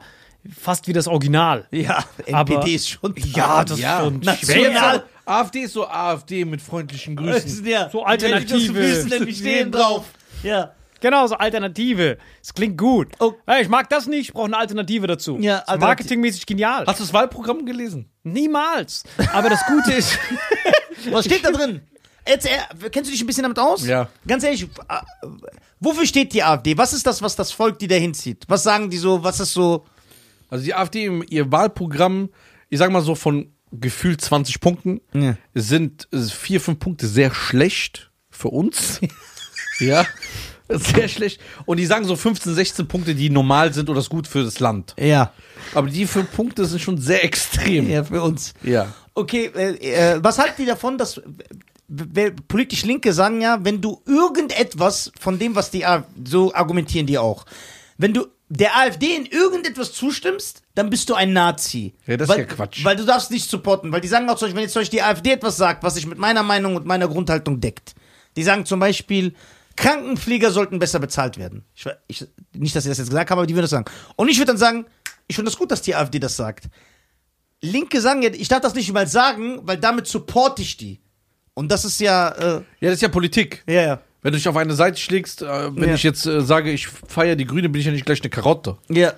fast 0.59 0.87
wie 0.87 0.93
das 0.93 1.07
Original. 1.07 1.67
Ja, 1.71 2.03
NPD 2.25 2.33
Aber- 2.57 2.67
ist 2.67 2.89
schon. 2.89 3.13
Ja, 3.17 3.63
das 3.63 3.79
Ja. 3.79 3.97
ist 3.99 4.03
schon 4.05 4.19
National- 4.19 4.71
schwer. 4.95 5.03
AfD 5.25 5.59
ist 5.61 5.73
so 5.73 5.87
AfD 5.87 6.45
mit 6.45 6.61
freundlichen 6.61 7.15
Grüßen. 7.15 7.65
Ja. 7.65 7.89
So 7.89 8.03
Alternative. 8.03 8.73
Wissen, 8.73 9.25
wir 9.27 9.33
stehen 9.35 9.71
drauf. 9.71 10.05
Ja. 10.43 10.71
Genau, 10.99 11.25
so 11.27 11.35
Alternative. 11.35 12.17
Es 12.43 12.53
klingt 12.53 12.77
gut. 12.77 13.09
Oh. 13.19 13.33
Hey, 13.47 13.63
ich 13.63 13.69
mag 13.69 13.89
das 13.89 14.05
nicht, 14.07 14.27
ich 14.29 14.33
brauche 14.33 14.45
eine 14.45 14.57
Alternative 14.57 15.07
dazu. 15.07 15.37
Ja, 15.39 15.57
Ist 15.57 15.59
Alternativ- 15.69 15.81
marketingmäßig 15.87 16.45
genial. 16.45 16.85
Hast 16.85 16.99
du 16.99 17.03
das 17.03 17.13
Wahlprogramm 17.13 17.65
gelesen? 17.65 18.09
Niemals. 18.23 19.03
Aber 19.33 19.49
das 19.49 19.61
Gute 19.67 19.93
ist, 19.93 20.17
Was 21.11 21.25
steht 21.25 21.43
da 21.45 21.51
drin? 21.51 21.81
Jetzt, 22.27 22.47
kennst 22.91 23.09
du 23.09 23.11
dich 23.13 23.21
ein 23.21 23.27
bisschen 23.27 23.43
damit 23.43 23.57
aus? 23.59 23.85
Ja. 23.85 24.09
Ganz 24.27 24.43
ehrlich, 24.43 24.63
äh, 24.63 25.27
wofür 25.79 26.05
steht 26.05 26.33
die 26.33 26.43
AfD? 26.43 26.77
Was 26.77 26.93
ist 26.93 27.05
das, 27.07 27.21
was 27.21 27.35
das 27.35 27.51
Volk 27.51 27.79
die 27.79 27.87
dahin 27.87 28.13
zieht? 28.13 28.43
Was 28.47 28.63
sagen 28.63 28.89
die 28.89 28.97
so? 28.97 29.23
Was 29.23 29.39
ist 29.39 29.53
so? 29.53 29.85
Also 30.49 30.63
die 30.65 30.73
AfD, 30.75 31.09
ihr 31.29 31.51
Wahlprogramm, 31.51 32.29
ich 32.69 32.77
sag 32.79 32.91
mal 32.91 33.01
so 33.01 33.15
von 33.15 33.51
gefühlt 33.71 34.21
20 34.21 34.59
Punkten, 34.59 35.01
Ja. 35.13 35.35
sind 35.55 36.07
äh, 36.11 36.19
vier, 36.21 36.59
fünf 36.61 36.79
Punkte 36.79 37.07
sehr 37.07 37.33
schlecht 37.33 38.11
für 38.29 38.49
uns. 38.49 38.99
ja. 39.79 40.05
Sehr 40.69 41.07
schlecht. 41.09 41.41
Und 41.65 41.77
die 41.77 41.85
sagen 41.85 42.05
so 42.05 42.15
15, 42.15 42.53
16 42.53 42.87
Punkte, 42.87 43.13
die 43.15 43.29
normal 43.29 43.73
sind 43.73 43.89
oder 43.89 43.99
ist 43.99 44.09
gut 44.09 44.25
für 44.27 44.43
das 44.43 44.59
Land. 44.59 44.93
Ja. 44.97 45.33
Aber 45.73 45.89
die 45.89 46.05
fünf 46.05 46.31
Punkte 46.31 46.65
sind 46.65 46.79
schon 46.81 46.97
sehr 46.97 47.23
extrem. 47.25 47.89
Ja, 47.89 48.03
für 48.05 48.21
uns. 48.21 48.53
Ja. 48.63 48.93
Okay, 49.13 49.51
äh, 49.55 50.13
äh, 50.15 50.19
was 50.23 50.37
halten 50.39 50.61
die 50.61 50.65
davon, 50.65 50.97
dass 50.97 51.21
politisch 52.47 52.85
Linke 52.85 53.13
sagen 53.13 53.41
ja, 53.41 53.59
wenn 53.63 53.81
du 53.81 54.01
irgendetwas 54.05 55.11
von 55.19 55.39
dem, 55.39 55.55
was 55.55 55.71
die 55.71 55.85
so 56.25 56.53
argumentieren 56.53 57.07
die 57.07 57.17
auch, 57.17 57.45
wenn 57.97 58.13
du 58.13 58.27
der 58.49 58.75
AfD 58.77 59.15
in 59.15 59.25
irgendetwas 59.25 59.93
zustimmst, 59.93 60.61
dann 60.75 60.89
bist 60.89 61.09
du 61.09 61.13
ein 61.13 61.31
Nazi. 61.31 61.93
Ja, 62.05 62.17
das 62.17 62.27
ist 62.27 62.35
weil, 62.35 62.39
ja 62.39 62.45
Quatsch. 62.45 62.83
Weil 62.83 62.97
du 62.97 63.05
darfst 63.05 63.31
nicht 63.31 63.49
supporten, 63.49 63.91
weil 63.93 64.01
die 64.01 64.09
sagen 64.09 64.29
auch 64.29 64.37
zum 64.37 64.47
Beispiel, 64.47 64.57
wenn 64.57 64.63
jetzt 64.63 64.73
zum 64.73 64.81
Beispiel 64.81 64.99
die 64.99 65.03
AfD 65.03 65.31
etwas 65.31 65.55
sagt, 65.55 65.83
was 65.83 65.95
sich 65.95 66.05
mit 66.05 66.17
meiner 66.17 66.43
Meinung 66.43 66.75
und 66.75 66.85
meiner 66.85 67.07
Grundhaltung 67.07 67.61
deckt. 67.61 67.95
Die 68.35 68.43
sagen 68.43 68.65
zum 68.65 68.81
Beispiel, 68.81 69.33
Krankenpfleger 69.77 70.51
sollten 70.51 70.79
besser 70.79 70.99
bezahlt 70.99 71.37
werden. 71.37 71.63
Ich, 71.73 71.85
ich, 72.07 72.27
nicht, 72.53 72.75
dass 72.75 72.83
sie 72.83 72.89
das 72.89 72.97
jetzt 72.97 73.09
gesagt 73.09 73.31
haben, 73.31 73.39
aber 73.39 73.47
die 73.47 73.53
würden 73.53 73.63
das 73.63 73.71
sagen. 73.71 73.85
Und 74.17 74.27
ich 74.27 74.37
würde 74.37 74.47
dann 74.47 74.57
sagen, 74.57 74.85
ich 75.27 75.35
finde 75.35 75.49
das 75.49 75.57
gut, 75.57 75.71
dass 75.71 75.81
die 75.81 75.95
AfD 75.95 76.19
das 76.19 76.35
sagt. 76.35 76.65
Linke 77.61 78.01
sagen 78.01 78.21
ja, 78.21 78.31
ich 78.33 78.49
darf 78.49 78.61
das 78.61 78.73
nicht 78.73 78.91
mal 78.91 79.07
sagen, 79.07 79.61
weil 79.63 79.77
damit 79.77 80.07
supporte 80.07 80.61
ich 80.61 80.75
die. 80.75 80.99
Und 81.53 81.71
das 81.71 81.85
ist 81.85 81.99
ja, 81.99 82.29
äh, 82.29 82.53
Ja, 82.79 82.89
das 82.89 82.93
ist 82.95 83.01
ja 83.01 83.09
Politik. 83.09 83.63
ja, 83.67 83.81
ja. 83.81 83.99
Wenn 84.23 84.31
du 84.33 84.37
dich 84.37 84.47
auf 84.47 84.55
eine 84.55 84.73
Seite 84.73 84.97
schlägst, 84.99 85.41
äh, 85.41 85.75
wenn 85.75 85.89
Ja. 85.89 85.95
ich 85.95 86.03
jetzt 86.03 86.25
äh, 86.27 86.41
sage, 86.41 86.71
ich 86.71 86.87
feiere 86.87 87.35
die 87.35 87.45
Grüne, 87.45 87.69
bin 87.69 87.79
ich 87.81 87.87
ja 87.87 87.91
nicht 87.91 88.05
gleich 88.05 88.21
eine 88.21 88.29
Karotte. 88.29 88.77
Ja. 88.89 89.13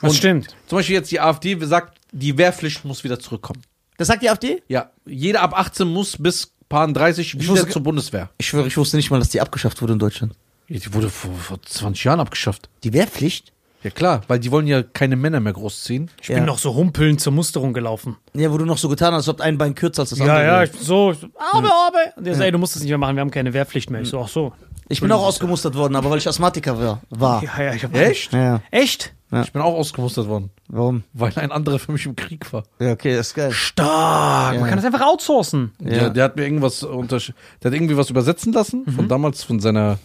das 0.00 0.10
Und- 0.12 0.16
stimmt. 0.18 0.48
Zum 0.66 0.76
Beispiel 0.78 0.96
jetzt 0.96 1.10
die 1.10 1.20
AfD 1.20 1.56
sagt, 1.64 1.98
die 2.12 2.36
Wehrpflicht 2.36 2.84
muss 2.84 3.04
wieder 3.04 3.18
zurückkommen. 3.18 3.62
Das 3.96 4.08
sagt 4.08 4.22
die 4.22 4.28
AfD? 4.28 4.60
Ja, 4.68 4.90
jeder 5.06 5.40
ab 5.40 5.54
18 5.56 5.88
muss 5.88 6.16
bis 6.18 6.52
paar 6.68 6.86
30 6.92 7.38
wieder 7.38 7.52
wusste- 7.52 7.68
zur 7.68 7.82
Bundeswehr. 7.82 8.28
Ich 8.38 8.48
schwöre, 8.48 8.66
ich 8.66 8.76
wusste 8.76 8.96
nicht 8.96 9.10
mal, 9.10 9.18
dass 9.18 9.28
die 9.30 9.40
abgeschafft 9.40 9.80
wurde 9.80 9.92
in 9.94 9.98
Deutschland. 9.98 10.34
Ja, 10.68 10.78
Die 10.78 10.92
wurde 10.92 11.08
vor, 11.10 11.32
vor 11.34 11.62
20 11.62 12.04
Jahren 12.04 12.20
abgeschafft. 12.20 12.68
Die 12.82 12.92
Wehrpflicht? 12.92 13.52
Ja 13.84 13.90
klar, 13.90 14.22
weil 14.28 14.38
die 14.40 14.50
wollen 14.50 14.66
ja 14.66 14.82
keine 14.82 15.14
Männer 15.14 15.38
mehr 15.40 15.52
großziehen. 15.52 16.10
Ich 16.22 16.28
bin 16.28 16.44
noch 16.46 16.58
so 16.58 16.74
humpelnd 16.74 17.20
zur 17.20 17.32
Musterung 17.34 17.72
gelaufen. 17.74 18.16
Ja, 18.32 18.50
wo 18.50 18.56
du 18.58 18.64
noch 18.64 18.78
so 18.78 18.88
getan 18.88 19.12
hast, 19.12 19.28
als 19.28 19.28
ob 19.28 19.40
ein 19.42 19.58
Bein 19.58 19.74
kürzer 19.74 20.00
als 20.02 20.10
das 20.10 20.18
Ja, 20.18 20.24
andere. 20.24 20.44
ja, 20.46 20.62
ich 20.64 20.72
bin 20.72 20.80
so, 20.80 21.12
ich 21.12 21.18
so, 21.18 21.26
aber, 21.52 21.68
aber. 21.88 21.98
Und 22.16 22.26
der 22.26 22.34
so, 22.34 22.42
ey, 22.42 22.50
du 22.50 22.58
musst 22.58 22.74
das 22.74 22.82
nicht 22.82 22.88
mehr 22.90 22.98
machen, 22.98 23.14
wir 23.14 23.20
haben 23.20 23.30
keine 23.30 23.52
Wehrpflicht 23.52 23.90
mehr. 23.90 24.00
Ich 24.00 24.08
so, 24.08 24.20
ach 24.20 24.28
so. 24.28 24.52
Ich 24.88 25.00
bin 25.00 25.12
auch 25.12 25.22
ausgemustert 25.24 25.74
worden, 25.76 25.96
aber 25.96 26.10
weil 26.10 26.18
ich 26.18 26.26
Asthmatiker 26.26 26.78
war. 26.78 27.00
war. 27.10 27.42
Ja, 27.44 27.62
ja, 27.62 27.74
ich 27.74 27.84
hab 27.84 27.94
Echt? 27.94 28.32
Ja. 28.32 28.60
Echt? 28.70 29.12
Ich 29.42 29.52
bin 29.52 29.60
auch 29.62 29.74
ausgemustert 29.74 30.28
worden, 30.28 30.50
Warum? 30.68 31.02
weil 31.12 31.32
ein 31.36 31.50
anderer 31.50 31.78
für 31.80 31.90
mich 31.92 32.06
im 32.06 32.14
Krieg 32.14 32.52
war. 32.52 32.62
Ja, 32.78 32.92
okay, 32.92 33.16
das 33.16 33.28
ist 33.28 33.34
geil. 33.34 33.50
Stark. 33.50 34.60
Man 34.60 34.68
kann 34.68 34.76
das 34.76 34.84
einfach 34.86 35.00
outsourcen. 35.00 35.72
Der, 35.80 36.10
der 36.10 36.24
hat 36.24 36.36
mir 36.36 36.44
irgendwas 36.44 36.84
unter, 36.84 37.18
der 37.18 37.70
hat 37.70 37.74
irgendwie 37.74 37.96
was 37.96 38.10
übersetzen 38.10 38.52
lassen 38.52 38.86
von 38.94 39.08
damals, 39.08 39.42
von 39.42 39.58
seiner 39.60 39.98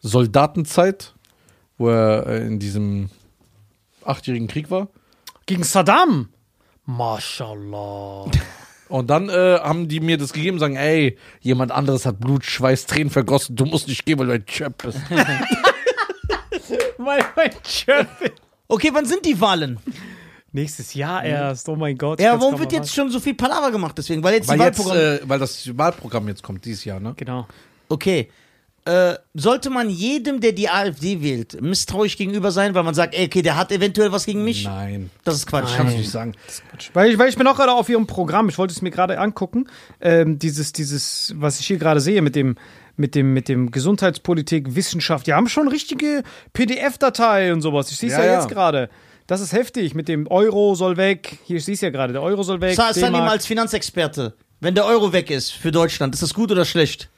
Soldatenzeit, 0.00 1.14
wo 1.78 1.88
er 1.88 2.26
äh, 2.26 2.46
in 2.46 2.58
diesem 2.58 3.10
achtjährigen 4.04 4.48
Krieg 4.48 4.70
war. 4.70 4.88
Gegen 5.46 5.64
Saddam. 5.64 6.28
Mashallah. 6.84 8.30
Und 8.88 9.10
dann 9.10 9.28
äh, 9.28 9.58
haben 9.58 9.88
die 9.88 10.00
mir 10.00 10.16
das 10.16 10.32
gegeben 10.32 10.56
und 10.56 10.60
sagen, 10.60 10.76
ey, 10.76 11.18
jemand 11.40 11.72
anderes 11.72 12.06
hat 12.06 12.20
Blut, 12.20 12.44
Schweiß, 12.44 12.86
Tränen 12.86 13.10
vergossen, 13.10 13.56
du 13.56 13.64
musst 13.64 13.88
nicht 13.88 14.06
gehen, 14.06 14.16
weil 14.18 14.26
du 14.26 14.32
ein 14.34 14.46
Chöp 14.46 14.80
bist. 14.80 15.00
mein, 16.98 17.24
mein 17.34 17.50
Chöp. 17.64 18.06
Okay, 18.68 18.90
wann 18.92 19.04
sind 19.04 19.24
die 19.26 19.40
Wahlen? 19.40 19.80
Nächstes 20.52 20.94
Jahr 20.94 21.24
erst. 21.24 21.68
Oh 21.68 21.76
mein 21.76 21.98
Gott. 21.98 22.20
Ja, 22.20 22.40
warum 22.40 22.58
wird 22.58 22.72
jetzt 22.72 22.94
schon 22.94 23.10
so 23.10 23.18
viel 23.18 23.34
Palaver 23.34 23.72
gemacht 23.72 23.98
deswegen? 23.98 24.22
Weil 24.22 24.34
jetzt 24.34 24.48
weil, 24.48 24.58
die 24.58 24.64
jetzt, 24.64 24.78
Wahlprogramm... 24.78 25.26
äh, 25.26 25.28
weil 25.28 25.38
das 25.38 25.76
Wahlprogramm 25.76 26.28
jetzt 26.28 26.42
kommt, 26.42 26.64
dieses 26.64 26.84
Jahr, 26.84 27.00
ne? 27.00 27.12
Genau. 27.16 27.46
Okay. 27.88 28.30
Äh, 28.86 29.18
sollte 29.34 29.68
man 29.68 29.90
jedem, 29.90 30.40
der 30.40 30.52
die 30.52 30.68
AfD 30.68 31.20
wählt, 31.20 31.60
misstrauisch 31.60 32.16
gegenüber 32.16 32.52
sein, 32.52 32.72
weil 32.76 32.84
man 32.84 32.94
sagt, 32.94 33.16
ey, 33.16 33.26
okay, 33.26 33.42
der 33.42 33.56
hat 33.56 33.72
eventuell 33.72 34.12
was 34.12 34.26
gegen 34.26 34.44
mich? 34.44 34.64
Nein. 34.64 35.10
Das 35.24 35.34
ist 35.34 35.48
Quatsch. 35.48 35.76
Kannst 35.76 35.94
du 35.94 35.98
nicht 35.98 36.08
sagen. 36.08 36.34
Weil 36.94 37.10
ich, 37.10 37.18
weil 37.18 37.28
ich 37.28 37.36
bin 37.36 37.48
auch 37.48 37.56
gerade 37.56 37.72
auf 37.72 37.88
ihrem 37.88 38.06
Programm, 38.06 38.48
ich 38.48 38.58
wollte 38.58 38.72
es 38.72 38.82
mir 38.82 38.92
gerade 38.92 39.18
angucken, 39.18 39.68
ähm, 40.00 40.38
dieses, 40.38 40.72
dieses, 40.72 41.34
was 41.36 41.58
ich 41.58 41.66
hier 41.66 41.78
gerade 41.78 41.98
sehe 41.98 42.22
mit 42.22 42.36
dem, 42.36 42.54
mit 42.96 43.16
dem, 43.16 43.32
mit 43.34 43.48
dem 43.48 43.72
Gesundheitspolitik, 43.72 44.76
Wissenschaft, 44.76 45.26
die 45.26 45.34
haben 45.34 45.48
schon 45.48 45.66
richtige 45.66 46.22
PDF-Datei 46.52 47.52
und 47.52 47.62
sowas. 47.62 47.90
Ich 47.90 47.98
sehe 47.98 48.10
es 48.10 48.16
ja, 48.16 48.24
Ja, 48.24 48.32
ja. 48.32 48.38
jetzt 48.38 48.48
gerade. 48.48 48.88
Das 49.26 49.40
ist 49.40 49.52
heftig, 49.52 49.96
mit 49.96 50.06
dem 50.06 50.28
Euro 50.28 50.76
soll 50.76 50.96
weg. 50.96 51.40
Hier, 51.44 51.56
ich 51.56 51.64
sehe 51.64 51.74
es 51.74 51.80
ja 51.80 51.90
gerade, 51.90 52.12
der 52.12 52.22
Euro 52.22 52.44
soll 52.44 52.60
weg. 52.60 52.76
Sa 52.76 52.92
Salim 52.92 53.22
als 53.22 53.46
Finanzexperte, 53.46 54.34
wenn 54.60 54.76
der 54.76 54.86
Euro 54.86 55.12
weg 55.12 55.30
ist 55.30 55.50
für 55.50 55.72
Deutschland, 55.72 56.14
ist 56.14 56.22
das 56.22 56.32
gut 56.32 56.52
oder 56.52 56.64
schlecht? 56.64 57.10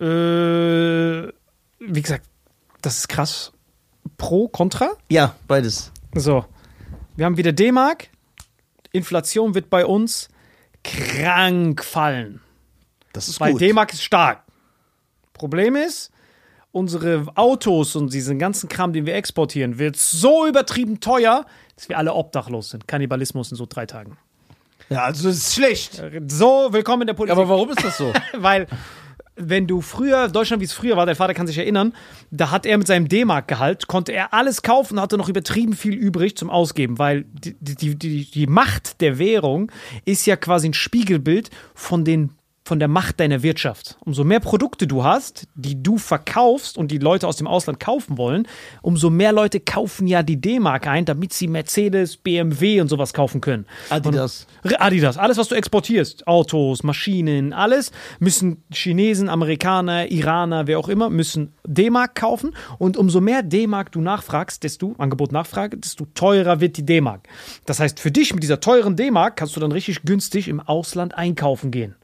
Äh, 0.00 1.32
wie 1.80 2.02
gesagt, 2.02 2.26
das 2.82 2.98
ist 2.98 3.08
krass. 3.08 3.52
Pro, 4.16 4.48
Contra? 4.48 4.90
Ja, 5.08 5.34
beides. 5.46 5.92
So. 6.14 6.44
Wir 7.16 7.24
haben 7.26 7.36
wieder 7.36 7.52
D-Mark. 7.52 8.08
Inflation 8.92 9.54
wird 9.54 9.70
bei 9.70 9.84
uns 9.84 10.28
krank 10.84 11.84
fallen. 11.84 12.40
Das 13.12 13.28
ist 13.28 13.40
Weil 13.40 13.52
gut. 13.52 13.60
D-Mark 13.60 13.92
ist 13.92 14.02
stark. 14.02 14.42
Problem 15.34 15.76
ist, 15.76 16.10
unsere 16.72 17.26
Autos 17.34 17.96
und 17.96 18.12
diesen 18.12 18.38
ganzen 18.38 18.68
Kram, 18.68 18.92
den 18.92 19.06
wir 19.06 19.14
exportieren, 19.14 19.78
wird 19.78 19.96
so 19.96 20.46
übertrieben 20.46 21.00
teuer, 21.00 21.46
dass 21.76 21.88
wir 21.88 21.98
alle 21.98 22.14
obdachlos 22.14 22.70
sind. 22.70 22.86
Kannibalismus 22.88 23.50
in 23.50 23.56
so 23.56 23.66
drei 23.68 23.86
Tagen. 23.86 24.16
ja, 24.88 25.04
also 25.04 25.28
das 25.28 25.38
ist 25.38 25.54
schlecht. 25.54 26.02
So, 26.28 26.68
willkommen 26.72 27.02
in 27.02 27.06
der 27.08 27.14
Politik. 27.14 27.36
Aber 27.36 27.48
warum 27.48 27.70
ist 27.70 27.82
das 27.84 27.96
so? 27.98 28.12
Weil, 28.36 28.66
wenn 29.38 29.66
du 29.66 29.80
früher, 29.80 30.28
Deutschland 30.28 30.60
wie 30.60 30.64
es 30.64 30.72
früher 30.72 30.96
war, 30.96 31.06
dein 31.06 31.16
Vater 31.16 31.34
kann 31.34 31.46
sich 31.46 31.58
erinnern, 31.58 31.94
da 32.30 32.50
hat 32.50 32.66
er 32.66 32.76
mit 32.78 32.86
seinem 32.86 33.08
D-Mark-Gehalt, 33.08 33.86
konnte 33.86 34.12
er 34.12 34.34
alles 34.34 34.62
kaufen 34.62 34.94
und 34.94 35.00
hatte 35.00 35.16
noch 35.16 35.28
übertrieben 35.28 35.74
viel 35.74 35.94
übrig 35.94 36.36
zum 36.36 36.50
Ausgeben, 36.50 36.98
weil 36.98 37.24
die, 37.24 37.54
die, 37.60 37.96
die, 37.96 38.30
die 38.30 38.46
Macht 38.46 39.00
der 39.00 39.18
Währung 39.18 39.70
ist 40.04 40.26
ja 40.26 40.36
quasi 40.36 40.68
ein 40.68 40.74
Spiegelbild 40.74 41.50
von 41.74 42.04
den 42.04 42.37
von 42.68 42.78
der 42.78 42.88
Macht 42.88 43.18
deiner 43.18 43.42
Wirtschaft. 43.42 43.96
Umso 44.04 44.24
mehr 44.24 44.40
Produkte 44.40 44.86
du 44.86 45.02
hast, 45.02 45.48
die 45.54 45.82
du 45.82 45.96
verkaufst 45.96 46.76
und 46.76 46.90
die 46.90 46.98
Leute 46.98 47.26
aus 47.26 47.36
dem 47.36 47.46
Ausland 47.46 47.80
kaufen 47.80 48.18
wollen, 48.18 48.46
umso 48.82 49.08
mehr 49.08 49.32
Leute 49.32 49.58
kaufen 49.58 50.06
ja 50.06 50.22
die 50.22 50.38
D-Mark 50.38 50.86
ein, 50.86 51.06
damit 51.06 51.32
sie 51.32 51.48
Mercedes, 51.48 52.18
BMW 52.18 52.82
und 52.82 52.88
sowas 52.88 53.14
kaufen 53.14 53.40
können. 53.40 53.64
Adidas. 53.88 54.46
Und 54.62 54.78
Adidas, 54.82 55.16
alles, 55.16 55.38
was 55.38 55.48
du 55.48 55.54
exportierst, 55.54 56.26
Autos, 56.26 56.82
Maschinen, 56.82 57.54
alles, 57.54 57.90
müssen 58.18 58.62
Chinesen, 58.70 59.30
Amerikaner, 59.30 60.10
Iraner, 60.10 60.66
wer 60.66 60.78
auch 60.78 60.90
immer, 60.90 61.08
müssen 61.08 61.54
D-Mark 61.66 62.16
kaufen. 62.16 62.54
Und 62.76 62.98
umso 62.98 63.22
mehr 63.22 63.42
D-Mark 63.42 63.92
du 63.92 64.02
nachfragst, 64.02 64.62
desto, 64.62 64.94
Angebot 64.98 65.32
Nachfrage, 65.32 65.78
desto 65.78 66.04
teurer 66.12 66.60
wird 66.60 66.76
die 66.76 66.84
D-Mark. 66.84 67.28
Das 67.64 67.80
heißt, 67.80 67.98
für 67.98 68.10
dich 68.10 68.34
mit 68.34 68.42
dieser 68.42 68.60
teuren 68.60 68.94
D-Mark 68.94 69.36
kannst 69.36 69.56
du 69.56 69.60
dann 69.60 69.72
richtig 69.72 70.02
günstig 70.02 70.48
im 70.48 70.60
Ausland 70.60 71.16
einkaufen 71.16 71.70
gehen. 71.70 71.94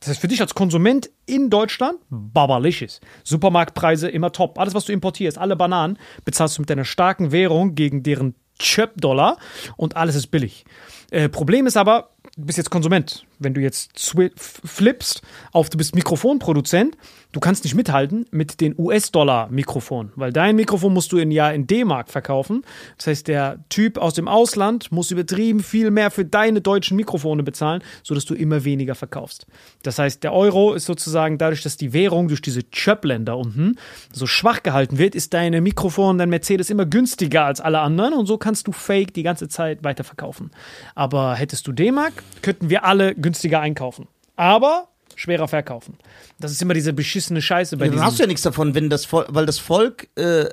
Das 0.00 0.10
heißt, 0.10 0.20
für 0.20 0.28
dich 0.28 0.40
als 0.40 0.54
Konsument 0.54 1.10
in 1.26 1.50
Deutschland, 1.50 1.98
babalicious. 2.08 3.00
Supermarktpreise 3.24 4.08
immer 4.08 4.32
top. 4.32 4.58
Alles, 4.58 4.74
was 4.74 4.84
du 4.84 4.92
importierst, 4.92 5.38
alle 5.38 5.56
Bananen, 5.56 5.98
bezahlst 6.24 6.56
du 6.56 6.62
mit 6.62 6.70
deiner 6.70 6.84
starken 6.84 7.32
Währung 7.32 7.74
gegen 7.74 8.02
deren 8.02 8.34
Chöp-Dollar 8.58 9.38
und 9.76 9.96
alles 9.96 10.14
ist 10.14 10.28
billig. 10.28 10.64
Äh, 11.10 11.28
Problem 11.28 11.66
ist 11.66 11.76
aber, 11.76 12.10
du 12.36 12.44
bist 12.44 12.58
jetzt 12.58 12.70
Konsument. 12.70 13.24
Wenn 13.40 13.54
du 13.54 13.60
jetzt 13.60 14.12
flippst 14.36 15.22
auf, 15.52 15.70
du 15.70 15.78
bist 15.78 15.94
Mikrofonproduzent, 15.94 16.96
du 17.30 17.40
kannst 17.40 17.64
nicht 17.64 17.74
mithalten 17.74 18.26
mit 18.30 18.60
den 18.60 18.74
US-Dollar-Mikrofonen, 18.76 20.12
weil 20.16 20.32
dein 20.32 20.56
Mikrofon 20.56 20.92
musst 20.92 21.12
du 21.12 21.18
in 21.18 21.30
ja 21.30 21.50
in 21.50 21.66
D-Mark 21.66 22.08
verkaufen. 22.08 22.64
Das 22.96 23.06
heißt, 23.06 23.28
der 23.28 23.58
Typ 23.68 23.98
aus 23.98 24.14
dem 24.14 24.26
Ausland 24.26 24.90
muss 24.90 25.10
übertrieben 25.10 25.60
viel 25.60 25.90
mehr 25.90 26.10
für 26.10 26.24
deine 26.24 26.60
deutschen 26.60 26.96
Mikrofone 26.96 27.42
bezahlen, 27.42 27.82
sodass 28.02 28.24
du 28.24 28.34
immer 28.34 28.64
weniger 28.64 28.94
verkaufst. 28.94 29.46
Das 29.82 29.98
heißt, 29.98 30.24
der 30.24 30.32
Euro 30.32 30.74
ist 30.74 30.86
sozusagen 30.86 31.38
dadurch, 31.38 31.62
dass 31.62 31.76
die 31.76 31.92
Währung 31.92 32.28
durch 32.28 32.42
diese 32.42 32.68
Chöp-Länder 32.70 33.36
unten 33.36 33.76
so 34.12 34.26
schwach 34.26 34.62
gehalten 34.62 34.98
wird, 34.98 35.14
ist 35.14 35.34
deine 35.34 35.60
Mikrofon, 35.60 36.18
dein 36.18 36.30
Mercedes 36.30 36.70
immer 36.70 36.86
günstiger 36.86 37.44
als 37.44 37.60
alle 37.60 37.80
anderen 37.80 38.14
und 38.14 38.26
so 38.26 38.38
kannst 38.38 38.66
du 38.66 38.72
Fake 38.72 39.14
die 39.14 39.22
ganze 39.22 39.48
Zeit 39.48 39.84
weiterverkaufen. 39.84 40.50
Aber 40.94 41.34
hättest 41.34 41.66
du 41.66 41.72
D-Mark, 41.72 42.07
könnten 42.42 42.70
wir 42.70 42.84
alle 42.84 43.14
günstiger 43.14 43.60
einkaufen. 43.60 44.06
Aber 44.36 44.88
schwerer 45.18 45.48
verkaufen. 45.48 45.98
Das 46.38 46.52
ist 46.52 46.62
immer 46.62 46.74
diese 46.74 46.92
beschissene 46.92 47.42
Scheiße 47.42 47.76
bei 47.76 47.86
Ja, 47.86 47.90
dann 47.92 48.04
hast 48.04 48.18
du 48.18 48.22
ja 48.22 48.26
nichts 48.28 48.42
davon, 48.42 48.74
wenn 48.74 48.88
das 48.88 49.04
Volk, 49.04 49.26
weil 49.30 49.46
das 49.46 49.58
Volk 49.58 50.08
äh, 50.16 50.42
äh, 50.42 50.48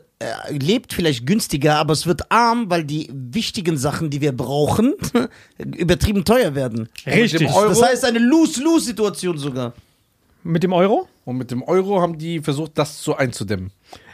lebt 0.49 0.93
vielleicht 0.93 1.27
günstiger, 1.27 1.75
aber 1.75 1.93
es 1.93 2.07
wird 2.07 2.31
arm, 2.31 2.69
weil 2.69 2.83
die 2.83 3.09
wichtigen 3.13 3.77
Sachen, 3.77 4.09
die 4.09 4.21
wir 4.21 4.31
brauchen, 4.31 4.95
übertrieben 5.57 6.25
teuer 6.25 6.55
werden. 6.55 6.89
Richtig. 7.05 7.47
Das 7.47 7.81
heißt 7.81 8.05
eine 8.05 8.19
Lose-Lose-Situation 8.19 9.37
sogar. 9.37 9.73
Mit 10.43 10.63
dem 10.63 10.73
Euro? 10.73 11.07
Und 11.25 11.37
mit 11.37 11.51
dem 11.51 11.63
Euro 11.63 12.01
haben 12.01 12.17
die 12.17 12.39
versucht, 12.39 12.71
das 12.75 13.01
so 13.01 13.15
einzudämmen. 13.15 13.71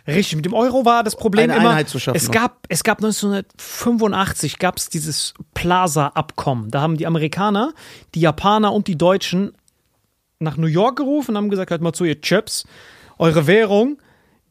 Richtig, 0.08 0.36
mit 0.36 0.46
dem 0.46 0.54
Euro 0.54 0.86
war 0.86 1.04
das 1.04 1.16
Problem 1.16 1.50
Eine 1.50 1.60
immer, 1.60 1.70
Einheit 1.72 1.90
zu 1.90 2.00
schaffen 2.00 2.18
es 2.18 2.32
gab, 2.32 2.66
es 2.70 2.84
gab 2.84 3.00
1985 3.00 4.58
gab 4.58 4.78
es 4.78 4.90
dieses 4.90 5.34
Plaza-Abkommen. 5.54 6.72
Da 6.72 6.82
haben 6.82 6.98
die 6.98 7.06
Amerikaner, 7.06 7.74
die 8.16 8.22
Japaner 8.22 8.74
und 8.74 8.88
die 8.88 8.98
Deutschen 8.98 9.54
nach 10.40 10.58
New 10.58 10.68
York 10.68 10.98
gerufen 10.98 11.32
und 11.32 11.38
haben 11.38 11.50
gesagt, 11.50 11.72
halt 11.72 11.82
mal 11.82 11.94
zu, 11.94 12.04
ihr 12.04 12.20
Chips, 12.20 12.66
eure 13.18 13.46
Währung, 13.46 14.02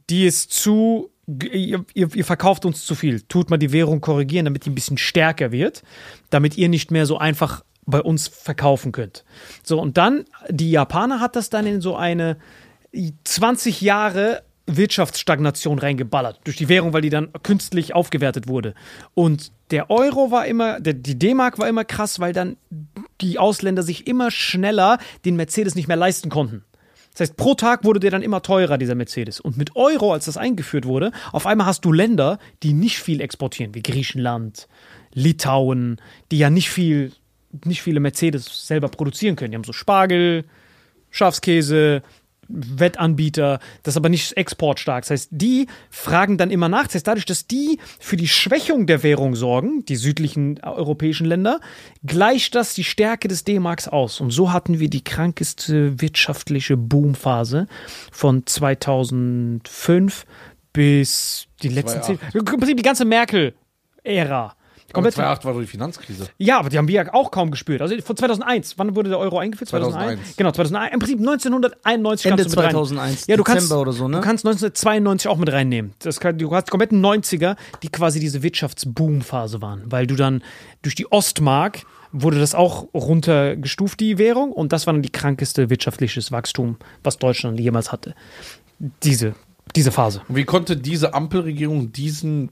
die 0.08 0.26
ist 0.26 0.52
zu, 0.52 1.10
ihr, 1.26 1.84
ihr, 1.94 2.14
ihr 2.14 2.24
verkauft 2.24 2.64
uns 2.64 2.84
zu 2.84 2.94
viel. 2.94 3.20
Tut 3.22 3.50
mal 3.50 3.56
die 3.56 3.72
Währung 3.72 4.00
korrigieren, 4.00 4.44
damit 4.44 4.64
die 4.64 4.70
ein 4.70 4.74
bisschen 4.74 4.98
stärker 4.98 5.50
wird, 5.50 5.82
damit 6.30 6.56
ihr 6.56 6.68
nicht 6.68 6.90
mehr 6.90 7.06
so 7.06 7.18
einfach 7.18 7.64
bei 7.86 8.00
uns 8.00 8.28
verkaufen 8.28 8.92
könnt. 8.92 9.24
So, 9.64 9.80
und 9.80 9.96
dann, 9.96 10.24
die 10.48 10.70
Japaner 10.70 11.20
hat 11.20 11.34
das 11.34 11.50
dann 11.50 11.66
in 11.66 11.80
so 11.80 11.96
eine 11.96 12.36
20 13.24 13.80
Jahre 13.80 14.42
Wirtschaftsstagnation 14.66 15.78
reingeballert 15.78 16.40
durch 16.44 16.56
die 16.56 16.68
Währung, 16.68 16.92
weil 16.92 17.02
die 17.02 17.10
dann 17.10 17.32
künstlich 17.42 17.94
aufgewertet 17.94 18.48
wurde. 18.48 18.74
Und 19.14 19.52
der 19.70 19.90
Euro 19.90 20.30
war 20.30 20.46
immer, 20.46 20.80
der, 20.80 20.94
die 20.94 21.18
D-Mark 21.18 21.58
war 21.58 21.68
immer 21.68 21.84
krass, 21.84 22.20
weil 22.20 22.32
dann 22.32 22.56
die 23.20 23.38
Ausländer 23.38 23.82
sich 23.82 24.06
immer 24.06 24.30
schneller 24.30 24.98
den 25.24 25.36
Mercedes 25.36 25.74
nicht 25.74 25.88
mehr 25.88 25.96
leisten 25.96 26.30
konnten. 26.30 26.64
Das 27.12 27.20
heißt, 27.20 27.36
pro 27.36 27.54
Tag 27.54 27.84
wurde 27.84 28.00
der 28.00 28.10
dann 28.10 28.22
immer 28.22 28.42
teurer, 28.42 28.78
dieser 28.78 28.94
Mercedes. 28.94 29.40
Und 29.40 29.56
mit 29.56 29.74
Euro, 29.74 30.12
als 30.12 30.26
das 30.26 30.36
eingeführt 30.36 30.86
wurde, 30.86 31.10
auf 31.32 31.46
einmal 31.46 31.66
hast 31.66 31.84
du 31.84 31.92
Länder, 31.92 32.38
die 32.62 32.72
nicht 32.72 32.98
viel 32.98 33.20
exportieren, 33.20 33.74
wie 33.74 33.82
Griechenland, 33.82 34.68
Litauen, 35.12 36.00
die 36.30 36.38
ja 36.38 36.50
nicht 36.50 36.70
viel, 36.70 37.12
nicht 37.64 37.82
viele 37.82 38.00
Mercedes 38.00 38.66
selber 38.66 38.88
produzieren 38.88 39.34
können. 39.34 39.50
Die 39.50 39.56
haben 39.56 39.64
so 39.64 39.72
Spargel, 39.72 40.44
Schafskäse, 41.10 42.02
Wettanbieter, 42.52 43.60
das 43.82 43.94
ist 43.94 43.96
aber 43.96 44.08
nicht 44.08 44.36
exportstark. 44.36 45.02
Das 45.02 45.10
heißt, 45.10 45.28
die 45.32 45.66
fragen 45.90 46.38
dann 46.38 46.50
immer 46.50 46.68
nach. 46.68 46.84
Das 46.84 46.96
heißt, 46.96 47.06
dadurch, 47.06 47.26
dass 47.26 47.46
die 47.46 47.78
für 47.98 48.16
die 48.16 48.28
Schwächung 48.28 48.86
der 48.86 49.02
Währung 49.02 49.34
sorgen, 49.34 49.84
die 49.86 49.96
südlichen 49.96 50.60
europäischen 50.62 51.26
Länder, 51.26 51.60
gleicht 52.04 52.54
das 52.54 52.74
die 52.74 52.84
Stärke 52.84 53.28
des 53.28 53.44
D-Marks 53.44 53.88
aus. 53.88 54.20
Und 54.20 54.30
so 54.30 54.52
hatten 54.52 54.80
wir 54.80 54.90
die 54.90 55.04
krankeste 55.04 56.00
wirtschaftliche 56.00 56.76
Boomphase 56.76 57.66
von 58.10 58.46
2005 58.46 60.26
bis 60.72 61.46
die 61.62 61.68
letzten 61.68 62.02
zehn. 62.02 62.18
Im 62.32 62.44
Prinzip 62.44 62.76
die 62.76 62.82
ganze 62.82 63.04
Merkel-Ära. 63.04 64.54
Aber 64.90 64.94
Komplett. 64.94 65.14
2008 65.14 65.44
war 65.44 65.52
doch 65.54 65.60
die 65.60 65.66
Finanzkrise. 65.66 66.26
Ja, 66.38 66.58
aber 66.58 66.68
die 66.68 66.78
haben 66.78 66.88
wir 66.88 67.04
ja 67.04 67.14
auch 67.14 67.30
kaum 67.30 67.50
gespürt. 67.50 67.80
Also 67.82 67.96
von 68.02 68.16
2001. 68.16 68.78
Wann 68.78 68.96
wurde 68.96 69.10
der 69.10 69.18
Euro 69.18 69.38
eingeführt? 69.38 69.70
2001. 69.70 70.36
Genau, 70.36 70.50
2001. 70.52 70.92
Im 70.92 70.98
Prinzip 70.98 71.18
1991 71.18 72.26
Ende 72.26 72.42
kannst 72.42 72.56
du 72.56 72.58
mit 72.60 72.66
rein. 72.66 72.72
2001, 72.72 73.26
Ja, 73.26 73.36
du 73.36 73.42
Dezember 73.42 73.58
kannst, 73.60 73.72
oder 73.72 73.92
so, 73.92 74.08
ne? 74.08 74.16
Du 74.16 74.22
kannst 74.22 74.44
1992 74.44 75.28
auch 75.28 75.36
mit 75.38 75.52
reinnehmen. 75.52 75.92
Das 76.00 76.20
kann, 76.20 76.38
du 76.38 76.54
hast 76.54 76.66
die 76.66 76.70
kompletten 76.70 77.04
90er, 77.04 77.56
die 77.82 77.88
quasi 77.88 78.20
diese 78.20 78.42
Wirtschaftsboom-Phase 78.42 79.62
waren. 79.62 79.82
Weil 79.86 80.06
du 80.06 80.16
dann 80.16 80.42
durch 80.82 80.94
die 80.94 81.10
Ostmark 81.10 81.84
wurde 82.12 82.40
das 82.40 82.54
auch 82.54 82.88
runtergestuft, 82.94 84.00
die 84.00 84.18
Währung. 84.18 84.52
Und 84.52 84.72
das 84.72 84.86
war 84.86 84.92
dann 84.92 85.02
die 85.02 85.10
krankeste 85.12 85.70
wirtschaftliches 85.70 86.32
Wachstum, 86.32 86.76
was 87.02 87.18
Deutschland 87.18 87.60
jemals 87.60 87.92
hatte. 87.92 88.14
Diese, 89.02 89.34
diese 89.76 89.92
Phase. 89.92 90.22
Und 90.28 90.36
wie 90.36 90.44
konnte 90.44 90.76
diese 90.76 91.14
Ampelregierung 91.14 91.92
diesen 91.92 92.50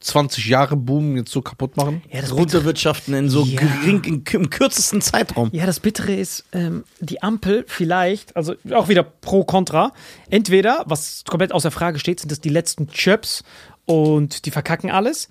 20 0.00 0.46
Jahre 0.46 0.76
Boom 0.76 1.16
jetzt 1.16 1.30
so 1.32 1.40
kaputt 1.42 1.76
machen? 1.76 2.02
Ja, 2.12 2.20
das 2.20 2.32
Runterwirtschaften 2.32 3.14
in 3.14 3.28
so 3.30 3.44
Ja. 3.44 3.60
gering, 3.60 4.04
in, 4.04 4.24
im 4.32 4.50
kürzesten 4.50 5.00
Zeitraum. 5.00 5.48
Ja, 5.52 5.66
das 5.66 5.80
Bittere 5.80 6.14
ist, 6.14 6.44
ähm, 6.52 6.84
die 7.00 7.22
Ampel 7.22 7.64
vielleicht, 7.66 8.36
also 8.36 8.54
auch 8.72 8.88
wieder 8.88 9.02
pro 9.02 9.44
contra. 9.44 9.92
Entweder, 10.30 10.84
was 10.86 11.24
komplett 11.26 11.52
außer 11.52 11.70
Frage 11.70 11.98
steht, 11.98 12.20
sind 12.20 12.30
das 12.30 12.40
die 12.40 12.50
letzten 12.50 12.88
Chöps 12.88 13.42
und 13.86 14.44
die 14.46 14.50
verkacken 14.50 14.90
alles. 14.90 15.28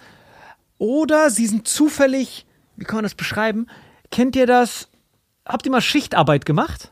Oder 0.78 1.30
sie 1.30 1.46
sind 1.48 1.68
zufällig, 1.68 2.46
wie 2.76 2.86
kann 2.86 2.98
man 2.98 3.04
das 3.04 3.16
beschreiben? 3.16 3.68
Kennt 4.12 4.36
ihr 4.36 4.48
das? 4.48 4.90
Habt 5.46 5.66
ihr 5.66 5.72
mal 5.72 5.82
Schichtarbeit 5.82 6.46
gemacht? 6.46 6.92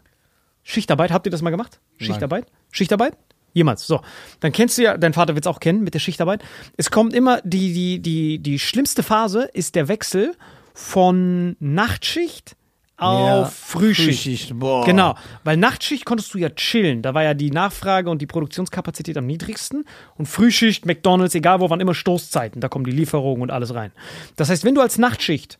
Schichtarbeit, 0.63 1.11
habt 1.11 1.25
ihr 1.27 1.31
das 1.31 1.41
mal 1.41 1.49
gemacht? 1.49 1.79
Schichtarbeit? 1.97 2.45
Schichtarbeit? 2.71 3.17
Jemals. 3.53 3.87
So. 3.87 4.01
Dann 4.39 4.51
kennst 4.51 4.77
du 4.77 4.83
ja, 4.83 4.97
dein 4.97 5.13
Vater 5.13 5.35
wird 5.35 5.45
es 5.45 5.49
auch 5.49 5.59
kennen 5.59 5.83
mit 5.83 5.93
der 5.93 5.99
Schichtarbeit. 5.99 6.43
Es 6.75 6.91
kommt 6.91 7.13
immer, 7.13 7.39
die, 7.43 7.73
die, 7.73 7.99
die, 7.99 8.39
die 8.39 8.59
schlimmste 8.59 9.03
Phase 9.03 9.49
ist 9.53 9.75
der 9.75 9.87
Wechsel 9.87 10.35
von 10.73 11.55
Nachtschicht 11.59 12.55
auf 12.97 13.19
Ja, 13.19 13.45
Frühschicht. 13.45 14.23
Frühschicht, 14.23 14.59
boah. 14.59 14.85
Genau, 14.85 15.15
weil 15.43 15.57
Nachtschicht 15.57 16.05
konntest 16.05 16.33
du 16.33 16.37
ja 16.37 16.49
chillen. 16.49 17.01
Da 17.01 17.13
war 17.13 17.23
ja 17.23 17.33
die 17.33 17.51
Nachfrage 17.51 18.09
und 18.09 18.21
die 18.21 18.27
Produktionskapazität 18.27 19.17
am 19.17 19.25
niedrigsten. 19.25 19.85
Und 20.15 20.27
Frühschicht, 20.27 20.85
McDonalds, 20.85 21.35
egal 21.35 21.59
wo, 21.59 21.69
waren 21.69 21.81
immer 21.81 21.93
Stoßzeiten. 21.93 22.61
Da 22.61 22.69
kommen 22.69 22.85
die 22.85 22.91
Lieferungen 22.91 23.41
und 23.41 23.51
alles 23.51 23.73
rein. 23.73 23.91
Das 24.35 24.49
heißt, 24.49 24.63
wenn 24.63 24.75
du 24.75 24.81
als 24.81 24.97
Nachtschicht 24.97 25.59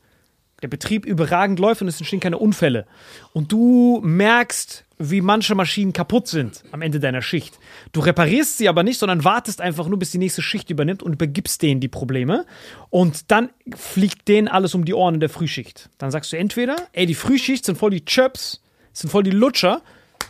der 0.64 0.69
Betrieb 0.69 1.06
überragend 1.06 1.60
läuft 1.60 1.81
und 1.81 1.88
es 1.88 1.99
entstehen 1.99 2.22
keine 2.22 2.38
Unfälle 2.40 2.88
und 3.34 3.52
du 3.52 4.02
merkst, 4.03 4.85
wie 4.98 5.22
manche 5.22 5.56
Maschinen 5.56 5.91
kaputt 5.91 6.27
sind 6.27 6.64
am 6.72 6.81
Ende 6.81 6.99
deiner 6.99 7.22
Schicht. 7.22 7.60
Du 7.91 7.99
reparierst 7.99 8.57
sie 8.57 8.69
aber 8.69 8.84
nicht, 8.84 8.99
sondern 8.99 9.23
wartest 9.23 9.60
einfach 9.60 9.88
nur, 9.88 9.99
bis 9.99 10.11
die 10.11 10.18
nächste 10.18 10.41
Schicht 10.41 10.69
übernimmt 10.69 11.03
und 11.03 11.14
übergibst 11.14 11.61
denen 11.61 11.81
die 11.81 11.90
Probleme. 11.90 12.45
Und 12.90 13.31
dann 13.31 13.49
fliegt 13.76 14.27
denen 14.27 14.48
alles 14.48 14.73
um 14.76 14.85
die 14.85 14.94
Ohren 14.94 15.15
in 15.15 15.19
der 15.19 15.30
Frühschicht. 15.30 15.90
Dann 15.98 16.11
sagst 16.11 16.31
du 16.31 16.38
entweder, 16.38 16.76
ey, 16.94 17.06
die 17.06 17.15
Frühschicht 17.15 17.65
sind 17.65 17.77
voll 17.77 17.91
die 17.91 18.06
Chöps, 18.06 18.61
sind 18.94 19.10
voll 19.10 19.23
die 19.23 19.31
Lutscher, 19.31 19.81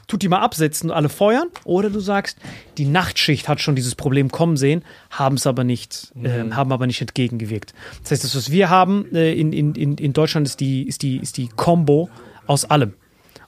tut 0.08 0.22
die 0.22 0.28
mal 0.28 0.40
absetzen 0.40 0.90
und 0.90 0.96
alle 0.96 1.10
feuern. 1.10 1.48
Oder 1.64 1.90
du 1.90 2.00
sagst, 2.00 2.38
die 2.78 2.86
Nachtschicht 2.86 3.48
hat 3.48 3.62
schon 3.62 3.76
dieses 3.76 3.96
Problem 3.96 4.32
kommen 4.32 4.58
sehen, 4.58 4.84
haben 5.10 5.36
es 5.36 5.48
aber 5.48 5.64
nicht, 5.64 6.12
ähm, 6.22 6.56
haben 6.56 6.72
aber 6.72 6.88
nicht 6.88 7.02
entgegengewirkt. 7.02 7.74
Das 8.02 8.12
heißt, 8.12 8.24
das, 8.24 8.36
was 8.36 8.52
wir 8.52 8.70
haben 8.70 9.14
äh, 9.14 9.34
in, 9.34 9.54
in, 9.54 9.76
in, 9.76 10.14
Deutschland, 10.14 10.48
ist 10.48 10.60
die, 10.60 10.84
ist 10.84 11.02
die, 11.02 11.18
ist 11.18 11.38
die 11.38 11.48
Combo 11.48 12.10
aus 12.48 12.66
allem. 12.66 12.94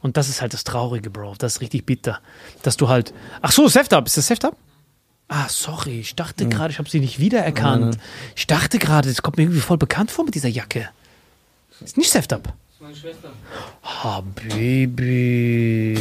Und 0.01 0.17
das 0.17 0.29
ist 0.29 0.41
halt 0.41 0.53
das 0.53 0.63
Traurige, 0.63 1.09
Bro. 1.09 1.35
Das 1.39 1.55
ist 1.55 1.61
richtig 1.61 1.85
bitter. 1.85 2.19
Dass 2.61 2.77
du 2.77 2.89
halt. 2.89 3.13
Ach 3.41 3.51
so, 3.51 3.67
Seftab. 3.67 4.05
Ist 4.05 4.17
das 4.17 4.27
Seftab? 4.27 4.55
Ah, 5.27 5.49
sorry. 5.49 5.99
Ich 5.99 6.15
dachte 6.15 6.47
gerade, 6.47 6.71
ich 6.71 6.77
habe 6.77 6.87
sie 6.87 6.99
nicht 6.99 7.19
wiedererkannt. 7.19 7.97
Ich 8.35 8.45
dachte 8.45 8.77
gerade, 8.77 9.09
das 9.09 9.23
kommt 9.23 9.37
mir 9.37 9.43
irgendwie 9.43 9.61
voll 9.61 9.77
bekannt 9.77 10.11
vor 10.11 10.23
mit 10.23 10.35
dieser 10.35 10.49
Jacke. 10.49 10.89
Ist 11.81 11.97
nicht 11.97 12.11
Seftab. 12.11 12.53
Ist 12.85 13.03
meine 13.03 13.13
Schwester. 13.15 13.31
Ah, 13.81 14.21
Baby. 14.21 15.97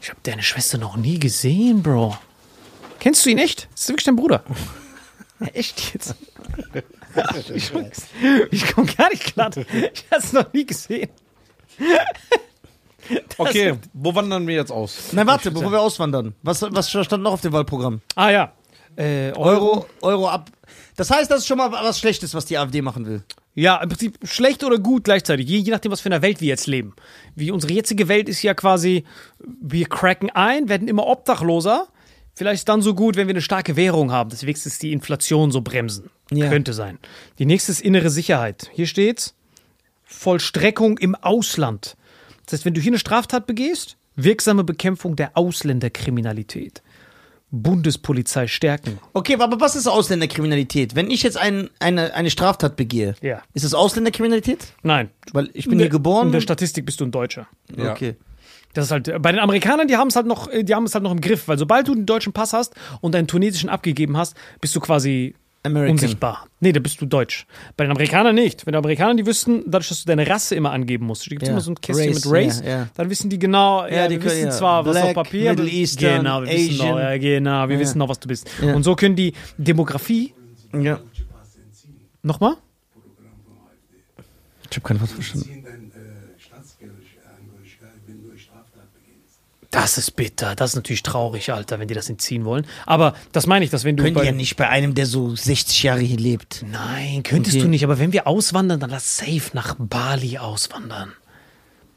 Ich 0.00 0.08
habe 0.08 0.18
deine 0.24 0.42
Schwester 0.42 0.78
noch 0.78 0.96
nie 0.96 1.20
gesehen, 1.20 1.82
Bro. 1.84 2.18
Kennst 2.98 3.24
du 3.24 3.30
ihn 3.30 3.38
echt? 3.38 3.68
Ist 3.74 3.84
das 3.84 3.88
wirklich 3.90 4.06
dein 4.06 4.16
Bruder? 4.16 4.42
Ja, 5.38 5.46
echt 5.48 5.94
jetzt? 5.94 6.16
ich 7.54 7.70
ich 8.50 8.72
komme 8.72 8.92
gar 8.92 9.10
nicht 9.10 9.34
klar. 9.34 9.50
Ich 9.56 10.04
habe 10.10 10.22
es 10.22 10.32
noch 10.32 10.52
nie 10.52 10.66
gesehen. 10.66 11.10
Okay, 13.38 13.78
wo 13.92 14.14
wandern 14.14 14.46
wir 14.48 14.56
jetzt 14.56 14.72
aus? 14.72 15.10
Na 15.12 15.24
warte, 15.26 15.52
bevor 15.52 15.70
wir 15.70 15.80
auswandern. 15.80 16.34
Was, 16.42 16.62
was 16.62 16.90
stand 16.90 17.22
noch 17.22 17.32
auf 17.32 17.40
dem 17.40 17.52
Wahlprogramm? 17.52 18.00
Ah 18.16 18.30
ja. 18.30 18.52
Äh, 18.96 19.32
Euro, 19.32 19.86
Euro 20.00 20.28
ab. 20.28 20.50
Das 20.96 21.10
heißt, 21.10 21.30
das 21.30 21.40
ist 21.40 21.46
schon 21.46 21.58
mal 21.58 21.70
was 21.70 21.98
Schlechtes, 22.00 22.34
was 22.34 22.46
die 22.46 22.58
AfD 22.58 22.82
machen 22.82 23.06
will. 23.06 23.22
Ja, 23.54 23.76
im 23.82 23.90
Prinzip 23.90 24.18
schlecht 24.22 24.64
oder 24.64 24.78
gut 24.78 25.04
gleichzeitig, 25.04 25.46
je, 25.46 25.58
je 25.58 25.70
nachdem, 25.70 25.92
was 25.92 26.00
für 26.00 26.08
eine 26.08 26.22
Welt 26.22 26.40
wir 26.40 26.48
jetzt 26.48 26.66
leben. 26.66 26.94
Wie 27.34 27.50
unsere 27.50 27.72
jetzige 27.72 28.08
Welt 28.08 28.28
ist 28.28 28.42
ja 28.42 28.54
quasi, 28.54 29.04
wir 29.60 29.86
cracken 29.86 30.30
ein, 30.30 30.68
werden 30.68 30.88
immer 30.88 31.06
obdachloser. 31.06 31.88
Vielleicht 32.34 32.60
ist 32.60 32.68
dann 32.68 32.80
so 32.80 32.94
gut, 32.94 33.16
wenn 33.16 33.26
wir 33.26 33.34
eine 33.34 33.42
starke 33.42 33.76
Währung 33.76 34.10
haben, 34.10 34.30
dass 34.30 34.40
wir 34.40 34.46
wenigstens 34.46 34.78
die 34.78 34.92
Inflation 34.92 35.50
so 35.50 35.60
bremsen. 35.60 36.08
Ja. 36.30 36.48
Könnte 36.48 36.72
sein. 36.72 36.98
Die 37.38 37.44
nächste 37.44 37.72
ist 37.72 37.82
innere 37.82 38.08
Sicherheit. 38.08 38.70
Hier 38.72 38.86
steht's, 38.86 39.34
Vollstreckung 40.02 40.96
im 40.96 41.14
Ausland. 41.14 41.96
Das 42.46 42.54
heißt, 42.54 42.64
wenn 42.64 42.74
du 42.74 42.80
hier 42.80 42.92
eine 42.92 42.98
Straftat 42.98 43.46
begehst, 43.46 43.98
wirksame 44.16 44.64
Bekämpfung 44.64 45.14
der 45.14 45.36
Ausländerkriminalität. 45.36 46.82
Bundespolizei 47.52 48.46
stärken. 48.48 48.98
Okay, 49.12 49.36
aber 49.38 49.60
was 49.60 49.76
ist 49.76 49.86
Ausländerkriminalität? 49.86 50.94
Wenn 50.96 51.10
ich 51.10 51.22
jetzt 51.22 51.36
ein, 51.36 51.68
eine, 51.78 52.14
eine 52.14 52.30
Straftat 52.30 52.76
begehe, 52.76 53.14
Ja. 53.20 53.42
ist 53.52 53.64
das 53.64 53.74
Ausländerkriminalität? 53.74 54.72
Nein. 54.82 55.10
Weil 55.32 55.50
ich 55.52 55.68
bin 55.68 55.78
hier 55.78 55.90
geboren. 55.90 56.28
In 56.28 56.32
der 56.32 56.40
Statistik 56.40 56.86
bist 56.86 57.00
du 57.00 57.04
ein 57.04 57.10
Deutscher. 57.12 57.46
Ja. 57.76 57.92
Okay. 57.92 58.16
Das 58.72 58.86
ist 58.86 58.90
halt, 58.90 59.12
bei 59.20 59.30
den 59.32 59.38
Amerikanern, 59.40 59.86
die 59.86 59.98
haben 59.98 60.08
es 60.08 60.16
halt 60.16 60.26
noch, 60.26 60.48
die 60.50 60.74
haben 60.74 60.84
es 60.84 60.94
halt 60.94 61.04
noch 61.04 61.12
im 61.12 61.20
Griff, 61.20 61.46
weil 61.46 61.58
sobald 61.58 61.86
du 61.88 61.94
den 61.94 62.06
deutschen 62.06 62.32
Pass 62.32 62.54
hast 62.54 62.74
und 63.02 63.14
deinen 63.14 63.26
tunesischen 63.26 63.68
abgegeben 63.68 64.16
hast, 64.16 64.34
bist 64.62 64.74
du 64.74 64.80
quasi 64.80 65.34
American. 65.64 65.92
unsichtbar. 65.92 66.46
Nee, 66.60 66.72
da 66.72 66.80
bist 66.80 67.00
du 67.00 67.06
deutsch. 67.06 67.46
Bei 67.76 67.84
den 67.84 67.92
Amerikanern 67.92 68.34
nicht. 68.34 68.66
Wenn 68.66 68.72
die 68.72 68.78
Amerikaner, 68.78 69.14
die 69.14 69.26
wüssten, 69.26 69.62
dadurch, 69.66 69.88
dass 69.90 70.00
du 70.02 70.06
deine 70.06 70.28
Rasse 70.28 70.54
immer 70.56 70.72
angeben 70.72 71.06
musst, 71.06 71.24
da 71.26 71.28
gibt 71.30 71.42
es 71.42 71.48
Ja. 71.48 71.52
immer 71.52 71.60
so 71.60 71.70
ein 71.70 71.80
Kästchen 71.80 72.08
Race, 72.12 72.24
mit 72.24 72.34
Race, 72.34 72.60
ja, 72.64 72.68
ja. 72.68 72.88
dann 72.96 73.10
wissen 73.10 73.30
die 73.30 73.38
genau, 73.38 73.82
ja, 73.86 73.88
Ja, 73.94 74.08
die 74.08 74.14
wir 74.14 74.18
können- 74.20 74.30
wissen 74.32 74.44
ja. 74.46 74.50
zwar, 74.50 74.84
was 74.84 74.92
Black, 74.92 75.04
auf 75.08 75.14
Papier, 75.14 75.50
Middle 75.50 75.68
Eastern, 75.70 76.18
genau, 76.18 76.42
wir 76.42 76.48
wissen 76.48 76.76
noch, 76.78 76.84
Asian. 76.96 76.98
ja, 76.98 77.18
genau, 77.18 77.68
wir 77.68 77.74
Ja. 77.76 77.80
wissen 77.80 77.98
noch, 77.98 78.08
was 78.08 78.18
du 78.20 78.28
bist. 78.28 78.50
Ja. 78.60 78.74
Und 78.74 78.82
so 78.82 78.96
können 78.96 79.14
die 79.16 79.34
Demografie, 79.56 80.34
Ja. 80.74 80.98
nochmal? 82.22 82.54
Ich 84.70 84.76
habe 84.78 84.88
kein 84.88 85.00
Wort 85.00 85.10
verstanden. 85.10 85.44
ziehen 85.46 85.62
deine 85.64 85.76
äh, 85.76 86.40
Staatsangehörigkeit, 86.40 87.90
wenn 88.06 88.22
du 88.22 88.30
eine 88.30 88.38
Straftat 88.38 88.88
begehst. 88.94 89.40
Das 89.72 89.96
ist 89.98 90.12
bitter, 90.12 90.54
das 90.54 90.70
ist 90.72 90.76
natürlich 90.76 91.02
traurig, 91.02 91.50
Alter, 91.52 91.80
wenn 91.80 91.88
die 91.88 91.94
das 91.94 92.08
entziehen 92.08 92.44
wollen. 92.44 92.66
Aber 92.86 93.14
das 93.32 93.46
meine 93.46 93.64
ich, 93.64 93.70
dass 93.70 93.84
wenn 93.84 93.96
du 93.96 94.08
bei- 94.12 94.22
ja 94.24 94.30
nicht 94.32 94.56
bei 94.56 94.68
einem, 94.68 94.94
der 94.94 95.06
so 95.06 95.34
60 95.34 95.82
Jahre 95.82 96.00
hier 96.00 96.18
lebt. 96.18 96.62
Nein, 96.70 97.22
könntest 97.22 97.56
Okay. 97.56 97.64
du 97.64 97.68
nicht, 97.70 97.82
aber 97.82 97.98
wenn 97.98 98.12
wir 98.12 98.26
auswandern, 98.26 98.78
dann 98.80 98.90
lass 98.90 99.16
safe 99.16 99.50
nach 99.54 99.74
Bali 99.78 100.36
auswandern. 100.38 101.12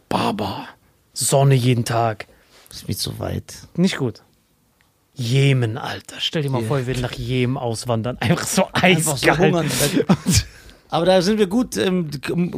Baba. 0.09 0.67
Sonne 1.13 1.53
jeden 1.55 1.83
Tag. 1.85 2.27
Das 2.69 2.79
ist 2.79 2.87
mir 2.87 2.95
zu 2.95 3.19
weit. 3.19 3.53
Nicht 3.75 3.97
gut. 3.97 4.21
Jemen, 5.13 5.77
Alter. 5.77 6.15
Stell 6.19 6.43
dir 6.43 6.49
mal 6.49 6.63
vor, 6.63 6.77
wir 6.77 6.87
würden 6.87 7.01
nach 7.01 7.13
Jemen 7.13 7.57
auswandern. 7.57 8.17
Einfach 8.19 8.47
so 8.47 8.67
Einfach 8.73 9.17
so 9.17 9.27
eiskalt. 9.29 9.39
hungern. 9.39 9.69
Aber 10.89 11.05
da 11.05 11.21
sind 11.21 11.39
wir 11.39 11.47
gut 11.47 11.75
im 11.77 12.09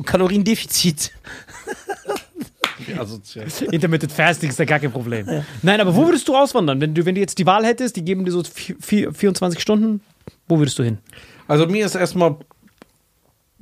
Kaloriendefizit. 0.05 1.11
Intermittent 3.71 4.11
Fasting 4.11 4.49
ist 4.49 4.59
da 4.59 4.65
gar 4.65 4.79
kein 4.79 4.91
Problem. 4.91 5.43
Nein, 5.61 5.81
aber 5.81 5.95
wo 5.95 6.05
würdest 6.05 6.27
du 6.27 6.35
auswandern? 6.35 6.79
Wenn 6.79 6.93
du, 6.93 7.05
wenn 7.05 7.15
du 7.15 7.21
jetzt 7.21 7.37
die 7.39 7.45
Wahl 7.45 7.65
hättest, 7.65 7.95
die 7.95 8.03
geben 8.03 8.25
dir 8.25 8.31
so 8.31 8.43
vier, 8.43 8.75
vier, 8.79 9.13
24 9.13 9.59
Stunden, 9.59 10.01
wo 10.47 10.59
würdest 10.59 10.77
du 10.79 10.83
hin? 10.83 10.99
Also 11.47 11.65
mir 11.67 11.85
ist 11.85 11.95
erstmal 11.95 12.37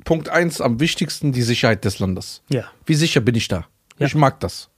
Punkt 0.04 0.30
eins 0.30 0.62
am 0.62 0.80
wichtigsten 0.80 1.32
die 1.32 1.42
Sicherheit 1.42 1.86
des 1.86 2.00
Landes. 2.00 2.42
Ja. 2.50 2.66
Wie 2.86 2.96
sicher 2.96 3.22
bin 3.22 3.36
ich 3.36 3.48
da? 3.48 3.66
Ja. 3.98 4.08
Ich 4.08 4.16
mag 4.16 4.40
das. 4.40 4.70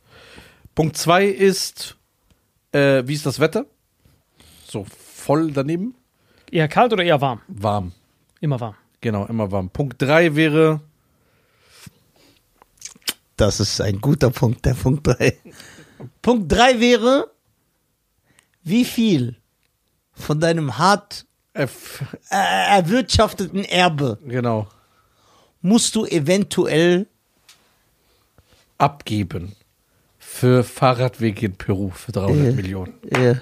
Punkt 0.76 0.96
zwei 0.98 1.26
ist, 1.26 1.98
äh, 2.72 3.04
wie 3.06 3.14
ist 3.14 3.26
das 3.26 3.40
Wetter? 3.40 3.66
So 4.68 4.86
voll 4.86 5.52
daneben? 5.52 5.96
Eher 6.52 6.68
kalt 6.68 6.94
oder 6.94 7.04
eher 7.04 7.20
warm? 7.20 7.42
Warm. 7.48 7.92
Immer 8.40 8.60
warm. 8.60 8.76
Genau, 9.02 9.26
immer 9.26 9.52
warm. 9.52 9.70
Punkt 9.70 10.02
drei 10.02 10.36
wäre, 10.36 10.82
Das 13.38 13.60
ist 13.60 13.80
ein 13.82 14.02
guter 14.02 14.32
Punkt, 14.32 14.66
der 14.66 14.74
Punkt 14.74 15.06
3. 15.08 15.38
Punkt 16.22 16.52
3 16.52 16.80
wäre, 16.80 17.32
wie 18.64 18.84
viel 18.86 19.36
von 20.14 20.40
deinem 20.40 20.78
hart 20.78 21.26
F, 21.54 22.04
äh, 22.30 22.76
erwirtschafteten 22.78 23.64
Erbe 23.64 24.20
genau, 24.26 24.68
musst 25.62 25.96
du 25.96 26.06
eventuell 26.06 27.08
abgeben 28.78 29.56
für 30.20 30.64
Fahrradwege 30.64 31.48
in 31.48 31.56
Peru 31.56 31.90
für 31.92 32.12
300 32.12 32.46
Ja. 32.48 32.52
Millionen. 32.54 32.94
äh, 33.10 33.36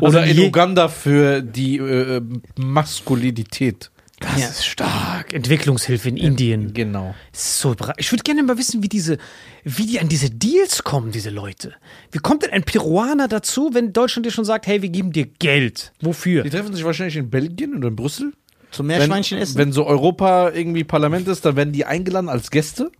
Oder 0.00 0.20
Also 0.20 0.30
in 0.32 0.38
Uganda 0.40 0.88
für 0.88 1.42
die 1.42 1.76
äh, 1.78 2.22
Maskulinität. 2.56 3.90
Das 4.24 4.50
ist 4.50 4.66
stark. 4.66 5.32
Entwicklungshilfe 5.32 6.08
in 6.08 6.16
Indien. 6.16 6.74
Genau. 6.74 7.14
So, 7.32 7.76
ich 7.96 8.10
würde 8.12 8.22
gerne 8.22 8.42
mal 8.42 8.58
wissen, 8.58 8.82
wie 8.82 8.88
diese, 8.88 9.18
wie 9.62 9.86
die 9.86 10.00
an 10.00 10.08
diese 10.08 10.30
Deals 10.30 10.82
kommen, 10.84 11.12
diese 11.12 11.30
Leute. 11.30 11.74
Wie 12.10 12.18
kommt 12.18 12.42
denn 12.42 12.50
ein 12.50 12.64
Peruaner 12.64 13.28
dazu, 13.28 13.70
wenn 13.72 13.92
Deutschland 13.92 14.26
dir 14.26 14.30
schon 14.30 14.44
sagt, 14.44 14.66
hey, 14.66 14.82
wir 14.82 14.88
geben 14.88 15.12
dir 15.12 15.26
Geld? 15.26 15.92
Wofür? 16.00 16.42
Die 16.42 16.50
treffen 16.50 16.74
sich 16.74 16.84
wahrscheinlich 16.84 17.16
in 17.16 17.30
Belgien 17.30 17.76
oder 17.76 17.88
in 17.88 17.96
Brüssel. 17.96 18.32
Zum 18.70 18.88
Wenn, 18.88 18.98
Meerschweinchen 18.98 19.38
essen? 19.38 19.58
wenn 19.58 19.72
so 19.72 19.86
Europa 19.86 20.50
irgendwie 20.50 20.82
Parlament 20.84 21.28
ist, 21.28 21.44
dann 21.44 21.54
werden 21.56 21.72
die 21.72 21.84
eingeladen 21.84 22.28
als 22.28 22.50
Gäste. 22.50 22.90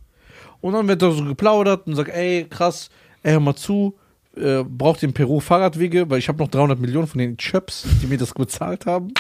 Und 0.60 0.72
dann 0.72 0.88
wird 0.88 1.02
da 1.02 1.10
so 1.10 1.24
geplaudert 1.24 1.86
und 1.86 1.96
sagt, 1.96 2.10
ey, 2.10 2.46
krass, 2.48 2.88
ey, 3.22 3.32
hör 3.32 3.40
mal 3.40 3.56
zu, 3.56 3.96
äh, 4.36 4.62
braucht 4.64 5.02
ihr 5.02 5.08
in 5.08 5.14
Peru 5.14 5.40
Fahrradwege, 5.40 6.08
weil 6.08 6.18
ich 6.18 6.28
habe 6.28 6.38
noch 6.38 6.48
300 6.48 6.78
Millionen 6.78 7.06
von 7.06 7.18
den 7.18 7.36
Chöps, 7.36 7.84
die 8.00 8.06
mir 8.06 8.18
das 8.18 8.32
bezahlt 8.34 8.86
haben. 8.86 9.12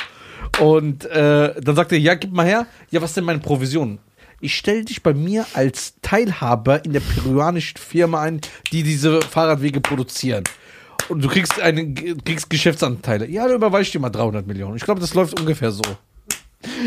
Und 0.60 1.04
äh, 1.06 1.60
dann 1.60 1.76
sagt 1.76 1.92
er, 1.92 1.98
ja, 1.98 2.14
gib 2.14 2.32
mal 2.32 2.46
her. 2.46 2.66
Ja, 2.90 3.02
was 3.02 3.14
denn 3.14 3.24
meine 3.24 3.40
Provision? 3.40 3.98
Ich 4.40 4.56
stelle 4.56 4.84
dich 4.84 5.02
bei 5.02 5.14
mir 5.14 5.46
als 5.54 5.94
Teilhaber 6.02 6.84
in 6.84 6.92
der 6.92 7.00
peruanischen 7.00 7.78
Firma 7.78 8.20
ein, 8.20 8.40
die 8.72 8.82
diese 8.82 9.20
Fahrradwege 9.22 9.80
produzieren. 9.80 10.44
Und 11.08 11.24
du 11.24 11.28
kriegst, 11.28 11.60
einen, 11.60 11.94
kriegst 12.24 12.50
Geschäftsanteile. 12.50 13.28
Ja, 13.28 13.46
dann 13.46 13.56
überweise 13.56 13.82
ich 13.82 13.92
dir 13.92 14.00
mal 14.00 14.10
300 14.10 14.46
Millionen. 14.46 14.76
Ich 14.76 14.84
glaube, 14.84 15.00
das 15.00 15.14
läuft 15.14 15.38
ungefähr 15.38 15.70
so. 15.70 15.82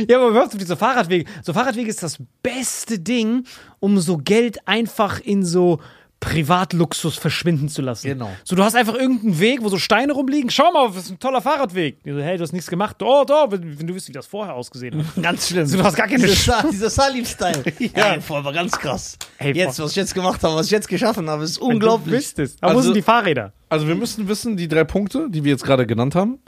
Ja, 0.08 0.18
aber 0.18 0.34
hörst 0.34 0.54
du 0.54 0.58
diese 0.58 0.76
Fahrradwege? 0.76 1.30
So 1.44 1.54
Fahrradwege 1.54 1.90
ist 1.90 2.02
das 2.02 2.18
beste 2.42 3.00
Ding, 3.00 3.46
um 3.80 4.00
so 4.00 4.18
Geld 4.18 4.68
einfach 4.68 5.20
in 5.20 5.46
so 5.46 5.80
Privatluxus 6.20 7.16
verschwinden 7.16 7.70
zu 7.70 7.82
lassen. 7.82 8.08
Genau. 8.08 8.30
So, 8.44 8.56
du 8.56 8.64
hast 8.64 8.76
einfach 8.76 8.96
irgendeinen 8.96 9.40
Weg, 9.40 9.62
wo 9.64 9.70
so 9.70 9.78
Steine 9.78 10.14
rumliegen. 10.14 10.50
Schau 10.50 10.72
mal, 10.72 10.88
das 10.88 11.06
ist 11.06 11.12
ein 11.12 11.20
toller 11.20 11.42
Fahrradweg. 11.42 12.00
So, 12.06 12.18
hey, 12.20 12.38
du 12.38 12.44
hast 12.44 12.54
nichts 12.54 12.70
gemacht. 12.70 12.98
Oh, 13.02 13.24
doch, 13.26 13.52
wenn, 13.52 13.80
wenn 13.80 13.88
du 13.88 13.94
wüsstest, 13.94 14.10
wie 14.10 14.14
das 14.14 14.26
vorher 14.26 14.56
ausgesehen 14.56 14.98
hat. 14.98 15.06
Ganz 15.24 15.48
schlimm. 15.50 15.66
So, 15.66 15.78
du 15.78 15.84
hast 15.84 15.96
gar 15.96 16.08
keine 16.08 16.24
Dieser, 16.26 16.36
Sa- 16.36 16.68
dieser 16.70 16.90
Salim-Style. 16.90 17.64
Ja. 17.96 18.14
Ey, 18.14 18.22
voll, 18.22 18.44
war 18.44 18.54
ganz 18.54 18.72
krass. 18.74 19.18
Ey, 19.38 19.54
jetzt, 19.56 19.80
was 19.80 19.92
ich 19.92 19.96
jetzt 19.98 20.14
gemacht 20.14 20.42
habe, 20.44 20.56
was 20.56 20.66
ich 20.68 20.72
jetzt 20.72 20.88
geschaffen 20.88 21.30
habe, 21.30 21.44
ist 21.44 21.60
Wenn 21.62 21.68
du 21.70 21.74
unglaublich. 21.76 22.16
wüsstest. 22.20 22.58
Aber 22.62 22.74
wo 22.74 22.78
Also- 22.78 22.88
sind 22.90 22.96
die 22.98 23.02
Fahrräder? 23.04 23.54
Also 23.70 23.88
wir 23.88 23.96
müssen 23.96 24.28
wissen, 24.28 24.58
die 24.58 24.68
drei 24.68 24.84
Punkte, 24.86 25.28
die 25.30 25.44
wir 25.44 25.52
jetzt 25.52 25.64
gerade 25.64 25.86
genannt 25.86 26.16
haben, 26.16 26.40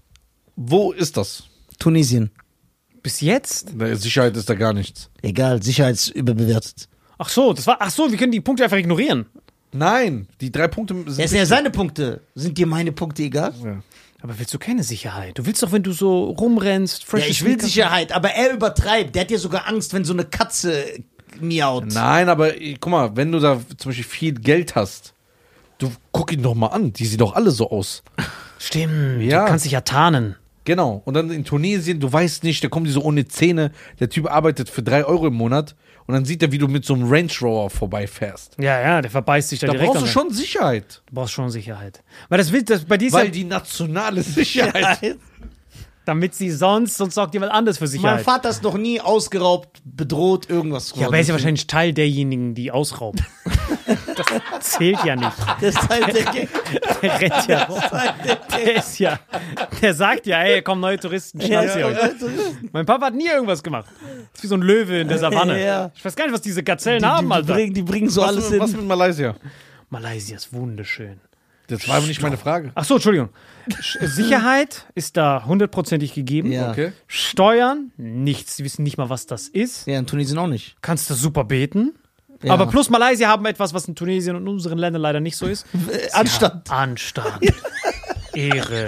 wo 0.56 0.92
ist 0.92 1.18
das? 1.18 1.44
Tunesien. 1.78 2.32
Bis 3.04 3.22
jetzt? 3.22 3.72
Na, 3.76 3.96
Sicherheit 3.96 4.36
ist 4.36 4.50
da 4.50 4.56
gar 4.56 4.74
nichts. 4.74 5.10
Egal, 5.22 5.62
sicherheitsüberbewertet. 5.64 6.88
Ach 7.18 7.28
so, 7.30 7.52
das 7.54 7.68
war. 7.68 7.78
Ach 7.82 7.90
so, 7.90 8.10
wir 8.10 8.18
können 8.18 8.32
die 8.32 8.40
Punkte 8.42 8.64
einfach 8.64 8.78
ignorieren. 8.78 9.26
Nein, 9.72 10.28
die 10.42 10.52
drei 10.52 10.68
Punkte 10.68 10.94
sind. 10.96 11.20
Das 11.20 11.30
sind 11.30 11.38
ja 11.40 11.46
seine 11.46 11.70
Punkte. 11.70 12.22
Sind 12.36 12.58
dir 12.58 12.66
meine 12.68 12.92
Punkte 12.92 13.24
egal? 13.24 13.54
Ja. 13.64 13.82
Aber 14.22 14.38
willst 14.38 14.54
du 14.54 14.60
keine 14.60 14.84
Sicherheit? 14.84 15.38
Du 15.38 15.46
willst 15.46 15.64
doch, 15.64 15.72
wenn 15.72 15.84
du 15.84 15.92
so 15.94 16.26
rumrennst, 16.32 17.04
Ja, 17.04 17.08
fresh 17.10 17.30
ich 17.30 17.46
will 17.46 17.60
Sicherheit, 17.62 18.12
aber 18.12 18.32
er 18.32 18.52
übertreibt. 18.54 19.16
Der 19.16 19.22
hat 19.22 19.32
ja 19.32 19.38
sogar 19.38 19.68
Angst, 19.68 19.94
wenn 19.94 20.04
so 20.04 20.12
eine 20.14 20.26
Katze 20.26 20.86
miaut. 21.40 21.86
Nein, 21.94 22.28
aber 22.28 22.52
guck 22.82 22.88
mal, 22.92 23.16
wenn 23.16 23.32
du 23.32 23.40
da 23.40 23.62
zum 23.78 23.90
Beispiel 23.92 24.04
viel 24.06 24.34
Geld 24.34 24.76
hast, 24.76 25.14
du 25.78 25.90
guck 26.12 26.34
ihn 26.34 26.42
doch 26.44 26.56
mal 26.56 26.68
an. 26.68 26.92
Die 26.92 27.06
sehen 27.06 27.20
doch 27.20 27.34
alle 27.36 27.52
so 27.52 27.70
aus. 27.70 28.04
Stimmt, 28.58 29.22
Ja. 29.22 29.44
du 29.46 29.50
kannst 29.52 29.64
dich 29.66 29.72
ja 29.72 29.82
tarnen. 29.82 30.36
Genau. 30.66 31.02
Und 31.06 31.14
dann 31.14 31.32
in 31.32 31.44
Tunesien, 31.46 32.00
du 32.00 32.12
weißt 32.12 32.44
nicht, 32.44 32.64
da 32.64 32.68
kommen 32.70 32.86
die 32.86 32.92
so 32.92 33.02
ohne 33.02 33.28
Zähne. 33.28 33.72
Der 34.00 34.10
Typ 34.10 34.30
arbeitet 34.32 34.70
für 34.70 34.84
drei 34.84 35.04
Euro 35.06 35.28
im 35.28 35.34
Monat 35.36 35.76
und 36.06 36.14
dann 36.14 36.26
sieht 36.26 36.42
er, 36.44 36.52
wie 36.52 36.58
du 36.58 36.68
mit 36.68 36.86
so 36.86 36.94
einem 36.94 37.08
Range 37.10 37.32
Rover 37.42 37.70
vorbeifährst. 37.70 38.56
Ja, 38.60 38.80
ja, 38.82 39.02
der 39.02 39.12
verbeißt 39.12 39.50
sich 39.50 39.60
da, 39.60 39.68
Da 39.68 39.74
direkt. 39.74 39.92
brauchst 39.94 40.04
du 40.04 40.08
schon 40.08 40.32
Sicherheit. 40.32 41.02
Du 41.08 41.16
brauchst 41.16 41.34
schon 41.34 41.50
Sicherheit. 41.50 42.04
Weil 42.30 42.38
das 42.40 42.52
will, 42.52 42.64
das, 42.64 42.84
bei 42.86 42.96
ist 42.98 43.14
Weil 43.14 43.30
die 43.32 43.44
nationale 43.44 44.22
Sicherheit. 44.24 45.18
damit 46.10 46.34
sie 46.34 46.50
sonst, 46.50 46.98
sonst 46.98 47.14
sorgt 47.14 47.36
jemand 47.36 47.52
anderes 47.52 47.78
für 47.78 47.84
Mein 47.84 47.92
Sicherheit. 47.92 48.26
Vater 48.26 48.50
ist 48.50 48.64
noch 48.64 48.76
nie 48.78 49.00
ausgeraubt, 49.00 49.80
bedroht, 49.86 50.50
irgendwas. 50.50 50.92
ja, 50.96 51.06
aber 51.06 51.18
er 51.18 51.22
ist 51.22 51.28
ja 51.28 51.36
wahrscheinlich 51.36 51.68
Teil 51.68 51.94
derjenigen, 51.94 52.56
die 52.56 52.72
ausrauben. 52.72 53.24
das 54.16 54.72
zählt 54.72 55.04
ja 55.06 55.16
nicht. 55.16 55.32
Der 55.62 55.70
ist 55.70 55.88
halt 55.88 56.08
der 56.16 56.24
Gang. 56.24 56.48
Der 57.04 57.22
rennt 57.22 57.48
ja. 57.48 57.68
Der 58.58 58.76
ist 58.76 58.98
ja. 59.00 59.20
Der 59.82 59.94
sagt 59.94 60.26
ja, 60.26 60.42
ey, 60.42 60.64
kommen 60.64 60.82
neue 60.82 60.98
Touristen, 60.98 61.40
schnappt 61.40 61.74
sie 61.74 61.84
euch. 61.84 61.98
Mein 62.72 62.88
Papa 62.88 63.06
hat 63.08 63.14
nie 63.14 63.28
irgendwas 63.28 63.62
gemacht. 63.62 63.86
Das 64.34 64.40
ist 64.40 64.44
wie 64.44 64.48
so 64.48 64.56
ein 64.56 64.62
Löwe 64.64 65.02
in 65.02 65.08
der 65.08 65.20
Savanne. 65.20 65.64
Ja. 65.64 65.92
Ich 65.96 66.04
weiß 66.04 66.16
gar 66.16 66.26
nicht, 66.26 66.34
was 66.34 66.42
diese 66.42 66.64
Gazellen 66.64 67.00
Die, 67.04 67.06
haben, 67.06 67.28
die, 67.28 67.34
Alter. 67.36 67.54
bringen, 67.54 67.74
die 67.76 67.84
bringen 67.84 68.10
so 68.10 68.22
Was, 68.22 68.30
alles 68.30 68.50
mit, 68.50 68.60
was 68.62 68.72
hin. 68.72 68.80
mit 68.80 68.88
Malaysia? 68.88 69.36
Malaysia 69.92 70.36
ist 70.38 70.52
wunderschön. 70.54 71.20
Das 71.70 71.88
war 71.88 71.96
aber 71.98 72.08
nicht 72.08 72.22
meine 72.22 72.38
Frage. 72.38 72.72
Ach 72.76 72.84
so, 72.84 72.96
Entschuldigung. 72.96 73.30
Sch- 73.82 74.06
Sicherheit 74.08 74.86
ist 74.96 75.16
da 75.18 75.46
hundertprozentig 75.46 76.14
gegeben. 76.14 76.52
Ja. 76.52 76.72
Okay. 76.72 76.92
Steuern, 77.08 77.92
nichts. 77.98 78.58
Sie 78.58 78.64
wissen 78.64 78.84
nicht 78.84 78.98
mal, 78.98 79.10
was 79.10 79.26
das 79.28 79.48
ist. 79.48 79.88
Ja, 79.88 80.00
in 80.00 80.08
Tunesien 80.08 80.38
auch 80.40 80.48
nicht. 80.48 80.76
Kannst 80.82 81.10
du 81.10 81.14
super 81.14 81.44
beten. 81.46 81.94
Ja. 82.44 82.54
Aber 82.54 82.68
plus 82.68 82.90
Malaysia 82.90 83.28
haben 83.28 83.46
etwas, 83.46 83.74
was 83.74 83.86
in 83.88 83.96
Tunesien 83.96 84.36
und 84.36 84.48
unseren 84.48 84.78
Ländern 84.78 85.02
leider 85.02 85.20
nicht 85.20 85.36
so 85.38 85.46
ist. 85.46 85.66
Anstand. 86.14 86.70
Anstand. 86.72 87.40
Ehre. 88.34 88.88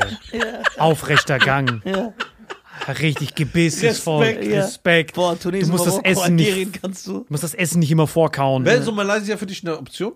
Aufrechter 0.78 1.38
Gang. 1.38 1.82
Richtig 3.00 3.36
gebissesvoll. 3.36 4.24
Respekt, 4.26 4.52
ja. 4.52 4.62
Respekt. 4.62 5.16
Boah, 5.16 5.38
Tunesien, 5.40 5.68
du 5.68 5.74
musst 5.74 5.86
das 5.86 5.96
Marokko, 5.96 6.10
Essen 6.22 6.36
nicht, 6.36 6.82
kannst 6.82 7.06
du. 7.06 7.14
du 7.20 7.26
musst 7.30 7.44
das 7.44 7.54
Essen 7.54 7.80
nicht 7.80 7.92
immer 7.92 8.08
vorkauen. 8.08 8.66
Wäre 8.66 8.82
so 8.82 8.92
Malaysia 8.92 9.38
für 9.38 9.46
dich 9.46 9.64
eine 9.64 9.78
Option? 9.78 10.14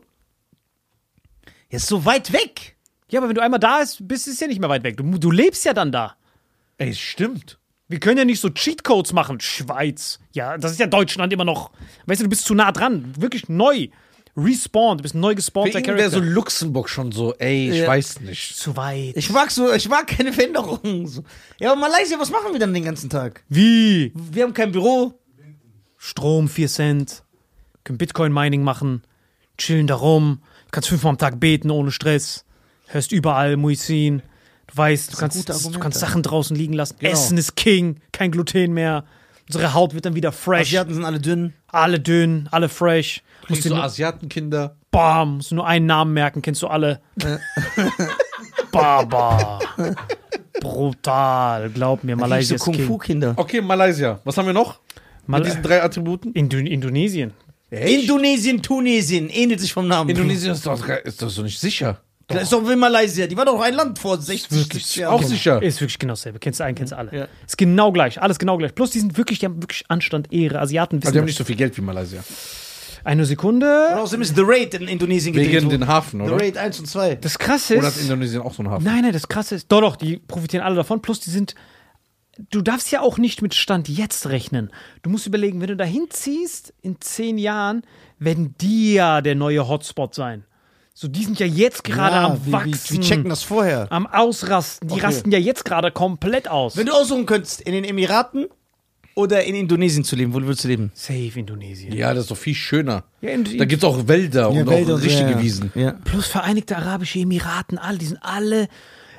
Er 1.75 1.77
ist 1.77 1.87
so 1.87 2.05
weit 2.05 2.31
weg. 2.31 2.77
Ja, 3.09 3.19
aber 3.19 3.27
wenn 3.27 3.35
du 3.35 3.41
einmal 3.41 3.59
da 3.59 3.79
bist, 3.79 4.07
bist 4.07 4.27
ist 4.29 4.39
ja 4.39 4.47
nicht 4.47 4.61
mehr 4.61 4.69
weit 4.69 4.83
weg. 4.83 4.95
Du, 4.95 5.03
du 5.17 5.29
lebst 5.29 5.65
ja 5.65 5.73
dann 5.73 5.91
da. 5.91 6.15
Ey, 6.77 6.93
stimmt. 6.95 7.59
Wir 7.89 7.99
können 7.99 8.17
ja 8.17 8.23
nicht 8.23 8.39
so 8.39 8.49
Cheatcodes 8.49 9.11
machen. 9.11 9.41
Schweiz. 9.41 10.19
Ja, 10.31 10.57
das 10.57 10.71
ist 10.71 10.79
ja 10.79 10.87
Deutschland 10.87 11.33
immer 11.33 11.43
noch. 11.43 11.71
Weißt 12.05 12.21
du, 12.21 12.23
du 12.23 12.29
bist 12.29 12.45
zu 12.45 12.53
nah 12.55 12.71
dran. 12.71 13.13
Wirklich 13.19 13.49
neu. 13.49 13.89
Respawned. 14.37 15.01
Du 15.01 15.03
bist 15.03 15.15
neu 15.15 15.31
Für 15.31 15.35
gespawnter 15.35 15.79
ihn 15.79 15.85
wäre 15.97 16.09
so. 16.09 16.21
Luxemburg 16.21 16.87
schon 16.89 17.11
so, 17.11 17.33
ey, 17.35 17.71
ich 17.71 17.77
Ja. 17.79 17.87
weiß 17.87 18.21
nicht. 18.21 18.55
zu 18.55 18.77
weit. 18.77 19.17
Ich 19.17 19.29
mag 19.29 19.51
so, 19.51 19.73
ich 19.73 19.89
mag 19.89 20.07
keine 20.07 20.31
Veränderungen. 20.31 21.05
So. 21.07 21.23
Ja, 21.59 21.73
aber 21.73 21.81
Malaysia, 21.81 22.17
was 22.17 22.31
machen 22.31 22.53
wir 22.53 22.59
dann 22.61 22.73
den 22.73 22.85
ganzen 22.85 23.09
Tag? 23.09 23.43
Wie? 23.49 24.13
Wir 24.15 24.43
haben 24.43 24.53
kein 24.53 24.71
Büro. 24.71 25.19
Strom 25.97 26.47
4 26.47 26.69
Cent. 26.69 27.23
Können 27.83 27.97
Bitcoin-Mining 27.97 28.63
machen. 28.63 29.03
Chillen 29.57 29.87
da 29.87 29.95
rum. 29.95 30.41
Kannst 30.75 30.89
fünfmal 30.89 31.11
am 31.11 31.17
Tag 31.17 31.39
beten 31.39 31.71
ohne 31.71 31.89
Stress. 31.89 32.43
Hörst 32.87 33.13
überall 33.13 33.55
Muisin. 33.55 34.21
Du 34.67 34.75
weißt, 34.75 35.13
du 35.13 35.17
kannst, 35.17 35.47
du 35.47 35.79
kannst 35.79 35.99
Sachen 36.01 36.21
draußen 36.21 36.53
liegen 36.53 36.73
lassen. 36.73 36.97
Genau. 36.99 37.13
Essen 37.13 37.37
ist 37.37 37.55
King. 37.55 38.01
Kein 38.11 38.29
Gluten 38.29 38.73
mehr. 38.73 39.05
Unsere 39.47 39.73
Haut 39.73 39.93
wird 39.93 40.05
dann 40.05 40.15
wieder 40.15 40.33
fresh. 40.33 40.67
Asiaten 40.67 40.93
sind 40.93 41.05
alle 41.05 41.21
dünn. 41.21 41.53
alle 41.69 42.01
dünn, 42.01 42.49
alle 42.51 42.67
fresh. 42.67 43.23
Musst 43.43 43.49
Musst 43.51 43.65
du 43.65 43.69
so 43.69 43.75
nur, 43.75 43.83
Asiatenkinder. 43.85 44.75
bam, 44.91 45.37
musst 45.37 45.51
du 45.51 45.55
nur 45.55 45.65
einen 45.65 45.85
Namen 45.85 46.13
merken, 46.13 46.41
kennst 46.41 46.61
du 46.61 46.67
alle. 46.67 46.99
Baba. 48.73 49.59
Brutal, 50.59 51.69
glaub 51.69 52.03
mir, 52.03 52.17
Malaysia 52.17 52.49
so 52.49 52.55
ist 52.55 52.63
King. 52.65 52.73
Kung-Fu-Kinder. 52.75 53.33
Okay, 53.37 53.61
Malaysia. 53.61 54.19
Was 54.25 54.37
haben 54.37 54.47
wir 54.47 54.53
noch? 54.53 54.79
Mal 55.25 55.37
Mit 55.37 55.47
diesen 55.47 55.63
drei 55.63 55.81
Attributen? 55.81 56.33
Indo 56.33 56.57
Indonesien. 56.57 57.31
Indonesien, 57.79 58.61
Tunesien, 58.61 59.29
ähnelt 59.29 59.59
sich 59.59 59.73
vom 59.73 59.87
Namen. 59.87 60.09
Indonesien 60.09 60.53
ist 60.53 60.65
doch, 60.65 60.87
ist 61.03 61.21
doch 61.21 61.29
so 61.29 61.41
nicht 61.41 61.59
sicher. 61.59 62.01
Das 62.27 62.43
ist 62.43 62.53
doch 62.53 62.67
wie 62.67 62.75
Malaysia. 62.75 63.27
Die 63.27 63.37
war 63.37 63.45
doch 63.45 63.61
ein 63.61 63.73
Land 63.75 63.99
vor 63.99 64.19
60 64.19 64.49
70 64.49 64.95
Jahren. 64.95 65.13
Auch 65.13 65.21
sicher. 65.21 65.61
Ist 65.61 65.79
wirklich 65.79 65.99
genau 65.99 66.13
dasselbe. 66.13 66.39
Kennst 66.39 66.59
du 66.59 66.63
einen, 66.63 66.73
kennst 66.75 66.91
du 66.91 66.97
alle. 66.97 67.15
Ja. 67.15 67.27
Ist 67.45 67.57
genau 67.57 67.91
gleich, 67.91 68.19
alles 68.19 68.39
genau 68.39 68.57
gleich. 68.57 68.73
Plus, 68.73 68.89
die 68.91 68.99
sind 68.99 69.15
wirklich, 69.15 69.37
die 69.39 69.45
haben 69.45 69.61
wirklich 69.61 69.83
Anstand, 69.89 70.33
Ehre. 70.33 70.59
Asiaten 70.59 70.95
Aber 70.97 71.03
wissen 71.03 71.11
die 71.13 71.17
haben 71.19 71.25
das. 71.25 71.29
nicht 71.29 71.37
so 71.37 71.43
viel 71.43 71.55
Geld 71.55 71.77
wie 71.77 71.81
Malaysia. 71.81 72.23
Eine 73.03 73.21
Und 73.21 73.27
Sekunde. 73.27 73.95
außerdem 73.99 74.23
ist 74.23 74.35
The 74.35 74.41
Raid 74.43 74.73
in 74.73 74.87
Indonesien 74.87 75.33
gedreht 75.33 75.51
Wegen 75.53 75.69
den 75.69 75.85
Hafen, 75.87 76.25
The 76.25 76.31
oder? 76.31 76.41
Raid 76.43 76.57
1 76.57 76.79
und 76.79 76.87
2. 76.87 77.15
Das 77.17 77.37
Krasse 77.37 77.77
Oder 77.77 77.87
hat 77.87 77.95
ist. 77.95 78.01
Indonesien 78.01 78.41
auch 78.41 78.53
so 78.55 78.63
einen 78.63 78.71
Hafen? 78.71 78.83
Nein, 78.83 79.01
nein, 79.03 79.13
das 79.13 79.27
Krasse 79.27 79.53
ist. 79.53 79.71
Doch, 79.71 79.81
doch, 79.81 79.95
die 79.95 80.17
profitieren 80.17 80.65
alle 80.65 80.75
davon. 80.75 81.01
Plus, 81.03 81.19
die 81.19 81.29
sind. 81.29 81.53
Du 82.49 82.61
darfst 82.61 82.91
ja 82.91 83.01
auch 83.01 83.17
nicht 83.17 83.41
mit 83.41 83.53
Stand 83.53 83.87
jetzt 83.87 84.27
rechnen. 84.27 84.71
Du 85.03 85.09
musst 85.09 85.25
überlegen, 85.25 85.61
wenn 85.61 85.67
du 85.67 85.77
dahin 85.77 86.07
ziehst, 86.09 86.73
in 86.81 86.99
zehn 86.99 87.37
Jahren, 87.37 87.83
werden 88.19 88.55
die 88.59 88.93
ja 88.93 89.21
der 89.21 89.35
neue 89.35 89.67
Hotspot 89.67 90.13
sein. 90.13 90.43
So, 90.93 91.09
die 91.09 91.25
sind 91.25 91.39
ja 91.39 91.45
jetzt 91.45 91.83
gerade 91.83 92.15
am 92.15 92.45
wie, 92.45 92.51
Wachsen. 92.53 92.73
Wie, 92.89 92.93
wir 92.93 93.01
checken 93.01 93.29
das 93.29 93.43
vorher. 93.43 93.91
Am 93.91 94.07
Ausrasten. 94.07 94.87
Die 94.87 94.99
rasten 94.99 95.29
ja 95.29 95.39
jetzt 95.39 95.65
gerade 95.65 95.91
komplett 95.91 96.47
aus. 96.47 96.77
Wenn 96.77 96.85
du 96.85 96.93
aussuchen 96.93 97.25
könntest, 97.25 97.59
in 97.61 97.73
den 97.73 97.83
Emiraten 97.83 98.47
oder 99.13 99.43
in 99.43 99.55
Indonesien 99.55 100.05
zu 100.05 100.15
leben, 100.15 100.33
wo 100.33 100.41
würdest 100.41 100.63
du 100.63 100.69
leben? 100.69 100.91
Safe 100.93 101.31
Indonesien. 101.35 101.93
Ja, 101.93 102.13
das 102.13 102.23
ist 102.23 102.31
doch 102.31 102.37
viel 102.37 102.55
schöner. 102.55 103.03
Ja, 103.19 103.31
in, 103.31 103.43
Da 103.57 103.65
gibt 103.65 103.83
es 103.83 103.89
auch 103.89 104.07
Wälder 104.07 104.49
und 104.49 104.67
Wälder 104.67 104.95
auch 104.95 105.01
richtige 105.01 105.31
ja. 105.31 105.41
Wiesen. 105.41 105.71
Ja. 105.75 105.91
Plus 106.05 106.27
Vereinigte 106.27 106.77
Arabische 106.77 107.19
Emiraten, 107.19 107.77
alle, 107.77 107.97
die 107.97 108.05
sind 108.05 108.19
alle 108.21 108.69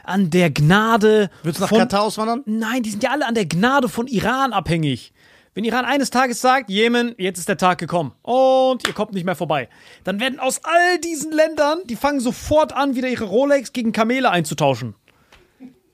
an 0.09 0.31
der 0.31 0.51
Gnade. 0.51 1.31
Würdest 1.43 1.59
du 1.59 1.63
nach 1.63 1.69
von, 1.69 1.79
Katar 1.79 2.03
auswandern? 2.03 2.43
Nein, 2.47 2.83
die 2.83 2.91
sind 2.91 3.03
ja 3.03 3.11
alle 3.11 3.27
an 3.27 3.35
der 3.35 3.47
Gnade 3.47 3.89
von 3.89 4.07
Iran 4.07 4.53
abhängig. 4.53 5.13
Wenn 5.55 5.65
Iran 5.65 5.87
eines 5.87 6.11
Tages 6.11 6.43
sagt, 6.43 6.69
Jemen, 6.69 7.15
jetzt 7.17 7.39
ist 7.39 7.49
der 7.49 7.57
Tag 7.57 7.79
gekommen 7.79 8.13
und 8.21 8.87
ihr 8.87 8.93
kommt 8.93 9.15
nicht 9.15 9.25
mehr 9.25 9.35
vorbei, 9.35 9.71
dann 10.05 10.21
werden 10.21 10.39
aus 10.39 10.61
all 10.65 10.99
diesen 10.99 11.33
Ländern, 11.33 11.79
die 11.87 11.97
fangen 11.97 12.21
sofort 12.21 12.75
an, 12.75 12.95
wieder 12.95 13.09
ihre 13.09 13.25
Rolex 13.25 13.73
gegen 13.73 13.93
Kamele 13.93 14.31
einzutauschen. 14.31 14.95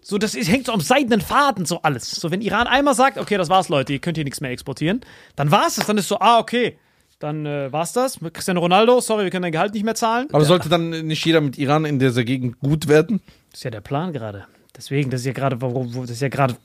So, 0.01 0.19
das 0.19 0.35
ist, 0.35 0.51
hängt 0.51 0.67
so 0.67 0.73
am 0.73 0.81
seidenen 0.81 1.21
Faden, 1.21 1.65
so 1.65 1.81
alles. 1.83 2.11
So, 2.11 2.33
wenn 2.33 2.41
Iran 2.41 2.67
einmal 2.67 2.95
sagt, 2.95 3.19
okay, 3.19 3.39
das 3.39 3.49
war's, 3.51 3.69
Leute, 3.69 3.93
ihr 3.93 4.01
könnt 4.01 4.17
hier 4.17 4.25
nichts 4.25 4.41
mehr 4.41 4.51
exportieren, 4.51 5.01
dann 5.37 5.53
war's 5.53 5.77
das. 5.77 5.87
Dann 5.87 5.97
ist 5.97 6.09
so, 6.09 6.19
ah, 6.19 6.41
okay, 6.41 6.77
dann 7.23 7.47
äh, 7.47 7.73
war's 7.73 7.93
das. 7.93 8.21
Mit 8.21 8.35
Cristiano 8.35 8.61
Ronaldo, 8.61 9.01
sorry, 9.01 9.25
wir 9.25 9.31
können 9.31 9.43
dein 9.43 9.53
Gehalt 9.53 9.75
nicht 9.75 9.85
mehr 9.85 9.95
zahlen. 9.95 10.29
Aber 10.33 10.45
sollte 10.45 10.69
dann 10.69 10.91
nicht 10.91 11.25
jeder 11.25 11.41
mit 11.41 11.59
Iran 11.59 11.85
in 11.85 11.99
dieser 11.99 12.25
Gegend 12.25 12.59
gut 12.61 12.89
werden? 12.89 13.21
Das 13.51 13.61
ist 13.61 13.65
ja 13.65 13.71
der 13.71 13.81
Plan 13.81 14.13
gerade. 14.13 14.47
Deswegen, 14.77 15.11
das 15.11 15.21
ist 15.21 15.27
ja 15.27 15.33
gerade, 15.33 15.61
wo- 15.61 15.87
das 16.03 16.11
ist 16.11 16.23
ja 16.23 16.29
gerade, 16.29 16.57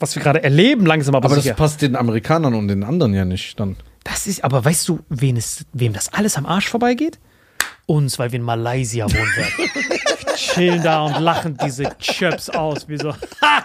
was 0.00 0.14
wir 0.16 0.22
gerade 0.22 0.42
erleben, 0.42 0.84
langsam 0.86 1.14
aber, 1.14 1.26
Aber 1.26 1.36
das 1.36 1.44
sicher. 1.44 1.54
passt 1.56 1.82
den 1.82 1.96
Amerikanern 1.96 2.54
und 2.54 2.68
den 2.68 2.82
anderen 2.84 3.14
ja 3.14 3.24
nicht 3.24 3.58
dann. 3.60 3.76
Das 4.04 4.26
ist, 4.26 4.42
aber 4.44 4.64
weißt 4.64 4.88
du, 4.88 4.98
wen 5.08 5.36
es, 5.36 5.64
wem 5.72 5.92
das 5.92 6.12
alles 6.12 6.36
am 6.36 6.44
Arsch 6.46 6.68
vorbeigeht? 6.68 7.18
Uns, 7.86 8.18
weil 8.18 8.32
wir 8.32 8.38
in 8.40 8.44
Malaysia 8.44 9.04
wohnen 9.06 9.36
werden. 9.36 9.52
wir 9.58 10.34
chillen 10.36 10.82
da 10.82 11.02
und 11.04 11.20
lachen 11.20 11.56
diese 11.64 11.84
Chöps 11.98 12.48
aus, 12.50 12.88
wie 12.88 12.98
so, 12.98 13.12
ha! 13.42 13.64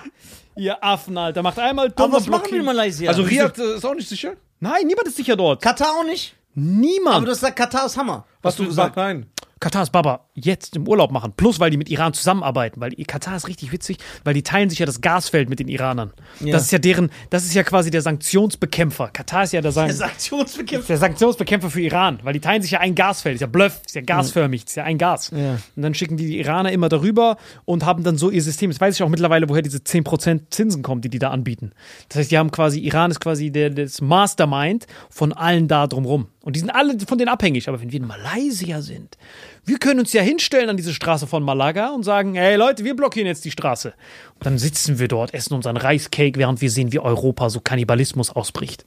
Ihr 0.56 0.84
Affen, 0.84 1.18
Alter, 1.18 1.44
macht 1.44 1.60
einmal 1.60 1.90
dumm 1.91 2.06
Aber 2.06 2.14
was 2.18 2.28
machen 2.28 2.48
wir 2.52 2.60
in 2.60 2.65
Malaysia? 2.65 3.10
Also 3.10 3.22
Riyadh 3.22 3.60
äh, 3.60 3.76
ist 3.76 3.86
auch 3.86 3.94
nicht 3.94 4.10
sicher? 4.10 4.34
Nein, 4.59 4.88
niemand 4.88 5.07
ist 5.07 5.17
sicher 5.17 5.35
dort. 5.35 5.61
Katar 5.61 5.99
auch 5.99 6.03
nicht? 6.03 6.35
Niemand. 6.55 7.17
Aber 7.17 7.25
du 7.25 7.31
hast 7.31 7.39
gesagt, 7.39 7.57
Katar 7.57 7.85
ist 7.85 7.97
Hammer. 7.97 8.25
Was 8.41 8.55
du 8.55 8.65
gesagt? 8.65 8.95
Nein. 8.95 9.27
Katar 9.59 9.84
ist 9.84 9.91
Baba 9.91 10.27
jetzt 10.34 10.75
im 10.75 10.88
Urlaub 10.88 11.11
machen. 11.11 11.34
Plus, 11.35 11.59
weil 11.59 11.71
die 11.71 11.77
mit 11.77 11.89
Iran 11.89 12.13
zusammenarbeiten. 12.13 12.79
Weil 12.79 12.91
Katar 13.05 13.35
ist 13.35 13.47
richtig 13.47 13.71
witzig, 13.71 13.97
weil 14.23 14.34
die 14.34 14.43
teilen 14.43 14.69
sich 14.69 14.79
ja 14.79 14.85
das 14.85 15.01
Gasfeld 15.01 15.49
mit 15.49 15.59
den 15.59 15.67
Iranern. 15.67 16.13
Das 16.39 16.63
ist 16.63 16.71
ja 16.71 16.79
deren, 16.79 17.09
das 17.29 17.43
ist 17.45 17.53
ja 17.53 17.63
quasi 17.63 17.89
der 17.91 18.01
Sanktionsbekämpfer. 18.01 19.09
Katar 19.09 19.43
ist 19.43 19.53
ja 19.53 19.61
der, 19.61 19.71
San 19.71 19.88
Der 19.88 19.95
Sanktionsbekämpfer. 19.95 20.88
der 20.88 20.97
Sanktionsbekämpfer 20.97 21.69
für 21.69 21.81
Iran, 21.81 22.19
weil 22.23 22.34
die 22.34 22.39
teilen 22.39 22.61
sich 22.61 22.71
ja 22.71 22.79
ein 22.79 22.95
Gasfeld. 22.95 23.35
Ist 23.35 23.41
ja 23.41 23.47
Bluff, 23.47 23.81
ist 23.85 23.95
ja 23.95 24.01
gasförmig, 24.01 24.65
ist 24.65 24.75
ja 24.75 24.84
ein 24.84 24.97
Gas. 24.97 25.29
Und 25.75 25.81
dann 25.84 25.93
schicken 25.93 26.17
die 26.17 26.27
die 26.27 26.39
Iraner 26.39 26.71
immer 26.71 26.89
darüber 26.89 27.38
und 27.65 27.85
haben 27.85 28.03
dann 28.03 28.17
so 28.17 28.29
ihr 28.29 28.41
System. 28.43 28.69
Jetzt 28.71 28.81
weiß 28.81 28.95
ich 28.95 29.03
auch 29.03 29.09
mittlerweile, 29.09 29.49
woher 29.49 29.61
diese 29.61 29.79
10% 29.79 30.51
Zinsen 30.51 30.84
kommen, 30.84 31.01
die 31.01 31.09
die 31.09 31.19
da 31.19 31.31
anbieten. 31.31 31.71
Das 32.09 32.19
heißt, 32.19 32.31
die 32.31 32.38
haben 32.38 32.51
quasi, 32.51 32.79
Iran 32.79 33.11
ist 33.11 33.19
quasi 33.19 33.51
der, 33.51 33.69
das 33.69 34.01
Mastermind 34.01 34.88
von 35.09 35.34
allen 35.34 35.67
da 35.67 35.88
drumrum. 35.88 36.27
Und 36.48 36.56
die 36.56 36.61
sind 36.61 36.69
alle 36.69 36.98
von 37.06 37.18
denen 37.18 37.28
abhängig. 37.28 37.68
Aber 37.68 37.82
wenn 37.82 37.91
wir 37.91 37.99
in 37.99 38.07
Malaysia 38.07 38.82
sind, 38.82 39.18
wir 39.65 39.80
können 39.80 39.99
uns 39.99 40.14
ja 40.14 40.22
hinstellen 40.22 40.69
an 40.69 40.78
diese 40.78 40.94
Straße 40.94 41.28
von 41.28 41.44
Malaga 41.44 41.90
und 41.90 42.03
sagen, 42.03 42.36
hey 42.36 42.56
Leute, 42.56 42.86
wir 42.86 42.95
blockieren 42.95 43.28
jetzt 43.28 43.44
die 43.44 43.52
Straße. 43.52 43.90
Und 44.36 44.45
dann 44.45 44.57
sitzen 44.57 44.98
wir 44.98 45.10
dort, 45.10 45.34
essen 45.34 45.53
unseren 45.56 45.76
Reiscake, 45.76 46.38
während 46.40 46.61
wir 46.61 46.72
sehen, 46.72 46.94
wie 46.94 46.99
Europa 46.99 47.49
so 47.49 47.60
Kannibalismus 47.60 48.30
ausbricht. 48.30 48.86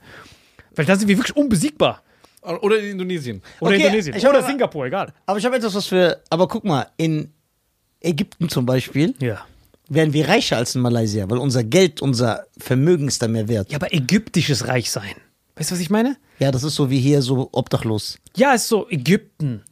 Weil 0.75 0.87
da 0.87 0.97
sind 0.97 1.09
wir 1.09 1.19
wirklich 1.19 1.37
unbesiegbar. 1.37 2.03
Oder 2.41 2.79
in 2.79 2.93
Indonesien. 2.93 3.43
Oder 3.61 3.75
Okay, 3.75 3.83
Indonesien. 3.85 4.17
Oder 4.17 4.39
aber- 4.39 4.47
Singapur, 4.47 4.87
egal. 4.87 5.13
Aber 5.27 5.39
ich 5.39 5.45
habe 5.45 5.57
etwas, 5.57 5.75
was 5.75 5.85
für. 5.87 6.23
Aber 6.31 6.49
guck 6.49 6.65
mal, 6.65 6.87
in 6.97 7.31
Ägypten 8.01 8.49
zum 8.49 8.65
Beispiel 8.65 9.15
Ja. 9.21 9.45
wären 9.91 10.15
wir 10.15 10.27
reicher 10.29 10.57
als 10.57 10.75
in 10.75 10.81
Malaysia, 10.81 11.29
weil 11.29 11.37
unser 11.37 11.63
Geld, 11.63 12.01
unser 12.01 12.47
Vermögen 12.57 13.07
ist 13.07 13.21
da 13.21 13.29
mehr 13.29 13.49
wert. 13.49 13.71
Ja, 13.71 13.77
aber 13.77 13.93
ägyptisches 13.93 14.67
Reich 14.67 14.91
sein. 14.91 15.13
Weißt 15.57 15.71
du, 15.71 15.75
was 15.75 15.81
ich 15.83 15.91
meine? 15.91 16.17
Ja, 16.41 16.51
das 16.51 16.63
ist 16.65 16.75
so 16.75 16.91
wie 16.91 16.99
hier 16.99 17.23
so 17.23 17.49
obdachlos. 17.53 18.19
Ja, 18.37 18.55
es 18.55 18.63
ist 18.63 18.69
so 18.69 18.89
Ägypten. 18.89 19.63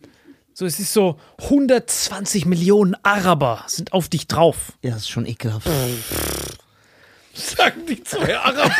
So, 0.54 0.66
es 0.66 0.78
ist 0.80 0.92
so 0.92 1.18
120 1.44 2.44
Millionen 2.44 2.96
Araber 3.04 3.64
sind 3.68 3.92
auf 3.92 4.08
dich 4.08 4.26
drauf. 4.26 4.72
Ja, 4.82 4.90
das 4.90 5.00
ist 5.02 5.08
schon 5.08 5.24
ekelhaft. 5.26 5.66
Sagen 7.34 7.86
die 7.88 8.02
zwei 8.02 8.36
Araber. 8.36 8.70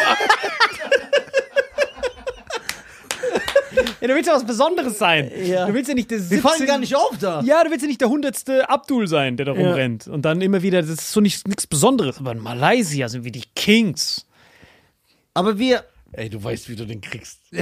Ja, 4.01 4.09
du 4.09 4.15
willst 4.15 4.29
ja 4.29 4.35
was 4.35 4.45
Besonderes 4.47 4.99
sein. 4.99 5.31
Ja. 5.45 5.67
Du 5.67 5.75
willst 5.75 5.89
ja 5.89 5.95
nicht 5.95 6.11
der 6.11 6.19
Wir 6.31 6.41
fallen 6.41 6.59
17 6.59 6.67
gar 6.67 6.79
nicht 6.79 6.95
auf 6.97 7.17
da. 7.21 7.43
Ja, 7.43 7.63
du 7.65 7.71
willst 7.71 7.83
ja 7.83 7.89
nicht 7.89 8.01
der 8.01 8.09
hundertste 8.09 8.69
Abdul 8.69 9.07
sein, 9.09 9.37
der 9.37 9.47
da 9.47 9.53
rumrennt. 9.53 10.07
Und 10.09 10.23
dann 10.23 10.41
immer 10.41 10.63
wieder, 10.63 10.81
das 10.81 10.91
ist 10.91 11.13
so 11.13 11.21
nicht- 11.21 11.47
nichts 11.47 11.67
Besonderes. 11.67 12.19
Aber 12.19 12.33
in 12.33 12.39
Malaysia 12.39 13.09
sind 13.09 13.25
wir 13.25 13.33
die 13.33 13.45
Kings. 13.55 14.27
Aber 15.35 15.59
wir. 15.59 15.85
Ey, 16.13 16.31
du 16.31 16.43
weißt, 16.43 16.71
wie 16.71 16.77
du 16.77 16.87
den 16.87 17.01
kriegst. 17.03 17.41
ich 17.51 17.61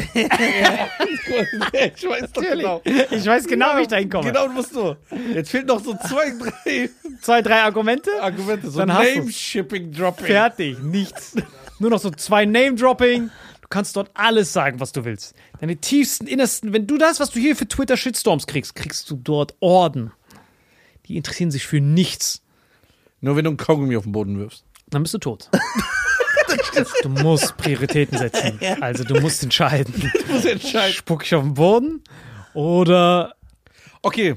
weiß 2.09 2.33
doch 2.33 2.43
genau. 2.43 2.81
Ich 2.85 3.27
weiß 3.27 3.47
genau, 3.47 3.77
wie 3.77 3.83
ich 3.83 3.89
da 3.89 3.97
hinkomme. 3.97 4.29
Genau, 4.29 4.49
musst 4.49 4.75
du. 4.75 4.97
Jetzt 5.35 5.51
fehlen 5.51 5.67
noch 5.67 5.83
so 5.83 5.97
zwei, 5.97 6.31
drei 6.31 6.89
Zwei, 7.23 7.43
drei 7.43 7.63
Argumente. 7.63 8.11
Argumente. 8.21 8.71
So 8.71 8.79
Dann. 8.79 8.89
Name-Shipping-Dropping. 8.89 10.27
Fertig, 10.27 10.79
nichts. 10.79 11.35
Nur 11.81 11.91
noch 11.91 11.99
so 11.99 12.11
zwei 12.11 12.45
Name-Dropping. 12.45 13.31
Du 13.63 13.69
kannst 13.69 13.97
dort 13.97 14.11
alles 14.15 14.53
sagen, 14.53 14.79
was 14.79 14.93
du 14.93 15.05
willst. 15.05 15.35
Deine 15.61 15.77
tiefsten, 15.77 16.29
innersten, 16.29 16.73
wenn 16.73 16.87
du 16.87 16.99
das, 16.99 17.19
was 17.19 17.31
du 17.31 17.41
hier 17.41 17.57
für 17.57 17.67
Twitter-Shitstorms 17.67 18.47
kriegst, 18.47 18.77
kriegst 18.77 19.11
du 19.11 19.17
dort 19.17 19.57
Orden. 19.59 20.13
Die 21.07 21.17
interessieren 21.17 21.51
sich 21.51 21.67
für 21.67 21.81
nichts. 21.81 22.43
Nur 23.21 23.35
wenn 23.35 23.45
du 23.45 23.51
einen 23.51 23.57
Kaugummi 23.57 23.97
auf 23.97 24.05
den 24.05 24.13
Boden 24.13 24.39
wirfst. 24.39 24.65
Dann 24.89 25.03
bist 25.03 25.15
du 25.15 25.19
tot. 25.19 25.51
Du 27.03 27.09
musst 27.09 27.57
Prioritäten 27.57 28.19
setzen. 28.19 28.59
Also 28.81 29.05
du 29.05 29.21
musst 29.21 29.43
entscheiden. 29.43 29.95
Du 30.27 30.33
musst 30.33 30.47
entscheiden. 30.47 30.93
Spuck 30.95 31.25
ich 31.25 31.35
auf 31.35 31.43
den 31.43 31.55
Boden 31.55 32.03
oder. 32.55 33.35
Okay. 34.03 34.37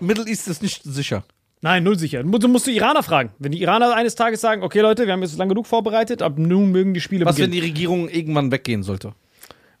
Middle 0.00 0.26
East 0.26 0.48
ist 0.48 0.62
nicht 0.62 0.82
sicher. 0.84 1.24
Nein, 1.62 1.82
null 1.84 1.98
sicher. 1.98 2.22
Du 2.22 2.28
musst, 2.48 2.66
du 2.66 2.70
die 2.70 2.76
Iraner 2.76 3.02
fragen. 3.02 3.30
Wenn 3.38 3.52
die 3.52 3.62
Iraner 3.62 3.94
eines 3.94 4.14
Tages 4.14 4.40
sagen, 4.40 4.62
okay 4.62 4.80
Leute, 4.80 5.06
wir 5.06 5.12
haben 5.12 5.22
jetzt 5.22 5.38
lang 5.38 5.48
genug 5.48 5.66
vorbereitet, 5.66 6.22
ab 6.22 6.34
nun 6.36 6.70
mögen 6.70 6.92
die 6.94 7.00
Spiele 7.00 7.24
Was, 7.24 7.38
wenn 7.38 7.50
beginnen. 7.50 7.62
die 7.62 7.68
Regierung 7.68 8.08
irgendwann 8.08 8.52
weggehen 8.52 8.82
sollte? 8.82 9.14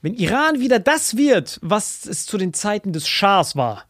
Wenn 0.02 0.14
Iran 0.14 0.60
wieder 0.60 0.78
das 0.78 1.16
wird, 1.16 1.58
was 1.62 2.06
es 2.06 2.26
zu 2.26 2.38
den 2.38 2.54
Zeiten 2.54 2.92
des 2.92 3.06
Schahs 3.08 3.56
war, 3.56 3.84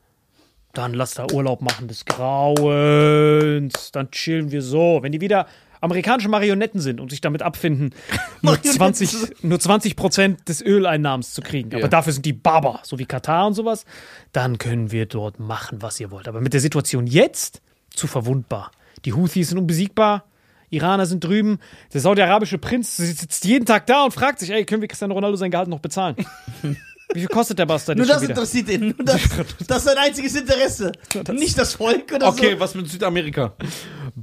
dann 0.72 0.94
lass 0.94 1.14
da 1.14 1.26
Urlaub 1.32 1.62
machen 1.62 1.88
des 1.88 2.04
Grauens. 2.04 3.92
Dann 3.92 4.10
chillen 4.10 4.50
wir 4.50 4.62
so. 4.62 4.98
Wenn 5.02 5.12
die 5.12 5.20
wieder 5.20 5.46
amerikanische 5.86 6.28
Marionetten 6.28 6.80
sind 6.80 7.00
und 7.00 7.10
sich 7.10 7.20
damit 7.22 7.42
abfinden, 7.42 7.94
nur 8.42 8.60
20, 8.62 9.42
nur 9.42 9.58
20 9.58 9.96
Prozent 9.96 10.48
des 10.48 10.60
Öleinnahmens 10.62 11.32
zu 11.32 11.40
kriegen, 11.40 11.70
aber 11.72 11.82
Ja. 11.82 11.88
dafür 11.88 12.12
sind 12.12 12.26
die 12.26 12.32
Baba, 12.34 12.80
so 12.84 12.98
wie 12.98 13.06
Katar 13.06 13.46
und 13.46 13.54
sowas, 13.54 13.84
dann 14.32 14.58
können 14.58 14.92
wir 14.92 15.06
dort 15.06 15.40
machen, 15.40 15.80
was 15.80 15.98
ihr 15.98 16.10
wollt. 16.10 16.28
Aber 16.28 16.40
mit 16.40 16.52
der 16.52 16.60
Situation 16.60 17.06
jetzt 17.06 17.62
zu 17.90 18.06
verwundbar. 18.06 18.70
Die 19.06 19.12
Houthis 19.14 19.48
sind 19.48 19.58
unbesiegbar. 19.58 20.24
Iraner 20.68 21.06
sind 21.06 21.22
drüben. 21.22 21.58
Der 21.94 22.00
saudi-arabische 22.00 22.58
Prinz 22.58 22.96
sitzt 22.96 23.44
jeden 23.44 23.64
Tag 23.66 23.86
da 23.86 24.04
und 24.04 24.12
fragt 24.12 24.40
sich, 24.40 24.50
ey, 24.50 24.64
können 24.64 24.80
wir 24.82 24.88
Cristiano 24.88 25.14
Ronaldo 25.14 25.36
sein 25.36 25.50
Gehalt 25.50 25.68
noch 25.68 25.78
bezahlen? 25.80 26.16
Wie 27.14 27.20
viel 27.20 27.28
kostet 27.28 27.60
der 27.60 27.66
Bastard 27.66 27.96
Nur 27.98 28.06
jetzt 28.06 28.16
das 28.16 28.28
interessiert 28.28 28.68
ihn. 28.68 28.80
Nur 28.98 29.04
das, 29.04 29.20
das 29.68 29.78
ist 29.78 29.84
sein 29.84 29.96
einziges 29.96 30.34
Interesse. 30.34 30.90
Nicht 31.32 31.56
das 31.56 31.74
Volk 31.74 32.12
oder 32.12 32.26
Okay, 32.28 32.54
so. 32.54 32.60
was 32.60 32.74
mit 32.74 32.88
Südamerika? 32.90 33.54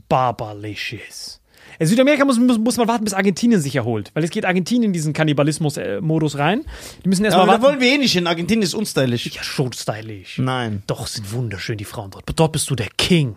Barbarlicious. 0.09 1.39
In 1.79 1.87
Südamerika 1.87 2.25
muss, 2.25 2.39
muss, 2.39 2.57
muss 2.57 2.77
man 2.77 2.87
warten, 2.87 3.03
bis 3.03 3.13
Argentinien 3.13 3.61
sich 3.61 3.75
erholt. 3.75 4.11
Weil 4.13 4.23
es 4.23 4.29
geht 4.29 4.45
Argentinien 4.45 4.89
in 4.89 4.93
diesen 4.93 5.13
Kannibalismus-Modus 5.13 6.37
rein. 6.37 6.65
Die 7.03 7.09
müssen 7.09 7.25
erstmal 7.25 7.49
Aber 7.49 7.57
da 7.57 7.63
wollen 7.63 7.79
wir 7.79 7.87
eh 7.87 7.97
nicht 7.97 8.13
hin. 8.13 8.27
Argentinien 8.27 8.63
ist 8.63 8.73
unstylisch. 8.73 9.27
Ja, 9.27 9.43
schon 9.43 9.73
stylisch. 9.73 10.37
Nein. 10.37 10.83
Doch, 10.87 11.07
sind 11.07 11.31
wunderschön 11.31 11.77
die 11.77 11.85
Frauen 11.85 12.11
dort. 12.11 12.25
Dort 12.35 12.51
bist 12.51 12.69
du 12.69 12.75
der 12.75 12.89
King. 12.97 13.35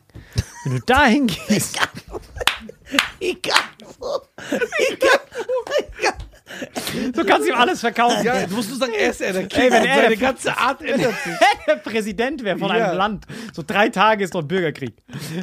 Wenn 0.64 0.74
du 0.74 0.80
dahin 0.80 1.26
gehst. 1.26 1.78
Egal. 3.20 3.54
Egal. 4.90 5.20
Du 7.12 7.24
kannst 7.24 7.48
ihm 7.48 7.54
alles 7.54 7.80
verkaufen. 7.80 8.24
Ja, 8.24 8.46
du 8.46 8.54
musst 8.54 8.70
nur 8.70 8.78
sagen, 8.78 8.92
er 8.98 9.10
ist 9.10 9.20
er 9.20 9.32
der 9.32 9.46
King. 9.46 9.62
Ey, 9.64 9.70
wenn 9.70 9.84
er 9.84 10.02
seine 10.02 10.16
ganze 10.16 10.56
Art 10.56 10.82
ändert 10.82 11.14
sich. 11.24 11.32
der 11.66 11.76
Präsident 11.76 12.44
wäre 12.44 12.58
von 12.58 12.68
Ja. 12.68 12.88
einem 12.90 12.98
Land. 12.98 13.26
So 13.52 13.62
drei 13.66 13.88
Tage 13.88 14.24
ist 14.24 14.34
dort 14.34 14.48
Bürgerkrieg. 14.48 14.94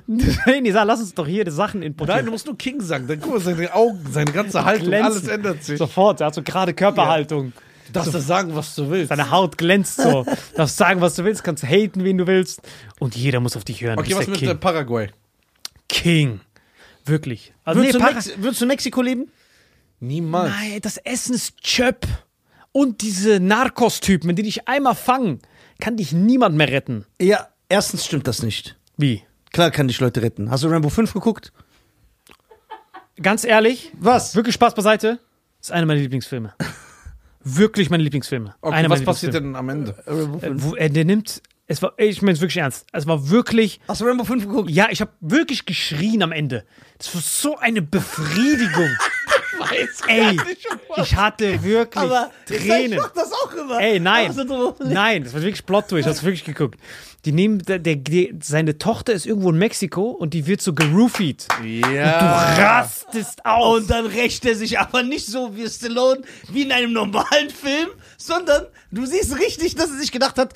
Nee, 0.07 0.71
sag, 0.71 0.85
lass 0.85 0.99
uns 0.99 1.13
doch 1.13 1.27
hier 1.27 1.43
die 1.45 1.51
Sachen 1.51 1.81
importieren. 1.83 2.17
Nein, 2.19 2.25
du 2.25 2.31
musst 2.31 2.45
nur 2.45 2.57
King 2.57 2.81
sagen. 2.81 3.07
Dann 3.07 3.19
guck 3.21 3.33
mal, 3.33 3.39
seine 3.39 3.73
Augen, 3.73 3.99
seine 4.11 4.31
ganze 4.31 4.63
Haltung, 4.65 4.87
Glänzen. 4.87 5.11
alles 5.11 5.27
ändert 5.27 5.63
sich. 5.63 5.77
Sofort, 5.77 6.21
er 6.21 6.27
hat 6.27 6.35
so 6.35 6.41
gerade 6.43 6.73
Körperhaltung. 6.73 7.53
Du 7.87 7.91
darfst 7.93 8.13
das 8.13 8.25
sagen, 8.25 8.55
was 8.55 8.75
du 8.75 8.89
willst. 8.89 9.11
Deine 9.11 9.29
Haut 9.29 9.57
glänzt 9.57 9.97
so. 10.01 10.23
Du 10.51 10.57
darfst 10.57 10.77
sagen, 10.77 11.01
was 11.01 11.15
du 11.15 11.23
willst, 11.25 11.43
kannst 11.43 11.63
haten, 11.63 12.03
wen 12.03 12.17
du 12.17 12.27
willst. 12.27 12.61
Und 12.99 13.15
jeder 13.15 13.39
muss 13.39 13.55
auf 13.57 13.63
dich 13.65 13.81
hören. 13.81 13.99
Okay, 13.99 14.15
was 14.15 14.27
mit 14.27 14.41
äh, 14.41 14.45
King. 14.47 14.57
Paraguay? 14.59 15.09
King. 15.89 16.39
Wirklich. 17.05 17.53
Also, 17.65 17.81
Würdest, 17.81 17.99
nee, 17.99 18.05
du 18.07 18.13
Mex 18.13 18.31
würdest 18.37 18.61
du 18.61 18.65
in 18.65 18.69
Mexiko 18.69 19.01
leben? 19.01 19.31
Niemals. 20.03 20.51
Nein, 20.51 20.79
das 20.81 20.97
Essen 20.97 21.33
ist 21.33 21.61
Chöp. 21.61 22.05
Und 22.73 23.01
diese 23.01 23.39
Narcos-Typen, 23.39 24.27
wenn 24.27 24.35
die 24.35 24.43
dich 24.43 24.67
einmal 24.67 24.95
fangen, 24.95 25.39
kann 25.79 25.95
dich 25.95 26.11
niemand 26.11 26.55
mehr 26.57 26.69
retten. 26.69 27.05
Ja, 27.21 27.47
erstens 27.69 28.05
stimmt 28.05 28.27
das 28.27 28.43
nicht. 28.43 28.75
Wie? 28.97 29.23
Klar 29.53 29.71
kann 29.71 29.87
dich 29.87 29.99
Leute 30.01 30.21
retten. 30.21 30.51
Hast 30.51 30.63
du 30.63 30.67
Rambo 30.67 30.89
5 30.89 31.13
geguckt? 31.13 31.53
Ganz 33.21 33.45
ehrlich, 33.45 33.91
Was? 33.99 34.35
wirklich 34.35 34.55
Spaß 34.55 34.73
beiseite, 34.73 35.19
ist 35.61 35.71
einer 35.71 35.85
meiner 35.85 36.01
Lieblingsfilme. 36.01 36.53
wirklich 37.43 37.89
meine 37.89 38.03
Lieblingsfilme. 38.03 38.55
Okay, 38.59 38.75
einer 38.75 38.89
was 38.89 39.03
passiert 39.03 39.35
denn 39.35 39.55
am 39.55 39.69
Ende? 39.69 39.91
Äh, 40.05 40.51
wo, 40.61 40.75
äh, 40.75 40.89
der 40.89 41.05
nimmt, 41.05 41.41
es 41.67 41.81
war, 41.81 41.93
ich 41.97 42.21
meine 42.21 42.33
es 42.33 42.41
wirklich 42.41 42.57
ernst, 42.57 42.87
es 42.91 43.05
war 43.05 43.29
wirklich, 43.29 43.79
Hast 43.87 44.01
du 44.01 44.05
Rambo 44.05 44.25
5 44.25 44.47
geguckt? 44.47 44.71
ja, 44.71 44.87
ich 44.89 44.99
habe 44.99 45.11
wirklich 45.21 45.65
geschrien 45.65 46.23
am 46.23 46.31
Ende. 46.31 46.65
Das 46.97 47.13
war 47.13 47.21
so 47.21 47.57
eine 47.57 47.81
Befriedigung. 47.81 48.89
Ey, 50.07 50.37
ich 50.97 51.15
hatte 51.15 51.63
wirklich 51.63 52.03
Aber 52.03 52.31
Tränen. 52.45 52.93
ich 52.93 52.97
mach 52.99 53.11
das 53.13 53.31
auch 53.31 53.53
immer. 53.53 53.79
Ey, 53.79 53.99
nein. 53.99 54.25
Aber 54.25 54.33
so 54.33 54.43
drum- 54.45 54.75
Nein, 54.91 55.23
das 55.23 55.33
war 55.33 55.41
wirklich 55.41 55.65
Plot 55.65 55.91
durch. 55.91 56.05
Hast 56.05 56.21
du 56.21 56.25
wirklich 56.25 56.43
geguckt? 56.43 56.79
Die 57.25 57.31
nehmen, 57.31 57.59
der, 57.59 57.79
der, 57.79 57.97
seine 58.41 58.77
Tochter 58.77 59.13
ist 59.13 59.25
irgendwo 59.25 59.49
in 59.51 59.57
Mexiko 59.57 60.09
und 60.11 60.33
die 60.33 60.45
wird 60.45 60.61
so 60.61 60.73
geroofied. 60.73 61.47
Ja. 61.63 62.19
Du 62.55 62.61
rastest 62.61 63.45
aus. 63.45 63.77
Und 63.81 63.89
dann 63.89 64.05
rächt 64.05 64.45
er 64.45 64.55
sich 64.55 64.77
aber 64.79 65.03
nicht 65.03 65.25
so 65.25 65.55
wie 65.55 65.67
Stallone, 65.69 66.21
wie 66.49 66.63
in 66.63 66.71
einem 66.73 66.91
normalen 66.91 67.49
Film, 67.49 67.89
sondern 68.17 68.65
du 68.91 69.05
siehst 69.05 69.37
richtig, 69.39 69.75
dass 69.75 69.89
er 69.89 69.97
sich 69.97 70.11
gedacht 70.11 70.37
hat, 70.37 70.53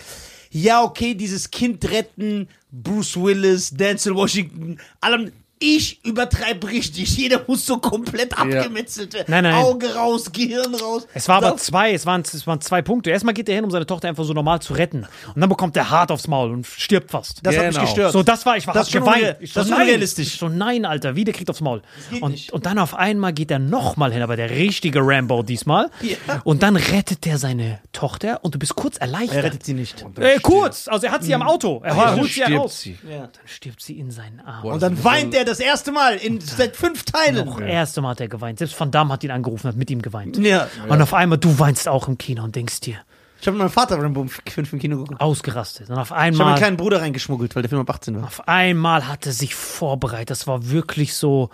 ja, 0.50 0.82
okay, 0.84 1.14
dieses 1.14 1.52
Kind 1.52 1.90
retten, 1.90 2.48
Bruce 2.72 3.16
Willis, 3.16 3.72
Denzel 3.72 4.16
Washington, 4.16 4.78
allem. 5.02 5.32
Ich 5.60 6.04
übertreibe 6.06 6.68
richtig. 6.70 7.18
Jeder 7.18 7.42
muss 7.48 7.66
so 7.66 7.78
komplett 7.80 8.38
abgemetzelt 8.38 9.14
werden. 9.14 9.26
Nein, 9.30 9.44
nein. 9.44 9.56
Auge 9.56 9.94
raus, 9.96 10.32
Gehirn 10.32 10.76
raus. 10.76 11.08
Es 11.16 11.28
war 11.28 11.38
aber 11.38 11.58
zwei, 11.58 11.94
es 11.94 12.06
waren, 12.06 12.22
es 12.22 12.46
waren 12.46 12.62
zwei 12.62 12.82
Punkte. 12.84 13.10
Erstmal 13.10 13.34
geht 13.34 13.50
er 13.50 13.56
hin, 13.56 13.64
um 13.66 13.72
seine 13.72 13.86
Tochter 13.88 14.08
einfach 14.08 14.24
so 14.24 14.34
normal 14.34 14.62
zu 14.62 14.74
retten. 14.74 15.08
Und 15.34 15.42
dann 15.42 15.50
bekommt 15.50 15.76
er 15.76 15.90
hart 15.90 16.12
aufs 16.12 16.28
Maul 16.28 16.52
und 16.52 16.68
stirbt 16.68 17.10
fast. 17.12 17.40
Das 17.44 17.58
hat 17.58 17.66
mich 17.66 17.76
Genau. 17.76 17.86
gestört. 17.88 18.12
So, 18.14 18.22
das 18.24 18.46
war, 18.46 18.58
ich 18.58 18.68
war 18.68 18.74
Das 18.76 18.94
hab 18.94 19.02
geweint. 19.04 19.38
Ich 19.40 19.54
das 19.54 19.66
ist 19.66 19.72
unrealistisch. 19.72 20.28
Ich 20.34 20.40
so, 20.40 20.48
nein, 20.48 20.86
Alter, 20.86 21.16
wie 21.16 21.24
der 21.24 21.34
kriegt 21.34 21.50
aufs 21.50 21.62
Maul. 21.62 21.82
Und, 22.22 22.52
und 22.52 22.66
dann 22.68 22.78
auf 22.78 22.94
einmal 22.94 23.34
geht 23.34 23.50
er 23.50 23.60
nochmal 23.60 24.14
hin, 24.14 24.22
aber 24.22 24.36
der 24.36 24.52
richtige 24.52 25.00
Rambo 25.02 25.42
diesmal. 25.44 25.90
Ja. 26.02 26.42
Und 26.44 26.62
dann 26.62 26.76
rettet 26.76 27.26
er 27.26 27.38
seine 27.40 27.80
Tochter 27.94 28.44
und 28.44 28.54
du 28.54 28.60
bist 28.60 28.76
kurz 28.76 28.98
erleichtert. 28.98 29.38
Er 29.38 29.44
rettet 29.46 29.64
sie 29.66 29.74
nicht. 29.74 30.06
Äh, 30.20 30.40
kurz, 30.40 30.88
also 30.88 31.08
er 31.08 31.12
hat 31.14 31.24
sie 31.24 31.34
am 31.34 31.42
Auto. 31.42 31.82
Er 31.84 31.96
Dann 31.96 32.16
holt 32.20 32.26
sie 32.28 32.34
stirbt 32.44 32.52
raus. 32.60 32.80
sie. 32.82 32.98
Ja. 33.10 33.18
Dann 33.22 33.30
stirbt 33.46 33.82
sie 33.82 33.98
in 33.98 34.12
seinen 34.12 34.40
Arm. 34.40 34.62
Boah, 34.62 34.74
Und 34.74 34.82
dann 34.84 35.04
weint 35.04 35.34
er 35.34 35.46
das 35.48 35.60
erste 35.60 35.92
Mal 35.92 36.16
in 36.18 36.40
seit 36.42 36.76
fünf 36.76 37.04
Teilen. 37.04 37.46
Das 37.46 37.60
erste 37.60 38.02
Mal 38.02 38.12
hat 38.12 38.20
er 38.22 38.28
geweint. 38.28 38.60
Selbst 38.60 38.80
Van 38.80 38.92
Damme 38.92 39.14
hat 39.14 39.24
ihn 39.24 39.32
angerufen, 39.32 39.68
hat 39.68 39.76
mit 39.76 39.90
ihm 39.90 40.02
geweint. 40.02 40.38
Ja. 40.38 40.68
Und 40.88 41.02
auf 41.02 41.14
einmal, 41.14 41.38
du 41.38 41.58
weinst 41.60 41.88
auch 41.88 42.08
im 42.08 42.18
Kino 42.18 42.44
und 42.44 42.56
denkst 42.56 42.82
dir, 42.82 42.98
Ich 43.40 43.48
habe 43.48 43.56
mit 43.58 43.64
meinem 43.66 43.72
Vater 43.72 43.98
Rambo 44.02 44.26
5 44.26 44.74
im 44.74 44.80
Kino 44.80 44.98
geguckt. 44.98 45.22
ausgerastet. 45.22 45.90
Und 45.90 45.98
auf 45.98 46.10
Ich 46.10 46.12
habe 46.12 46.32
meinen 46.32 46.42
einmal, 46.42 46.58
kleinen 46.58 46.78
Bruder 46.78 47.02
reingeschmuggelt, 47.02 47.56
weil 47.56 47.62
der 47.64 47.70
Film 47.70 47.82
ab 47.82 47.90
18 47.90 48.16
war. 48.16 48.24
auf 48.26 48.48
einmal 48.48 49.08
hat 49.08 49.26
er 49.26 49.32
sich 49.32 49.56
vorbereitet. 49.56 50.30
Das 50.32 50.48
war 50.48 50.70
wirklich 50.70 51.14
so 51.16 51.50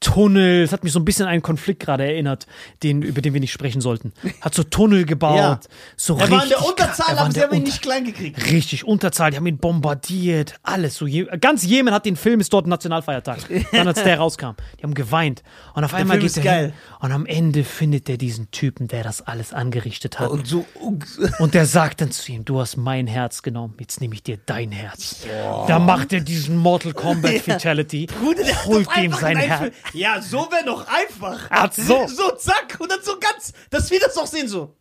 Tunnel. 0.00 0.62
Es 0.62 0.72
hat 0.72 0.84
mich 0.84 0.92
so 0.92 0.98
ein 1.00 1.04
bisschen 1.04 1.26
an 1.26 1.32
einen 1.32 1.42
Konflikt 1.42 1.80
gerade 1.80 2.04
erinnert, 2.04 2.46
den, 2.82 3.02
über 3.02 3.22
den 3.22 3.32
wir 3.32 3.40
nicht 3.40 3.52
sprechen 3.52 3.80
sollten. 3.80 4.12
Hat 4.40 4.54
so 4.54 4.62
Tunnel 4.62 5.04
gebaut. 5.06 5.36
Ja. 5.36 5.60
So 5.96 6.18
Er 6.18 6.30
war 6.30 6.42
in 6.42 6.48
der 6.48 6.58
richtig 6.58 6.68
Unterzahl. 6.68 7.14
Er 7.14 7.20
aber 7.20 7.30
sie 7.30 7.34
der 7.40 7.48
haben 7.48 7.56
ihn 7.56 7.62
nicht 7.62 7.82
klein 7.82 8.04
gekriegt. 8.04 8.50
Richtig, 8.50 8.84
Unterzahl, 8.84 9.30
die 9.30 9.36
haben 9.36 9.46
ihn 9.46 9.58
bombardiert, 9.58 10.54
alles. 10.62 10.96
So, 10.96 11.06
je, 11.06 11.24
ganz 11.40 11.64
Jemen 11.64 11.92
hat 11.94 12.04
den 12.06 12.16
Film, 12.16 12.40
ist 12.40 12.52
dort 12.52 12.66
ein 12.66 12.70
Nationalfeiertag. 12.70 13.38
Dann, 13.72 13.88
als 13.88 14.02
der 14.02 14.18
rauskam. 14.18 14.50
Die 14.78 14.82
haben 14.82 14.94
geweint. 14.94 15.42
Und 15.74 15.84
auf 15.84 15.94
einmal 15.94 16.18
Film 16.18 16.28
geht 16.28 16.36
er 16.36 16.42
geil. 16.42 16.64
hin. 16.66 16.72
Und 17.00 17.12
am 17.12 17.26
Ende 17.26 17.64
findet 17.64 18.08
er 18.08 18.16
diesen 18.18 18.50
Typen, 18.50 18.88
der 18.88 19.02
das 19.02 19.22
alles 19.22 19.52
angerichtet 19.52 20.18
hat. 20.18 20.30
Und 20.30 20.46
so. 20.46 20.66
Und 21.38 21.54
der 21.54 21.66
sagt 21.66 22.00
dann 22.00 22.10
zu 22.10 22.32
ihm, 22.32 22.44
du 22.44 22.60
hast 22.60 22.76
mein 22.76 23.06
Herz 23.06 23.42
genommen, 23.42 23.74
jetzt 23.80 24.00
nehme 24.00 24.14
ich 24.14 24.22
dir 24.22 24.38
dein 24.44 24.72
Herz. 24.72 25.24
Da 25.68 25.78
macht 25.78 26.12
er 26.12 26.20
diesen 26.20 26.56
Mortal 26.56 26.92
Kombat 26.92 27.32
Fatality, 27.46 28.06
Bruder, 28.06 28.44
der 28.44 28.64
holt 28.66 28.88
ihm 28.96 29.12
sein 29.12 29.36
Herz. 29.38 29.72
Ja, 29.92 30.20
so 30.22 30.48
wäre 30.50 30.64
doch 30.64 30.86
einfach. 30.88 31.46
Ach 31.50 31.72
so. 31.72 32.06
So, 32.16 32.30
zack. 32.36 32.76
Und 32.78 32.90
dann 32.90 33.00
so 33.02 33.12
ganz, 33.18 33.52
dass 33.70 33.90
wir 33.90 34.00
das 34.00 34.16
auch 34.16 34.26
sehen, 34.26 34.48
so. 34.48 34.74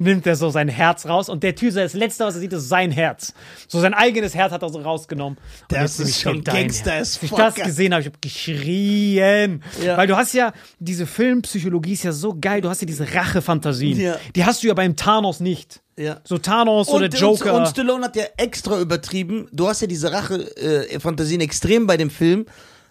Nimmt 0.00 0.26
er 0.28 0.36
so 0.36 0.48
sein 0.50 0.68
Herz 0.68 1.06
raus 1.06 1.28
und 1.28 1.42
der 1.42 1.56
Typ, 1.56 1.74
das 1.74 1.92
Letzte, 1.92 2.24
was 2.24 2.34
er 2.36 2.40
sieht, 2.40 2.52
ist 2.52 2.68
sein 2.68 2.92
Herz. 2.92 3.34
So 3.66 3.80
sein 3.80 3.94
eigenes 3.94 4.32
Herz 4.32 4.52
hat 4.52 4.62
er 4.62 4.68
so 4.68 4.78
rausgenommen. 4.80 5.38
Und 5.38 5.72
Das 5.72 5.80
jetzt 5.80 5.98
nehme 5.98 6.08
ist 6.10 6.16
ich 6.16 6.22
schon 6.22 6.44
dein 6.44 6.54
Gangster 6.54 6.92
Herz. 6.92 7.00
as 7.00 7.14
Als 7.16 7.22
ich 7.24 7.30
fuck, 7.30 7.38
das 7.38 7.54
gesehen 7.56 7.92
habe, 7.92 8.02
ich 8.02 8.06
habe 8.06 8.18
geschrien. 8.20 9.64
Ja. 9.82 9.96
Weil 9.96 10.06
du 10.06 10.16
hast 10.16 10.34
ja, 10.34 10.52
diese 10.78 11.04
Filmpsychologie 11.04 11.94
ist 11.94 12.04
ja 12.04 12.12
so 12.12 12.36
geil, 12.40 12.60
du 12.60 12.68
hast 12.68 12.80
ja 12.80 12.86
diese 12.86 13.12
Rachefantasien. 13.12 13.98
Ja. 13.98 14.16
Die 14.36 14.44
hast 14.44 14.62
du 14.62 14.68
ja 14.68 14.74
beim 14.74 14.94
Thanos 14.94 15.40
nicht. 15.40 15.80
Ja. 15.96 16.20
So 16.22 16.38
Thanos 16.38 16.88
oder 16.88 17.08
Joker. 17.08 17.54
Und, 17.54 17.62
und 17.62 17.68
Stallone 17.68 18.04
hat 18.04 18.14
ja 18.14 18.24
extra 18.36 18.78
übertrieben. 18.80 19.48
Du 19.52 19.66
hast 19.66 19.80
ja 19.80 19.88
diese 19.88 20.12
Rache-Fantasien 20.12 21.40
extrem 21.40 21.88
bei 21.88 21.96
dem 21.96 22.10
Film, 22.10 22.46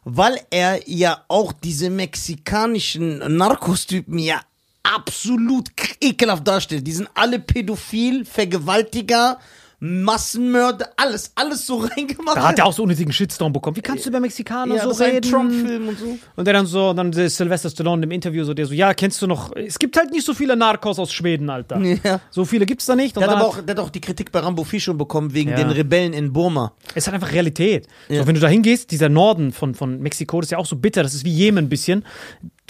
weil 0.09 0.39
er 0.51 0.87
ja 0.89 1.25
auch 1.27 1.51
diese 1.51 1.89
mexikanischen 1.89 3.17
Narkostypen 3.35 4.17
ja 4.17 4.39
absolut 4.81 5.69
ekelhaft 5.99 6.47
darstellt. 6.47 6.87
Die 6.87 6.93
sind 6.93 7.09
alle 7.13 7.39
pädophil, 7.39 8.23
Vergewaltiger, 8.23 9.37
Massenmörder, 9.79 10.89
alles, 10.97 11.31
alles 11.35 11.67
so 11.67 11.77
reingemacht. 11.97 12.37
da 12.37 12.47
hat 12.47 12.59
er 12.59 12.65
auch 12.65 12.73
so 12.73 12.83
unnötigen 12.83 13.13
Shitstorm 13.13 13.53
bekommen. 13.53 13.77
Wie 13.77 13.81
kannst 13.81 14.05
du 14.05 14.09
über 14.09 14.19
Mexikaner 14.19 14.75
ja, 14.75 14.83
so 14.91 15.03
reden? 15.03 15.29
Trump-Film 15.29 15.87
und 15.89 15.99
so. 15.99 16.17
Und 16.35 16.45
der 16.45 16.53
dann 16.55 16.65
so, 16.65 16.93
dann 16.93 17.11
der 17.11 17.29
Sylvester 17.29 17.69
Stallone 17.69 18.03
im 18.03 18.11
Interview 18.11 18.43
so, 18.43 18.53
der 18.55 18.65
so, 18.65 18.73
ja, 18.73 18.93
kennst 18.95 19.21
du 19.21 19.27
noch, 19.27 19.55
es 19.55 19.77
gibt 19.77 19.95
halt 19.97 20.11
nicht 20.11 20.25
so 20.25 20.33
viele 20.33 20.55
Narcos 20.55 20.97
aus 20.97 21.11
Schweden, 21.13 21.49
Alter. 21.49 21.79
Ja. 22.03 22.19
So 22.29 22.45
viele 22.45 22.65
gibt's 22.65 22.85
da 22.85 22.95
nicht. 22.95 23.15
Und 23.17 23.21
Der 23.21 23.29
hat 23.29 23.35
dann 23.35 23.41
aber 23.43 23.49
auch, 23.49 23.61
der 23.61 23.75
hat 23.75 23.83
auch 23.83 23.89
die 23.89 24.01
Kritik 24.01 24.31
bei 24.31 24.39
Rambo 24.39 24.63
4 24.63 24.79
schon 24.79 24.97
bekommen 24.97 25.33
wegen 25.33 25.51
Ja. 25.51 25.57
den 25.57 25.69
Rebellen 25.69 26.13
in 26.13 26.31
Burma. 26.33 26.73
Es 26.89 26.97
ist 26.97 27.07
halt 27.07 27.15
einfach 27.15 27.31
Realität. 27.33 27.87
So, 28.09 28.25
wenn 28.27 28.35
du 28.35 28.41
da 28.41 28.47
hingehst, 28.47 28.91
dieser 28.91 29.09
Norden 29.09 29.51
von, 29.51 29.73
von 29.75 29.99
Mexiko, 29.99 30.39
das 30.41 30.47
ist 30.47 30.51
ja 30.51 30.57
auch 30.57 30.65
so 30.65 30.75
bitter, 30.75 31.03
das 31.03 31.13
ist 31.13 31.25
wie 31.25 31.33
Jemen 31.33 31.65
ein 31.65 31.69
bisschen. 31.69 32.03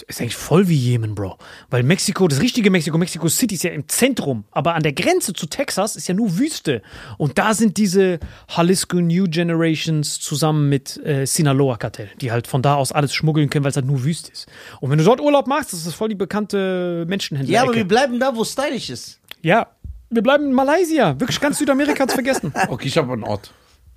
Ist 0.03 0.21
eigentlich 0.21 0.35
voll 0.35 0.67
wie 0.67 0.75
Jemen, 0.75 1.15
Bro. 1.15 1.37
Weil 1.69 1.83
Mexiko, 1.83 2.27
das 2.27 2.39
richtige 2.41 2.69
Mexiko, 2.69 2.97
Mexico 2.97 3.27
City 3.29 3.55
ist 3.55 3.63
ja 3.63 3.71
im 3.71 3.87
Zentrum, 3.87 4.45
aber 4.51 4.75
an 4.75 4.83
der 4.83 4.93
Grenze 4.93 5.33
zu 5.33 5.47
Texas 5.47 5.95
ist 5.95 6.07
ja 6.07 6.13
nur 6.13 6.37
Wüste. 6.37 6.81
Und 7.17 7.37
da 7.37 7.53
sind 7.53 7.77
diese 7.77 8.19
Jalisco 8.55 8.97
New 8.97 9.25
Generations 9.27 10.19
zusammen 10.19 10.69
mit 10.69 10.97
äh, 11.05 11.25
Sinaloa-Kartell, 11.25 12.09
die 12.21 12.31
halt 12.31 12.47
von 12.47 12.61
da 12.61 12.75
aus 12.75 12.91
alles 12.91 13.13
schmuggeln 13.13 13.49
können, 13.49 13.63
weil 13.63 13.71
es 13.71 13.75
halt 13.75 13.87
nur 13.87 14.03
Wüste 14.03 14.31
ist. 14.31 14.47
Und 14.81 14.91
wenn 14.91 14.97
du 14.99 15.03
dort 15.03 15.19
Urlaub 15.19 15.47
machst, 15.47 15.73
das 15.73 15.85
ist 15.85 15.93
voll 15.95 16.09
die 16.09 16.15
bekannte 16.15 17.05
Menschenhändler. 17.07 17.53
Ja, 17.53 17.63
aber 17.63 17.73
wir 17.75 17.87
bleiben 17.87 18.19
da, 18.19 18.35
wo 18.35 18.43
es 18.43 18.51
stylisch 18.51 18.89
ist. 18.89 19.19
ja, 19.41 19.67
wir 20.09 20.23
bleiben 20.23 20.45
in 20.45 20.53
Malaysia. 20.53 21.19
Wirklich 21.19 21.39
ganz 21.41 21.57
Südamerika 21.57 22.03
hat's 22.03 22.13
vergessen. 22.13 22.53
Okay, 22.69 22.87
ich 22.87 22.97
habe 22.97 23.11
einen 23.11 23.23
Ort. 23.23 23.51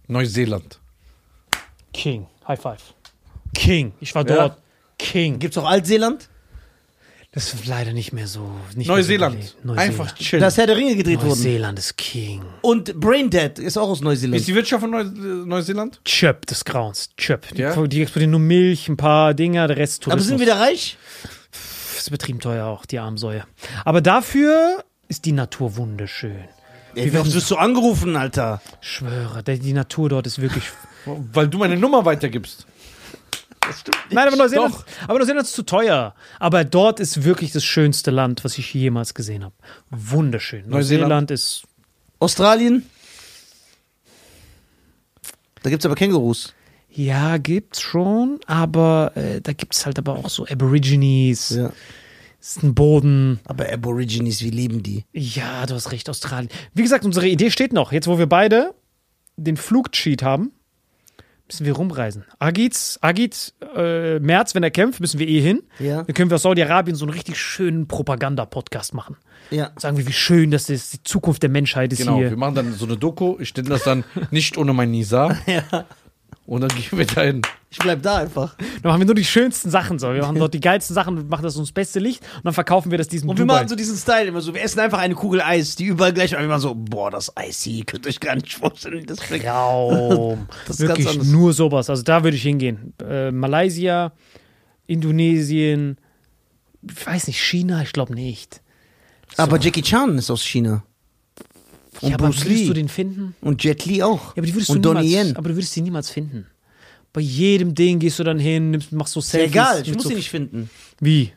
Neuseeland. 0.09 0.81
King. 1.93 2.27
High 2.49 2.61
five. 2.61 2.95
King. 3.55 3.93
Ich 4.01 4.15
war 4.15 4.29
Ja. 4.29 4.57
King. 5.01 5.39
Gibt's 5.39 5.57
auch 5.59 5.69
Altseeland? 5.69 6.29
Das 7.33 7.55
ist 7.55 7.67
leider 7.67 7.93
nicht 7.93 8.13
mehr 8.13 8.27
so. 8.27 8.51
Nicht 8.75 8.89
Neuseeland. 8.89 9.37
Mehr 9.39 9.45
so 9.47 9.57
beliebt. 9.63 9.79
Einfach 9.79 10.15
chillen. 10.17 10.41
Da 10.41 10.49
ist 10.49 10.59
Herr 10.59 10.67
der 10.67 10.77
Ringe 10.77 10.97
gedreht 10.97 11.19
worden. 11.19 11.29
Neuseeland 11.29 11.79
ist 11.79 11.97
King. 11.97 12.43
Und 12.61 12.99
Braindead 12.99 13.61
ist 13.61 13.77
auch 13.79 13.89
aus 13.89 14.01
Neuseeland. 14.01 14.41
Ist 14.41 14.49
die 14.49 14.55
Wirtschaft 14.57 14.81
von 14.81 14.91
Neu 14.91 15.03
äh, 15.03 15.05
Neuseeland? 15.05 16.01
Chöp 16.05 16.45
des 16.47 16.65
Grauens. 16.65 17.11
Chöp. 17.17 17.47
Die, 17.55 17.63
Ja? 17.63 17.87
die 17.87 18.03
exportieren 18.03 18.33
nur 18.33 18.41
Milch, 18.41 18.89
ein 18.89 18.97
paar 18.97 19.33
Dinger, 19.35 19.69
der 19.69 19.77
Rest 19.77 20.03
Aber 20.07 20.13
Tourismus. 20.17 20.29
sind 20.29 20.41
wir 20.41 20.47
da 20.47 20.59
reich? 20.59 20.97
Das 21.95 22.03
ist 22.03 22.11
betrieben 22.11 22.41
teuer 22.41 22.67
auch, 22.67 22.85
die 22.85 22.99
Armsäue. 22.99 23.45
Aber 23.85 24.01
dafür 24.01 24.83
ist 25.07 25.25
die 25.25 25.33
Natur 25.33 25.77
wunderschön. 25.77 26.45
Wie 26.95 27.17
oft 27.17 27.33
wirst 27.33 27.49
du 27.49 27.57
angerufen, 27.57 28.17
Alter? 28.17 28.61
Ich 28.83 28.89
schwöre, 28.89 29.45
der- 29.45 29.59
die 29.59 29.73
Natur 29.73 30.09
dort 30.09 30.27
ist 30.27 30.41
wirklich. 30.41 30.65
Weil 31.33 31.47
du 31.47 31.59
meine 31.59 31.77
Nummer 31.77 32.05
weitergibst. 32.05 32.67
Nein, 34.11 34.27
aber 34.27 34.37
Neuseeland, 34.37 34.74
Doch. 34.74 34.85
aber 35.07 35.19
Neuseeland 35.19 35.47
ist 35.47 35.53
zu 35.55 35.62
teuer. 35.62 36.15
Aber 36.39 36.65
dort 36.65 36.99
ist 36.99 37.23
wirklich 37.24 37.53
das 37.53 37.65
schönste 37.65 38.11
Land, 38.11 38.43
was 38.45 38.59
ich 38.59 38.73
jemals 38.74 39.15
gesehen 39.15 39.45
habe. 39.45 39.55
Wunderschön. 39.91 40.69
Neuseeland. 40.69 41.03
Neuseeland 41.09 41.31
ist 41.31 41.62
Australien? 42.19 42.85
Da 45.62 45.70
gibt's 45.70 45.85
aber 45.87 45.95
Kängurus. 45.95 46.55
Ja, 46.89 47.37
gibt's 47.37 47.81
schon, 47.81 48.41
aber 48.47 49.12
äh, 49.15 49.41
da 49.41 49.53
gibt's 49.53 49.87
halt 49.87 49.99
aber 49.99 50.16
auch 50.16 50.28
so 50.28 50.45
Aborigines, 50.47 51.51
Ja. 51.51 51.73
ist 52.41 52.62
ein 52.65 52.74
Boden. 52.74 53.39
Aber 53.45 53.70
Aborigines, 53.73 54.43
wie 54.43 54.51
leben 54.51 54.82
die? 54.82 55.05
Ja, 55.12 55.66
du 55.66 55.74
hast 55.74 55.93
recht, 55.93 56.09
Australien. 56.11 56.51
Wie 56.74 56.82
gesagt, 56.82 57.05
unsere 57.05 57.28
Idee 57.28 57.51
steht 57.51 57.73
noch. 57.73 57.93
Jetzt, 57.93 58.09
wo 58.09 58.19
wir 58.19 58.27
beide 58.27 58.74
den 59.37 59.57
Flugcheat 59.57 60.23
haben, 60.23 60.51
müssen 61.51 61.67
wir 61.67 61.73
rumreisen. 61.75 62.25
Agit, 62.39 62.99
Agit, 63.01 63.55
äh, 63.77 64.21
März, 64.21 64.55
wenn 64.55 64.63
er 64.63 64.71
kämpft, 64.71 65.01
müssen 65.01 65.19
wir 65.19 65.27
eh 65.29 65.41
hin. 65.41 65.63
Ja. 65.81 66.03
Dann 66.05 66.15
können 66.15 66.31
wir 66.31 66.37
aus 66.37 66.43
Saudi-Arabien 66.43 66.95
so 66.97 67.05
einen 67.05 67.13
richtig 67.13 67.39
schönen 67.39 67.89
Propaganda-Podcast 67.89 68.95
machen. 68.95 69.17
Ja. 69.51 69.71
Sagen 69.77 69.97
wir, 69.97 70.07
wie 70.07 70.13
schön 70.13 70.53
das 70.53 70.71
ist, 70.71 70.93
die 70.93 71.03
Zukunft 71.03 71.43
der 71.43 71.51
Menschheit 71.51 71.93
ist 71.93 71.99
Genau, 71.99 72.21
wir 72.21 72.29
hier. 72.29 72.37
machen 72.37 72.55
dann 72.55 72.73
so 72.73 72.87
eine 72.87 72.97
Doku. 72.97 73.37
Ich 73.41 73.49
stelle 73.49 73.69
das 73.69 73.83
dann 73.83 74.05
nicht 74.31 74.57
ohne 74.59 74.73
mein 74.73 74.91
Nisa. 74.93 75.37
Ja. 75.47 75.87
Und 76.51 76.63
dann 76.63 76.71
gehen 76.71 76.99
wir 76.99 77.07
dahin. 77.07 77.43
Ich 77.71 77.79
bleib 77.79 78.03
da 78.03 78.17
einfach. 78.17 78.57
Dann 78.57 78.91
machen 78.91 78.99
wir 79.01 79.07
nur 79.07 79.15
die 79.15 79.25
schönsten 79.25 79.71
Sachen 79.71 80.01
so. 80.01 80.13
Wir 80.13 80.23
machen 80.23 80.37
dort 80.37 80.53
die 80.53 80.59
geilsten 80.59 80.95
Sachen 80.95 81.17
und 81.17 81.31
machen 81.31 81.45
das 81.45 81.57
uns 81.57 81.71
beste 81.71 82.01
Licht 82.01 82.25
und 82.39 82.45
dann 82.45 82.55
verkaufen 82.55 82.91
wir 82.91 82.99
das 82.99 83.07
diesem 83.07 83.29
Und 83.29 83.39
wir 83.39 83.45
Dubai. 83.45 83.59
machen 83.59 83.69
so 83.69 83.77
diesen 83.77 83.97
Style 83.97 84.25
immer 84.27 84.41
so. 84.41 84.53
Wir 84.53 84.61
essen 84.63 84.81
einfach 84.81 84.99
eine 84.99 85.15
Kugel 85.15 85.41
Eis, 85.43 85.77
die 85.77 85.85
überall 85.85 86.13
gleich. 86.13 86.35
Und 86.35 86.41
wir 86.41 86.49
machen 86.49 86.61
so, 86.63 86.75
boah, 86.75 87.09
das 87.13 87.37
Eis 87.37 87.63
hier, 87.63 87.85
könnt 87.85 88.05
ihr 88.05 88.09
euch 88.09 88.19
gar 88.19 88.35
nicht 88.35 88.53
vorstellen, 88.53 89.01
wie 89.01 89.07
das 89.07 89.23
schmeckt. 89.25 89.45
Traum. 89.45 90.49
Das 90.67 90.81
ist 90.81 90.89
ganz 90.89 90.99
Wirklich 90.99 91.09
anders. 91.09 91.29
nur 91.29 91.53
sowas. 91.53 91.89
Also 91.89 92.03
da 92.03 92.25
würde 92.25 92.37
ich 92.37 92.43
hingehen. 92.43 92.95
Äh, 93.01 93.31
Malaysia, 93.31 94.13
Indonesien, 94.89 95.99
ich 96.83 97.07
weiß 97.07 97.29
nicht, 97.29 97.39
China, 97.41 97.81
ich 97.83 97.93
glaube 97.93 98.15
nicht. 98.15 98.61
Aber 99.37 99.61
Jackie 99.61 99.83
Chan 99.83 100.19
ist 100.19 100.33
aus 100.33 100.43
China. 100.43 100.83
Und 102.03 102.09
ja, 102.11 102.15
aber 102.17 102.27
Bruce 102.29 102.45
würdest 102.45 102.61
Lee. 102.63 102.67
du 102.69 102.73
den 102.75 102.89
finden? 102.89 103.35
Und 103.41 103.63
Jet 103.63 103.85
Li 103.85 104.03
auch. 104.03 104.29
Ja, 104.29 104.33
aber 104.39 104.47
die 104.47 104.55
würdest 104.55 104.71
und 104.71 104.77
du 104.83 104.93
Donnie 104.93 105.09
niemals, 105.09 105.27
Yen. 105.29 105.37
aber 105.37 105.49
du 105.51 105.57
würdest 105.57 105.73
sie 105.73 105.83
niemals 105.83 106.11
finden. 106.11 106.47
Bei 107.13 107.21
jedem 107.21 107.75
Ding 107.75 107.99
gehst 107.99 108.19
du 108.19 108.25
dann 108.25 108.39
hin, 108.39 108.71
nimmst, 108.71 108.93
machst 108.93 109.13
so 109.15 109.21
Ist 109.21 109.33
ja 109.33 109.41
Selfies. 109.41 109.53
egal, 109.55 109.83
ich 109.83 109.93
muss 109.95 110.03
so, 110.05 110.09
sie 110.11 110.15
nicht 110.15 110.31
finden. 110.31 110.71
Wie? 111.01 111.33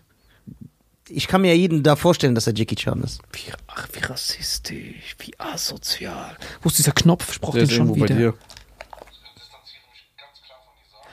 ich 1.09 1.27
kann 1.27 1.41
mir 1.41 1.49
ja 1.49 1.53
jeden 1.53 1.83
da 1.83 1.95
vorstellen, 1.95 2.33
dass 2.33 2.47
er 2.47 2.55
Jackie 2.55 2.75
Chan 2.75 3.01
ist. 3.03 3.21
Wie, 3.33 3.51
ach, 3.67 3.87
wie 3.93 3.99
rassistisch, 3.99 5.15
wie 5.19 5.33
asozial. 5.37 6.37
Wo 6.61 6.69
ist 6.69 6.77
dieser 6.77 6.93
Knopf? 6.93 7.33
Ich 7.33 7.41
brauch 7.41 7.53
Der 7.53 7.63
den 7.63 7.69
ist 7.69 7.75
schon 7.75 7.93
wieder. 7.95 8.15
dir. 8.15 8.33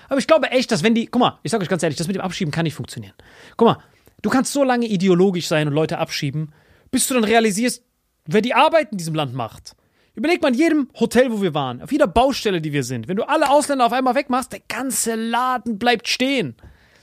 Aber 0.08 0.18
ich 0.18 0.26
glaube 0.26 0.50
echt, 0.50 0.70
dass 0.72 0.82
wenn 0.82 0.94
die, 0.94 1.06
guck 1.06 1.20
mal, 1.20 1.38
ich 1.42 1.50
sage 1.50 1.62
euch 1.62 1.68
ganz 1.68 1.82
ehrlich, 1.82 1.98
das 1.98 2.06
mit 2.06 2.16
dem 2.16 2.22
Abschieben 2.22 2.50
kann 2.50 2.64
nicht 2.64 2.74
funktionieren. 2.74 3.14
Guck 3.56 3.66
mal, 3.68 3.78
du 4.22 4.30
kannst 4.30 4.52
so 4.52 4.64
lange 4.64 4.86
ideologisch 4.86 5.46
sein 5.46 5.68
und 5.68 5.74
Leute 5.74 5.98
abschieben, 5.98 6.52
bis 6.90 7.06
du 7.06 7.14
dann 7.14 7.24
realisierst, 7.24 7.82
wer 8.32 8.42
die 8.42 8.54
Arbeit 8.54 8.92
in 8.92 8.98
diesem 8.98 9.14
Land 9.14 9.34
macht. 9.34 9.74
Überleg 10.14 10.42
mal 10.42 10.48
in 10.48 10.58
jedem 10.58 10.88
Hotel, 10.98 11.30
wo 11.30 11.40
wir 11.40 11.54
waren, 11.54 11.82
auf 11.82 11.92
jeder 11.92 12.06
Baustelle, 12.06 12.60
die 12.60 12.72
wir 12.72 12.84
sind. 12.84 13.08
Wenn 13.08 13.16
du 13.16 13.28
alle 13.28 13.48
Ausländer 13.48 13.86
auf 13.86 13.92
einmal 13.92 14.14
wegmachst, 14.14 14.52
der 14.52 14.60
ganze 14.68 15.14
Laden 15.14 15.78
bleibt 15.78 16.08
stehen. 16.08 16.56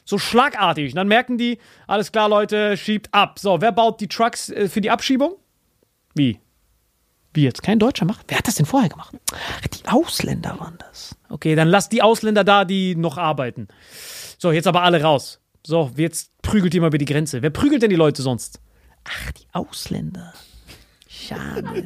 So 0.05 0.17
schlagartig. 0.17 0.91
Und 0.91 0.97
dann 0.97 1.07
merken 1.07 1.37
die, 1.37 1.57
alles 1.85 2.11
klar, 2.11 2.29
Leute, 2.29 2.77
schiebt 2.77 3.13
ab. 3.13 3.39
So, 3.39 3.61
wer 3.61 3.71
baut 3.71 3.99
die 3.99 4.07
Trucks 4.07 4.49
äh, 4.49 4.69
für 4.69 4.81
die 4.81 4.89
Abschiebung? 4.89 5.35
Wie? 6.15 6.39
Wie 7.33 7.43
jetzt? 7.43 7.61
Kein 7.61 7.79
Deutscher 7.79 8.05
macht? 8.05 8.25
Wer 8.27 8.37
hat 8.37 8.47
das 8.47 8.55
denn 8.55 8.65
vorher 8.65 8.89
gemacht? 8.89 9.15
Ach, 9.33 9.67
die 9.67 9.87
Ausländer 9.87 10.59
waren 10.59 10.77
das. 10.79 11.15
Okay, 11.29 11.55
dann 11.55 11.67
lass 11.67 11.89
die 11.89 12.01
Ausländer 12.01 12.43
da, 12.43 12.65
die 12.65 12.95
noch 12.95 13.17
arbeiten. 13.17 13.67
So, 14.37 14.51
jetzt 14.51 14.67
aber 14.67 14.83
alle 14.83 15.01
raus. 15.01 15.41
So, 15.65 15.91
jetzt 15.97 16.31
prügelt 16.41 16.73
ihr 16.73 16.81
mal 16.81 16.87
über 16.87 16.97
die 16.97 17.05
Grenze. 17.05 17.41
Wer 17.41 17.49
prügelt 17.49 17.81
denn 17.81 17.89
die 17.89 17.95
Leute 17.95 18.21
sonst? 18.21 18.61
Ach, 19.03 19.31
die 19.33 19.45
Ausländer. 19.51 20.33
Schade. 21.27 21.83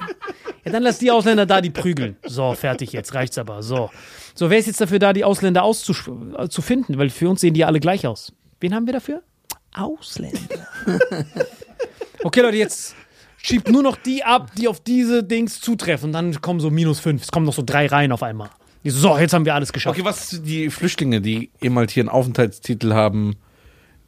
Ja, 0.66 0.72
dann 0.72 0.84
lass 0.84 1.00
die 1.00 1.10
Ausländer 1.12 1.46
da, 1.46 1.62
die 1.62 1.70
prügeln. 1.70 2.18
So, 2.26 2.54
fertig 2.54 2.92
jetzt, 2.92 3.14
reicht's 3.14 3.38
aber. 3.38 3.64
So. 3.64 3.90
So, 4.36 4.50
wer 4.50 4.58
ist 4.58 4.68
jetzt 4.68 4.82
dafür 4.82 5.00
da, 5.00 5.14
die 5.14 5.24
Ausländer 5.24 5.64
auszusch- 5.64 6.10
äh, 6.38 6.50
zu 6.50 6.62
finden? 6.62 6.98
Weil 6.98 7.10
für 7.10 7.30
uns 7.30 7.42
sehen 7.42 7.54
die 7.54 7.62
ja 7.62 7.68
alle 7.68 7.80
gleich 7.80 8.06
aus. 8.08 8.34
Wen 8.60 8.74
haben 8.76 8.86
wir 8.86 8.94
dafür? 8.94 9.22
Ausländer. 9.74 10.40
Okay, 12.24 12.42
Leute, 12.42 12.58
jetzt 12.58 12.96
schiebt 13.42 13.68
nur 13.70 13.82
noch 13.82 13.96
die 13.96 14.24
ab, 14.24 14.52
die 14.56 14.68
auf 14.68 14.80
diese 14.80 15.24
Dings 15.24 15.60
zutreffen. 15.60 16.10
Und 16.10 16.14
dann 16.14 16.40
kommen 16.40 16.60
so 16.60 16.70
minus 16.70 17.00
fünf. 17.00 17.24
Es 17.24 17.32
kommen 17.32 17.48
noch 17.48 17.54
so 17.54 17.64
drei 17.66 17.88
Reihen 17.88 18.12
auf 18.12 18.22
einmal. 18.22 18.52
So, 18.84 19.18
jetzt 19.18 19.34
haben 19.34 19.46
wir 19.46 19.56
alles 19.56 19.74
geschafft. 19.74 19.98
Okay, 19.98 20.06
was 20.06 20.40
die 20.44 20.70
Flüchtlinge, 20.70 21.20
die 21.22 21.50
eben 21.62 21.76
halt 21.78 21.90
hier 21.90 22.02
einen 22.02 22.10
Aufenthaltstitel 22.10 22.94
haben, 22.94 23.38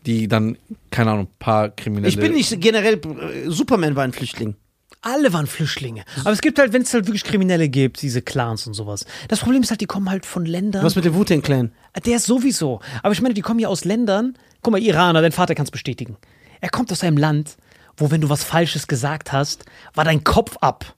die 0.06 0.28
dann, 0.28 0.58
keine 0.91 1.12
Ahnung, 1.12 1.26
ein 1.26 1.40
paar 1.40 1.70
Kriminelle... 1.70 2.08
Ich 2.10 2.18
bin 2.20 2.34
nicht 2.34 2.60
generell, 2.62 2.95
äh, 2.95 3.50
Superman 3.50 3.95
war 3.95 4.04
ein 4.04 4.14
Flüchtling. 4.14 4.56
Alle 5.06 5.34
waren 5.34 5.48
Flüchtlinge. 5.48 6.04
Aber 6.22 6.32
es 6.32 6.42
gibt 6.42 6.58
halt, 6.60 6.72
wenn 6.72 6.82
es 6.82 6.94
halt 6.94 7.08
wirklich 7.08 7.26
Kriminelle 7.26 7.68
gibt, 7.68 8.02
diese 8.02 8.22
Clans 8.22 8.66
und 8.68 8.74
sowas. 8.74 9.06
Das 9.28 9.42
Problem 9.42 9.62
ist 9.62 9.70
halt, 9.70 9.82
die 9.82 9.86
kommen 9.86 10.10
halt 10.10 10.26
von 10.26 10.46
Ländern. 10.46 10.84
Was 10.84 10.96
mit 10.96 11.04
dem 11.04 11.14
Wu-Tang 11.14 11.42
Clan? 11.42 11.74
Der 12.06 12.16
ist 12.16 12.26
sowieso. 12.26 12.80
Aber 13.02 13.12
ich 13.12 13.22
meine, 13.22 13.34
die 13.34 13.42
kommen 13.42 13.60
ja 13.60 13.68
aus 13.68 13.84
Ländern. 13.84 14.38
Guck 14.62 14.72
mal, 14.72 14.82
Iraner, 14.82 15.22
dein 15.22 15.34
Vater 15.34 15.56
kann 15.56 15.66
es 15.66 15.72
bestätigen. 15.72 16.16
Er 16.62 16.70
kommt 16.70 16.90
aus 16.94 17.04
einem 17.04 17.18
Land, 17.18 17.58
wo, 17.98 18.12
wenn 18.12 18.22
du 18.22 18.30
was 18.30 18.46
Falsches 18.46 18.88
gesagt 18.88 19.34
hast, 19.34 19.66
war 19.94 20.06
dein 20.06 20.24
Kopf 20.24 20.56
ab. 20.62 20.96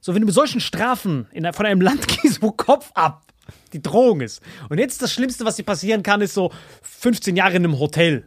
So, 0.00 0.14
wenn 0.14 0.22
du 0.22 0.26
mit 0.26 0.34
solchen 0.34 0.60
Strafen 0.60 1.26
in, 1.32 1.52
von 1.52 1.66
einem 1.66 1.82
Land 1.82 2.08
gehst, 2.22 2.40
wo 2.40 2.52
Kopf 2.52 2.90
ab 2.94 3.26
die 3.74 3.82
Drohung 3.82 4.22
ist. 4.22 4.40
Und 4.70 4.78
jetzt 4.78 5.02
das 5.02 5.12
Schlimmste, 5.12 5.44
was 5.44 5.56
dir 5.56 5.64
passieren 5.64 6.02
kann, 6.02 6.22
ist 6.22 6.34
so 6.34 6.52
15 6.82 7.36
Jahre 7.36 7.56
in 7.56 7.64
einem 7.64 7.78
Hotel, 7.78 8.26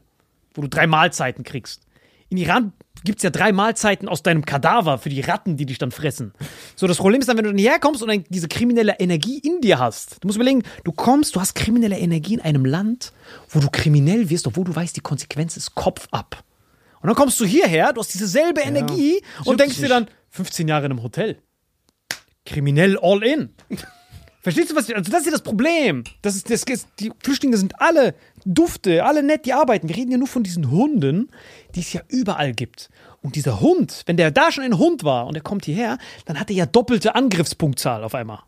wo 0.54 0.62
du 0.62 0.68
drei 0.68 0.88
Mahlzeiten 0.88 1.44
kriegst. 1.44 1.82
In 2.30 2.38
Iran 2.38 2.74
gibt 3.04 3.20
es 3.20 3.24
ja 3.24 3.30
drei 3.30 3.52
Mahlzeiten 3.52 4.08
aus 4.08 4.24
deinem 4.24 4.46
Kadaver 4.46 4.98
für 4.98 5.10
die 5.10 5.22
Ratten, 5.22 5.58
die 5.58 5.66
dich 5.66 5.78
dann 5.78 5.92
fressen. 5.92 6.34
So, 6.76 6.86
das 6.88 6.98
Problem 6.98 7.22
ist 7.22 7.28
dann, 7.28 7.38
wenn 7.38 7.46
du 7.46 7.52
dann 7.52 7.58
hierher 7.58 7.80
kommst 7.80 8.02
und 8.02 8.10
dann 8.10 8.24
diese 8.30 8.48
kriminelle 8.48 9.00
Energie 9.00 9.40
in 9.40 9.62
dir 9.62 9.80
hast. 9.80 10.18
Du 10.22 10.28
musst 10.28 10.36
überlegen, 10.36 10.64
du 10.84 10.92
kommst, 10.92 11.36
du 11.36 11.40
hast 11.40 11.56
kriminelle 11.56 11.98
Energie 11.98 12.34
in 12.34 12.42
einem 12.42 12.66
Land, 12.66 13.14
wo 13.50 13.60
du 13.60 13.70
kriminell 13.70 14.30
wirst, 14.30 14.48
obwohl 14.48 14.66
du 14.66 14.76
weißt, 14.76 14.96
die 14.96 15.02
Konsequenz 15.02 15.58
ist 15.58 15.76
Kopf 15.76 16.08
ab. 16.12 16.44
Und 17.02 17.08
dann 17.08 17.16
kommst 17.16 17.40
du 17.40 17.46
hierher, 17.46 17.94
du 17.94 18.02
hast 18.02 18.14
dieselbe 18.14 18.62
Energie 18.62 19.22
und 19.46 19.60
denkst 19.60 19.78
dir 19.78 19.90
dann, 19.90 20.08
15 20.32 20.68
Jahre 20.68 20.86
in 20.86 20.92
einem 20.92 21.04
Hotel. 21.04 21.42
Kriminell 22.46 22.98
all 23.02 23.24
in. 23.24 23.56
Verstehst 24.42 24.72
du, 24.72 24.76
was 24.76 24.88
ich, 24.88 24.96
also 24.96 25.12
das 25.12 25.22
ist 25.22 25.26
ja 25.26 25.32
das 25.34 25.42
Problem. 25.42 26.04
Das 26.22 26.36
ist, 26.36 26.50
das 26.50 26.64
ist, 26.64 26.88
die 27.00 27.12
Flüchtlinge 27.22 27.58
sind 27.58 27.82
alle 27.82 28.16
dufte, 28.46 29.04
alle 29.04 29.22
nett, 29.22 29.46
die 29.46 29.54
arbeiten. 29.54 29.90
Wir 29.90 29.98
reden 29.98 30.12
ja 30.12 30.18
nur 30.18 30.28
von 30.28 30.44
diesen 30.44 30.72
Hunden, 30.72 31.30
die 31.76 31.82
es 31.82 31.92
ja 31.92 32.02
überall 32.08 32.54
gibt. 32.54 32.90
Und 33.22 33.36
dieser 33.36 33.60
Hund, 33.60 34.04
wenn 34.06 34.16
der 34.16 34.32
da 34.32 34.52
schon 34.52 34.64
ein 34.64 34.78
Hund 34.78 35.04
war 35.04 35.28
und 35.28 35.36
er 35.36 35.42
kommt 35.42 35.66
hierher, 35.66 35.98
dann 36.26 36.40
hat 36.40 36.50
er 36.50 36.56
ja 36.56 36.66
doppelte 36.66 37.16
Angriffspunktzahl 37.16 38.04
auf 38.04 38.16
einmal. 38.16 38.40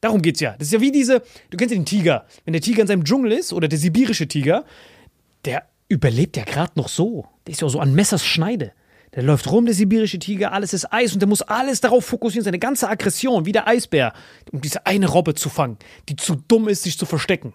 Darum 0.00 0.22
geht's 0.22 0.40
ja. 0.40 0.54
Das 0.56 0.68
ist 0.68 0.72
ja 0.72 0.80
wie 0.80 0.92
diese, 0.92 1.22
du 1.50 1.56
kennst 1.56 1.74
ja 1.74 1.80
den 1.80 1.84
Tiger. 1.86 2.26
Wenn 2.44 2.52
der 2.52 2.62
Tiger 2.62 2.82
in 2.82 2.86
seinem 2.86 3.04
Dschungel 3.04 3.32
ist 3.32 3.52
oder 3.52 3.66
der 3.66 3.78
sibirische 3.78 4.28
Tiger, 4.28 4.64
der 5.44 5.64
überlebt 5.88 6.36
ja 6.36 6.44
gerade 6.44 6.72
noch 6.76 6.88
so. 6.88 7.26
Der 7.46 7.52
ist 7.52 7.60
ja 7.60 7.68
so 7.68 7.80
an 7.80 7.92
Messers 7.92 8.24
Schneide. 8.24 8.72
Der 9.14 9.24
läuft 9.24 9.50
rum, 9.50 9.66
der 9.66 9.74
sibirische 9.74 10.20
Tiger, 10.20 10.52
alles 10.52 10.72
ist 10.72 10.92
Eis 10.92 11.12
und 11.12 11.20
der 11.20 11.28
muss 11.28 11.42
alles 11.42 11.80
darauf 11.80 12.04
fokussieren, 12.04 12.44
seine 12.44 12.60
ganze 12.60 12.88
Aggression, 12.88 13.44
wie 13.44 13.52
der 13.52 13.66
Eisbär, 13.66 14.12
um 14.52 14.60
diese 14.60 14.86
eine 14.86 15.08
Robbe 15.08 15.34
zu 15.34 15.48
fangen, 15.48 15.78
die 16.08 16.16
zu 16.16 16.36
dumm 16.36 16.68
ist, 16.68 16.84
sich 16.84 16.96
zu 16.96 17.06
verstecken. 17.06 17.54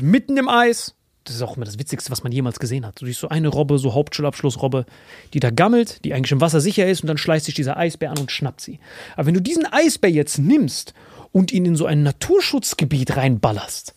Mitten 0.00 0.36
im 0.38 0.48
Eis, 0.48 0.94
das 1.24 1.36
ist 1.36 1.42
auch 1.42 1.56
immer 1.56 1.66
das 1.66 1.78
Witzigste, 1.78 2.10
was 2.10 2.22
man 2.22 2.32
jemals 2.32 2.58
gesehen 2.58 2.86
hat. 2.86 3.00
Du 3.00 3.06
siehst 3.06 3.20
so 3.20 3.28
eine 3.28 3.48
Robbe, 3.48 3.78
so 3.78 3.92
Hauptschulabschlussrobbe, 3.92 4.86
die 5.34 5.40
da 5.40 5.50
gammelt, 5.50 6.04
die 6.04 6.14
eigentlich 6.14 6.32
im 6.32 6.40
Wasser 6.40 6.62
sicher 6.62 6.86
ist 6.86 7.02
und 7.02 7.06
dann 7.06 7.18
schleißt 7.18 7.44
sich 7.44 7.54
dieser 7.54 7.76
Eisbär 7.76 8.10
an 8.10 8.18
und 8.18 8.32
schnappt 8.32 8.62
sie. 8.62 8.80
Aber 9.14 9.26
wenn 9.26 9.34
du 9.34 9.42
diesen 9.42 9.66
Eisbär 9.66 10.10
jetzt 10.10 10.38
nimmst 10.38 10.94
und 11.32 11.52
ihn 11.52 11.66
in 11.66 11.76
so 11.76 11.84
ein 11.84 12.02
Naturschutzgebiet 12.02 13.16
reinballerst, 13.16 13.94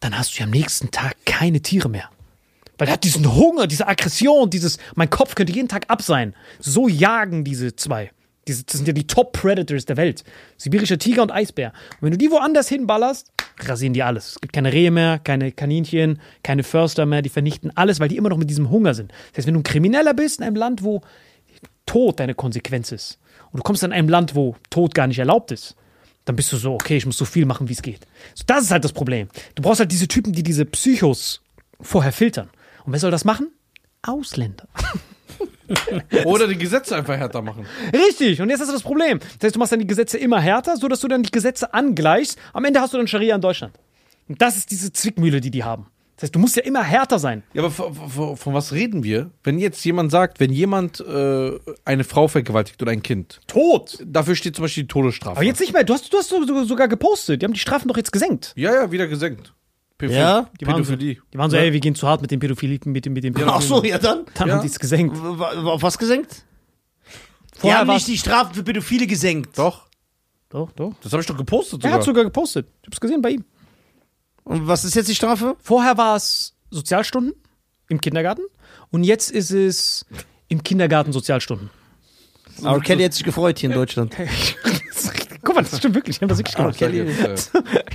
dann 0.00 0.18
hast 0.18 0.34
du 0.34 0.38
ja 0.40 0.44
am 0.46 0.50
nächsten 0.50 0.90
Tag 0.90 1.16
keine 1.24 1.60
Tiere 1.60 1.88
mehr. 1.88 2.10
Weil 2.78 2.88
er 2.88 2.94
hat 2.94 3.04
diesen 3.04 3.34
Hunger, 3.34 3.66
diese 3.66 3.86
Aggression, 3.86 4.50
dieses, 4.50 4.78
mein 4.94 5.10
Kopf 5.10 5.34
könnte 5.34 5.52
jeden 5.52 5.68
Tag 5.68 5.84
ab 5.88 6.02
sein. 6.02 6.34
So 6.60 6.88
jagen 6.88 7.44
diese 7.44 7.76
zwei. 7.76 8.10
Diese, 8.46 8.64
das 8.64 8.76
sind 8.76 8.86
ja 8.86 8.94
die 8.94 9.06
Top-Predators 9.06 9.84
der 9.84 9.96
Welt. 9.96 10.24
Sibirischer 10.56 10.98
Tiger 10.98 11.22
und 11.22 11.30
Eisbär. 11.30 11.72
Und 11.96 12.02
wenn 12.02 12.10
du 12.12 12.18
die 12.18 12.30
woanders 12.30 12.68
hinballerst, 12.68 13.30
rasieren 13.60 13.92
die 13.92 14.02
alles. 14.02 14.30
Es 14.30 14.40
gibt 14.40 14.52
keine 14.52 14.72
Rehe 14.72 14.90
mehr, 14.90 15.18
keine 15.18 15.52
Kaninchen, 15.52 16.20
keine 16.42 16.62
Förster 16.62 17.04
mehr, 17.04 17.20
die 17.20 17.28
vernichten 17.28 17.72
alles, 17.74 18.00
weil 18.00 18.08
die 18.08 18.16
immer 18.16 18.30
noch 18.30 18.38
mit 18.38 18.48
diesem 18.48 18.70
Hunger 18.70 18.94
sind. 18.94 19.12
Das 19.30 19.38
heißt, 19.38 19.46
wenn 19.48 19.54
du 19.54 19.60
ein 19.60 19.64
Krimineller 19.64 20.14
bist 20.14 20.38
in 20.38 20.46
einem 20.46 20.56
Land, 20.56 20.82
wo 20.82 21.02
Tod 21.84 22.20
deine 22.20 22.34
Konsequenz 22.34 22.92
ist, 22.92 23.18
und 23.50 23.58
du 23.58 23.62
kommst 23.62 23.82
in 23.82 23.92
einem 23.92 24.08
Land, 24.08 24.34
wo 24.34 24.56
Tod 24.70 24.94
gar 24.94 25.06
nicht 25.06 25.18
erlaubt 25.18 25.50
ist, 25.52 25.74
dann 26.24 26.36
bist 26.36 26.52
du 26.52 26.58
so, 26.58 26.74
okay, 26.74 26.98
ich 26.98 27.06
muss 27.06 27.16
so 27.16 27.24
viel 27.24 27.46
machen, 27.46 27.68
wie 27.68 27.72
es 27.72 27.82
geht. 27.82 28.06
So, 28.34 28.44
das 28.46 28.64
ist 28.64 28.70
halt 28.70 28.84
das 28.84 28.92
Problem. 28.92 29.28
Du 29.54 29.62
brauchst 29.62 29.80
halt 29.80 29.90
diese 29.90 30.08
Typen, 30.08 30.32
die 30.32 30.42
diese 30.42 30.66
Psychos 30.66 31.40
vorher 31.80 32.12
filtern. 32.12 32.50
Und 32.88 32.92
wer 32.92 33.00
soll 33.00 33.10
das 33.10 33.26
machen? 33.26 33.48
Ausländer. 34.00 34.66
Oder 36.24 36.48
die 36.48 36.56
Gesetze 36.56 36.96
einfach 36.96 37.18
härter 37.18 37.42
machen. 37.42 37.66
Richtig, 37.92 38.40
und 38.40 38.48
jetzt 38.48 38.60
hast 38.60 38.68
du 38.68 38.72
das 38.72 38.82
Problem. 38.82 39.18
Das 39.18 39.48
heißt, 39.48 39.56
du 39.56 39.58
machst 39.58 39.72
dann 39.72 39.80
die 39.80 39.86
Gesetze 39.86 40.16
immer 40.16 40.40
härter, 40.40 40.74
sodass 40.78 41.00
du 41.00 41.06
dann 41.08 41.22
die 41.22 41.30
Gesetze 41.30 41.74
angleichst. 41.74 42.38
Am 42.54 42.64
Ende 42.64 42.80
hast 42.80 42.94
du 42.94 42.96
dann 42.96 43.06
Scharia 43.06 43.34
in 43.34 43.42
Deutschland. 43.42 43.74
Und 44.26 44.40
das 44.40 44.56
ist 44.56 44.70
diese 44.70 44.90
Zwickmühle, 44.90 45.42
die 45.42 45.50
die 45.50 45.64
haben. 45.64 45.88
Das 46.16 46.22
heißt, 46.22 46.34
du 46.34 46.38
musst 46.38 46.56
ja 46.56 46.62
immer 46.62 46.82
härter 46.82 47.18
sein. 47.18 47.42
Ja, 47.52 47.62
aber 47.62 47.70
von, 47.70 48.54
was 48.54 48.72
reden 48.72 49.04
wir? 49.04 49.32
Wenn 49.44 49.58
jetzt 49.58 49.84
jemand 49.84 50.10
sagt, 50.10 50.40
wenn 50.40 50.50
jemand 50.50 50.98
äh, 51.00 51.58
eine 51.84 52.04
Frau 52.04 52.26
vergewaltigt 52.26 52.80
oder 52.80 52.92
ein 52.92 53.02
Kind, 53.02 53.40
Tot. 53.48 53.98
dafür 54.06 54.34
steht 54.34 54.56
zum 54.56 54.62
Beispiel 54.62 54.84
die 54.84 54.88
Todesstrafe. 54.88 55.36
Aber 55.36 55.44
jetzt 55.44 55.60
nicht 55.60 55.74
mehr. 55.74 55.84
Du 55.84 55.92
hast, 55.92 56.10
du 56.10 56.16
hast 56.16 56.30
so- 56.30 56.42
so- 56.46 56.64
sogar 56.64 56.88
gepostet. 56.88 57.42
Die 57.42 57.44
haben 57.44 57.52
die 57.52 57.60
Strafen 57.60 57.86
doch 57.88 57.98
jetzt 57.98 58.12
gesenkt. 58.12 58.54
Ja, 58.56 58.72
ja, 58.72 58.90
wieder 58.90 59.06
gesenkt. 59.08 59.52
Pädophilie. 59.98 60.22
Ja? 60.24 60.48
Die 60.60 60.66
waren 60.66 60.84
so, 60.84 60.96
die 60.96 61.18
waren 61.34 61.50
so 61.50 61.56
ey, 61.56 61.72
wir 61.72 61.80
gehen 61.80 61.94
zu 61.94 62.06
hart 62.08 62.22
mit 62.22 62.30
den 62.30 62.38
Pädophilen, 62.40 62.78
mit 62.86 63.04
dem, 63.04 63.12
mit 63.12 63.24
dem 63.24 63.34
Ach 63.46 63.60
so, 63.60 63.82
ja 63.84 63.98
dann. 63.98 64.24
Dann 64.34 64.48
Ja. 64.48 64.54
haben 64.54 64.62
die 64.62 64.68
es 64.68 64.78
gesenkt. 64.78 65.16
Auf 65.18 65.82
was 65.82 65.98
gesenkt? 65.98 66.44
Die 67.56 67.60
Vorher 67.60 67.80
haben 67.80 67.88
war's- 67.88 67.96
nicht 68.06 68.08
die 68.08 68.18
Strafen 68.18 68.54
für 68.54 68.62
Pädophile 68.62 69.06
gesenkt. 69.08 69.58
Doch, 69.58 69.86
Doch, 70.48 70.70
doch. 70.72 70.94
das 71.02 71.12
habe 71.12 71.20
ich 71.22 71.26
doch 71.26 71.36
gepostet 71.36 71.80
Er 71.80 71.88
sogar. 71.88 71.92
hat 71.98 72.04
sogar 72.04 72.24
gepostet. 72.24 72.68
Ich 72.82 72.86
hab's 72.86 73.00
gesehen 73.00 73.20
bei 73.20 73.30
ihm. 73.30 73.44
Und 74.44 74.66
was 74.68 74.84
ist 74.84 74.94
jetzt 74.94 75.08
die 75.08 75.14
Strafe? 75.14 75.56
Vorher 75.60 75.98
war 75.98 76.16
es 76.16 76.54
Sozialstunden 76.70 77.34
im 77.88 78.00
Kindergarten 78.00 78.42
und 78.90 79.02
jetzt 79.04 79.30
ist 79.30 79.50
es 79.50 80.06
im 80.48 80.62
Kindergarten 80.62 81.12
Sozialstunden. 81.12 81.70
Aber 82.62 82.80
Kelly 82.80 83.04
hat 83.04 83.12
sich 83.14 83.24
gefreut 83.24 83.58
hier 83.58 83.70
in 83.70 83.74
Deutschland. 83.76 84.16
Guck 85.42 85.54
mal, 85.54 85.62
das 85.62 85.78
stimmt 85.78 85.94
wirklich. 85.94 86.18
Die 86.18 86.22
haben 86.22 86.28
das 86.28 86.38
wirklich 86.38 86.56
gemacht. 86.56 86.76
Kelly. 86.76 87.06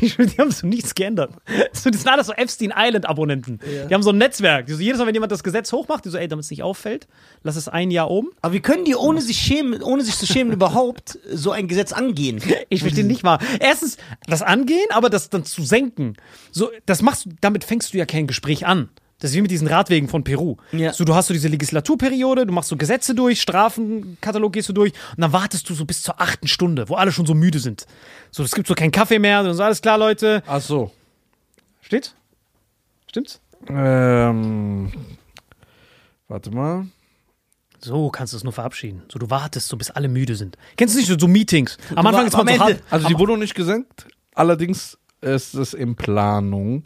Ich 0.01 0.13
schwör, 0.13 0.25
Die 0.25 0.37
haben 0.37 0.51
so 0.51 0.67
nichts 0.67 0.95
geändert. 0.95 1.31
So, 1.71 1.89
das 1.89 2.01
sind 2.01 2.11
alles 2.11 2.27
so 2.27 2.33
Epstein 2.33 2.73
Island-Abonnenten. 2.75 3.59
Die 3.89 3.93
haben 3.93 4.03
so 4.03 4.09
ein 4.09 4.17
Netzwerk. 4.17 4.65
Die 4.65 4.73
so, 4.73 4.81
jedes 4.81 4.99
Mal, 4.99 5.07
wenn 5.07 5.13
jemand 5.13 5.31
das 5.31 5.43
Gesetz 5.43 5.71
hochmacht, 5.71 6.05
die 6.05 6.09
so, 6.09 6.17
ey, 6.17 6.27
damit 6.27 6.45
es 6.45 6.51
nicht 6.51 6.63
auffällt, 6.63 7.07
lass 7.43 7.55
es 7.55 7.67
ein 7.67 7.91
Jahr 7.91 8.09
oben. 8.11 8.29
Aber 8.41 8.53
wie 8.53 8.59
können 8.59 8.85
die 8.85 8.95
ohne 8.95 9.21
sich 9.21 9.37
schämen, 9.37 9.81
ohne 9.81 10.03
sich 10.03 10.15
zu 10.17 10.25
schämen 10.25 10.53
überhaupt 10.53 11.19
so 11.31 11.51
ein 11.51 11.67
Gesetz 11.67 11.93
angehen? 11.93 12.41
Ich 12.69 12.81
verstehe 12.81 13.05
nicht 13.05 13.23
mal. 13.23 13.39
Erstens, 13.59 13.97
das 14.27 14.41
angehen, 14.41 14.87
aber 14.89 15.09
das 15.09 15.29
dann 15.29 15.45
zu 15.45 15.63
senken. 15.63 16.15
So, 16.51 16.71
das 16.85 17.01
machst 17.01 17.25
du, 17.25 17.29
damit 17.41 17.63
fängst 17.63 17.93
du 17.93 17.97
ja 17.97 18.05
kein 18.05 18.27
Gespräch 18.27 18.65
an. 18.65 18.89
Das 19.19 19.31
ist 19.31 19.37
wie 19.37 19.41
mit 19.41 19.51
diesen 19.51 19.67
Radwegen 19.67 20.09
von 20.09 20.23
Peru. 20.23 20.57
Ja. 20.73 20.91
So, 20.91 21.05
du 21.05 21.15
hast 21.15 21.27
so 21.27 21.33
diese 21.33 21.47
Legislaturperiode, 21.47 22.45
du 22.45 22.51
machst 22.51 22.69
so 22.69 22.75
Gesetze 22.75 23.15
durch, 23.15 23.41
Strafenkatalog 23.41 24.51
gehst 24.51 24.67
du 24.69 24.73
durch 24.73 24.91
und 25.15 25.21
dann 25.21 25.31
wartest 25.31 25.69
du 25.69 25.73
so 25.73 25.85
bis 25.85 26.01
zur 26.01 26.19
achten 26.19 26.47
Stunde, 26.47 26.89
wo 26.89 26.95
alle 26.95 27.11
schon 27.11 27.25
so 27.25 27.33
müde 27.33 27.59
sind. 27.59 27.85
So, 28.31 28.43
es 28.43 28.51
gibt 28.51 28.67
so 28.67 28.73
keinen 28.73 28.91
Kaffee 28.91 29.19
mehr, 29.19 29.43
dann 29.43 29.53
so, 29.53 29.63
alles 29.63 29.81
klar, 29.81 29.97
Leute. 29.97 30.43
Ach 30.45 30.61
so. 30.61 30.91
Steht? 31.81 32.15
Stimmt's? 33.07 33.39
Ähm, 33.69 34.91
warte 36.27 36.51
mal. 36.51 36.87
So 37.79 38.09
kannst 38.09 38.33
du 38.33 38.37
es 38.37 38.43
nur 38.43 38.53
verabschieden. 38.53 39.03
So, 39.11 39.19
du 39.19 39.29
wartest, 39.29 39.67
so 39.67 39.77
bis 39.77 39.91
alle 39.91 40.07
müde 40.07 40.35
sind. 40.35 40.57
Kennst 40.77 40.95
du 40.95 40.99
nicht 40.99 41.07
so, 41.07 41.17
so 41.17 41.27
Meetings? 41.27 41.77
Am 41.95 42.05
Anfang 42.07 42.27
ist 42.27 42.33
man 42.33 42.41
am 42.41 42.47
so 42.47 42.53
Ende. 42.53 42.65
hart. 42.79 42.83
Also 42.89 43.07
die 43.07 43.17
wurde 43.17 43.33
noch 43.33 43.39
nicht 43.39 43.55
gesenkt, 43.55 44.07
allerdings 44.33 44.97
ist 45.23 45.55
es 45.55 45.73
in 45.73 45.95
Planung. 45.95 46.83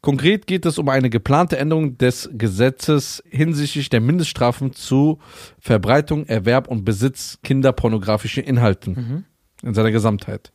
Konkret 0.00 0.46
geht 0.46 0.64
es 0.64 0.78
um 0.78 0.88
eine 0.88 1.10
geplante 1.10 1.58
Änderung 1.58 1.98
des 1.98 2.30
Gesetzes 2.32 3.22
hinsichtlich 3.28 3.90
der 3.90 4.00
Mindeststrafen 4.00 4.72
zu 4.72 5.18
Verbreitung, 5.58 6.26
Erwerb 6.26 6.68
und 6.68 6.84
Besitz 6.84 7.38
kinderpornografischer 7.42 8.44
Inhalten 8.44 9.26
in 9.62 9.74
seiner 9.74 9.90
Gesamtheit. 9.90 10.52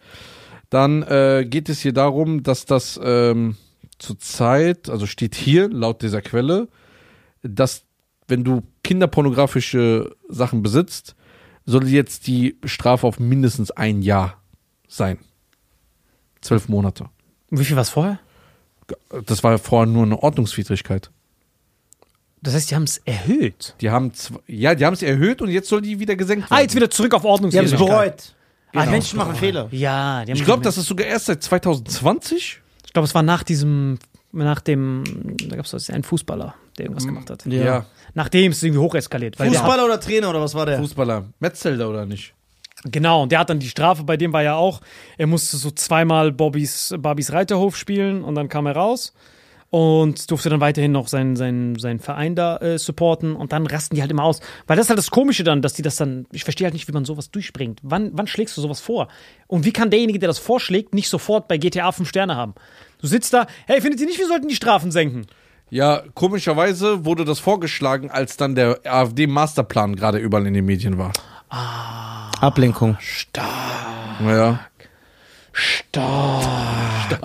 Dann 0.69 1.03
äh, 1.03 1.45
geht 1.47 1.69
es 1.69 1.81
hier 1.81 1.93
darum, 1.93 2.43
dass 2.43 2.65
das 2.65 2.99
ähm, 3.03 3.55
zurzeit, 3.99 4.89
also 4.89 5.05
steht 5.05 5.35
hier 5.35 5.69
laut 5.69 6.01
dieser 6.01 6.22
Quelle, 6.22 6.67
dass 7.43 7.85
wenn 8.27 8.43
du 8.43 8.64
kinderpornografische 8.83 10.15
Sachen 10.27 10.64
besitzt, 10.64 11.15
soll 11.65 11.88
jetzt 11.88 12.27
die 12.27 12.57
Strafe 12.65 13.07
auf 13.07 13.19
mindestens 13.19 13.72
ein 13.72 14.01
Jahr 14.01 14.41
sein. 14.88 15.17
Zwölf 16.41 16.69
Monate. 16.69 17.09
Und 17.51 17.59
Wie 17.59 17.65
viel 17.65 17.75
war 17.75 17.83
es 17.83 17.90
vorher? 17.90 18.19
Das 19.25 19.43
war 19.43 19.57
vorher 19.57 19.91
nur 19.91 20.03
eine 20.03 20.22
Ordnungswidrigkeit. 20.22 21.09
Das 22.41 22.53
heißt, 22.53 22.69
die 22.69 22.75
haben 22.75 22.83
es 22.83 22.99
erhöht. 23.06 23.75
Die 23.82 23.90
haben 23.90 24.11
ja, 24.45 24.75
die 24.75 24.85
haben 24.85 24.93
es 24.93 25.01
erhöht 25.01 25.41
und 25.41 25.49
jetzt 25.49 25.67
soll 25.67 25.82
die 25.82 25.99
wieder 25.99 26.15
gesenkt 26.15 26.49
werden. 26.51 26.59
Ah, 26.59 26.61
jetzt 26.61 26.75
wieder 26.75 26.90
zurück 26.90 27.14
auf 27.15 27.24
Die 27.24 27.27
haben 27.27 27.45
es 27.45 27.51
Ordnungswidrigkeit. 27.53 27.88
bereut. 27.88 28.35
Genau. 28.72 28.91
Menschen 28.91 29.17
machen 29.17 29.35
Fehler. 29.35 29.67
Ja, 29.72 30.25
die 30.25 30.32
haben 30.32 30.38
ich 30.38 30.45
glaube, 30.45 30.61
das 30.64 30.77
ist 30.77 30.85
sogar 30.85 31.07
erst 31.07 31.25
seit 31.27 31.41
2020. 31.41 32.61
Ich 32.85 32.93
glaube, 32.93 33.06
es 33.06 33.15
war 33.15 33.24
nach 33.24 33.41
diesem, 33.43 33.98
nach 34.32 34.59
dem, 34.59 35.03
da 35.49 35.56
gab 35.56 35.65
es 35.65 35.90
einen 35.90 36.03
Fußballer, 36.03 36.53
der 36.77 36.85
irgendwas 36.85 37.06
gemacht 37.06 37.30
hat. 37.30 37.45
Ja. 37.45 37.85
Nachdem 38.14 38.51
ist 38.51 38.57
es 38.57 38.64
irgendwie 38.64 38.82
hocheskaliert. 38.82 39.38
Fußballer 39.38 39.85
oder 39.85 39.99
Trainer 39.99 40.30
oder 40.30 40.41
was 40.41 40.53
war 40.53 40.65
der? 40.65 40.80
Fußballer. 40.80 41.25
Metzelder 41.40 41.90
oder 41.90 42.06
nicht? 42.06 42.33
Genau, 42.85 43.23
und 43.23 43.31
der 43.31 43.39
hat 43.39 43.49
dann 43.49 43.59
die 43.59 43.69
Strafe, 43.69 44.03
bei 44.03 44.17
dem 44.17 44.33
war 44.33 44.43
ja 44.43 44.55
auch, 44.55 44.81
er 45.17 45.27
musste 45.27 45.57
so 45.57 45.72
zweimal 45.72 46.31
Bobbys, 46.31 46.93
Barbys 46.97 47.31
Reiterhof 47.31 47.75
spielen 47.75 48.23
und 48.23 48.35
dann 48.35 48.49
kam 48.49 48.65
er 48.65 48.75
raus 48.75 49.14
und 49.69 50.31
durfte 50.31 50.49
dann 50.49 50.61
weiterhin 50.61 50.93
noch 50.93 51.09
seinen, 51.09 51.35
seinen, 51.35 51.77
seinen 51.77 51.99
Verein 51.99 52.35
da 52.35 52.57
äh, 52.57 52.77
supporten 52.77 53.35
und 53.35 53.51
dann 53.51 53.67
rasten 53.67 53.95
die 53.95 54.01
halt 54.01 54.09
immer 54.09 54.23
aus. 54.23 54.39
Weil 54.67 54.77
das 54.77 54.85
ist 54.85 54.89
halt 54.89 54.99
das 54.99 55.11
Komische 55.11 55.43
dann, 55.43 55.61
dass 55.61 55.73
die 55.73 55.81
das 55.81 55.97
dann, 55.97 56.27
ich 56.31 56.45
verstehe 56.45 56.65
halt 56.65 56.73
nicht, 56.73 56.88
wie 56.88 56.93
man 56.93 57.03
sowas 57.03 57.31
durchbringt. 57.31 57.80
Wann, 57.83 58.11
wann 58.14 58.27
schlägst 58.27 58.55
du 58.55 58.61
sowas 58.61 58.80
vor? 58.80 59.09
Und 59.47 59.65
wie 59.65 59.73
kann 59.73 59.89
derjenige, 59.89 60.19
der 60.19 60.27
das 60.27 60.39
vorschlägt, 60.39 60.93
nicht 60.93 61.09
sofort 61.09 61.47
bei 61.47 61.57
GTA 61.57 61.91
5 61.91 62.07
Sterne 62.07 62.35
haben? 62.38 62.53
Du 63.01 63.07
sitzt 63.07 63.33
da, 63.33 63.47
hey, 63.67 63.81
findet 63.81 63.99
ihr 63.99 64.07
nicht, 64.07 64.19
wir 64.19 64.27
sollten 64.27 64.47
die 64.47 64.55
Strafen 64.55 64.91
senken? 64.91 65.27
Ja, 65.69 66.03
komischerweise 66.14 67.03
wurde 67.03 67.25
das 67.25 67.39
vorgeschlagen, 67.39 68.11
als 68.11 68.38
dann 68.38 68.55
der 68.55 68.80
AfD-Masterplan 68.85 69.95
gerade 69.95 70.19
überall 70.19 70.47
in 70.47 70.53
den 70.53 70.65
Medien 70.65 70.97
war. 70.97 71.11
Ablenkung. 72.41 72.97
Naja. 74.19 74.59
Stark. 75.51 77.19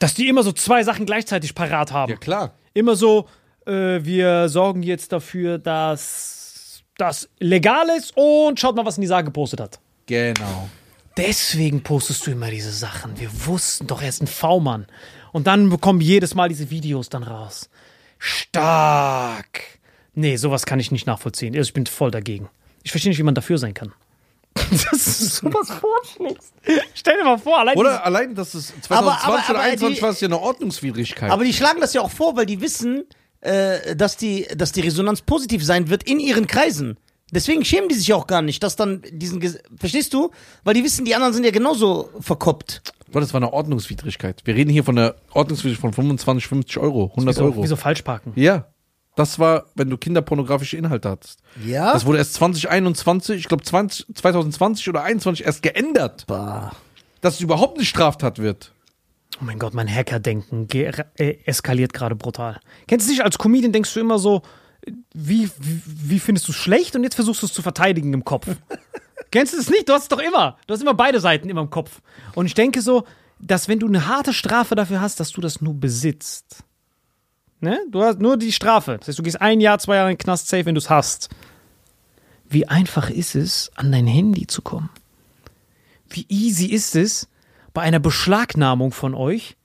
Dass 0.00 0.14
die 0.14 0.28
immer 0.28 0.42
so 0.42 0.52
zwei 0.52 0.82
Sachen 0.82 1.06
gleichzeitig 1.06 1.54
parat 1.54 1.92
haben. 1.92 2.10
Ja, 2.10 2.16
klar. 2.18 2.54
Immer 2.74 2.96
so, 2.96 3.28
äh, 3.66 4.00
wir 4.02 4.48
sorgen 4.48 4.82
jetzt 4.82 5.12
dafür, 5.12 5.58
dass 5.58 6.82
das 6.98 7.28
legal 7.38 7.88
ist 7.96 8.12
und 8.16 8.58
schaut 8.58 8.74
mal, 8.76 8.84
was 8.84 8.98
Nisa 8.98 9.20
gepostet 9.22 9.60
hat. 9.60 9.78
Genau. 10.06 10.68
Deswegen 11.16 11.82
postest 11.82 12.26
du 12.26 12.32
immer 12.32 12.50
diese 12.50 12.72
Sachen. 12.72 13.18
Wir 13.18 13.30
wussten 13.46 13.86
doch, 13.86 14.02
er 14.02 14.08
ist 14.08 14.22
ein 14.22 14.26
V-Mann. 14.26 14.86
Und 15.32 15.46
dann 15.46 15.70
bekommen 15.70 16.00
jedes 16.00 16.34
Mal 16.34 16.48
diese 16.48 16.70
Videos 16.70 17.08
dann 17.08 17.22
raus. 17.22 17.70
Stark. 18.18 19.62
Nee, 20.14 20.36
sowas 20.36 20.66
kann 20.66 20.80
ich 20.80 20.90
nicht 20.90 21.06
nachvollziehen. 21.06 21.54
Also 21.54 21.68
ich 21.68 21.74
bin 21.74 21.86
voll 21.86 22.10
dagegen. 22.10 22.48
Ich 22.82 22.90
verstehe 22.90 23.10
nicht, 23.10 23.18
wie 23.18 23.24
man 23.24 23.34
dafür 23.34 23.58
sein 23.58 23.74
kann. 23.74 23.92
Dass 24.70 24.90
du 24.90 25.24
sowas 25.24 25.70
vorschlägst. 25.80 26.52
Stell 26.94 27.16
dir 27.18 27.24
mal 27.24 27.38
vor, 27.38 27.58
allein 27.58 27.76
Oder 27.76 28.04
allein, 28.04 28.34
dass 28.34 28.54
es 28.54 28.68
2020 28.82 28.90
Aber- 28.90 29.12
aber- 29.12 29.20
oder 29.24 29.34
aber 29.34 29.46
2021 29.46 29.96
die- 29.98 30.02
war 30.02 30.10
es 30.10 30.20
ja 30.20 30.28
eine 30.28 30.40
Ordnungswidrigkeit. 30.40 31.30
Aber 31.30 31.44
die 31.44 31.52
schlagen 31.52 31.80
das 31.80 31.92
ja 31.94 32.00
auch 32.00 32.10
vor, 32.10 32.36
weil 32.36 32.46
die 32.46 32.60
wissen, 32.60 33.04
äh, 33.40 33.94
dass, 33.96 34.16
die, 34.16 34.46
dass 34.56 34.72
die 34.72 34.80
Resonanz 34.80 35.22
positiv 35.22 35.64
sein 35.64 35.88
wird 35.90 36.02
in 36.04 36.18
ihren 36.20 36.46
Kreisen. 36.46 36.96
Deswegen 37.32 37.64
schämen 37.64 37.88
die 37.88 37.96
sich 37.96 38.06
ja 38.06 38.16
auch 38.16 38.28
gar 38.28 38.40
nicht, 38.40 38.62
dass 38.62 38.76
dann 38.76 39.02
diesen. 39.10 39.40
Ges 39.40 39.58
Verstehst 39.76 40.14
du? 40.14 40.30
Weil 40.62 40.74
die 40.74 40.84
wissen, 40.84 41.04
die 41.04 41.14
anderen 41.16 41.34
sind 41.34 41.42
ja 41.44 41.50
genauso 41.50 42.08
verkoppt. 42.20 42.82
Boah, 43.10 43.20
das 43.20 43.32
war 43.34 43.38
eine 43.42 43.52
Ordnungswidrigkeit. 43.52 44.42
Wir 44.44 44.54
reden 44.54 44.70
hier 44.70 44.84
von 44.84 44.96
einer 44.96 45.16
Ordnungswidrigkeit 45.32 45.80
von 45.80 45.92
25, 45.92 46.46
50 46.46 46.78
Euro, 46.78 47.06
100 47.10 47.34
wieso, 47.34 47.44
Euro. 47.44 47.62
wieso 47.64 47.74
falsch 47.76 48.02
parken. 48.02 48.32
Ja. 48.36 48.66
Das 49.16 49.38
war, 49.40 49.64
wenn 49.74 49.90
du 49.90 49.96
kinderpornografische 49.96 50.76
Inhalte 50.76 51.10
hattest. 51.10 51.40
Ja? 51.64 51.92
Das 51.92 52.06
wurde 52.06 52.18
erst 52.18 52.34
2021, 52.34 53.40
ich 53.40 53.48
glaube 53.48 53.64
2020 53.64 54.88
oder 54.88 55.00
2021 55.00 55.46
erst 55.46 55.62
geändert, 55.62 56.24
Bah. 56.26 56.72
dass 57.22 57.34
es 57.34 57.40
überhaupt 57.40 57.78
eine 57.78 57.84
Straftat 57.86 58.38
wird. 58.38 58.72
Oh 59.40 59.44
mein 59.44 59.58
Gott, 59.58 59.74
mein 59.74 59.92
Hacker-Denken 59.92 60.68
ge- 60.68 60.92
äh, 61.16 61.38
eskaliert 61.44 61.92
gerade 61.92 62.14
brutal. 62.14 62.60
Kennst 62.86 63.06
du 63.06 63.10
nicht, 63.12 63.22
als 63.24 63.38
Comedian 63.38 63.72
denkst 63.72 63.92
du 63.92 64.00
immer 64.00 64.18
so, 64.18 64.42
wie, 65.14 65.50
wie, 65.58 65.82
wie 65.86 66.18
findest 66.20 66.46
du 66.48 66.52
es 66.52 66.58
schlecht 66.58 66.94
und 66.94 67.02
jetzt 67.02 67.16
versuchst 67.16 67.42
du 67.42 67.46
es 67.46 67.52
zu 67.52 67.60
verteidigen 67.62 68.12
im 68.14 68.24
Kopf. 68.24 68.46
Kennst 69.30 69.52
du 69.54 69.58
es 69.58 69.68
nicht? 69.68 69.88
Du 69.88 69.92
hast 69.94 70.02
es 70.04 70.08
doch 70.08 70.20
immer. 70.20 70.56
Du 70.66 70.74
hast 70.74 70.80
immer 70.82 70.94
beide 70.94 71.20
Seiten 71.20 71.48
immer 71.48 71.62
im 71.62 71.70
Kopf. 71.70 72.00
Und 72.34 72.46
ich 72.46 72.54
denke 72.54 72.80
so, 72.80 73.04
dass 73.40 73.66
wenn 73.68 73.78
du 73.78 73.86
eine 73.88 74.06
harte 74.06 74.32
Strafe 74.32 74.74
dafür 74.74 75.00
hast, 75.00 75.20
dass 75.20 75.32
du 75.32 75.40
das 75.40 75.60
nur 75.60 75.74
besitzt. 75.74 76.62
Ne? 77.60 77.80
Du 77.90 78.02
hast 78.02 78.20
nur 78.20 78.36
die 78.36 78.52
Strafe. 78.52 78.96
Das 78.98 79.08
heißt, 79.08 79.18
du 79.18 79.22
gehst 79.22 79.40
ein 79.40 79.60
Jahr, 79.60 79.78
zwei 79.78 79.96
Jahre 79.96 80.10
in 80.10 80.16
den 80.16 80.22
Knast 80.22 80.48
safe, 80.48 80.66
wenn 80.66 80.74
du 80.74 80.80
es 80.80 80.90
hast. 80.90 81.30
Wie 82.48 82.68
einfach 82.68 83.10
ist 83.10 83.34
es, 83.34 83.70
an 83.74 83.90
dein 83.90 84.06
Handy 84.06 84.46
zu 84.46 84.62
kommen? 84.62 84.90
Wie 86.08 86.26
easy 86.28 86.66
ist 86.66 86.94
es, 86.94 87.28
bei 87.72 87.82
einer 87.82 87.98
Beschlagnahmung 87.98 88.92
von 88.92 89.14
euch, 89.14 89.56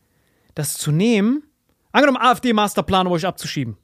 das 0.56 0.74
zu 0.74 0.92
nehmen, 0.92 1.44
angenommen 1.92 2.22
AfD-Masterplan, 2.22 3.08
um 3.08 3.14
euch 3.14 3.26
abzuschieben. 3.26 3.78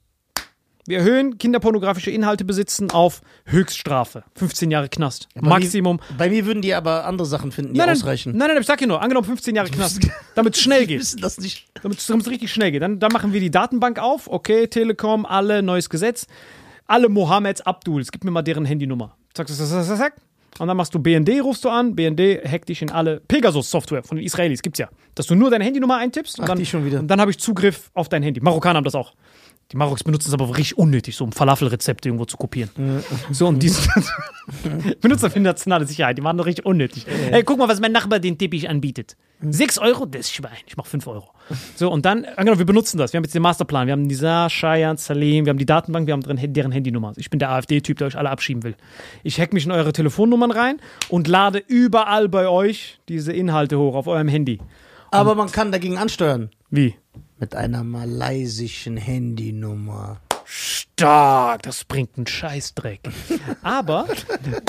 Wir 0.88 1.00
erhöhen 1.00 1.36
kinderpornografische 1.36 2.10
Inhalte 2.10 2.46
besitzen 2.46 2.90
auf 2.90 3.20
Höchststrafe. 3.44 4.24
15 4.36 4.70
Jahre 4.70 4.88
Knast. 4.88 5.28
Maximum. 5.38 6.00
Bei 6.16 6.30
mir 6.30 6.46
würden 6.46 6.62
die 6.62 6.72
aber 6.72 7.04
andere 7.04 7.26
Sachen 7.26 7.52
finden, 7.52 7.74
die 7.74 7.78
Nein, 7.78 7.88
nein, 7.88 7.96
ausreichen. 7.98 8.34
nein, 8.34 8.48
nein, 8.48 8.56
ich 8.58 8.66
sag 8.66 8.78
hier 8.78 8.88
nur, 8.88 9.02
angenommen 9.02 9.26
15 9.26 9.54
Jahre 9.54 9.68
Knast. 9.68 10.08
Damit 10.34 10.56
es 10.56 10.62
schnell 10.62 10.86
geht. 10.86 11.00
wissen 11.00 11.20
das 11.20 11.36
nicht. 11.36 11.66
Damit 11.82 11.98
es 11.98 12.30
richtig 12.30 12.50
schnell 12.50 12.72
geht. 12.72 12.80
Dann, 12.80 12.98
dann 13.00 13.12
machen 13.12 13.34
wir 13.34 13.40
die 13.40 13.50
Datenbank 13.50 13.98
auf. 13.98 14.28
Okay, 14.28 14.66
Telekom, 14.66 15.26
alle, 15.26 15.62
neues 15.62 15.90
Gesetz. 15.90 16.26
Alle 16.86 17.10
Mohammeds 17.10 17.60
Abduls, 17.60 18.10
gib 18.10 18.24
mir 18.24 18.30
mal 18.30 18.40
deren 18.40 18.64
Handynummer. 18.64 19.14
Zack, 19.34 19.46
zack, 19.46 19.58
zack, 19.58 19.98
zack. 19.98 20.14
Und 20.58 20.68
dann 20.68 20.76
machst 20.78 20.94
du 20.94 20.98
BND, 20.98 21.42
rufst 21.42 21.66
du 21.66 21.68
an. 21.68 21.94
BND 21.94 22.42
hackt 22.50 22.70
dich 22.70 22.80
in 22.80 22.90
alle 22.90 23.20
Pegasus-Software 23.20 24.02
von 24.02 24.16
den 24.16 24.24
Israelis. 24.24 24.62
Gibt's 24.62 24.78
ja. 24.78 24.88
Dass 25.14 25.26
du 25.26 25.34
nur 25.34 25.50
deine 25.50 25.64
Handynummer 25.64 25.98
eintippst 25.98 26.38
und 26.38 26.44
Ach, 26.44 26.48
dann, 26.48 26.64
schon 26.64 26.86
wieder. 26.86 27.00
Und 27.00 27.08
dann 27.08 27.20
habe 27.20 27.30
ich 27.30 27.38
Zugriff 27.38 27.90
auf 27.92 28.08
dein 28.08 28.22
Handy. 28.22 28.40
Marokkaner 28.40 28.78
haben 28.78 28.84
das 28.84 28.94
auch. 28.94 29.12
Die 29.70 29.76
Maroks 29.76 30.02
benutzen 30.02 30.28
es 30.28 30.34
aber 30.34 30.48
richtig 30.56 30.78
unnötig, 30.78 31.14
so 31.14 31.24
um 31.24 31.32
Falafelrezepte 31.32 32.08
irgendwo 32.08 32.24
zu 32.24 32.38
kopieren. 32.38 32.70
So, 33.30 33.46
und 33.48 33.62
die 33.62 33.70
benutzen 35.02 35.30
für 35.30 35.40
nationale 35.40 35.84
Sicherheit. 35.84 36.16
Die 36.16 36.22
machen 36.22 36.38
doch 36.38 36.46
richtig 36.46 36.64
unnötig. 36.64 37.06
Ey, 37.30 37.42
guck 37.42 37.58
mal, 37.58 37.68
was 37.68 37.78
mein 37.78 37.92
Nachbar 37.92 38.18
den 38.18 38.38
Teppich 38.38 38.70
anbietet. 38.70 39.18
Sechs 39.42 39.76
Euro? 39.76 40.06
Das 40.06 40.22
ist 40.22 40.32
Schwein. 40.32 40.56
Ich 40.66 40.78
mach 40.78 40.86
fünf 40.86 41.06
Euro. 41.06 41.28
So, 41.76 41.92
und 41.92 42.06
dann, 42.06 42.26
genau, 42.38 42.58
wir 42.58 42.64
benutzen 42.64 42.96
das. 42.96 43.12
Wir 43.12 43.18
haben 43.18 43.24
jetzt 43.24 43.34
den 43.34 43.42
Masterplan. 43.42 43.86
Wir 43.86 43.92
haben 43.92 44.04
Nisa, 44.04 44.48
Shayan, 44.48 44.96
Salim, 44.96 45.44
wir 45.44 45.50
haben 45.50 45.58
die 45.58 45.66
Datenbank, 45.66 46.06
wir 46.06 46.14
haben 46.14 46.22
drin 46.22 46.38
deren 46.54 46.72
Handynummer. 46.72 47.12
Ich 47.16 47.28
bin 47.28 47.38
der 47.38 47.50
AfD-Typ, 47.50 47.98
der 47.98 48.06
euch 48.06 48.16
alle 48.16 48.30
abschieben 48.30 48.62
will. 48.62 48.74
Ich 49.22 49.38
hack 49.38 49.52
mich 49.52 49.66
in 49.66 49.70
eure 49.70 49.92
Telefonnummern 49.92 50.50
rein 50.50 50.80
und 51.10 51.28
lade 51.28 51.62
überall 51.66 52.30
bei 52.30 52.48
euch 52.48 53.00
diese 53.10 53.34
Inhalte 53.34 53.78
hoch 53.78 53.94
auf 53.94 54.06
eurem 54.06 54.28
Handy. 54.28 54.60
Aber 55.10 55.34
man 55.34 55.52
kann 55.52 55.72
dagegen 55.72 55.98
ansteuern. 55.98 56.48
Wie? 56.70 56.96
Mit 57.40 57.54
einer 57.54 57.84
malaysischen 57.84 58.96
Handynummer. 58.96 60.20
Stark, 60.44 61.62
das 61.62 61.84
bringt 61.84 62.16
einen 62.16 62.26
Scheißdreck. 62.26 63.00
Aber 63.62 64.06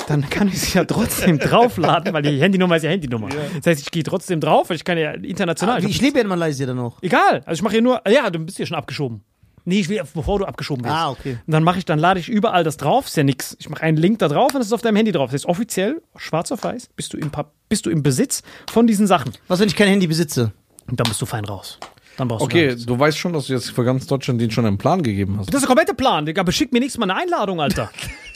dann 0.06 0.28
kann 0.28 0.46
ich 0.48 0.60
sie 0.60 0.78
ja 0.78 0.84
trotzdem 0.84 1.38
draufladen, 1.38 2.12
weil 2.12 2.22
die 2.22 2.40
Handynummer 2.40 2.76
ist 2.76 2.82
ja 2.82 2.90
Handynummer. 2.90 3.28
Das 3.56 3.66
heißt, 3.66 3.80
ich 3.80 3.90
gehe 3.90 4.02
trotzdem 4.02 4.40
drauf, 4.40 4.68
weil 4.68 4.76
ich 4.76 4.84
kann 4.84 4.98
ja 4.98 5.12
international. 5.12 5.82
Ah, 5.82 5.84
ich 5.84 6.00
lebe 6.00 6.18
ja 6.18 6.22
in 6.22 6.28
Malaysia 6.28 6.66
dann 6.66 6.76
noch. 6.76 7.02
Egal, 7.02 7.42
also 7.46 7.58
ich 7.58 7.62
mache 7.62 7.72
hier 7.72 7.82
nur, 7.82 8.02
ja, 8.08 8.28
du 8.30 8.38
bist 8.40 8.58
ja 8.58 8.66
schon 8.66 8.76
abgeschoben. 8.76 9.22
Nee, 9.64 9.80
ich 9.80 9.88
will, 9.88 10.00
bevor 10.14 10.38
du 10.38 10.44
abgeschoben 10.44 10.84
wirst. 10.84 10.94
Ah, 10.94 11.10
okay. 11.10 11.38
Und 11.46 11.52
dann 11.52 11.64
mache 11.64 11.78
ich, 11.78 11.84
dann 11.84 11.98
lade 11.98 12.20
ich 12.20 12.28
überall 12.28 12.62
das 12.62 12.76
drauf, 12.76 13.06
ist 13.06 13.16
ja 13.16 13.24
nix. 13.24 13.56
Ich 13.58 13.68
mache 13.68 13.82
einen 13.82 13.96
Link 13.96 14.18
da 14.18 14.28
drauf 14.28 14.54
und 14.54 14.60
es 14.60 14.68
ist 14.68 14.72
auf 14.72 14.82
deinem 14.82 14.96
Handy 14.96 15.12
drauf. 15.12 15.30
Das 15.30 15.40
heißt, 15.40 15.46
offiziell, 15.46 16.02
schwarz 16.16 16.52
auf 16.52 16.62
weiß, 16.62 16.90
bist 16.94 17.12
du 17.12 17.18
im, 17.18 17.30
bist 17.68 17.86
du 17.86 17.90
im 17.90 18.02
Besitz 18.02 18.42
von 18.70 18.86
diesen 18.86 19.06
Sachen. 19.06 19.32
Was, 19.48 19.60
wenn 19.60 19.68
ich 19.68 19.76
kein 19.76 19.88
Handy 19.88 20.06
besitze? 20.06 20.52
Und 20.86 21.00
dann 21.00 21.08
bist 21.08 21.20
du 21.20 21.26
fein 21.26 21.44
raus. 21.44 21.78
Dann 22.16 22.28
brauchst 22.28 22.42
du 22.42 22.44
Okay, 22.46 22.66
nichts. 22.68 22.86
du 22.86 22.98
weißt 22.98 23.16
schon, 23.18 23.32
dass 23.32 23.46
du 23.46 23.54
jetzt 23.54 23.70
für 23.70 23.84
ganz 23.84 24.06
Deutschland 24.06 24.40
den 24.40 24.50
schon 24.50 24.66
einen 24.66 24.78
Plan 24.78 25.02
gegeben 25.02 25.36
hast. 25.38 25.48
Das 25.48 25.56
ist 25.56 25.60
der 25.62 25.68
komplette 25.68 25.94
Plan, 25.94 26.26
Digga. 26.26 26.40
Aber 26.42 26.52
schick 26.52 26.72
mir 26.72 26.80
nächstes 26.80 26.98
Mal 26.98 27.10
eine 27.10 27.20
Einladung, 27.20 27.60
Alter. 27.60 27.90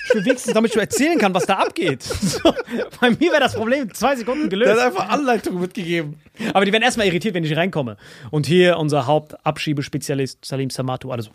Ich 0.06 0.14
will 0.14 0.24
wenigstens, 0.24 0.52
damit 0.54 0.70
ich 0.74 0.80
erzählen 0.80 1.18
kann, 1.18 1.32
was 1.34 1.46
da 1.46 1.54
abgeht. 1.56 2.02
So, 2.20 2.52
bei 3.00 3.10
mir 3.10 3.30
wäre 3.32 3.40
das 3.40 3.54
Problem 3.54 3.92
zwei 3.94 4.16
Sekunden 4.16 4.48
Der 4.50 4.58
hat 4.60 4.66
gelöst. 4.66 4.86
einfach 4.86 5.08
Anleitung 5.08 5.60
mitgegeben. 5.60 6.18
Aber 6.52 6.64
die 6.64 6.72
werden 6.72 6.82
erstmal 6.82 7.06
irritiert, 7.06 7.34
wenn 7.34 7.44
ich 7.44 7.56
reinkomme. 7.56 7.96
Und 8.30 8.46
hier 8.46 8.78
unser 8.78 9.06
Hauptabschiebespezialist 9.06 10.44
Salim 10.44 10.70
Samatu, 10.70 11.10
also 11.10 11.30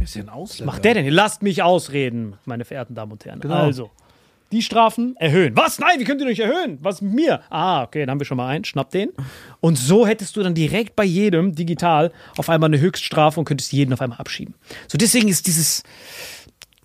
Ist 0.00 0.14
ja 0.16 0.22
ein 0.22 0.28
Ausländer. 0.28 0.72
Macht 0.72 0.84
der 0.84 0.94
denn? 0.94 1.08
Lasst 1.08 1.42
mich 1.42 1.62
ausreden, 1.62 2.36
meine 2.44 2.64
verehrten 2.64 2.94
Damen 2.94 3.12
und 3.12 3.24
Herren. 3.24 3.40
Genau. 3.40 3.54
Also, 3.54 3.90
die 4.52 4.62
Strafen 4.62 5.16
erhöhen. 5.16 5.56
Was? 5.56 5.78
Nein, 5.78 5.98
wie 5.98 6.04
könnt 6.04 6.20
ihr 6.20 6.26
nicht 6.26 6.40
erhöhen? 6.40 6.78
Was 6.80 7.02
mit 7.02 7.12
mir? 7.12 7.42
Ah, 7.50 7.82
okay, 7.82 8.00
dann 8.00 8.10
haben 8.10 8.20
wir 8.20 8.24
schon 8.24 8.36
mal 8.36 8.48
einen. 8.48 8.64
Schnapp 8.64 8.90
den. 8.90 9.10
Und 9.60 9.76
so 9.76 10.06
hättest 10.06 10.36
du 10.36 10.42
dann 10.42 10.54
direkt 10.54 10.96
bei 10.96 11.04
jedem 11.04 11.54
digital 11.54 12.12
auf 12.36 12.48
einmal 12.48 12.68
eine 12.68 12.80
Höchststrafe 12.80 13.38
und 13.38 13.46
könntest 13.46 13.72
jeden 13.72 13.92
auf 13.92 14.00
einmal 14.00 14.18
abschieben. 14.18 14.54
So, 14.86 14.96
deswegen 14.98 15.28
ist 15.28 15.46
dieses, 15.46 15.82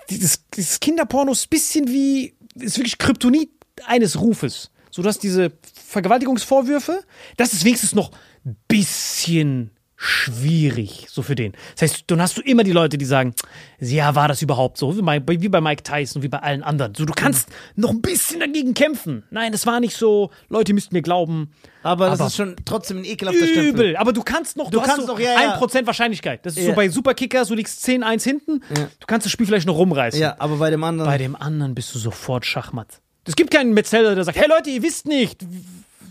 dieses, 0.10 0.44
dieses 0.56 0.80
Kinderporno 0.80 1.32
ist 1.32 1.46
ein 1.46 1.50
bisschen 1.50 1.88
wie, 1.88 2.34
ist 2.56 2.78
wirklich 2.78 2.98
Kryptonit 2.98 3.50
eines 3.86 4.20
Rufes. 4.20 4.72
So, 4.92 5.02
du 5.02 5.08
hast 5.08 5.20
diese 5.20 5.52
Vergewaltigungsvorwürfe, 5.74 7.04
das 7.38 7.54
ist 7.54 7.66
wenigstens 7.66 7.96
noch 7.96 8.12
bisschen 8.68 9.72
schwierig, 10.04 11.08
so 11.10 11.22
für 11.22 11.36
den. 11.36 11.54
Das 11.74 11.84
heißt, 11.84 12.04
dann 12.08 12.22
hast 12.22 12.38
du 12.38 12.42
immer 12.42 12.64
die 12.64 12.72
Leute, 12.74 12.98
die 12.98 13.06
sagen, 13.06 13.34
ja, 13.80 14.16
war 14.16 14.28
das 14.28 14.42
überhaupt 14.42 14.78
so? 14.78 14.98
Wie 14.98 15.02
bei, 15.50 15.62
Mike 15.62 15.84
Tyson, 15.84 16.24
wie 16.24 16.28
bei 16.28 16.40
allen 16.40 16.62
anderen. 16.62 16.94
So, 16.94 17.06
du 17.06 17.14
kannst 17.14 17.48
noch 17.76 17.90
ein 17.92 18.02
bisschen 18.02 18.42
dagegen 18.42 18.74
kämpfen. 18.74 19.24
Nein, 19.32 19.52
das 19.54 19.66
war 19.66 19.80
nicht 19.80 19.96
so, 19.96 20.30
Leute 20.50 20.74
müssten 20.74 20.94
mir 20.94 21.02
glauben. 21.02 21.52
Aber 21.84 22.10
das 22.10 22.20
Aber 22.20 22.28
ist 22.28 22.36
schon 22.36 22.56
trotzdem 22.66 22.98
ein 23.00 23.06
ekelhafter 23.06 23.48
Stempel. 23.48 23.66
Übel, 23.68 23.96
aber 23.98 24.12
du 24.14 24.24
kannst 24.24 24.58
noch, 24.58 24.70
du, 24.70 24.82
hast 24.82 24.88
kannst 24.90 25.08
so 25.08 25.14
noch, 25.14 25.20
ja, 25.20 25.42
ja. 25.42 25.60
1% 25.62 25.86
Wahrscheinlichkeit. 25.86 26.46
Das 26.46 26.58
ist 26.58 26.64
Ja. 26.64 26.70
so 26.70 26.76
bei 26.76 26.90
Superkickers, 26.90 27.48
du 27.48 27.56
liegst 27.56 27.86
10-1 27.86 28.24
hinten, 28.24 28.62
du 28.74 29.06
kannst 29.08 29.26
das 29.26 29.32
Spiel 29.32 29.46
vielleicht 29.46 29.68
noch 29.68 29.78
rumreißen. 29.78 30.20
Ja, 30.20 30.36
aber 30.40 30.58
bei 30.58 30.70
dem 30.70 30.84
anderen. 30.84 31.10
Bei 31.10 31.18
dem 31.18 31.36
anderen 31.36 31.76
bist 31.76 31.94
du 31.96 32.00
sofort 32.00 32.46
Schachmatt. 32.46 33.00
Es 33.26 33.36
gibt 33.36 33.52
keinen 33.52 33.74
Metzeler, 33.74 34.16
der 34.16 34.26
sagt, 34.26 34.38
hey 34.38 34.50
Leute, 34.50 34.70
ihr 34.70 34.84
wisst 34.84 35.08
nicht. 35.08 35.46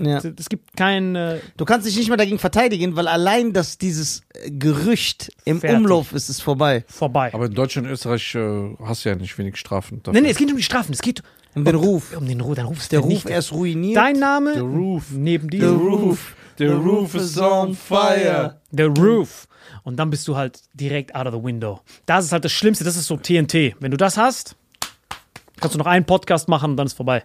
Ja. 0.05 0.21
Es 0.39 0.49
gibt 0.49 0.77
keinen. 0.77 1.17
Äh, 1.17 1.39
Du 1.57 1.65
kannst 1.65 1.87
dich 1.87 1.97
nicht 1.97 2.09
mehr 2.09 2.17
dagegen 2.17 2.39
verteidigen, 2.39 2.97
weil 2.97 3.09
allein, 3.09 3.53
dass 3.53 3.79
dieses 3.79 4.23
äh, 4.35 4.51
Gerücht 4.51 5.31
im 5.45 5.61
Fertig. 5.61 5.79
Umlauf 5.79 6.13
ist, 6.13 6.29
ist 6.29 6.41
vorbei. 6.43 6.85
vorbei. 6.89 7.33
Aber 7.35 7.47
in 7.47 7.55
Deutschland 7.55 7.87
und 7.87 7.93
Österreich 7.95 8.35
äh, 8.35 8.75
hast 8.85 9.05
du 9.05 9.09
ja 9.11 9.15
nicht 9.15 9.37
wenig 9.39 9.57
Strafen. 9.57 10.03
Dafür. 10.03 10.13
nee, 10.21 10.27
nee, 10.27 10.31
es 10.31 10.37
geht 10.37 10.47
nicht 10.47 10.55
um 10.55 10.59
die 10.59 10.63
Strafen, 10.65 10.93
es 10.93 11.03
geht 11.03 11.23
Um 11.55 11.65
den 11.65 11.75
Ruf. 11.75 12.17
um 12.17 12.27
den 12.27 12.41
Ruf. 12.41 12.55
Dein 12.57 12.67
Ruf 12.67 12.79
ist 12.79 12.93
Der 12.93 13.01
Ruf 13.01 13.09
vernichtet. 13.09 13.31
erst 13.33 13.53
ruiniert. 13.53 13.97
Dein 13.97 14.19
Name? 14.19 14.55
The 14.55 14.61
Roof. 14.61 15.05
Neben 15.13 15.45
The 15.51 15.59
dir? 15.59 15.69
Roof. 15.69 16.35
The 16.59 16.67
Roof 16.67 17.15
is 17.15 17.39
on 17.39 17.75
fire. 17.75 18.61
The 18.71 18.83
Roof. 18.85 19.49
Und 19.85 19.97
dann 19.97 20.11
bist 20.11 20.29
du 20.29 20.37
halt 20.37 20.61
direkt 20.75 21.15
out 21.15 21.27
of 21.27 21.35
the 21.35 21.43
window. 21.43 21.81
Das 22.07 22.25
ist 22.25 22.33
halt 22.33 22.45
das 22.45 22.53
Schlimmste, 22.53 22.85
das 22.85 22.97
ist 22.97 23.07
so 23.07 23.17
TNT. 23.17 23.75
Wenn 23.81 23.91
du 23.91 23.97
das 23.97 24.17
hast, 24.17 24.55
kannst 25.61 25.75
du 25.75 25.79
noch 25.79 25.87
einen 25.87 26.05
Podcast 26.05 26.49
machen 26.49 26.73
und 26.73 26.77
dann 26.77 26.87
ist 26.87 26.93
vorbei. 26.95 27.25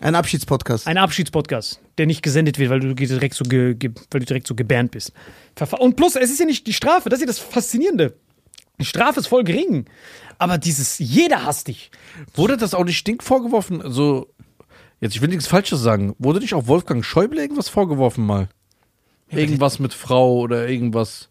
Ein 0.00 0.14
Abschiedspodcast. 0.14 0.86
Ein 0.86 0.98
Abschiedspodcast, 0.98 1.80
der 1.98 2.06
nicht 2.06 2.22
gesendet 2.22 2.58
wird, 2.58 2.70
weil 2.70 2.80
du 2.80 2.94
direkt 2.94 3.34
so, 3.34 3.44
ge, 3.44 3.74
ge, 3.74 3.90
weil 4.10 4.20
du 4.20 4.26
direkt 4.26 4.46
so 4.46 4.54
gebannt 4.54 4.92
bist. 4.92 5.12
Und 5.78 5.96
plus, 5.96 6.16
es 6.16 6.30
ist 6.30 6.38
ja 6.38 6.46
nicht 6.46 6.66
die 6.66 6.72
Strafe, 6.72 7.08
das 7.08 7.18
ist 7.18 7.22
ja 7.22 7.26
das 7.26 7.38
Faszinierende. 7.38 8.14
Die 8.80 8.84
Strafe 8.84 9.20
ist 9.20 9.26
voll 9.26 9.44
gering. 9.44 9.86
Aber 10.38 10.56
dieses, 10.56 10.98
jeder 10.98 11.44
hasst 11.44 11.66
dich. 11.66 11.90
Wurde 12.34 12.56
das 12.56 12.74
auch 12.74 12.84
nicht 12.84 13.04
Ding 13.06 13.20
vorgeworfen? 13.20 13.82
Also, 13.82 14.28
jetzt, 15.00 15.16
ich 15.16 15.20
will 15.20 15.28
nichts 15.28 15.48
Falsches 15.48 15.80
sagen. 15.80 16.14
Wurde 16.18 16.38
nicht 16.38 16.54
auch 16.54 16.68
Wolfgang 16.68 17.04
Schäuble 17.04 17.40
irgendwas 17.40 17.68
vorgeworfen 17.68 18.24
mal? 18.24 18.48
Irgendwas 19.30 19.78
mit 19.80 19.92
Frau 19.92 20.38
oder 20.38 20.68
irgendwas. 20.68 21.28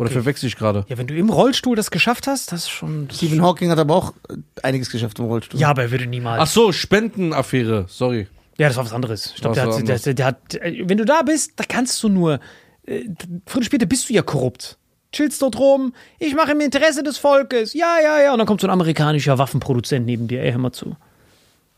Oder 0.00 0.10
verwechsel 0.10 0.46
ich 0.46 0.56
gerade? 0.56 0.84
Ja, 0.88 0.96
wenn 0.98 1.06
du 1.06 1.14
im 1.14 1.28
Rollstuhl 1.30 1.76
das 1.76 1.90
geschafft 1.90 2.26
hast, 2.26 2.52
das 2.52 2.60
ist 2.62 2.70
schon. 2.70 3.08
Das 3.08 3.18
Stephen 3.18 3.42
Hawking 3.42 3.70
hat 3.70 3.78
aber 3.78 3.94
auch 3.94 4.14
äh, 4.28 4.34
einiges 4.62 4.90
geschafft 4.90 5.18
im 5.18 5.26
Rollstuhl. 5.26 5.60
ja, 5.60 5.68
aber 5.68 5.82
er 5.82 5.90
würde 5.90 6.06
niemals. 6.06 6.40
Ach 6.42 6.46
so, 6.46 6.72
Spendenaffäre. 6.72 7.84
Sorry. 7.88 8.26
Ja, 8.58 8.68
das 8.68 8.76
war 8.76 8.84
was 8.84 8.92
anderes. 8.92 9.32
Ich 9.34 9.40
glaube, 9.40 9.54
der, 9.54 9.66
der, 9.82 9.98
der, 9.98 10.14
der 10.14 10.26
hat. 10.26 10.54
äh, 10.54 10.82
Wenn 10.88 10.98
du 10.98 11.04
da 11.04 11.22
bist, 11.22 11.52
da 11.56 11.64
kannst 11.68 12.02
du 12.02 12.08
nur. 12.08 12.40
äh, 12.86 13.04
Früher 13.46 13.58
oder 13.58 13.64
später 13.64 13.86
bist 13.86 14.08
du 14.08 14.14
ja 14.14 14.22
korrupt. 14.22 14.76
Chillst 15.12 15.42
dort 15.42 15.58
rum, 15.58 15.92
ich 16.18 16.34
mache 16.36 16.52
im 16.52 16.60
Interesse 16.60 17.02
des 17.02 17.18
Volkes, 17.18 17.74
ja, 17.74 17.96
ja, 18.02 18.22
ja. 18.22 18.32
Und 18.32 18.38
dann 18.38 18.46
kommt 18.46 18.60
so 18.60 18.66
ein 18.68 18.70
amerikanischer 18.72 19.38
Waffenproduzent 19.38 20.06
neben 20.06 20.28
dir, 20.28 20.42
ey, 20.42 20.52
hör 20.52 20.58
mal 20.58 20.72
zu. 20.72 20.96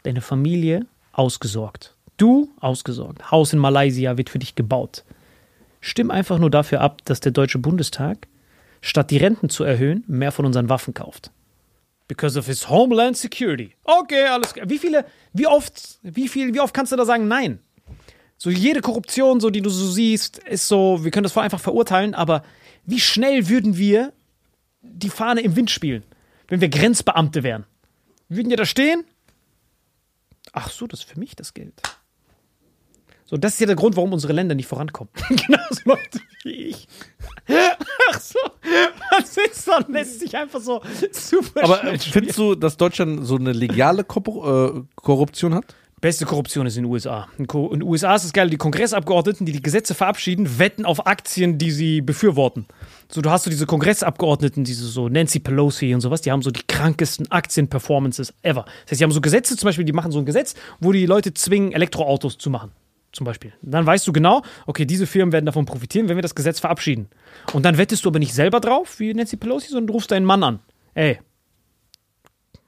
Deine 0.02 0.20
Familie 0.20 0.86
ausgesorgt. 1.12 1.94
Du 2.18 2.50
ausgesorgt. 2.60 3.30
Haus 3.30 3.52
in 3.52 3.58
Malaysia 3.58 4.16
wird 4.18 4.28
für 4.30 4.38
dich 4.38 4.54
gebaut. 4.54 5.02
Stimm 5.84 6.12
einfach 6.12 6.38
nur 6.38 6.48
dafür 6.48 6.80
ab, 6.80 7.04
dass 7.04 7.18
der 7.18 7.32
Deutsche 7.32 7.58
Bundestag, 7.58 8.28
statt 8.80 9.10
die 9.10 9.16
Renten 9.16 9.50
zu 9.50 9.64
erhöhen, 9.64 10.04
mehr 10.06 10.30
von 10.30 10.46
unseren 10.46 10.68
Waffen 10.68 10.94
kauft. 10.94 11.32
Because 12.06 12.38
of 12.38 12.46
his 12.46 12.68
homeland 12.70 13.16
security. 13.16 13.74
Okay, 13.82 14.24
alles 14.26 14.54
klar. 14.54 14.70
Wie 14.70 14.78
viele, 14.78 15.04
wie 15.32 15.48
oft, 15.48 15.98
wie 16.02 16.28
viel, 16.28 16.54
wie 16.54 16.60
oft 16.60 16.72
kannst 16.72 16.92
du 16.92 16.96
da 16.96 17.04
sagen 17.04 17.26
Nein? 17.26 17.58
So 18.38 18.48
jede 18.48 18.80
Korruption, 18.80 19.40
so 19.40 19.50
die 19.50 19.60
du 19.60 19.70
so 19.70 19.90
siehst, 19.90 20.38
ist 20.38 20.68
so, 20.68 21.04
wir 21.04 21.10
können 21.10 21.24
das 21.24 21.36
einfach 21.36 21.60
verurteilen, 21.60 22.14
aber 22.14 22.44
wie 22.86 23.00
schnell 23.00 23.48
würden 23.48 23.76
wir 23.76 24.12
die 24.82 25.10
Fahne 25.10 25.40
im 25.40 25.56
Wind 25.56 25.70
spielen, 25.70 26.04
wenn 26.46 26.60
wir 26.60 26.68
Grenzbeamte 26.68 27.42
wären? 27.42 27.66
Wir 28.28 28.38
würden 28.38 28.50
ja 28.50 28.56
da 28.56 28.66
stehen. 28.66 29.04
Ach 30.52 30.70
so, 30.70 30.86
das 30.86 31.00
ist 31.00 31.10
für 31.10 31.18
mich 31.18 31.34
das 31.34 31.54
Geld. 31.54 31.74
So, 33.32 33.38
das 33.38 33.54
ist 33.54 33.60
ja 33.60 33.66
der 33.66 33.76
Grund, 33.76 33.96
warum 33.96 34.12
unsere 34.12 34.34
Länder 34.34 34.54
nicht 34.54 34.66
vorankommen. 34.66 35.10
Genauso 35.30 35.80
Leute 35.86 36.20
wie 36.42 36.50
ich. 36.50 36.86
Ach 38.10 38.20
so, 38.20 38.38
man 39.10 39.24
sitzt 39.24 39.66
da 39.66 39.78
und 39.78 39.88
lässt 39.88 40.20
sich 40.20 40.36
einfach 40.36 40.60
so 40.60 40.82
super 41.12 41.64
Aber 41.64 41.82
äh, 41.84 41.98
findest 41.98 42.36
du, 42.36 42.54
dass 42.54 42.76
Deutschland 42.76 43.26
so 43.26 43.36
eine 43.36 43.52
legale 43.52 44.02
Korru- 44.02 44.80
äh, 44.80 44.82
Korruption 44.96 45.54
hat? 45.54 45.64
Beste 46.02 46.26
Korruption 46.26 46.66
ist 46.66 46.76
in 46.76 46.82
den 46.82 46.92
USA. 46.92 47.26
In 47.38 47.46
Ko- 47.46 47.68
in 47.72 47.80
den 47.80 47.88
USA 47.88 48.14
ist 48.16 48.24
es 48.24 48.34
geil, 48.34 48.50
die 48.50 48.58
Kongressabgeordneten, 48.58 49.46
die 49.46 49.52
die 49.52 49.62
Gesetze 49.62 49.94
verabschieden, 49.94 50.58
wetten 50.58 50.84
auf 50.84 51.06
Aktien, 51.06 51.56
die 51.56 51.70
sie 51.70 52.02
befürworten. 52.02 52.66
So, 53.10 53.22
du 53.22 53.30
hast 53.30 53.44
so 53.44 53.50
diese 53.50 53.64
Kongressabgeordneten, 53.64 54.64
diese 54.64 54.84
so 54.86 55.08
Nancy 55.08 55.38
Pelosi 55.38 55.94
und 55.94 56.02
sowas, 56.02 56.20
die 56.20 56.30
haben 56.32 56.42
so 56.42 56.50
die 56.50 56.64
krankesten 56.68 57.30
Aktienperformances 57.30 58.34
ever. 58.42 58.64
Das 58.84 58.90
heißt, 58.90 59.00
die 59.00 59.04
haben 59.04 59.12
so 59.12 59.22
Gesetze, 59.22 59.56
zum 59.56 59.68
Beispiel, 59.68 59.86
die 59.86 59.92
machen 59.94 60.12
so 60.12 60.18
ein 60.18 60.26
Gesetz, 60.26 60.54
wo 60.80 60.92
die 60.92 61.06
Leute 61.06 61.32
zwingen, 61.32 61.72
Elektroautos 61.72 62.36
zu 62.36 62.50
machen. 62.50 62.72
Zum 63.12 63.26
Beispiel. 63.26 63.52
Dann 63.60 63.84
weißt 63.84 64.06
du 64.06 64.12
genau, 64.12 64.42
okay, 64.66 64.86
diese 64.86 65.06
Firmen 65.06 65.32
werden 65.32 65.44
davon 65.44 65.66
profitieren, 65.66 66.08
wenn 66.08 66.16
wir 66.16 66.22
das 66.22 66.34
Gesetz 66.34 66.60
verabschieden. 66.60 67.08
Und 67.52 67.64
dann 67.64 67.76
wettest 67.76 68.04
du 68.04 68.08
aber 68.08 68.18
nicht 68.18 68.32
selber 68.32 68.58
drauf, 68.58 68.98
wie 69.00 69.12
Nancy 69.12 69.36
Pelosi, 69.36 69.68
sondern 69.68 69.88
du 69.88 69.92
rufst 69.92 70.10
deinen 70.10 70.24
Mann 70.24 70.42
an. 70.42 70.60
Ey, 70.94 71.18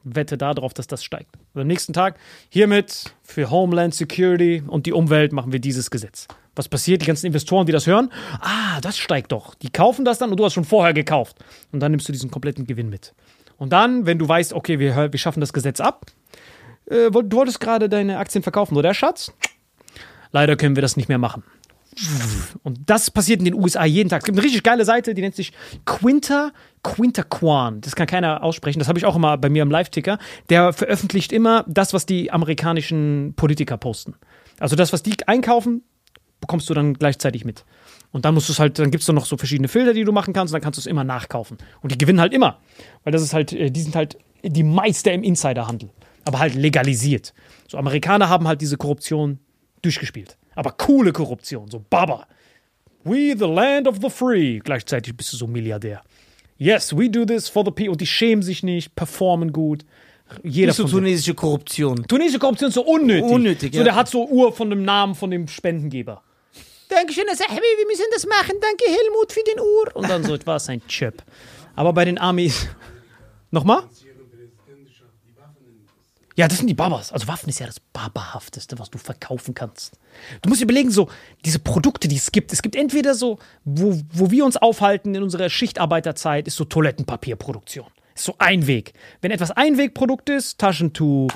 wette 0.04 0.36
darauf, 0.36 0.74
dass 0.74 0.86
das 0.86 1.02
steigt. 1.02 1.34
Und 1.54 1.62
am 1.62 1.66
nächsten 1.66 1.92
Tag, 1.92 2.18
hiermit 2.50 3.14
für 3.22 3.50
Homeland 3.50 3.94
Security 3.94 4.62
und 4.66 4.86
die 4.86 4.92
Umwelt 4.92 5.32
machen 5.32 5.52
wir 5.52 5.60
dieses 5.60 5.90
Gesetz. 5.90 6.28
Was 6.54 6.68
passiert? 6.68 7.02
Die 7.02 7.06
ganzen 7.06 7.26
Investoren, 7.26 7.66
die 7.66 7.72
das 7.72 7.86
hören, 7.86 8.10
ah, 8.40 8.80
das 8.80 8.98
steigt 8.98 9.32
doch. 9.32 9.54
Die 9.56 9.70
kaufen 9.70 10.04
das 10.04 10.18
dann 10.18 10.30
und 10.30 10.38
du 10.38 10.44
hast 10.44 10.52
schon 10.52 10.64
vorher 10.64 10.92
gekauft. 10.92 11.38
Und 11.72 11.80
dann 11.80 11.90
nimmst 11.90 12.06
du 12.06 12.12
diesen 12.12 12.30
kompletten 12.30 12.66
Gewinn 12.66 12.90
mit. 12.90 13.14
Und 13.56 13.72
dann, 13.72 14.04
wenn 14.06 14.18
du 14.18 14.28
weißt, 14.28 14.52
okay, 14.52 14.78
wir, 14.78 15.12
wir 15.12 15.18
schaffen 15.18 15.40
das 15.40 15.52
Gesetz 15.52 15.80
ab, 15.80 16.06
äh, 16.86 17.10
du 17.10 17.36
wolltest 17.36 17.60
gerade 17.60 17.88
deine 17.88 18.18
Aktien 18.18 18.42
verkaufen, 18.42 18.76
oder 18.76 18.92
Schatz? 18.94 19.32
Leider 20.34 20.56
können 20.56 20.74
wir 20.74 20.82
das 20.82 20.96
nicht 20.96 21.08
mehr 21.08 21.18
machen. 21.18 21.44
Und 22.64 22.80
das 22.86 23.08
passiert 23.08 23.38
in 23.38 23.44
den 23.44 23.54
USA 23.54 23.84
jeden 23.84 24.08
Tag. 24.08 24.22
Es 24.22 24.24
gibt 24.24 24.36
eine 24.36 24.44
richtig 24.44 24.64
geile 24.64 24.84
Seite, 24.84 25.14
die 25.14 25.22
nennt 25.22 25.36
sich 25.36 25.52
Quinta 25.86 26.50
Quintaquan. 26.82 27.80
Das 27.80 27.94
kann 27.94 28.08
keiner 28.08 28.42
aussprechen. 28.42 28.80
Das 28.80 28.88
habe 28.88 28.98
ich 28.98 29.04
auch 29.04 29.14
immer 29.14 29.38
bei 29.38 29.48
mir 29.48 29.62
im 29.62 29.70
Live-Ticker. 29.70 30.18
Der 30.50 30.72
veröffentlicht 30.72 31.32
immer 31.32 31.64
das, 31.68 31.94
was 31.94 32.04
die 32.04 32.32
amerikanischen 32.32 33.34
Politiker 33.36 33.76
posten. 33.76 34.16
Also 34.58 34.74
das, 34.74 34.92
was 34.92 35.04
die 35.04 35.14
einkaufen, 35.28 35.84
bekommst 36.40 36.68
du 36.68 36.74
dann 36.74 36.94
gleichzeitig 36.94 37.44
mit. 37.44 37.64
Und 38.10 38.24
dann 38.24 38.34
musst 38.34 38.48
du 38.48 38.54
es 38.54 38.58
halt, 38.58 38.80
dann 38.80 38.90
gibt 38.90 39.02
es 39.02 39.08
noch 39.08 39.26
so 39.26 39.36
verschiedene 39.36 39.68
Filter, 39.68 39.94
die 39.94 40.02
du 40.02 40.10
machen 40.10 40.34
kannst, 40.34 40.52
und 40.52 40.56
dann 40.56 40.64
kannst 40.64 40.78
du 40.78 40.80
es 40.80 40.86
immer 40.86 41.04
nachkaufen. 41.04 41.58
Und 41.80 41.92
die 41.92 41.98
gewinnen 41.98 42.20
halt 42.20 42.34
immer. 42.34 42.58
Weil 43.04 43.12
das 43.12 43.22
ist 43.22 43.34
halt, 43.34 43.52
äh, 43.52 43.70
die 43.70 43.80
sind 43.80 43.94
halt 43.94 44.18
die 44.42 44.64
Meister 44.64 45.12
im 45.12 45.22
Insiderhandel. 45.22 45.90
Aber 46.24 46.40
halt 46.40 46.56
legalisiert. 46.56 47.34
So 47.68 47.78
Amerikaner 47.78 48.28
haben 48.28 48.48
halt 48.48 48.60
diese 48.60 48.76
Korruption 48.76 49.38
durchgespielt. 49.84 50.36
Aber 50.54 50.72
coole 50.72 51.12
Korruption, 51.12 51.70
so 51.70 51.84
Baba. 51.90 52.26
We 53.04 53.34
the 53.36 53.46
land 53.46 53.86
of 53.86 53.98
the 54.00 54.08
free. 54.08 54.60
Gleichzeitig 54.60 55.16
bist 55.16 55.32
du 55.32 55.36
so 55.36 55.46
Milliardär. 55.46 56.02
Yes, 56.56 56.96
we 56.96 57.10
do 57.10 57.24
this 57.24 57.48
for 57.48 57.64
the 57.64 57.70
people. 57.70 57.90
Und 57.90 58.00
die 58.00 58.06
schämen 58.06 58.42
sich 58.42 58.62
nicht, 58.62 58.94
performen 58.94 59.52
gut. 59.52 59.84
Jeder 60.42 60.68
Nicht 60.68 60.76
so 60.76 60.88
tunesische 60.88 61.34
Korruption. 61.34 62.06
Tunesische 62.08 62.38
Korruption 62.38 62.68
ist 62.68 62.74
so 62.74 62.82
unnötig. 62.82 63.30
Unnötig, 63.30 63.72
so, 63.72 63.78
ja. 63.78 63.84
der 63.84 63.94
hat 63.94 64.08
so 64.08 64.26
Uhr 64.26 64.52
von 64.52 64.70
dem 64.70 64.82
Namen 64.82 65.14
von 65.14 65.30
dem 65.30 65.48
Spendengeber. 65.48 66.22
Dankeschön, 66.88 67.24
Sahbi, 67.34 67.60
wir 67.60 67.86
müssen 67.86 68.04
das 68.12 68.26
machen. 68.26 68.56
Danke, 68.60 68.84
Helmut, 68.86 69.32
für 69.32 69.42
den 69.42 69.60
Uhr. 69.60 69.96
Und 69.96 70.08
dann 70.08 70.24
so, 70.24 70.34
es 70.54 70.68
ein 70.68 70.86
Chip. 70.86 71.22
Aber 71.74 71.92
bei 71.92 72.04
den 72.04 72.18
Amis. 72.18 72.68
Nochmal? 73.50 73.82
Ja, 76.36 76.48
das 76.48 76.58
sind 76.58 76.66
die 76.66 76.74
Babas. 76.74 77.12
Also 77.12 77.28
Waffen 77.28 77.48
ist 77.48 77.60
ja 77.60 77.66
das 77.66 77.78
Babahafteste, 77.78 78.78
was 78.78 78.90
du 78.90 78.98
verkaufen 78.98 79.54
kannst. 79.54 79.98
Du 80.42 80.48
musst 80.48 80.62
überlegen, 80.62 80.90
so, 80.90 81.08
diese 81.44 81.60
Produkte, 81.60 82.08
die 82.08 82.16
es 82.16 82.32
gibt. 82.32 82.52
Es 82.52 82.60
gibt 82.60 82.74
entweder 82.74 83.14
so, 83.14 83.38
wo, 83.64 84.00
wo 84.12 84.30
wir 84.30 84.44
uns 84.44 84.56
aufhalten 84.56 85.14
in 85.14 85.22
unserer 85.22 85.48
Schichtarbeiterzeit, 85.48 86.48
ist 86.48 86.56
so 86.56 86.64
Toilettenpapierproduktion. 86.64 87.86
Ist 88.14 88.24
so 88.24 88.34
ein 88.38 88.66
Weg. 88.66 88.94
Wenn 89.20 89.30
etwas 89.30 89.52
Einwegprodukt 89.52 90.28
ist, 90.28 90.58
Taschentuch, 90.58 91.30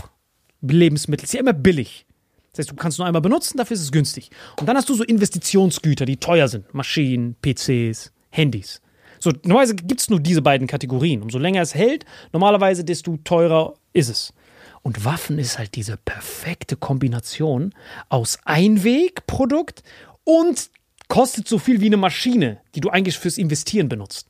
Lebensmittel, 0.62 1.24
ist 1.24 1.34
ja 1.34 1.40
immer 1.40 1.52
billig. 1.52 2.06
Das 2.50 2.60
heißt, 2.60 2.70
du 2.72 2.74
kannst 2.74 2.98
nur 2.98 3.06
einmal 3.06 3.22
benutzen, 3.22 3.56
dafür 3.56 3.76
ist 3.76 3.82
es 3.82 3.92
günstig. 3.92 4.30
Und 4.58 4.68
dann 4.68 4.76
hast 4.76 4.88
du 4.88 4.94
so 4.94 5.04
Investitionsgüter, 5.04 6.06
die 6.06 6.16
teuer 6.16 6.48
sind. 6.48 6.74
Maschinen, 6.74 7.36
PCs, 7.40 8.12
Handys. 8.30 8.80
So, 9.20 9.30
normalerweise 9.42 9.76
gibt 9.76 10.00
es 10.00 10.10
nur 10.10 10.18
diese 10.18 10.42
beiden 10.42 10.66
Kategorien. 10.66 11.22
Umso 11.22 11.38
länger 11.38 11.62
es 11.62 11.74
hält, 11.74 12.04
normalerweise, 12.32 12.84
desto 12.84 13.16
teurer 13.18 13.74
ist 13.92 14.08
es. 14.08 14.32
Und 14.82 15.04
Waffen 15.04 15.38
ist 15.38 15.58
halt 15.58 15.74
diese 15.74 15.96
perfekte 15.96 16.76
Kombination 16.76 17.74
aus 18.08 18.38
Einwegprodukt 18.44 19.82
und 20.24 20.70
kostet 21.08 21.48
so 21.48 21.58
viel 21.58 21.80
wie 21.80 21.86
eine 21.86 21.96
Maschine, 21.96 22.60
die 22.74 22.80
du 22.80 22.90
eigentlich 22.90 23.18
fürs 23.18 23.38
Investieren 23.38 23.88
benutzt. 23.88 24.28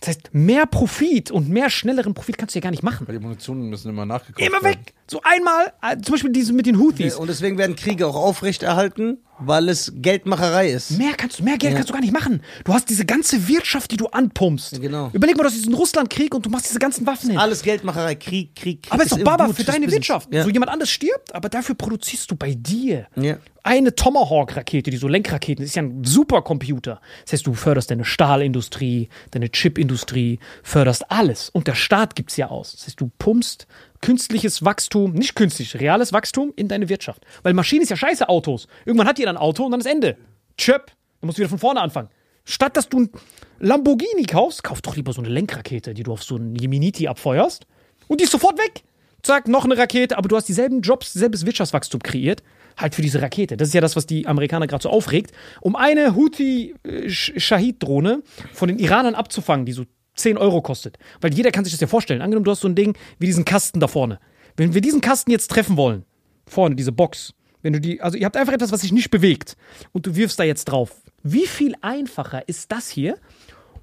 Das 0.00 0.10
heißt, 0.10 0.30
mehr 0.32 0.66
Profit 0.66 1.30
und 1.30 1.48
mehr 1.48 1.70
schnelleren 1.70 2.14
Profit 2.14 2.38
kannst 2.38 2.54
du 2.54 2.58
ja 2.58 2.62
gar 2.62 2.70
nicht 2.70 2.82
machen. 2.82 3.08
Weil 3.08 3.18
die 3.18 3.24
Munitionen 3.24 3.68
müssen 3.68 3.88
immer 3.88 4.06
nachgekauft 4.06 4.46
Immer 4.46 4.62
werden. 4.62 4.84
So 5.10 5.22
einmal, 5.22 5.72
äh, 5.80 5.96
zum 6.02 6.12
Beispiel 6.12 6.30
diese 6.30 6.52
mit 6.52 6.66
den 6.66 6.78
Houthis. 6.78 7.14
Und 7.14 7.28
deswegen 7.28 7.56
werden 7.56 7.76
Kriege 7.76 8.06
auch 8.06 8.14
aufrechterhalten, 8.14 9.18
weil 9.38 9.70
es 9.70 9.92
Geldmacherei 9.94 10.68
ist. 10.70 10.98
Mehr 10.98 11.14
kannst 11.16 11.38
du, 11.38 11.44
mehr 11.44 11.56
Geld 11.56 11.74
kannst 11.74 11.88
du 11.88 11.94
gar 11.94 12.02
nicht 12.02 12.12
machen. 12.12 12.42
Du 12.64 12.74
hast 12.74 12.90
diese 12.90 13.06
ganze 13.06 13.48
Wirtschaft, 13.48 13.90
die 13.90 13.96
du 13.96 14.08
anpumpst. 14.08 14.80
Genau. 14.80 15.10
Überleg 15.14 15.36
mal, 15.36 15.44
du 15.44 15.48
hast 15.48 15.56
diesen 15.56 15.72
Russlandkrieg 15.72 16.34
und 16.34 16.44
du 16.44 16.50
machst 16.50 16.68
diese 16.68 16.78
ganzen 16.78 17.06
Waffen 17.06 17.30
hin. 17.30 17.38
Alles 17.38 17.62
Geldmacherei, 17.62 18.16
Krieg, 18.16 18.54
Krieg, 18.54 18.82
Krieg. 18.82 18.92
aber 18.92 19.04
ist 19.04 19.12
doch 19.12 19.24
Baba 19.24 19.48
für 19.48 19.64
deine. 19.64 19.88
Wirtschaft. 19.90 20.32
Ja. 20.34 20.42
So 20.44 20.50
jemand 20.50 20.70
anders 20.70 20.90
stirbt, 20.90 21.34
aber 21.34 21.48
dafür 21.48 21.74
produzierst 21.74 22.30
du 22.30 22.36
bei 22.36 22.54
dir. 22.54 23.06
Ja. 23.16 23.38
Eine 23.62 23.94
Tomahawk-Rakete, 23.94 24.90
die 24.90 24.96
so 24.98 25.08
Lenkraketen, 25.08 25.64
ist 25.64 25.76
ja 25.76 25.82
ein 25.82 26.04
Supercomputer. 26.04 27.00
Das 27.24 27.32
heißt, 27.32 27.46
du 27.46 27.54
förderst 27.54 27.90
deine 27.90 28.04
Stahlindustrie, 28.04 29.08
deine 29.30 29.50
Chipindustrie, 29.50 30.38
förderst 30.62 31.10
alles. 31.10 31.48
Und 31.48 31.66
der 31.66 31.74
Staat 31.74 32.14
gibt's 32.16 32.36
ja 32.36 32.48
aus. 32.48 32.72
Das 32.72 32.86
heißt, 32.86 33.00
du 33.00 33.10
pumpst 33.18 33.66
künstliches 34.00 34.64
Wachstum, 34.64 35.12
nicht 35.12 35.34
künstlich, 35.34 35.78
reales 35.78 36.12
Wachstum 36.12 36.52
in 36.56 36.68
deine 36.68 36.88
Wirtschaft. 36.88 37.24
Weil 37.42 37.54
Maschinen 37.54 37.82
ist 37.82 37.90
ja 37.90 37.96
scheiße 37.96 38.28
Autos. 38.28 38.68
Irgendwann 38.84 39.08
hat 39.08 39.18
jeder 39.18 39.30
ein 39.30 39.36
Auto 39.36 39.64
und 39.64 39.72
dann 39.72 39.80
ist 39.80 39.86
Ende. 39.86 40.16
Chöp. 40.56 40.92
Dann 41.20 41.26
musst 41.26 41.38
du 41.38 41.40
wieder 41.40 41.50
von 41.50 41.58
vorne 41.58 41.80
anfangen. 41.80 42.08
Statt 42.44 42.76
dass 42.76 42.88
du 42.88 43.00
ein 43.00 43.10
Lamborghini 43.58 44.24
kaufst, 44.24 44.62
kauf 44.64 44.80
doch 44.80 44.96
lieber 44.96 45.12
so 45.12 45.20
eine 45.20 45.28
Lenkrakete, 45.28 45.92
die 45.94 46.02
du 46.02 46.12
auf 46.12 46.22
so 46.22 46.36
einen 46.36 46.56
Yeminiti 46.56 47.08
abfeuerst. 47.08 47.66
Und 48.06 48.20
die 48.20 48.24
ist 48.24 48.32
sofort 48.32 48.58
weg. 48.58 48.84
Zack, 49.22 49.48
noch 49.48 49.64
eine 49.64 49.76
Rakete, 49.76 50.16
aber 50.16 50.28
du 50.28 50.36
hast 50.36 50.48
dieselben 50.48 50.80
Jobs, 50.80 51.12
selbes 51.12 51.44
Wirtschaftswachstum 51.44 52.00
kreiert. 52.02 52.44
Halt 52.76 52.94
für 52.94 53.02
diese 53.02 53.20
Rakete. 53.20 53.56
Das 53.56 53.66
ist 53.68 53.74
ja 53.74 53.80
das, 53.80 53.96
was 53.96 54.06
die 54.06 54.28
Amerikaner 54.28 54.68
gerade 54.68 54.84
so 54.84 54.90
aufregt. 54.90 55.32
Um 55.60 55.74
eine 55.74 56.14
Houthi-Shahid-Drohne 56.14 58.22
von 58.52 58.68
den 58.68 58.78
Iranern 58.78 59.16
abzufangen, 59.16 59.66
die 59.66 59.72
so 59.72 59.84
10 60.18 60.38
Euro 60.38 60.62
kostet. 60.62 60.98
Weil 61.20 61.34
jeder 61.34 61.50
kann 61.50 61.64
sich 61.64 61.72
das 61.72 61.80
ja 61.80 61.86
vorstellen. 61.86 62.22
Angenommen, 62.22 62.44
du 62.44 62.50
hast 62.50 62.60
so 62.60 62.68
ein 62.68 62.74
Ding 62.74 62.96
wie 63.18 63.26
diesen 63.26 63.44
Kasten 63.44 63.80
da 63.80 63.88
vorne. 63.88 64.18
Wenn 64.56 64.74
wir 64.74 64.80
diesen 64.80 65.00
Kasten 65.00 65.30
jetzt 65.30 65.50
treffen 65.50 65.76
wollen, 65.76 66.04
vorne, 66.46 66.74
diese 66.74 66.92
Box, 66.92 67.34
wenn 67.62 67.72
du 67.72 67.80
die, 67.80 68.00
also 68.00 68.16
ihr 68.16 68.26
habt 68.26 68.36
einfach 68.36 68.52
etwas, 68.52 68.72
was 68.72 68.80
sich 68.80 68.92
nicht 68.92 69.10
bewegt 69.10 69.56
und 69.92 70.06
du 70.06 70.16
wirfst 70.16 70.38
da 70.38 70.44
jetzt 70.44 70.66
drauf. 70.66 70.96
Wie 71.22 71.46
viel 71.46 71.74
einfacher 71.80 72.48
ist 72.48 72.70
das 72.72 72.88
hier 72.88 73.18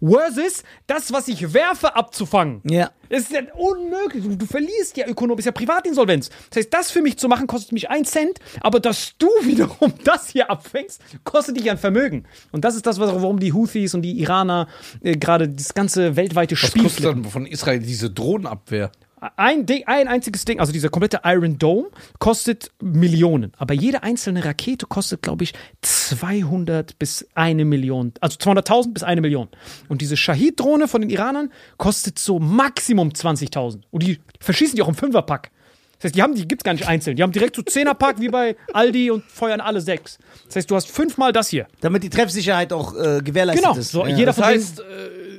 versus 0.01 0.64
das, 0.88 1.11
was 1.14 1.27
ich 1.27 1.53
werfe, 1.53 1.95
abzufangen? 1.95 2.61
Ja. 2.69 2.91
Es 3.09 3.24
ist 3.24 3.32
ja 3.33 3.41
unmöglich. 3.56 4.24
Du, 4.24 4.35
du 4.35 4.45
verlierst 4.45 4.98
ja 4.98 5.07
Ökonom, 5.07 5.38
ist 5.38 5.45
ja 5.45 5.51
Privatinsolvenz. 5.51 6.30
Das 6.49 6.57
heißt, 6.57 6.74
das 6.74 6.91
für 6.91 7.01
mich 7.01 7.17
zu 7.17 7.27
machen, 7.27 7.45
kostet 7.48 7.72
mich 7.72 7.90
einen 7.90 8.06
Cent, 8.06 8.40
aber 8.61 8.80
dass 8.80 9.14
du 9.17 9.27
wiederum 9.43 9.93
das 10.03 10.30
hier 10.30 10.49
abfängst, 10.49 11.01
kostet 11.24 11.57
dich 11.57 11.69
ein 11.69 11.77
Vermögen. 11.77 12.25
Und 12.51 12.65
das 12.65 12.75
ist 12.75 12.85
das, 12.88 12.99
was- 12.99 13.14
warum 13.14 13.40
die 13.40 13.53
Houthis 13.53 13.93
und 13.93 14.01
die 14.01 14.19
Iraner 14.19 14.67
äh, 15.01 15.15
gerade 15.17 15.48
das 15.49 15.74
ganze 15.74 16.15
weltweite 16.15 16.56
Was 16.56 16.67
Spiel 16.69 16.83
kostet 16.83 17.01
flippen. 17.03 17.24
dann 17.24 17.32
von 17.32 17.45
Israel 17.45 17.80
diese 17.80 18.09
Drohnenabwehr? 18.09 18.91
Ein, 19.38 19.66
Ding, 19.66 19.84
ein 19.85 20.08
einziges 20.08 20.44
Ding, 20.45 20.60
also 20.60 20.74
dieser 20.74 20.90
komplette 20.90 21.22
Iron 21.24 21.58
Dome, 21.58 21.90
kostet 22.19 22.72
Millionen. 22.82 23.53
Aber 23.58 23.74
jede 23.74 24.03
einzelne 24.03 24.44
Rakete 24.44 24.85
kostet, 24.88 25.22
glaube 25.22 25.45
ich, 25.45 25.53
200 25.82 27.00
bis 27.00 27.26
eine 27.34 27.66
Million. 27.66 28.14
Also 28.19 28.38
200.000 28.38 28.94
bis 28.94 29.03
eine 29.03 29.22
Million. 29.22 29.48
Und 29.88 30.02
diese 30.02 30.18
Shahid-Drohne 30.18 30.88
von 30.88 31.02
den 31.02 31.10
Iranern 31.10 31.52
kostet 31.77 32.19
so 32.19 32.40
Maximum 32.40 33.10
20.000. 33.10 33.82
Und 33.90 34.03
die 34.03 34.19
verschießen 34.40 34.76
die 34.76 34.82
auch 34.82 34.90
im 34.90 34.95
Fünferpack. 34.95 35.52
Das 35.98 36.06
heißt, 36.06 36.15
die 36.15 36.22
haben 36.22 36.35
die 36.35 36.48
gibt's 36.48 36.64
gar 36.64 36.74
nicht 36.74 36.88
einzeln. 36.88 37.15
Die 37.15 37.24
haben 37.24 37.32
direkt 37.32 37.56
so 37.56 37.61
Zehnerpack 37.61 38.19
wie 38.19 38.30
bei 38.30 38.56
Aldi 38.74 39.11
und 39.11 39.24
feuern 39.25 39.61
alle 39.61 39.82
sechs. 39.82 40.17
Das 40.48 40.57
heißt, 40.57 40.69
du 40.72 40.75
hast 40.75 40.91
fünfmal 40.91 41.32
das 41.32 41.49
hier. 41.49 41.67
Damit 41.82 42.03
die 42.03 42.09
Treffsicherheit 42.09 42.74
auch 42.74 42.93
äh, 42.95 43.22
gewährleistet 43.24 43.64
Genau, 43.64 43.77
ist. 43.77 43.91
so 43.91 44.06
ja. 44.06 44.15
jeder 44.15 44.27
Das 44.27 44.35
von 44.35 44.45
heißt, 44.45 44.80
äh, 44.80 44.83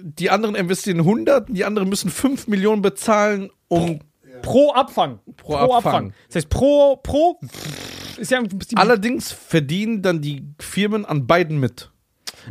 die 0.03 0.31
anderen 0.31 0.55
investieren 0.55 0.99
100, 0.99 1.49
die 1.49 1.65
anderen 1.65 1.89
müssen 1.89 2.11
5 2.11 2.47
Millionen 2.49 2.83
bezahlen, 2.83 3.51
um 3.69 4.01
pro 4.43 4.73
Abfang. 4.73 5.19
Pro 5.37 5.57
Abfang. 5.57 6.13
Das 6.29 6.37
heißt, 6.37 6.49
pro, 6.49 6.97
pro 6.97 7.39
ist 8.17 8.31
ja 8.31 8.43
allerdings 8.77 9.33
verdienen 9.33 10.03
dann 10.03 10.21
die 10.23 10.43
Firmen 10.61 11.05
an 11.05 11.27
beiden 11.27 11.59
mit. 11.59 11.91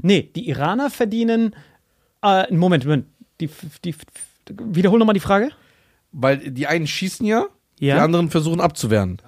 Nee, 0.01 0.32
die 0.35 0.48
Iraner 0.50 0.90
verdienen. 0.90 1.56
Äh, 2.22 2.53
Moment, 2.53 2.85
Moment. 2.85 3.08
Die, 3.40 3.50
die, 3.84 3.95
wiederhol 4.50 5.00
nochmal 5.00 5.14
die 5.14 5.19
Frage. 5.19 5.50
Weil 6.11 6.38
die 6.38 6.67
einen 6.67 6.88
schießen 6.88 7.25
ja, 7.25 7.45
Ja. 7.80 7.95
die 7.95 8.02
anderen 8.02 8.30
versuchen 8.30 8.62
abzuwehren. 8.62 9.22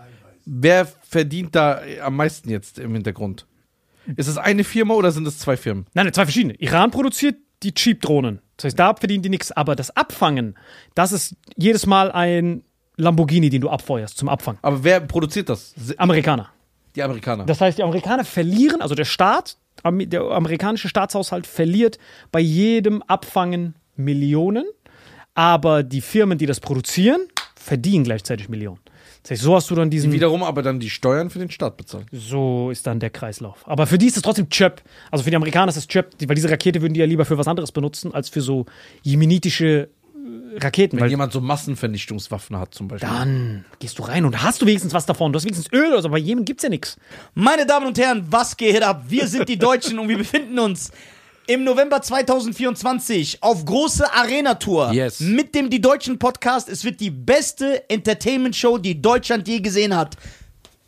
Wer 0.45 0.85
verdient 0.85 1.56
da 1.56 1.82
am 2.03 2.16
meisten 2.16 2.50
jetzt 2.50 2.80
im 2.80 2.93
Hintergrund? 2.93 3.45
Ist 4.16 4.27
es 4.27 4.38
eine 4.38 4.64
Firma 4.64 4.93
oder 4.93 5.11
sind 5.11 5.27
es 5.27 5.40
zwei 5.40 5.58
Firmen? 5.58 5.85
Nein, 5.93 6.11
zwei 6.14 6.26
verschiedene. 6.26 6.53
Iran 6.56 6.92
produziert 6.92 7.35
die 7.64 7.74
Cheap-Drohnen. 7.74 8.40
Das 8.56 8.66
heißt, 8.66 8.80
da 8.80 8.95
verdienen 8.95 9.24
die 9.24 9.30
nichts. 9.30 9.51
Aber 9.51 9.76
das 9.76 9.95
Abfangen, 9.95 10.56
das 10.95 11.11
ist 11.11 11.35
jedes 11.58 11.85
Mal 11.85 12.11
ein 12.11 12.64
Lamborghini, 12.95 13.50
den 13.50 13.61
du 13.61 13.69
abfeuerst 13.69 14.17
zum 14.17 14.30
Abfangen. 14.30 14.59
Aber 14.61 14.84
wer 14.84 15.01
produziert 15.01 15.50
das? 15.50 15.76
Amerikaner. 15.98 16.50
Die 16.95 17.03
Amerikaner. 17.03 17.45
Das 17.45 17.61
heißt, 17.61 17.77
die 17.77 17.84
Amerikaner 17.84 18.24
verlieren, 18.26 18.82
also 18.82 18.95
der 18.95 19.06
Staat, 19.06 19.58
der 19.85 20.22
amerikanische 20.22 20.90
Staatshaushalt 20.90 21.45
verliert 21.45 22.00
bei 22.32 22.40
jedem 22.40 23.03
Abfangen 23.03 23.76
Millionen, 23.95 24.66
aber 25.35 25.84
die 25.84 26.01
Firmen, 26.01 26.38
die 26.40 26.48
das 26.48 26.59
produzieren, 26.59 27.27
verdienen 27.67 28.03
gleichzeitig 28.05 28.49
Millionen. 28.49 28.79
Das 29.23 29.31
heißt, 29.31 29.41
so 29.41 29.55
hast 29.55 29.69
du 29.69 29.75
dann 29.75 29.89
diesen. 29.89 30.11
Wiederum 30.13 30.41
aber 30.41 30.61
dann 30.61 30.79
die 30.79 30.89
Steuern 30.89 31.29
für 31.29 31.39
den 31.39 31.51
Staat 31.51 31.75
bezahlen. 31.75 32.05
So 32.13 32.71
ist 32.71 32.87
dann 32.87 32.99
der 32.99 33.09
Kreislauf. 33.09 33.67
Aber 33.67 33.85
für 33.85 33.97
die 33.97 34.05
ist 34.07 34.15
es 34.15 34.23
trotzdem 34.23 34.47
Chöp. 34.49 34.81
Also 35.11 35.23
für 35.25 35.29
die 35.31 35.35
Amerikaner 35.35 35.69
ist 35.69 35.75
es 35.77 35.87
Chöp, 35.87 36.17
die- 36.17 36.29
weil 36.29 36.35
diese 36.35 36.49
Rakete 36.49 36.81
würden 36.81 36.93
die 36.93 37.01
ja 37.01 37.05
lieber 37.05 37.25
für 37.25 37.37
was 37.37 37.47
anderes 37.47 37.71
benutzen, 37.73 38.13
als 38.13 38.29
für 38.29 38.39
so 38.41 38.65
jemenitische 39.03 39.89
äh, 40.15 40.59
Raketen. 40.59 40.97
Wenn 40.97 41.03
Weil 41.03 41.09
jemand 41.09 41.33
so 41.33 41.41
Massenvernichtungswaffen 41.41 42.57
hat 42.57 42.73
zum 42.73 42.87
Beispiel. 42.87 43.09
dann 43.09 43.65
gehst 43.79 43.99
du 43.99 44.03
rein 44.03 44.23
und 44.25 44.41
hast 44.41 44.61
du 44.61 44.65
wenigstens 44.65 44.93
was 44.93 45.05
davon. 45.05 45.33
Du 45.33 45.37
hast 45.37 45.43
wenigstens 45.45 45.71
Öl 45.73 45.91
oder 45.91 46.01
so. 46.01 46.09
Bei 46.09 46.17
Jemen 46.17 46.45
gibt's 46.45 46.63
ja 46.63 46.69
nichts. 46.69 46.97
Meine 47.33 47.65
Damen 47.65 47.85
und 47.87 47.97
Herren, 47.97 48.25
was 48.29 48.55
geht 48.55 48.81
ab? 48.81 49.03
Wir 49.09 49.27
sind 49.27 49.49
die 49.49 49.57
Deutschen 49.57 49.99
und 49.99 50.07
wir 50.07 50.17
befinden 50.17 50.57
uns 50.59 50.91
im 51.48 51.64
November 51.64 52.01
2024 52.01 53.42
auf 53.42 53.64
große 53.66 54.14
Arena-Tour 54.14 54.92
Yes. 54.92 55.19
mit 55.22 55.56
dem 55.56 55.69
Die 55.69 55.80
Deutschen 55.82 56.19
Podcast. 56.19 56.67
Es 56.69 56.84
wird 56.84 57.00
die 57.00 57.09
beste 57.09 57.90
Entertainment-Show, 57.90 58.77
die 58.77 59.01
Deutschland 59.01 59.48
je 59.48 59.59
gesehen 59.61 59.95
hat. 59.95 60.17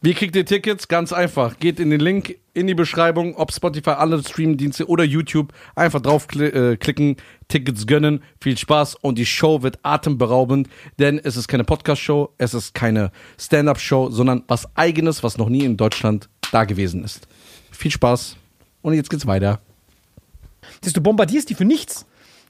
Wie 0.02 0.14
kriegt 0.14 0.36
ihr 0.36 0.46
Tickets? 0.46 0.88
Ganz 0.88 1.12
einfach. 1.12 1.60
Geht 1.60 1.80
in 1.80 1.90
den 1.90 2.00
Link 2.00 2.36
in 2.54 2.68
die 2.68 2.74
Beschreibung, 2.74 3.36
ob 3.36 3.54
Spotify, 3.54 3.92
alle 3.92 4.22
Streamdienste 4.22 4.88
oder 4.88 5.04
YouTube. 5.04 5.52
Einfach 5.76 6.02
draufklicken, 6.02 7.12
äh, 7.12 7.16
Tickets 7.48 7.86
gönnen. 7.88 8.22
Viel 8.42 8.58
Spaß 8.58 8.96
und 8.96 9.18
die 9.18 9.26
Show 9.26 9.62
wird 9.62 9.80
atemberaubend, 9.84 10.70
denn 11.00 11.20
es 11.22 11.36
ist 11.38 11.48
keine 11.48 11.64
Podcast-Show, 11.66 12.30
es 12.38 12.54
ist 12.54 12.74
keine 12.74 13.12
Stand-Up-Show, 13.38 14.10
sondern 14.10 14.44
was 14.48 14.68
Eigenes, 14.76 15.22
was 15.24 15.38
noch 15.38 15.50
nie 15.50 15.64
in 15.64 15.76
Deutschland 15.78 16.30
da 16.52 16.64
gewesen 16.66 17.04
ist. 17.04 17.28
Viel 17.72 17.92
Spaß 17.92 18.36
und 18.82 18.94
jetzt 18.94 19.10
geht's 19.10 19.28
weiter. 19.28 19.62
Das 20.80 20.88
heißt, 20.88 20.98
du 20.98 21.02
bombardierst 21.02 21.50
die 21.50 21.56
für 21.56 21.66
nichts. 21.66 22.06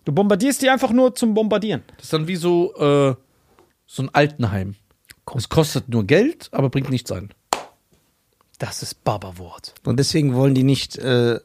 Du 0.05 0.11
bombardierst 0.11 0.61
die 0.61 0.69
einfach 0.69 0.91
nur 0.91 1.15
zum 1.15 1.33
Bombardieren. 1.33 1.83
Das 1.97 2.05
ist 2.05 2.13
dann 2.13 2.27
wie 2.27 2.35
so, 2.35 2.73
äh, 2.75 3.15
so 3.85 4.03
ein 4.03 4.09
Altenheim. 4.13 4.75
Es 5.35 5.49
kostet 5.49 5.89
nur 5.89 6.05
Geld, 6.05 6.49
aber 6.51 6.69
bringt 6.69 6.89
nichts 6.89 7.11
ein. 7.11 7.29
Das 8.57 8.81
ist 8.83 9.03
Baba-Wort. 9.03 9.75
Und 9.85 9.97
deswegen 9.97 10.33
wollen 10.33 10.55
die 10.55 10.63
nicht 10.63 10.97
äh, 10.97 11.39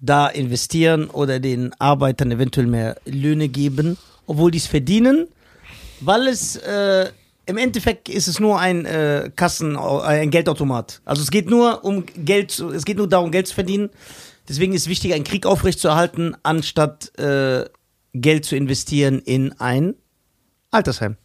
da 0.00 0.28
investieren 0.28 1.10
oder 1.10 1.40
den 1.40 1.72
Arbeitern 1.80 2.30
eventuell 2.30 2.66
mehr 2.66 2.96
Löhne 3.04 3.48
geben, 3.48 3.98
obwohl 4.26 4.50
die 4.50 4.58
es 4.58 4.66
verdienen, 4.66 5.28
weil 6.00 6.28
es 6.28 6.56
äh, 6.56 7.10
im 7.46 7.58
Endeffekt 7.58 8.08
ist 8.08 8.26
es 8.26 8.40
nur 8.40 8.58
ein 8.58 8.84
äh, 8.84 9.30
Kassen, 9.34 9.76
ein 9.76 10.30
Geldautomat. 10.30 11.00
Also 11.04 11.22
es 11.22 11.30
geht 11.30 11.48
nur 11.48 11.84
um 11.84 12.04
Geld, 12.16 12.58
es 12.58 12.84
geht 12.84 12.96
nur 12.96 13.08
darum, 13.08 13.30
Geld 13.30 13.46
zu 13.46 13.54
verdienen. 13.54 13.90
Deswegen 14.48 14.72
ist 14.72 14.82
es 14.82 14.88
wichtig, 14.88 15.12
einen 15.14 15.24
Krieg 15.24 15.46
aufrechtzuerhalten, 15.46 16.36
anstatt 16.42 17.16
äh, 17.18 17.64
Geld 18.12 18.44
zu 18.44 18.56
investieren 18.56 19.18
in 19.20 19.52
ein 19.60 19.94
Altersheim. 20.70 21.16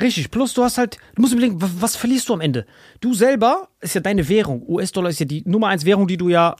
Richtig, 0.00 0.30
plus 0.30 0.54
du 0.54 0.62
hast 0.64 0.78
halt, 0.78 0.96
du 1.14 1.20
musst 1.22 1.34
überlegen, 1.34 1.60
wa- 1.60 1.70
was 1.78 1.96
verlierst 1.96 2.28
du 2.28 2.34
am 2.34 2.40
Ende? 2.40 2.66
Du 3.00 3.12
selber 3.12 3.68
ist 3.80 3.94
ja 3.94 4.00
deine 4.00 4.28
Währung. 4.28 4.66
US-Dollar 4.66 5.10
ist 5.10 5.20
ja 5.20 5.26
die 5.26 5.42
Nummer 5.46 5.68
eins 5.68 5.84
Währung, 5.84 6.08
die 6.08 6.16
du 6.16 6.28
ja 6.30 6.56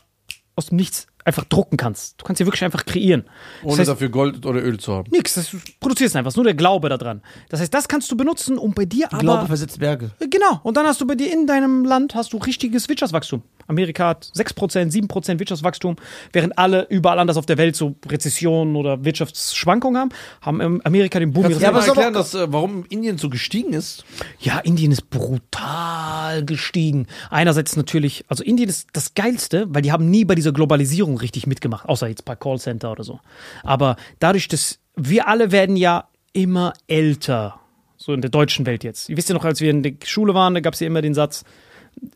aus 0.57 0.67
dem 0.67 0.77
Nichts 0.77 1.07
einfach 1.25 1.45
drucken 1.45 1.77
kannst. 1.77 2.21
Du 2.21 2.25
kannst 2.25 2.39
sie 2.39 2.47
wirklich 2.47 2.65
einfach 2.65 2.85
kreieren. 2.85 3.25
Das 3.63 3.73
Ohne 3.73 3.79
heißt, 3.79 3.91
dafür 3.91 4.09
Gold 4.09 4.47
oder 4.47 4.63
Öl 4.63 4.79
zu 4.79 4.93
haben. 4.95 5.11
Nix, 5.11 5.35
das, 5.35 5.51
du 5.51 5.59
produzierst 5.81 6.17
einfach, 6.17 6.35
nur 6.35 6.45
der 6.45 6.55
Glaube 6.55 6.89
daran. 6.89 7.23
Das 7.49 7.61
heißt, 7.61 7.73
das 7.73 7.89
kannst 7.89 8.11
du 8.11 8.17
benutzen, 8.17 8.59
um 8.59 8.73
bei 8.73 8.85
dir 8.85 9.13
aber... 9.13 9.21
Glaube 9.21 9.47
versetzt 9.47 9.79
Berge. 9.79 10.11
Genau, 10.19 10.61
und 10.63 10.77
dann 10.77 10.87
hast 10.87 11.01
du 11.01 11.07
bei 11.07 11.15
dir 11.15 11.33
in 11.33 11.47
deinem 11.47 11.85
Land 11.85 12.15
hast 12.15 12.33
du 12.33 12.39
richtiges 12.39 12.89
Wirtschaftswachstum. 12.89 13.43
Amerika 13.67 14.09
hat 14.09 14.25
6%, 14.35 14.91
7% 14.91 15.39
Wirtschaftswachstum, 15.39 15.97
während 16.33 16.59
alle 16.59 16.87
überall 16.89 17.19
anders 17.19 17.37
auf 17.37 17.47
der 17.47 17.57
Welt 17.57 17.77
so 17.77 17.95
Rezessionen 18.07 18.77
oder 18.77 19.05
Wirtschaftsschwankungen 19.05 20.01
haben, 20.01 20.11
haben 20.43 20.61
ähm, 20.61 20.81
Amerika 20.85 21.21
den 21.21 21.33
Boom 21.33 21.45
Kannst 21.45 21.61
du 21.61 21.63
mal 21.63 21.69
aber 21.69 21.87
erklären, 21.87 22.13
dass, 22.13 22.35
äh, 22.35 22.53
warum 22.53 22.85
Indien 22.89 23.19
so 23.19 23.31
gestiegen 23.31 23.73
ist? 23.73 24.05
Ja, 24.41 24.59
Indien 24.59 24.91
ist 24.93 25.09
brutal 25.11 26.45
gestiegen. 26.45 27.07
Einerseits 27.31 27.77
natürlich, 27.77 28.25
also 28.29 28.43
Indien 28.43 28.69
ist 28.69 28.89
das 28.93 29.15
Geilste, 29.15 29.67
weil 29.69 29.83
die 29.83 29.93
haben 29.93 30.11
nie 30.11 30.25
bei 30.25 30.35
dieser 30.35 30.53
Globalisierung 30.53 31.10
richtig 31.17 31.47
mitgemacht, 31.47 31.89
außer 31.89 32.09
jetzt 32.09 32.25
bei 32.25 32.37
Callcenter 32.37 32.93
oder 32.93 33.05
so. 33.05 33.21
Aber 33.63 33.97
dadurch, 34.19 34.49
dass 34.49 34.79
wir 34.97 35.29
alle 35.29 35.53
werden 35.53 35.77
ja 35.77 36.09
immer 36.33 36.73
älter, 36.87 37.61
so 37.97 38.13
in 38.13 38.21
der 38.21 38.31
deutschen 38.31 38.67
Welt 38.67 38.85
jetzt. 38.85 39.09
Ihr 39.09 39.17
wisst 39.17 39.29
ja 39.29 39.35
noch, 39.35 39.45
als 39.45 39.61
wir 39.61 39.71
in 39.71 39.83
der 39.83 39.95
Schule 40.05 40.35
waren, 40.35 40.55
da 40.55 40.61
gab 40.61 40.75
es 40.75 40.81
ja 40.81 40.87
immer 40.87 41.03
den 41.03 41.15
Satz, 41.15 41.45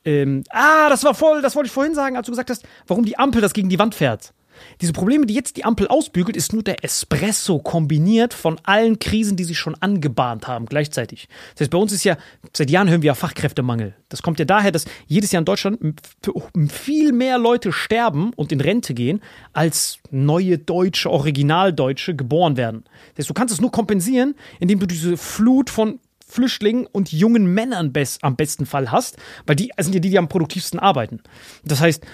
ähm, 0.05 0.45
ah, 0.51 0.89
das 0.89 1.05
war 1.05 1.15
voll, 1.15 1.43
das 1.43 1.57
wollte 1.57 1.67
ich 1.67 1.73
vorhin 1.73 1.95
sagen, 1.95 2.17
als 2.17 2.27
du 2.27 2.33
gesagt 2.33 2.51
hast, 2.51 2.65
warum 2.87 3.05
die 3.05 3.19
Ampel 3.19 3.41
das 3.41 3.53
gegen 3.53 3.69
die 3.69 3.79
Wand 3.79 3.95
fährt. 3.95 4.33
Diese 4.81 4.93
Probleme, 4.93 5.27
die 5.27 5.35
jetzt 5.35 5.57
die 5.57 5.65
Ampel 5.65 5.89
ausbügelt, 5.89 6.37
ist 6.37 6.53
nur 6.53 6.63
der 6.63 6.85
Espresso 6.85 7.59
kombiniert 7.59 8.35
von 8.35 8.61
allen 8.65 8.99
Krisen, 8.99 9.37
die 9.37 9.45
sich 9.45 9.59
schon 9.59 9.75
angebahnt 9.81 10.47
haben 10.47 10.67
gleichzeitig. 10.67 11.29
Das 11.55 11.63
heißt, 11.63 11.71
bei 11.71 11.79
uns 11.79 11.93
ist 11.93 12.05
ja, 12.05 12.17
seit 12.57 12.71
Jahren 12.71 12.89
hören 12.89 13.03
wir 13.03 13.09
ja 13.09 13.15
Fachkräftemangel. 13.15 13.95
Das 14.09 14.23
kommt 14.23 14.39
ja 14.39 14.45
daher, 14.45 14.73
dass 14.73 14.85
jedes 15.07 15.33
Jahr 15.33 15.41
in 15.41 15.45
Deutschland 15.45 15.81
f- 15.83 16.71
viel 16.71 17.13
mehr 17.13 17.39
Leute 17.39 17.73
sterben 17.73 18.33
und 18.35 18.53
in 18.53 18.61
Rente 18.61 18.95
gehen, 18.95 19.21
als 19.53 19.99
neue 20.11 20.59
Deutsche, 20.59 21.11
Originaldeutsche 21.11 22.15
geboren 22.15 22.57
werden. 22.57 22.85
Das 23.15 23.25
heißt, 23.25 23.31
du 23.31 23.35
kannst 23.35 23.55
es 23.55 23.61
nur 23.61 23.73
kompensieren, 23.73 24.35
indem 24.61 24.79
du 24.79 24.87
diese 24.87 25.17
Flut 25.17 25.71
von 25.71 26.01
Flüchtlingen 26.27 26.87
und 26.87 27.13
jungen 27.13 27.47
Männern 27.47 27.93
am 28.23 28.37
besten 28.37 28.67
Fall 28.67 28.91
hast, 28.91 29.19
weil 29.47 29.57
die 29.57 29.71
sind 29.79 29.95
ja 29.95 30.01
die, 30.01 30.11
die 30.11 30.19
am 30.19 30.29
produktivsten 30.29 30.81
arbeiten. 30.81 31.21
Das 31.65 31.81
heißt, 31.81 32.05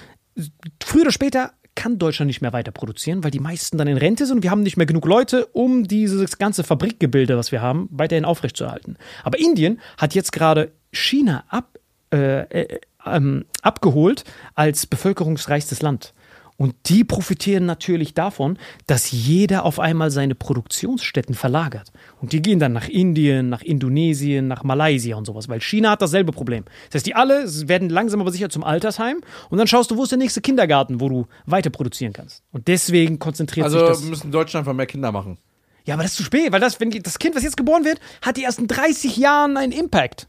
früher 0.82 1.02
oder 1.02 1.12
später 1.12 1.52
kann 1.80 1.98
Deutschland 1.98 2.26
nicht 2.26 2.42
mehr 2.42 2.52
weiter 2.52 2.72
produzieren, 2.72 3.24
weil 3.24 3.30
die 3.30 3.40
meisten 3.40 3.78
dann 3.78 3.88
in 3.88 3.96
Rente 3.96 4.26
sind 4.26 4.36
und 4.36 4.42
wir 4.42 4.50
haben 4.50 4.62
nicht 4.62 4.76
mehr 4.76 4.84
genug 4.84 5.06
Leute, 5.06 5.46
um 5.46 5.88
dieses 5.88 6.36
ganze 6.36 6.62
Fabrikgebilde, 6.62 7.38
was 7.38 7.52
wir 7.52 7.62
haben, 7.62 7.88
weiterhin 7.90 8.26
aufrechtzuerhalten. 8.26 8.98
Aber 9.24 9.38
Indien 9.38 9.80
hat 9.96 10.14
jetzt 10.14 10.30
gerade 10.30 10.72
China 10.92 11.44
ab, 11.48 11.78
äh, 12.12 12.42
äh, 12.42 12.80
ähm, 13.06 13.46
abgeholt 13.62 14.24
als 14.54 14.86
bevölkerungsreichstes 14.86 15.80
Land. 15.80 16.12
Und 16.60 16.74
die 16.90 17.04
profitieren 17.04 17.64
natürlich 17.64 18.12
davon, 18.12 18.58
dass 18.86 19.10
jeder 19.12 19.64
auf 19.64 19.80
einmal 19.80 20.10
seine 20.10 20.34
Produktionsstätten 20.34 21.34
verlagert. 21.34 21.90
Und 22.20 22.34
die 22.34 22.42
gehen 22.42 22.58
dann 22.58 22.74
nach 22.74 22.86
Indien, 22.86 23.48
nach 23.48 23.62
Indonesien, 23.62 24.46
nach 24.46 24.62
Malaysia 24.62 25.16
und 25.16 25.24
sowas, 25.24 25.48
weil 25.48 25.62
China 25.62 25.92
hat 25.92 26.02
dasselbe 26.02 26.32
Problem. 26.32 26.66
Das 26.90 26.96
heißt, 26.96 27.06
die 27.06 27.14
alle 27.14 27.46
werden 27.66 27.88
langsam 27.88 28.20
aber 28.20 28.30
sicher 28.30 28.50
zum 28.50 28.62
Altersheim 28.62 29.22
und 29.48 29.56
dann 29.56 29.68
schaust 29.68 29.90
du, 29.90 29.96
wo 29.96 30.02
ist 30.02 30.10
der 30.10 30.18
nächste 30.18 30.42
Kindergarten, 30.42 31.00
wo 31.00 31.08
du 31.08 31.26
weiter 31.46 31.70
produzieren 31.70 32.12
kannst. 32.12 32.42
Und 32.52 32.68
deswegen 32.68 33.18
konzentriert 33.18 33.64
Also 33.64 33.78
sich 33.78 33.88
das. 33.88 34.02
müssen 34.02 34.30
Deutschland 34.30 34.66
einfach 34.66 34.76
mehr 34.76 34.84
Kinder 34.84 35.12
machen. 35.12 35.38
Ja, 35.86 35.94
aber 35.94 36.02
das 36.02 36.12
ist 36.12 36.18
zu 36.18 36.24
spät, 36.24 36.52
weil 36.52 36.60
das, 36.60 36.78
wenn 36.78 36.90
das 36.90 37.18
Kind, 37.18 37.36
was 37.36 37.42
jetzt 37.42 37.56
geboren 37.56 37.86
wird, 37.86 38.00
hat 38.20 38.36
die 38.36 38.42
erst 38.42 38.58
in 38.58 38.66
30 38.68 39.16
Jahren 39.16 39.56
einen 39.56 39.72
Impact. 39.72 40.26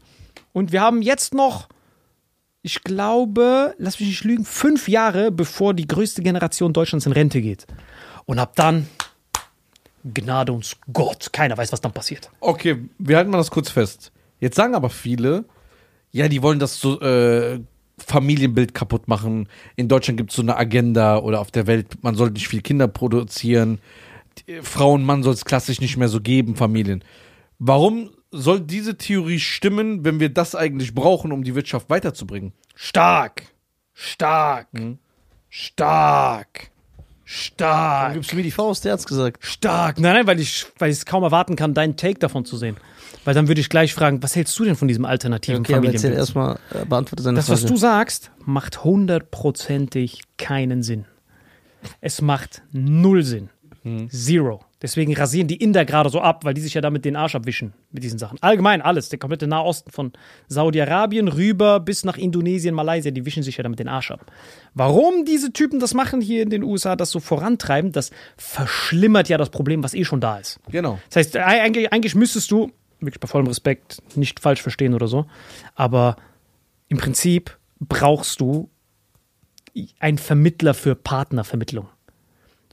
Und 0.54 0.72
wir 0.72 0.80
haben 0.80 1.02
jetzt 1.02 1.34
noch, 1.34 1.68
ich 2.64 2.84
glaube, 2.84 3.74
lass 3.78 4.00
mich 4.00 4.10
nicht 4.10 4.24
lügen, 4.24 4.46
fünf 4.46 4.88
Jahre, 4.88 5.32
bevor 5.32 5.74
die 5.74 5.88
größte 5.88 6.22
Generation 6.22 6.74
Deutschlands 6.74 7.06
in 7.06 7.12
Rente 7.12 7.42
geht. 7.42 7.66
Und 8.26 8.40
ab 8.40 8.56
dann, 8.56 8.88
Gnade 10.04 10.52
uns 10.52 10.78
Gott, 10.92 11.32
keiner 11.32 11.58
weiß, 11.58 11.72
was 11.72 11.82
dann 11.82 11.94
passiert. 11.94 12.32
Okay, 12.40 12.78
wir 12.98 13.18
halten 13.18 13.32
mal 13.32 13.38
das 13.38 13.52
kurz 13.52 13.70
fest. 13.70 14.12
Jetzt 14.40 14.56
sagen 14.56 14.74
aber 14.74 14.90
viele, 14.90 15.46
ja, 16.12 16.28
die 16.28 16.42
wollen 16.42 16.60
das 16.60 16.80
so 16.80 17.00
äh, 17.02 17.60
Familienbild 17.98 18.74
kaputt 18.74 19.08
machen. 19.08 19.48
In 19.76 19.88
Deutschland 19.88 20.18
gibt 20.18 20.32
es 20.32 20.36
so 20.36 20.42
eine 20.42 20.58
Agenda 20.58 21.18
oder 21.18 21.40
auf 21.40 21.52
der 21.52 21.68
Welt, 21.68 22.04
man 22.04 22.16
soll 22.16 22.32
nicht 22.32 22.48
viel 22.48 22.62
Kinder 22.62 22.88
produzieren. 22.88 23.80
Die, 24.48 24.62
Frau 24.62 24.94
und 24.94 25.04
Mann 25.04 25.24
soll 25.24 25.34
es 25.34 25.46
klassisch 25.46 25.82
nicht 25.82 25.98
mehr 25.98 26.10
so 26.10 26.20
geben, 26.20 26.56
Familien. 26.56 27.04
Warum 27.60 28.10
soll 28.32 28.62
diese 28.62 28.98
Theorie 28.98 29.40
stimmen, 29.40 30.04
wenn 30.06 30.20
wir 30.20 30.30
das 30.30 30.56
eigentlich 30.56 30.96
brauchen, 30.96 31.32
um 31.32 31.44
die 31.44 31.56
Wirtschaft 31.56 31.90
weiterzubringen? 31.90 32.54
Stark, 32.76 33.44
stark, 33.94 34.68
stark, 35.50 36.72
stark. 37.26 38.14
Gibst 38.14 38.32
du 38.32 38.36
mir 38.38 38.44
die 38.44 38.52
Faust, 38.52 38.86
der 38.86 38.94
hat's 38.94 39.06
gesagt. 39.06 39.46
Stark. 39.46 40.00
Nein, 40.00 40.14
nein, 40.16 40.28
weil 40.28 40.40
ich, 40.40 40.66
weil 40.80 40.90
ich 40.92 40.98
es 40.98 41.06
kaum 41.06 41.24
erwarten 41.24 41.56
kann, 41.56 41.74
deinen 41.74 41.98
Take 41.98 42.20
davon 42.20 42.46
zu 42.46 42.58
sehen. 42.58 42.78
Weil 43.24 43.36
dann 43.36 43.48
würde 43.48 43.62
ich 43.62 43.70
gleich 43.70 43.94
fragen, 43.94 44.24
was 44.24 44.36
hältst 44.36 44.58
du 44.58 44.64
denn 44.64 44.76
von 44.76 44.88
diesem 44.88 45.06
alternativen 45.06 45.60
Okay, 45.62 45.74
aber 45.74 45.84
Familienbild? 45.84 46.16
erstmal, 46.16 46.58
äh, 46.74 46.86
beantworte 46.86 47.22
seine 47.22 47.36
Das, 47.36 47.46
Frage. 47.48 47.62
was 47.62 47.70
du 47.70 47.76
sagst, 47.78 48.32
macht 48.46 48.84
hundertprozentig 48.84 50.22
keinen 50.38 50.82
Sinn. 50.82 51.06
Es 52.00 52.22
macht 52.22 52.64
null 52.72 53.24
Sinn. 53.24 53.50
Zero. 54.10 54.62
Deswegen 54.82 55.16
rasieren 55.16 55.48
die 55.48 55.58
Inder 55.58 55.86
gerade 55.86 56.10
so 56.10 56.22
ab, 56.22 56.44
weil 56.44 56.54
die 56.54 56.62
sich 56.62 56.74
ja 56.74 56.82
damit 56.82 57.06
den 57.06 57.16
Arsch 57.16 57.36
abwischen 57.36 57.74
mit 57.92 58.04
diesen 58.04 58.18
Sachen. 58.18 58.38
Allgemein 58.42 58.82
alles, 58.82 59.10
der 59.10 59.20
komplette 59.20 59.48
Nahosten 59.48 59.92
von 59.92 60.12
Saudi-Arabien 60.48 61.28
rüber 61.28 61.80
bis 61.80 62.04
nach 62.04 62.18
Indonesien, 62.18 62.74
Malaysia, 62.74 63.12
die 63.12 63.26
wischen 63.26 63.44
sich 63.44 63.58
ja 63.58 63.64
damit 63.64 63.80
den 63.80 63.88
Arsch 63.88 64.12
ab. 64.12 64.32
Warum 64.74 65.26
diese 65.26 65.54
Typen 65.54 65.80
das 65.80 65.94
machen 65.94 66.20
hier 66.20 66.42
in 66.42 66.50
den 66.50 66.64
USA, 66.64 66.96
das 66.96 67.12
so 67.12 67.20
vorantreiben, 67.20 67.92
das 67.92 68.10
verschlimmert 68.38 69.30
ja 69.30 69.38
das 69.38 69.50
Problem, 69.50 69.84
was 69.84 69.94
eh 69.94 70.04
schon 70.04 70.20
da 70.20 70.38
ist. 70.38 70.60
Genau. 70.72 71.00
Das 71.10 71.18
heißt, 71.18 71.38
eigentlich, 71.38 71.94
eigentlich 71.94 72.16
müsstest 72.16 72.50
du, 72.50 72.72
wirklich 73.00 73.20
bei 73.20 73.28
vollem 73.28 73.48
Respekt, 73.48 74.02
nicht 74.16 74.40
falsch 74.40 74.62
verstehen 74.62 74.94
oder 74.94 75.08
so, 75.08 75.26
aber 75.76 76.16
im 76.88 76.98
Prinzip 76.98 77.58
brauchst 77.80 78.42
du 78.42 78.70
einen 80.00 80.18
Vermittler 80.18 80.74
für 80.74 80.96
Partnervermittlung. 80.96 81.88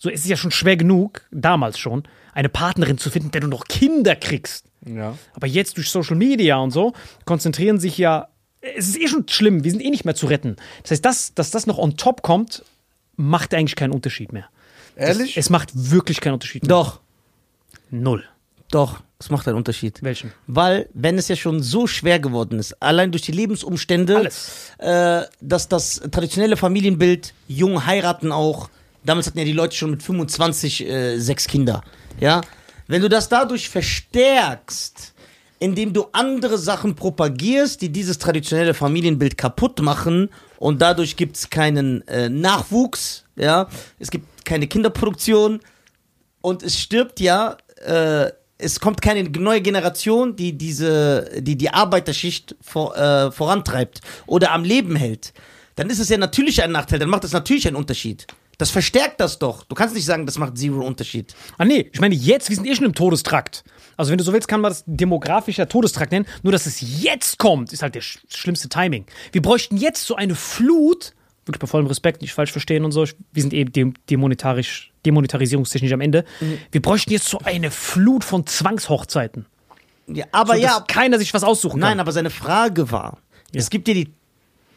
So 0.01 0.11
es 0.11 0.21
ist 0.21 0.29
ja 0.29 0.37
schon 0.37 0.51
schwer 0.51 0.77
genug, 0.77 1.23
damals 1.31 1.79
schon, 1.79 2.05
eine 2.35 2.49
Partnerin 2.49 2.99
zu 2.99 3.11
finden, 3.11 3.31
der 3.31 3.41
du 3.41 3.49
noch 3.49 3.65
Kinder 3.65 4.15
kriegst. 4.17 4.65
Ja. 4.87 5.17
Aber 5.35 5.47
jetzt 5.47 5.77
durch 5.77 5.91
Social 5.91 6.17
Media 6.17 6.57
und 6.57 6.71
so 6.71 6.93
konzentrieren 7.25 7.79
sich 7.79 7.99
ja. 7.99 8.29
Es 8.61 8.89
ist 8.89 9.01
eh 9.01 9.09
schon 9.09 9.29
schlimm, 9.29 9.65
wir 9.65 9.71
sind 9.71 9.81
eh 9.81 9.91
nicht 9.91 10.05
mehr 10.05 10.15
zu 10.15 10.27
retten. 10.27 10.57
Das 10.83 10.93
heißt, 10.93 11.05
das, 11.05 11.35
dass 11.35 11.51
das 11.51 11.67
noch 11.67 11.79
on 11.79 11.97
top 11.97 12.23
kommt, 12.23 12.65
macht 13.17 13.55
eigentlich 13.55 13.77
keinen 13.77 13.93
Unterschied 13.93 14.33
mehr. 14.33 14.49
Ehrlich? 14.97 15.37
Es 15.37 15.49
macht 15.49 15.71
wirklich 15.75 16.21
keinen 16.21 16.35
Unterschied 16.35 16.63
mehr. 16.63 16.69
Doch, 16.69 17.01
Null. 17.91 18.25
doch, 18.71 19.01
es 19.21 19.31
macht 19.31 19.47
einen 19.47 19.57
Unterschied. 19.57 20.03
Welchen? 20.03 20.33
Weil, 20.49 20.89
wenn 20.93 21.19
es 21.19 21.29
ja 21.29 21.37
schon 21.37 21.63
so 21.63 21.87
schwer 21.87 22.19
geworden 22.19 22.59
ist, 22.59 22.81
allein 22.83 23.13
durch 23.13 23.23
die 23.23 23.33
Lebensumstände. 23.33 24.29
Äh, 24.79 25.23
dass 25.41 25.69
das 25.69 26.03
traditionelle 26.11 26.57
Familienbild, 26.57 27.35
jung 27.47 27.87
heiraten 27.87 28.33
auch, 28.33 28.71
damals 29.09 29.27
hatten 29.27 29.39
ja 29.39 29.45
die 29.45 29.53
Leute 29.53 29.75
schon 29.75 29.91
mit 29.91 30.03
25 30.03 30.87
äh, 30.87 31.19
sechs 31.19 31.47
Kinder, 31.47 31.83
ja. 32.21 32.43
Wenn 32.87 33.03
du 33.03 33.09
das 33.09 33.29
dadurch 33.29 33.69
verstärkst, 33.69 35.13
indem 35.59 35.93
du 35.93 36.07
andere 36.13 36.57
Sachen 36.59 36.95
propagierst, 36.95 37.83
die 37.83 37.91
dieses 37.91 38.19
traditionelle 38.19 38.75
Familienbild 38.75 39.37
kaputt 39.37 39.81
machen 39.83 40.31
und 40.59 40.81
dadurch 40.81 41.17
gibt 41.17 41.37
es 41.37 41.51
keinen 41.51 42.07
äh, 42.09 42.29
Nachwuchs, 42.29 43.25
ja, 43.37 43.69
es 43.99 44.11
gibt 44.11 44.45
keine 44.45 44.67
Kinderproduktion 44.67 45.61
und 46.41 46.63
es 46.63 46.79
stirbt 46.79 47.21
ja, 47.21 47.57
äh, 47.85 48.31
es 48.59 48.81
kommt 48.81 49.01
keine 49.01 49.25
neue 49.25 49.61
Generation, 49.61 50.35
die 50.35 50.57
diese, 50.57 51.31
die 51.39 51.57
die 51.57 51.71
Arbeiterschicht 51.71 52.57
vor, 52.61 52.97
äh, 52.97 53.31
vorantreibt 53.31 54.01
oder 54.27 54.53
am 54.53 54.65
Leben 54.65 54.97
hält. 54.97 55.33
Dann 55.77 55.91
ist 55.91 56.01
es 56.01 56.09
ja 56.09 56.19
natürlich 56.19 56.63
ein 56.63 56.73
Nachteil, 56.73 56.99
dann 56.99 57.09
macht 57.09 57.25
es 57.25 57.33
natürlich 57.33 57.67
einen 57.69 57.77
Unterschied. 57.77 58.27
Das 58.59 58.71
verstärkt 58.71 59.21
das 59.21 59.39
doch. 59.39 59.63
Du 59.65 59.77
kannst 59.77 59.95
nicht 59.95 60.05
sagen, 60.05 60.27
das 60.27 60.37
macht 60.37 60.59
zero 60.59 60.85
Unterschied. 60.85 61.35
Ah 61.59 61.65
nee, 61.65 61.89
ich 61.93 62.01
meine 62.01 62.17
jetzt, 62.17 62.49
wir 62.49 62.57
sind 62.57 62.67
eh 62.67 62.75
schon 62.75 62.87
im 62.87 62.95
Todestrakt. 62.95 63.63
Also 63.97 64.11
wenn 64.11 64.19
du 64.19 64.25
so 64.25 64.33
willst, 64.33 64.49
kann 64.49 64.61
man 64.61 64.73
das 64.73 64.83
demografischer 64.87 65.69
Todestrakt 65.69 66.11
nennen. 66.11 66.27
Nur 66.43 66.53
dass 66.53 66.67
es 66.67 66.81
jetzt 66.81 67.39
kommt, 67.39 67.73
ist 67.73 67.83
halt 67.83 67.95
der 67.95 68.01
sch 68.01 68.19
schlimmste 68.29 68.69
Timing. 68.69 69.07
Wir 69.31 69.43
bräuchten 69.43 69.77
jetzt 69.77 70.05
so 70.05 70.17
eine 70.17 70.35
Flut, 70.35 71.15
wirklich 71.47 71.61
bei 71.61 71.69
vollem 71.69 71.87
Respekt, 71.87 72.21
nicht 72.21 72.35
falsch 72.35 72.51
verstehen 72.51 72.85
und 72.85 72.91
so. 72.91 73.07
Wir 73.33 73.43
sind 73.43 73.55
eben 73.55 73.73
dem 73.73 73.95
demonetarisch, 74.11 74.93
demonetarisierungstechnisch 75.07 75.93
am 75.93 76.01
Ende. 76.01 76.25
Wir 76.73 76.83
bräuchten 76.83 77.13
jetzt 77.13 77.29
so 77.29 77.39
eine 77.45 77.71
Flut 77.71 78.25
von 78.25 78.45
Zwangshochzeiten. 78.45 79.47
Ja, 80.09 80.25
aber 80.33 80.57
so, 80.57 80.63
ja, 80.63 80.79
dass 80.81 80.87
keiner 80.89 81.19
sich 81.21 81.33
was 81.33 81.45
aussuchen 81.45 81.81
kann. 81.81 81.91
nein, 81.91 82.01
aber 82.01 82.11
seine 82.11 82.31
Frage 82.31 82.91
war, 82.91 83.19
es 83.53 83.71
gibt 83.71 83.87
ja 83.87 83.95
die 83.95 84.13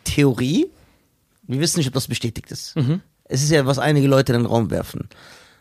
Theorie, 0.04 0.70
wir 1.48 1.60
wissen 1.60 1.80
nicht, 1.80 1.88
ob 1.88 1.94
das 1.94 2.08
bestätigt 2.08 2.52
ist. 2.52 2.76
Es 3.32 3.42
ist 3.42 3.52
ja, 3.52 3.66
was 3.66 3.80
einige 3.80 4.08
Leute 4.08 4.34
in 4.34 4.40
den 4.40 4.46
Raum 4.46 4.70
werfen, 4.70 5.08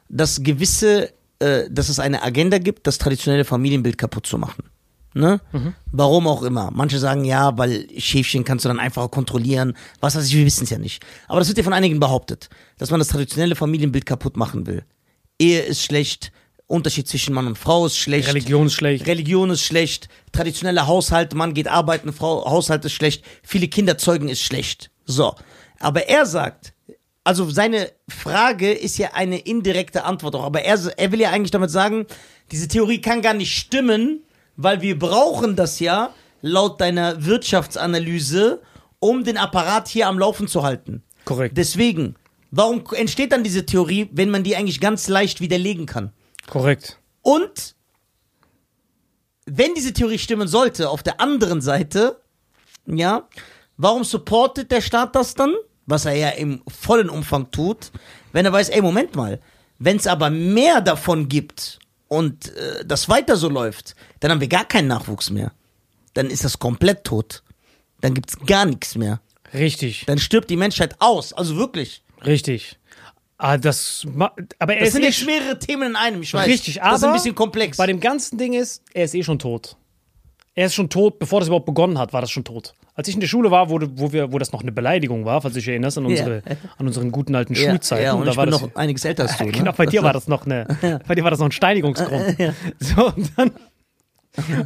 dass 0.09 0.43
gewisse, 0.43 1.13
äh, 1.39 1.71
dass 1.71 1.89
es 1.89 1.99
eine 1.99 2.23
Agenda 2.23 2.59
gibt, 2.59 2.87
das 2.87 2.99
traditionelle 2.99 3.45
Familienbild 3.45 3.97
kaputt 3.97 4.27
zu 4.27 4.39
machen. 4.39 4.65
Ne? 5.15 5.41
Warum 5.91 6.29
auch 6.29 6.43
immer. 6.43 6.71
Manche 6.73 6.99
sagen 6.99 7.25
ja, 7.25 7.57
weil 7.59 7.89
Schäfchen 7.99 8.45
kannst 8.45 8.65
du 8.65 8.69
dann 8.69 8.79
einfacher 8.79 9.09
kontrollieren. 9.09 9.77
Was 10.01 10.15
weiß 10.15 10.27
ich, 10.27 10.37
wir 10.37 10.47
wissen 10.47 10.65
es 10.65 10.71
ja 10.71 10.79
nicht. 10.79 11.05
Aber 11.27 11.41
das 11.41 11.49
wird 11.49 11.59
ja 11.59 11.65
von 11.65 11.73
einigen 11.73 11.99
behauptet, 11.99 12.49
dass 12.79 12.91
man 12.91 13.01
das 13.01 13.09
traditionelle 13.09 13.57
Familienbild 13.57 14.07
kaputt 14.07 14.37
machen 14.37 14.67
will. 14.67 14.85
Ehe 15.39 15.63
ist 15.63 15.83
schlecht, 15.83 16.31
Unterschied 16.69 17.09
zwischen 17.09 17.35
Mann 17.35 17.49
und 17.49 17.59
Frau 17.59 17.87
ist 17.87 17.97
schlecht. 17.97 18.29
Religion 18.29 18.67
ist 18.69 18.75
schlecht. 18.75 19.07
Religion 19.07 19.51
ist 19.51 19.63
schlecht, 19.63 20.09
traditionelle 20.31 20.87
Haushalt, 20.87 21.35
Mann 21.35 21.55
geht 21.55 21.67
arbeiten, 21.67 22.13
Frau, 22.13 22.49
Haushalt 22.49 22.85
ist 22.85 22.93
schlecht, 22.93 23.25
viele 23.43 23.67
Kinder 23.67 23.99
zeugen 23.99 24.29
ist 24.29 24.43
schlecht. 24.43 24.91
So. 25.05 25.35
Aber 25.81 26.09
er 26.09 26.27
sagt, 26.27 26.73
also 27.25 27.51
seine 27.51 27.93
Frage 28.09 28.73
ist 28.73 28.99
ja 28.99 29.11
eine 29.15 29.39
indirekte 29.39 30.05
Antwort 30.05 30.35
auch, 30.35 30.45
aber 30.45 30.63
er, 30.63 30.79
er 30.97 31.13
will 31.13 31.21
ja 31.21 31.31
eigentlich 31.31 31.51
damit 31.51 31.71
sagen, 31.71 32.07
diese 32.51 32.69
Theorie 32.69 33.01
kann 33.01 33.23
gar 33.23 33.35
nicht 33.35 33.57
stimmen, 33.57 34.25
weil 34.57 34.81
wir 34.81 34.99
brauchen 34.99 35.57
das 35.57 35.81
ja 35.81 36.15
laut 36.43 36.81
deiner 36.81 37.25
Wirtschaftsanalyse, 37.25 38.63
um 38.99 39.25
den 39.25 39.37
Apparat 39.37 39.89
hier 39.89 40.09
am 40.09 40.19
Laufen 40.19 40.49
zu 40.49 40.63
halten. 40.63 41.03
Korrekt. 41.25 41.57
Deswegen, 41.57 42.17
warum 42.51 42.85
entsteht 42.93 43.33
dann 43.33 43.45
diese 43.45 43.67
Theorie, 43.67 44.09
wenn 44.13 44.31
man 44.31 44.43
die 44.43 44.57
eigentlich 44.57 44.81
ganz 44.81 45.09
leicht 45.09 45.41
widerlegen 45.41 45.87
kann? 45.87 46.13
Korrekt. 46.47 46.99
Und 47.23 47.75
wenn 49.47 49.75
diese 49.75 49.93
Theorie 49.93 50.19
stimmen 50.19 50.49
sollte, 50.49 50.89
auf 50.89 51.03
der 51.03 51.21
anderen 51.21 51.61
Seite, 51.61 52.21
ja, 52.87 53.29
warum 53.77 54.05
supportet 54.05 54.71
der 54.71 54.81
Staat 54.81 55.15
das 55.15 55.35
dann? 55.35 55.55
Was 55.91 56.05
er 56.05 56.15
ja 56.15 56.29
im 56.31 56.63
vollen 56.69 57.11
Umfang 57.11 57.51
tut, 57.51 57.91
wenn 58.33 58.47
er 58.47 58.53
weiß, 58.53 58.69
ey, 58.71 58.81
Moment 58.81 59.15
mal, 59.15 59.41
wenn 59.79 59.97
es 59.97 60.07
aber 60.07 60.31
mehr 60.31 60.81
davon 60.81 61.29
gibt 61.29 61.79
und 62.09 62.55
äh, 62.55 62.85
das 62.87 63.09
weiter 63.09 63.37
so 63.37 63.49
läuft, 63.49 63.97
dann 64.21 64.31
haben 64.31 64.41
wir 64.41 64.49
gar 64.49 64.65
keinen 64.65 64.89
Nachwuchs 64.89 65.31
mehr. 65.31 65.53
Dann 66.15 66.31
ist 66.31 66.45
das 66.45 66.59
komplett 66.59 67.05
tot. 67.05 67.43
Dann 68.01 68.15
gibt's 68.15 68.39
gar 68.47 68.67
nichts 68.67 68.95
mehr. 68.97 69.21
Richtig. 69.53 70.05
Dann 70.07 70.19
stirbt 70.19 70.49
die 70.51 70.57
Menschheit 70.57 70.97
aus. 71.01 71.33
Also 71.33 71.57
wirklich. 71.57 72.03
Richtig. 72.25 72.79
Ah, 73.39 73.57
das, 73.57 74.07
aber 74.59 74.75
er 74.75 74.81
Das 74.81 74.89
ist 74.89 74.93
sind 74.95 75.03
eh 75.03 75.07
jetzt 75.07 75.25
mehrere 75.25 75.59
Themen 75.59 75.91
in 75.91 75.97
einem, 75.97 76.23
ich 76.23 76.35
weiß. 76.35 76.47
Richtig, 76.47 76.83
aber 76.83 76.93
Das 76.93 77.01
ist 77.03 77.09
ein 77.09 77.15
bisschen 77.15 77.35
komplex. 77.35 77.79
Bei 77.79 77.87
dem 77.87 77.99
ganzen 77.99 78.37
Ding 78.37 78.53
ist, 78.53 78.83
er 78.93 79.05
ist 79.05 79.15
eh 79.15 79.23
schon 79.25 79.39
tot. 79.39 79.77
Er 80.55 80.67
ist 80.67 80.75
schon 80.75 80.89
tot, 80.89 81.19
bevor 81.19 81.41
das 81.41 81.49
überhaupt 81.49 81.67
begonnen 81.67 81.99
hat, 81.99 82.13
war 82.13 82.21
das 82.21 82.31
schon 82.31 82.43
tot. 82.45 82.75
Als 82.95 83.07
ich 83.09 83.15
in 83.15 83.21
der 83.21 83.29
Schule 83.29 83.51
war, 83.51 83.71
wo, 83.71 83.79
wo, 83.95 84.13
wir, 84.13 84.33
wo 84.33 84.39
das 84.39 84.51
noch 84.53 84.63
eine 84.63 84.73
Beleidigung 84.73 85.25
war, 85.25 85.41
falls 85.41 85.55
du 85.55 85.61
dich 85.61 85.69
erinnerst, 85.69 85.97
an, 85.97 86.07
unsere, 86.07 86.43
an 86.77 86.87
unseren 86.87 87.13
guten 87.13 87.35
alten 87.37 87.55
ja, 87.55 87.71
Schulzeiten. 87.71 88.05
ja, 88.05 88.13
und 88.15 88.25
da 88.27 88.33
ich 88.33 88.37
war 88.37 88.47
bin 88.47 88.53
das, 88.53 88.63
noch 88.63 88.75
einiges 88.75 89.05
älter 89.05 89.23
als 89.25 89.37
du. 89.39 89.45
Ne? 89.51 89.53
Genau, 89.53 89.73
bei 89.73 89.87
dir 89.87 90.03
war 90.03 90.13
das 90.13 90.27
noch 90.27 90.45
eine, 90.47 90.67
bei 91.07 91.15
dir 91.15 91.23
war 91.23 91.31
das 91.31 91.39
noch 91.39 91.47
ein 91.47 91.53
Steinigungsgrund. 91.53 92.37
So, 92.79 93.07
und 93.07 93.31
dann, 93.37 93.53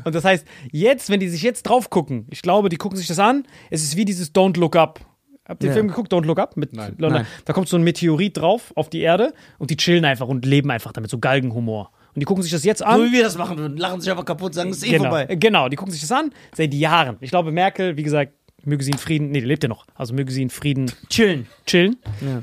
und 0.05 0.15
das 0.15 0.25
heißt, 0.25 0.47
jetzt, 0.73 1.11
wenn 1.11 1.21
die 1.21 1.29
sich 1.29 1.43
jetzt 1.43 1.65
drauf 1.65 1.91
gucken, 1.91 2.27
ich 2.31 2.43
glaube, 2.43 2.71
die 2.71 2.77
gucken 2.77 2.97
sich 2.97 3.07
das 3.07 3.19
an, 3.19 3.47
es 3.71 3.83
ist 3.83 3.97
wie 3.97 4.05
dieses 4.05 4.35
Don't 4.35 4.59
Look 4.59 4.77
Up. 4.77 5.01
Habt 5.47 5.63
ihr 5.63 5.69
den 5.69 5.71
Ja. 5.71 5.75
Film 5.75 5.89
geguckt, 5.89 6.13
Don't 6.13 6.25
Look 6.25 6.39
Up? 6.39 6.57
Mit 6.57 6.73
Nein. 6.73 6.95
Nein. 6.99 7.27
Da 7.45 7.53
kommt 7.53 7.69
so 7.69 7.77
ein 7.77 7.83
Meteorit 7.83 8.39
drauf 8.39 8.73
auf 8.77 8.89
die 8.89 9.01
Erde 9.01 9.35
und 9.59 9.71
die 9.71 9.77
chillen 9.77 10.07
einfach 10.07 10.27
und 10.29 10.47
leben 10.47 10.71
einfach 10.71 10.93
damit, 10.93 11.11
so 11.11 11.19
Galgenhumor. 11.19 11.93
Und 12.15 12.21
die 12.21 12.25
gucken 12.25 12.43
sich 12.43 12.53
das 12.53 12.65
jetzt 12.65 12.83
an. 12.83 12.99
So 13.01 13.07
wie 13.07 13.13
wir 13.13 13.23
das 13.25 13.37
machen 13.37 13.59
würden. 13.59 13.77
Lachen 13.77 14.01
sich 14.01 14.11
einfach 14.11 14.25
kaputt, 14.25 14.55
sagen, 14.55 14.71
es 14.71 14.79
ist 14.79 14.85
eh 14.87 14.91
genau, 14.93 15.05
vorbei. 15.05 15.35
genau, 15.37 15.69
die 15.69 15.77
gucken 15.77 15.93
sich 15.93 16.01
das 16.01 16.13
an 16.13 16.31
seit 16.55 16.73
Jahren. 16.73 17.17
Ich 17.21 17.31
glaube, 17.31 17.51
Merkel, 17.51 17.97
wie 17.97 18.03
gesagt, 18.05 18.33
möge 18.67 18.83
sie 18.83 18.93
in 18.93 18.99
Frieden, 18.99 19.31
nee, 19.31 19.41
die 19.41 19.47
lebt 19.47 19.63
ja 19.63 19.69
noch, 19.69 19.85
also 19.95 20.15
möge 20.15 20.33
sie 20.33 20.41
in 20.41 20.49
Frieden 20.49 20.91
Chillen. 21.11 21.47
chillen. 21.67 21.97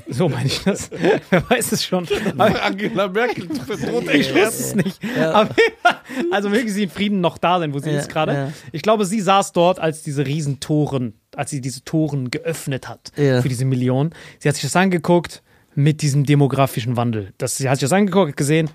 So 0.08 0.28
meine 0.28 0.46
ich 0.46 0.62
das. 0.62 0.88
Wer 1.30 1.50
weiß 1.50 1.72
es 1.72 1.84
schon. 1.84 2.06
Aber 2.38 2.62
Angela 2.64 3.08
Merkel 3.08 3.48
verdroht 3.52 4.04
ich 4.14 4.28
wusste 4.32 4.40
es 4.44 4.74
nicht. 4.76 5.00
Aber, 5.18 5.52
also 6.30 6.48
möge 6.48 6.70
sie 6.70 6.84
in 6.84 6.90
Frieden 6.90 7.20
noch 7.20 7.38
da 7.38 7.58
sein, 7.58 7.74
wo 7.74 7.78
sie 7.80 7.90
Ja, 7.90 7.98
ist 7.98 8.08
gerade. 8.08 8.32
ja. 8.32 8.52
Ich 8.70 8.82
glaube, 8.82 9.04
sie 9.04 9.20
saß 9.20 9.52
dort, 9.52 9.80
als 9.80 10.02
diese 10.04 10.24
Riesentoren, 10.24 11.14
als 11.34 11.50
sie 11.50 11.60
diese 11.60 11.82
Toren 11.82 12.30
geöffnet 12.30 12.88
hat 12.88 13.10
Ja. 13.16 13.42
für 13.42 13.48
diese 13.48 13.64
Millionen. 13.64 14.10
Sie 14.38 14.48
hat 14.48 14.54
sich 14.54 14.62
das 14.64 14.76
angeguckt 14.76 15.42
mit 15.74 16.02
diesem 16.02 16.24
demografischen 16.24 16.96
Wandel. 16.96 17.32
Das, 17.38 17.56
sie 17.56 17.68
hat 17.68 17.78
sich 17.78 17.88
das 17.88 17.92
angeguckt, 17.94 18.36
gesehen, 18.36 18.68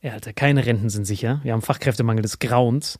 ja, 0.00 0.12
Alter, 0.12 0.32
keine 0.32 0.64
Renten 0.64 0.90
sind 0.90 1.04
sicher. 1.06 1.40
Wir 1.42 1.52
haben 1.52 1.62
Fachkräftemangel 1.62 2.22
des 2.22 2.38
Grauens. 2.38 2.98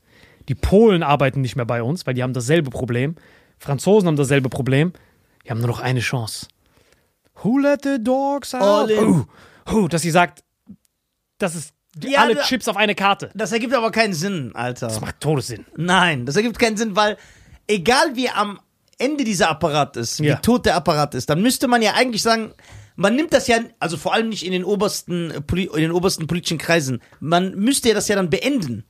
Die 0.49 0.55
Polen 0.55 1.03
arbeiten 1.03 1.41
nicht 1.41 1.57
mehr 1.57 1.67
bei 1.67 1.83
uns, 1.83 2.07
weil 2.07 2.15
die 2.15 2.23
haben 2.23 2.33
dasselbe 2.33 2.71
Problem. 2.71 3.17
Franzosen 3.59 4.07
haben 4.09 4.17
dasselbe 4.17 4.49
Problem. 4.49 4.93
Wir 5.43 5.51
haben 5.53 5.59
nur 5.59 5.69
noch 5.69 5.81
eine 5.81 6.01
Chance. 6.01 6.47
Who 7.43 7.59
let 7.59 7.83
the 7.85 8.03
dogs 8.03 8.55
out? 8.55 8.91
Who, 8.91 9.27
who, 9.67 9.89
dass 9.89 10.03
sie 10.03 10.11
sagt, 10.11 10.43
das 11.39 11.55
ist 11.55 11.73
Ja, 12.03 12.21
alle 12.21 12.37
Chips 12.43 12.67
auf 12.69 12.77
eine 12.77 12.95
Karte. 12.95 13.31
Das 13.35 13.53
ergibt 13.53 13.75
aber 13.75 13.91
keinen 13.91 14.15
Sinn, 14.15 14.53
Alter. 14.55 14.89
Das 14.89 15.01
macht 15.01 15.21
Todessinn. 15.21 15.67
Nein, 15.77 16.27
das 16.27 16.37
ergibt 16.37 16.59
keinen 16.59 16.77
Sinn, 16.77 16.97
weil 16.97 17.17
egal 17.69 18.15
wie 18.17 18.29
am 18.29 18.59
Ende 18.99 19.23
dieser 19.23 19.51
Apparat 19.51 19.97
ist, 19.97 20.19
Ja. 20.19 20.37
wie 20.39 20.43
tot 20.43 20.67
der 20.67 20.75
Apparat 20.75 21.15
ist, 21.15 21.31
dann 21.31 21.41
müsste 21.43 21.69
man 21.69 21.83
ja 21.83 21.95
eigentlich 21.95 22.23
sagen, 22.23 22.53
man 22.99 23.15
nimmt 23.15 23.33
das 23.33 23.47
ja, 23.47 23.61
also 23.79 23.97
vor 23.97 24.13
allem 24.13 24.29
nicht 24.29 24.45
in 24.45 24.51
den 24.51 24.65
obersten, 24.65 25.31
äh, 25.31 25.61
in 25.61 25.81
den 25.81 25.93
obersten 25.93 26.27
politischen 26.27 26.59
Kreisen, 26.59 27.01
man 27.21 27.55
müsste 27.55 27.89
ja 27.89 27.95
das 27.95 28.09
ja 28.09 28.17
dann 28.17 28.29
beenden. 28.29 28.85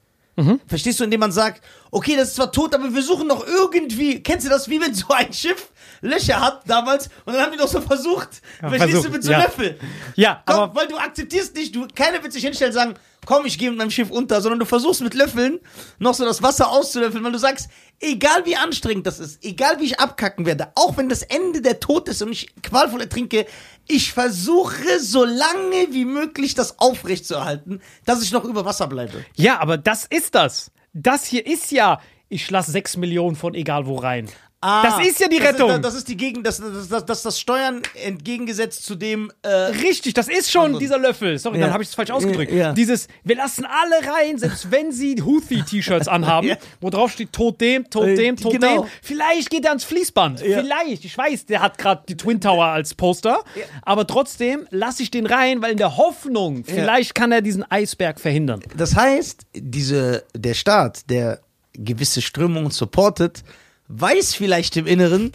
Verstehst 0.68 1.00
du, 1.00 1.04
indem 1.04 1.18
man 1.18 1.32
sagt, 1.32 1.64
okay, 1.90 2.14
das 2.14 2.28
ist 2.28 2.36
zwar 2.36 2.52
tot, 2.52 2.72
aber 2.72 2.94
wir 2.94 3.02
suchen 3.02 3.26
noch 3.26 3.44
irgendwie, 3.44 4.22
kennst 4.22 4.46
du 4.46 4.50
das, 4.50 4.68
wie 4.68 4.80
wenn 4.80 4.94
so 4.94 5.08
ein 5.08 5.32
Schiff 5.32 5.72
Löcher 6.00 6.40
hat 6.40 6.62
damals 6.68 7.08
und 7.24 7.34
dann 7.34 7.42
haben 7.42 7.50
wir 7.50 7.58
doch 7.58 7.66
so 7.66 7.80
versucht, 7.80 8.40
verstehst 8.60 8.84
du, 8.84 8.88
versucht, 8.88 9.12
mit 9.14 9.24
so 9.24 9.32
ja. 9.32 9.38
Löffel. 9.40 9.80
Ja, 10.14 10.40
Komm, 10.46 10.56
aber 10.60 10.74
weil 10.76 10.86
du 10.86 10.96
akzeptierst 10.96 11.56
nicht, 11.56 11.74
du, 11.74 11.88
keiner 11.92 12.22
wird 12.22 12.32
sich 12.32 12.44
hinstellen 12.44 12.70
und 12.70 12.78
sagen, 12.78 12.94
komm, 13.26 13.46
ich 13.46 13.58
gehe 13.58 13.68
mit 13.70 13.78
meinem 13.78 13.90
Schiff 13.90 14.12
unter, 14.12 14.40
sondern 14.40 14.60
du 14.60 14.64
versuchst 14.64 15.00
mit 15.00 15.14
Löffeln 15.14 15.58
noch 15.98 16.14
so 16.14 16.24
das 16.24 16.40
Wasser 16.40 16.70
auszulöffeln, 16.70 17.24
weil 17.24 17.32
du 17.32 17.38
sagst, 17.38 17.68
egal 18.00 18.44
wie 18.44 18.56
anstrengend 18.56 19.06
das 19.06 19.18
ist, 19.18 19.44
egal 19.44 19.80
wie 19.80 19.84
ich 19.84 20.00
abkacken 20.00 20.46
werde, 20.46 20.72
auch 20.74 20.96
wenn 20.96 21.08
das 21.08 21.22
Ende 21.22 21.60
der 21.62 21.80
Tod 21.80 22.08
ist 22.08 22.22
und 22.22 22.32
ich 22.32 22.48
qualvoll 22.62 23.00
ertrinke, 23.00 23.46
ich 23.86 24.12
versuche 24.12 25.00
so 25.00 25.24
lange 25.24 25.88
wie 25.92 26.04
möglich 26.04 26.54
das 26.54 26.78
aufrechtzuerhalten, 26.78 27.80
dass 28.04 28.22
ich 28.22 28.32
noch 28.32 28.44
über 28.44 28.64
Wasser 28.64 28.86
bleibe. 28.86 29.24
ja, 29.36 29.60
aber 29.60 29.78
das 29.78 30.04
ist 30.04 30.34
das. 30.34 30.70
Das 30.92 31.26
hier 31.26 31.46
ist 31.46 31.70
ja, 31.70 32.00
ich 32.28 32.50
lasse 32.50 32.70
sechs 32.70 32.96
Millionen 32.96 33.36
von 33.36 33.54
egal 33.54 33.86
wo 33.86 33.96
rein. 33.96 34.28
Das 34.60 35.06
ist 35.06 35.20
ja 35.20 35.28
die 35.28 35.36
Rettung. 35.38 35.70
Ah, 35.70 35.78
Das 35.78 35.78
ist, 35.78 35.84
das 35.84 35.94
ist 36.00 36.08
die 36.08 36.16
Gegend, 36.16 36.46
das, 36.46 36.58
das, 36.58 36.88
das, 36.88 37.06
das, 37.06 37.22
das 37.22 37.38
Steuern 37.40 37.80
entgegengesetzt 38.04 38.84
zu 38.84 38.96
dem, 38.96 39.30
äh, 39.42 39.48
Richtig, 39.48 40.14
das 40.14 40.28
ist 40.28 40.50
schon 40.50 40.64
Andere- 40.66 40.80
dieser 40.80 40.98
Löffel. 40.98 41.38
Sorry, 41.38 41.58
Ja. 41.58 41.66
dann 41.66 41.72
habe 41.74 41.82
ich 41.84 41.90
es 41.90 41.94
falsch 41.94 42.10
ausgedrückt. 42.10 42.50
Ja. 42.52 42.72
Dieses, 42.72 43.06
wir 43.22 43.36
lassen 43.36 43.64
alle 43.64 44.12
rein, 44.12 44.36
selbst 44.38 44.70
wenn 44.72 44.90
sie 44.90 45.22
Houthi-T-Shirts 45.22 46.08
anhaben, 46.08 46.48
Ja. 46.48 46.56
wo 46.80 46.90
drauf 46.90 47.12
steht, 47.12 47.32
tot 47.32 47.60
dem, 47.60 47.88
tot 47.88 48.06
Äh, 48.08 48.14
dem, 48.16 48.36
tot 48.36 48.52
genau. 48.52 48.82
dem. 48.82 48.90
Vielleicht 49.02 49.50
geht 49.50 49.64
er 49.64 49.70
ans 49.70 49.84
Fließband. 49.84 50.40
Vielleicht. 50.40 51.04
Ich 51.04 51.16
weiß, 51.16 51.46
der 51.46 51.60
hat 51.60 51.78
gerade 51.78 52.02
die 52.08 52.16
Twin 52.16 52.40
Tower 52.40 52.66
als 52.66 52.94
Poster. 52.94 53.44
Aber 53.82 54.06
trotzdem 54.06 54.66
lasse 54.70 55.02
ich 55.04 55.10
den 55.10 55.26
rein, 55.26 55.62
weil 55.62 55.72
in 55.72 55.78
der 55.78 55.96
Hoffnung, 55.96 56.64
vielleicht 56.64 57.14
kann 57.14 57.30
er 57.32 57.42
diesen 57.42 57.62
Eisberg 57.70 58.18
verhindern. 58.18 58.60
Das 58.76 58.96
heißt, 58.96 59.42
diese, 59.54 60.24
der 60.34 60.54
Staat, 60.54 61.08
der 61.10 61.40
gewisse 61.74 62.20
Strömungen 62.22 62.70
supportet, 62.72 63.44
weiß 63.88 64.34
vielleicht 64.34 64.76
im 64.76 64.86
Inneren, 64.86 65.32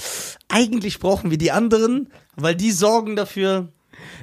eigentlich 0.47 0.99
brauchen 0.99 1.31
wir 1.31 1.37
die 1.37 1.51
anderen, 1.51 2.09
weil 2.35 2.55
die 2.55 2.71
sorgen 2.71 3.15
dafür. 3.15 3.69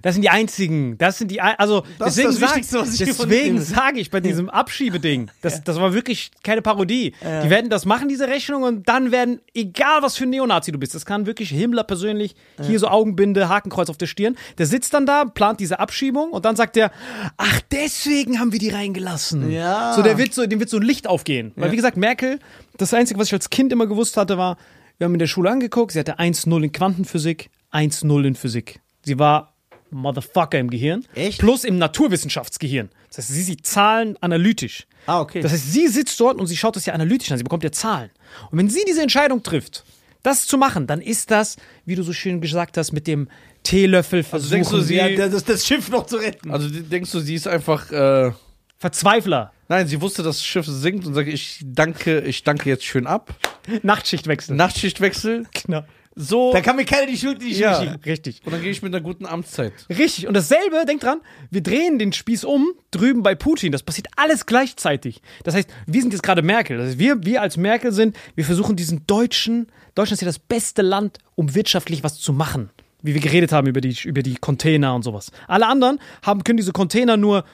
Das 0.02 0.14
sind 0.14 0.22
die 0.22 0.30
einzigen. 0.30 0.98
Das 0.98 1.18
sind 1.18 1.30
die, 1.30 1.40
also 1.40 1.84
Das 1.98 2.14
deswegen 2.14 2.32
sag, 2.32 2.56
was 2.72 3.00
ich 3.00 3.64
sage 3.64 4.00
ich 4.00 4.10
bei 4.10 4.20
diesem 4.20 4.50
Abschiebeding, 4.50 5.30
das, 5.42 5.64
das 5.64 5.76
war 5.76 5.94
wirklich 5.94 6.30
keine 6.42 6.60
Parodie. 6.60 7.14
Die 7.22 7.50
werden 7.50 7.70
das 7.70 7.84
machen, 7.86 8.08
diese 8.08 8.28
Rechnung, 8.28 8.62
und 8.62 8.88
dann 8.88 9.10
werden, 9.10 9.40
egal 9.54 10.02
was 10.02 10.16
für 10.16 10.24
ein 10.24 10.30
Neonazi 10.30 10.72
du 10.72 10.78
bist, 10.78 10.94
das 10.94 11.06
kann 11.06 11.26
wirklich 11.26 11.50
Himmler 11.50 11.84
persönlich, 11.84 12.34
hier 12.62 12.78
so 12.78 12.88
Augenbinde, 12.88 13.48
Hakenkreuz 13.48 13.90
auf 13.90 13.96
der 13.96 14.06
Stirn, 14.06 14.36
der 14.58 14.66
sitzt 14.66 14.92
dann 14.94 15.06
da, 15.06 15.24
plant 15.24 15.60
diese 15.60 15.78
Abschiebung 15.78 16.30
und 16.30 16.44
dann 16.44 16.56
sagt 16.56 16.76
er, 16.76 16.90
ach, 17.36 17.60
deswegen 17.70 18.38
haben 18.38 18.52
wir 18.52 18.58
die 18.58 18.70
reingelassen. 18.70 19.50
Ja. 19.50 19.94
So, 19.94 20.02
der 20.02 20.18
wird 20.18 20.34
so, 20.34 20.46
dem 20.46 20.60
wird 20.60 20.70
so 20.70 20.78
ein 20.78 20.82
Licht 20.82 21.06
aufgehen. 21.06 21.52
Weil, 21.56 21.72
wie 21.72 21.76
gesagt, 21.76 21.96
Merkel, 21.96 22.38
das 22.80 22.94
Einzige, 22.94 23.18
was 23.20 23.28
ich 23.28 23.32
als 23.34 23.50
Kind 23.50 23.72
immer 23.72 23.86
gewusst 23.86 24.16
hatte, 24.16 24.38
war, 24.38 24.56
wir 24.98 25.06
haben 25.06 25.14
in 25.14 25.18
der 25.18 25.26
Schule 25.26 25.50
angeguckt, 25.50 25.92
sie 25.92 25.98
hatte 25.98 26.18
1-0 26.18 26.62
in 26.62 26.72
Quantenphysik, 26.72 27.50
1-0 27.72 28.24
in 28.26 28.34
Physik. 28.34 28.80
Sie 29.02 29.18
war 29.18 29.54
Motherfucker 29.90 30.58
im 30.58 30.70
Gehirn. 30.70 31.04
Echt? 31.14 31.38
Plus 31.40 31.64
im 31.64 31.78
Naturwissenschaftsgehirn. 31.78 32.90
Das 33.08 33.18
heißt, 33.18 33.28
sie 33.28 33.42
sieht 33.42 33.66
Zahlen 33.66 34.16
analytisch. 34.20 34.86
Ah, 35.06 35.20
okay. 35.20 35.40
Das 35.40 35.52
heißt, 35.52 35.72
sie 35.72 35.88
sitzt 35.88 36.18
dort 36.20 36.38
und 36.38 36.46
sie 36.46 36.56
schaut 36.56 36.76
das 36.76 36.86
ja 36.86 36.94
analytisch 36.94 37.32
an. 37.32 37.38
Sie 37.38 37.44
bekommt 37.44 37.64
ja 37.64 37.72
Zahlen. 37.72 38.10
Und 38.50 38.58
wenn 38.58 38.68
sie 38.68 38.84
diese 38.86 39.02
Entscheidung 39.02 39.42
trifft, 39.42 39.84
das 40.22 40.46
zu 40.46 40.58
machen, 40.58 40.86
dann 40.86 41.00
ist 41.00 41.30
das, 41.30 41.56
wie 41.86 41.94
du 41.96 42.02
so 42.02 42.12
schön 42.12 42.40
gesagt 42.40 42.76
hast, 42.76 42.92
mit 42.92 43.06
dem 43.06 43.28
Teelöffel 43.62 44.22
versuchen. 44.22 44.50
denkst 44.52 44.70
du, 44.70 44.80
sie- 44.80 44.94
Ja, 44.96 45.08
das, 45.28 45.44
das 45.44 45.66
Schiff 45.66 45.88
noch 45.90 46.06
zu 46.06 46.16
retten. 46.16 46.50
Also 46.50 46.68
denkst 46.68 47.10
du, 47.10 47.20
sie 47.20 47.34
ist 47.34 47.48
einfach. 47.48 47.90
Äh, 47.90 48.32
Verzweifler. 48.76 49.52
Nein, 49.70 49.86
sie 49.86 50.02
wusste, 50.02 50.22
dass 50.22 50.36
das 50.36 50.44
Schiff 50.44 50.66
sinkt 50.66 51.06
und 51.06 51.14
sagt, 51.14 51.28
ich 51.28 51.60
danke, 51.64 52.20
ich 52.20 52.44
danke 52.44 52.68
jetzt 52.68 52.84
schön 52.84 53.06
ab. 53.06 53.34
Nachtschichtwechsel. 53.82 54.54
Nachtschichtwechsel. 54.56 55.46
Genau. 55.64 55.84
So. 56.16 56.52
Da 56.52 56.60
kann 56.60 56.74
mir 56.74 56.84
keiner 56.84 57.06
die 57.06 57.16
Schuld 57.16 57.40
die 57.40 57.52
ja. 57.52 57.80
schieben. 57.80 58.00
Richtig. 58.04 58.42
Und 58.44 58.52
dann 58.52 58.60
gehe 58.60 58.72
ich 58.72 58.82
mit 58.82 58.92
einer 58.92 59.02
guten 59.02 59.26
Amtszeit. 59.26 59.72
Richtig. 59.88 60.26
Und 60.26 60.34
dasselbe, 60.34 60.84
denk 60.84 61.00
dran, 61.00 61.20
wir 61.50 61.62
drehen 61.62 62.00
den 62.00 62.12
Spieß 62.12 62.44
um 62.44 62.72
drüben 62.90 63.22
bei 63.22 63.36
Putin. 63.36 63.70
Das 63.70 63.84
passiert 63.84 64.08
alles 64.16 64.44
gleichzeitig. 64.44 65.22
Das 65.44 65.54
heißt, 65.54 65.70
wir 65.86 66.02
sind 66.02 66.12
jetzt 66.12 66.22
gerade 66.22 66.42
Merkel. 66.42 66.78
Das 66.78 66.88
heißt, 66.88 66.98
wir, 66.98 67.24
wir 67.24 67.40
als 67.40 67.56
Merkel 67.56 67.92
sind, 67.92 68.16
wir 68.34 68.44
versuchen 68.44 68.74
diesen 68.74 69.06
deutschen, 69.06 69.68
Deutschland 69.94 70.14
ist 70.14 70.22
ja 70.22 70.26
das 70.26 70.40
beste 70.40 70.82
Land, 70.82 71.18
um 71.36 71.54
wirtschaftlich 71.54 72.02
was 72.02 72.18
zu 72.18 72.32
machen. 72.32 72.70
Wie 73.02 73.14
wir 73.14 73.20
geredet 73.20 73.52
haben 73.52 73.68
über 73.68 73.80
die, 73.80 73.96
über 74.04 74.22
die 74.22 74.34
Container 74.34 74.94
und 74.96 75.04
sowas. 75.04 75.30
Alle 75.46 75.68
anderen 75.68 76.00
haben, 76.22 76.42
können 76.42 76.56
diese 76.56 76.72
Container 76.72 77.16
nur 77.16 77.44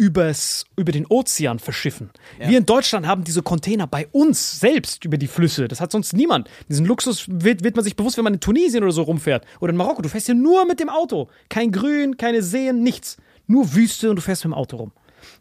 übers, 0.00 0.64
über 0.76 0.92
den 0.92 1.06
Ozean 1.06 1.58
verschiffen. 1.58 2.08
Wir 2.38 2.56
in 2.56 2.64
Deutschland 2.64 3.06
haben 3.06 3.22
diese 3.22 3.42
Container 3.42 3.86
bei 3.86 4.08
uns 4.12 4.58
selbst 4.58 5.04
über 5.04 5.18
die 5.18 5.26
Flüsse. 5.26 5.68
Das 5.68 5.82
hat 5.82 5.92
sonst 5.92 6.14
niemand. 6.14 6.48
Diesen 6.70 6.86
Luxus 6.86 7.26
wird, 7.28 7.62
wird 7.62 7.76
man 7.76 7.84
sich 7.84 7.96
bewusst, 7.96 8.16
wenn 8.16 8.24
man 8.24 8.32
in 8.32 8.40
Tunesien 8.40 8.82
oder 8.82 8.92
so 8.92 9.02
rumfährt. 9.02 9.44
Oder 9.60 9.72
in 9.72 9.76
Marokko. 9.76 10.00
Du 10.00 10.08
fährst 10.08 10.24
hier 10.24 10.34
nur 10.34 10.64
mit 10.64 10.80
dem 10.80 10.88
Auto. 10.88 11.28
Kein 11.50 11.70
Grün, 11.70 12.16
keine 12.16 12.42
Seen, 12.42 12.82
nichts. 12.82 13.18
Nur 13.46 13.74
Wüste 13.74 14.08
und 14.08 14.16
du 14.16 14.22
fährst 14.22 14.42
mit 14.44 14.54
dem 14.54 14.54
Auto 14.54 14.78
rum. 14.78 14.92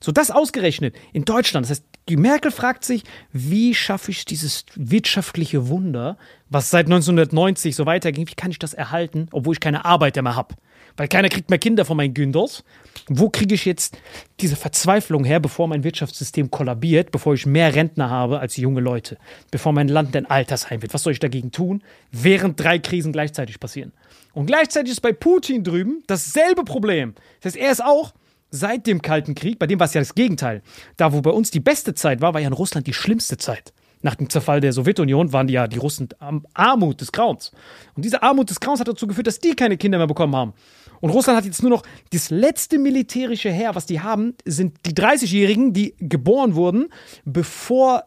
So, 0.01 0.11
das 0.11 0.29
ausgerechnet 0.29 0.93
in 1.13 1.23
Deutschland. 1.23 1.65
Das 1.65 1.71
heißt, 1.71 1.85
die 2.09 2.17
Merkel 2.17 2.51
fragt 2.51 2.83
sich, 2.83 3.03
wie 3.31 3.73
schaffe 3.73 4.11
ich 4.11 4.25
dieses 4.25 4.65
wirtschaftliche 4.75 5.69
Wunder, 5.69 6.17
was 6.49 6.69
seit 6.69 6.87
1990 6.87 7.77
so 7.77 7.85
weiterging, 7.85 8.27
wie 8.27 8.35
kann 8.35 8.51
ich 8.51 8.59
das 8.59 8.73
erhalten, 8.73 9.27
obwohl 9.31 9.53
ich 9.53 9.61
keine 9.61 9.85
Arbeiter 9.85 10.21
mehr 10.21 10.35
habe? 10.35 10.55
Weil 10.99 11.07
keiner 11.07 11.29
kriegt 11.29 11.49
mehr 11.49 11.59
Kinder 11.59 11.85
von 11.85 11.95
meinen 11.95 12.13
Günders. 12.13 12.61
Wo 13.07 13.29
kriege 13.29 13.55
ich 13.55 13.63
jetzt 13.63 13.97
diese 14.41 14.57
Verzweiflung 14.57 15.23
her, 15.23 15.39
bevor 15.39 15.69
mein 15.69 15.85
Wirtschaftssystem 15.85 16.51
kollabiert, 16.51 17.11
bevor 17.13 17.35
ich 17.35 17.45
mehr 17.45 17.73
Rentner 17.73 18.09
habe 18.09 18.41
als 18.41 18.57
junge 18.57 18.81
Leute, 18.81 19.17
bevor 19.49 19.71
mein 19.71 19.87
Land 19.87 20.13
ein 20.17 20.25
Altersheim 20.25 20.81
wird? 20.81 20.93
Was 20.93 21.03
soll 21.03 21.13
ich 21.13 21.19
dagegen 21.19 21.53
tun, 21.53 21.83
während 22.11 22.59
drei 22.59 22.79
Krisen 22.79 23.13
gleichzeitig 23.13 23.61
passieren? 23.61 23.93
Und 24.33 24.47
gleichzeitig 24.47 24.91
ist 24.91 24.99
bei 24.99 25.13
Putin 25.13 25.63
drüben 25.63 26.03
dasselbe 26.07 26.65
Problem. 26.65 27.15
Das 27.39 27.53
heißt, 27.53 27.63
er 27.63 27.71
ist 27.71 27.83
auch 27.83 28.13
seit 28.51 28.85
dem 28.85 29.01
Kalten 29.01 29.35
Krieg, 29.35 29.57
bei 29.57 29.67
dem 29.67 29.79
war 29.79 29.85
es 29.85 29.93
ja 29.93 30.01
das 30.01 30.15
Gegenteil. 30.15 30.61
Da, 30.97 31.13
wo 31.13 31.21
bei 31.21 31.31
uns 31.31 31.49
die 31.49 31.61
beste 31.61 31.93
Zeit 31.93 32.19
war, 32.19 32.33
war 32.33 32.41
ja 32.41 32.47
in 32.47 32.53
Russland 32.53 32.87
die 32.87 32.93
schlimmste 32.93 33.37
Zeit. 33.37 33.71
Nach 34.01 34.15
dem 34.15 34.29
Zerfall 34.29 34.61
der 34.61 34.71
Sowjetunion 34.71 35.33
waren 35.33 35.47
die 35.47 35.53
ja 35.53 35.67
die 35.67 35.77
Russen 35.77 36.07
am 36.19 36.45
Armut 36.53 37.01
des 37.01 37.11
Grauens. 37.11 37.51
Und 37.95 38.05
diese 38.05 38.23
Armut 38.23 38.49
des 38.49 38.59
Grauens 38.59 38.79
hat 38.79 38.87
dazu 38.87 39.07
geführt, 39.07 39.27
dass 39.27 39.39
die 39.39 39.55
keine 39.55 39.77
Kinder 39.77 39.97
mehr 39.97 40.07
bekommen 40.07 40.35
haben. 40.35 40.53
Und 41.01 41.11
Russland 41.11 41.37
hat 41.37 41.45
jetzt 41.45 41.61
nur 41.61 41.71
noch 41.71 41.83
das 42.11 42.29
letzte 42.29 42.77
militärische 42.77 43.51
Heer, 43.51 43.75
was 43.75 43.85
die 43.85 44.01
haben, 44.01 44.35
sind 44.45 44.77
die 44.85 44.93
30-Jährigen, 44.93 45.73
die 45.73 45.95
geboren 45.99 46.55
wurden, 46.55 46.89
bevor 47.25 48.03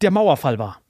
der 0.00 0.10
Mauerfall 0.10 0.58
war 0.58 0.80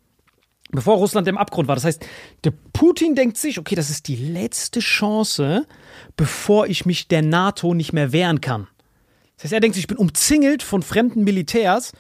bevor 0.73 0.97
Russland 0.97 1.27
im 1.29 1.39
Abgrund 1.39 1.69
war. 1.69 1.75
Das 1.75 1.85
heißt, 1.85 2.05
der 2.45 2.53
Putin 2.73 3.15
denkt 3.15 3.37
sich, 3.37 3.59
okay, 3.59 3.75
das 3.75 3.91
ist 3.91 4.09
die 4.09 4.17
letzte 4.17 4.81
Chance, 4.81 5.67
bevor 6.17 6.67
ich 6.67 6.87
mich 6.87 7.09
der 7.09 7.23
NATO 7.23 7.75
nicht 7.75 7.93
mehr 7.93 8.13
wehren 8.13 8.41
kann. 8.41 8.69
Das 9.37 9.45
heißt, 9.45 9.55
er 9.55 9.61
denkt 9.61 9.75
sich, 9.75 9.85
ich 9.85 9.89
bin 9.89 9.97
umzingelt 9.97 10.63
von 10.63 10.83
fremden 10.83 11.25
Militärs. 11.25 11.93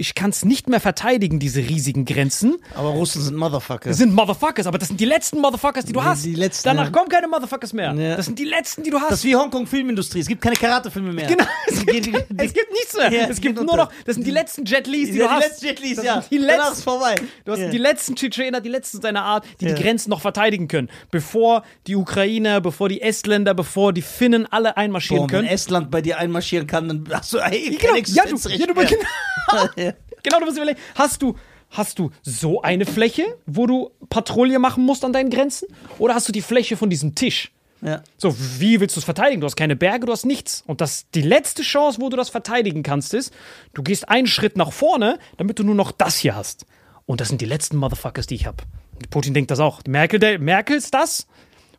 Ich 0.00 0.14
kann 0.14 0.30
es 0.30 0.44
nicht 0.44 0.68
mehr 0.68 0.78
verteidigen, 0.78 1.40
diese 1.40 1.58
riesigen 1.60 2.04
Grenzen. 2.04 2.58
Aber 2.76 2.90
Russen 2.90 3.20
sind 3.20 3.36
Motherfucker. 3.36 3.88
Das 3.88 3.98
sind 3.98 4.14
Motherfuckers, 4.14 4.68
aber 4.68 4.78
das 4.78 4.86
sind 4.86 5.00
die 5.00 5.04
letzten 5.04 5.40
Motherfuckers, 5.40 5.86
die 5.86 5.92
du 5.92 5.98
Die- 5.98 6.06
hast. 6.06 6.24
die 6.24 6.36
letzten, 6.36 6.68
Danach 6.68 6.84
ja. 6.84 6.90
kommen 6.90 7.08
keine 7.08 7.26
Motherfuckers 7.26 7.72
mehr. 7.72 7.92
Ja. 7.94 8.14
Das 8.16 8.26
sind 8.26 8.38
die 8.38 8.44
letzten, 8.44 8.84
die 8.84 8.90
du 8.90 9.00
hast. 9.00 9.10
das 9.10 9.18
ist 9.18 9.24
wie 9.24 9.34
Hongkong-Filmindustrie. 9.34 10.20
Es 10.20 10.28
gibt 10.28 10.40
keine 10.40 10.54
Karate-Filme 10.54 11.12
mehr. 11.12 11.26
Genau, 11.26 11.44
es 11.66 11.80
Die- 11.80 11.86
gibt, 11.86 12.06
die- 12.06 12.12
die- 12.12 12.44
es 12.44 12.52
gibt 12.52 12.70
nichts 12.72 12.94
mehr. 12.96 13.12
Ja, 13.12 13.26
es 13.26 13.36
die 13.36 13.42
gibt 13.42 13.56
nur 13.60 13.76
noch, 13.76 13.90
das 14.06 14.14
sind 14.14 14.24
die 14.24 14.30
letzten 14.30 14.64
Jet 14.64 14.86
Lees, 14.86 15.06
die 15.10 15.18
du 15.18 15.24
die 15.24 15.28
hast. 15.28 15.62
letzten 15.62 15.66
Jet 15.66 15.96
das 15.98 16.04
ja. 16.04 16.24
Die 16.30 16.38
Danach 16.38 16.56
letzten, 16.58 16.72
ist 16.74 16.84
vorbei. 16.84 17.14
Du 17.44 17.50
hast 17.52 17.72
die 17.72 17.78
letzten 17.78 18.14
Tschetschener, 18.14 18.60
die 18.60 18.68
letzten 18.68 19.02
seiner 19.02 19.24
Art, 19.24 19.46
die 19.60 19.66
die 19.66 19.74
Grenzen 19.74 20.10
noch 20.10 20.20
verteidigen 20.20 20.68
können. 20.68 20.90
Bevor 21.10 21.64
die 21.88 21.96
Ukrainer, 21.96 22.60
bevor 22.60 22.88
die 22.88 23.02
Estländer, 23.02 23.52
bevor 23.52 23.92
die 23.92 24.02
Finnen 24.02 24.46
alle 24.46 24.76
einmarschieren 24.76 25.26
Boah, 25.26 25.32
wenn 25.32 25.40
können. 25.40 25.48
Estland 25.48 25.90
bei 25.90 26.02
dir 26.02 26.18
einmarschieren 26.18 26.68
kann, 26.68 26.86
dann 26.86 27.04
hast 27.12 27.32
du 27.32 27.38
ey, 27.38 27.76
Genau, 27.80 27.94
kein 27.94 28.04
ja, 28.06 28.22
du, 28.26 28.36
ja, 28.48 28.66
du, 28.68 28.74
mehr. 28.74 28.84
genau. 28.86 29.87
Genau, 30.22 30.38
du 30.38 30.46
musst 30.46 30.56
überlegen, 30.56 30.78
hast 30.94 31.22
du, 31.22 31.36
hast 31.70 31.98
du 31.98 32.10
so 32.22 32.62
eine 32.62 32.86
Fläche, 32.86 33.24
wo 33.46 33.66
du 33.66 33.90
Patrouille 34.08 34.58
machen 34.58 34.84
musst 34.84 35.04
an 35.04 35.12
deinen 35.12 35.30
Grenzen? 35.30 35.68
Oder 35.98 36.14
hast 36.14 36.28
du 36.28 36.32
die 36.32 36.42
Fläche 36.42 36.76
von 36.76 36.90
diesem 36.90 37.14
Tisch? 37.14 37.52
Ja. 37.80 38.02
So, 38.16 38.34
wie 38.58 38.80
willst 38.80 38.96
du 38.96 39.00
es 39.00 39.04
verteidigen? 39.04 39.40
Du 39.40 39.46
hast 39.46 39.56
keine 39.56 39.76
Berge, 39.76 40.06
du 40.06 40.12
hast 40.12 40.24
nichts. 40.24 40.64
Und 40.66 40.80
das, 40.80 41.08
die 41.10 41.22
letzte 41.22 41.62
Chance, 41.62 42.00
wo 42.00 42.08
du 42.08 42.16
das 42.16 42.28
verteidigen 42.28 42.82
kannst, 42.82 43.14
ist, 43.14 43.32
du 43.74 43.82
gehst 43.82 44.08
einen 44.08 44.26
Schritt 44.26 44.56
nach 44.56 44.72
vorne, 44.72 45.18
damit 45.36 45.58
du 45.58 45.62
nur 45.62 45.76
noch 45.76 45.92
das 45.92 46.16
hier 46.16 46.34
hast. 46.34 46.66
Und 47.06 47.20
das 47.20 47.28
sind 47.28 47.40
die 47.40 47.46
letzten 47.46 47.76
Motherfuckers, 47.76 48.26
die 48.26 48.34
ich 48.34 48.46
habe. 48.46 48.64
Putin 49.10 49.32
denkt 49.32 49.50
das 49.50 49.60
auch. 49.60 49.80
Merkel, 49.86 50.18
der, 50.18 50.38
Merkels 50.38 50.90
das 50.90 51.26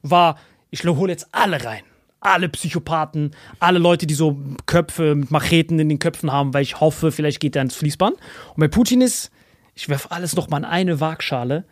war, 0.01 0.39
ich 0.71 0.83
hole 0.85 1.11
jetzt 1.11 1.27
alle 1.31 1.63
rein. 1.63 1.83
Alle 2.21 2.49
Psychopathen, 2.49 3.35
alle 3.59 3.79
Leute, 3.79 4.05
die 4.05 4.13
so 4.13 4.37
Köpfe 4.65 5.15
mit 5.15 5.31
Macheten 5.31 5.79
in 5.79 5.89
den 5.89 5.99
Köpfen 5.99 6.31
haben, 6.31 6.53
weil 6.53 6.63
ich 6.63 6.79
hoffe, 6.79 7.11
vielleicht 7.11 7.39
geht 7.39 7.55
er 7.55 7.61
ins 7.61 7.75
Fließband. 7.75 8.15
Und 8.15 8.57
bei 8.57 8.67
Putin 8.67 9.01
ist, 9.01 9.31
ich 9.75 9.87
werfe 9.87 10.11
alles 10.11 10.35
noch 10.35 10.49
mal 10.49 10.57
in 10.57 10.65
eine 10.65 10.99
Waagschale, 10.99 11.65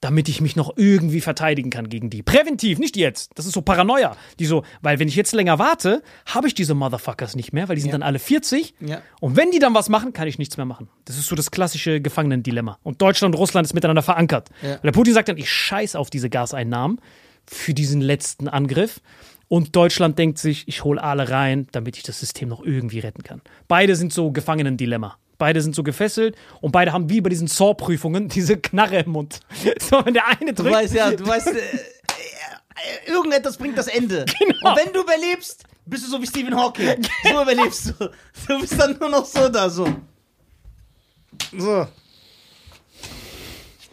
damit 0.00 0.28
ich 0.28 0.40
mich 0.40 0.56
noch 0.56 0.76
irgendwie 0.76 1.20
verteidigen 1.20 1.70
kann 1.70 1.88
gegen 1.88 2.10
die. 2.10 2.22
Präventiv, 2.22 2.78
nicht 2.78 2.96
jetzt. 2.96 3.30
Das 3.34 3.46
ist 3.46 3.54
so 3.54 3.62
Paranoia. 3.62 4.16
Die 4.38 4.44
so, 4.44 4.62
weil 4.82 4.98
wenn 4.98 5.08
ich 5.08 5.16
jetzt 5.16 5.32
länger 5.32 5.58
warte, 5.58 6.02
habe 6.26 6.48
ich 6.48 6.54
diese 6.54 6.74
Motherfuckers 6.74 7.34
nicht 7.34 7.52
mehr, 7.52 7.68
weil 7.68 7.76
die 7.76 7.82
sind 7.82 7.94
dann 7.94 8.02
alle 8.02 8.18
40. 8.18 8.74
Ja. 8.80 9.00
Und 9.20 9.36
wenn 9.36 9.50
die 9.50 9.58
dann 9.58 9.74
was 9.74 9.88
machen, 9.88 10.12
kann 10.12 10.28
ich 10.28 10.38
nichts 10.38 10.58
mehr 10.58 10.66
machen. 10.66 10.88
Das 11.06 11.16
ist 11.16 11.26
so 11.26 11.34
das 11.34 11.50
klassische 11.50 12.00
Gefangenendilemma. 12.00 12.78
Und 12.82 13.00
Deutschland 13.00 13.34
und 13.34 13.40
Russland 13.40 13.66
ist 13.66 13.72
miteinander 13.72 14.02
verankert. 14.02 14.50
Ja. 14.60 14.74
Und 14.74 14.84
der 14.84 14.92
Putin 14.92 15.14
sagt 15.14 15.28
dann, 15.28 15.38
ich 15.38 15.50
scheiß 15.50 15.96
auf 15.96 16.10
diese 16.10 16.28
Gaseinnahmen 16.28 17.00
für 17.46 17.72
diesen 17.72 18.00
letzten 18.00 18.48
Angriff. 18.48 19.00
Und 19.48 19.76
Deutschland 19.76 20.18
denkt 20.18 20.38
sich, 20.38 20.66
ich 20.66 20.82
hole 20.84 21.02
alle 21.02 21.30
rein, 21.30 21.68
damit 21.72 21.96
ich 21.96 22.02
das 22.02 22.18
System 22.18 22.48
noch 22.48 22.62
irgendwie 22.62 22.98
retten 22.98 23.22
kann. 23.22 23.42
Beide 23.68 23.94
sind 23.94 24.12
so 24.12 24.32
Gefangenendilemma. 24.32 25.16
Beide 25.38 25.60
sind 25.60 25.74
so 25.74 25.82
gefesselt 25.82 26.34
und 26.60 26.72
beide 26.72 26.92
haben 26.92 27.10
wie 27.10 27.20
bei 27.20 27.28
diesen 27.28 27.46
Saw-Prüfungen 27.46 28.28
diese 28.36 28.56
Knarre 28.56 29.00
im 29.00 29.12
Mund. 29.12 29.40
So, 29.80 30.04
wenn 30.04 30.14
der 30.14 30.26
eine 30.26 30.52
Du 30.52 30.62
drückt, 30.62 30.74
weißt 30.74 30.94
ja, 30.94 31.10
du 31.10 31.26
weißt, 31.26 31.46
äh, 31.48 31.58
äh, 31.58 33.10
irgendetwas 33.10 33.56
bringt 33.56 33.78
das 33.78 33.88
Ende. 33.88 34.24
Genau. 34.38 34.70
Und 34.70 34.76
wenn 34.78 34.92
du 34.92 35.02
überlebst, 35.02 35.64
bist 35.84 36.04
du 36.04 36.10
so 36.10 36.20
wie 36.20 36.26
Stephen 36.26 36.56
Hawking. 36.56 37.06
So 37.22 37.42
überlebst 37.42 37.94
du. 37.98 38.10
Du 38.48 38.60
bist 38.60 38.78
dann 38.78 38.96
nur 38.98 39.08
noch 39.08 39.24
so 39.24 39.48
da, 39.48 39.68
so. 39.70 39.86
So. 41.56 41.86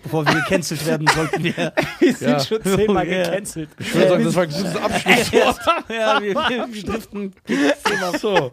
Bevor 0.04 0.26
wir 0.26 0.34
gecancelt 0.34 0.86
werden, 0.86 1.08
sollten 1.08 1.44
wir. 1.44 1.74
wir 2.00 2.14
sind 2.14 2.30
Ja. 2.30 2.40
schon 2.40 2.62
zehnmal 2.64 3.06
gecancelt. 3.08 3.70
Ich 3.80 3.96
würde 3.96 4.10
sagen, 4.10 4.24
das 4.26 4.36
war 4.36 4.44
ein 4.44 4.50
gutes 4.50 4.76
Abschlusswort. 4.76 5.60
Ja, 5.90 6.22
wir, 6.22 6.36
wir, 6.36 6.84
driften. 6.84 7.34
So, 8.20 8.52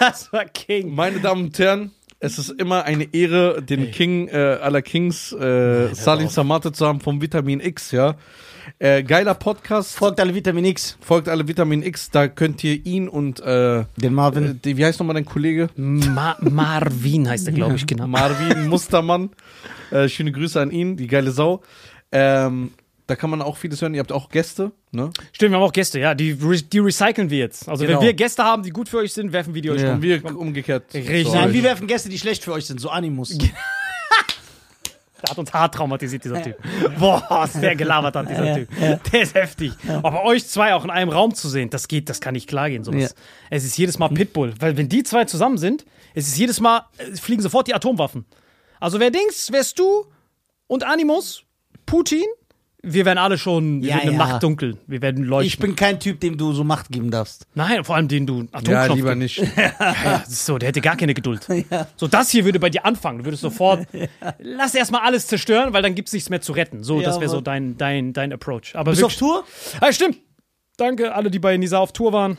Das 0.00 0.32
war 0.32 0.44
King. 0.46 0.94
meine 0.94 1.20
Damen 1.20 1.44
und 1.46 1.58
Herren, 1.58 1.92
es 2.20 2.38
ist 2.38 2.50
immer 2.50 2.84
eine 2.84 3.14
Ehre, 3.14 3.62
den 3.62 3.90
King 3.92 4.28
äh, 4.28 4.58
aller 4.60 4.82
Kings, 4.82 5.32
äh, 5.32 5.94
Salim 5.94 6.28
Samate 6.28 6.72
zu 6.72 6.86
haben 6.86 7.00
vom 7.00 7.20
Vitamin 7.22 7.60
X, 7.60 7.92
ja. 7.92 8.16
Äh, 8.78 9.02
geiler 9.02 9.34
Podcast. 9.34 9.96
Folgt 9.96 10.20
alle 10.20 10.34
Vitamin 10.34 10.64
X. 10.64 10.96
Folgt 11.00 11.28
alle 11.28 11.46
Vitamin 11.48 11.82
X, 11.82 12.10
da 12.10 12.28
könnt 12.28 12.62
ihr 12.64 12.84
ihn 12.86 13.08
und 13.08 13.40
äh, 13.40 13.84
Den 13.96 14.04
äh, 14.04 14.10
Marvin. 14.10 14.60
die, 14.64 14.76
wie 14.76 14.84
heißt 14.84 14.98
nochmal 15.00 15.14
dein 15.14 15.24
Kollege? 15.24 15.68
Ma 15.76 16.36
Marvin 16.40 17.28
heißt 17.28 17.46
er, 17.46 17.52
glaube 17.52 17.76
ich, 17.76 17.86
genau. 17.86 18.06
Marvin 18.06 18.68
Mustermann. 18.68 19.30
Äh, 19.90 20.08
schöne 20.08 20.32
Grüße 20.32 20.60
an 20.60 20.70
ihn, 20.70 20.96
die 20.96 21.06
geile 21.06 21.30
Sau. 21.30 21.62
Ähm, 22.12 22.72
da 23.06 23.16
kann 23.16 23.30
man 23.30 23.40
auch 23.40 23.56
vieles 23.56 23.80
hören. 23.80 23.94
Ihr 23.94 24.00
habt 24.00 24.12
auch 24.12 24.28
Gäste, 24.28 24.70
ne? 24.92 25.10
Stimmt, 25.32 25.52
wir 25.52 25.56
haben 25.58 25.64
auch 25.64 25.72
Gäste, 25.72 25.98
ja. 25.98 26.14
Die, 26.14 26.32
re 26.32 26.56
die 26.62 26.78
recyceln 26.78 27.30
wir 27.30 27.38
jetzt. 27.38 27.66
Also, 27.68 27.86
Genau. 27.86 28.00
wenn 28.00 28.06
wir 28.06 28.12
Gäste 28.12 28.44
haben, 28.44 28.62
die 28.62 28.70
gut 28.70 28.88
für 28.90 28.98
euch 28.98 29.14
sind, 29.14 29.32
werfen 29.32 29.54
wir 29.54 29.62
die 29.62 29.70
euch 29.70 29.80
Ja. 29.80 29.88
um. 29.90 29.94
Und 29.96 30.02
wir 30.02 30.36
umgekehrt. 30.38 30.92
Richtig. 30.92 31.32
Nein, 31.32 31.54
wir 31.54 31.62
werfen 31.62 31.86
Gäste, 31.86 32.10
die 32.10 32.18
schlecht 32.18 32.44
für 32.44 32.52
euch 32.52 32.66
sind, 32.66 32.80
so 32.80 32.90
Animus. 32.90 33.36
Der 35.22 35.30
hat 35.30 35.38
uns 35.38 35.52
hart 35.52 35.74
traumatisiert, 35.74 36.22
dieser 36.24 36.42
Typ. 36.42 36.56
Boah, 36.98 37.24
was 37.28 37.54
der 37.54 37.74
gelabert 37.74 38.14
hat, 38.14 38.28
dieser 38.30 38.54
Typ. 38.54 38.68
Der 39.12 39.22
ist 39.22 39.34
heftig. 39.34 39.72
Aber 40.02 40.24
euch 40.24 40.46
zwei 40.46 40.74
auch 40.74 40.84
in 40.84 40.90
einem 40.90 41.10
Raum 41.10 41.34
zu 41.34 41.48
sehen, 41.48 41.70
das 41.70 41.88
geht, 41.88 42.08
das 42.08 42.20
kann 42.20 42.34
nicht 42.34 42.48
klar 42.48 42.70
gehen, 42.70 42.84
sowas. 42.84 43.14
Es 43.50 43.64
ist 43.64 43.76
jedes 43.76 43.98
Mal 43.98 44.08
Pitbull. 44.10 44.54
Weil 44.60 44.76
wenn 44.76 44.88
die 44.88 45.02
zwei 45.02 45.24
zusammen 45.24 45.58
sind, 45.58 45.84
es 46.14 46.28
ist 46.28 46.38
jedes 46.38 46.60
Mal, 46.60 46.82
fliegen 47.20 47.42
sofort 47.42 47.66
die 47.66 47.74
Atomwaffen. 47.74 48.26
Also 48.80 49.00
wer 49.00 49.10
Dings, 49.10 49.50
wärst 49.50 49.78
du 49.78 50.06
und 50.68 50.84
Animus, 50.84 51.42
Putin, 51.84 52.24
wir 52.82 53.04
werden 53.04 53.18
alle 53.18 53.38
schon, 53.38 53.82
wir 53.82 53.88
Ja, 53.90 53.98
im 53.98 54.12
ja. 54.12 54.18
Nachtdunkel. 54.18 54.76
Wir 54.86 55.02
werden 55.02 55.24
leuchten. 55.24 55.46
Ich 55.48 55.58
bin 55.58 55.74
kein 55.74 55.98
Typ, 55.98 56.20
dem 56.20 56.38
du 56.38 56.52
so 56.52 56.62
Macht 56.62 56.90
geben 56.90 57.10
darfst. 57.10 57.46
Nein, 57.54 57.82
vor 57.84 57.96
allem 57.96 58.06
den 58.08 58.24
du 58.26 58.42
Ja, 58.42 58.48
Atomknopf 58.52 58.94
lieber 58.96 59.16
gibst. 59.16 59.40
nicht. 59.40 59.52
Ja, 59.56 60.22
ist 60.26 60.46
so, 60.46 60.58
der 60.58 60.68
hätte 60.68 60.80
gar 60.80 60.96
keine 60.96 61.12
Geduld. 61.14 61.46
So, 61.96 62.06
das 62.06 62.30
hier 62.30 62.44
würde 62.44 62.60
bei 62.60 62.70
dir 62.70 62.84
anfangen. 62.84 63.18
Du 63.18 63.24
würdest 63.24 63.42
sofort, 63.42 63.86
lass 64.38 64.74
erstmal 64.74 65.00
alles 65.02 65.26
zerstören, 65.26 65.72
weil 65.72 65.82
dann 65.82 65.94
gibt 65.96 66.08
es 66.08 66.12
nichts 66.14 66.30
mehr 66.30 66.40
zu 66.40 66.52
retten. 66.52 66.84
So, 66.84 67.00
Ja, 67.00 67.06
das 67.08 67.20
wäre 67.20 67.30
so 67.30 67.40
dein, 67.40 67.76
dein, 67.76 68.12
dein 68.12 68.32
Approach. 68.32 68.74
Aber 68.74 68.92
Bist 68.92 69.02
du 69.02 69.06
auf 69.06 69.20
wirklich- 69.20 69.28
Tour? 69.28 69.44
Ah, 69.80 69.92
stimmt. 69.92 70.18
Danke, 70.76 71.12
alle, 71.14 71.30
die 71.30 71.40
bei 71.40 71.56
Nisa 71.56 71.78
auf 71.78 71.92
Tour 71.92 72.12
waren. 72.12 72.38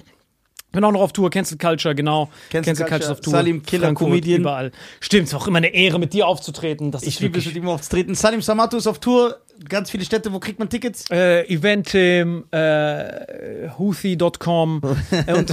Bin 0.72 0.84
auch 0.84 0.92
noch 0.92 1.02
auf 1.02 1.12
Tour, 1.14 1.30
Cancel 1.32 1.58
Culture, 1.58 1.96
genau. 1.96 2.30
Cancel 2.52 2.76
Culture, 2.76 3.00
ist 3.00 3.10
auf 3.10 3.20
Tour. 3.22 3.32
Salim, 3.32 3.64
Killer, 3.64 3.88
Frankfurt, 3.88 4.08
Comedian. 4.08 4.42
Überall. 4.42 4.72
Stimmt, 5.02 5.28
es 5.28 5.34
war 5.34 5.42
auch 5.42 5.48
immer 5.48 5.58
eine 5.58 5.74
Ehre, 5.74 6.00
mit 6.00 6.14
dir 6.14 6.28
aufzutreten. 6.28 6.92
Das 6.92 7.02
Ich 7.04 7.16
ist 7.16 7.20
liebe 7.22 7.38
es, 7.40 7.44
wirklich, 7.46 7.56
mit 7.56 7.64
ihm 7.64 7.70
aufzutreten. 7.70 8.14
Salim 8.16 8.42
Samato 8.42 8.78
ist 8.78 8.88
auf 8.88 9.00
Tour. 9.00 9.36
Ganz 9.68 9.92
viele 9.92 10.06
Städte. 10.06 10.32
Wo 10.32 10.40
kriegt 10.40 10.60
man 10.60 10.70
Tickets? 10.70 11.10
äh, 11.10 11.44
Eventim, 11.48 12.46
äh, 12.52 13.70
Houthi.com 13.78 14.82
und 15.28 15.52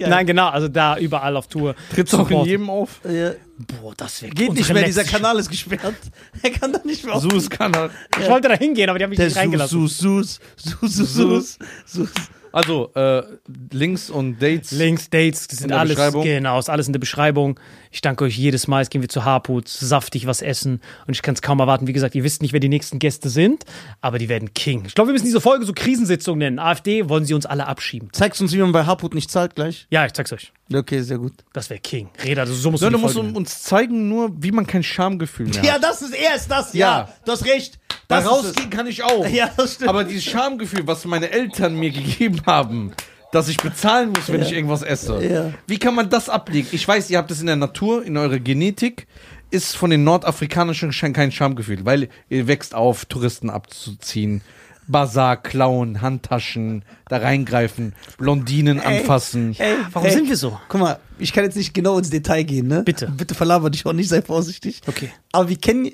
Nein, 0.00 0.26
genau, 0.26 0.48
also 0.48 0.68
da 0.68 0.98
überall 0.98 1.36
auf 1.36 1.46
Tour. 1.48 1.74
Trittst 1.94 2.14
auch 2.14 2.30
in 2.30 2.44
jedem 2.44 2.70
auf? 2.70 3.00
Boah, 3.02 3.94
das 3.96 4.22
wäre 4.22 4.32
Geht 4.32 4.52
nicht 4.54 4.72
mehr, 4.72 4.82
dieser 4.82 5.04
Kanal 5.04 5.38
ist 5.38 5.48
gesperrt. 5.48 5.94
Er 6.42 6.50
kann 6.50 6.72
da 6.72 6.80
nicht 6.84 7.04
mehr 7.04 7.14
auf. 7.14 7.22
Sus 7.22 7.48
kann 7.48 7.72
er. 7.74 7.90
Ich 8.20 8.28
wollte 8.28 8.48
da 8.48 8.54
hingehen, 8.54 8.88
aber 8.90 8.98
die 8.98 9.04
haben 9.04 9.10
mich 9.10 9.18
Der 9.18 9.26
nicht 9.26 9.36
reingelassen. 9.36 9.86
Sus, 9.86 9.98
Sus, 9.98 10.40
Sus, 10.56 10.96
Sus, 10.96 11.14
Sus, 11.14 11.58
Sus. 11.86 12.08
Also, 12.56 12.90
äh, 12.94 13.22
Links 13.70 14.08
und 14.08 14.40
Dates. 14.40 14.70
Links, 14.72 15.10
Dates, 15.10 15.46
das 15.46 15.58
sind 15.58 15.68
der 15.70 15.78
alles, 15.80 15.94
Beschreibung? 15.96 16.22
genau, 16.24 16.58
ist 16.58 16.70
alles 16.70 16.86
in 16.86 16.94
der 16.94 17.00
Beschreibung. 17.00 17.60
Ich 17.90 18.00
danke 18.00 18.24
euch 18.24 18.36
jedes 18.36 18.66
Mal. 18.66 18.80
Jetzt 18.80 18.90
gehen 18.90 19.02
wir 19.02 19.08
zu 19.10 19.24
Harput, 19.26 19.68
saftig 19.68 20.26
was 20.26 20.40
essen. 20.40 20.80
Und 21.06 21.14
ich 21.14 21.20
kann 21.20 21.34
es 21.34 21.42
kaum 21.42 21.60
erwarten. 21.60 21.86
Wie 21.86 21.92
gesagt, 21.92 22.14
ihr 22.14 22.24
wisst 22.24 22.40
nicht, 22.40 22.54
wer 22.54 22.60
die 22.60 22.70
nächsten 22.70 22.98
Gäste 22.98 23.28
sind, 23.28 23.64
aber 24.00 24.18
die 24.18 24.28
werden 24.30 24.54
King. 24.54 24.84
Ich 24.86 24.94
glaube, 24.94 25.08
wir 25.08 25.12
müssen 25.12 25.26
diese 25.26 25.40
Folge 25.42 25.66
so 25.66 25.72
Krisensitzung 25.74 26.38
nennen. 26.38 26.58
AfD 26.58 27.08
wollen 27.10 27.26
sie 27.26 27.34
uns 27.34 27.44
alle 27.44 27.66
abschieben. 27.66 28.08
Zeigst 28.12 28.40
uns, 28.40 28.52
wie 28.54 28.58
man 28.58 28.72
bei 28.72 28.84
Harput 28.86 29.14
nicht 29.14 29.30
zahlt 29.30 29.54
gleich? 29.54 29.86
Ja, 29.90 30.06
ich 30.06 30.12
zeig's 30.14 30.32
euch. 30.32 30.52
Okay, 30.72 31.02
sehr 31.02 31.18
gut. 31.18 31.32
Das 31.52 31.68
wäre 31.70 31.78
King. 31.80 32.08
Reda, 32.24 32.40
also 32.40 32.54
so 32.54 32.70
musst 32.70 32.82
Ja, 32.82 32.88
du 32.90 32.96
du 32.96 33.02
musst 33.02 33.16
nennen. 33.16 33.36
uns 33.36 33.62
zeigen 33.62 34.08
nur, 34.08 34.30
wie 34.42 34.50
man 34.50 34.66
kein 34.66 34.82
Schamgefühl 34.82 35.46
mehr 35.48 35.62
Ja, 35.62 35.74
hat. 35.74 35.82
das 35.84 36.02
ist, 36.02 36.14
er 36.14 36.34
ist 36.36 36.50
das, 36.50 36.72
ja. 36.72 36.78
Ja. 37.00 37.08
Du 37.24 37.32
hast 37.32 37.44
recht. 37.44 37.78
Da 38.08 38.20
rausgehen 38.20 38.70
kann 38.70 38.86
ich 38.86 39.02
auch. 39.02 39.26
Ja, 39.30 39.50
das 39.56 39.74
stimmt. 39.74 39.90
Aber 39.90 40.04
dieses 40.04 40.24
Schamgefühl, 40.24 40.86
was 40.86 41.04
meine 41.04 41.30
Eltern 41.30 41.74
mir 41.74 41.90
gegeben 41.90 42.40
haben, 42.46 42.92
dass 43.32 43.48
ich 43.48 43.56
bezahlen 43.56 44.10
muss, 44.10 44.28
wenn 44.30 44.42
ich 44.42 44.52
irgendwas 44.52 44.82
esse. 44.82 45.22
Ja. 45.24 45.52
Wie 45.66 45.78
kann 45.78 45.94
man 45.94 46.08
das 46.08 46.28
ablegen? 46.28 46.68
Ich 46.72 46.86
weiß, 46.86 47.10
ihr 47.10 47.18
habt 47.18 47.30
es 47.30 47.40
in 47.40 47.46
der 47.46 47.56
Natur, 47.56 48.04
in 48.04 48.16
eurer 48.16 48.38
Genetik, 48.38 49.06
ist 49.50 49.76
von 49.76 49.90
den 49.90 50.04
Nordafrikanischen 50.04 50.92
schon 50.92 51.12
kein 51.12 51.32
Schamgefühl, 51.32 51.84
weil 51.84 52.08
ihr 52.28 52.46
wächst 52.46 52.74
auf, 52.74 53.04
Touristen 53.04 53.50
abzuziehen. 53.50 54.42
Bazar 54.88 55.36
klauen, 55.42 56.00
Handtaschen, 56.00 56.84
da 57.08 57.16
reingreifen, 57.16 57.94
Blondinen 58.18 58.80
anfassen. 58.80 59.56
Ey, 59.58 59.74
Warum 59.92 60.06
ey, 60.06 60.14
sind 60.14 60.28
wir 60.28 60.36
so? 60.36 60.60
Guck 60.68 60.80
mal, 60.80 61.00
ich 61.18 61.32
kann 61.32 61.44
jetzt 61.44 61.56
nicht 61.56 61.74
genau 61.74 61.98
ins 61.98 62.10
Detail 62.10 62.44
gehen, 62.44 62.68
ne? 62.68 62.82
Bitte. 62.84 63.12
Bitte 63.16 63.34
verlaber 63.34 63.70
dich 63.70 63.84
auch 63.84 63.92
nicht, 63.92 64.08
sei 64.08 64.22
vorsichtig. 64.22 64.82
Okay. 64.86 65.10
Aber 65.32 65.48
wir 65.48 65.58
kennen, 65.58 65.90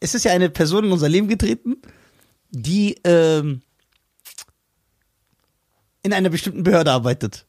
es 0.00 0.14
ist 0.14 0.24
ja 0.24 0.32
eine 0.32 0.48
Person 0.50 0.84
in 0.84 0.92
unser 0.92 1.08
Leben 1.08 1.28
getreten, 1.28 1.76
die 2.50 2.96
ähm, 3.04 3.62
in 6.02 6.12
einer 6.12 6.30
bestimmten 6.30 6.62
Behörde 6.62 6.92
arbeitet. 6.92 7.46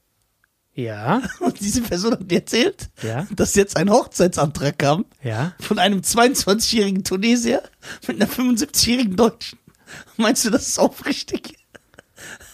Ja, 0.73 1.21
Und 1.39 1.59
diese 1.59 1.81
Person 1.81 2.13
hat 2.13 2.21
mir 2.29 2.35
erzählt, 2.39 2.89
Ja. 3.01 3.27
dass 3.35 3.55
jetzt 3.55 3.75
ein 3.77 3.89
Hochzeitsantrag 3.89 4.77
kam 4.79 5.05
ja. 5.23 5.53
von 5.59 5.77
einem 5.79 5.99
22-jährigen 5.99 7.03
Tunesier 7.03 7.61
mit 8.07 8.21
einer 8.21 8.31
75-jährigen 8.31 9.15
Deutschen. 9.15 9.59
Meinst 10.17 10.45
du, 10.45 10.49
das 10.49 10.67
ist 10.67 10.79
aufrichtig? 10.79 11.55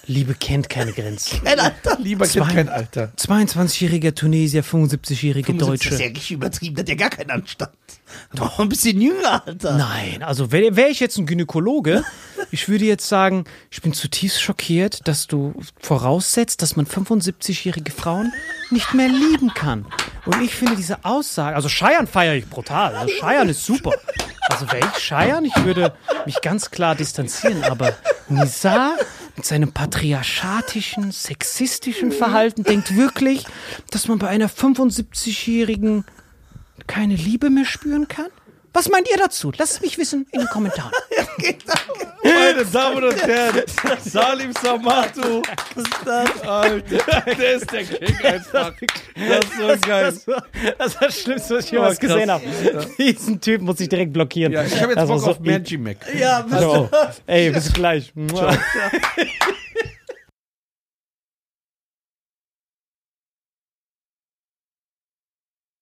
Liebe 0.08 0.36
kennt 0.36 0.70
keine 0.70 0.94
Grenzen. 0.94 1.42
Nein, 1.44 1.60
Alter. 1.60 1.98
Lieber 2.00 2.26
Zwei- 2.26 2.42
kennt 2.42 2.54
kein 2.54 2.70
Alter. 2.70 3.12
22-jähriger 3.18 4.14
Tunesier, 4.14 4.64
75-jährige 4.64 5.48
75 5.48 5.60
Deutsche. 5.68 5.90
ist 5.90 6.00
ja 6.00 6.06
richtig 6.08 6.32
übertrieben, 6.32 6.76
der 6.76 6.84
hat 6.84 6.90
ja 6.90 6.96
gar 6.96 7.10
keinen 7.10 7.32
Anstand. 7.32 7.72
Doch, 8.36 8.60
ein 8.60 8.70
bisschen 8.70 9.00
jünger, 9.02 9.46
Alter. 9.46 9.78
Nein, 9.78 10.24
also 10.24 10.52
wäre 10.52 10.76
wär 10.76 10.90
ich 10.90 11.00
jetzt 11.00 11.18
ein 11.18 11.26
Gynäkologe, 11.26 12.04
ich 12.52 12.70
würde 12.70 12.86
jetzt 12.86 13.08
sagen, 13.08 13.46
ich 13.72 13.82
bin 13.82 13.94
zutiefst 13.94 14.42
schockiert, 14.42 15.08
dass 15.08 15.28
du 15.28 15.54
voraussetzt, 15.80 16.62
dass 16.62 16.76
man 16.76 16.86
75-jährige 16.86 17.92
Frauen 17.92 18.34
nicht 18.72 18.94
mehr 18.94 19.10
lieben 19.10 19.54
kann. 19.54 19.86
Und 20.26 20.42
ich 20.42 20.54
finde 20.56 20.76
diese 20.76 21.06
Aussage, 21.06 21.56
also 21.56 21.70
Scheiern 21.70 22.08
feiere 22.08 22.36
ich 22.36 22.48
brutal. 22.50 22.96
Also 22.96 23.14
Scheiern 23.14 23.50
ist 23.50 23.66
super. 23.66 23.92
Also 24.50 24.72
wäre 24.72 24.88
ich 24.94 25.04
Scheiern, 25.04 25.46
ich 25.46 25.56
würde 25.64 25.94
mich 26.26 26.42
ganz 26.42 26.72
klar 26.72 26.96
distanzieren, 26.96 27.64
aber 27.64 27.94
Nizar 28.30 28.96
mit 29.36 29.46
seinem 29.46 29.72
patriarchatischen, 29.72 31.12
sexistischen 31.12 32.12
Verhalten 32.12 32.64
denkt 32.64 32.96
wirklich, 32.96 33.46
dass 33.92 34.08
man 34.08 34.20
bei 34.20 34.28
einer 34.28 34.50
75-jährigen 34.50 36.06
keine 36.88 37.16
Liebe 37.16 37.50
mehr 37.50 37.66
spüren 37.66 38.08
kann? 38.08 38.28
Was 38.74 38.90
meint 38.90 39.10
ihr 39.10 39.16
dazu? 39.18 39.54
Lasst 39.58 39.76
es 39.76 39.82
mich 39.82 39.98
wissen 39.98 40.28
in 40.34 40.40
den 40.42 40.50
Kommentaren. 40.50 40.92
Meine 42.24 42.66
Damen 42.66 43.06
und 43.06 43.26
Herren, 43.26 43.64
Salim 44.04 44.52
Samatu. 44.62 45.42
Alter, 46.46 47.22
der 47.38 47.54
ist 47.56 47.72
der 47.72 47.84
King 47.86 48.18
einfach. 48.24 48.74
Das 49.16 49.46
ist 49.46 49.58
so 49.58 49.88
geil. 49.88 50.04
Das 50.12 50.28
war 50.28 50.44
das, 50.78 50.96
war 50.96 51.08
das 51.08 51.22
Schlimmste, 51.22 51.56
was 51.56 51.66
ich 51.66 51.72
jemals 51.72 52.00
krass. 52.00 52.12
gesehen 52.12 52.30
habe. 52.32 52.44
Diesen 52.98 53.40
Typ 53.40 53.62
muss 53.62 53.80
ich 53.80 53.88
direkt 53.88 54.12
blockieren. 54.12 54.52
Ja, 54.52 54.64
ich 54.64 54.76
habe 54.82 54.88
jetzt 54.92 54.98
Das 54.98 55.08
war 55.08 55.16
Bock 55.16 55.26
so 55.26 55.32
auf 55.32 55.40
Magic 55.40 55.80
Mac. 55.80 55.98
Ja, 56.14 56.42
bist 56.42 56.56
Also, 56.56 56.90
ey, 57.28 57.52
bis 57.52 57.72
gleich. 57.72 58.12